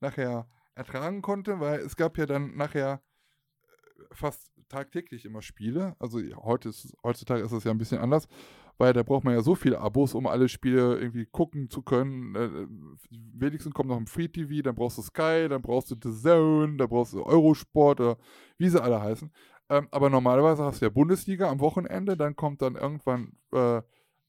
nachher 0.00 0.48
ertragen 0.74 1.22
konnte, 1.22 1.58
weil 1.60 1.80
es 1.80 1.96
gab 1.96 2.18
ja 2.18 2.26
dann 2.26 2.56
nachher 2.56 3.02
äh, 3.62 4.14
fast 4.14 4.52
tagtäglich 4.68 5.24
immer 5.24 5.42
Spiele. 5.42 5.96
Also 5.98 6.20
heute 6.42 6.68
ist, 6.68 6.96
heutzutage 7.02 7.42
ist 7.42 7.52
es 7.52 7.64
ja 7.64 7.70
ein 7.72 7.78
bisschen 7.78 7.98
anders, 7.98 8.26
weil 8.78 8.92
da 8.92 9.02
braucht 9.02 9.24
man 9.24 9.34
ja 9.34 9.42
so 9.42 9.54
viele 9.54 9.80
Abos, 9.80 10.14
um 10.14 10.26
alle 10.26 10.48
Spiele 10.48 10.98
irgendwie 10.98 11.26
gucken 11.26 11.70
zu 11.70 11.82
können. 11.82 12.34
Äh, 12.34 12.66
wenigstens 13.34 13.74
kommt 13.74 13.88
noch 13.88 13.96
ein 13.96 14.06
Free 14.06 14.28
TV, 14.28 14.62
dann 14.62 14.74
brauchst 14.74 14.98
du 14.98 15.02
Sky, 15.02 15.48
dann 15.48 15.62
brauchst 15.62 15.90
du 15.90 15.96
The 16.02 16.16
Zone, 16.16 16.76
dann 16.76 16.88
brauchst 16.88 17.14
du 17.14 17.24
Eurosport 17.24 18.00
oder 18.00 18.16
wie 18.58 18.68
sie 18.68 18.82
alle 18.82 19.00
heißen. 19.00 19.30
Ähm, 19.68 19.88
aber 19.90 20.10
normalerweise 20.10 20.64
hast 20.64 20.80
du 20.80 20.86
ja 20.86 20.90
Bundesliga 20.90 21.50
am 21.50 21.60
Wochenende, 21.60 22.16
dann 22.16 22.36
kommt 22.36 22.62
dann 22.62 22.76
irgendwann 22.76 23.32
äh, 23.52 23.82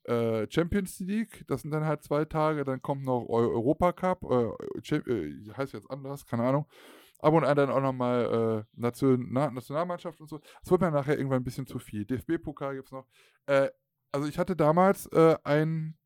äh, 0.07 0.47
Champions 0.49 0.99
League, 0.99 1.43
das 1.47 1.61
sind 1.61 1.71
dann 1.71 1.85
halt 1.85 2.01
zwei 2.03 2.25
Tage, 2.25 2.63
dann 2.63 2.81
kommt 2.81 3.03
noch 3.03 3.27
Eu 3.27 3.51
Europa 3.51 3.91
Cup, 3.91 4.23
äh, 4.23 4.95
äh, 4.95 5.53
heißt 5.55 5.73
jetzt 5.73 5.91
anders, 5.91 6.25
keine 6.25 6.43
Ahnung. 6.43 6.65
Ab 7.19 7.33
und 7.33 7.43
an 7.43 7.55
dann 7.57 7.71
auch 7.71 7.81
nochmal 7.81 8.65
äh, 8.75 8.79
Nation 8.79 9.27
Na 9.31 9.49
Nationalmannschaft 9.49 10.21
und 10.21 10.29
so. 10.29 10.39
Das 10.61 10.69
wird 10.69 10.81
mir 10.81 10.91
nachher 10.91 11.17
irgendwann 11.17 11.41
ein 11.41 11.43
bisschen 11.43 11.65
zu 11.65 11.79
viel. 11.79 12.05
DFB-Pokal 12.05 12.75
gibt 12.75 12.89
es 12.89 12.91
noch. 12.91 13.07
Äh, 13.47 13.69
also 14.11 14.27
ich 14.27 14.38
hatte 14.38 14.55
damals 14.55 15.07
äh, 15.07 15.35
ein, 15.43 15.97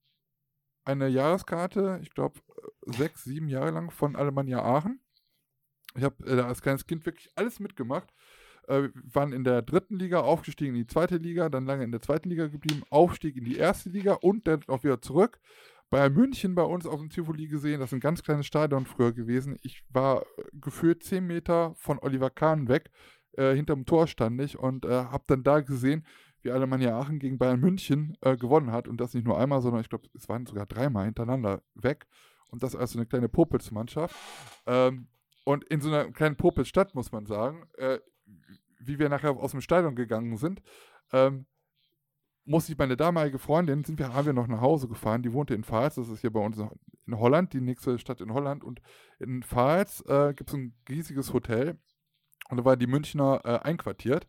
eine 0.85 1.07
Jahreskarte, 1.07 1.99
ich 2.01 2.11
glaube 2.11 2.39
sechs, 2.85 3.23
sieben 3.23 3.47
Jahre 3.47 3.71
lang 3.71 3.91
von 3.91 4.15
Alemannia 4.15 4.63
Aachen. 4.63 4.99
Ich 5.95 6.03
habe 6.03 6.25
äh, 6.25 6.41
als 6.41 6.61
kleines 6.61 6.85
Kind 6.85 7.05
wirklich 7.05 7.29
alles 7.35 7.59
mitgemacht. 7.59 8.13
Äh, 8.67 8.89
waren 8.93 9.33
in 9.33 9.43
der 9.43 9.63
dritten 9.63 9.97
Liga, 9.97 10.21
aufgestiegen 10.21 10.75
in 10.75 10.81
die 10.81 10.87
zweite 10.87 11.17
Liga, 11.17 11.49
dann 11.49 11.65
lange 11.65 11.83
in 11.83 11.91
der 11.91 12.01
zweiten 12.01 12.29
Liga 12.29 12.47
geblieben, 12.47 12.83
Aufstieg 12.89 13.35
in 13.35 13.43
die 13.43 13.57
erste 13.57 13.89
Liga 13.89 14.13
und 14.13 14.47
dann 14.47 14.61
auch 14.67 14.83
wieder 14.83 15.01
zurück. 15.01 15.39
Bayern 15.89 16.13
München 16.13 16.55
bei 16.55 16.63
uns 16.63 16.85
auf 16.85 16.99
dem 16.99 17.09
Tivoli 17.09 17.47
gesehen, 17.47 17.81
das 17.81 17.89
ist 17.89 17.93
ein 17.93 17.99
ganz 17.99 18.23
kleines 18.23 18.45
Stadion 18.45 18.85
früher 18.85 19.11
gewesen. 19.11 19.57
Ich 19.61 19.83
war 19.89 20.21
äh, 20.21 20.43
gefühlt 20.53 21.03
10 21.03 21.25
Meter 21.25 21.73
von 21.75 21.99
Oliver 21.99 22.29
Kahn 22.29 22.67
weg, 22.69 22.91
äh, 23.33 23.53
hinterm 23.53 23.85
Tor 23.85 24.07
stand 24.07 24.39
ich 24.41 24.57
und 24.57 24.85
äh, 24.85 24.89
habe 24.89 25.23
dann 25.27 25.43
da 25.43 25.59
gesehen, 25.59 26.05
wie 26.43 26.51
Alemannia 26.51 26.97
Aachen 26.97 27.19
gegen 27.19 27.37
Bayern 27.37 27.59
München 27.59 28.17
äh, 28.21 28.37
gewonnen 28.37 28.71
hat 28.71 28.87
und 28.87 28.99
das 28.99 29.13
nicht 29.13 29.25
nur 29.25 29.37
einmal, 29.37 29.61
sondern 29.61 29.81
ich 29.81 29.89
glaube, 29.89 30.07
es 30.13 30.27
waren 30.29 30.45
sogar 30.45 30.65
dreimal 30.65 31.05
hintereinander 31.05 31.61
weg 31.75 32.07
und 32.47 32.63
das 32.63 32.75
als 32.75 32.91
so 32.91 32.99
eine 32.99 33.05
kleine 33.05 33.29
Popelsmannschaft. 33.29 34.15
Ähm, 34.65 35.07
und 35.43 35.63
in 35.65 35.81
so 35.81 35.89
einer 35.89 36.11
kleinen 36.11 36.35
Popelsstadt, 36.35 36.93
muss 36.93 37.11
man 37.11 37.25
sagen, 37.25 37.67
äh, 37.77 37.99
wie 38.79 38.99
wir 38.99 39.09
nachher 39.09 39.31
aus 39.31 39.51
dem 39.51 39.61
Stadion 39.61 39.95
gegangen 39.95 40.37
sind, 40.37 40.61
ähm, 41.11 41.45
musste 42.45 42.71
ich 42.71 42.77
meine 42.77 42.97
damalige 42.97 43.39
Freundin, 43.39 43.83
sind 43.83 43.99
wir, 43.99 44.13
haben 44.13 44.25
wir 44.25 44.33
noch 44.33 44.47
nach 44.47 44.61
Hause 44.61 44.87
gefahren, 44.87 45.21
die 45.21 45.33
wohnte 45.33 45.53
in 45.53 45.63
Pfalz, 45.63 45.95
das 45.95 46.09
ist 46.09 46.21
hier 46.21 46.33
bei 46.33 46.39
uns 46.39 46.57
in 46.57 47.19
Holland, 47.19 47.53
die 47.53 47.61
nächste 47.61 47.97
Stadt 47.99 48.21
in 48.21 48.33
Holland. 48.33 48.63
Und 48.63 48.81
in 49.19 49.43
Pfalz 49.43 50.03
äh, 50.07 50.33
gibt 50.33 50.49
es 50.49 50.55
ein 50.55 50.75
riesiges 50.89 51.33
Hotel 51.33 51.79
und 52.49 52.57
da 52.57 52.65
waren 52.65 52.79
die 52.79 52.87
Münchner 52.87 53.41
äh, 53.43 53.59
einquartiert. 53.59 54.27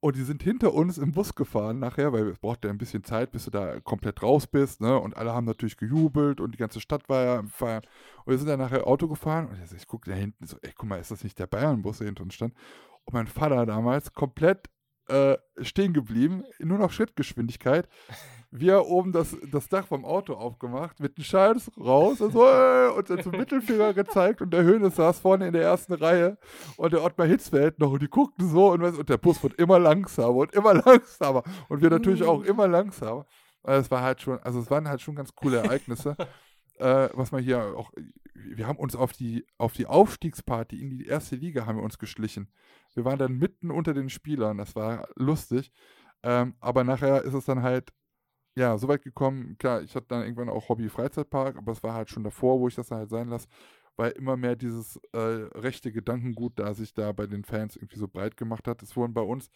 Und 0.00 0.14
die 0.14 0.22
sind 0.22 0.44
hinter 0.44 0.74
uns 0.74 0.96
im 0.96 1.10
Bus 1.10 1.34
gefahren 1.34 1.80
nachher, 1.80 2.12
weil 2.12 2.28
es 2.28 2.38
braucht 2.38 2.64
ja 2.64 2.70
ein 2.70 2.78
bisschen 2.78 3.02
Zeit, 3.02 3.32
bis 3.32 3.46
du 3.46 3.50
da 3.50 3.80
komplett 3.80 4.22
raus 4.22 4.46
bist, 4.46 4.80
ne? 4.80 4.96
Und 4.96 5.16
alle 5.16 5.32
haben 5.32 5.46
natürlich 5.46 5.76
gejubelt 5.76 6.40
und 6.40 6.52
die 6.52 6.58
ganze 6.58 6.80
Stadt 6.80 7.08
war 7.08 7.24
ja 7.24 7.38
am 7.38 7.48
Feiern. 7.48 7.82
Und 8.24 8.30
wir 8.30 8.38
sind 8.38 8.46
dann 8.46 8.60
nachher 8.60 8.86
Auto 8.86 9.08
gefahren 9.08 9.48
und 9.48 9.58
ich 9.76 9.86
gucke 9.88 10.08
da 10.08 10.16
hinten 10.16 10.46
so, 10.46 10.56
ey, 10.62 10.72
guck 10.76 10.88
mal, 10.88 11.00
ist 11.00 11.10
das 11.10 11.24
nicht 11.24 11.38
der 11.38 11.48
Bayern-Bus, 11.48 11.98
der 11.98 12.06
hinter 12.06 12.22
uns 12.22 12.34
stand? 12.34 12.54
Und 13.06 13.14
mein 13.14 13.26
Vater 13.26 13.66
damals 13.66 14.12
komplett 14.12 14.68
äh, 15.08 15.36
stehen 15.62 15.92
geblieben, 15.94 16.44
nur 16.60 16.78
noch 16.78 16.92
Schrittgeschwindigkeit. 16.92 17.88
Wir 18.50 18.86
oben 18.86 19.12
das, 19.12 19.36
das 19.50 19.68
Dach 19.68 19.86
vom 19.86 20.06
Auto 20.06 20.32
aufgemacht, 20.32 21.00
mit 21.00 21.18
dem 21.18 21.24
Scheiß 21.24 21.70
raus 21.78 22.20
und, 22.22 22.32
so, 22.32 22.46
äh, 22.46 22.88
und 22.96 23.10
dann 23.10 23.22
zum 23.22 23.32
Mittelfinger 23.32 23.92
gezeigt 23.92 24.40
und 24.40 24.50
der 24.52 24.62
Höhne 24.62 24.90
saß 24.90 25.20
vorne 25.20 25.48
in 25.48 25.52
der 25.52 25.62
ersten 25.62 25.92
Reihe 25.92 26.38
und 26.78 26.94
der 26.94 27.04
Ottmar 27.04 27.26
Hitzfeld 27.26 27.78
noch 27.78 27.92
und 27.92 28.00
die 28.00 28.08
guckten 28.08 28.48
so 28.48 28.72
und, 28.72 28.80
was- 28.80 28.96
und 28.96 29.10
der 29.10 29.18
Bus 29.18 29.42
wird 29.42 29.54
immer 29.54 29.78
langsamer 29.78 30.34
und 30.34 30.54
immer 30.54 30.72
langsamer 30.84 31.42
und 31.68 31.82
wir 31.82 31.90
natürlich 31.90 32.22
auch 32.22 32.42
immer 32.42 32.66
langsamer. 32.66 33.26
Also 33.62 33.80
Es 33.82 33.90
war 33.90 34.02
halt 34.02 34.22
schon, 34.22 34.38
also 34.38 34.60
es 34.60 34.70
waren 34.70 34.88
halt 34.88 35.02
schon 35.02 35.14
ganz 35.14 35.34
coole 35.34 35.58
Ereignisse, 35.58 36.16
äh, 36.78 37.10
was 37.12 37.32
man 37.32 37.42
hier 37.42 37.76
auch, 37.76 37.92
wir 38.34 38.66
haben 38.66 38.78
uns 38.78 38.96
auf 38.96 39.12
die, 39.12 39.44
auf 39.58 39.74
die 39.74 39.86
Aufstiegsparty 39.86 40.80
in 40.80 40.88
die 40.90 41.04
erste 41.04 41.36
Liga 41.36 41.66
haben 41.66 41.76
wir 41.76 41.84
uns 41.84 41.98
geschlichen. 41.98 42.48
Wir 42.94 43.04
waren 43.04 43.18
dann 43.18 43.36
mitten 43.36 43.70
unter 43.70 43.92
den 43.92 44.08
Spielern, 44.08 44.56
das 44.56 44.74
war 44.74 45.06
lustig. 45.16 45.70
Ähm, 46.22 46.54
aber 46.60 46.82
nachher 46.82 47.22
ist 47.22 47.34
es 47.34 47.44
dann 47.44 47.62
halt, 47.62 47.92
ja, 48.58 48.76
so 48.76 48.88
weit 48.88 49.02
gekommen, 49.02 49.56
klar, 49.58 49.82
ich 49.82 49.94
hatte 49.94 50.08
dann 50.08 50.22
irgendwann 50.22 50.48
auch 50.48 50.68
Hobby-Freizeitpark, 50.68 51.56
aber 51.56 51.72
es 51.72 51.82
war 51.84 51.94
halt 51.94 52.10
schon 52.10 52.24
davor, 52.24 52.58
wo 52.58 52.68
ich 52.68 52.74
das 52.74 52.88
dann 52.88 52.98
halt 52.98 53.10
sein 53.10 53.28
lasse, 53.28 53.46
weil 53.96 54.10
immer 54.12 54.36
mehr 54.36 54.56
dieses 54.56 54.96
äh, 55.12 55.18
rechte 55.18 55.92
Gedankengut 55.92 56.58
da 56.58 56.74
sich 56.74 56.92
da 56.92 57.12
bei 57.12 57.26
den 57.26 57.44
Fans 57.44 57.76
irgendwie 57.76 57.98
so 57.98 58.08
breit 58.08 58.36
gemacht 58.36 58.66
hat. 58.66 58.82
Es 58.82 58.96
wurden 58.96 59.14
bei 59.14 59.22
uns, 59.22 59.50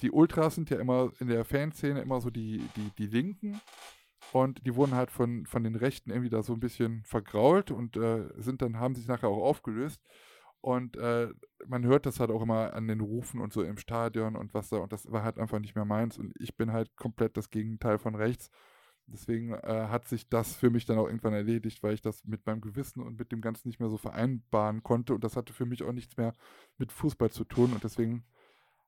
die 0.00 0.12
Ultras 0.12 0.54
sind 0.54 0.70
ja 0.70 0.78
immer 0.78 1.12
in 1.18 1.26
der 1.28 1.44
Fanszene 1.44 2.00
immer 2.00 2.20
so 2.20 2.30
die, 2.30 2.62
die, 2.76 2.90
die 2.98 3.06
Linken 3.06 3.60
und 4.32 4.64
die 4.64 4.76
wurden 4.76 4.94
halt 4.94 5.10
von, 5.10 5.46
von 5.46 5.64
den 5.64 5.74
Rechten 5.74 6.10
irgendwie 6.10 6.30
da 6.30 6.42
so 6.42 6.52
ein 6.52 6.60
bisschen 6.60 7.02
vergrault 7.04 7.72
und 7.72 7.96
äh, 7.96 8.28
sind 8.36 8.62
dann, 8.62 8.78
haben 8.78 8.94
sich 8.94 9.08
nachher 9.08 9.28
auch 9.28 9.42
aufgelöst. 9.42 10.00
Und 10.66 10.96
äh, 10.96 11.28
man 11.68 11.84
hört 11.84 12.06
das 12.06 12.18
halt 12.18 12.32
auch 12.32 12.42
immer 12.42 12.74
an 12.74 12.88
den 12.88 13.00
Rufen 13.00 13.40
und 13.40 13.52
so 13.52 13.62
im 13.62 13.78
Stadion 13.78 14.34
und 14.34 14.52
was 14.52 14.68
da, 14.68 14.78
und 14.78 14.92
das 14.92 15.08
war 15.12 15.22
halt 15.22 15.38
einfach 15.38 15.60
nicht 15.60 15.76
mehr 15.76 15.84
meins. 15.84 16.18
Und 16.18 16.34
ich 16.40 16.56
bin 16.56 16.72
halt 16.72 16.96
komplett 16.96 17.36
das 17.36 17.50
Gegenteil 17.50 17.98
von 17.98 18.16
rechts. 18.16 18.50
Deswegen 19.06 19.52
äh, 19.52 19.86
hat 19.88 20.08
sich 20.08 20.28
das 20.28 20.56
für 20.56 20.70
mich 20.70 20.84
dann 20.84 20.98
auch 20.98 21.06
irgendwann 21.06 21.34
erledigt, 21.34 21.84
weil 21.84 21.94
ich 21.94 22.00
das 22.02 22.24
mit 22.24 22.44
meinem 22.46 22.60
Gewissen 22.60 23.00
und 23.00 23.16
mit 23.16 23.30
dem 23.30 23.42
Ganzen 23.42 23.68
nicht 23.68 23.78
mehr 23.78 23.88
so 23.88 23.96
vereinbaren 23.96 24.82
konnte. 24.82 25.14
Und 25.14 25.22
das 25.22 25.36
hatte 25.36 25.52
für 25.52 25.66
mich 25.66 25.84
auch 25.84 25.92
nichts 25.92 26.16
mehr 26.16 26.34
mit 26.78 26.90
Fußball 26.90 27.30
zu 27.30 27.44
tun. 27.44 27.72
Und 27.72 27.84
deswegen 27.84 28.24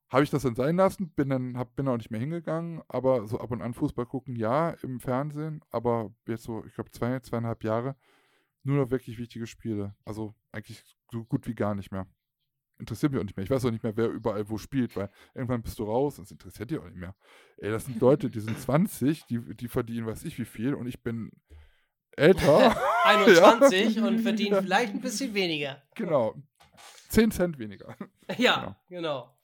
habe 0.08 0.24
ich 0.24 0.30
das 0.30 0.42
dann 0.42 0.56
sein 0.56 0.74
lassen, 0.74 1.10
bin 1.10 1.28
dann 1.28 1.56
hab, 1.56 1.76
bin 1.76 1.86
auch 1.86 1.96
nicht 1.96 2.10
mehr 2.10 2.18
hingegangen, 2.18 2.82
aber 2.88 3.28
so 3.28 3.38
ab 3.38 3.52
und 3.52 3.62
an 3.62 3.74
Fußball 3.74 4.06
gucken, 4.06 4.34
ja, 4.34 4.70
im 4.82 4.98
Fernsehen, 4.98 5.60
aber 5.70 6.12
jetzt 6.26 6.42
so, 6.42 6.64
ich 6.64 6.74
glaube, 6.74 6.90
zwei, 6.90 7.20
zweieinhalb 7.20 7.62
Jahre, 7.62 7.94
nur 8.64 8.76
noch 8.84 8.90
wirklich 8.90 9.18
wichtige 9.18 9.46
Spiele. 9.46 9.94
Also 10.04 10.34
eigentlich 10.52 10.82
so 11.10 11.24
gut 11.24 11.46
wie 11.46 11.54
gar 11.54 11.74
nicht 11.74 11.90
mehr. 11.90 12.06
Interessiert 12.78 13.10
mich 13.10 13.20
auch 13.20 13.24
nicht 13.24 13.36
mehr. 13.36 13.44
Ich 13.44 13.50
weiß 13.50 13.64
auch 13.64 13.70
nicht 13.70 13.82
mehr, 13.82 13.96
wer 13.96 14.08
überall 14.08 14.48
wo 14.48 14.56
spielt, 14.56 14.94
weil 14.96 15.10
irgendwann 15.34 15.62
bist 15.62 15.78
du 15.78 15.84
raus 15.84 16.18
und 16.18 16.24
es 16.24 16.30
interessiert 16.30 16.70
dich 16.70 16.78
auch 16.78 16.84
nicht 16.84 16.96
mehr. 16.96 17.16
Ey, 17.56 17.70
das 17.70 17.86
sind 17.86 18.00
Leute, 18.00 18.30
die 18.30 18.40
sind 18.40 18.58
20, 18.58 19.26
die, 19.26 19.40
die 19.56 19.68
verdienen 19.68 20.06
weiß 20.06 20.24
ich 20.24 20.38
wie 20.38 20.44
viel 20.44 20.74
und 20.74 20.86
ich 20.86 21.02
bin 21.02 21.32
älter. 22.12 22.76
21 23.04 24.00
und 24.00 24.20
verdienen 24.20 24.62
vielleicht 24.62 24.94
ein 24.94 25.00
bisschen 25.00 25.34
weniger. 25.34 25.82
genau. 25.94 26.34
10 27.08 27.30
Cent 27.30 27.58
weniger. 27.58 27.96
Ja, 28.36 28.76
genau. 28.90 29.34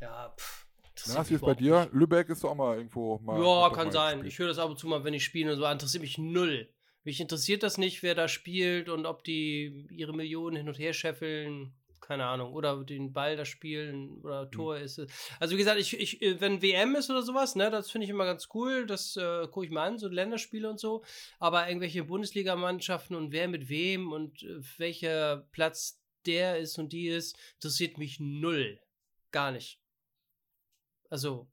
Ja, 0.00 0.34
pff. 0.36 0.66
interessiert 0.88 1.18
Was 1.18 1.30
ist 1.30 1.40
bei 1.42 1.54
dir? 1.54 1.80
nicht. 1.80 1.92
Lübeck 1.92 2.30
ist 2.30 2.42
doch 2.42 2.52
auch 2.52 2.54
mal 2.54 2.78
irgendwo 2.78 3.18
mal. 3.18 3.38
Ja, 3.42 3.68
kann 3.70 3.90
sein. 3.92 4.14
gespielt. 4.14 4.32
Ich 4.32 4.38
höre 4.38 4.48
das 4.48 4.58
ab 4.58 4.70
und 4.70 4.78
zu 4.78 4.86
mal, 4.88 5.04
wenn 5.04 5.12
ich 5.12 5.22
spiele 5.24 5.52
und 5.52 5.58
so. 5.58 5.66
Interessiert 5.66 6.02
mich 6.02 6.16
null. 6.16 6.68
Mich 7.06 7.20
interessiert 7.20 7.62
das 7.62 7.78
nicht, 7.78 8.02
wer 8.02 8.16
da 8.16 8.26
spielt 8.26 8.88
und 8.88 9.06
ob 9.06 9.22
die 9.22 9.86
ihre 9.90 10.12
Millionen 10.12 10.56
hin 10.56 10.68
und 10.68 10.76
her 10.76 10.92
scheffeln. 10.92 11.72
Keine 12.00 12.26
Ahnung. 12.26 12.52
Oder 12.52 12.82
den 12.82 13.12
Ball 13.12 13.36
da 13.36 13.44
spielen 13.44 14.16
Hm. 14.16 14.24
oder 14.24 14.50
Tor 14.50 14.78
ist. 14.78 15.00
Also, 15.38 15.54
wie 15.54 15.58
gesagt, 15.58 15.78
ich, 15.78 15.96
ich, 15.96 16.20
äh, 16.20 16.40
wenn 16.40 16.62
WM 16.62 16.96
ist 16.96 17.08
oder 17.08 17.22
sowas, 17.22 17.54
ne, 17.54 17.70
das 17.70 17.92
finde 17.92 18.06
ich 18.06 18.10
immer 18.10 18.24
ganz 18.24 18.48
cool. 18.54 18.86
Das 18.86 19.16
äh, 19.16 19.46
gucke 19.46 19.66
ich 19.66 19.70
mal 19.70 19.86
an, 19.86 20.00
so 20.00 20.08
Länderspiele 20.08 20.68
und 20.68 20.80
so. 20.80 21.04
Aber 21.38 21.68
irgendwelche 21.68 22.02
Bundesligamannschaften 22.02 23.14
und 23.14 23.30
wer 23.30 23.46
mit 23.46 23.68
wem 23.68 24.10
und 24.10 24.42
äh, 24.42 24.60
welcher 24.76 25.46
Platz 25.52 26.02
der 26.26 26.58
ist 26.58 26.76
und 26.76 26.92
die 26.92 27.06
ist, 27.06 27.38
interessiert 27.54 27.98
mich 27.98 28.18
null. 28.18 28.80
Gar 29.30 29.52
nicht. 29.52 29.78
Also, 31.08 31.46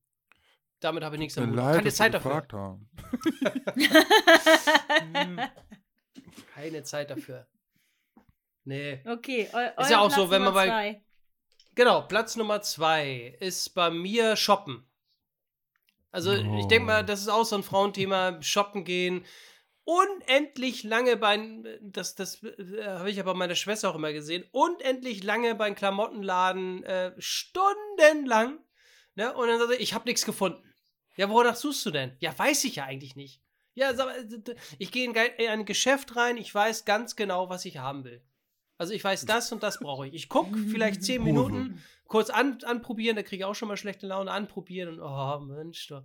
damit 0.83 1.03
habe 1.03 1.15
ich 1.15 1.19
nichts 1.19 1.37
am 1.37 1.49
Hut. 1.49 1.55
leid, 1.55 1.75
Keine 1.77 1.91
Zeit 1.93 2.13
dafür. 2.13 2.43
Keine 6.53 6.83
Zeit 6.83 7.09
dafür. 7.09 7.47
Nee. 8.65 9.01
okay, 9.05 9.49
eu 9.53 9.81
Ist 9.83 9.89
ja 9.91 9.99
auch 9.99 10.09
so, 10.09 10.27
Platz 10.27 10.31
wenn 10.31 10.41
man 10.43 10.53
Nummer 10.53 10.53
bei- 10.53 10.67
zwei. 10.67 11.03
Genau, 11.75 12.01
Platz 12.03 12.35
Nummer 12.35 12.61
zwei 12.61 13.35
ist 13.39 13.73
bei 13.73 13.89
mir 13.89 14.35
Shoppen. 14.35 14.87
Also 16.11 16.31
ich 16.33 16.67
denke 16.67 16.85
mal, 16.85 17.01
Oh. 17.03 17.05
das 17.05 17.21
ist 17.21 17.27
auch 17.29 17.43
so 17.43 17.55
ein 17.55 17.63
Frauenthema, 17.63 18.39
Shoppen 18.41 18.83
gehen. 18.85 19.25
Unendlich 19.85 20.83
lange 20.83 21.17
bei, 21.17 21.39
das, 21.81 22.13
das 22.15 22.41
äh, 22.43 22.85
habe 22.85 23.09
ich 23.09 23.19
aber 23.19 23.33
meiner 23.33 23.55
Schwester 23.55 23.89
auch 23.89 23.95
immer 23.95 24.13
gesehen, 24.13 24.45
unendlich 24.51 25.23
lange 25.23 25.55
beim 25.55 25.75
Klamottenladen, 25.75 26.83
äh, 26.83 27.11
stundenlang. 27.17 28.59
Ne? 29.15 29.33
Und 29.33 29.47
dann 29.47 29.59
sagt 29.59 29.71
sie, 29.71 29.77
ich 29.77 29.93
habe 29.93 30.05
nichts 30.05 30.23
gefunden. 30.25 30.63
Ja, 31.15 31.29
wonach 31.29 31.55
suchst 31.55 31.85
du 31.85 31.91
denn? 31.91 32.15
Ja, 32.19 32.37
weiß 32.37 32.63
ich 32.65 32.77
ja 32.77 32.85
eigentlich 32.85 33.15
nicht. 33.15 33.41
Ja, 33.75 33.91
ich 34.77 34.91
gehe 34.91 35.09
in 35.09 35.15
ein 35.15 35.65
Geschäft 35.65 36.15
rein, 36.15 36.37
ich 36.37 36.53
weiß 36.53 36.85
ganz 36.85 37.15
genau, 37.15 37.49
was 37.49 37.65
ich 37.65 37.77
haben 37.77 38.03
will. 38.03 38.21
Also 38.77 38.93
ich 38.93 39.03
weiß, 39.03 39.25
das 39.25 39.51
und 39.51 39.63
das 39.63 39.79
brauche 39.79 40.07
ich. 40.07 40.13
Ich 40.13 40.29
gucke 40.29 40.57
vielleicht 40.57 41.03
zehn 41.03 41.23
Minuten, 41.23 41.81
kurz 42.07 42.29
an, 42.29 42.59
anprobieren, 42.63 43.15
da 43.15 43.23
kriege 43.23 43.43
ich 43.43 43.45
auch 43.45 43.55
schon 43.55 43.67
mal 43.67 43.77
schlechte 43.77 44.07
Laune, 44.07 44.31
anprobieren 44.31 44.99
und 44.99 45.01
oh 45.01 45.39
Mensch, 45.39 45.87
doch. 45.87 46.03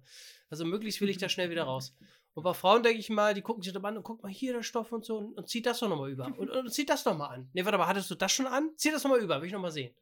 Also 0.48 0.64
möglichst 0.64 1.01
will 1.01 1.09
ich 1.09 1.18
da 1.18 1.28
schnell 1.28 1.51
wieder 1.51 1.64
raus. 1.64 1.94
Und 2.35 2.44
bei 2.44 2.55
Frauen 2.55 2.82
denke 2.82 3.01
ich 3.01 3.10
mal, 3.10 3.35
die 3.35 3.43
gucken 3.43 3.62
sich 3.62 3.72
das 3.72 3.82
an 3.82 3.97
und 3.97 4.05
guck 4.05 4.22
mal 4.22 4.30
hier 4.30 4.52
der 4.52 4.62
Stoff 4.62 4.93
und 4.93 5.05
so 5.05 5.18
und, 5.18 5.36
und 5.36 5.48
zieht 5.48 5.66
das 5.66 5.80
doch 5.80 5.89
nochmal 5.89 6.10
über. 6.10 6.26
Und, 6.39 6.51
und 6.51 6.72
zieht 6.72 6.89
das 6.89 7.02
doch 7.02 7.16
mal 7.16 7.26
an. 7.26 7.51
Nee, 7.52 7.64
warte 7.64 7.78
mal, 7.78 7.89
hattest 7.89 8.10
du 8.10 8.14
das 8.14 8.30
schon 8.30 8.47
an? 8.47 8.70
Zieh 8.76 8.93
das 8.93 9.02
nochmal 9.02 9.20
über, 9.20 9.40
will 9.40 9.48
ich 9.48 9.52
nochmal 9.52 9.72
sehen. 9.72 9.93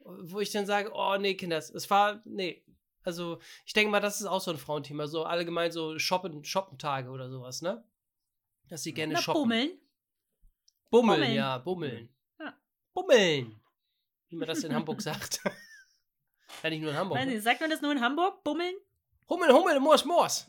Wo 0.00 0.40
ich 0.40 0.50
dann 0.50 0.64
sage, 0.64 0.90
oh 0.94 1.16
nee, 1.18 1.34
Kinders, 1.34 1.70
es 1.70 1.90
war, 1.90 2.22
nee. 2.24 2.62
Also 3.06 3.38
ich 3.64 3.72
denke 3.72 3.90
mal, 3.90 4.00
das 4.00 4.20
ist 4.20 4.26
auch 4.26 4.40
so 4.40 4.50
ein 4.50 4.58
Frauenthema, 4.58 5.06
so 5.06 5.24
allgemein 5.24 5.70
so 5.70 5.98
Shoppen, 5.98 6.44
Shoppentage 6.44 7.08
oder 7.08 7.30
sowas, 7.30 7.62
ne? 7.62 7.84
Dass 8.68 8.82
sie 8.82 8.92
gerne 8.92 9.14
Na, 9.14 9.22
shoppen. 9.22 9.42
bummeln. 9.42 9.70
Bummeln, 10.90 11.20
Bummeln. 11.20 11.34
ja, 11.36 11.58
bummeln. 11.58 12.08
Ja. 12.40 12.54
Bummeln. 12.92 13.60
Wie 14.28 14.36
man 14.36 14.48
das 14.48 14.64
in 14.64 14.74
Hamburg 14.74 15.00
sagt. 15.00 15.40
ja, 16.62 16.70
nicht 16.70 16.80
nur 16.82 16.90
in 16.90 16.96
Hamburg. 16.96 17.18
Weiß 17.18 17.26
Ne? 17.26 17.34
nicht, 17.34 17.44
sagt 17.44 17.60
man 17.60 17.70
das 17.70 17.80
nur 17.80 17.92
in 17.92 18.00
Hamburg? 18.00 18.42
Bummeln? 18.42 18.74
Hummel, 19.28 19.52
Hummel, 19.52 19.78
Mors, 19.80 20.04
Mors. 20.04 20.48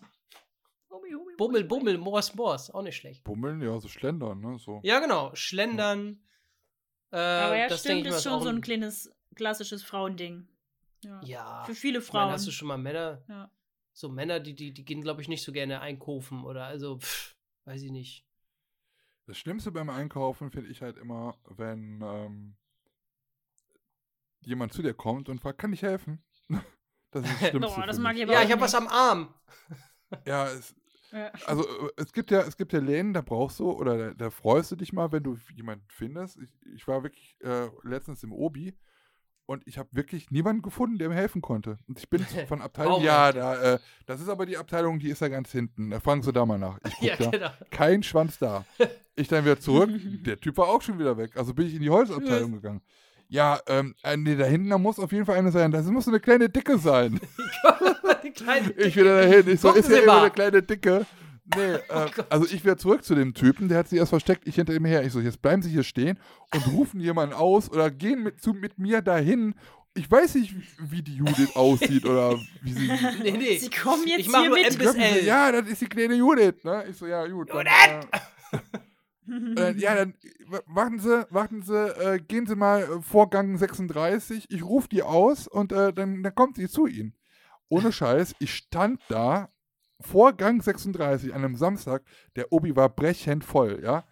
Hummel, 0.89 1.13
Hummel, 1.13 1.35
Bummel. 1.37 1.63
Bummel, 1.63 1.97
Mors, 1.99 2.33
Mors. 2.33 2.71
Auch 2.71 2.81
nicht 2.81 2.95
schlecht. 2.97 3.23
Bummeln, 3.23 3.61
ja, 3.61 3.79
so 3.79 3.87
schlendern, 3.87 4.39
ne? 4.41 4.57
So. 4.57 4.79
Ja, 4.83 4.99
genau. 4.99 5.33
Schlendern. 5.35 6.23
Äh, 7.11 7.17
Aber 7.17 7.57
ja, 7.57 7.67
das 7.67 7.81
stimmt, 7.81 8.05
ist 8.07 8.23
schon 8.23 8.41
so 8.41 8.49
ein 8.49 8.61
kleines 8.61 9.11
klassisches 9.35 9.83
Frauending. 9.83 10.47
Ja. 11.03 11.21
Ja. 11.23 11.63
Für 11.65 11.75
viele 11.75 11.99
Ich 11.99 12.11
meine, 12.13 12.25
Frauen. 12.25 12.31
hast 12.33 12.47
du 12.47 12.51
schon 12.51 12.67
mal 12.67 12.77
Männer, 12.77 13.23
Ja. 13.27 13.51
so 13.93 14.09
Männer, 14.09 14.39
die, 14.39 14.55
die, 14.55 14.73
die 14.73 14.85
gehen, 14.85 15.01
glaube 15.01 15.21
ich, 15.21 15.27
nicht 15.27 15.43
so 15.43 15.51
gerne 15.51 15.79
einkaufen 15.81 16.43
oder 16.43 16.65
also, 16.65 16.99
pff, 16.99 17.35
weiß 17.65 17.81
ich 17.83 17.91
nicht. 17.91 18.25
Das 19.25 19.37
Schlimmste 19.37 19.71
beim 19.71 19.89
Einkaufen 19.89 20.51
finde 20.51 20.69
ich 20.69 20.81
halt 20.81 20.97
immer, 20.97 21.37
wenn 21.49 22.01
ähm, 22.01 22.55
jemand 24.41 24.73
zu 24.73 24.81
dir 24.81 24.93
kommt 24.93 25.29
und 25.29 25.39
fragt, 25.41 25.59
kann 25.59 25.73
ich 25.73 25.81
helfen? 25.81 26.23
Das 27.11 27.23
ist 27.25 27.41
das 27.41 27.49
Schlimmste. 27.51 27.81
Oh, 27.81 27.85
das 27.85 27.99
mag 27.99 28.17
ich 28.17 28.27
Ja, 28.27 28.43
ich 28.43 28.51
habe 28.51 28.61
was 28.61 28.75
am 28.75 28.87
Arm. 28.87 29.33
Ja, 30.25 30.47
es, 30.47 30.75
Ja. 31.11 31.31
also 31.45 31.63
äh, 31.87 31.91
es 31.97 32.11
gibt 32.11 32.31
ja, 32.31 32.41
es 32.41 32.55
gibt 32.57 32.73
ja 32.73 32.79
Läden, 32.79 33.13
da 33.13 33.21
brauchst 33.21 33.59
du 33.59 33.71
oder 33.71 33.97
da, 33.97 34.13
da 34.13 34.29
freust 34.29 34.71
du 34.71 34.75
dich 34.75 34.91
mal, 34.91 35.11
wenn 35.13 35.23
du 35.23 35.37
jemanden 35.55 35.85
findest. 35.89 36.37
Ich, 36.37 36.49
ich 36.75 36.87
war 36.87 37.03
wirklich 37.03 37.37
äh, 37.41 37.69
letztens 37.83 38.23
im 38.23 38.33
Obi 38.33 38.77
und 39.47 39.65
ich 39.65 39.77
habe 39.77 39.89
wirklich 39.93 40.29
niemanden 40.29 40.61
gefunden, 40.61 40.97
der 40.99 41.09
mir 41.09 41.15
helfen 41.15 41.41
konnte. 41.41 41.77
Und 41.87 41.97
ich 41.97 42.09
bin 42.09 42.21
von 42.47 42.61
Abteilung, 42.61 43.01
ja, 43.01 43.31
da, 43.31 43.73
äh, 43.75 43.79
das 44.05 44.21
ist 44.21 44.29
aber 44.29 44.45
die 44.45 44.57
Abteilung, 44.57 44.99
die 44.99 45.09
ist 45.09 45.21
ja 45.21 45.29
ganz 45.29 45.51
hinten. 45.51 45.89
Da 45.89 45.99
fragen 45.99 46.21
Sie 46.21 46.31
da 46.31 46.45
mal 46.45 46.59
nach. 46.59 46.77
Ich 46.85 46.93
guck 46.99 47.03
Ja, 47.03 47.15
da, 47.17 47.29
genau. 47.31 47.49
kein 47.71 48.03
Schwanz 48.03 48.37
da. 48.37 48.63
Ich 49.19 49.27
dann 49.27 49.45
wieder 49.45 49.59
zurück, 49.59 49.89
der 50.27 50.39
Typ 50.39 50.57
war 50.57 50.67
auch 50.67 50.83
schon 50.83 50.99
wieder 50.99 51.17
weg. 51.17 51.37
Also 51.37 51.51
bin 51.55 51.65
ich 51.65 51.73
in 51.73 51.81
die 51.81 51.89
Holzabteilung 51.89 52.51
gegangen. 52.51 52.81
Ja, 53.29 53.59
ähm, 53.65 53.95
äh, 54.03 54.15
nee, 54.15 54.35
da 54.35 54.45
hinten, 54.45 54.69
da 54.69 54.77
muss 54.77 54.99
auf 54.99 55.11
jeden 55.11 55.25
Fall 55.25 55.37
eine 55.37 55.51
sein. 55.51 55.71
Das 55.71 55.87
muss 55.87 56.05
so 56.05 56.11
eine 56.11 56.19
kleine 56.19 56.49
Dicke 56.49 56.77
sein. 56.77 57.19
Die 58.23 58.29
kleine 58.29 58.69
Ich 58.73 58.95
wieder 58.95 59.19
dahin. 59.23 59.49
Ich 59.49 59.59
so, 59.59 59.69
Gucken 59.69 59.81
ist 59.83 59.89
ja 59.89 60.03
immer 60.03 60.21
eine 60.21 60.29
kleine 60.29 60.61
Dicke. 60.61 61.07
Nee, 61.55 61.73
äh, 61.89 62.09
also 62.29 62.45
ich 62.45 62.63
wieder 62.63 62.77
zurück 62.77 63.03
zu 63.03 63.15
dem 63.15 63.33
Typen, 63.33 63.69
der 63.69 63.79
hat 63.79 63.89
sich 63.89 63.99
erst 63.99 64.09
versteckt, 64.09 64.47
ich 64.47 64.55
hinter 64.55 64.73
ihm 64.73 64.85
her. 64.85 65.03
Ich 65.03 65.13
so, 65.13 65.19
jetzt 65.19 65.41
bleiben 65.41 65.61
Sie 65.61 65.69
hier 65.69 65.83
stehen 65.83 66.19
und 66.53 66.67
rufen 66.73 66.99
jemanden 66.99 67.33
aus 67.33 67.69
oder 67.71 67.89
gehen 67.89 68.23
mit, 68.23 68.41
zu, 68.41 68.53
mit 68.53 68.77
mir 68.77 69.01
dahin. 69.01 69.55
Ich 69.93 70.09
weiß 70.09 70.35
nicht, 70.35 70.53
wie 70.79 71.01
die 71.01 71.15
Judith 71.15 71.51
aussieht 71.55 72.05
oder 72.05 72.37
wie 72.61 72.73
sie. 72.73 72.87
Nee, 73.23 73.31
nee. 73.31 73.57
Sie 73.57 73.69
kommen 73.69 74.07
jetzt 74.07 74.19
Ich 74.19 74.29
mach 74.29 74.41
hier 74.41 74.49
nur 74.49 74.57
mit. 74.57 74.71
M 74.71 74.77
bis 74.77 74.95
L. 74.95 75.23
Ja, 75.25 75.51
das 75.51 75.67
ist 75.67 75.81
die 75.81 75.87
kleine 75.87 76.15
Judith. 76.15 76.63
Ne? 76.63 76.85
Ich 76.89 76.97
so, 76.97 77.07
ja, 77.07 77.25
gut. 77.25 77.49
Dann, 77.49 77.65
Judith! 77.65 78.09
äh, 79.57 79.71
äh, 79.71 79.77
ja, 79.77 79.95
dann 79.95 80.13
warten 80.65 80.99
Sie, 80.99 81.25
warten 81.29 81.61
Sie, 81.61 81.73
äh, 81.73 82.19
gehen 82.19 82.45
Sie 82.45 82.55
mal 82.55 82.83
äh, 82.83 83.01
Vorgang 83.01 83.57
36. 83.57 84.45
Ich 84.49 84.63
rufe 84.63 84.87
die 84.89 85.03
aus 85.03 85.47
und 85.47 85.71
äh, 85.71 85.93
dann, 85.93 86.23
dann 86.23 86.35
kommt 86.35 86.57
sie 86.57 86.69
zu 86.69 86.87
Ihnen. 86.87 87.13
Ohne 87.69 87.91
Scheiß, 87.91 88.35
ich 88.39 88.53
stand 88.53 89.01
da, 89.09 89.49
Vorgang 89.99 90.61
36 90.61 91.33
an 91.33 91.43
einem 91.43 91.55
Samstag, 91.55 92.03
der 92.35 92.51
Obi 92.53 92.75
war 92.75 92.89
brechend 92.89 93.43
voll, 93.43 93.79
ja. 93.83 94.05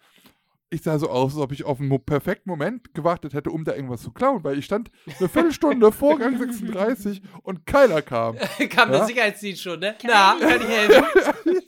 Ich 0.71 0.81
sah 0.81 0.97
so 0.97 1.09
aus, 1.09 1.33
als 1.33 1.41
ob 1.41 1.51
ich 1.51 1.63
auf 1.63 1.79
einen 1.79 2.03
perfekten 2.03 2.49
Moment 2.49 2.93
gewartet 2.95 3.33
hätte, 3.33 3.51
um 3.51 3.63
da 3.63 3.75
irgendwas 3.75 4.01
zu 4.01 4.11
klauen, 4.11 4.43
weil 4.43 4.57
ich 4.57 4.65
stand 4.65 4.89
eine 5.19 5.29
Viertelstunde 5.29 5.91
Vorgang 5.91 6.37
36 6.37 7.21
und 7.43 7.65
keiner 7.67 8.01
kam. 8.01 8.35
Kam 8.69 8.89
der 8.89 8.99
Ja? 9.01 9.05
Sicherheitsdienst 9.05 9.61
schon, 9.61 9.79
ne? 9.79 9.95
Kann 10.01 10.11
Na, 10.11 10.35
ich- 10.35 10.41
kann 10.41 10.61
ich 10.61 10.67
helfen? 10.67 11.61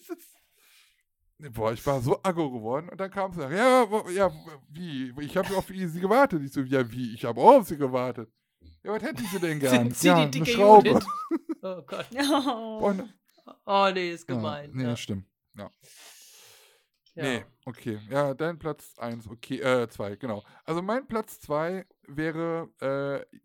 Boah, 1.53 1.71
ich 1.71 1.85
war 1.85 2.01
so 2.01 2.19
aggro 2.23 2.49
geworden 2.49 2.89
und 2.89 2.99
dann 2.99 3.11
kam 3.11 3.31
sie, 3.31 3.41
ja, 3.41 3.85
wo- 3.89 4.09
ja, 4.09 4.31
wie? 4.71 5.13
Ich 5.21 5.37
habe 5.37 5.55
auf 5.55 5.67
sie 5.67 5.99
gewartet. 6.01 6.41
Ich 6.43 6.51
so, 6.51 6.61
ja, 6.61 6.89
wie? 6.91 7.13
Ich 7.13 7.23
habe 7.25 7.39
auch 7.39 7.57
auf 7.59 7.67
sie 7.67 7.77
gewartet. 7.77 8.27
Ja, 8.83 8.93
was 8.93 9.03
hätten 9.03 9.23
sie 9.31 9.39
denn 9.39 9.59
gern? 9.59 9.71
Sind 9.83 9.95
Sie 9.97 10.07
ja, 10.07 10.15
die 10.15 10.21
eine 10.23 10.31
dicke 10.31 10.45
Schraube. 10.47 10.89
Judith? 10.89 11.05
Oh 11.61 11.81
Gott. 11.85 12.05
Oh. 12.31 12.79
Und, 12.87 13.13
Oh 13.65 13.89
nee, 13.93 14.11
ist 14.11 14.27
ja, 14.29 14.35
gemein. 14.35 14.71
nee, 14.73 14.83
ja. 14.83 14.95
stimmt. 14.95 15.25
Ja. 15.55 15.71
Ja. 17.15 17.23
Nee, 17.23 17.45
okay. 17.65 17.99
Ja, 18.09 18.33
dein 18.35 18.59
Platz 18.59 18.93
1, 18.97 19.27
okay, 19.27 19.59
äh, 19.59 19.89
2, 19.89 20.17
genau. 20.17 20.43
Also 20.65 20.83
mein 20.83 21.07
Platz 21.07 21.39
2 21.39 21.85
wäre, 22.07 22.69
äh, 22.79 23.37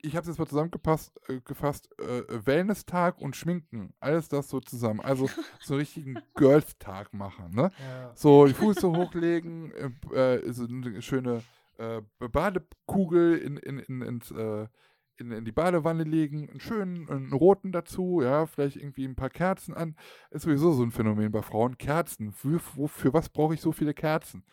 ich 0.00 0.16
habe 0.16 0.22
es 0.22 0.28
jetzt 0.28 0.38
mal 0.38 0.46
zusammengepasst, 0.46 1.12
äh, 1.28 1.40
gefasst, 1.40 1.90
äh, 2.00 2.46
Wellness-Tag 2.46 3.20
und 3.20 3.36
Schminken. 3.36 3.92
Alles 4.00 4.30
das 4.30 4.48
so 4.48 4.60
zusammen. 4.60 5.00
Also 5.00 5.26
so 5.60 5.74
einen 5.74 5.80
richtigen 5.80 6.18
Girls-Tag 6.36 7.12
machen, 7.12 7.54
ne? 7.54 7.70
Ja. 7.78 8.12
So 8.14 8.46
die 8.46 8.54
Füße 8.54 8.88
hochlegen, 8.90 9.72
äh, 10.12 10.36
äh, 10.36 10.52
so 10.52 10.64
eine 10.64 11.02
schöne 11.02 11.42
äh, 11.76 12.00
Badekugel 12.18 13.36
in, 13.36 13.58
in, 13.58 13.78
in, 13.78 14.00
ins, 14.00 14.30
äh, 14.30 14.68
in, 15.18 15.30
in 15.30 15.44
die 15.44 15.52
Badewanne 15.52 16.04
legen, 16.04 16.48
einen 16.50 16.60
schönen 16.60 17.08
einen 17.08 17.32
roten 17.32 17.72
dazu, 17.72 18.20
ja, 18.22 18.46
vielleicht 18.46 18.76
irgendwie 18.76 19.04
ein 19.04 19.16
paar 19.16 19.30
Kerzen 19.30 19.74
an. 19.74 19.96
Ist 20.30 20.42
sowieso 20.42 20.72
so 20.72 20.82
ein 20.82 20.90
Phänomen 20.92 21.30
bei 21.32 21.42
Frauen. 21.42 21.78
Kerzen. 21.78 22.32
Für, 22.32 22.58
für, 22.58 23.12
was 23.12 23.28
brauche 23.28 23.54
ich 23.54 23.60
so 23.60 23.72
viele 23.72 23.94
Kerzen? 23.94 24.44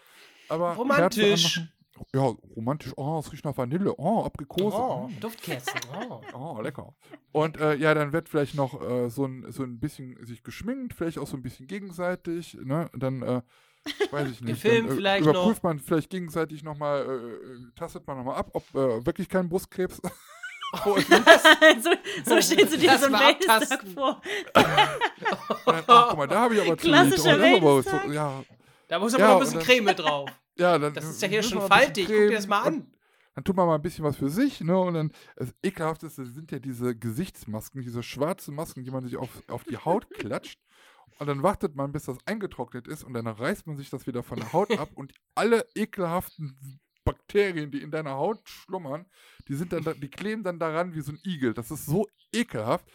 Aber 0.50 0.74
Romantisch. 0.74 1.62
Ja, 2.14 2.22
romantisch. 2.56 2.92
Oh, 2.98 3.20
es 3.20 3.32
riecht 3.32 3.46
nach 3.46 3.56
Vanille. 3.56 3.94
Oh, 3.98 4.24
Aprikose. 4.24 4.76
Oh, 4.76 5.08
Mm. 5.08 5.20
Duftkerzen. 5.20 5.80
Oh. 6.10 6.22
Oh, 6.34 6.62
lecker. 6.62 6.96
Und 7.32 7.58
äh, 7.58 7.76
ja, 7.76 7.94
dann 7.94 8.12
wird 8.14 8.30
vielleicht 8.30 8.56
noch 8.56 8.82
äh, 8.82 9.10
so, 9.10 9.26
ein, 9.26 9.52
so 9.52 9.64
ein 9.64 9.80
bisschen 9.80 10.18
sich 10.26 10.44
geschminkt, 10.44 10.94
vielleicht 10.94 11.20
auch 11.20 11.28
so 11.28 11.38
ein 11.38 11.44
bisschen 11.44 11.68
gegenseitig. 11.68 12.58
Ne? 12.64 12.90
Dann, 12.98 13.22
äh, 13.22 13.42
weiß 14.12 14.30
ich 14.32 14.42
nicht. 14.42 14.64
Gefilmt 14.64 14.90
dann, 14.90 14.94
äh, 14.94 14.98
vielleicht 14.98 15.26
überprüft 15.26 15.64
man 15.64 15.80
vielleicht 15.80 16.10
gegenseitig 16.10 16.64
nochmal, 16.64 17.06
äh, 17.06 17.14
äh, 17.54 17.72
tastet 17.76 18.08
man 18.08 18.18
nochmal 18.18 18.38
ab, 18.38 18.50
ob 18.54 18.64
äh, 18.74 19.06
wirklich 19.06 19.30
kein 19.30 19.48
Brustkrebs 19.48 20.02
so, 20.84 21.92
so 22.26 22.42
stellst 22.42 22.74
du 22.74 22.78
dir 22.78 22.92
Das 22.92 23.02
so 23.02 23.08
einen 23.08 23.16
Wellness-Tag 23.20 23.84
vor. 23.94 24.22
Dann, 24.54 24.66
ach, 25.88 26.08
guck 26.10 26.18
mal, 26.18 26.28
da 26.28 26.42
habe 26.42 26.56
ich 26.56 26.62
aber 26.62 26.76
Klassischer. 26.76 27.38
Oh, 27.40 27.80
ist 27.80 27.88
aber 27.88 27.96
Wellness-Tag. 27.96 28.04
so, 28.08 28.12
ja, 28.12 28.44
Da 28.88 29.00
muss 29.00 29.14
aber 29.14 29.24
Ja, 29.24 29.28
noch 29.30 29.36
ein 29.36 29.40
bisschen 29.42 29.60
dann- 29.60 29.68
Creme 29.68 29.96
drauf. 29.96 30.30
ja, 30.58 30.78
dann, 30.80 30.94
Das 30.94 31.06
ist 31.06 31.22
ja 31.22 31.28
hier 31.28 31.44
schon 31.44 31.62
faltig. 31.62 32.06
Guck 32.08 32.16
dir 32.16 32.32
das 32.32 32.48
mal 32.48 32.62
und 32.62 32.68
an. 32.68 32.88
Dann 33.36 33.44
tut 33.44 33.56
man 33.56 33.66
mal 33.68 33.76
ein 33.76 33.82
bisschen 33.82 34.04
was 34.06 34.18
für 34.18 34.30
sich, 34.30 34.62
ne? 34.62 34.78
Und 34.78 34.94
dann, 34.94 35.12
das 35.36 35.54
Ekelhafteste 35.64 36.26
sind 36.26 36.52
ja 36.52 36.60
diese 36.60 36.96
Gesichtsmasken, 36.96 37.82
diese 37.82 38.04
schwarzen 38.04 38.54
Masken, 38.54 38.84
die 38.84 38.92
man 38.92 39.04
sich 39.04 39.18
auf, 39.18 39.30
auf 39.50 39.64
die 39.64 39.78
Haut 39.78 40.08
klatscht. 40.12 40.60
Und 41.20 41.28
dann 41.28 41.42
wartet 41.42 41.76
man, 41.76 41.92
bis 41.92 42.06
das 42.06 42.18
eingetrocknet 42.26 42.88
ist 42.88 43.04
und 43.04 43.14
dann 43.14 43.26
reißt 43.28 43.66
man 43.68 43.78
sich 43.78 43.90
das 43.90 44.06
wieder 44.08 44.22
von 44.24 44.40
der 44.40 44.52
Haut 44.54 44.78
ab 44.78 44.90
und 44.96 45.14
alle 45.36 45.66
ekelhaften 45.76 46.80
Bakterien, 47.04 47.72
die 47.72 47.82
in 47.82 47.92
deiner 47.92 48.14
Haut 48.16 48.40
schlummern, 48.48 49.06
die 49.48 49.56
sind 49.56 49.74
dann, 49.74 49.84
da, 49.84 49.94
die 49.94 50.10
kleben 50.10 50.44
dann 50.44 50.60
daran 50.60 50.94
wie 50.96 51.02
so 51.02 51.12
ein 51.12 51.20
Igel. 51.26 51.54
Das 51.54 51.70
ist 51.72 51.86
so 51.86 52.08
ekelhaft. 52.34 52.86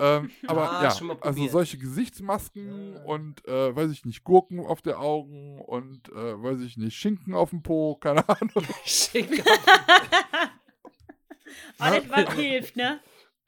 Ähm, 0.00 0.30
aber 0.46 0.70
Ah, 0.70 0.82
ja, 0.84 1.16
also 1.22 1.48
solche 1.48 1.76
Gesichtsmasken 1.78 2.94
Ja. 2.94 3.02
und, 3.02 3.44
äh, 3.48 3.74
weiß 3.74 3.90
ich 3.90 4.04
nicht, 4.04 4.22
Gurken 4.22 4.60
auf 4.64 4.80
der 4.82 5.00
Augen 5.00 5.60
und, 5.60 6.08
äh, 6.10 6.40
weiß 6.42 6.60
ich 6.60 6.76
nicht, 6.76 6.96
Schinken 6.96 7.34
auf 7.34 7.50
dem 7.50 7.62
Po, 7.62 7.96
keine 8.00 8.28
Ahnung. 8.28 8.64
Schick. 8.84 9.42
Alles, 11.78 12.08
was 12.10 12.32
hilft, 12.34 12.76
ne? 12.76 13.00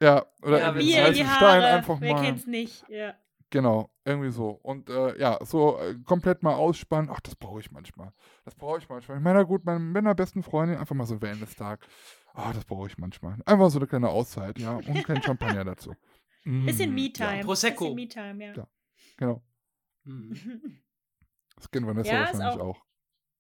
Ja, 0.03 0.25
oder 0.43 0.59
Ja, 0.59 0.67
irgendwie 0.69 0.87
Bier 0.87 0.97
die 1.13 1.21
heißen 1.25 1.37
Stein 1.37 1.63
Haare. 1.63 1.67
einfach 1.67 2.01
Wer 2.01 2.15
mal. 2.15 2.23
kennt's 2.25 2.47
nicht? 2.47 2.85
Ja. 2.89 3.15
Genau, 3.53 3.91
irgendwie 4.05 4.31
so. 4.31 4.51
Und 4.51 4.89
äh, 4.91 5.19
ja, 5.19 5.39
so 5.45 5.79
äh, 5.81 5.97
komplett 6.05 6.43
mal 6.45 6.55
ausspannen. 6.55 7.11
Ach, 7.13 7.21
das 7.21 7.35
brauche 7.35 7.59
ich 7.61 7.73
manchmal. 7.73 8.13
Das 8.45 8.55
brauche 8.55 8.79
ich 8.79 8.89
manchmal. 8.89 9.19
Ich 9.19 9.25
meine, 9.25 9.45
gut, 9.45 9.65
meine, 9.65 9.81
mit 9.81 9.93
meiner 10.05 10.15
besten 10.15 10.43
Freundin 10.45 10.79
einfach 10.79 10.95
mal 10.95 11.05
so 11.07 11.21
Wellness-Tag. 11.21 11.85
Ah, 12.33 12.53
das 12.53 12.65
brauche 12.65 12.87
ich 12.87 12.97
manchmal. 12.97 13.39
Einfach 13.45 13.71
so 13.71 13.81
eine 13.81 13.89
kleine 13.89 14.09
Auszeit, 14.09 14.59
ja. 14.61 14.77
Und 14.77 14.89
einen 14.89 15.03
kleinen 15.03 15.23
Champagner 15.23 15.65
dazu. 15.65 15.95
Bisschen 16.45 16.93
Mm, 16.93 16.95
Me-Time. 16.95 17.37
Ja, 17.39 17.43
Prosecco. 17.45 17.93
Bisschen 17.93 17.97
Me-Time, 17.97 18.45
ja. 18.47 18.55
Ja. 18.55 18.69
genau. 19.17 19.43
Hm. 20.05 20.81
Das 21.57 21.71
kennen 21.71 21.87
Vanessa 21.87 22.11
Ja, 22.13 22.25
ist 22.25 22.35
wahrscheinlich 22.39 22.61
auch- 22.63 22.77
auch. 22.77 22.85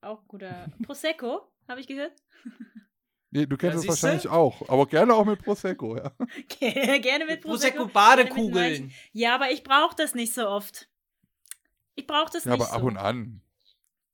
Auch 0.03 0.27
guter. 0.29 0.67
Prosecco, 0.83 1.41
habe 1.69 1.81
ich 1.81 1.87
gehört. 1.87 2.13
Nee, 3.33 3.47
du 3.47 3.57
kennst 3.57 3.75
Ja, 3.75 3.79
es 3.79 3.83
siehste? 3.83 3.89
wahrscheinlich 4.09 4.29
auch. 4.29 4.69
Aber 4.69 4.87
gerne 4.87 5.15
auch 5.15 5.25
mit 5.25 5.41
Prosecco, 5.43 5.97
ja. 5.97 6.11
Gerne 6.59 7.27
mit 7.27 7.41
Prosecco. 7.41 7.85
Prosecco 7.85 7.87
Badekugeln. 7.87 8.93
Ja, 9.13 9.35
aber 9.37 9.51
ich 9.53 9.63
brauche 9.63 9.95
das 9.97 10.15
nicht 10.15 10.35
so 10.35 10.49
oft. 10.49 10.89
Ich 11.95 12.07
brauche 12.07 12.33
das 12.33 12.45
Ja, 12.45 12.53
nicht 12.53 12.63
aber 12.63 12.73
ab 12.73 12.81
so. 12.81 12.87
und 12.89 12.97
an. 12.97 13.41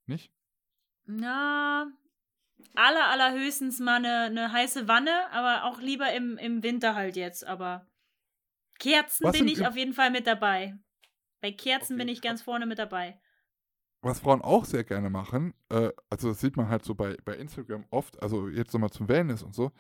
Nicht? 0.07 0.31
Na, 1.07 1.87
aller, 2.75 3.07
allerhöchstens 3.09 3.79
mal 3.81 3.97
eine, 3.97 4.23
eine 4.25 4.53
heiße 4.53 4.87
Wanne, 4.89 5.31
aber 5.33 5.65
auch 5.65 5.81
lieber 5.81 6.13
im, 6.13 6.37
im 6.37 6.63
Winter 6.63 6.95
halt 6.95 7.17
jetzt. 7.17 7.47
Aber 7.47 7.87
Kerzen 8.79 9.25
Was 9.25 9.33
bin 9.39 9.49
ich 9.49 9.67
auf 9.67 9.77
jeden 9.77 9.95
Fall 9.95 10.11
mit 10.11 10.27
dabei. 10.27 10.77
Bei 11.41 11.53
Kerzen 11.53 11.95
Okay. 11.95 12.05
bin 12.05 12.09
ich 12.09 12.21
ganz 12.21 12.43
vorne 12.43 12.67
mit 12.67 12.79
dabei. 12.79 13.19
Was 14.03 14.21
Frauen 14.21 14.43
auch 14.43 14.65
sehr 14.65 14.85
gerne 14.85 15.11
machen, 15.11 15.55
äh, 15.71 15.91
also 16.11 16.29
das 16.29 16.41
sieht 16.41 16.57
man 16.57 16.69
halt 16.69 16.85
so 16.85 16.95
bei, 16.95 17.17
bei 17.25 17.35
Instagram 17.35 17.85
oft, 17.91 18.23
also 18.23 18.49
jetzt 18.49 18.73
nochmal 18.73 18.91
zum 18.91 19.09
Wellness 19.09 19.43
und 19.43 19.55
so, 19.55 19.73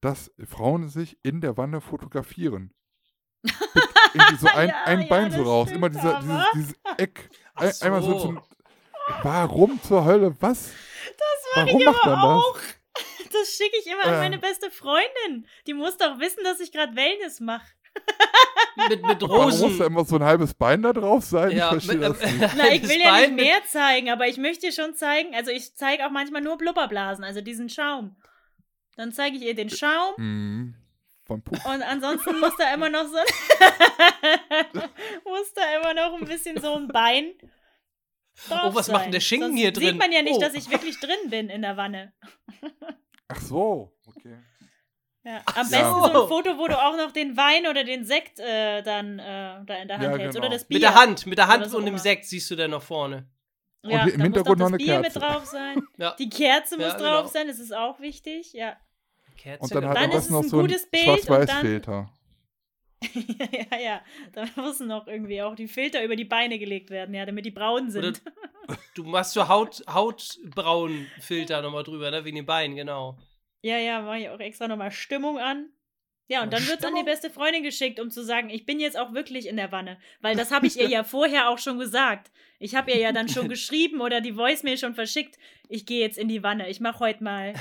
dass 0.00 0.30
Frauen 0.46 0.88
sich 0.88 1.18
in 1.24 1.40
der 1.40 1.56
Wanne 1.56 1.80
fotografieren. 1.80 2.72
Irgendwie 4.14 4.36
so 4.36 4.46
ein, 4.54 4.68
Ja, 4.68 4.84
ein 4.84 5.00
ja, 5.02 5.06
Bein 5.08 5.30
so 5.32 5.38
das 5.38 5.46
raus, 5.46 5.70
immer 5.72 5.88
dieser, 5.88 6.20
dieses, 6.20 6.44
dieses 6.54 6.74
Eck. 6.98 7.30
Ein, 7.54 7.72
Einmal 7.80 8.02
so 8.02 8.12
so. 8.12 8.18
zum. 8.26 8.42
Warum 9.22 9.82
zur 9.82 10.04
Hölle? 10.04 10.36
Was? 10.40 10.70
Das 11.16 11.66
Warum 11.66 11.82
macht 11.84 12.04
man 12.06 12.18
auch. 12.18 12.58
Das 13.30 13.50
schicke 13.56 13.76
ich 13.78 13.86
immer 13.86 14.04
an 14.04 14.14
Äh. 14.14 14.18
meine 14.18 14.38
beste 14.38 14.70
Freundin. 14.70 15.46
Die 15.66 15.74
muss 15.74 15.96
doch 15.98 16.18
wissen, 16.18 16.42
dass 16.44 16.58
ich 16.60 16.72
gerade 16.72 16.96
Wellness 16.96 17.40
mache. 17.40 17.66
Mit, 18.88 19.02
mit? 19.06 19.22
Warum 19.22 19.44
muss 19.46 19.60
da 19.60 19.66
Rosen. 19.66 19.86
immer 19.86 20.04
so 20.04 20.16
ein 20.16 20.24
halbes 20.24 20.54
Bein 20.54 20.82
da 20.82 20.92
drauf 20.92 21.24
sein? 21.24 21.50
Ja, 21.50 21.66
ich 21.74 21.84
verstehe 21.84 21.96
mit, 21.96 22.08
das 22.08 22.20
nicht. 22.20 22.40
Na, 22.56 22.72
ich 22.72 22.88
will 22.88 23.00
ja 23.00 23.16
nicht 23.20 23.34
mehr 23.34 23.64
zeigen, 23.66 24.10
aber 24.10 24.26
ich 24.28 24.38
möchte 24.38 24.66
dir 24.66 24.72
schon 24.72 24.94
zeigen, 24.94 25.34
also 25.34 25.50
ich 25.50 25.74
zeige 25.76 26.06
auch 26.06 26.10
manchmal 26.10 26.42
nur 26.42 26.56
Blubberblasen, 26.58 27.24
also 27.24 27.40
diesen 27.40 27.68
Schaum. 27.68 28.16
Dann 28.96 29.12
zeige 29.12 29.36
ich 29.36 29.42
ihr 29.42 29.54
den 29.54 29.70
Schaum 29.70 30.14
Mhm. 30.16 30.74
Und 31.30 31.82
ansonsten 31.82 32.40
muss 32.40 32.56
da 32.56 32.72
immer 32.72 32.88
noch 32.88 33.04
so 33.04 33.18
muss 35.24 35.52
da 35.54 35.62
immer 35.78 35.92
noch 35.92 36.18
ein 36.18 36.26
bisschen 36.26 36.58
so 36.60 36.74
ein 36.74 36.88
Bein 36.88 37.34
drauf 38.48 38.72
Oh, 38.72 38.74
was 38.74 38.88
macht 38.88 39.00
denn 39.00 39.04
sein. 39.04 39.12
der 39.12 39.20
Schinken 39.20 39.48
Sonst 39.48 39.60
hier 39.60 39.72
drin? 39.72 39.88
Sieht 39.88 39.98
man 39.98 40.12
ja 40.12 40.22
nicht, 40.22 40.36
Oh. 40.36 40.40
dass 40.40 40.54
ich 40.54 40.70
wirklich 40.70 40.98
drin 41.00 41.28
bin 41.28 41.50
in 41.50 41.62
der 41.62 41.76
Wanne. 41.76 42.12
Ach 43.28 43.40
so, 43.40 43.92
okay. 44.06 44.38
Ja. 45.28 45.42
Am 45.44 45.66
so. 45.66 45.70
besten 45.76 45.94
so 46.14 46.22
ein 46.22 46.28
Foto, 46.28 46.56
wo 46.58 46.68
du 46.68 46.78
auch 46.82 46.96
noch 46.96 47.12
den 47.12 47.36
Wein 47.36 47.66
oder 47.66 47.84
den 47.84 48.04
Sekt 48.06 48.40
äh, 48.40 48.80
dann 48.82 49.18
äh, 49.18 49.62
da 49.66 49.74
in 49.76 49.88
der 49.88 49.98
Hand 49.98 50.04
Ja, 50.04 50.16
hältst. 50.16 50.34
genau. 50.36 50.46
Oder 50.46 50.48
das 50.54 50.64
Bier. 50.64 50.76
Mit 50.76 50.82
der 50.82 50.94
Hand, 50.94 51.26
mit 51.26 51.36
der 51.38 51.48
Hand 51.48 51.60
Oder 51.62 51.70
so 51.70 51.78
und 51.78 51.84
dem. 51.84 51.98
Sekt 51.98 52.24
siehst 52.24 52.50
du 52.50 52.56
dann 52.56 52.70
noch 52.70 52.82
vorne. 52.82 53.28
Ja, 53.84 54.04
Und 54.04 54.08
im 54.08 54.18
da 54.18 54.24
Hintergrund 54.24 54.58
muss 54.58 54.70
noch 54.70 54.74
eine 54.74 54.76
Bier 54.78 55.00
mit 55.00 55.12
Kerze. 55.12 55.18
drauf 55.20 55.44
sein. 55.44 55.82
Ja. 55.98 56.14
Die 56.18 56.30
Kerze 56.30 56.76
muss 56.78 56.86
Ja, 56.86 56.98
drauf 56.98 57.20
genau. 57.22 57.26
sein, 57.32 57.46
das 57.48 57.58
ist 57.58 57.74
auch 57.76 58.00
wichtig, 58.00 58.54
ja. 58.54 58.76
Kerze, 59.36 59.62
Und 59.62 59.74
dann 59.74 59.80
genau. 59.82 59.94
hat 59.94 60.02
Dann 60.02 60.18
ist 60.18 60.30
noch 60.30 60.42
ein 60.42 60.48
so 60.48 60.56
ein 60.60 60.62
gutes 60.62 60.90
Bild 60.90 61.08
und 61.08 61.20
Schwarz-Weiß-Filter. 61.20 62.10
ja, 63.70 63.78
ja. 63.78 64.00
Da 64.32 64.46
müssen 64.56 64.88
noch 64.88 65.06
irgendwie 65.06 65.42
auch 65.42 65.54
die 65.54 65.68
Filter 65.68 66.02
über 66.02 66.16
die 66.16 66.24
Beine 66.24 66.58
gelegt 66.58 66.88
werden, 66.90 67.14
ja, 67.14 67.26
damit 67.26 67.44
die 67.44 67.50
braun 67.50 67.82
Oder 67.84 67.90
sind. 67.90 68.22
du 68.94 69.04
machst 69.04 69.34
so 69.34 69.46
Haut, 69.46 69.82
Hautbraun-Filter 69.92 71.60
nochmal 71.62 71.84
drüber, 71.84 72.10
ne? 72.10 72.24
Wegen 72.24 72.36
den 72.36 72.46
Beinen, 72.46 72.74
genau. 72.76 73.18
Ja, 73.62 73.78
ja, 73.78 74.00
mache 74.02 74.18
ich 74.18 74.28
auch 74.28 74.40
extra 74.40 74.68
nochmal 74.68 74.90
Stimmung 74.90 75.38
an. 75.38 75.70
Ja, 76.28 76.42
und 76.42 76.52
dann 76.52 76.66
wird 76.68 76.80
es 76.80 76.84
an 76.84 76.94
die 76.94 77.04
beste 77.04 77.30
Freundin 77.30 77.62
geschickt, 77.62 77.98
um 77.98 78.10
zu 78.10 78.22
sagen, 78.22 78.50
ich 78.50 78.66
bin 78.66 78.80
jetzt 78.80 78.98
auch 78.98 79.14
wirklich 79.14 79.48
in 79.48 79.56
der 79.56 79.72
Wanne. 79.72 79.98
Weil 80.20 80.36
das 80.36 80.50
habe 80.50 80.66
ich 80.66 80.78
ihr 80.78 80.88
ja 80.90 81.02
vorher 81.02 81.48
auch 81.48 81.58
schon 81.58 81.78
gesagt. 81.78 82.30
Ich 82.58 82.74
habe 82.74 82.90
ihr 82.90 82.98
ja 82.98 83.12
dann 83.12 83.28
schon 83.28 83.48
geschrieben 83.48 84.00
oder 84.00 84.20
die 84.20 84.36
Voicemail 84.36 84.76
schon 84.76 84.94
verschickt. 84.94 85.38
Ich 85.68 85.86
gehe 85.86 86.00
jetzt 86.00 86.18
in 86.18 86.28
die 86.28 86.42
Wanne. 86.42 86.68
Ich 86.68 86.80
mache 86.80 87.00
heute 87.00 87.24
mal. 87.24 87.54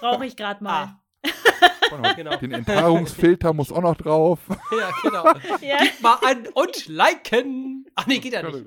Brauche 0.00 0.26
ich 0.26 0.36
gerade 0.36 0.62
mal. 0.64 0.98
Ah, 1.92 2.12
Genau. 2.16 2.34
Den 2.36 2.52
Enthaarungsfilter 2.52 3.52
muss 3.52 3.70
auch 3.70 3.82
noch 3.82 3.96
drauf. 3.96 4.38
ja, 4.48 4.90
genau. 5.02 5.24
Ja. 5.60 5.78
Mal 6.00 6.14
an 6.22 6.46
und 6.54 6.86
liken. 6.86 7.86
Ach 7.94 8.06
nee, 8.06 8.18
geht 8.18 8.32
ja 8.32 8.42
nicht. 8.42 8.64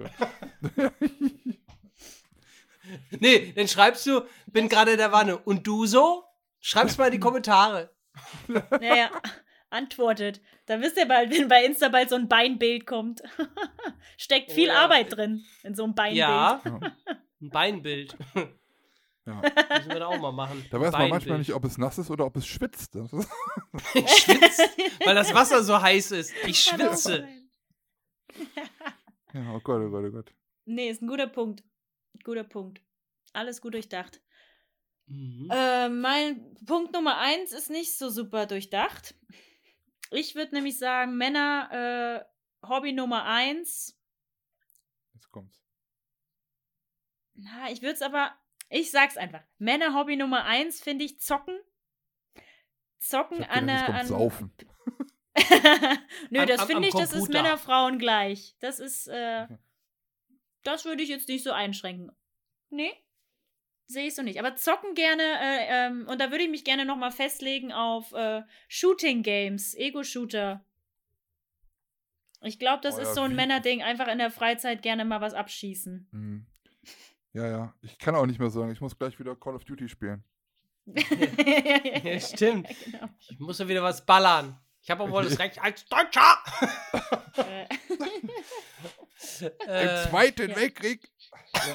Nee, 3.20 3.54
dann 3.56 3.68
schreibst 3.68 4.06
du, 4.06 4.22
bin 4.46 4.70
gerade 4.70 4.92
in 4.92 4.98
der 4.98 5.12
Wanne. 5.12 5.38
Und 5.40 5.66
du 5.66 5.86
so? 5.88 6.24
Schreib's 6.68 6.98
mal 6.98 7.06
in 7.06 7.12
die 7.12 7.20
Kommentare. 7.20 7.92
Naja, 8.82 9.12
antwortet. 9.70 10.42
Da 10.66 10.82
wisst 10.82 10.98
ihr 10.98 11.08
bald, 11.08 11.30
wenn 11.30 11.48
bei 11.48 11.64
Insta 11.64 11.90
bald 11.90 12.10
so 12.10 12.16
ein 12.16 12.28
Beinbild 12.28 12.88
kommt. 12.88 13.22
Steckt 14.18 14.52
viel 14.52 14.70
Oh 14.70 14.74
ja. 14.74 14.80
Arbeit 14.80 15.16
drin 15.16 15.46
in 15.64 15.76
so 15.76 15.84
einem 15.84 15.94
Beinbild. 15.94 16.18
Ja, 16.18 16.62
ein 17.42 17.50
Beinbild. 17.52 18.18
Ja. 19.26 19.42
Müssen 19.76 19.90
wir 19.92 20.00
da 20.00 20.08
auch 20.08 20.20
mal 20.20 20.32
machen. 20.32 20.66
Da 20.72 20.80
weiß 20.80 20.92
man 20.94 21.10
manchmal 21.10 21.38
nicht, 21.38 21.54
ob 21.54 21.66
es 21.66 21.78
nass 21.78 22.00
ist 22.00 22.10
oder 22.10 22.26
ob 22.26 22.36
es 22.38 22.48
schwitzt. 22.48 22.94
Schwitze, 22.94 24.64
weil 25.04 25.14
das 25.16 25.36
Wasser 25.36 25.62
so 25.62 25.80
heiß 25.80 26.12
ist. 26.14 26.34
Ich 26.48 26.64
schwitze. 26.64 27.28
ja, 29.34 29.54
oh 29.54 29.60
Gott, 29.60 29.82
oh 29.84 29.90
Gott, 29.92 30.06
oh 30.06 30.12
Gott. 30.12 30.34
Nee, 30.66 30.90
ist 30.90 31.02
ein 31.04 31.08
guter 31.08 31.28
Punkt. 31.28 31.64
Guter 32.24 32.44
Punkt. 32.44 32.82
Alles 33.34 33.62
gut 33.62 33.74
durchdacht. 33.76 34.22
Mhm. 35.07 35.49
Äh, 35.52 35.90
mein 35.90 36.56
Punkt 36.65 36.94
Nummer 36.94 37.18
eins 37.19 37.52
ist 37.52 37.69
nicht 37.69 37.98
so 37.98 38.10
super 38.10 38.45
durchdacht. 38.48 39.15
Ich 40.11 40.36
würde 40.36 40.56
nämlich 40.56 40.77
sagen, 40.77 41.15
Männer, 41.18 42.26
äh, 42.64 42.68
Hobby 42.68 42.91
Nummer 42.94 43.26
eins. 43.26 43.98
Jetzt 45.14 45.30
kommt's. 45.32 45.61
Na, 47.36 47.69
ich 47.72 47.82
würde 47.82 47.94
es 47.94 48.02
aber, 48.02 48.34
ich 48.69 48.91
sag's 48.91 49.18
einfach. 49.18 49.44
Männer 49.57 49.94
Hobby 49.94 50.15
Nummer 50.15 50.45
eins 50.45 50.82
finde 50.82 51.06
ich 51.06 51.19
zocken. 51.19 51.60
Zocken 52.99 53.41
Ich 53.41 53.49
an 53.49 53.68
der. 53.68 53.94
An, 53.94 54.07
Saufen. 54.07 54.52
Nö, 56.30 56.40
Am- 56.40 56.48
das 56.48 56.64
finde 56.64 56.88
ich, 56.88 56.94
das 56.94 57.14
ist. 57.14 57.30
Männer, 57.30 57.57
Frauen 57.57 57.99
gleich. 57.99 58.56
Das 58.60 58.80
ist, 58.80 59.07
äh, 59.07 59.48
das 60.64 60.86
würde 60.86 61.03
ich 61.03 61.10
jetzt 61.10 61.27
nicht 61.27 61.44
so 61.44 61.52
einschränken. 61.52 62.11
Nee, 62.69 62.91
sehe 63.88 64.07
ich 64.07 64.16
so 64.16 64.22
nicht. 64.24 64.40
Aber 64.40 64.56
zocken 64.56 64.94
gerne, 64.95 65.24
äh, 65.24 65.68
ähm, 65.88 66.07
und 66.07 66.20
da 66.20 66.32
würde 66.32 66.44
ich 66.44 66.49
mich 66.49 66.64
gerne 66.64 66.86
nochmal 66.86 67.12
festlegen 67.12 67.72
auf 67.72 68.12
äh, 68.14 68.41
Shooting 68.68 69.24
Games, 69.24 69.76
Ego-Shooter. 69.76 70.66
Ich 72.41 72.60
glaube, 72.60 72.82
das 72.82 72.95
Oh 72.98 73.02
ist 73.02 73.07
ja, 73.10 73.14
so 73.16 73.22
ein 73.22 73.32
wie- 73.32 73.36
Männerding, 73.36 73.82
einfach 73.82 74.07
in 74.07 74.18
der 74.20 74.30
Freizeit 74.32 74.82
gerne 74.82 75.06
mal 75.06 75.22
was 75.22 75.34
abschießen. 75.34 76.07
Mhm. 76.12 76.45
Ja, 77.34 77.48
ja. 77.48 77.76
Ich 77.82 77.98
kann 77.98 78.16
auch 78.16 78.26
nicht 78.26 78.40
mehr 78.40 78.49
sagen, 78.49 78.72
ich 78.72 78.82
muss 78.82 78.98
gleich 78.98 79.20
wieder 79.20 79.36
Call 79.36 79.56
of 79.56 79.66
Duty 79.66 79.90
spielen. 79.90 80.24
Ja, 82.03 82.20
stimmt. 82.20 82.68
Genau. 82.86 83.10
Ich 83.30 83.40
muss 83.40 83.57
ja 83.60 83.68
wieder 83.68 83.82
was 83.84 84.06
ballern. 84.06 84.60
Ich 84.82 84.91
habe 84.91 85.03
auch 85.03 85.10
wohl 85.12 85.24
das 85.24 85.40
Recht 85.40 85.60
als 85.62 85.86
Deutscher. 85.86 86.38
Äh, 87.38 87.66
Äh, 89.68 90.03
Im 90.03 90.10
Zweiten 90.10 90.52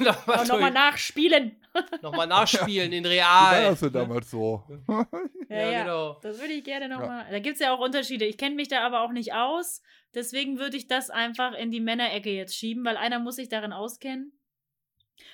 ja. 0.01 0.12
Nochmal 0.27 0.47
Nochmal 0.47 0.70
nachspielen. 0.70 1.57
noch 2.03 2.15
mal 2.16 2.27
nachspielen 2.27 2.93
in 2.93 3.05
Wie 3.05 3.19
war 3.19 3.53
real. 3.53 3.70
das 3.70 3.81
denn 3.81 3.93
damals 3.93 4.31
so? 4.31 4.65
Ja, 4.89 5.07
Ja, 5.49 5.70
ja. 5.70 5.82
genau. 5.82 6.19
Das 6.23 6.41
würde 6.41 6.53
ich 6.55 6.65
gerne 6.65 6.89
nochmal. 6.89 7.27
Da 7.31 7.39
gibt 7.39 7.55
es 7.55 7.61
ja 7.61 7.73
auch 7.73 7.81
Unterschiede. 7.81 8.24
Ich 8.24 8.39
kenne 8.39 8.55
mich 8.57 8.69
da 8.69 8.81
aber 8.85 9.01
auch 9.03 9.12
nicht 9.12 9.32
aus. 9.35 9.82
Deswegen 10.15 10.59
würde 10.59 10.77
ich 10.77 10.89
das 10.89 11.11
einfach 11.11 11.53
in 11.55 11.70
die 11.70 11.81
Männerecke 11.81 12.31
jetzt 12.31 12.57
schieben, 12.57 12.85
weil 12.85 12.97
einer 12.97 13.19
muss 13.20 13.37
sich 13.37 13.49
darin 13.49 13.73
auskennen. 13.73 14.32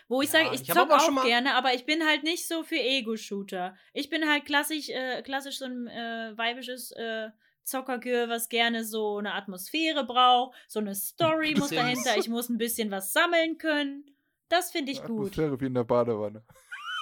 Wo 0.08 0.20
ich 0.20 0.32
Ja, 0.32 0.44
sage, 0.44 0.54
ich, 0.54 0.62
ich 0.62 0.72
zock 0.72 0.90
auch 0.90 1.00
schon 1.00 1.14
mal- 1.14 1.24
gerne, 1.24 1.54
aber 1.54 1.72
ich 1.74 1.86
bin 1.86 2.04
halt 2.06 2.22
nicht 2.22 2.46
so 2.46 2.62
für 2.64 2.76
Ego-Shooter. 2.76 3.76
Ich 3.94 4.10
bin 4.10 4.28
halt 4.30 4.44
klassisch, 4.44 4.88
äh, 4.90 5.22
klassisch 5.22 5.58
so 5.58 5.64
ein 5.64 5.86
äh, 5.86 6.32
weibisches 6.36 6.90
äh, 6.92 7.30
Zockergirl, 7.64 8.28
was 8.28 8.48
gerne 8.48 8.84
so 8.84 9.18
eine 9.18 9.34
Atmosphäre 9.34 10.04
braucht. 10.04 10.56
So 10.68 10.78
eine 10.80 10.94
Story 10.94 11.54
muss 11.56 11.70
dahinter. 11.70 12.16
Ich 12.18 12.28
muss 12.28 12.48
ein 12.48 12.58
bisschen 12.58 12.90
was 12.90 13.12
sammeln 13.12 13.58
können. 13.58 14.04
Das 14.48 14.70
finde 14.70 14.92
ich 14.92 14.98
gut. 14.98 15.26
Atmosphäre 15.28 15.60
wie 15.60 15.66
in 15.66 15.74
der 15.74 15.84
Badewanne. 15.84 16.44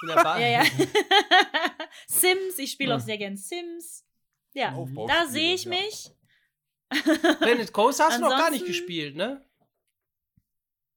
In 0.01 0.07
der 0.09 0.15
Bar. 0.15 0.39
Ja, 0.39 0.47
ja. 0.47 0.63
Sims, 2.07 2.57
ich 2.57 2.71
spiele 2.71 2.93
auch 2.95 2.99
Ja. 2.99 3.05
sehr 3.05 3.17
gern 3.17 3.37
Sims. 3.37 4.05
Ja, 4.53 4.73
da 5.07 5.27
sehe 5.27 5.53
ich 5.53 5.65
ja. 5.65 5.71
mich. 5.71 6.11
Planet 7.39 7.73
Coaster 7.73 8.05
hast 8.05 8.17
du 8.17 8.21
noch 8.21 8.29
gar 8.29 8.51
nicht 8.51 8.61
Ansonsten- 8.61 8.67
gespielt, 8.67 9.15
ne? 9.15 9.45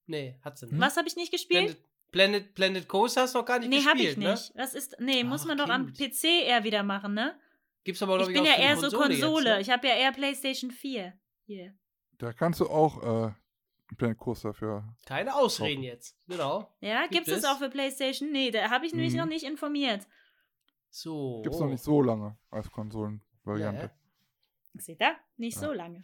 Nee, 0.06 0.38
hat 0.42 0.58
sie 0.58 0.66
nicht. 0.66 0.80
Was 0.80 0.96
habe 0.96 1.08
ich 1.08 1.16
nicht 1.16 1.30
gespielt? 1.32 1.76
Planet, 2.10 2.52
Planet, 2.52 2.54
Planet 2.54 2.88
Coaster 2.88 3.22
hast 3.22 3.34
du 3.34 3.38
noch 3.38 3.44
gar 3.46 3.58
nicht 3.58 3.68
nee, 3.68 3.76
gespielt, 3.76 3.96
habe 3.96 4.10
ich 4.10 4.16
ne? 4.16 4.30
nicht. 4.30 4.52
Was 4.54 4.74
ist. 4.74 4.96
Nee, 5.00 5.24
muss 5.24 5.42
Ach, 5.42 5.46
man 5.48 5.58
doch 5.58 5.68
am 5.68 5.92
Kind. 5.92 6.14
PC 6.14 6.24
eher 6.46 6.64
wieder 6.64 6.82
machen, 6.82 7.14
ne? 7.14 7.38
Gibt's 7.84 8.02
aber, 8.02 8.20
Ich 8.20 8.26
bin 8.28 8.38
auch 8.40 8.44
ja 8.46 8.56
eher 8.56 8.76
so 8.76 8.82
Konsole. 8.82 9.08
Konsole. 9.08 9.44
Jetzt, 9.48 9.54
ne? 9.56 9.60
Ich 9.62 9.70
habe 9.70 9.86
ja 9.88 9.94
eher 9.94 10.12
PlayStation 10.12 10.70
4. 10.70 11.12
Hier. 11.46 11.74
Da 12.18 12.32
kannst 12.32 12.60
du 12.60 12.68
auch 12.68 13.26
äh, 13.28 13.32
einen 13.90 13.98
kleinen 13.98 14.16
Kurs 14.16 14.43
dafür. 14.43 14.85
Keine 15.06 15.35
Ausreden 15.35 15.82
jetzt. 15.82 16.16
Genau. 16.27 16.69
Ja, 16.81 17.02
Gibt 17.02 17.12
gibt 17.12 17.28
es 17.28 17.39
es? 17.39 17.44
auch 17.44 17.59
für 17.59 17.70
PlayStation? 17.70 18.31
Nee, 18.32 18.51
da 18.51 18.70
habe 18.70 18.86
ich 18.86 18.93
nämlich 18.93 19.12
Mhm. 19.15 19.19
noch 19.20 19.27
nicht 19.27 19.44
informiert. 19.44 20.06
So. 20.90 21.40
Gibt's 21.43 21.59
noch 21.60 21.69
nicht 21.69 21.82
so 21.82 22.01
lange 22.02 22.36
als 22.51 22.70
Konsolenvariante. 22.70 23.90
Ja. 24.74 24.81
Seht 24.81 25.01
ihr? 25.01 25.16
Nicht 25.36 25.60
Ja. 25.60 25.69
so 25.69 25.73
lange. 25.73 26.02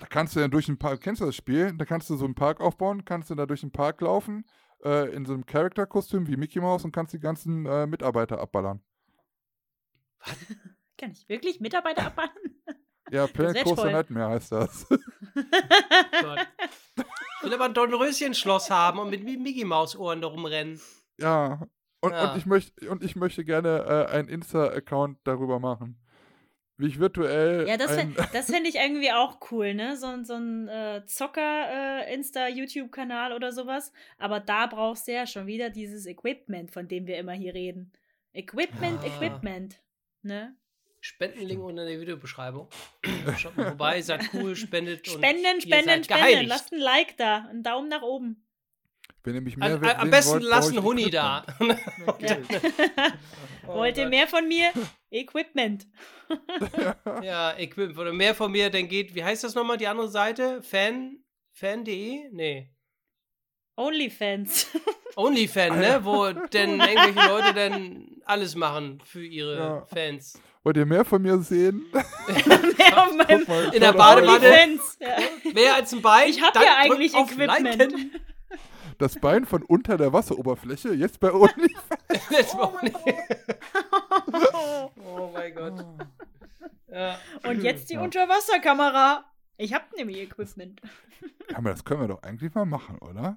Da 0.00 0.06
kannst 0.06 0.36
du 0.36 0.40
ja 0.40 0.48
durch 0.48 0.66
den 0.66 0.78
Park, 0.78 1.00
kennst 1.00 1.22
du 1.22 1.26
das 1.26 1.36
Spiel? 1.36 1.72
Da 1.76 1.84
kannst 1.86 2.10
du 2.10 2.16
so 2.16 2.24
einen 2.26 2.34
Park 2.34 2.60
aufbauen, 2.60 3.04
kannst 3.04 3.30
du 3.30 3.34
da 3.34 3.46
durch 3.46 3.60
den 3.62 3.72
Park 3.72 4.00
laufen, 4.02 4.44
äh, 4.84 5.14
in 5.14 5.24
so 5.24 5.32
einem 5.32 5.46
Charakterkostüm 5.46 6.26
wie 6.26 6.36
Mickey 6.36 6.60
Mouse 6.60 6.84
und 6.84 6.92
kannst 6.92 7.14
die 7.14 7.18
ganzen 7.18 7.64
äh, 7.64 7.86
Mitarbeiter 7.86 8.38
abballern. 8.38 8.82
Kann 10.98 11.12
ich 11.12 11.28
wirklich 11.28 11.60
Mitarbeiter 11.60 12.06
abbauen? 12.06 12.28
Ja, 13.10 13.26
Planet 13.54 13.64
Coaster. 13.64 13.90
Nightmare 13.92 14.30
heißt 14.30 14.52
das. 14.52 14.86
Gott. 16.20 16.46
Ich 17.38 17.44
will 17.44 17.54
aber 17.54 17.64
ein 17.66 17.74
Dornröschen-Schloss 17.74 18.70
haben 18.70 18.98
und 18.98 19.10
mit 19.10 19.22
Mi- 19.24 19.38
Mickey 19.38 19.64
Maus 19.64 19.94
Ohren 19.96 20.20
da 20.20 20.26
rumrennen. 20.28 20.80
ja. 21.18 21.60
Und, 22.02 22.12
Ja. 22.12 22.30
und, 22.32 22.38
ich, 22.38 22.44
möchte, 22.46 22.90
und 22.90 23.02
ich 23.02 23.16
möchte 23.16 23.42
gerne 23.44 24.06
äh, 24.10 24.14
einen 24.14 24.28
Insta-Account 24.28 25.18
darüber 25.24 25.58
machen. 25.58 25.98
Wie 26.76 26.86
ich 26.88 26.98
virtuell. 27.00 27.66
Ja, 27.66 27.78
das, 27.78 27.96
das 28.34 28.46
finde 28.52 28.68
ich 28.68 28.74
irgendwie 28.76 29.10
auch 29.12 29.38
cool, 29.50 29.72
ne? 29.74 29.96
So, 29.96 30.06
ein- 30.08 30.24
so 30.26 30.34
ein 30.34 30.68
äh, 30.68 31.02
Zocker-Insta-YouTube-Kanal 31.06 33.32
oder 33.32 33.50
sowas. 33.52 33.92
Aber 34.18 34.40
da 34.40 34.66
brauchst 34.66 35.08
du 35.08 35.12
ja 35.12 35.26
schon 35.26 35.46
wieder 35.46 35.70
dieses 35.70 36.04
Equipment, 36.06 36.70
von 36.70 36.86
dem 36.88 37.06
wir 37.06 37.16
immer 37.18 37.32
hier 37.32 37.54
reden. 37.54 37.92
Equipment, 38.34 39.00
Ah. 39.02 39.06
Equipment. 39.06 39.80
Ne? 40.22 40.54
Spendenlink 41.06 41.62
unter 41.62 41.84
der 41.86 42.00
Videobeschreibung. 42.00 42.68
Schaut 43.38 43.56
mal 43.56 43.66
vorbei, 43.66 44.02
seid 44.02 44.28
cool, 44.34 44.56
spendet. 44.56 45.06
und 45.08 45.14
Spenden, 45.14 45.44
ihr 45.44 45.60
spenden, 45.60 45.86
seid 45.86 46.04
spenden. 46.04 46.22
geheiligt. 46.24 46.48
Lasst 46.48 46.72
ein 46.72 46.80
Like 46.80 47.16
da, 47.16 47.46
einen 47.48 47.62
Daumen 47.62 47.88
nach 47.88 48.02
oben. 48.02 48.44
wenn 49.22 49.34
ihr 49.36 49.40
mich 49.40 49.56
mehr 49.56 49.74
Am, 49.74 49.80
we- 49.82 49.94
am 49.96 50.00
sehen 50.02 50.10
besten 50.10 50.32
wollt, 50.32 50.42
lasst 50.44 50.70
einen 50.70 50.82
Huni 50.82 51.10
da. 51.10 51.44
Natürlich. 51.60 52.48
Oh 53.68 53.74
Wollt 53.78 53.98
ihr 53.98 54.08
mehr 54.08 54.28
von 54.28 54.46
mir? 54.46 54.70
Equipment. 55.10 55.88
Ja, 57.22 57.56
Equipment 57.58 57.98
oder 57.98 58.12
mehr 58.12 58.32
von 58.36 58.52
mir, 58.52 58.70
dann 58.70 58.86
geht, 58.86 59.14
wie 59.16 59.24
heißt 59.24 59.42
das 59.42 59.56
nochmal, 59.56 59.76
die 59.76 59.88
andere 59.88 60.08
Seite? 60.08 60.62
Fan, 60.62 61.18
fan.de? 61.52 62.28
Nee. 62.30 62.70
Onlyfans. 63.76 64.68
Onlyfan, 65.16 65.78
ne? 65.80 66.00
Wo 66.04 66.30
denn 66.32 66.80
irgendwelche 66.80 67.28
Leute 67.28 67.54
dann 67.54 68.06
alles 68.24 68.54
machen 68.54 69.00
für 69.04 69.24
ihre 69.26 69.56
Ja. 69.56 69.86
Fans. 69.86 70.40
Wollt 70.66 70.76
ihr 70.78 70.84
mehr 70.84 71.04
von 71.04 71.22
mir 71.22 71.38
sehen? 71.38 71.86
mehr 71.92 72.02
auf 73.04 73.14
meinem 73.14 73.44
mal, 73.46 73.72
In 73.72 73.80
der 73.80 73.92
Badewanne. 73.92 74.80
Ja. 74.98 75.52
Mehr 75.54 75.76
als 75.76 75.92
ein 75.92 76.02
Bein? 76.02 76.28
Ich 76.28 76.42
hab 76.42 76.54
dann 76.54 76.64
ja 76.64 76.76
eigentlich 76.78 77.14
Equipment. 77.14 77.78
Liken. 77.78 78.10
Das 78.98 79.14
Bein 79.14 79.44
von 79.46 79.62
unter 79.62 79.96
der 79.96 80.12
Wasseroberfläche, 80.12 80.92
jetzt 80.92 81.20
bei 81.20 81.32
OnlyFans. 81.32 82.26
Das 82.32 82.58
war 82.58 82.82
nicht- 82.82 82.96
oh 85.04 85.30
mein 85.32 85.54
Gott. 85.54 85.84
Ja. 86.88 87.16
Und 87.44 87.62
jetzt 87.62 87.88
die 87.90 87.94
Ja. 87.94 88.00
Unterwasserkamera. 88.00 89.24
Ich 89.58 89.72
hab 89.72 89.94
nämlich 89.94 90.18
Equipment. 90.18 90.80
Ja, 91.48 91.58
aber 91.58 91.70
das 91.70 91.84
können 91.84 92.00
wir 92.00 92.08
doch 92.08 92.24
eigentlich 92.24 92.52
mal 92.54 92.66
machen, 92.66 92.98
oder? 92.98 93.36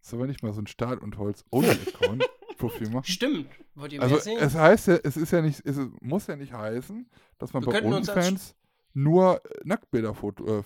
Sollen 0.00 0.22
wir 0.22 0.26
nicht 0.28 0.42
mal 0.42 0.54
so 0.54 0.62
ein 0.62 0.66
Stahl- 0.66 0.96
und 0.96 1.18
Holz-Only-Account-Profil 1.18 2.26
machen? 2.60 3.04
Stimmt. 3.04 3.48
Wollt 3.74 3.92
ihr 3.92 4.02
Also 4.02 4.14
mehr 4.14 4.22
sehen? 4.22 4.38
es 4.40 4.54
heißt 4.54 4.88
ja, 4.88 4.98
es 5.02 5.16
ist 5.16 5.30
ja 5.30 5.42
nicht, 5.42 5.64
es 5.64 5.78
muss 6.00 6.26
ja 6.26 6.36
nicht 6.36 6.52
heißen, 6.52 7.08
dass 7.38 7.52
man 7.52 7.64
Wir 7.66 7.72
bei 7.72 7.82
OnlyFans 7.84 8.56
nur 8.94 9.44
äh, 9.44 9.60
Nacktbilderfoto, 9.64 10.60
äh, 10.60 10.62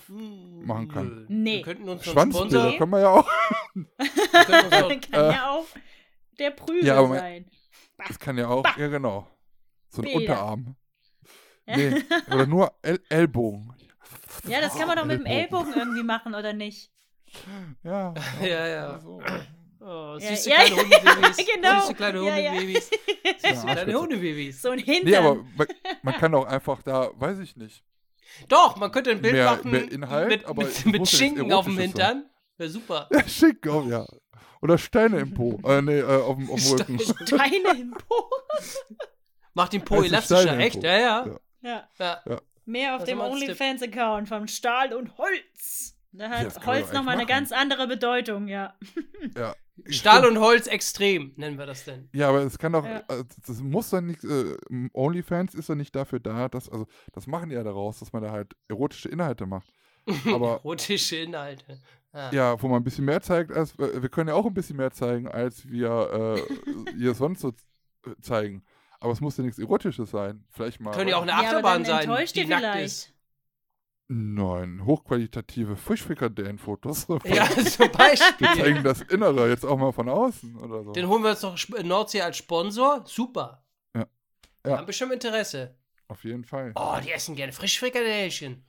machen 0.65 0.89
kann. 0.89 1.25
Nee. 1.29 1.57
Wir 1.57 1.63
könnten 1.63 1.89
uns 1.89 2.05
Schwanzbilder 2.05 2.61
Sponsor. 2.61 2.79
können 2.79 2.93
wir 2.93 3.01
ja 3.01 3.09
auch. 3.11 3.29
Wir 3.75 4.85
auch, 4.85 5.01
Kann 5.11 5.33
ja 5.33 5.51
auch 5.51 5.67
der 6.39 6.51
Prügel 6.51 6.85
Ja, 6.85 6.99
aber 6.99 7.19
sein. 7.19 7.51
Das 8.07 8.19
kann 8.19 8.39
ja 8.39 8.49
auch, 8.49 8.63
Bah. 8.63 8.75
ja 8.77 8.89
genau. 8.89 9.27
So 9.89 10.03
ein 10.03 10.05
Bilder. 10.05 10.21
Unterarm. 10.21 10.77
Nee, 11.71 12.03
oder 12.33 12.47
nur 12.47 12.73
El 12.81 12.99
Ellbogen. 13.11 13.75
Ja, 14.47 14.63
das 14.63 14.75
kann 14.75 14.89
man 14.89 14.97
doch 14.97 15.05
mit 15.05 15.19
dem 15.21 15.27
Ellbogen. 15.27 15.75
Irgendwie 15.75 16.03
machen, 16.03 16.35
oder 16.35 16.55
nicht? 16.55 16.91
Ja. 17.83 18.15
Ja, 18.41 18.67
ja. 18.67 18.99
So. 19.01 19.21
Oh, 19.81 20.19
süße 20.19 20.51
ja, 20.51 20.57
kleine 20.65 20.77
ja, 20.77 20.83
Hundebabys. 20.83 21.37
genau. 21.55 21.81
Süße 21.83 21.95
kleine 21.95 22.25
Ja, 22.25 22.37
ja. 22.39 22.51
Hundebabys. 22.53 22.91
Süße 23.43 23.67
Ja, 23.67 23.75
kleine. 23.75 23.95
Hundebabys. 23.95 24.63
So 24.63 24.71
ein 24.71 24.79
Hintern. 24.79 25.05
Nee, 25.11 25.17
aber 25.17 25.35
man, 25.57 25.67
man 26.03 26.15
kann 26.15 26.35
auch 26.35 26.45
einfach 26.47 26.83
da, 26.83 27.11
weiß 27.15 27.39
ich 27.39 27.57
nicht. 27.57 27.85
Doch, 28.49 28.77
man 28.77 28.91
könnte 28.93 29.11
ein 29.11 29.21
Bild 29.23 29.35
Mehr- 29.35 29.51
machen 29.53 29.71
mehr 29.71 29.91
Inhalt, 29.91 30.29
mit, 30.29 30.45
aber 30.45 30.65
mit, 30.65 30.87
mit 30.87 31.09
Schinken 31.09 31.53
auf 31.53 31.65
dem. 31.65 31.79
Hintern. 31.79 32.29
Wäre 32.57 32.71
super. 32.71 33.09
Ja, 33.13 33.27
schick, 33.29 33.67
oh, 33.69 33.83
ja. 33.89 34.05
Oder 34.61 34.77
Steine 34.79 35.21
im 35.21 35.33
Po. 35.35 35.61
Äh, 35.65 35.81
nee, 35.83 36.01
äh, 36.01 36.05
auf 36.05 36.37
dem, 36.37 36.51
auf 36.51 36.61
dem 36.61 36.73
Rücken. 36.73 36.99
Steine 37.27 37.81
im 37.81 37.93
Po. 37.93 38.31
Macht 39.55 39.73
den 39.73 39.85
Po 39.85 39.97
Also 39.97 40.07
elastischer, 40.07 40.59
echt? 40.59 40.83
Ja, 40.83 40.99
ja. 40.99 41.27
Ja. 41.63 41.89
ja. 41.99 42.41
Mehr 42.65 42.95
auf 42.95 43.01
Das 43.01 43.09
dem. 43.09 43.21
OnlyFans-Account 43.21 44.29
vom 44.29 44.47
Stahl 44.49 44.93
und 44.93 45.17
Holz. 45.19 45.97
Da 46.19 46.29
hat 46.31 46.57
man 46.57 46.67
Holz 46.67 46.93
nochmal 46.93 47.15
eine 47.15 47.27
ganz 47.27 47.53
andere 47.53 47.87
Bedeutung, 47.87 48.49
ja. 48.49 48.75
Ja. 49.37 49.55
Stahl 49.87 50.27
und 50.27 50.39
Holz 50.41 50.67
extrem, 50.67 51.33
nennen 51.37 51.57
wir 51.59 51.67
das 51.67 51.85
denn. 51.85 52.09
Ja, 52.13 52.29
aber 52.31 52.41
es 52.43 52.59
kann 52.59 52.73
doch, 52.73 52.85
Ja. 52.85 53.03
also 53.07 53.25
das 53.47 53.61
muss 53.61 53.91
dann 53.91 54.07
nicht, 54.07 54.25
äh, 54.25 54.57
OnlyFans 54.93 55.55
ist 55.55 55.69
doch 55.71 55.77
nicht 55.77 55.95
dafür 55.95 56.19
da, 56.19 56.49
dass, 56.49 56.69
also 56.69 56.87
das 57.13 57.29
machen 57.29 57.51
die 57.51 57.55
ja 57.55 57.63
daraus, 57.63 58.01
dass 58.01 58.13
man 58.13 58.23
da 58.23 58.33
halt 58.33 58.57
erotische 58.69 59.09
Inhalte 59.09 59.47
macht. 59.47 59.69
Aber 60.27 60.55
Erotische 60.55 61.17
Inhalte. 61.17 61.81
Ah. 62.13 62.31
ja, 62.33 62.61
wo 62.61 62.67
man 62.69 62.81
ein 62.81 62.85
bisschen 62.85 63.05
mehr 63.05 63.21
zeigt, 63.21 63.53
als, 63.53 63.79
äh, 63.79 64.03
wir 64.03 64.09
können 64.09 64.29
ja 64.31 64.35
auch 64.35 64.47
ein 64.47 64.55
bisschen 64.55 64.77
mehr 64.79 64.91
zeigen, 64.91 65.29
als 65.29 65.69
wir 65.69 66.39
äh, 66.49 66.93
hier 66.97 67.15
sonst 67.15 67.41
so 67.43 67.51
äh, 68.07 68.15
zeigen. 68.21 68.65
Aber 68.99 69.13
es 69.13 69.21
muss 69.21 69.37
ja 69.37 69.45
nichts 69.45 69.59
Erotisches 69.61 70.11
sein. 70.11 70.45
Vielleicht 70.51 70.81
mal. 70.81 70.91
Können 70.93 71.11
ja 71.11 71.19
auch 71.19 71.23
eine 71.23 71.31
Ja, 71.31 71.37
aber 71.39 71.47
Achterbahn 71.49 71.85
dann 71.85 71.85
sein, 71.85 72.01
enttäuscht 72.09 72.35
die 72.35 72.41
ihr 72.41 72.49
nackt 72.49 72.63
vielleicht. 72.63 72.85
ist. 72.87 73.15
Nein, 74.11 74.85
hochqualitative 74.87 75.77
Fischfrikadellenfotos. 75.77 77.07
Ja, 77.27 77.47
zum 77.51 77.65
Wir 77.81 77.89
Beispiel. 77.93 78.47
zeigen 78.57 78.83
das 78.83 79.03
Innere 79.03 79.49
jetzt 79.51 79.67
auch 79.67 79.77
mal 79.77 79.93
von 79.93 80.09
außen 80.09 80.57
oder 80.57 80.83
so. 80.83 80.93
Den 80.93 81.09
holen 81.09 81.23
wir 81.23 81.31
uns 81.31 81.41
doch 81.43 81.55
Sp- 81.61 81.83
Nordsee 81.85 82.23
als 82.23 82.39
Sponsor. 82.39 83.03
Super. 83.07 83.65
Ja. 83.95 84.07
Wir 84.63 84.73
Ja. 84.73 84.79
haben 84.79 84.87
bestimmt 84.87 85.13
Interesse. 85.13 85.77
Auf 86.09 86.25
jeden 86.25 86.45
Fall. 86.45 86.73
Oh, 86.75 86.97
die 87.05 87.13
essen 87.13 87.37
gerne 87.37 87.53
Frischfrikadellchen. 87.53 88.65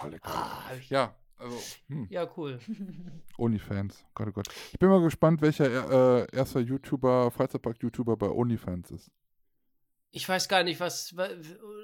Oh, 0.00 0.06
lecker. 0.06 0.30
Ah, 0.32 0.62
Ja, 0.88 1.16
also, 1.38 1.58
hm, 1.88 2.06
ja, 2.08 2.28
cool. 2.36 2.60
OnlyFans. 3.38 4.04
Gott, 4.14 4.28
oh 4.28 4.32
Gott. 4.32 4.46
Ich 4.72 4.78
bin 4.78 4.88
mal 4.90 5.02
gespannt, 5.02 5.42
welcher 5.42 6.20
äh, 6.22 6.36
erster 6.36 6.60
YouTuber, 6.60 7.32
Freizeitpark-YouTuber 7.32 8.16
bei 8.16 8.28
OnlyFans 8.28 8.92
ist. 8.92 9.10
Ich 10.14 10.28
weiß 10.28 10.48
gar 10.48 10.62
nicht, 10.62 10.78
was. 10.78 11.16
wa- 11.16 11.28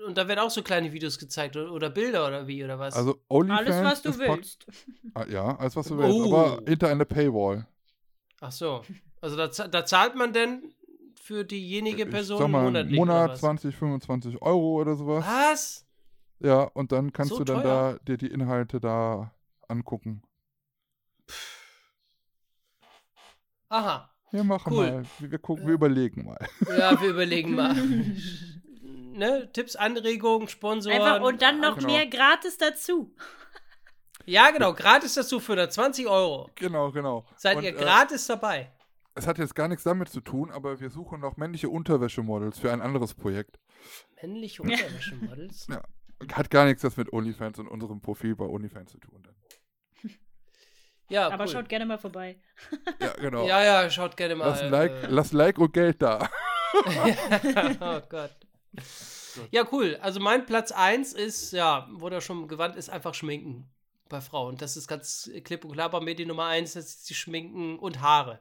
Und 0.07 0.19
da 0.19 0.29
werden 0.29 0.41
auch 0.41 0.51
so 0.51 0.63
kleine 0.63 0.93
Videos 0.93 1.19
gezeigt 1.19 1.57
oder, 1.57 1.73
oder 1.73 1.89
Bilder 1.91 2.27
oder 2.29 2.47
wie 2.47 2.63
oder 2.63 2.79
was? 2.79 2.95
Also 2.95 3.19
OnlyFans 3.29 3.71
Alles, 3.71 3.83
was 3.85 4.03
du 4.03 4.19
willst. 4.19 4.67
Ah, 5.15 5.25
ja, 5.27 5.57
alles 5.57 5.75
was 5.75 5.89
du 5.89 5.97
willst, 5.99 6.15
Oh. 6.15 6.27
aber 6.27 6.63
hinter 6.69 6.89
einer 6.89 7.07
Paywall. 7.07 7.67
Ach 8.41 8.53
so. 8.53 8.83
Also 9.23 9.37
da, 9.37 9.49
da 9.49 9.85
zahlt 9.87 10.15
man 10.15 10.33
denn 10.35 10.75
für 11.21 11.45
diejenige 11.45 12.05
Ich 12.05 12.11
Person 12.11 12.39
sag 12.39 12.49
mal, 12.49 12.65
monatlich 12.65 12.97
Monat 12.97 13.25
oder 13.25 13.33
was? 13.33 13.41
20, 13.41 13.75
25 13.75 14.43
Euro 14.43 14.75
oder 14.81 14.95
sowas. 14.95 15.25
Was? 15.27 15.87
Ja, 16.41 16.63
und 16.65 16.93
dann 16.93 17.13
kannst 17.13 17.31
So 17.31 17.39
du 17.39 17.45
dann 17.45 17.63
teuer? 17.63 17.93
da 17.95 17.99
dir 18.07 18.19
die 18.19 18.29
Inhalte 18.29 18.79
da 18.79 19.33
angucken. 19.67 20.23
Aha. 23.71 24.11
Wir 24.31 24.45
machen 24.45 24.73
Cool. 24.73 24.91
mal. 24.91 25.05
Wir, 25.19 25.31
wir 25.31 25.39
gucken, 25.39 25.67
wir 25.67 25.75
überlegen 25.75 26.25
mal. 26.25 26.39
Ja, 26.77 27.01
wir 27.01 27.11
überlegen 27.11 27.55
mal. 27.55 27.75
ne? 29.13 29.51
Tipps, 29.53 29.77
Anregungen, 29.77 30.49
Sponsoren. 30.49 31.01
Einfach 31.01 31.21
und 31.27 31.43
dann 31.43 31.61
noch 31.61 31.77
Genau. 31.77 31.89
mehr 31.93 32.07
gratis 32.07 32.59
dazu. 32.59 33.15
Ja, 34.27 34.51
genau. 34.51 34.75
Gratis 34.75 35.15
dazu 35.15 35.41
für 35.41 35.53
120 35.53 36.07
Euro. 36.07 36.51
Genau, 36.57 36.91
genau. 36.93 37.27
Seid 37.37 37.57
und, 37.59 37.65
ihr 37.65 37.71
äh, 37.71 37.73
gratis 37.81 38.27
dabei? 38.27 38.71
Es 39.15 39.27
hat 39.27 39.39
jetzt 39.39 39.55
gar 39.55 39.69
nichts 39.69 39.85
damit 39.85 40.11
zu 40.11 40.21
tun, 40.21 40.51
aber 40.51 40.79
wir 40.81 40.91
suchen 40.91 41.21
noch 41.21 41.37
männliche 41.39 41.71
Unterwäschemodels 41.71 42.59
für 42.59 42.71
ein 42.73 42.83
anderes 42.83 43.15
Projekt. 43.15 43.59
Männliche 44.23 44.63
Unterwäschemodels? 44.65 45.67
Ja. 45.69 45.83
Hat 46.33 46.51
gar 46.51 46.67
nichts 46.67 46.83
das 46.83 46.97
mit 46.97 47.13
OnlyFans 47.13 47.59
und 47.61 47.69
unserem 47.69 48.01
Profil 48.01 48.37
bei 48.37 48.45
OnlyFans 48.45 48.93
zu 48.93 48.99
tun. 48.99 49.23
Ja, 51.09 51.29
Aber 51.31 51.45
cool. 51.45 51.51
schaut 51.51 51.69
gerne 51.69 51.87
mal 51.87 51.99
vorbei. 51.99 52.37
Ja, 53.01 53.13
genau. 53.13 53.47
Ja, 53.47 53.63
ja, 53.63 53.91
schaut 53.91 54.17
gerne 54.17 54.35
mal. 54.35 54.49
lass, 54.49 54.61
ein 54.63 54.71
like, 54.71 54.91
äh, 54.91 55.07
lass 55.09 55.33
Like 55.33 55.59
und 55.59 55.73
Geld 55.73 56.03
da. 56.03 56.29
oh 57.81 58.01
Gott. 58.09 58.33
Ja, 59.51 59.65
cool. 59.73 59.99
Also 60.03 60.21
mein 60.21 60.45
Platz 60.47 60.73
1 60.73 61.13
ist, 61.13 61.53
ja, 61.53 61.89
wo 61.93 62.09
da 62.09 62.21
schon 62.21 62.49
gewandt 62.49 62.77
ist, 62.77 62.91
einfach 62.91 63.15
Schminken 63.15 63.71
bei 64.09 64.21
Frauen. 64.21 64.57
Das 64.57 64.77
ist 64.77 64.89
ganz 64.89 65.31
klipp 65.45 65.65
und 65.65 65.73
klar 65.73 65.91
bei 65.91 66.01
mir 66.01 66.15
die 66.15 66.27
Nummer 66.27 66.47
1, 66.47 66.73
das 66.75 66.87
ist 66.87 67.11
die 67.11 67.15
Schminken 67.15 67.79
und 67.79 68.01
Haare. 68.01 68.41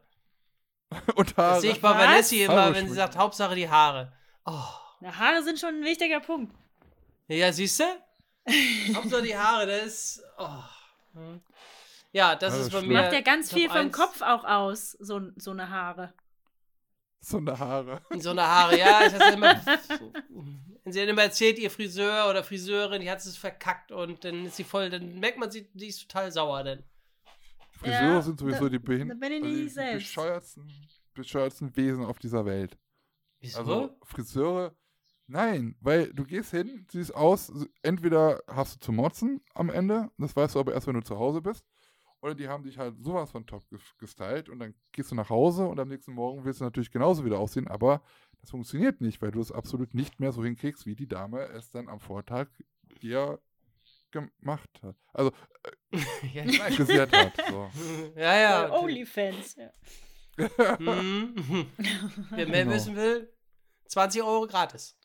und 1.15 1.31
Das 1.31 1.37
Haare. 1.37 1.61
sehe 1.61 1.71
ich 1.73 1.81
bei 1.81 1.89
Was? 1.91 1.97
Vanessa 1.97 2.35
immer, 2.35 2.53
Haare 2.55 2.65
wenn 2.69 2.73
sie 2.73 2.79
schminken. 2.79 2.95
sagt, 2.95 3.17
Hauptsache 3.17 3.55
die 3.55 3.69
Haare. 3.69 4.13
Oh. 4.45 4.53
Na, 5.01 5.15
Haare 5.17 5.43
sind 5.43 5.59
schon 5.59 5.75
ein 5.75 5.83
wichtiger 5.83 6.19
Punkt. 6.19 6.55
Ja, 7.27 7.51
siehst 7.53 7.79
du? 7.81 7.83
Hauptsache 8.95 9.21
die 9.21 9.37
Haare, 9.37 9.67
das 9.67 9.83
ist. 9.85 10.23
Oh. 10.37 10.47
Hm. 11.13 11.41
Ja, 12.17 12.35
das 12.35 12.53
ist 12.55 12.59
das 12.65 12.69
bei 12.71 12.77
stimmt. 12.79 12.93
mir. 12.93 13.01
Macht 13.01 13.13
ja 13.13 13.21
ganz 13.21 13.49
Top 13.49 13.59
viel 13.59 13.67
vom 13.69 13.77
eins. 13.77 13.95
Kopf 13.95 14.21
auch 14.23 14.43
aus, 14.43 14.91
so, 14.93 15.21
so 15.35 15.51
eine 15.51 15.69
Haare. 15.69 16.13
So 17.19 17.37
eine 17.37 17.57
Haare. 17.59 18.01
So 18.17 18.31
eine 18.31 18.41
Haare, 18.41 18.77
ja. 18.77 19.05
Ich 19.05 19.13
hatte 19.13 19.33
immer, 19.33 19.55
sie 20.85 21.01
hat 21.01 21.09
immer 21.09 21.21
erzählt, 21.23 21.59
ihr 21.59 21.69
Friseur 21.69 22.27
oder 22.29 22.43
Friseurin, 22.43 23.01
die 23.01 23.11
hat 23.11 23.19
es 23.19 23.37
verkackt 23.37 23.91
und 23.91 24.23
dann 24.25 24.45
ist 24.45 24.55
sie 24.55 24.63
voll, 24.63 24.89
dann 24.89 25.19
merkt 25.19 25.37
man, 25.37 25.51
sie, 25.51 25.67
die 25.73 25.87
ist 25.87 26.01
total 26.09 26.31
sauer 26.31 26.63
dann. 26.63 26.83
Friseure 27.73 28.15
Ja, 28.15 28.21
sind 28.23 28.39
sowieso 28.39 28.63
da- 28.65 28.69
die, 28.69 28.79
behin 28.79 29.09
da 29.09 29.13
bin 29.15 29.31
ich 29.33 29.77
also 29.77 29.81
die 29.81 29.93
bescheuertsten, 29.95 30.71
bescheuertsten 31.13 31.75
Wesen 31.75 32.03
auf 32.03 32.17
dieser 32.17 32.45
Welt. 32.45 32.77
Wieso? 33.41 33.59
Also 33.59 33.97
Friseure, 34.03 34.75
nein, 35.27 35.75
weil 35.81 36.11
du 36.13 36.23
gehst 36.23 36.49
hin, 36.49 36.87
siehst 36.91 37.13
aus, 37.13 37.51
entweder 37.83 38.41
hast 38.47 38.75
du 38.75 38.79
zu 38.79 38.91
motzen 38.91 39.41
am 39.53 39.69
Ende, 39.69 40.09
das 40.17 40.35
weißt 40.35 40.55
du 40.55 40.59
aber 40.59 40.73
erst, 40.73 40.87
wenn 40.87 40.95
du 40.95 41.03
zu 41.03 41.19
Hause 41.19 41.41
bist, 41.41 41.63
Oder 42.21 42.33
die 42.35 42.47
haben 42.47 42.63
dich 42.63 42.77
halt 42.77 42.95
sowas 43.03 43.31
von 43.31 43.45
top 43.45 43.63
ges- 43.71 43.97
gestylt 43.99 44.49
und 44.49 44.59
dann 44.59 44.73
gehst 44.91 45.11
du 45.11 45.15
nach 45.15 45.29
Hause 45.29 45.67
und 45.67 45.79
am 45.79 45.87
nächsten 45.87 46.13
Morgen 46.13 46.43
willst 46.45 46.59
du 46.61 46.65
natürlich 46.65 46.91
genauso 46.91 47.23
wieder 47.25 47.37
aussehen, 47.39 47.67
aber 47.67 48.01
das 48.41 48.49
funktioniert 48.51 49.01
nicht, 49.01 49.21
weil 49.21 49.31
du 49.31 49.39
es 49.39 49.51
absolut 49.51 49.93
nicht 49.93 50.19
mehr 50.19 50.31
so 50.31 50.43
hinkriegst, 50.43 50.85
wie 50.85 50.95
die 50.95 51.07
Dame 51.07 51.41
es 51.49 51.69
dann 51.69 51.87
am 51.89 51.99
Vortag 51.99 52.47
dir 53.01 53.39
gemacht 54.11 54.69
hat. 54.81 54.95
Also 55.13 55.31
ja, 56.33 56.43
ich 56.45 56.59
weiß. 56.59 56.75
frisiert 56.75 57.15
hat. 57.15 57.33
So. 57.49 57.69
ja, 58.15 58.39
ja. 58.39 58.71
OnlyFans. 58.71 59.55
Ja. 59.55 59.71
Mhm. 60.79 61.67
Wer 62.31 62.47
mehr 62.47 62.63
Genau. 62.63 62.75
wissen 62.75 62.95
will, 62.95 63.33
20 63.87 64.23
Euro 64.23 64.47
gratis. 64.47 64.97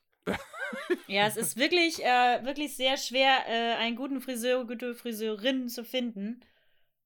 Ja, 1.07 1.27
es 1.27 1.37
ist 1.37 1.57
wirklich, 1.57 2.03
äh, 2.03 2.45
wirklich 2.45 2.77
sehr 2.77 2.97
schwer, 2.97 3.41
äh, 3.47 3.75
einen 3.77 3.97
guten 3.97 4.21
Friseur, 4.21 4.67
gute 4.67 4.95
Friseurin 4.95 5.69
zu 5.69 5.85
finden. 5.85 6.41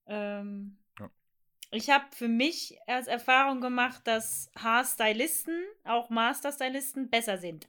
Ähm, 0.07 0.77
Ja. 0.99 1.09
Ich 1.71 1.89
habe 1.89 2.05
für 2.11 2.27
mich 2.27 2.77
als 2.87 3.07
Erfahrung 3.07 3.61
gemacht, 3.61 4.01
dass 4.05 4.51
Haarstylisten, 4.57 5.63
auch 5.83 6.09
Masterstylisten, 6.09 7.09
besser 7.09 7.37
sind. 7.37 7.67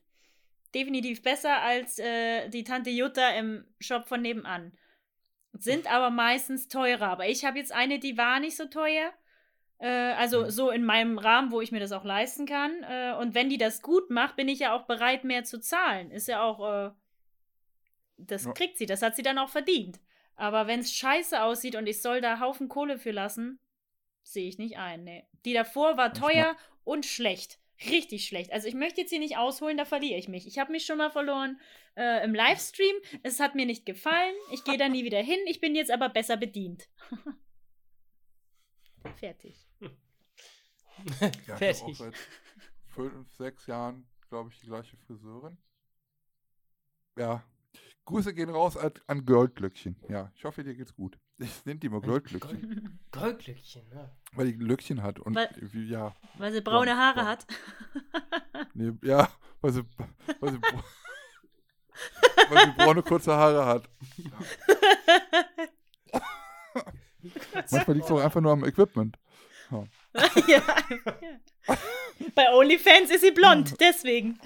Definitiv 0.75 1.23
besser 1.23 1.63
als 1.63 1.99
äh, 1.99 2.49
die 2.51 2.65
Tante 2.65 2.91
Jutta 2.91 3.31
im 3.31 3.65
Shop 3.81 4.07
von 4.07 4.23
nebenan. 4.23 4.73
Sind 5.55 5.91
aber 5.91 6.11
meistens 6.11 6.69
teurer. 6.69 7.09
Aber 7.09 7.27
ich 7.29 7.45
habe 7.45 7.59
jetzt 7.59 7.73
eine, 7.73 7.99
die 7.99 8.17
war 8.19 8.39
nicht 8.39 8.57
so 8.57 8.67
teuer. 8.67 9.13
Äh, 9.79 9.89
also 9.89 10.43
Mhm. 10.45 10.51
so 10.51 10.71
in 10.71 10.85
meinem 10.85 11.19
Rahmen, 11.19 11.51
wo 11.51 11.61
ich 11.61 11.73
mir 11.73 11.81
das 11.81 11.93
auch 11.93 12.05
leisten 12.05 12.47
kann. 12.47 12.83
Äh, 12.83 13.15
und 13.19 13.35
wenn 13.35 13.49
die 13.49 13.59
das 13.59 13.81
gut 13.81 14.11
macht, 14.11 14.37
bin 14.37 14.47
ich 14.49 14.59
ja 14.61 14.75
auch 14.75 14.87
bereit, 14.87 15.25
mehr 15.25 15.45
zu 15.45 15.59
zahlen. 15.59 16.11
Ist 16.11 16.29
ja 16.29 16.43
auch, 16.43 16.61
äh, 16.89 16.91
das 18.19 18.49
kriegt 18.55 18.77
sie, 18.79 18.87
das 18.87 19.03
hat 19.03 19.17
sie 19.17 19.23
dann 19.23 19.39
auch 19.39 19.49
verdient. 19.49 20.01
Aber 20.39 20.69
wenn 20.69 20.81
es 20.81 20.95
scheiße 20.95 21.43
aussieht 21.43 21.75
und 21.75 21.89
ich 21.89 22.01
soll 22.01 22.21
da 22.21 22.39
Haufen 22.39 22.69
Kohle 22.69 22.99
für 22.99 23.11
lassen, 23.11 23.59
sehe 24.23 24.49
ich 24.49 24.57
nicht 24.57 24.79
ein. 24.79 25.03
Nee. 25.03 25.27
Die 25.45 25.53
davor 25.53 25.97
war 25.97 26.13
Ich 26.13 26.21
teuer 26.21 26.57
und 26.85 27.05
schlecht. 27.05 27.59
Richtig 27.91 28.27
schlecht. 28.27 28.53
Also 28.53 28.69
ich 28.69 28.75
möchte 28.75 29.01
jetzt 29.01 29.11
hier 29.11 29.19
nicht 29.19 29.37
ausholen, 29.37 29.77
da 29.77 29.85
verliere 29.85 30.17
ich 30.17 30.29
mich. 30.29 30.47
Ich 30.47 30.61
habe 30.61 30.71
mich 30.71 30.87
schon 30.87 30.99
mal 30.99 31.11
verloren 31.11 31.61
äh, 31.97 32.25
im 32.25 32.37
Livestream. 32.37 32.95
Es 33.25 33.41
hat 33.41 33.57
mir 33.57 33.67
nicht 33.67 33.85
gefallen. 33.85 34.35
Ich 34.53 34.63
gehe 34.63 34.79
da 34.79 34.89
nie 34.89 35.05
wieder 35.05 35.21
hin. 35.21 35.41
Ich 35.47 35.61
bin 35.61 35.75
jetzt 35.75 35.91
aber 35.91 36.09
besser 36.09 36.37
bedient. 36.37 36.89
Fertig. 39.17 39.67
Ja, 41.21 41.29
ich 41.29 41.49
habe 41.49 41.53
auch 41.53 41.59
Fertig. 41.59 41.97
seit 41.97 42.15
fünf, 42.93 43.33
sechs 43.37 43.69
Jahren, 43.69 44.09
glaube 44.29 44.51
ich, 44.51 44.59
die 44.59 44.67
gleiche 44.67 44.97
Friseurin. 44.97 45.57
Ja. 47.17 47.45
Grüße 48.09 48.33
gehen 48.33 48.49
raus 48.49 48.77
an, 49.07 49.27
Goldglöckchen. 49.27 49.97
Ja, 50.09 50.33
ich 50.35 50.43
hoffe, 50.47 50.65
dir 50.65 50.75
geht's 50.75 50.95
gut. 50.95 51.19
Ich 51.37 51.65
nenne 51.67 51.79
die 51.79 51.89
immer 51.89 52.01
Goldglöckchen, 52.01 52.99
Goldglöckchen, 53.13 53.87
ne? 53.91 54.11
weil 54.33 54.47
die 54.47 54.57
Glöckchen 54.57 55.03
hat 55.03 55.21
und 55.21 55.35
Weil- 55.35 55.51
ja, 55.75 56.15
Weil 56.39 56.53
sie 56.53 56.63
braune 56.63 56.97
Haare 56.97 57.15
blond. 57.23 57.29
hat. 57.29 57.47
nee, 58.75 58.93
ja, 59.03 59.29
weil 59.61 59.73
sie, 59.73 59.83
weil 60.41 60.53
sie, 60.53 60.59
weil 62.51 62.65
sie 62.67 62.73
braune 62.79 63.03
kurze 63.03 63.35
Haare 63.37 63.67
hat. 63.67 63.91
Manchmal 67.71 67.95
liegt 67.97 68.07
es 68.07 68.11
auch 68.13 68.21
einfach 68.21 68.41
nur 68.41 68.53
am 68.53 68.65
Equipment. 68.65 69.19
ja, 69.71 69.85
ja. 70.47 70.63
Bei 72.35 72.55
OnlyFans 72.55 73.11
ist 73.11 73.21
sie 73.21 73.33
blond, 73.33 73.79
deswegen. 73.81 74.41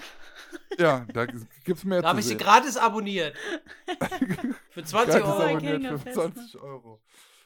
Ja, 0.79 1.05
da 1.13 1.25
gibt's 1.63 1.83
mehr 1.83 2.01
Da 2.01 2.09
habe 2.09 2.19
ich 2.19 2.25
sie 2.25 2.37
gratis 2.37 2.77
abonniert. 2.77 3.35
Für 4.71 4.83
20 4.83 4.91
Gratis 4.91 5.15
Euro. 5.23 5.41
abonniert 5.43 5.85
für 5.85 5.99
fest, 5.99 6.15
20 6.15 6.59
Euro. 6.61 7.01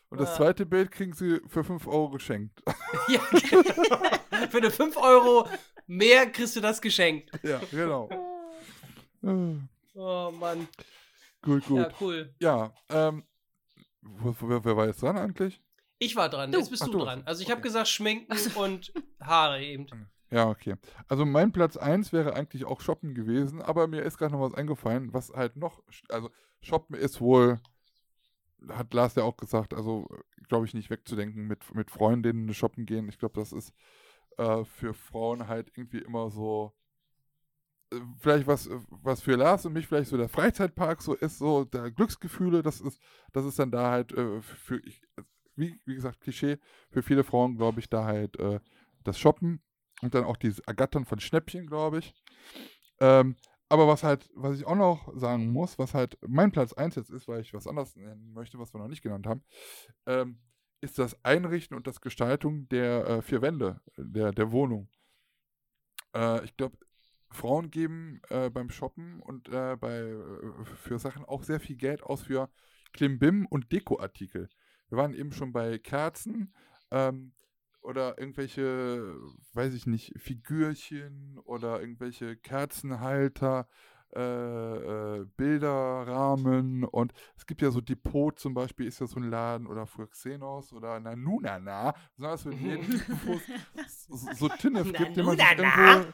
Und 0.10 0.22
das 0.22 0.36
zweite 0.38 0.66
Bild 0.66 0.92
kriegen 0.92 1.12
sie 1.14 1.42
für 1.50 1.64
5 1.66 1.86
Euro 1.88 2.10
geschenkt. 2.12 2.62
Ja, 3.10 3.20
genau. 3.32 4.48
Für 4.50 4.58
eine 4.58 4.72
5 4.72 4.96
Euro 4.98 5.48
mehr 5.88 6.32
kriegst 6.32 6.56
du 6.56 6.62
das 6.62 6.82
geschenkt. 6.82 7.30
ja, 7.44 7.60
genau. 7.72 8.10
Oh 9.22 10.32
Mann. 10.32 10.68
Gut, 11.42 11.66
gut. 11.66 11.78
Ja, 11.80 11.90
cool. 12.00 12.34
Ja, 12.40 12.74
ähm, 12.90 13.24
wo, 14.02 14.34
wo, 14.40 14.50
wer, 14.50 14.64
wer 14.64 14.78
war 14.78 14.86
jetzt 14.88 15.02
dran 15.02 15.18
eigentlich? 15.18 15.62
Ich 16.00 16.16
war 16.16 16.30
dran, 16.30 16.52
Du. 16.52 16.60
jetzt 16.60 16.70
bist 16.70 16.84
Ach, 16.84 16.88
du 16.88 17.00
du. 17.00 17.06
dran. 17.06 17.24
Also 17.26 17.42
ich 17.42 17.50
habe 17.50 17.60
Okay. 17.60 17.68
gesagt 17.70 17.88
Schminken 17.90 18.38
und 18.56 18.94
Haare 19.22 19.64
eben. 19.64 19.88
Ja, 20.30 20.50
okay. 20.50 20.76
Also 21.08 21.26
mein 21.26 21.52
Platz 21.52 21.78
1 21.78 22.12
wäre 22.12 22.34
eigentlich 22.36 22.66
auch 22.66 22.82
Shoppen 22.82 23.14
gewesen, 23.14 23.62
aber 23.62 23.88
mir 23.88 24.02
ist 24.04 24.18
gerade 24.18 24.34
noch 24.34 24.42
was 24.42 24.54
eingefallen, 24.54 25.14
was 25.14 25.32
halt 25.32 25.56
noch, 25.56 25.82
also 26.10 26.30
Shoppen 26.62 26.96
ist 26.96 27.22
wohl, 27.22 27.60
hat 28.70 28.94
Lars 28.94 29.16
ja 29.16 29.24
auch 29.24 29.38
gesagt, 29.38 29.74
also 29.74 30.08
glaube 30.50 30.66
ich 30.66 30.74
nicht 30.74 30.90
wegzudenken 30.90 31.48
mit, 31.48 31.74
mit 31.76 31.92
Freundinnen 31.92 32.54
shoppen 32.54 32.86
gehen. 32.86 33.08
Ich 33.10 33.20
glaube, 33.20 33.40
das 33.40 33.54
ist 33.54 33.74
äh, 34.38 34.66
für 34.66 34.94
Frauen 34.94 35.48
halt 35.48 35.72
irgendwie 35.76 36.00
immer 36.00 36.30
so, 36.30 36.74
äh, 37.92 38.00
vielleicht 38.20 38.48
was, 38.48 38.70
was 38.90 39.22
für 39.22 39.36
Lars 39.36 39.66
und 39.66 39.74
mich 39.74 39.88
vielleicht 39.88 40.10
so 40.10 40.18
der 40.18 40.30
Freizeitpark 40.30 41.02
so 41.02 41.14
ist, 41.14 41.38
so 41.38 41.66
der 41.66 41.92
Glücksgefühle, 41.92 42.64
das 42.64 42.82
ist, 42.82 43.02
das 43.34 43.46
ist 43.46 43.60
dann 43.60 43.72
da 43.72 43.92
halt 43.92 44.12
äh, 44.14 44.42
für, 44.42 44.80
ich, 44.86 45.02
wie, 45.56 45.80
wie 45.86 45.96
gesagt, 45.96 46.22
Klischee, 46.22 46.58
für 46.90 47.02
viele 47.02 47.24
Frauen 47.24 47.58
glaube 47.58 47.80
ich 47.80 47.90
da 47.90 48.06
halt 48.06 48.38
äh, 48.40 48.60
das 49.04 49.20
Shoppen 49.20 49.62
und 50.02 50.14
dann 50.14 50.24
auch 50.24 50.38
dieses 50.38 50.60
Ergattern 50.60 51.06
von 51.06 51.20
Schnäppchen, 51.20 51.68
glaube 51.68 52.00
ich. 52.00 52.14
Ähm, 53.00 53.36
aber 53.70 53.88
was 53.88 54.04
halt, 54.04 54.30
was 54.34 54.58
ich 54.58 54.66
auch 54.66 54.76
noch 54.76 55.12
sagen 55.18 55.52
muss, 55.52 55.78
was 55.78 55.94
halt 55.94 56.18
mein 56.26 56.52
Platz 56.52 56.74
1 56.74 56.96
jetzt 56.96 57.10
ist, 57.10 57.28
weil 57.28 57.42
ich 57.42 57.54
was 57.54 57.68
anderes 57.68 57.96
nennen 57.96 58.34
möchte, 58.34 58.60
was 58.60 58.74
wir 58.74 58.80
noch 58.80 58.88
nicht 58.88 59.02
genannt 59.02 59.28
haben, 59.28 59.44
ähm, 60.06 60.40
ist 60.80 61.00
das 61.00 61.24
Einrichten 61.26 61.76
und 61.76 61.88
das 61.88 62.02
Gestaltung 62.02 62.70
der 62.70 63.08
äh, 63.08 63.22
vier 63.22 63.42
Wände 63.42 63.82
der, 63.98 64.32
der 64.32 64.52
Wohnung. 64.52 64.90
Äh, 66.16 66.46
ich 66.46 66.56
glaube, 66.56 66.78
Frauen 67.32 67.72
geben 67.72 68.22
äh, 68.30 68.50
beim 68.50 68.70
Shoppen 68.70 69.20
und 69.22 69.50
äh, 69.50 69.76
bei, 69.76 69.98
äh, 70.00 70.66
für 70.76 70.98
Sachen 70.98 71.26
auch 71.26 71.44
sehr 71.44 71.60
viel 71.60 71.76
Geld 71.76 72.04
aus 72.04 72.22
für 72.22 72.50
Klimbim 72.94 73.46
und 73.48 73.72
Dekoartikel. 73.72 74.50
Wir 74.90 74.98
waren 74.98 75.14
eben 75.14 75.34
schon 75.34 75.52
bei 75.52 75.78
Kerzen 75.78 76.54
ähm, 76.92 77.34
oder 77.88 78.18
irgendwelche, 78.20 79.16
weiß 79.54 79.74
ich 79.74 79.88
nicht, 79.88 80.14
Figürchen 80.20 81.40
oder 81.46 81.80
irgendwelche 81.80 82.36
Kerzenhalter, 82.36 83.68
äh, 84.16 84.22
äh, 85.22 85.26
Bilderrahmen 85.38 86.84
und 86.84 87.14
es 87.38 87.46
gibt 87.46 87.62
ja 87.62 87.72
so 87.72 87.82
Depot 87.82 88.38
zum 88.40 88.54
Beispiel, 88.54 88.88
ist 88.88 89.00
ja 89.00 89.08
so 89.08 89.20
ein 89.20 89.30
Laden 89.30 89.68
oder 89.68 89.86
für 89.86 90.08
Xenos 90.08 90.74
oder 90.74 91.00
Nanunana, 91.00 91.94
besonders 92.16 92.46
wenn 92.46 92.58
es 93.76 94.06
so, 94.08 94.32
so 94.34 94.50
Tinnef 94.50 94.94
gibt, 94.94 95.16
den 95.18 95.26
man 95.26 95.38
sich 95.38 95.52
irgendwo 95.58 96.14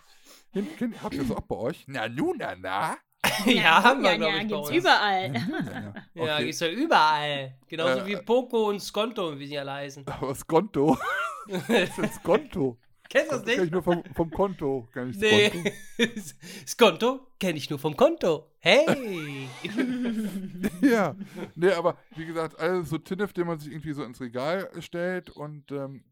hin, 0.52 0.68
hin, 0.78 0.96
habt 1.04 1.16
ihr 1.16 1.26
so 1.26 1.36
auch 1.36 1.42
bei 1.42 1.56
euch? 1.56 1.88
Nanunana? 1.88 2.98
ja, 3.46 3.84
haben 3.84 4.04
wir, 4.04 4.12
ja, 4.12 4.18
glaube 4.18 4.38
ja, 4.38 4.42
ich, 4.42 4.48
bei 4.50 4.58
gibt's 4.58 4.70
uns. 4.70 4.78
überall. 4.80 5.30
Nanunana. 5.32 5.94
Ja, 6.14 6.38
Okay. 6.38 6.46
gibt's 6.46 6.60
ja 6.60 6.70
überall. 6.70 7.58
Genauso 7.68 8.00
Äh, 8.00 8.06
wie 8.06 8.18
Poco 8.18 8.70
und 8.70 8.80
Skonto, 8.82 9.40
wie 9.40 9.48
sie 9.48 9.58
alle 9.60 9.74
heißen. 9.74 10.08
Aber 10.08 10.36
Skonto. 10.36 10.98
Was 11.48 11.70
ist 11.70 11.98
denn 11.98 12.12
Skonto? 12.12 12.78
Kennst 13.10 13.32
du 13.32 13.36
das 13.38 13.46
kenn 13.46 13.54
ich 13.54 13.60
nicht? 13.62 13.72
nur 13.72 13.84
vom, 13.84 14.04
vom 14.16 14.32
Konto. 14.32 14.90
Kenn 14.92 15.10
ich 15.10 15.18
Nee. 15.18 15.50
Skonto. 15.50 16.34
Skonto 16.68 17.28
kenne 17.40 17.58
ich 17.58 17.70
nur 17.70 17.80
vom 17.80 17.96
Konto. 17.96 18.52
Hey! 18.60 19.48
Ja, 20.82 21.16
nee, 21.56 21.72
aber 21.72 21.98
wie 22.16 22.26
gesagt, 22.26 22.60
alles 22.60 22.90
so 22.90 22.98
Tinnef, 22.98 23.32
den 23.32 23.48
man 23.48 23.58
sich 23.60 23.72
irgendwie 23.72 23.94
so 23.94 24.04
ins 24.04 24.20
Regal 24.20 24.70
stellt 24.82 25.30
und 25.30 25.72
ähm, 25.72 26.04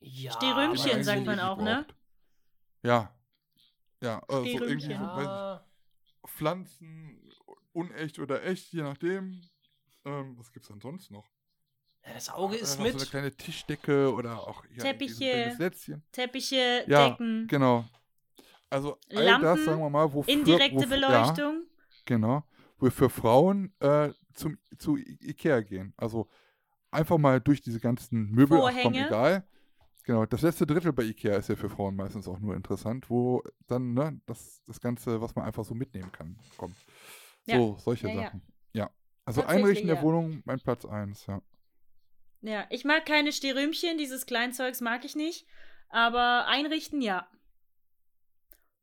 ja, 0.00 0.32
eigentlich 0.38 1.04
sagt 1.04 1.24
man 1.24 1.36
nicht 1.36 1.44
auch, 1.44 1.58
ne? 1.58 1.86
Ja. 2.82 3.14
Ja, 4.02 4.22
also 4.28 4.44
irgendwie 4.44 4.94
so, 4.94 5.00
weiß 5.00 5.60
ich, 5.62 6.30
Pflanzen, 6.30 7.30
unecht 7.72 8.18
oder 8.18 8.42
echt, 8.44 8.72
je 8.72 8.82
nachdem. 8.82 9.40
Ähm, 10.04 10.38
was 10.38 10.52
gibt's 10.52 10.68
denn 10.68 10.80
sonst 10.80 11.10
noch? 11.10 11.28
Ja, 12.06 12.14
das 12.14 12.28
Auge 12.30 12.56
ist 12.56 12.78
noch 12.78 12.84
So 12.86 12.90
eine 12.90 12.98
mit. 12.98 13.10
kleine 13.10 13.32
Tischdecke 13.36 14.12
oder 14.12 14.40
auch 14.48 14.64
ja, 14.74 14.82
Teppiche. 14.82 15.56
Teppiche, 16.12 16.84
Ja, 16.86 17.10
Decken, 17.10 17.46
Genau. 17.48 17.84
Also 18.70 18.98
all 19.10 19.24
Lampen, 19.24 19.42
das, 19.42 19.64
sagen 19.64 19.80
wir 19.80 19.90
mal, 19.90 20.12
wofür... 20.12 20.32
indirekte 20.32 20.76
wofür, 20.76 20.88
Beleuchtung. 20.88 21.62
Ja, 21.64 21.96
genau. 22.04 22.44
Wofür 22.78 23.10
Frauen 23.10 23.72
äh, 23.80 24.10
zum, 24.34 24.58
zu 24.78 24.96
Ikea 24.96 25.60
gehen. 25.60 25.92
Also 25.96 26.28
einfach 26.90 27.18
mal 27.18 27.40
durch 27.40 27.60
diese 27.60 27.80
ganzen 27.80 28.30
Möbel, 28.30 28.58
ach 28.58 28.62
komm, 28.62 28.72
Vorhänge. 28.72 29.06
egal. 29.06 29.46
Genau, 30.04 30.24
das 30.24 30.42
letzte 30.42 30.66
Drittel 30.66 30.92
bei 30.92 31.02
Ikea 31.02 31.36
ist 31.36 31.48
ja 31.48 31.56
für 31.56 31.68
Frauen 31.68 31.94
meistens 31.94 32.26
auch 32.26 32.38
nur 32.38 32.54
interessant, 32.56 33.10
wo 33.10 33.42
dann 33.66 33.92
ne, 33.92 34.20
das, 34.26 34.62
das 34.66 34.80
Ganze, 34.80 35.20
was 35.20 35.34
man 35.34 35.44
einfach 35.44 35.64
so 35.64 35.74
mitnehmen 35.74 36.10
kann, 36.10 36.38
kommt. 36.56 36.76
Ja. 37.46 37.56
So, 37.56 37.76
solche 37.78 38.08
Ja, 38.08 38.14
ja. 38.14 38.22
Sachen. 38.22 38.42
Ja. 38.72 38.90
Also 39.24 39.42
Tatsächlich, 39.42 39.64
Einrichten 39.64 39.86
der 39.88 39.96
ja. 39.96 40.02
Wohnung, 40.02 40.42
mein 40.46 40.60
Platz 40.60 40.84
1, 40.84 41.26
ja. 41.26 41.42
Ja, 42.42 42.66
ich 42.70 42.84
mag 42.84 43.04
keine 43.04 43.32
Sterümchen, 43.32 43.98
dieses 43.98 44.26
Kleinzeugs 44.26 44.80
mag 44.80 45.04
ich 45.04 45.14
nicht. 45.14 45.46
Aber 45.88 46.46
einrichten, 46.46 47.02
ja. 47.02 47.28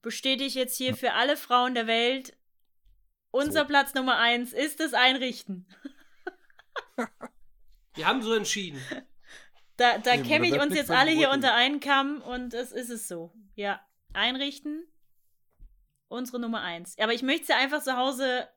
Bestätige 0.02 0.46
ich 0.46 0.56
jetzt 0.56 0.78
hier 0.78 0.96
für 0.96 1.14
alle 1.14 1.38
Frauen 1.38 1.74
der 1.74 1.88
Welt. 1.88 2.38
Unser 3.32 3.62
So. 3.62 3.68
Platz 3.68 3.94
Nummer 3.94 4.18
eins 4.18 4.54
ist 4.54 4.80
das 4.80 4.94
Einrichten. 4.94 5.66
Wir 7.96 8.06
haben 8.06 8.22
so 8.22 8.34
entschieden. 8.34 8.80
Da, 9.78 9.98
da 9.98 10.18
kämme 10.18 10.48
ich 10.48 10.60
uns 10.60 10.76
jetzt 10.76 10.92
alle 10.92 11.12
hier 11.12 11.30
unter 11.32 11.54
einen 11.54 11.80
Kamm 11.80 12.22
und 12.22 12.54
es 12.54 12.72
ist 12.72 12.90
es 12.90 13.08
so. 13.08 13.34
Ja, 13.56 13.82
einrichten. 14.14 14.88
Unsere 16.08 16.40
Nummer 16.40 16.62
eins. 16.62 16.98
Aber 17.00 17.14
ich 17.14 17.24
möchte 17.24 17.52
ja 17.52 17.58
einfach 17.58 17.84
zu 17.84 17.98
Hause 17.98 18.48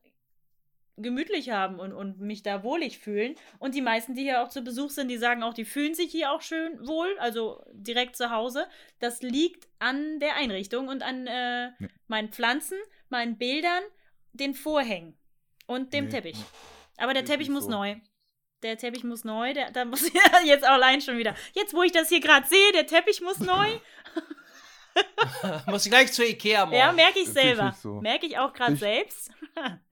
gemütlich 1.02 1.50
haben 1.50 1.78
und, 1.80 1.92
und 1.92 2.20
mich 2.20 2.42
da 2.42 2.62
wohlig 2.62 2.98
fühlen. 2.98 3.34
Und 3.58 3.74
die 3.74 3.82
meisten, 3.82 4.14
die 4.14 4.22
hier 4.22 4.42
auch 4.42 4.48
zu 4.48 4.62
Besuch 4.62 4.90
sind, 4.90 5.08
die 5.08 5.18
sagen 5.18 5.42
auch, 5.42 5.54
die 5.54 5.64
fühlen 5.64 5.94
sich 5.94 6.10
hier 6.10 6.32
auch 6.32 6.42
schön 6.42 6.86
wohl, 6.86 7.16
also 7.18 7.64
direkt 7.72 8.16
zu 8.16 8.30
Hause. 8.30 8.66
Das 8.98 9.22
liegt 9.22 9.68
an 9.78 10.18
der 10.20 10.36
Einrichtung 10.36 10.88
und 10.88 11.02
an 11.02 11.26
äh, 11.26 11.64
Ja. 11.66 11.72
meinen 12.08 12.30
Pflanzen, 12.32 12.78
meinen 13.08 13.38
Bildern, 13.38 13.82
den 14.32 14.54
Vorhängen 14.54 15.16
und 15.66 15.92
dem 15.92 16.04
Nee, 16.06 16.10
Teppich. 16.10 16.36
Aber 16.98 17.14
der 17.14 17.22
ich 17.22 17.28
Teppich 17.28 17.48
muss 17.48 17.64
so. 17.64 17.70
neu. 17.70 17.96
Der 18.62 18.76
Teppich 18.76 19.04
muss 19.04 19.24
neu. 19.24 19.54
Der, 19.54 19.70
da 19.70 19.84
muss 19.86 20.02
ja 20.12 20.20
jetzt 20.44 20.64
auch 20.64 20.72
allein 20.72 21.00
schon 21.00 21.16
wieder. 21.18 21.34
Jetzt, 21.54 21.72
wo 21.74 21.82
ich 21.82 21.92
das 21.92 22.08
hier 22.10 22.20
gerade 22.20 22.46
sehe, 22.46 22.72
der 22.72 22.86
Teppich 22.86 23.20
muss 23.22 23.38
neu. 23.40 23.68
Muss 25.66 25.84
ich 25.86 25.90
gleich 25.90 26.12
zur 26.12 26.26
Ikea 26.26 26.66
morgen. 26.66 26.76
Ja, 26.78 26.92
merke 26.92 27.20
ich 27.20 27.26
ich 27.26 27.32
selber. 27.32 27.74
so. 27.80 28.00
Merke 28.00 28.26
ich 28.26 28.36
auch 28.38 28.52
gerade 28.52 28.74
Ich- 28.74 28.80
selbst. 28.80 29.30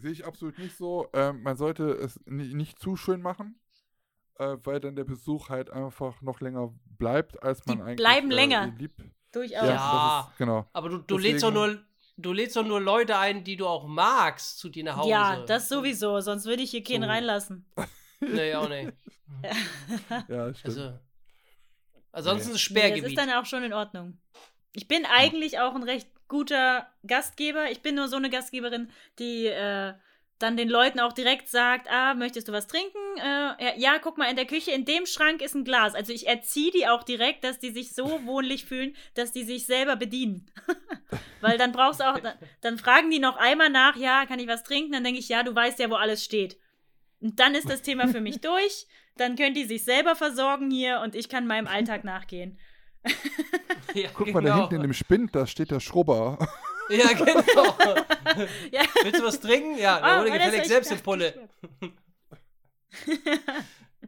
Sehe 0.00 0.12
ich 0.12 0.24
absolut 0.24 0.58
nicht 0.58 0.76
so. 0.76 1.08
Ähm, 1.12 1.42
man 1.42 1.56
sollte 1.56 1.90
es 1.90 2.20
ni- 2.26 2.54
nicht 2.54 2.78
zu 2.78 2.96
schön 2.96 3.20
machen, 3.22 3.58
äh, 4.38 4.56
weil 4.64 4.80
dann 4.80 4.94
der 4.96 5.04
Besuch 5.04 5.48
halt 5.48 5.70
einfach 5.70 6.20
noch 6.22 6.40
länger 6.40 6.72
bleibt, 6.98 7.42
als 7.42 7.64
man 7.66 7.78
Die 7.78 7.82
eigentlich 7.82 7.96
bleiben 7.96 8.30
äh, 8.30 8.34
länger. 8.34 8.66
lieb. 8.78 8.92
Durchaus. 9.32 9.66
Ja, 9.66 9.74
Ja. 9.74 10.28
Ist, 10.30 10.38
genau. 10.38 10.66
Aber 10.72 10.88
du, 10.88 10.98
du 10.98 11.18
lädst 11.18 11.42
doch 11.42 11.52
nur. 11.52 11.78
Du 12.20 12.32
lädst 12.32 12.56
doch 12.56 12.64
nur 12.66 12.80
Leute 12.80 13.16
ein, 13.16 13.44
die 13.44 13.56
du 13.56 13.66
auch 13.68 13.86
magst, 13.86 14.58
zu 14.58 14.68
dir 14.68 14.82
nach 14.82 14.96
Hause. 14.96 15.10
Ja, 15.10 15.44
das 15.46 15.68
sowieso, 15.68 16.18
sonst 16.20 16.46
würde 16.46 16.62
ich 16.64 16.72
hier 16.72 16.82
keinen 16.82 17.02
So. 17.04 17.08
reinlassen. 17.08 17.64
Nee, 18.20 18.52
auch 18.56 18.68
nicht. 18.68 18.92
Ja, 20.26 20.52
stimmt. 20.54 20.64
Also, 20.78 20.92
ansonsten 22.10 22.50
ist 22.50 22.56
es 22.56 22.70
Nee, 22.70 22.80
das 22.80 22.88
Sperrgebiet. 22.88 23.04
ist 23.04 23.18
dann 23.18 23.30
auch 23.30 23.46
schon 23.46 23.62
in 23.62 23.72
Ordnung. 23.72 24.18
Ich 24.72 24.88
bin 24.88 25.04
eigentlich 25.06 25.60
auch 25.60 25.74
ein 25.76 25.84
recht 25.84 26.08
guter 26.28 26.88
Gastgeber. 27.06 27.70
Ich 27.70 27.82
bin 27.82 27.94
nur 27.94 28.08
so 28.08 28.16
eine 28.16 28.30
Gastgeberin, 28.30 28.90
die 29.18 29.46
äh, 29.46 29.94
dann 30.38 30.56
den 30.56 30.68
Leuten 30.68 31.00
auch 31.00 31.12
direkt 31.12 31.48
sagt, 31.48 31.88
ah, 31.90 32.14
möchtest 32.14 32.48
du 32.48 32.52
was 32.52 32.68
trinken? 32.68 32.98
Äh, 33.18 33.78
ja, 33.78 33.98
guck 33.98 34.18
mal, 34.18 34.30
in 34.30 34.36
der 34.36 34.46
Küche, 34.46 34.70
in 34.70 34.84
dem 34.84 35.04
Schrank 35.04 35.42
ist 35.42 35.54
ein 35.54 35.64
Glas. 35.64 35.94
Also 35.94 36.12
ich 36.12 36.28
erziehe 36.28 36.70
die 36.70 36.86
auch 36.86 37.02
direkt, 37.02 37.42
dass 37.42 37.58
die 37.58 37.70
sich 37.70 37.94
so 37.94 38.20
wohnlich 38.24 38.64
fühlen, 38.64 38.94
dass 39.14 39.32
die 39.32 39.42
sich 39.42 39.66
selber 39.66 39.96
bedienen. 39.96 40.50
Weil 41.40 41.58
dann 41.58 41.72
brauchst 41.72 42.00
du 42.00 42.04
auch, 42.04 42.20
dann, 42.20 42.38
dann 42.60 42.78
fragen 42.78 43.10
die 43.10 43.18
noch 43.18 43.36
einmal 43.36 43.70
nach, 43.70 43.96
ja, 43.96 44.26
kann 44.26 44.38
ich 44.38 44.46
was 44.46 44.62
trinken? 44.62 44.92
Dann 44.92 45.04
denke 45.04 45.18
ich, 45.18 45.28
ja, 45.28 45.42
du 45.42 45.54
weißt 45.54 45.78
ja, 45.80 45.90
wo 45.90 45.94
alles 45.94 46.24
steht. 46.24 46.56
Und 47.20 47.40
dann 47.40 47.54
ist 47.54 47.68
das 47.68 47.82
Thema 47.82 48.06
für 48.06 48.20
mich 48.20 48.40
durch. 48.40 48.86
Dann 49.16 49.34
können 49.34 49.54
die 49.54 49.64
sich 49.64 49.82
selber 49.82 50.14
versorgen 50.14 50.70
hier 50.70 51.00
und 51.00 51.16
ich 51.16 51.28
kann 51.28 51.48
meinem 51.48 51.66
Alltag 51.66 52.04
nachgehen. 52.04 52.58
Ja, 53.94 54.10
Guck 54.14 54.32
mal, 54.32 54.42
da 54.42 54.48
genau. 54.50 54.56
hinten 54.60 54.74
in 54.76 54.82
dem 54.82 54.92
Spind, 54.92 55.34
da 55.34 55.46
steht 55.46 55.70
der 55.70 55.80
Schrubber. 55.80 56.38
Ja, 56.90 57.08
genau. 57.12 57.34
Ja. 58.70 58.82
Willst 59.02 59.20
du 59.20 59.24
was 59.24 59.40
trinken? 59.40 59.78
Ja, 59.78 59.96
Ah, 59.96 60.00
dann 60.00 60.20
hol 60.20 60.30
dir 60.30 60.38
das 60.38 60.46
gefällig 60.46 60.68
selbst 60.68 60.90
eine? 60.92 61.00
Pulle. 61.00 61.48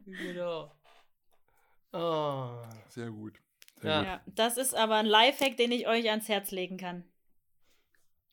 genau. 0.05 0.71
Oh. 1.93 2.63
Sehr 2.89 3.09
gut. 3.11 3.33
Sehr 3.81 3.91
Ja. 3.91 3.99
gut. 3.99 4.07
Ja, 4.07 4.21
das 4.27 4.57
ist 4.57 4.75
aber 4.75 4.95
ein 4.95 5.05
Lifehack, 5.05 5.57
den 5.57 5.71
ich 5.71 5.87
euch 5.87 6.09
ans 6.09 6.27
Herz 6.29 6.51
legen 6.51 6.77
kann. 6.77 7.03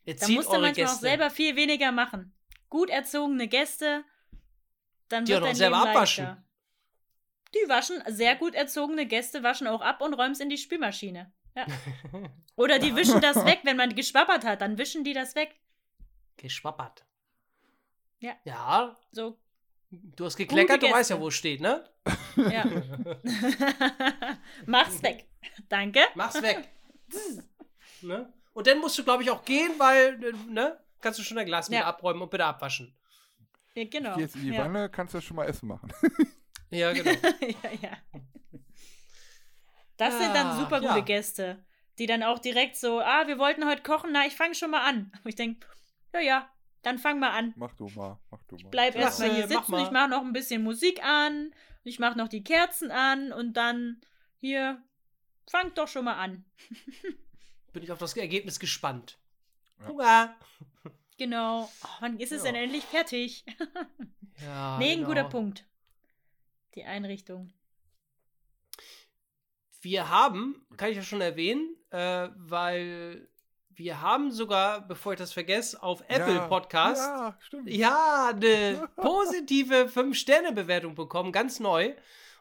Da 0.04 0.12
Erzieht 0.12 0.36
musst 0.36 0.48
du 0.48 0.52
manchmal 0.52 0.72
Gäste. 0.74 0.92
auch 0.96 1.00
selber 1.00 1.30
viel 1.30 1.56
weniger 1.56 1.92
machen. 1.92 2.34
Gut 2.70 2.88
erzogene 2.90 3.48
Gäste, 3.48 4.04
dann 5.08 5.24
Die 5.24 5.32
wird 5.32 5.42
auch 5.42 5.46
dein 5.46 5.56
selber 5.56 5.78
Leben 5.78 5.88
abwaschen. 5.90 6.24
leichter. 6.24 6.44
Die 7.54 7.68
waschen, 7.68 8.02
sehr 8.08 8.36
gut 8.36 8.54
erzogene 8.54 9.06
Gäste 9.06 9.42
waschen 9.42 9.66
auch 9.66 9.80
ab 9.80 10.00
und 10.02 10.14
räumen 10.14 10.32
es 10.32 10.40
in 10.40 10.50
die 10.50 10.58
Spülmaschine. 10.58 11.32
Ja. 11.54 11.66
Oder 12.56 12.78
die 12.78 12.94
wischen 12.94 13.20
das 13.20 13.44
weg, 13.44 13.60
wenn 13.64 13.76
man 13.76 13.94
geschwappert 13.94 14.44
hat, 14.44 14.60
dann 14.60 14.78
wischen 14.78 15.04
die 15.04 15.12
das 15.14 15.34
weg. 15.34 15.54
Geschwappert. 16.36 17.04
Ja. 18.20 18.32
Ja, 18.44 18.96
So, 19.12 19.38
du 19.90 20.24
hast 20.24 20.36
gekleckert, 20.36 20.82
du 20.82 20.90
weißt 20.90 21.10
ja, 21.10 21.20
wo 21.20 21.28
es 21.28 21.34
steht, 21.34 21.60
ne? 21.60 21.88
ja. 22.36 22.64
Mach's 24.66 25.02
weg. 25.02 25.26
Danke. 25.68 26.00
Mach's 26.14 26.42
weg. 26.42 26.68
ne? 28.02 28.32
Und 28.52 28.66
dann 28.66 28.78
musst 28.78 28.98
du, 28.98 29.04
glaube 29.04 29.22
ich, 29.22 29.30
auch 29.30 29.44
gehen, 29.44 29.72
weil, 29.78 30.18
ne? 30.48 30.78
Kannst 31.00 31.18
du 31.18 31.22
schon 31.22 31.36
dein 31.36 31.46
Glas 31.46 31.70
wieder 31.70 31.80
Ja. 31.80 31.86
abräumen 31.86 32.20
und 32.22 32.30
bitte 32.30 32.44
abwaschen. 32.44 32.92
Ja, 33.74 33.84
genau. 33.84 34.16
Geh 34.16 34.22
jetzt 34.22 34.34
in 34.34 34.42
die 34.42 34.48
ja. 34.48 34.64
Wanne, 34.64 34.88
kannst 34.90 35.14
du 35.14 35.20
schon 35.20 35.36
mal 35.36 35.44
Essen 35.44 35.68
machen. 35.68 35.92
Ja, 36.70 36.92
genau. 36.92 37.10
ja, 37.40 37.70
ja. 37.80 37.96
Das 39.96 40.18
sind 40.18 40.34
dann 40.34 40.48
Ah, 40.48 40.56
super 40.58 40.80
gute 40.80 40.98
ja. 40.98 41.00
Gäste, 41.00 41.64
die 41.98 42.06
dann 42.06 42.22
auch 42.22 42.38
direkt 42.38 42.76
so, 42.76 43.00
ah, 43.00 43.26
wir 43.26 43.38
wollten 43.38 43.66
heute 43.66 43.82
kochen, 43.82 44.10
na, 44.12 44.26
ich 44.26 44.36
fange 44.36 44.54
schon 44.54 44.70
mal 44.70 44.82
an. 44.88 45.10
Und 45.24 45.28
ich 45.28 45.34
denke, 45.34 45.66
ja, 46.14 46.20
ja, 46.20 46.50
dann 46.82 46.98
fang 46.98 47.18
mal 47.18 47.30
an. 47.30 47.52
Mach 47.56 47.72
du 47.74 47.88
mal, 47.88 48.18
mach 48.30 48.42
du 48.44 48.56
mal. 48.56 48.68
Bleib 48.70 48.94
Klasse, 48.94 49.24
erstmal 49.24 49.30
hier 49.34 49.46
mach 49.56 49.62
sitzen, 49.64 49.72
mal. 49.72 49.82
ich 49.84 49.90
mache 49.90 50.08
noch 50.10 50.22
ein 50.22 50.32
bisschen 50.32 50.62
Musik 50.62 51.02
an, 51.02 51.52
ich 51.84 51.98
mache 51.98 52.16
noch 52.18 52.28
die 52.28 52.44
Kerzen 52.44 52.90
an 52.90 53.32
und 53.32 53.54
dann 53.54 54.00
hier, 54.36 54.80
fangt 55.50 55.76
doch 55.78 55.88
schon 55.88 56.04
mal 56.04 56.14
an. 56.16 56.44
Bin 57.72 57.82
ich 57.82 57.90
auf 57.90 57.98
das 57.98 58.16
Ergebnis 58.16 58.60
gespannt. 58.60 59.18
Ja. 59.80 59.88
Hunger. 59.88 60.36
Genau. 61.18 61.68
Oh, 61.82 61.88
wann 62.00 62.20
ist 62.20 62.30
es 62.30 62.44
Ja. 62.44 62.52
denn 62.52 62.62
endlich 62.62 62.84
fertig? 62.84 63.44
Ja, 64.40 64.78
nee, 64.78 64.92
ein 64.92 64.98
genau. 64.98 65.08
guter 65.08 65.24
Punkt. 65.24 65.64
Die 66.74 66.84
Einrichtung. 66.84 67.52
Wir 69.80 70.10
haben, 70.10 70.66
kann 70.76 70.90
ich 70.90 70.96
ja 70.96 71.02
schon 71.02 71.20
erwähnen, 71.20 71.76
äh, 71.90 72.28
weil 72.36 73.28
wir 73.70 74.00
haben 74.00 74.32
sogar, 74.32 74.80
bevor 74.80 75.12
ich 75.12 75.18
das 75.18 75.32
vergesse, 75.32 75.80
auf 75.82 76.02
Apple 76.08 76.34
Ja, 76.34 76.48
Podcast 76.48 77.00
Ja, 77.00 77.36
stimmt. 77.40 77.70
ja 77.70 78.32
eine 78.34 78.88
positive 78.96 79.84
5-Sterne-Bewertung 79.86 80.96
bekommen, 80.96 81.30
ganz 81.30 81.60
neu. 81.60 81.94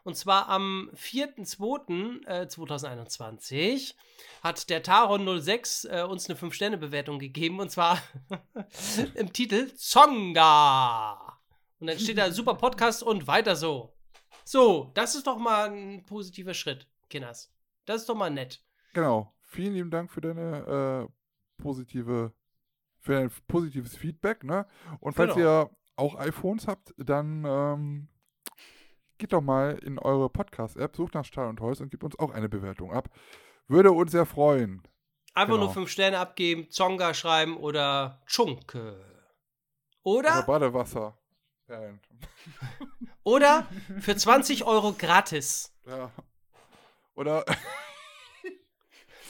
Und 0.04 0.16
zwar 0.16 0.50
am 0.50 0.90
4.2.2021 0.96 3.94
hat 4.42 4.70
der 4.70 4.84
Taron06 4.84 5.90
äh, 5.90 6.04
uns 6.04 6.30
eine 6.30 6.40
5-Sterne-Bewertung 6.40 7.20
gegeben. 7.20 7.60
Und 7.60 7.70
zwar 7.70 8.02
im 9.16 9.32
Titel 9.32 9.72
Zonga. 9.76 11.38
Und 11.80 11.88
dann 11.88 12.00
steht 12.00 12.18
da 12.18 12.32
super 12.32 12.56
Podcast 12.56 13.04
und 13.04 13.28
weiter 13.28 13.56
so. 13.56 13.94
So, 14.48 14.92
das 14.94 15.14
ist 15.14 15.28
doch 15.28 15.38
mal 15.38 15.70
ein 15.70 16.06
positiver 16.06 16.54
Schritt, 16.54 16.88
Kinders. 17.10 17.54
Das 17.86 17.98
ist 18.00 18.08
doch 18.08 18.16
mal 18.16 18.30
nett. 18.30 18.64
Genau. 18.94 19.34
Vielen 19.42 19.74
lieben 19.74 19.92
Dank 19.92 20.10
für 20.10 20.22
deine 20.22 21.10
äh, 21.10 21.62
positive, 21.62 22.32
für 23.02 23.14
dein 23.16 23.30
positives 23.50 23.98
Feedback, 23.98 24.46
ne? 24.46 24.66
Und 25.02 25.16
falls 25.16 25.36
Genau. 25.36 25.64
ihr 25.64 25.70
auch 25.98 26.16
iPhones 26.16 26.66
habt, 26.66 26.94
dann 26.98 27.44
ähm, 27.46 28.08
geht 29.18 29.34
doch 29.34 29.42
mal 29.42 29.78
in 29.80 30.00
eure 30.00 30.30
Podcast-App, 30.30 30.96
sucht 30.96 31.16
nach 31.16 31.26
Stahl 31.26 31.50
und 31.50 31.60
Holz 31.60 31.82
und 31.82 31.90
gebt 31.90 32.06
uns 32.06 32.18
auch 32.18 32.32
eine 32.32 32.48
Bewertung 32.48 32.94
ab. 32.94 33.10
Würde 33.68 33.92
uns 33.92 34.12
sehr 34.14 34.26
freuen. 34.26 34.82
Einfach 35.34 35.56
Genau. 35.56 35.66
nur 35.66 35.74
5 35.74 35.90
Sterne 35.90 36.20
abgeben, 36.20 36.70
Zonga 36.70 37.14
schreiben 37.14 37.58
oder 37.58 38.22
Chunke. 38.28 39.04
Oder 40.04 40.30
Oder? 40.38 40.44
Badewasser. 40.44 41.18
Perlen. 41.68 42.00
Oder 43.24 43.68
für 44.00 44.16
20 44.16 44.64
Euro 44.64 44.94
gratis. 44.94 45.74
Ja. 45.86 46.12
Oder 47.16 47.46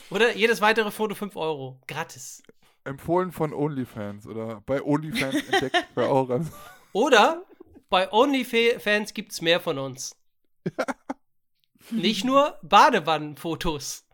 Oder 0.09 0.35
jedes 0.35 0.61
weitere 0.61 0.91
Foto 0.91 1.16
5 1.16 1.35
Euro. 1.35 1.82
Gratis. 1.88 2.41
empfohlen 2.85 3.33
von 3.33 3.53
OnlyFans 3.53 4.25
oder 4.25 4.61
bei 4.66 4.82
OnlyFans 4.82 5.35
entdeckt 5.51 5.93
bei 5.95 6.07
auch 6.07 6.27
ganz. 6.27 6.51
Oder 6.93 7.43
bei 7.90 8.11
OnlyFans 8.11 9.14
gibt 9.14 9.33
es 9.33 9.41
mehr 9.41 9.59
von 9.59 9.77
uns. 9.77 10.16
Nicht 11.91 12.24
nur 12.24 12.57
Badewannenfotos. 12.61 14.07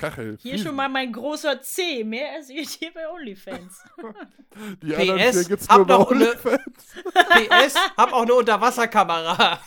Kachel. 0.00 0.38
Hier 0.40 0.58
schon 0.58 0.74
mal 0.74 0.88
mein 0.88 1.12
großer 1.12 1.60
C. 1.60 2.02
Mehr 2.04 2.32
als 2.32 2.48
ihr 2.48 2.62
hier 2.62 2.92
bei 2.92 3.08
OnlyFans. 3.08 3.84
Die 4.82 4.96
anderen 4.96 5.20
PS, 5.20 5.36
vier 5.38 5.48
gibt's 5.48 5.68
hab 5.68 5.76
nur 5.76 5.86
bei 5.86 5.96
OnlyFans. 5.98 6.94
PS, 7.12 7.74
hab 7.96 8.12
auch 8.12 8.22
eine 8.22 8.34
Unterwasserkamera. 8.34 9.60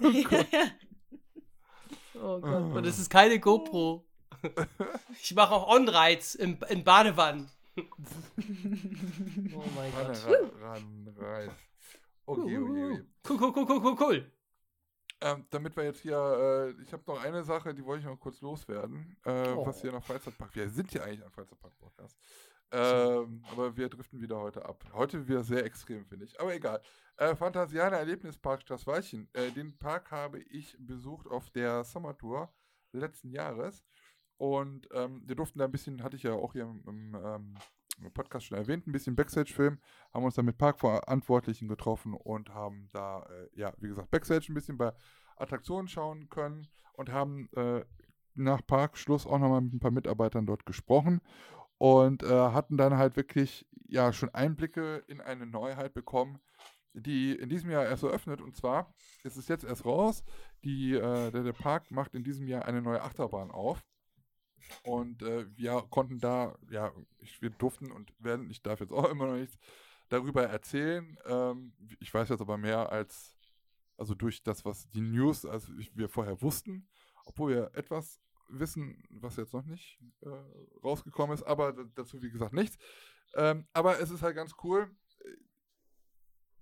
oh 2.14 2.40
Gott, 2.40 2.76
und 2.76 2.86
es 2.86 2.98
ist 2.98 3.10
keine 3.10 3.38
GoPro. 3.40 4.06
Ich 5.20 5.34
mache 5.34 5.52
auch 5.52 5.68
On-Rides 5.68 6.36
im, 6.36 6.56
in 6.68 6.84
Badewannen. 6.84 7.50
oh 7.76 7.82
mein 9.76 9.92
Gott. 9.92 10.26
ran. 10.62 11.14
Okay, 12.26 12.58
okay, 12.58 12.84
okay. 12.84 13.02
Cool, 13.28 13.38
cool, 13.38 13.52
cool, 13.52 13.66
cool, 13.66 13.80
cool, 13.82 13.96
cool. 14.00 14.32
Ähm, 15.22 15.46
damit 15.50 15.76
wir 15.76 15.84
jetzt 15.84 16.00
hier, 16.00 16.16
äh, 16.78 16.82
ich 16.82 16.92
habe 16.92 17.02
noch 17.06 17.22
eine 17.22 17.44
Sache, 17.44 17.74
die 17.74 17.84
wollte 17.84 18.00
ich 18.00 18.06
noch 18.06 18.18
kurz 18.18 18.40
loswerden, 18.40 19.16
äh, 19.24 19.52
Oh. 19.52 19.66
was 19.66 19.80
hier 19.82 19.92
noch 19.92 20.02
Freizeitpark, 20.04 20.54
wir 20.56 20.68
sind 20.70 20.92
ja 20.94 21.02
eigentlich 21.02 21.22
ein 21.24 21.30
Freizeitpark-Podcast, 21.30 22.18
Ähm, 22.72 23.42
aber 23.50 23.76
wir 23.76 23.88
driften 23.88 24.20
wieder 24.20 24.38
heute 24.38 24.64
ab. 24.64 24.84
Heute 24.92 25.26
wieder 25.26 25.42
sehr 25.42 25.64
extrem, 25.64 26.06
finde 26.06 26.24
ich. 26.26 26.40
Aber 26.40 26.54
egal. 26.54 26.80
Äh, 27.16 27.34
Phantasianer 27.34 27.96
Erlebnispark 27.98 28.62
Straßweichen. 28.62 29.28
Äh, 29.32 29.50
den 29.50 29.76
Park 29.76 30.10
habe 30.12 30.38
ich 30.38 30.76
besucht 30.78 31.26
auf 31.26 31.50
der 31.50 31.82
Sommertour 31.84 32.48
letzten 32.92 33.30
Jahres. 33.30 33.84
Und 34.36 34.88
ähm, 34.92 35.20
wir 35.26 35.34
durften 35.34 35.58
da 35.58 35.64
ein 35.66 35.72
bisschen, 35.72 36.02
hatte 36.02 36.14
ich 36.16 36.22
ja 36.22 36.32
auch 36.32 36.52
hier 36.52 36.62
im, 36.62 36.82
im, 36.86 37.14
ähm, 37.14 37.54
im 37.54 37.58
Podcast 38.14 38.46
schon 38.46 38.58
erwähnt, 38.58 38.86
ein 38.86 38.92
bisschen 38.92 39.16
Backstage-Film, 39.16 39.78
haben 40.14 40.24
uns 40.24 40.34
da 40.34 40.42
mit 40.42 40.58
Parkverantwortlichen 40.58 41.68
getroffen 41.68 42.14
und 42.14 42.50
haben 42.50 42.88
da, 42.92 43.22
äh, 43.24 43.48
ja, 43.60 43.72
wie 43.78 43.88
gesagt, 43.88 44.10
Backstage 44.10 44.46
ein 44.50 44.54
bisschen 44.54 44.78
bei 44.78 44.92
Attraktionen 45.36 45.88
schauen 45.88 46.28
können 46.28 46.66
und 46.94 47.10
haben 47.12 47.48
äh, 47.54 47.84
nach 48.34 48.66
Parkschluss 48.66 49.26
auch 49.26 49.38
nochmal 49.38 49.60
mit 49.60 49.74
ein 49.74 49.80
paar 49.80 49.90
Mitarbeitern 49.90 50.46
dort 50.46 50.66
gesprochen 50.66 51.20
und 51.78 52.22
äh, 52.22 52.26
hatten 52.28 52.76
dann 52.76 52.96
halt 52.96 53.16
wirklich 53.16 53.66
ja 53.88 54.12
schon 54.12 54.28
Einblicke 54.34 55.02
in 55.08 55.20
eine 55.20 55.46
Neuheit 55.46 55.94
bekommen, 55.94 56.38
die 56.92 57.32
in 57.32 57.48
diesem 57.48 57.70
Jahr 57.70 57.84
erst 57.84 58.02
eröffnet. 58.02 58.40
Und 58.40 58.56
zwar 58.56 58.94
ist 59.24 59.36
es 59.36 59.48
jetzt 59.48 59.64
erst 59.64 59.84
raus. 59.84 60.24
Die, 60.64 60.94
äh, 60.94 61.30
der, 61.30 61.42
der 61.42 61.52
Park 61.52 61.90
macht 61.90 62.14
in 62.14 62.24
diesem 62.24 62.46
Jahr 62.48 62.66
eine 62.66 62.82
neue 62.82 63.02
Achterbahn 63.02 63.50
auf. 63.50 63.82
Und 64.82 65.22
äh, 65.22 65.46
wir 65.56 65.86
konnten 65.90 66.18
da, 66.18 66.56
ja, 66.70 66.92
ich, 67.18 67.40
wir 67.42 67.50
durften 67.50 67.90
und 67.90 68.12
werden, 68.18 68.50
ich 68.50 68.62
darf 68.62 68.80
jetzt 68.80 68.92
auch 68.92 69.08
immer 69.10 69.26
noch 69.26 69.36
nichts 69.36 69.58
darüber 70.08 70.44
erzählen. 70.44 71.16
Ähm, 71.26 71.72
ich 72.00 72.12
weiß 72.12 72.28
jetzt 72.28 72.40
aber 72.40 72.58
mehr 72.58 72.90
als, 72.90 73.36
also 73.96 74.14
durch 74.14 74.42
das, 74.42 74.64
was 74.64 74.88
die 74.90 75.00
News, 75.00 75.44
also 75.44 75.72
wir 75.94 76.08
vorher 76.08 76.40
wussten, 76.42 76.88
obwohl 77.24 77.54
wir 77.54 77.70
etwas 77.74 78.20
wissen, 78.48 79.02
was 79.10 79.36
jetzt 79.36 79.52
noch 79.52 79.64
nicht 79.64 79.98
äh, 80.22 80.28
rausgekommen 80.82 81.34
ist, 81.34 81.44
aber 81.44 81.72
dazu 81.94 82.20
wie 82.22 82.30
gesagt 82.30 82.52
nichts. 82.52 82.76
Ähm, 83.34 83.66
aber 83.72 84.00
es 84.00 84.10
ist 84.10 84.22
halt 84.22 84.34
ganz 84.34 84.54
cool. 84.64 84.90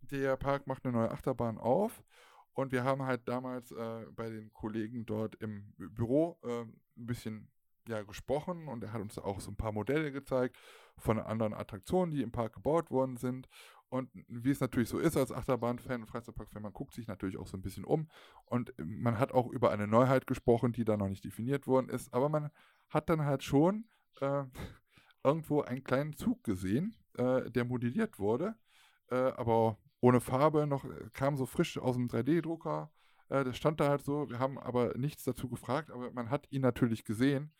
Der 0.03 0.37
Park 0.37 0.67
macht 0.67 0.85
eine 0.85 0.97
neue 0.97 1.11
Achterbahn 1.11 1.59
auf 1.59 2.05
und 2.53 2.73
wir 2.73 2.85
haben 2.85 3.03
halt 3.03 3.27
damals 3.27 3.73
äh, 3.73 4.07
bei 4.13 4.29
den 4.29 4.53
Kollegen 4.53 5.07
dort 5.07 5.37
im 5.37 5.73
Büro 5.77 6.39
äh, 6.43 6.63
ein 6.63 7.07
bisschen 7.07 7.51
ja, 7.89 8.03
gesprochen 8.03 8.69
und 8.69 8.85
er 8.85 8.93
hat 8.93 9.01
uns 9.01 9.19
auch 9.19 9.41
so 9.41 9.51
ein 9.51 9.57
paar 9.57 9.73
Modelle 9.73 10.13
gezeigt 10.13 10.57
von 10.97 11.19
anderen 11.19 11.55
Attraktionen, 11.55 12.11
die 12.11 12.23
im 12.23 12.33
Park 12.33 12.55
gebaut 12.55 12.91
worden 12.91 13.17
sind. 13.17 13.49
Und 13.91 14.11
wie 14.29 14.51
es 14.51 14.61
natürlich 14.61 14.91
so 14.91 14.99
ist 14.99 15.17
als 15.17 15.33
Achterbahn-Fan 15.33 16.03
und 16.03 16.07
Freizeitpark-Fan, 16.07 16.63
man 16.63 16.75
guckt 16.75 16.93
sich 16.93 17.07
natürlich 17.07 17.39
auch 17.39 17.47
so 17.47 17.57
ein 17.57 17.63
bisschen 17.63 17.85
um. 17.85 18.09
Und 18.45 18.75
man 18.79 19.19
hat 19.19 19.33
auch 19.33 19.47
über 19.47 19.71
eine 19.71 19.87
Neuheit 19.87 20.27
gesprochen, 20.27 20.73
die 20.73 20.85
da 20.85 20.97
noch 20.99 21.09
nicht 21.09 21.25
definiert 21.25 21.67
worden 21.67 21.89
ist. 21.89 22.13
Aber 22.13 22.29
man 22.29 22.51
hat 22.91 23.09
dann 23.09 23.25
halt 23.25 23.43
schon 23.43 23.87
äh, 24.21 24.45
irgendwo 25.25 25.63
einen 25.63 25.85
kleinen 25.85 26.15
Zug 26.15 26.45
gesehen, 26.45 26.95
äh, 27.17 27.51
der 27.51 27.65
modelliert 27.65 28.19
wurde. 28.19 28.57
Äh, 29.11 29.17
aber 29.17 29.79
ohne 30.01 30.21
Farbe, 30.21 30.67
noch 30.67 30.85
kam 31.15 31.37
so 31.37 31.47
frisch 31.47 31.79
aus 31.79 31.97
dem 31.97 32.09
3D-Drucker 32.09 32.91
äh, 33.29 33.45
das 33.45 33.57
stand 33.57 33.81
da 33.81 33.89
halt 33.89 34.05
so, 34.05 34.29
wir 34.29 34.39
haben 34.39 34.59
aber 34.59 34.97
nichts 34.97 35.25
dazu 35.25 35.49
gefragt, 35.49 35.91
aber 35.91 36.11
man 36.13 36.31
hat 36.31 36.47
ihn 36.51 36.63
natürlich 36.63 37.05
gesehen. 37.05 37.53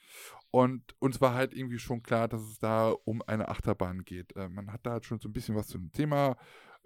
Und 0.51 0.95
uns 0.99 1.21
war 1.21 1.35
halt 1.35 1.55
irgendwie 1.55 1.79
schon 1.79 2.03
klar, 2.03 2.29
dass 2.29 2.43
es 2.43 2.59
da 2.59 2.91
um 3.05 3.23
eine 3.23 3.49
Achterbahn 3.49 4.05
geht. 4.05 4.35
Äh, 4.37 4.49
man 4.49 4.73
hat 4.73 4.81
da 4.85 4.93
halt 4.93 5.05
schon 5.05 5.21
so 5.21 5.29
ein 5.29 5.33
bisschen 5.33 5.55
was 5.55 5.69
zum 5.69 5.93
Thema 5.93 6.37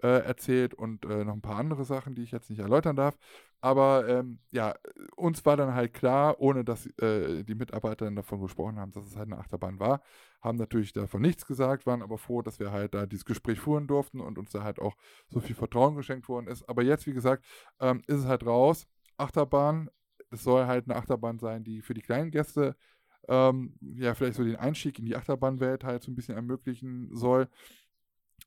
erzählt 0.07 0.73
und 0.73 1.05
äh, 1.05 1.23
noch 1.25 1.33
ein 1.33 1.41
paar 1.41 1.57
andere 1.57 1.85
Sachen, 1.85 2.15
die 2.15 2.23
ich 2.23 2.31
jetzt 2.31 2.49
nicht 2.49 2.59
erläutern 2.59 2.95
darf. 2.95 3.17
Aber 3.61 4.07
ähm, 4.09 4.39
ja, 4.51 4.75
uns 5.15 5.45
war 5.45 5.55
dann 5.55 5.73
halt 5.73 5.93
klar, 5.93 6.39
ohne 6.39 6.65
dass 6.65 6.85
äh, 7.01 7.43
die 7.43 7.55
Mitarbeiter 7.55 8.09
davon 8.11 8.41
gesprochen 8.41 8.77
haben, 8.77 8.91
dass 8.91 9.05
es 9.05 9.15
halt 9.15 9.27
eine 9.31 9.37
Achterbahn 9.39 9.79
war, 9.79 10.01
haben 10.41 10.57
natürlich 10.57 10.91
davon 10.91 11.21
nichts 11.21 11.45
gesagt, 11.45 11.85
waren 11.85 12.01
aber 12.01 12.17
froh, 12.17 12.41
dass 12.41 12.59
wir 12.59 12.71
halt 12.71 12.93
da 12.93 13.05
dieses 13.05 13.23
Gespräch 13.25 13.59
führen 13.61 13.87
durften 13.87 14.19
und 14.19 14.37
uns 14.37 14.51
da 14.51 14.63
halt 14.63 14.79
auch 14.79 14.95
so 15.29 15.39
viel 15.39 15.55
Vertrauen 15.55 15.95
geschenkt 15.95 16.27
worden 16.27 16.47
ist. 16.47 16.67
Aber 16.67 16.83
jetzt, 16.83 17.07
wie 17.07 17.13
gesagt, 17.13 17.45
ähm, 17.79 18.01
ist 18.07 18.19
es 18.19 18.25
halt 18.25 18.45
raus. 18.45 18.85
Achterbahn, 19.17 19.89
es 20.31 20.43
soll 20.43 20.65
halt 20.65 20.85
eine 20.89 20.97
Achterbahn 20.97 21.39
sein, 21.39 21.63
die 21.63 21.81
für 21.81 21.93
die 21.93 22.01
kleinen 22.01 22.31
Gäste 22.31 22.75
ähm, 23.29 23.73
ja 23.95 24.13
vielleicht 24.15 24.35
so 24.35 24.43
den 24.43 24.57
Einstieg 24.57 24.99
in 24.99 25.05
die 25.05 25.15
Achterbahnwelt 25.15 25.83
halt 25.83 26.03
so 26.03 26.11
ein 26.11 26.15
bisschen 26.15 26.35
ermöglichen 26.35 27.09
soll. 27.15 27.47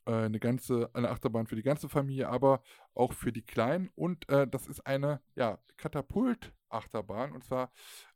Äh, 0.06 0.12
eine 0.12 0.38
ganze, 0.38 0.90
eine 0.94 1.10
Achterbahn 1.10 1.46
für 1.46 1.56
die 1.56 1.62
ganze 1.62 1.88
Familie, 1.88 2.28
aber 2.28 2.62
auch 2.94 3.12
für 3.12 3.32
die 3.32 3.44
Kleinen. 3.44 3.90
Und 3.94 4.28
äh, 4.28 4.46
das 4.46 4.68
ist 4.68 4.86
eine 4.86 5.20
ja, 5.34 5.58
Katapult-Achterbahn 5.76 7.32
und 7.32 7.44
zwar 7.44 7.72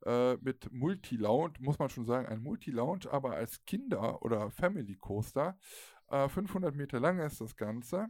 äh, 0.06 0.36
mit 0.36 0.72
Multi-Lounge, 0.72 1.54
muss 1.58 1.78
man 1.78 1.90
schon 1.90 2.06
sagen, 2.06 2.26
ein 2.28 2.42
Multi-Lounge, 2.42 3.10
aber 3.10 3.32
als 3.32 3.64
Kinder- 3.64 4.22
oder 4.22 4.50
Family-Coaster. 4.50 5.58
500 6.10 6.74
äh, 6.74 6.76
Meter 6.76 6.98
lang 6.98 7.20
ist 7.20 7.40
das 7.40 7.54
Ganze 7.54 8.08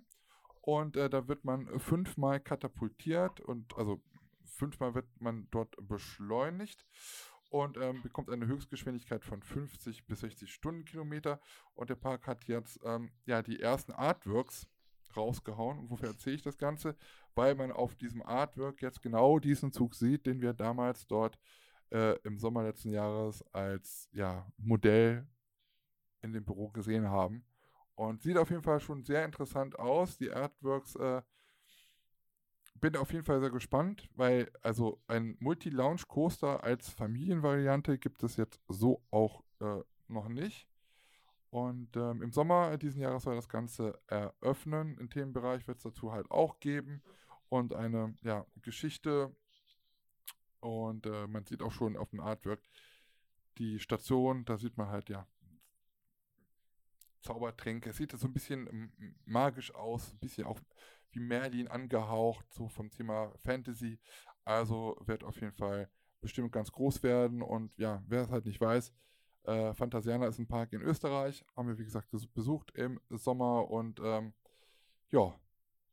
und 0.62 0.96
äh, 0.96 1.10
da 1.10 1.28
wird 1.28 1.44
man 1.44 1.78
fünfmal 1.78 2.40
katapultiert 2.40 3.40
und 3.40 3.76
also 3.76 4.00
fünfmal 4.46 4.94
wird 4.94 5.06
man 5.20 5.48
dort 5.50 5.76
beschleunigt 5.86 6.86
und 7.50 7.76
ähm, 7.76 8.00
bekommt 8.02 8.30
eine 8.30 8.46
Höchstgeschwindigkeit 8.46 9.24
von 9.24 9.42
50 9.42 10.06
bis 10.06 10.20
60 10.20 10.52
Stundenkilometer. 10.52 11.40
Und 11.74 11.90
der 11.90 11.96
Park 11.96 12.26
hat 12.26 12.44
jetzt 12.44 12.80
ähm, 12.84 13.10
ja 13.26 13.42
die 13.42 13.60
ersten 13.60 13.92
Artworks 13.92 14.68
rausgehauen. 15.16 15.80
Und 15.80 15.90
wofür 15.90 16.08
erzähle 16.08 16.36
ich 16.36 16.42
das 16.42 16.58
Ganze? 16.58 16.96
Weil 17.34 17.56
man 17.56 17.72
auf 17.72 17.96
diesem 17.96 18.22
Artwork 18.22 18.80
jetzt 18.82 19.02
genau 19.02 19.40
diesen 19.40 19.72
Zug 19.72 19.94
sieht, 19.96 20.26
den 20.26 20.40
wir 20.40 20.52
damals 20.52 21.06
dort 21.08 21.38
äh, 21.90 22.16
im 22.20 22.38
Sommer 22.38 22.62
letzten 22.62 22.90
Jahres 22.90 23.42
als 23.52 24.08
ja, 24.12 24.46
Modell 24.56 25.26
in 26.22 26.32
dem 26.32 26.44
Büro 26.44 26.68
gesehen 26.68 27.08
haben. 27.08 27.44
Und 27.96 28.22
sieht 28.22 28.38
auf 28.38 28.50
jeden 28.50 28.62
Fall 28.62 28.80
schon 28.80 29.02
sehr 29.02 29.24
interessant 29.24 29.78
aus. 29.78 30.16
Die 30.16 30.30
Artworks 30.30 30.94
äh, 30.94 31.20
bin 32.80 32.96
auf 32.96 33.12
jeden 33.12 33.24
Fall 33.24 33.40
sehr 33.40 33.50
gespannt, 33.50 34.08
weil 34.16 34.50
also 34.62 35.00
ein 35.06 35.36
Multi-Lounge-Coaster 35.40 36.62
als 36.64 36.88
Familienvariante 36.90 37.98
gibt 37.98 38.22
es 38.22 38.36
jetzt 38.36 38.60
so 38.68 39.02
auch 39.10 39.42
äh, 39.60 39.82
noch 40.08 40.28
nicht. 40.28 40.68
Und 41.50 41.96
ähm, 41.96 42.22
im 42.22 42.32
Sommer 42.32 42.78
diesen 42.78 43.00
Jahres 43.00 43.24
soll 43.24 43.34
das 43.34 43.48
Ganze 43.48 44.00
eröffnen. 44.06 44.96
Im 44.98 45.10
Themenbereich 45.10 45.66
wird 45.66 45.78
es 45.78 45.82
dazu 45.82 46.12
halt 46.12 46.30
auch 46.30 46.60
geben 46.60 47.02
und 47.48 47.74
eine 47.74 48.14
ja, 48.22 48.46
Geschichte. 48.62 49.34
Und 50.60 51.06
äh, 51.06 51.26
man 51.26 51.44
sieht 51.44 51.62
auch 51.62 51.72
schon 51.72 51.96
auf 51.96 52.10
dem 52.10 52.20
Artwork 52.20 52.60
die 53.58 53.78
Station, 53.80 54.44
da 54.44 54.56
sieht 54.56 54.76
man 54.78 54.88
halt 54.88 55.10
ja 55.10 55.26
Zaubertränke. 57.20 57.90
Es 57.90 57.96
sieht 57.96 58.12
so 58.12 58.26
ein 58.26 58.32
bisschen 58.32 58.92
magisch 59.24 59.74
aus, 59.74 60.12
ein 60.12 60.18
bisschen 60.18 60.46
auch 60.46 60.60
wie 61.12 61.20
Merlin 61.20 61.68
angehaucht, 61.68 62.46
so 62.52 62.68
vom 62.68 62.90
Thema 62.90 63.32
Fantasy. 63.36 63.98
Also 64.44 64.96
wird 65.04 65.24
auf 65.24 65.40
jeden 65.40 65.52
Fall 65.52 65.88
bestimmt 66.20 66.52
ganz 66.52 66.70
groß 66.72 67.02
werden. 67.02 67.42
Und 67.42 67.76
ja, 67.76 68.02
wer 68.06 68.22
es 68.22 68.30
halt 68.30 68.46
nicht 68.46 68.60
weiß, 68.60 68.92
äh, 69.44 69.74
Phantasiana 69.74 70.26
ist 70.26 70.38
ein 70.38 70.46
Park 70.46 70.72
in 70.72 70.82
Österreich. 70.82 71.44
Haben 71.56 71.68
wir, 71.68 71.78
wie 71.78 71.84
gesagt, 71.84 72.08
besucht 72.34 72.72
im 72.72 73.00
Sommer. 73.10 73.70
Und 73.70 74.00
ähm, 74.00 74.32
ja, 75.10 75.34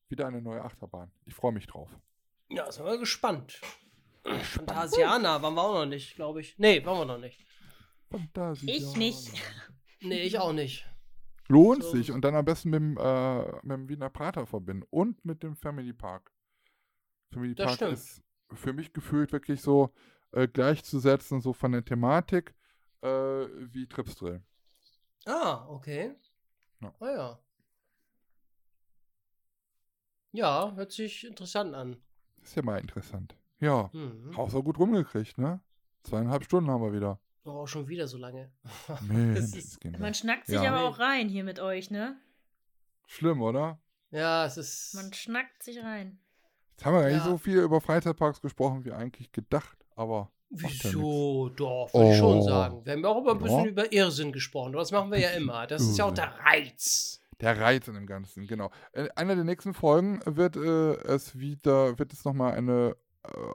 wieder 0.10 0.28
eine 0.28 0.42
neue 0.42 0.64
Achterbahn. 0.64 1.12
Ich 1.26 1.34
freue 1.34 1.52
mich 1.52 1.68
drauf. 1.68 1.90
Ja, 2.50 2.72
sind 2.72 2.86
wir 2.86 2.98
gespannt. 2.98 3.62
Phantasiana 4.24 5.42
waren 5.42 5.54
wir 5.54 5.62
auch 5.62 5.74
noch 5.74 5.86
nicht, 5.86 6.16
glaube 6.16 6.42
ich. 6.42 6.58
Nee, 6.58 6.84
waren 6.86 7.00
wir 7.00 7.06
noch 7.06 7.20
nicht. 7.20 7.46
Phantasiana. 8.10 8.78
Ich 8.78 8.96
nicht. 8.96 9.42
Nee, 10.02 10.22
ich 10.22 10.40
auch 10.40 10.54
nicht. 10.54 10.86
Lohnt 11.50 11.84
so. 11.84 11.92
sich 11.92 12.12
und 12.12 12.22
dann 12.22 12.36
am 12.36 12.46
besten 12.46 12.70
mit 12.70 12.80
dem, 12.80 12.98
äh, 12.98 13.52
mit 13.64 13.72
dem 13.72 13.90
Wiener 13.90 14.10
Prater 14.10 14.46
verbinden 14.46 14.86
und 14.90 15.24
mit 15.24 15.44
dem 15.44 15.56
Family 15.56 15.94
Park. 15.94 16.32
Family 17.32 17.56
das 17.56 17.66
Park 17.66 17.76
stimmt. 17.76 17.94
ist 17.94 18.22
für 18.54 18.74
mich 18.74 18.94
gefühlt 18.94 19.32
wirklich 19.32 19.62
so 19.62 19.94
äh, 20.32 20.48
gleichzusetzen, 20.48 21.42
so 21.42 21.54
von 21.54 21.72
der 21.72 21.84
Thematik 21.84 22.54
äh, 23.02 23.08
wie 23.08 23.88
Tripsdrill. 23.88 24.42
Ah, 25.26 25.68
okay. 25.68 26.16
Ja. 26.82 26.94
Ah 27.00 27.10
ja. 27.10 27.40
Ja, 30.32 30.74
hört 30.76 30.92
sich 30.92 31.26
interessant 31.26 31.74
an. 31.74 31.98
Ist 32.42 32.56
ja 32.56 32.62
mal 32.62 32.80
interessant. 32.80 33.36
Ja, 33.60 33.90
mhm. 33.94 34.36
auch 34.38 34.50
so 34.50 34.62
gut 34.62 34.78
rumgekriegt, 34.78 35.38
ne? 35.38 35.62
Zweieinhalb 36.04 36.44
Stunden 36.44 36.70
haben 36.70 36.84
wir 36.84 36.94
wieder. 36.94 37.20
Oh, 37.48 37.66
schon 37.66 37.88
wieder 37.88 38.08
so 38.08 38.18
lange. 38.18 38.52
Nee, 39.08 39.38
ist, 39.38 39.80
man 40.00 40.14
schnackt 40.14 40.48
sich 40.48 40.62
ja. 40.62 40.74
aber 40.74 40.88
auch 40.88 41.00
rein 41.00 41.30
hier 41.30 41.44
mit 41.44 41.60
euch, 41.60 41.90
ne? 41.90 42.20
Schlimm, 43.06 43.42
oder? 43.42 43.80
Ja, 44.12 44.46
es 44.46 44.58
ist. 44.58 44.94
Man 44.96 45.14
schnackt 45.14 45.64
sich 45.64 45.82
rein. 45.82 46.20
Jetzt 46.72 46.86
haben 46.86 46.94
wir 46.94 47.10
ja 47.10 47.16
nicht 47.16 47.26
so 47.26 47.38
viel 47.38 47.58
über 47.60 47.82
Freizeitparks 47.82 48.42
gesprochen, 48.42 48.86
wie 48.86 48.92
eigentlich 48.92 49.32
gedacht, 49.32 49.78
aber. 49.96 50.32
Wieso? 50.50 51.48
Ja 51.48 51.56
Doch, 51.56 51.94
würde 51.94 52.08
oh. 52.08 52.12
ich 52.12 52.18
schon 52.18 52.38
oh. 52.38 52.42
sagen. 52.42 52.86
Wir 52.86 52.94
haben 52.94 53.06
auch 53.06 53.22
immer 53.22 53.32
ein 53.32 53.40
bisschen 53.40 53.66
ja. 53.66 53.72
über 53.72 53.92
Irrsinn 53.92 54.32
gesprochen. 54.32 54.74
Das 54.74 54.92
machen 54.92 55.12
wir 55.12 55.20
ja 55.20 55.30
immer. 55.32 55.68
Das 55.68 55.82
ist 55.82 55.98
ja 55.98 56.06
auch 56.06 56.14
der 56.14 56.34
Reiz. 56.46 57.22
Der 57.42 57.60
Reiz 57.60 57.88
in 57.88 57.96
dem 57.96 58.08
Ganzen, 58.08 58.48
genau. 58.48 58.72
In 58.94 59.06
äh, 59.06 59.10
einer 59.16 59.36
der 59.36 59.44
nächsten 59.44 59.74
Folgen 59.74 60.22
wird 60.26 60.56
äh, 60.56 60.94
es 61.14 61.38
wieder, 61.38 61.98
wird 62.00 62.14
es 62.14 62.26
nochmal 62.26 62.54
eine 62.54 62.96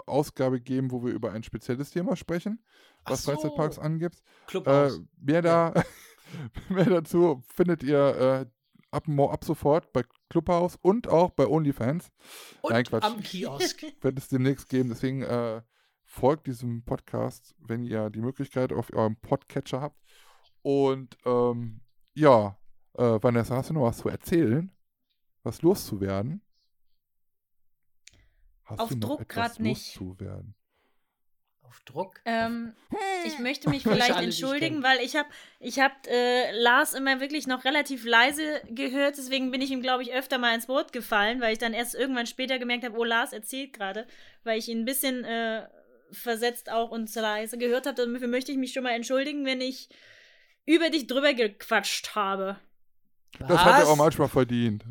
Ausgabe 0.06 0.60
geben, 0.60 0.90
wo 0.90 1.04
wir 1.04 1.12
über 1.12 1.32
ein 1.32 1.42
spezielles 1.42 1.90
Thema 1.90 2.16
sprechen 2.16 2.62
was 3.04 3.24
so. 3.24 3.32
Freizeitparks 3.32 3.78
angibt. 3.78 4.22
Äh, 4.52 4.90
wer 5.16 5.42
da, 5.42 5.74
Mehr 6.68 6.86
dazu 6.86 7.42
findet 7.54 7.82
ihr 7.82 7.98
äh, 7.98 8.46
ab, 8.90 9.08
ab 9.08 9.44
sofort 9.44 9.92
bei 9.92 10.02
Clubhouse 10.30 10.76
und 10.80 11.08
auch 11.08 11.30
bei 11.30 11.46
OnlyFans. 11.46 12.10
Und 12.62 12.72
Nein, 12.72 12.84
Quatsch. 12.84 13.04
am 13.04 13.20
Kiosk. 13.20 13.84
Wird 14.00 14.18
es 14.18 14.28
demnächst 14.28 14.68
geben. 14.68 14.88
Deswegen 14.88 15.22
äh, 15.22 15.62
folgt 16.04 16.46
diesem 16.46 16.84
Podcast, 16.84 17.54
wenn 17.58 17.82
ihr 17.82 18.10
die 18.10 18.20
Möglichkeit 18.20 18.72
auf 18.72 18.92
eurem 18.92 19.16
Podcatcher 19.16 19.80
habt. 19.80 20.00
Und 20.62 21.16
ähm, 21.24 21.80
ja, 22.14 22.56
äh, 22.94 23.18
Vanessa, 23.22 23.56
hast 23.56 23.70
du 23.70 23.74
noch 23.74 23.82
was 23.82 23.98
zu 23.98 24.08
erzählen? 24.08 24.70
Was 25.42 25.62
loszuwerden? 25.62 26.40
Hast 28.72 28.80
Auf 28.80 28.88
du 28.88 28.96
noch 28.96 29.08
Druck 29.08 29.28
grad 29.28 29.60
nicht. 29.60 29.96
Loszuwerden? 29.96 30.54
Auf 31.62 31.80
Druck. 31.84 32.20
Ähm, 32.24 32.74
ich 33.26 33.38
möchte 33.38 33.70
mich 33.70 33.82
vielleicht 33.82 34.18
entschuldigen, 34.18 34.82
weil 34.82 34.98
ich 35.00 35.14
habe 35.14 35.28
ich 35.60 35.78
hab, 35.78 36.06
äh, 36.06 36.50
Lars 36.52 36.94
immer 36.94 37.20
wirklich 37.20 37.46
noch 37.46 37.64
relativ 37.64 38.04
leise 38.04 38.62
gehört. 38.70 39.18
Deswegen 39.18 39.50
bin 39.50 39.60
ich 39.60 39.70
ihm, 39.70 39.82
glaube 39.82 40.02
ich, 40.02 40.12
öfter 40.12 40.38
mal 40.38 40.54
ins 40.54 40.68
Wort 40.68 40.92
gefallen, 40.92 41.40
weil 41.40 41.52
ich 41.52 41.58
dann 41.58 41.74
erst 41.74 41.94
irgendwann 41.94 42.26
später 42.26 42.58
gemerkt 42.58 42.84
habe, 42.84 42.98
oh, 42.98 43.04
Lars 43.04 43.32
erzählt 43.32 43.74
gerade, 43.74 44.06
weil 44.42 44.58
ich 44.58 44.68
ihn 44.68 44.80
ein 44.80 44.84
bisschen 44.84 45.24
äh, 45.24 45.68
versetzt 46.10 46.70
auch 46.70 46.90
und 46.90 47.08
zu 47.08 47.20
leise 47.20 47.58
gehört 47.58 47.86
habe. 47.86 48.06
Dafür 48.06 48.28
möchte 48.28 48.52
ich 48.52 48.58
mich 48.58 48.72
schon 48.72 48.84
mal 48.84 48.92
entschuldigen, 48.92 49.44
wenn 49.44 49.60
ich 49.60 49.88
über 50.64 50.90
dich 50.90 51.06
drüber 51.06 51.34
gequatscht 51.34 52.14
habe. 52.14 52.58
Das 53.38 53.64
hat 53.64 53.80
er 53.80 53.82
Was? 53.82 53.88
auch 53.88 53.96
manchmal 53.96 54.28
verdient. 54.28 54.84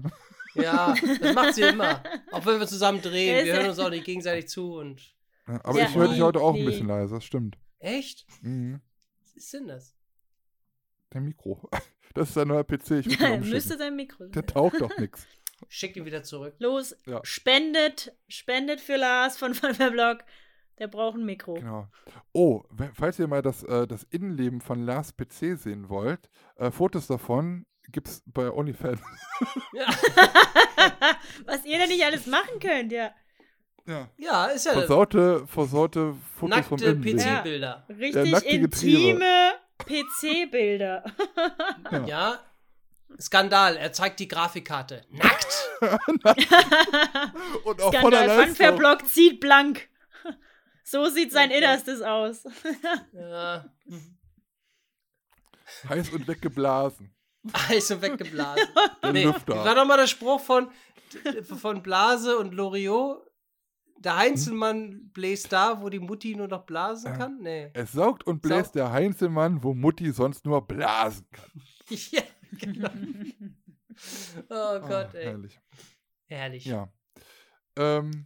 Ja, 0.55 0.93
das 1.19 1.33
macht 1.35 1.55
sie 1.55 1.61
immer. 1.61 2.01
Auch 2.31 2.45
wenn 2.45 2.59
wir 2.59 2.67
zusammen 2.67 3.01
drehen. 3.01 3.45
Wir 3.45 3.53
ja- 3.53 3.55
hören 3.59 3.69
uns 3.69 3.79
auch 3.79 3.89
nicht 3.89 4.05
gegenseitig 4.05 4.47
zu 4.49 4.75
und. 4.75 5.01
Ja, 5.47 5.59
aber 5.63 5.79
Ja, 5.79 5.85
ich 5.87 5.95
höre 5.95 6.07
dich 6.09 6.21
heute 6.21 6.39
auch 6.41 6.55
ein 6.55 6.65
bisschen 6.65 6.87
leise, 6.87 7.15
das 7.15 7.23
stimmt. 7.25 7.57
Echt? 7.79 8.25
Mhm. 8.41 8.81
Was 9.21 9.33
ist 9.35 9.53
denn 9.53 9.67
das? 9.67 9.95
Der 11.13 11.21
Mikro. 11.21 11.69
Das 12.13 12.29
ist 12.29 12.37
ein 12.37 12.49
neuer 12.49 12.65
PC, 12.65 12.91
ich 12.99 13.21
ihn 13.21 13.39
Müsste 13.49 13.77
sein 13.77 13.95
Mikro 13.95 14.25
Der 14.25 14.41
sein. 14.41 14.47
taugt 14.47 14.81
doch 14.81 14.97
nichts. 14.97 15.25
Schickt 15.69 15.95
ihn 15.95 16.03
wieder 16.03 16.23
zurück. 16.23 16.55
Los, 16.59 16.93
Ja. 17.05 17.21
spendet, 17.23 18.13
spendet 18.27 18.81
für 18.81 18.97
Lars 18.97 19.37
von 19.37 19.53
Blog. 19.53 20.17
Der 20.79 20.87
braucht 20.89 21.15
ein 21.15 21.25
Mikro. 21.25 21.53
Genau. 21.53 21.87
Oh, 22.33 22.63
falls 22.95 23.17
ihr 23.17 23.27
mal 23.27 23.41
das, 23.41 23.63
äh, 23.63 23.87
das 23.87 24.03
Innenleben 24.03 24.59
von 24.59 24.83
Lars 24.85 25.13
PC 25.15 25.55
sehen 25.57 25.87
wollt, 25.87 26.29
äh, 26.57 26.69
Fotos 26.69 27.07
davon 27.07 27.65
gibt's 27.91 28.23
bei 28.25 28.51
OnlyFans. 28.51 29.01
Ja, 29.73 29.85
Was 31.45 31.65
ihr 31.65 31.79
da 31.79 31.87
nicht 31.87 32.03
alles 32.03 32.25
machen 32.27 32.59
könnt, 32.59 32.91
ja. 32.91 33.11
Ja. 33.87 34.07
ja 34.17 34.45
ist 34.45 34.65
ja 34.65 34.73
Versaute, 34.73 35.47
versaute 35.47 36.13
Fotos 36.13 36.37
vom 36.37 36.49
nackte 36.49 36.85
Innenleben. 36.85 37.19
PC-Bilder. 37.19 37.85
Richtig 37.89 38.43
intime 38.43 39.53
PC-Bilder. 39.79 41.03
Ja. 41.91 42.05
Ja. 42.05 42.39
Skandal, 43.19 43.77
er 43.77 43.91
zeigt 43.91 44.19
die 44.19 44.27
Grafikkarte. 44.27 45.03
Nackt. 45.09 45.69
Und 47.65 47.81
auch 47.81 47.93
von 47.95 48.11
der 48.11 48.23
Skandal. 48.23 48.45
Funfair-Blog 48.45 49.07
zieht 49.07 49.39
blank. 49.39 49.89
So 50.83 51.09
sieht 51.09 51.31
sein 51.31 51.51
Innerstes 51.51 52.01
aus. 52.01 52.43
Ja. 53.13 53.65
Heiß 55.87 56.09
und 56.09 56.27
weggeblasen. 56.27 57.13
Und 57.43 58.01
weggeblasen. 58.01 58.67
Der 59.03 59.13
Nee, 59.13 59.25
war 59.25 59.75
nochmal 59.75 59.97
der 59.97 60.07
Spruch 60.07 60.39
von, 60.41 60.69
von 61.57 61.81
Blase 61.81 62.37
und 62.37 62.53
Loriot? 62.53 63.25
Der 63.97 64.17
Heinzelmann 64.17 65.09
bläst 65.13 65.51
da, 65.51 65.81
wo 65.81 65.89
die 65.89 65.99
Mutti 65.99 66.35
nur 66.35 66.47
noch 66.47 66.65
blasen 66.65 67.11
Ja. 67.11 67.17
kann? 67.17 67.37
Nee. 67.41 67.69
Es 67.73 67.91
saugt 67.91 68.25
und 68.25 68.41
bläst 68.41 68.73
der 68.75 68.91
Heinzelmann, 68.91 69.63
wo 69.63 69.73
Mutti 69.75 70.11
sonst 70.11 70.45
nur 70.45 70.65
blasen 70.67 71.27
kann. 71.31 71.51
Ja, 72.11 72.21
genau. 72.53 72.89
Oh 74.49 74.79
Gott, 74.79 75.09
Ah, 75.13 75.17
ey. 75.17 75.25
herrlich. 75.25 75.59
Herrlich. 76.27 76.65
Ja. 76.65 76.91
Ähm, 77.77 78.25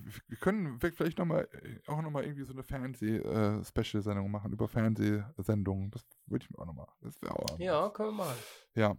wir, 0.00 0.38
können 0.38 0.78
vielleicht 0.80 1.18
noch 1.18 1.26
mal, 1.26 1.48
äh, 1.52 1.90
auch 1.90 2.00
nochmal 2.02 2.24
irgendwie 2.24 2.44
so 2.44 2.52
eine 2.52 2.62
Fernseh-Special-Sendung 2.62 4.30
machen 4.30 4.52
über 4.52 4.68
Fernsehsendungen. 4.68 5.90
Das 5.90 6.04
würde 6.26 6.44
ich 6.44 6.50
mir 6.50 6.58
auch 6.58 6.66
nochmal. 6.66 6.88
Das 7.00 7.20
wäre 7.20 7.34
auch. 7.34 7.58
Ja, 7.58 7.88
können 7.90 8.10
wir 8.10 8.24
machen. 8.24 8.36
Ja. 8.74 8.96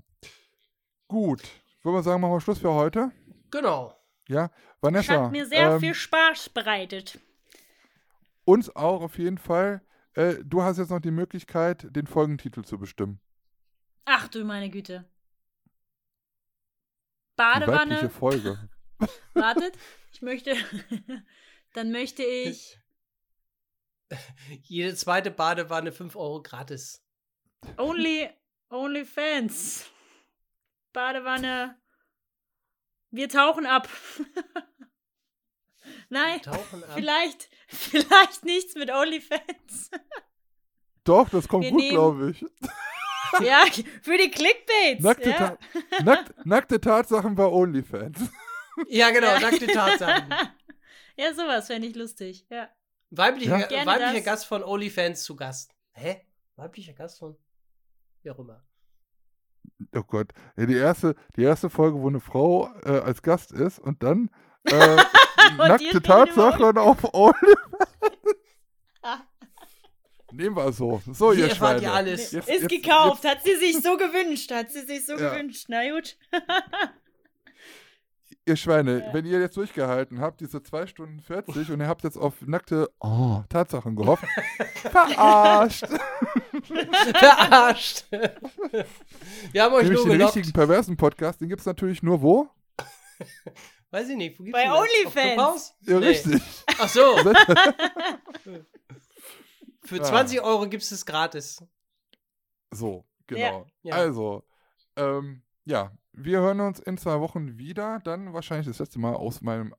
Gut. 1.08 1.42
Wollen 1.84 1.96
wir 1.96 2.04
sagen, 2.04 2.22
machen 2.22 2.34
wir 2.34 2.42
Schluss 2.42 2.60
für 2.60 2.74
heute? 2.74 3.12
Genau. 3.52 3.98
Ja. 4.28 4.50
Vanessa. 4.82 5.26
Hat 5.26 5.32
mir 5.32 5.46
sehr 5.46 5.74
ähm, 5.74 5.80
viel 5.80 5.94
Spaß 5.94 6.50
bereitet. 6.50 7.20
Uns 8.46 8.74
auch 8.76 9.02
auf 9.02 9.18
jeden 9.18 9.38
Fall. 9.38 9.82
Äh, 10.14 10.36
du 10.44 10.62
hast 10.62 10.78
jetzt 10.78 10.90
noch 10.90 11.00
die 11.00 11.12
Möglichkeit, 11.12 11.88
den 11.96 12.08
Folgentitel 12.08 12.64
zu 12.64 12.78
bestimmen. 12.78 13.20
Ach 14.06 14.28
du 14.28 14.44
meine 14.44 14.70
Güte. 14.70 15.06
Die 17.36 17.42
weibliche 17.42 17.66
Badewanne. 17.66 18.10
Folge. 18.10 18.70
Wartet. 19.34 19.78
Ich 20.14 20.22
möchte. 20.22 20.56
Dann 21.74 21.92
möchte 21.92 22.24
ich 22.24 22.80
Jede 24.64 24.96
zweite 24.96 25.32
Badewanne 25.32 25.92
5 25.92 26.16
Euro 26.16 26.42
gratis. 26.42 27.04
Only, 27.78 28.30
only 28.70 29.06
Fans. 29.06 29.90
Badewanne. 30.92 31.78
Wir 33.12 33.30
tauchen 33.30 33.66
ab. 33.66 33.90
Nein, 36.10 36.42
Tauchen 36.42 36.84
ab. 36.84 36.92
vielleicht, 36.94 37.50
vielleicht 37.68 38.46
nichts 38.46 38.76
mit 38.76 38.90
OnlyFans. 38.92 39.92
Doch, 41.04 41.30
das 41.30 41.48
kommt 41.48 41.66
Wir 41.66 41.72
gut, 41.72 41.90
glaube 41.90 42.32
ich. 42.32 42.46
ja, 43.46 43.66
für 44.02 44.18
die 44.18 44.32
Clickbaits. 44.32 45.04
Nackte, 45.04 45.30
ja. 45.30 45.38
Ta 45.38 46.04
nackt, 46.04 46.46
nackte 46.46 46.80
Tatsachen 46.80 47.36
bei 47.36 47.46
OnlyFans. 47.46 48.32
Ja, 48.88 49.12
genau, 49.12 49.40
nackte 49.40 49.68
Tatsachen. 49.68 50.34
ja, 51.18 51.34
sowas 51.34 51.68
fände 51.68 51.88
ich 51.88 51.96
lustig. 51.96 52.46
Ja. 52.50 52.70
Weiblicher, 53.12 53.70
Ja. 53.72 53.86
Weiblicher 53.86 54.14
das. 54.16 54.24
Gast 54.26 54.46
von 54.48 54.64
OnlyFans 54.64 55.24
zu 55.24 55.36
Gast. 55.36 55.72
Hä? 55.92 56.26
Weiblicher 56.56 56.94
Gast 56.94 57.20
von. 57.20 57.38
Wie 58.24 58.32
auch 58.32 58.40
immer. 58.40 58.64
Oh 59.96 60.02
Gott. 60.04 60.30
Ja, 60.58 60.66
die, 60.66 60.76
erste, 60.78 61.16
die 61.36 61.44
erste 61.44 61.70
Folge, 61.70 62.00
wo 62.02 62.08
eine 62.08 62.20
Frau 62.20 62.70
äh, 62.84 63.00
als 63.00 63.22
Gast 63.22 63.52
ist 63.52 63.80
und 63.80 64.02
dann 64.02 64.30
äh, 64.64 64.98
die 65.52 65.58
nackte 65.58 66.02
Tatsachen 66.02 66.78
auf 66.78 67.04
OnlyFans. 67.14 67.90
Nehmen 70.32 70.56
wir 70.56 70.72
so. 70.72 71.00
So, 71.12 71.32
Hier 71.32 71.44
ihr 71.46 71.50
erfahrt 71.52 71.80
Schweine. 71.82 71.92
ihr 71.92 71.94
alles. 71.94 72.32
Jetzt- 72.32 72.50
Ist 72.50 72.62
jetzt- 72.64 72.70
gekauft, 72.70 73.24
hat 73.24 73.44
sie 73.44 73.56
sich 73.56 73.80
so 73.84 73.98
gewünscht, 73.98 74.50
hat 74.52 74.72
sie 74.72 74.82
sich 74.82 75.06
so 75.06 75.14
Ja. 75.14 75.30
gewünscht. 75.30 75.66
Na 75.68 75.88
gut. 75.92 76.18
Ihr 78.46 78.58
Schweine, 78.58 79.00
Ja. 79.06 79.14
wenn 79.14 79.26
ihr 79.26 79.40
jetzt 79.40 79.56
durchgehalten 79.56 80.20
habt, 80.20 80.42
diese 80.42 80.62
2 80.62 80.86
Stunden 80.88 81.22
40 81.22 81.72
und 81.72 81.80
ihr 81.80 81.88
habt 81.88 82.04
jetzt 82.04 82.18
auf 82.18 82.42
nackte 82.42 82.92
oh, 83.00 83.42
Tatsachen 83.48 83.96
gehofft, 83.96 84.26
verarscht. 84.92 85.86
Verarscht. 86.64 88.06
Wir 89.52 89.64
haben 89.64 89.74
euch 89.76 89.84
Nämlich 89.84 90.00
nur 90.00 90.10
den 90.10 90.18
gelockt. 90.20 90.36
richtigen 90.36 90.54
perversen 90.54 90.98
Podcast, 90.98 91.40
den 91.42 91.48
gibt 91.50 91.62
es 91.62 91.66
natürlich 91.66 92.04
nur 92.04 92.22
wo? 92.22 92.50
Weiß 93.92 94.10
ich 94.10 94.18
nicht. 94.18 94.40
Wo 94.40 94.44
gibt's 94.44 94.60
Bei 94.60 94.72
OnlyFans. 94.72 95.76
Ja, 95.82 96.00
Nee. 96.00 96.08
richtig. 96.08 96.42
Ach 96.80 96.90
so. 96.90 97.16
Für 99.86 99.98
Ja. 99.98 100.04
20 100.04 100.42
Euro 100.42 100.68
gibt 100.68 100.84
es 100.84 101.06
gratis. 101.06 101.64
So, 102.72 103.06
genau. 103.28 103.68
Ja. 103.84 103.96
Also, 103.96 104.44
ähm, 104.96 105.44
ja, 105.66 105.92
wir 106.14 106.40
hören 106.40 106.60
uns 106.62 106.80
in 106.80 106.98
zwei 106.98 107.20
Wochen 107.20 107.58
wieder. 107.58 108.00
Dann 108.04 108.34
wahrscheinlich 108.34 108.68
das 108.68 108.80
letzte 108.80 109.00
Mal 109.00 109.14
aus 109.14 109.42
meinem 109.42 109.76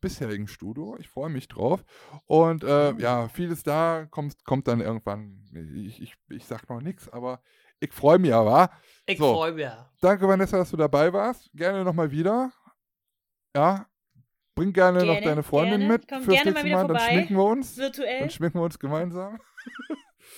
bisherigen 0.00 0.48
Studio. 0.48 0.96
Ich 0.98 1.08
freue 1.08 1.30
mich 1.30 1.48
drauf. 1.48 1.84
Und 2.26 2.64
äh, 2.64 2.92
ja, 2.98 3.28
vieles 3.28 3.62
da 3.62 4.06
kommt, 4.10 4.44
kommt 4.44 4.66
dann 4.68 4.80
irgendwann. 4.80 5.44
Ich, 5.86 6.00
ich, 6.00 6.14
ich 6.30 6.44
sag 6.46 6.68
noch 6.68 6.80
nichts, 6.80 7.08
aber 7.08 7.40
ich 7.80 7.92
freue 7.92 8.18
mich 8.18 8.32
aber. 8.32 8.70
Ich 9.06 9.18
So. 9.18 9.34
freue 9.34 9.52
mich. 9.52 9.68
Danke, 10.00 10.26
Vanessa, 10.28 10.58
dass 10.58 10.70
du 10.70 10.76
dabei 10.76 11.12
warst. 11.12 11.50
Gerne 11.54 11.84
nochmal 11.84 12.10
wieder. 12.10 12.52
Ja, 13.54 13.86
bring 14.54 14.72
gerne, 14.72 15.00
noch 15.00 15.14
Gerne, 15.14 15.26
deine 15.26 15.42
Freundin 15.42 15.80
gerne. 15.80 15.92
mit 15.94 16.08
Komm 16.08 16.22
fürs 16.22 16.36
gerne 16.36 16.52
mal 16.52 16.64
wieder 16.64 16.76
Mal. 16.76 16.86
Dann 16.88 16.96
vorbei. 16.96 17.12
schminken 17.12 17.36
wir 17.36 17.44
uns. 17.44 17.76
Virtuell. 17.76 18.20
Dann 18.20 18.30
schminken 18.30 18.58
wir 18.58 18.64
uns 18.64 18.78
gemeinsam. 18.78 19.40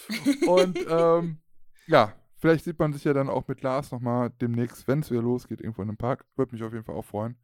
Und 0.47 0.79
ähm, 0.89 1.39
ja, 1.87 2.15
vielleicht 2.43 2.65
sieht 2.65 2.79
man 2.79 2.93
sich 2.93 3.05
ja 3.05 3.15
dann 3.15 3.31
auch 3.31 3.47
mit 3.47 3.63
Lars 3.63 3.93
nochmal 3.93 4.31
demnächst, 4.41 4.89
wenn 4.89 4.99
es 4.99 5.11
wieder 5.11 5.23
losgeht, 5.23 5.61
irgendwo 5.61 5.81
in 5.83 5.89
einem 5.89 5.97
Park. 5.97 6.27
Würde 6.35 6.53
mich 6.53 6.65
auf 6.65 6.73
jeden 6.73 6.85
Fall 6.85 6.97
auch 6.97 7.05
freuen. 7.05 7.37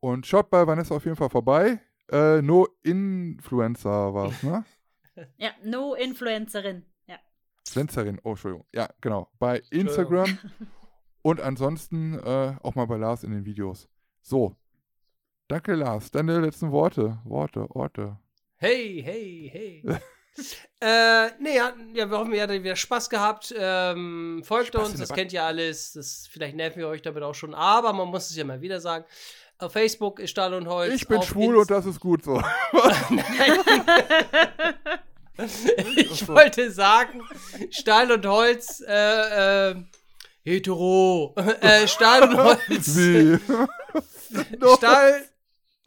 Und 0.00 0.26
schaut 0.26 0.50
bei 0.50 0.66
Vanessa 0.66 0.96
auf 0.96 1.04
jeden 1.04 1.16
Fall 1.16 1.30
vorbei. 1.30 1.80
Äh, 2.10 2.42
no 2.42 2.66
Influencer 2.82 4.12
war 4.12 4.30
es, 4.30 4.42
ne? 4.42 4.64
Ja, 5.36 5.50
no 5.64 5.94
Influencerin. 5.94 6.84
Ja. 7.08 7.16
Influencerin, 7.66 8.20
oh, 8.22 8.30
Entschuldigung. 8.30 8.66
Ja, 8.72 8.88
genau. 9.00 9.28
Bei 9.40 9.60
Instagram 9.70 10.38
und 11.22 11.40
ansonsten 11.40 12.14
äh, 12.18 12.54
auch 12.62 12.76
mal 12.76 12.86
bei 12.86 12.96
Lars 12.96 13.24
in 13.24 13.32
den 13.32 13.44
Videos. 13.44 13.88
So. 14.20 14.54
Danke, 15.48 15.74
Lars. 15.74 16.12
Deine 16.12 16.38
letzten 16.38 16.70
Worte. 16.70 17.18
Worte, 17.24 17.68
Orte. 17.70 18.18
Hey, 18.56 19.02
hey, 19.04 19.50
hey. 19.52 19.98
Äh, 20.80 21.28
nee, 21.40 21.56
ja, 21.56 21.72
ja, 21.92 22.08
wir 22.08 22.18
hoffen, 22.18 22.32
ihr 22.32 22.42
hattet 22.42 22.62
wieder 22.62 22.76
Spaß 22.76 23.10
gehabt. 23.10 23.52
Ähm, 23.56 24.42
folgt 24.44 24.68
Spaß 24.68 24.90
uns, 24.90 25.00
das 25.00 25.12
kennt 25.12 25.32
ihr 25.32 25.42
alles. 25.42 25.92
Das, 25.92 26.28
vielleicht 26.30 26.54
nerven 26.54 26.78
wir 26.78 26.88
euch 26.88 27.02
damit 27.02 27.22
auch 27.22 27.34
schon, 27.34 27.54
aber 27.54 27.92
man 27.92 28.08
muss 28.08 28.30
es 28.30 28.36
ja 28.36 28.44
mal 28.44 28.60
wieder 28.60 28.80
sagen. 28.80 29.04
Auf 29.58 29.72
Facebook 29.72 30.20
ist 30.20 30.30
Stahl 30.30 30.54
und 30.54 30.68
Holz. 30.68 30.94
Ich 30.94 31.08
bin 31.08 31.20
schwul 31.20 31.56
Inst- 31.56 31.60
und 31.62 31.70
das 31.72 31.86
ist 31.86 31.98
gut 31.98 32.22
so. 32.22 32.40
ich 35.96 36.28
wollte 36.28 36.70
sagen, 36.70 37.22
Stahl 37.70 38.12
und 38.12 38.24
Holz, 38.24 38.80
äh, 38.86 39.70
äh, 39.70 39.74
hetero. 40.44 41.34
äh, 41.60 41.88
Stahl 41.88 42.22
und 42.22 42.36
Holz. 42.44 42.58
Wie? 42.96 43.40
Stahl. 44.76 45.24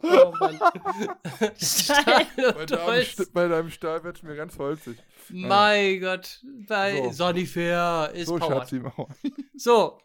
Oh 0.02 0.34
Mann. 0.38 0.58
Stahl 1.60 2.26
Bei 2.36 2.60
und 2.60 2.70
deinem, 2.70 2.86
Holz. 2.86 3.30
Bei 3.32 3.48
deinem 3.48 3.70
Stahl 3.70 4.02
wird 4.04 4.16
es 4.16 4.22
mir 4.22 4.36
ganz 4.36 4.58
holzig. 4.58 4.98
Mein 5.28 6.00
Gott. 6.00 6.40
Bei 6.66 7.02
So. 7.04 7.12
Sonifair 7.12 8.10
ist 8.14 8.28
So, 8.28 8.36
powered. 8.36 8.68
Schatzi. 8.68 8.82
So, 9.54 9.98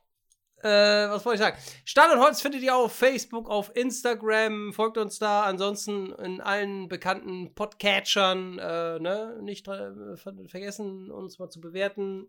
äh, 0.61 0.69
was 1.09 1.25
wollte 1.25 1.35
ich 1.35 1.41
sagen? 1.41 1.57
Stahl 1.85 2.11
und 2.15 2.19
Holz 2.23 2.41
findet 2.41 2.61
ihr 2.61 2.75
auf 2.75 2.93
Facebook, 2.93 3.49
auf 3.49 3.75
Instagram, 3.75 4.73
folgt 4.73 4.97
uns 4.97 5.19
da. 5.19 5.43
Ansonsten 5.43 6.11
in 6.13 6.41
allen 6.41 6.87
bekannten 6.87 7.53
Podcatchern, 7.55 8.59
äh, 8.59 8.99
ne? 8.99 9.39
Nicht 9.41 9.67
äh, 9.67 10.15
ver 10.17 10.33
vergessen, 10.47 11.11
uns 11.11 11.39
mal 11.39 11.49
zu 11.49 11.59
bewerten. 11.61 12.27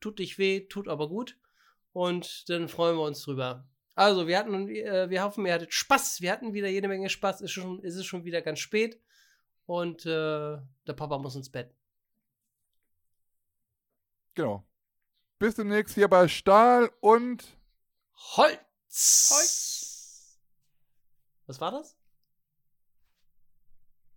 Tut 0.00 0.18
nicht 0.18 0.38
weh, 0.38 0.60
tut 0.68 0.88
aber 0.88 1.08
gut. 1.08 1.36
Und 1.92 2.48
dann 2.48 2.68
freuen 2.68 2.96
wir 2.96 3.02
uns 3.02 3.22
drüber. 3.22 3.66
Also, 3.98 4.28
wir 4.28 4.38
hatten, 4.38 4.68
äh, 4.68 5.10
wir 5.10 5.24
hoffen, 5.24 5.44
ihr 5.44 5.54
hattet 5.54 5.74
Spaß. 5.74 6.20
Wir 6.20 6.30
hatten 6.30 6.54
wieder 6.54 6.68
jede 6.68 6.86
Menge 6.86 7.10
Spaß. 7.10 7.40
Ist 7.40 7.50
schon, 7.50 7.82
ist 7.82 7.96
es 7.96 8.06
schon 8.06 8.24
wieder 8.24 8.42
ganz 8.42 8.60
spät. 8.60 9.02
Und 9.66 10.06
äh, 10.06 10.56
der 10.86 10.92
Papa 10.94 11.18
muss 11.18 11.34
ins 11.34 11.50
Bett. 11.50 11.74
Genau. 14.36 14.64
Bis 15.40 15.56
demnächst 15.56 15.96
hier 15.96 16.06
bei 16.06 16.28
Stahl 16.28 16.92
und 17.00 17.58
Holz! 18.36 19.30
Holz. 19.32 20.38
Was 21.46 21.60
war 21.60 21.72
das? 21.72 21.96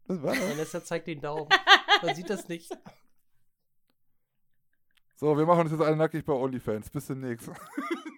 das 0.05 0.21
war 0.21 0.35
das. 0.35 0.47
Vanessa 0.47 0.83
zeigt 0.83 1.07
den 1.07 1.21
Daumen. 1.21 1.49
Man 2.03 2.13
sieht 2.15 2.29
das 2.29 2.47
nicht. 2.47 2.71
So, 5.15 5.35
wir 5.35 5.47
machen 5.47 5.61
uns 5.61 5.71
jetzt 5.71 5.81
alle 5.81 5.95
nackig 5.95 6.23
bei 6.23 6.33
OnlyFans. 6.33 6.91
Bis 6.91 7.07
demnächst. 7.07 7.49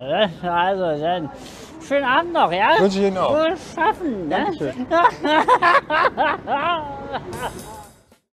Also 0.00 0.98
dann, 0.98 1.28
schönen 1.86 2.04
Abend 2.04 2.32
noch, 2.32 2.50
ja? 2.50 2.70
Wünsche 2.78 3.00
ich 3.00 3.08
Ihnen 3.08 3.18
auch. 3.18 3.34
Wohl 3.34 3.54
schaffen, 3.74 4.28
ne? 4.28 4.46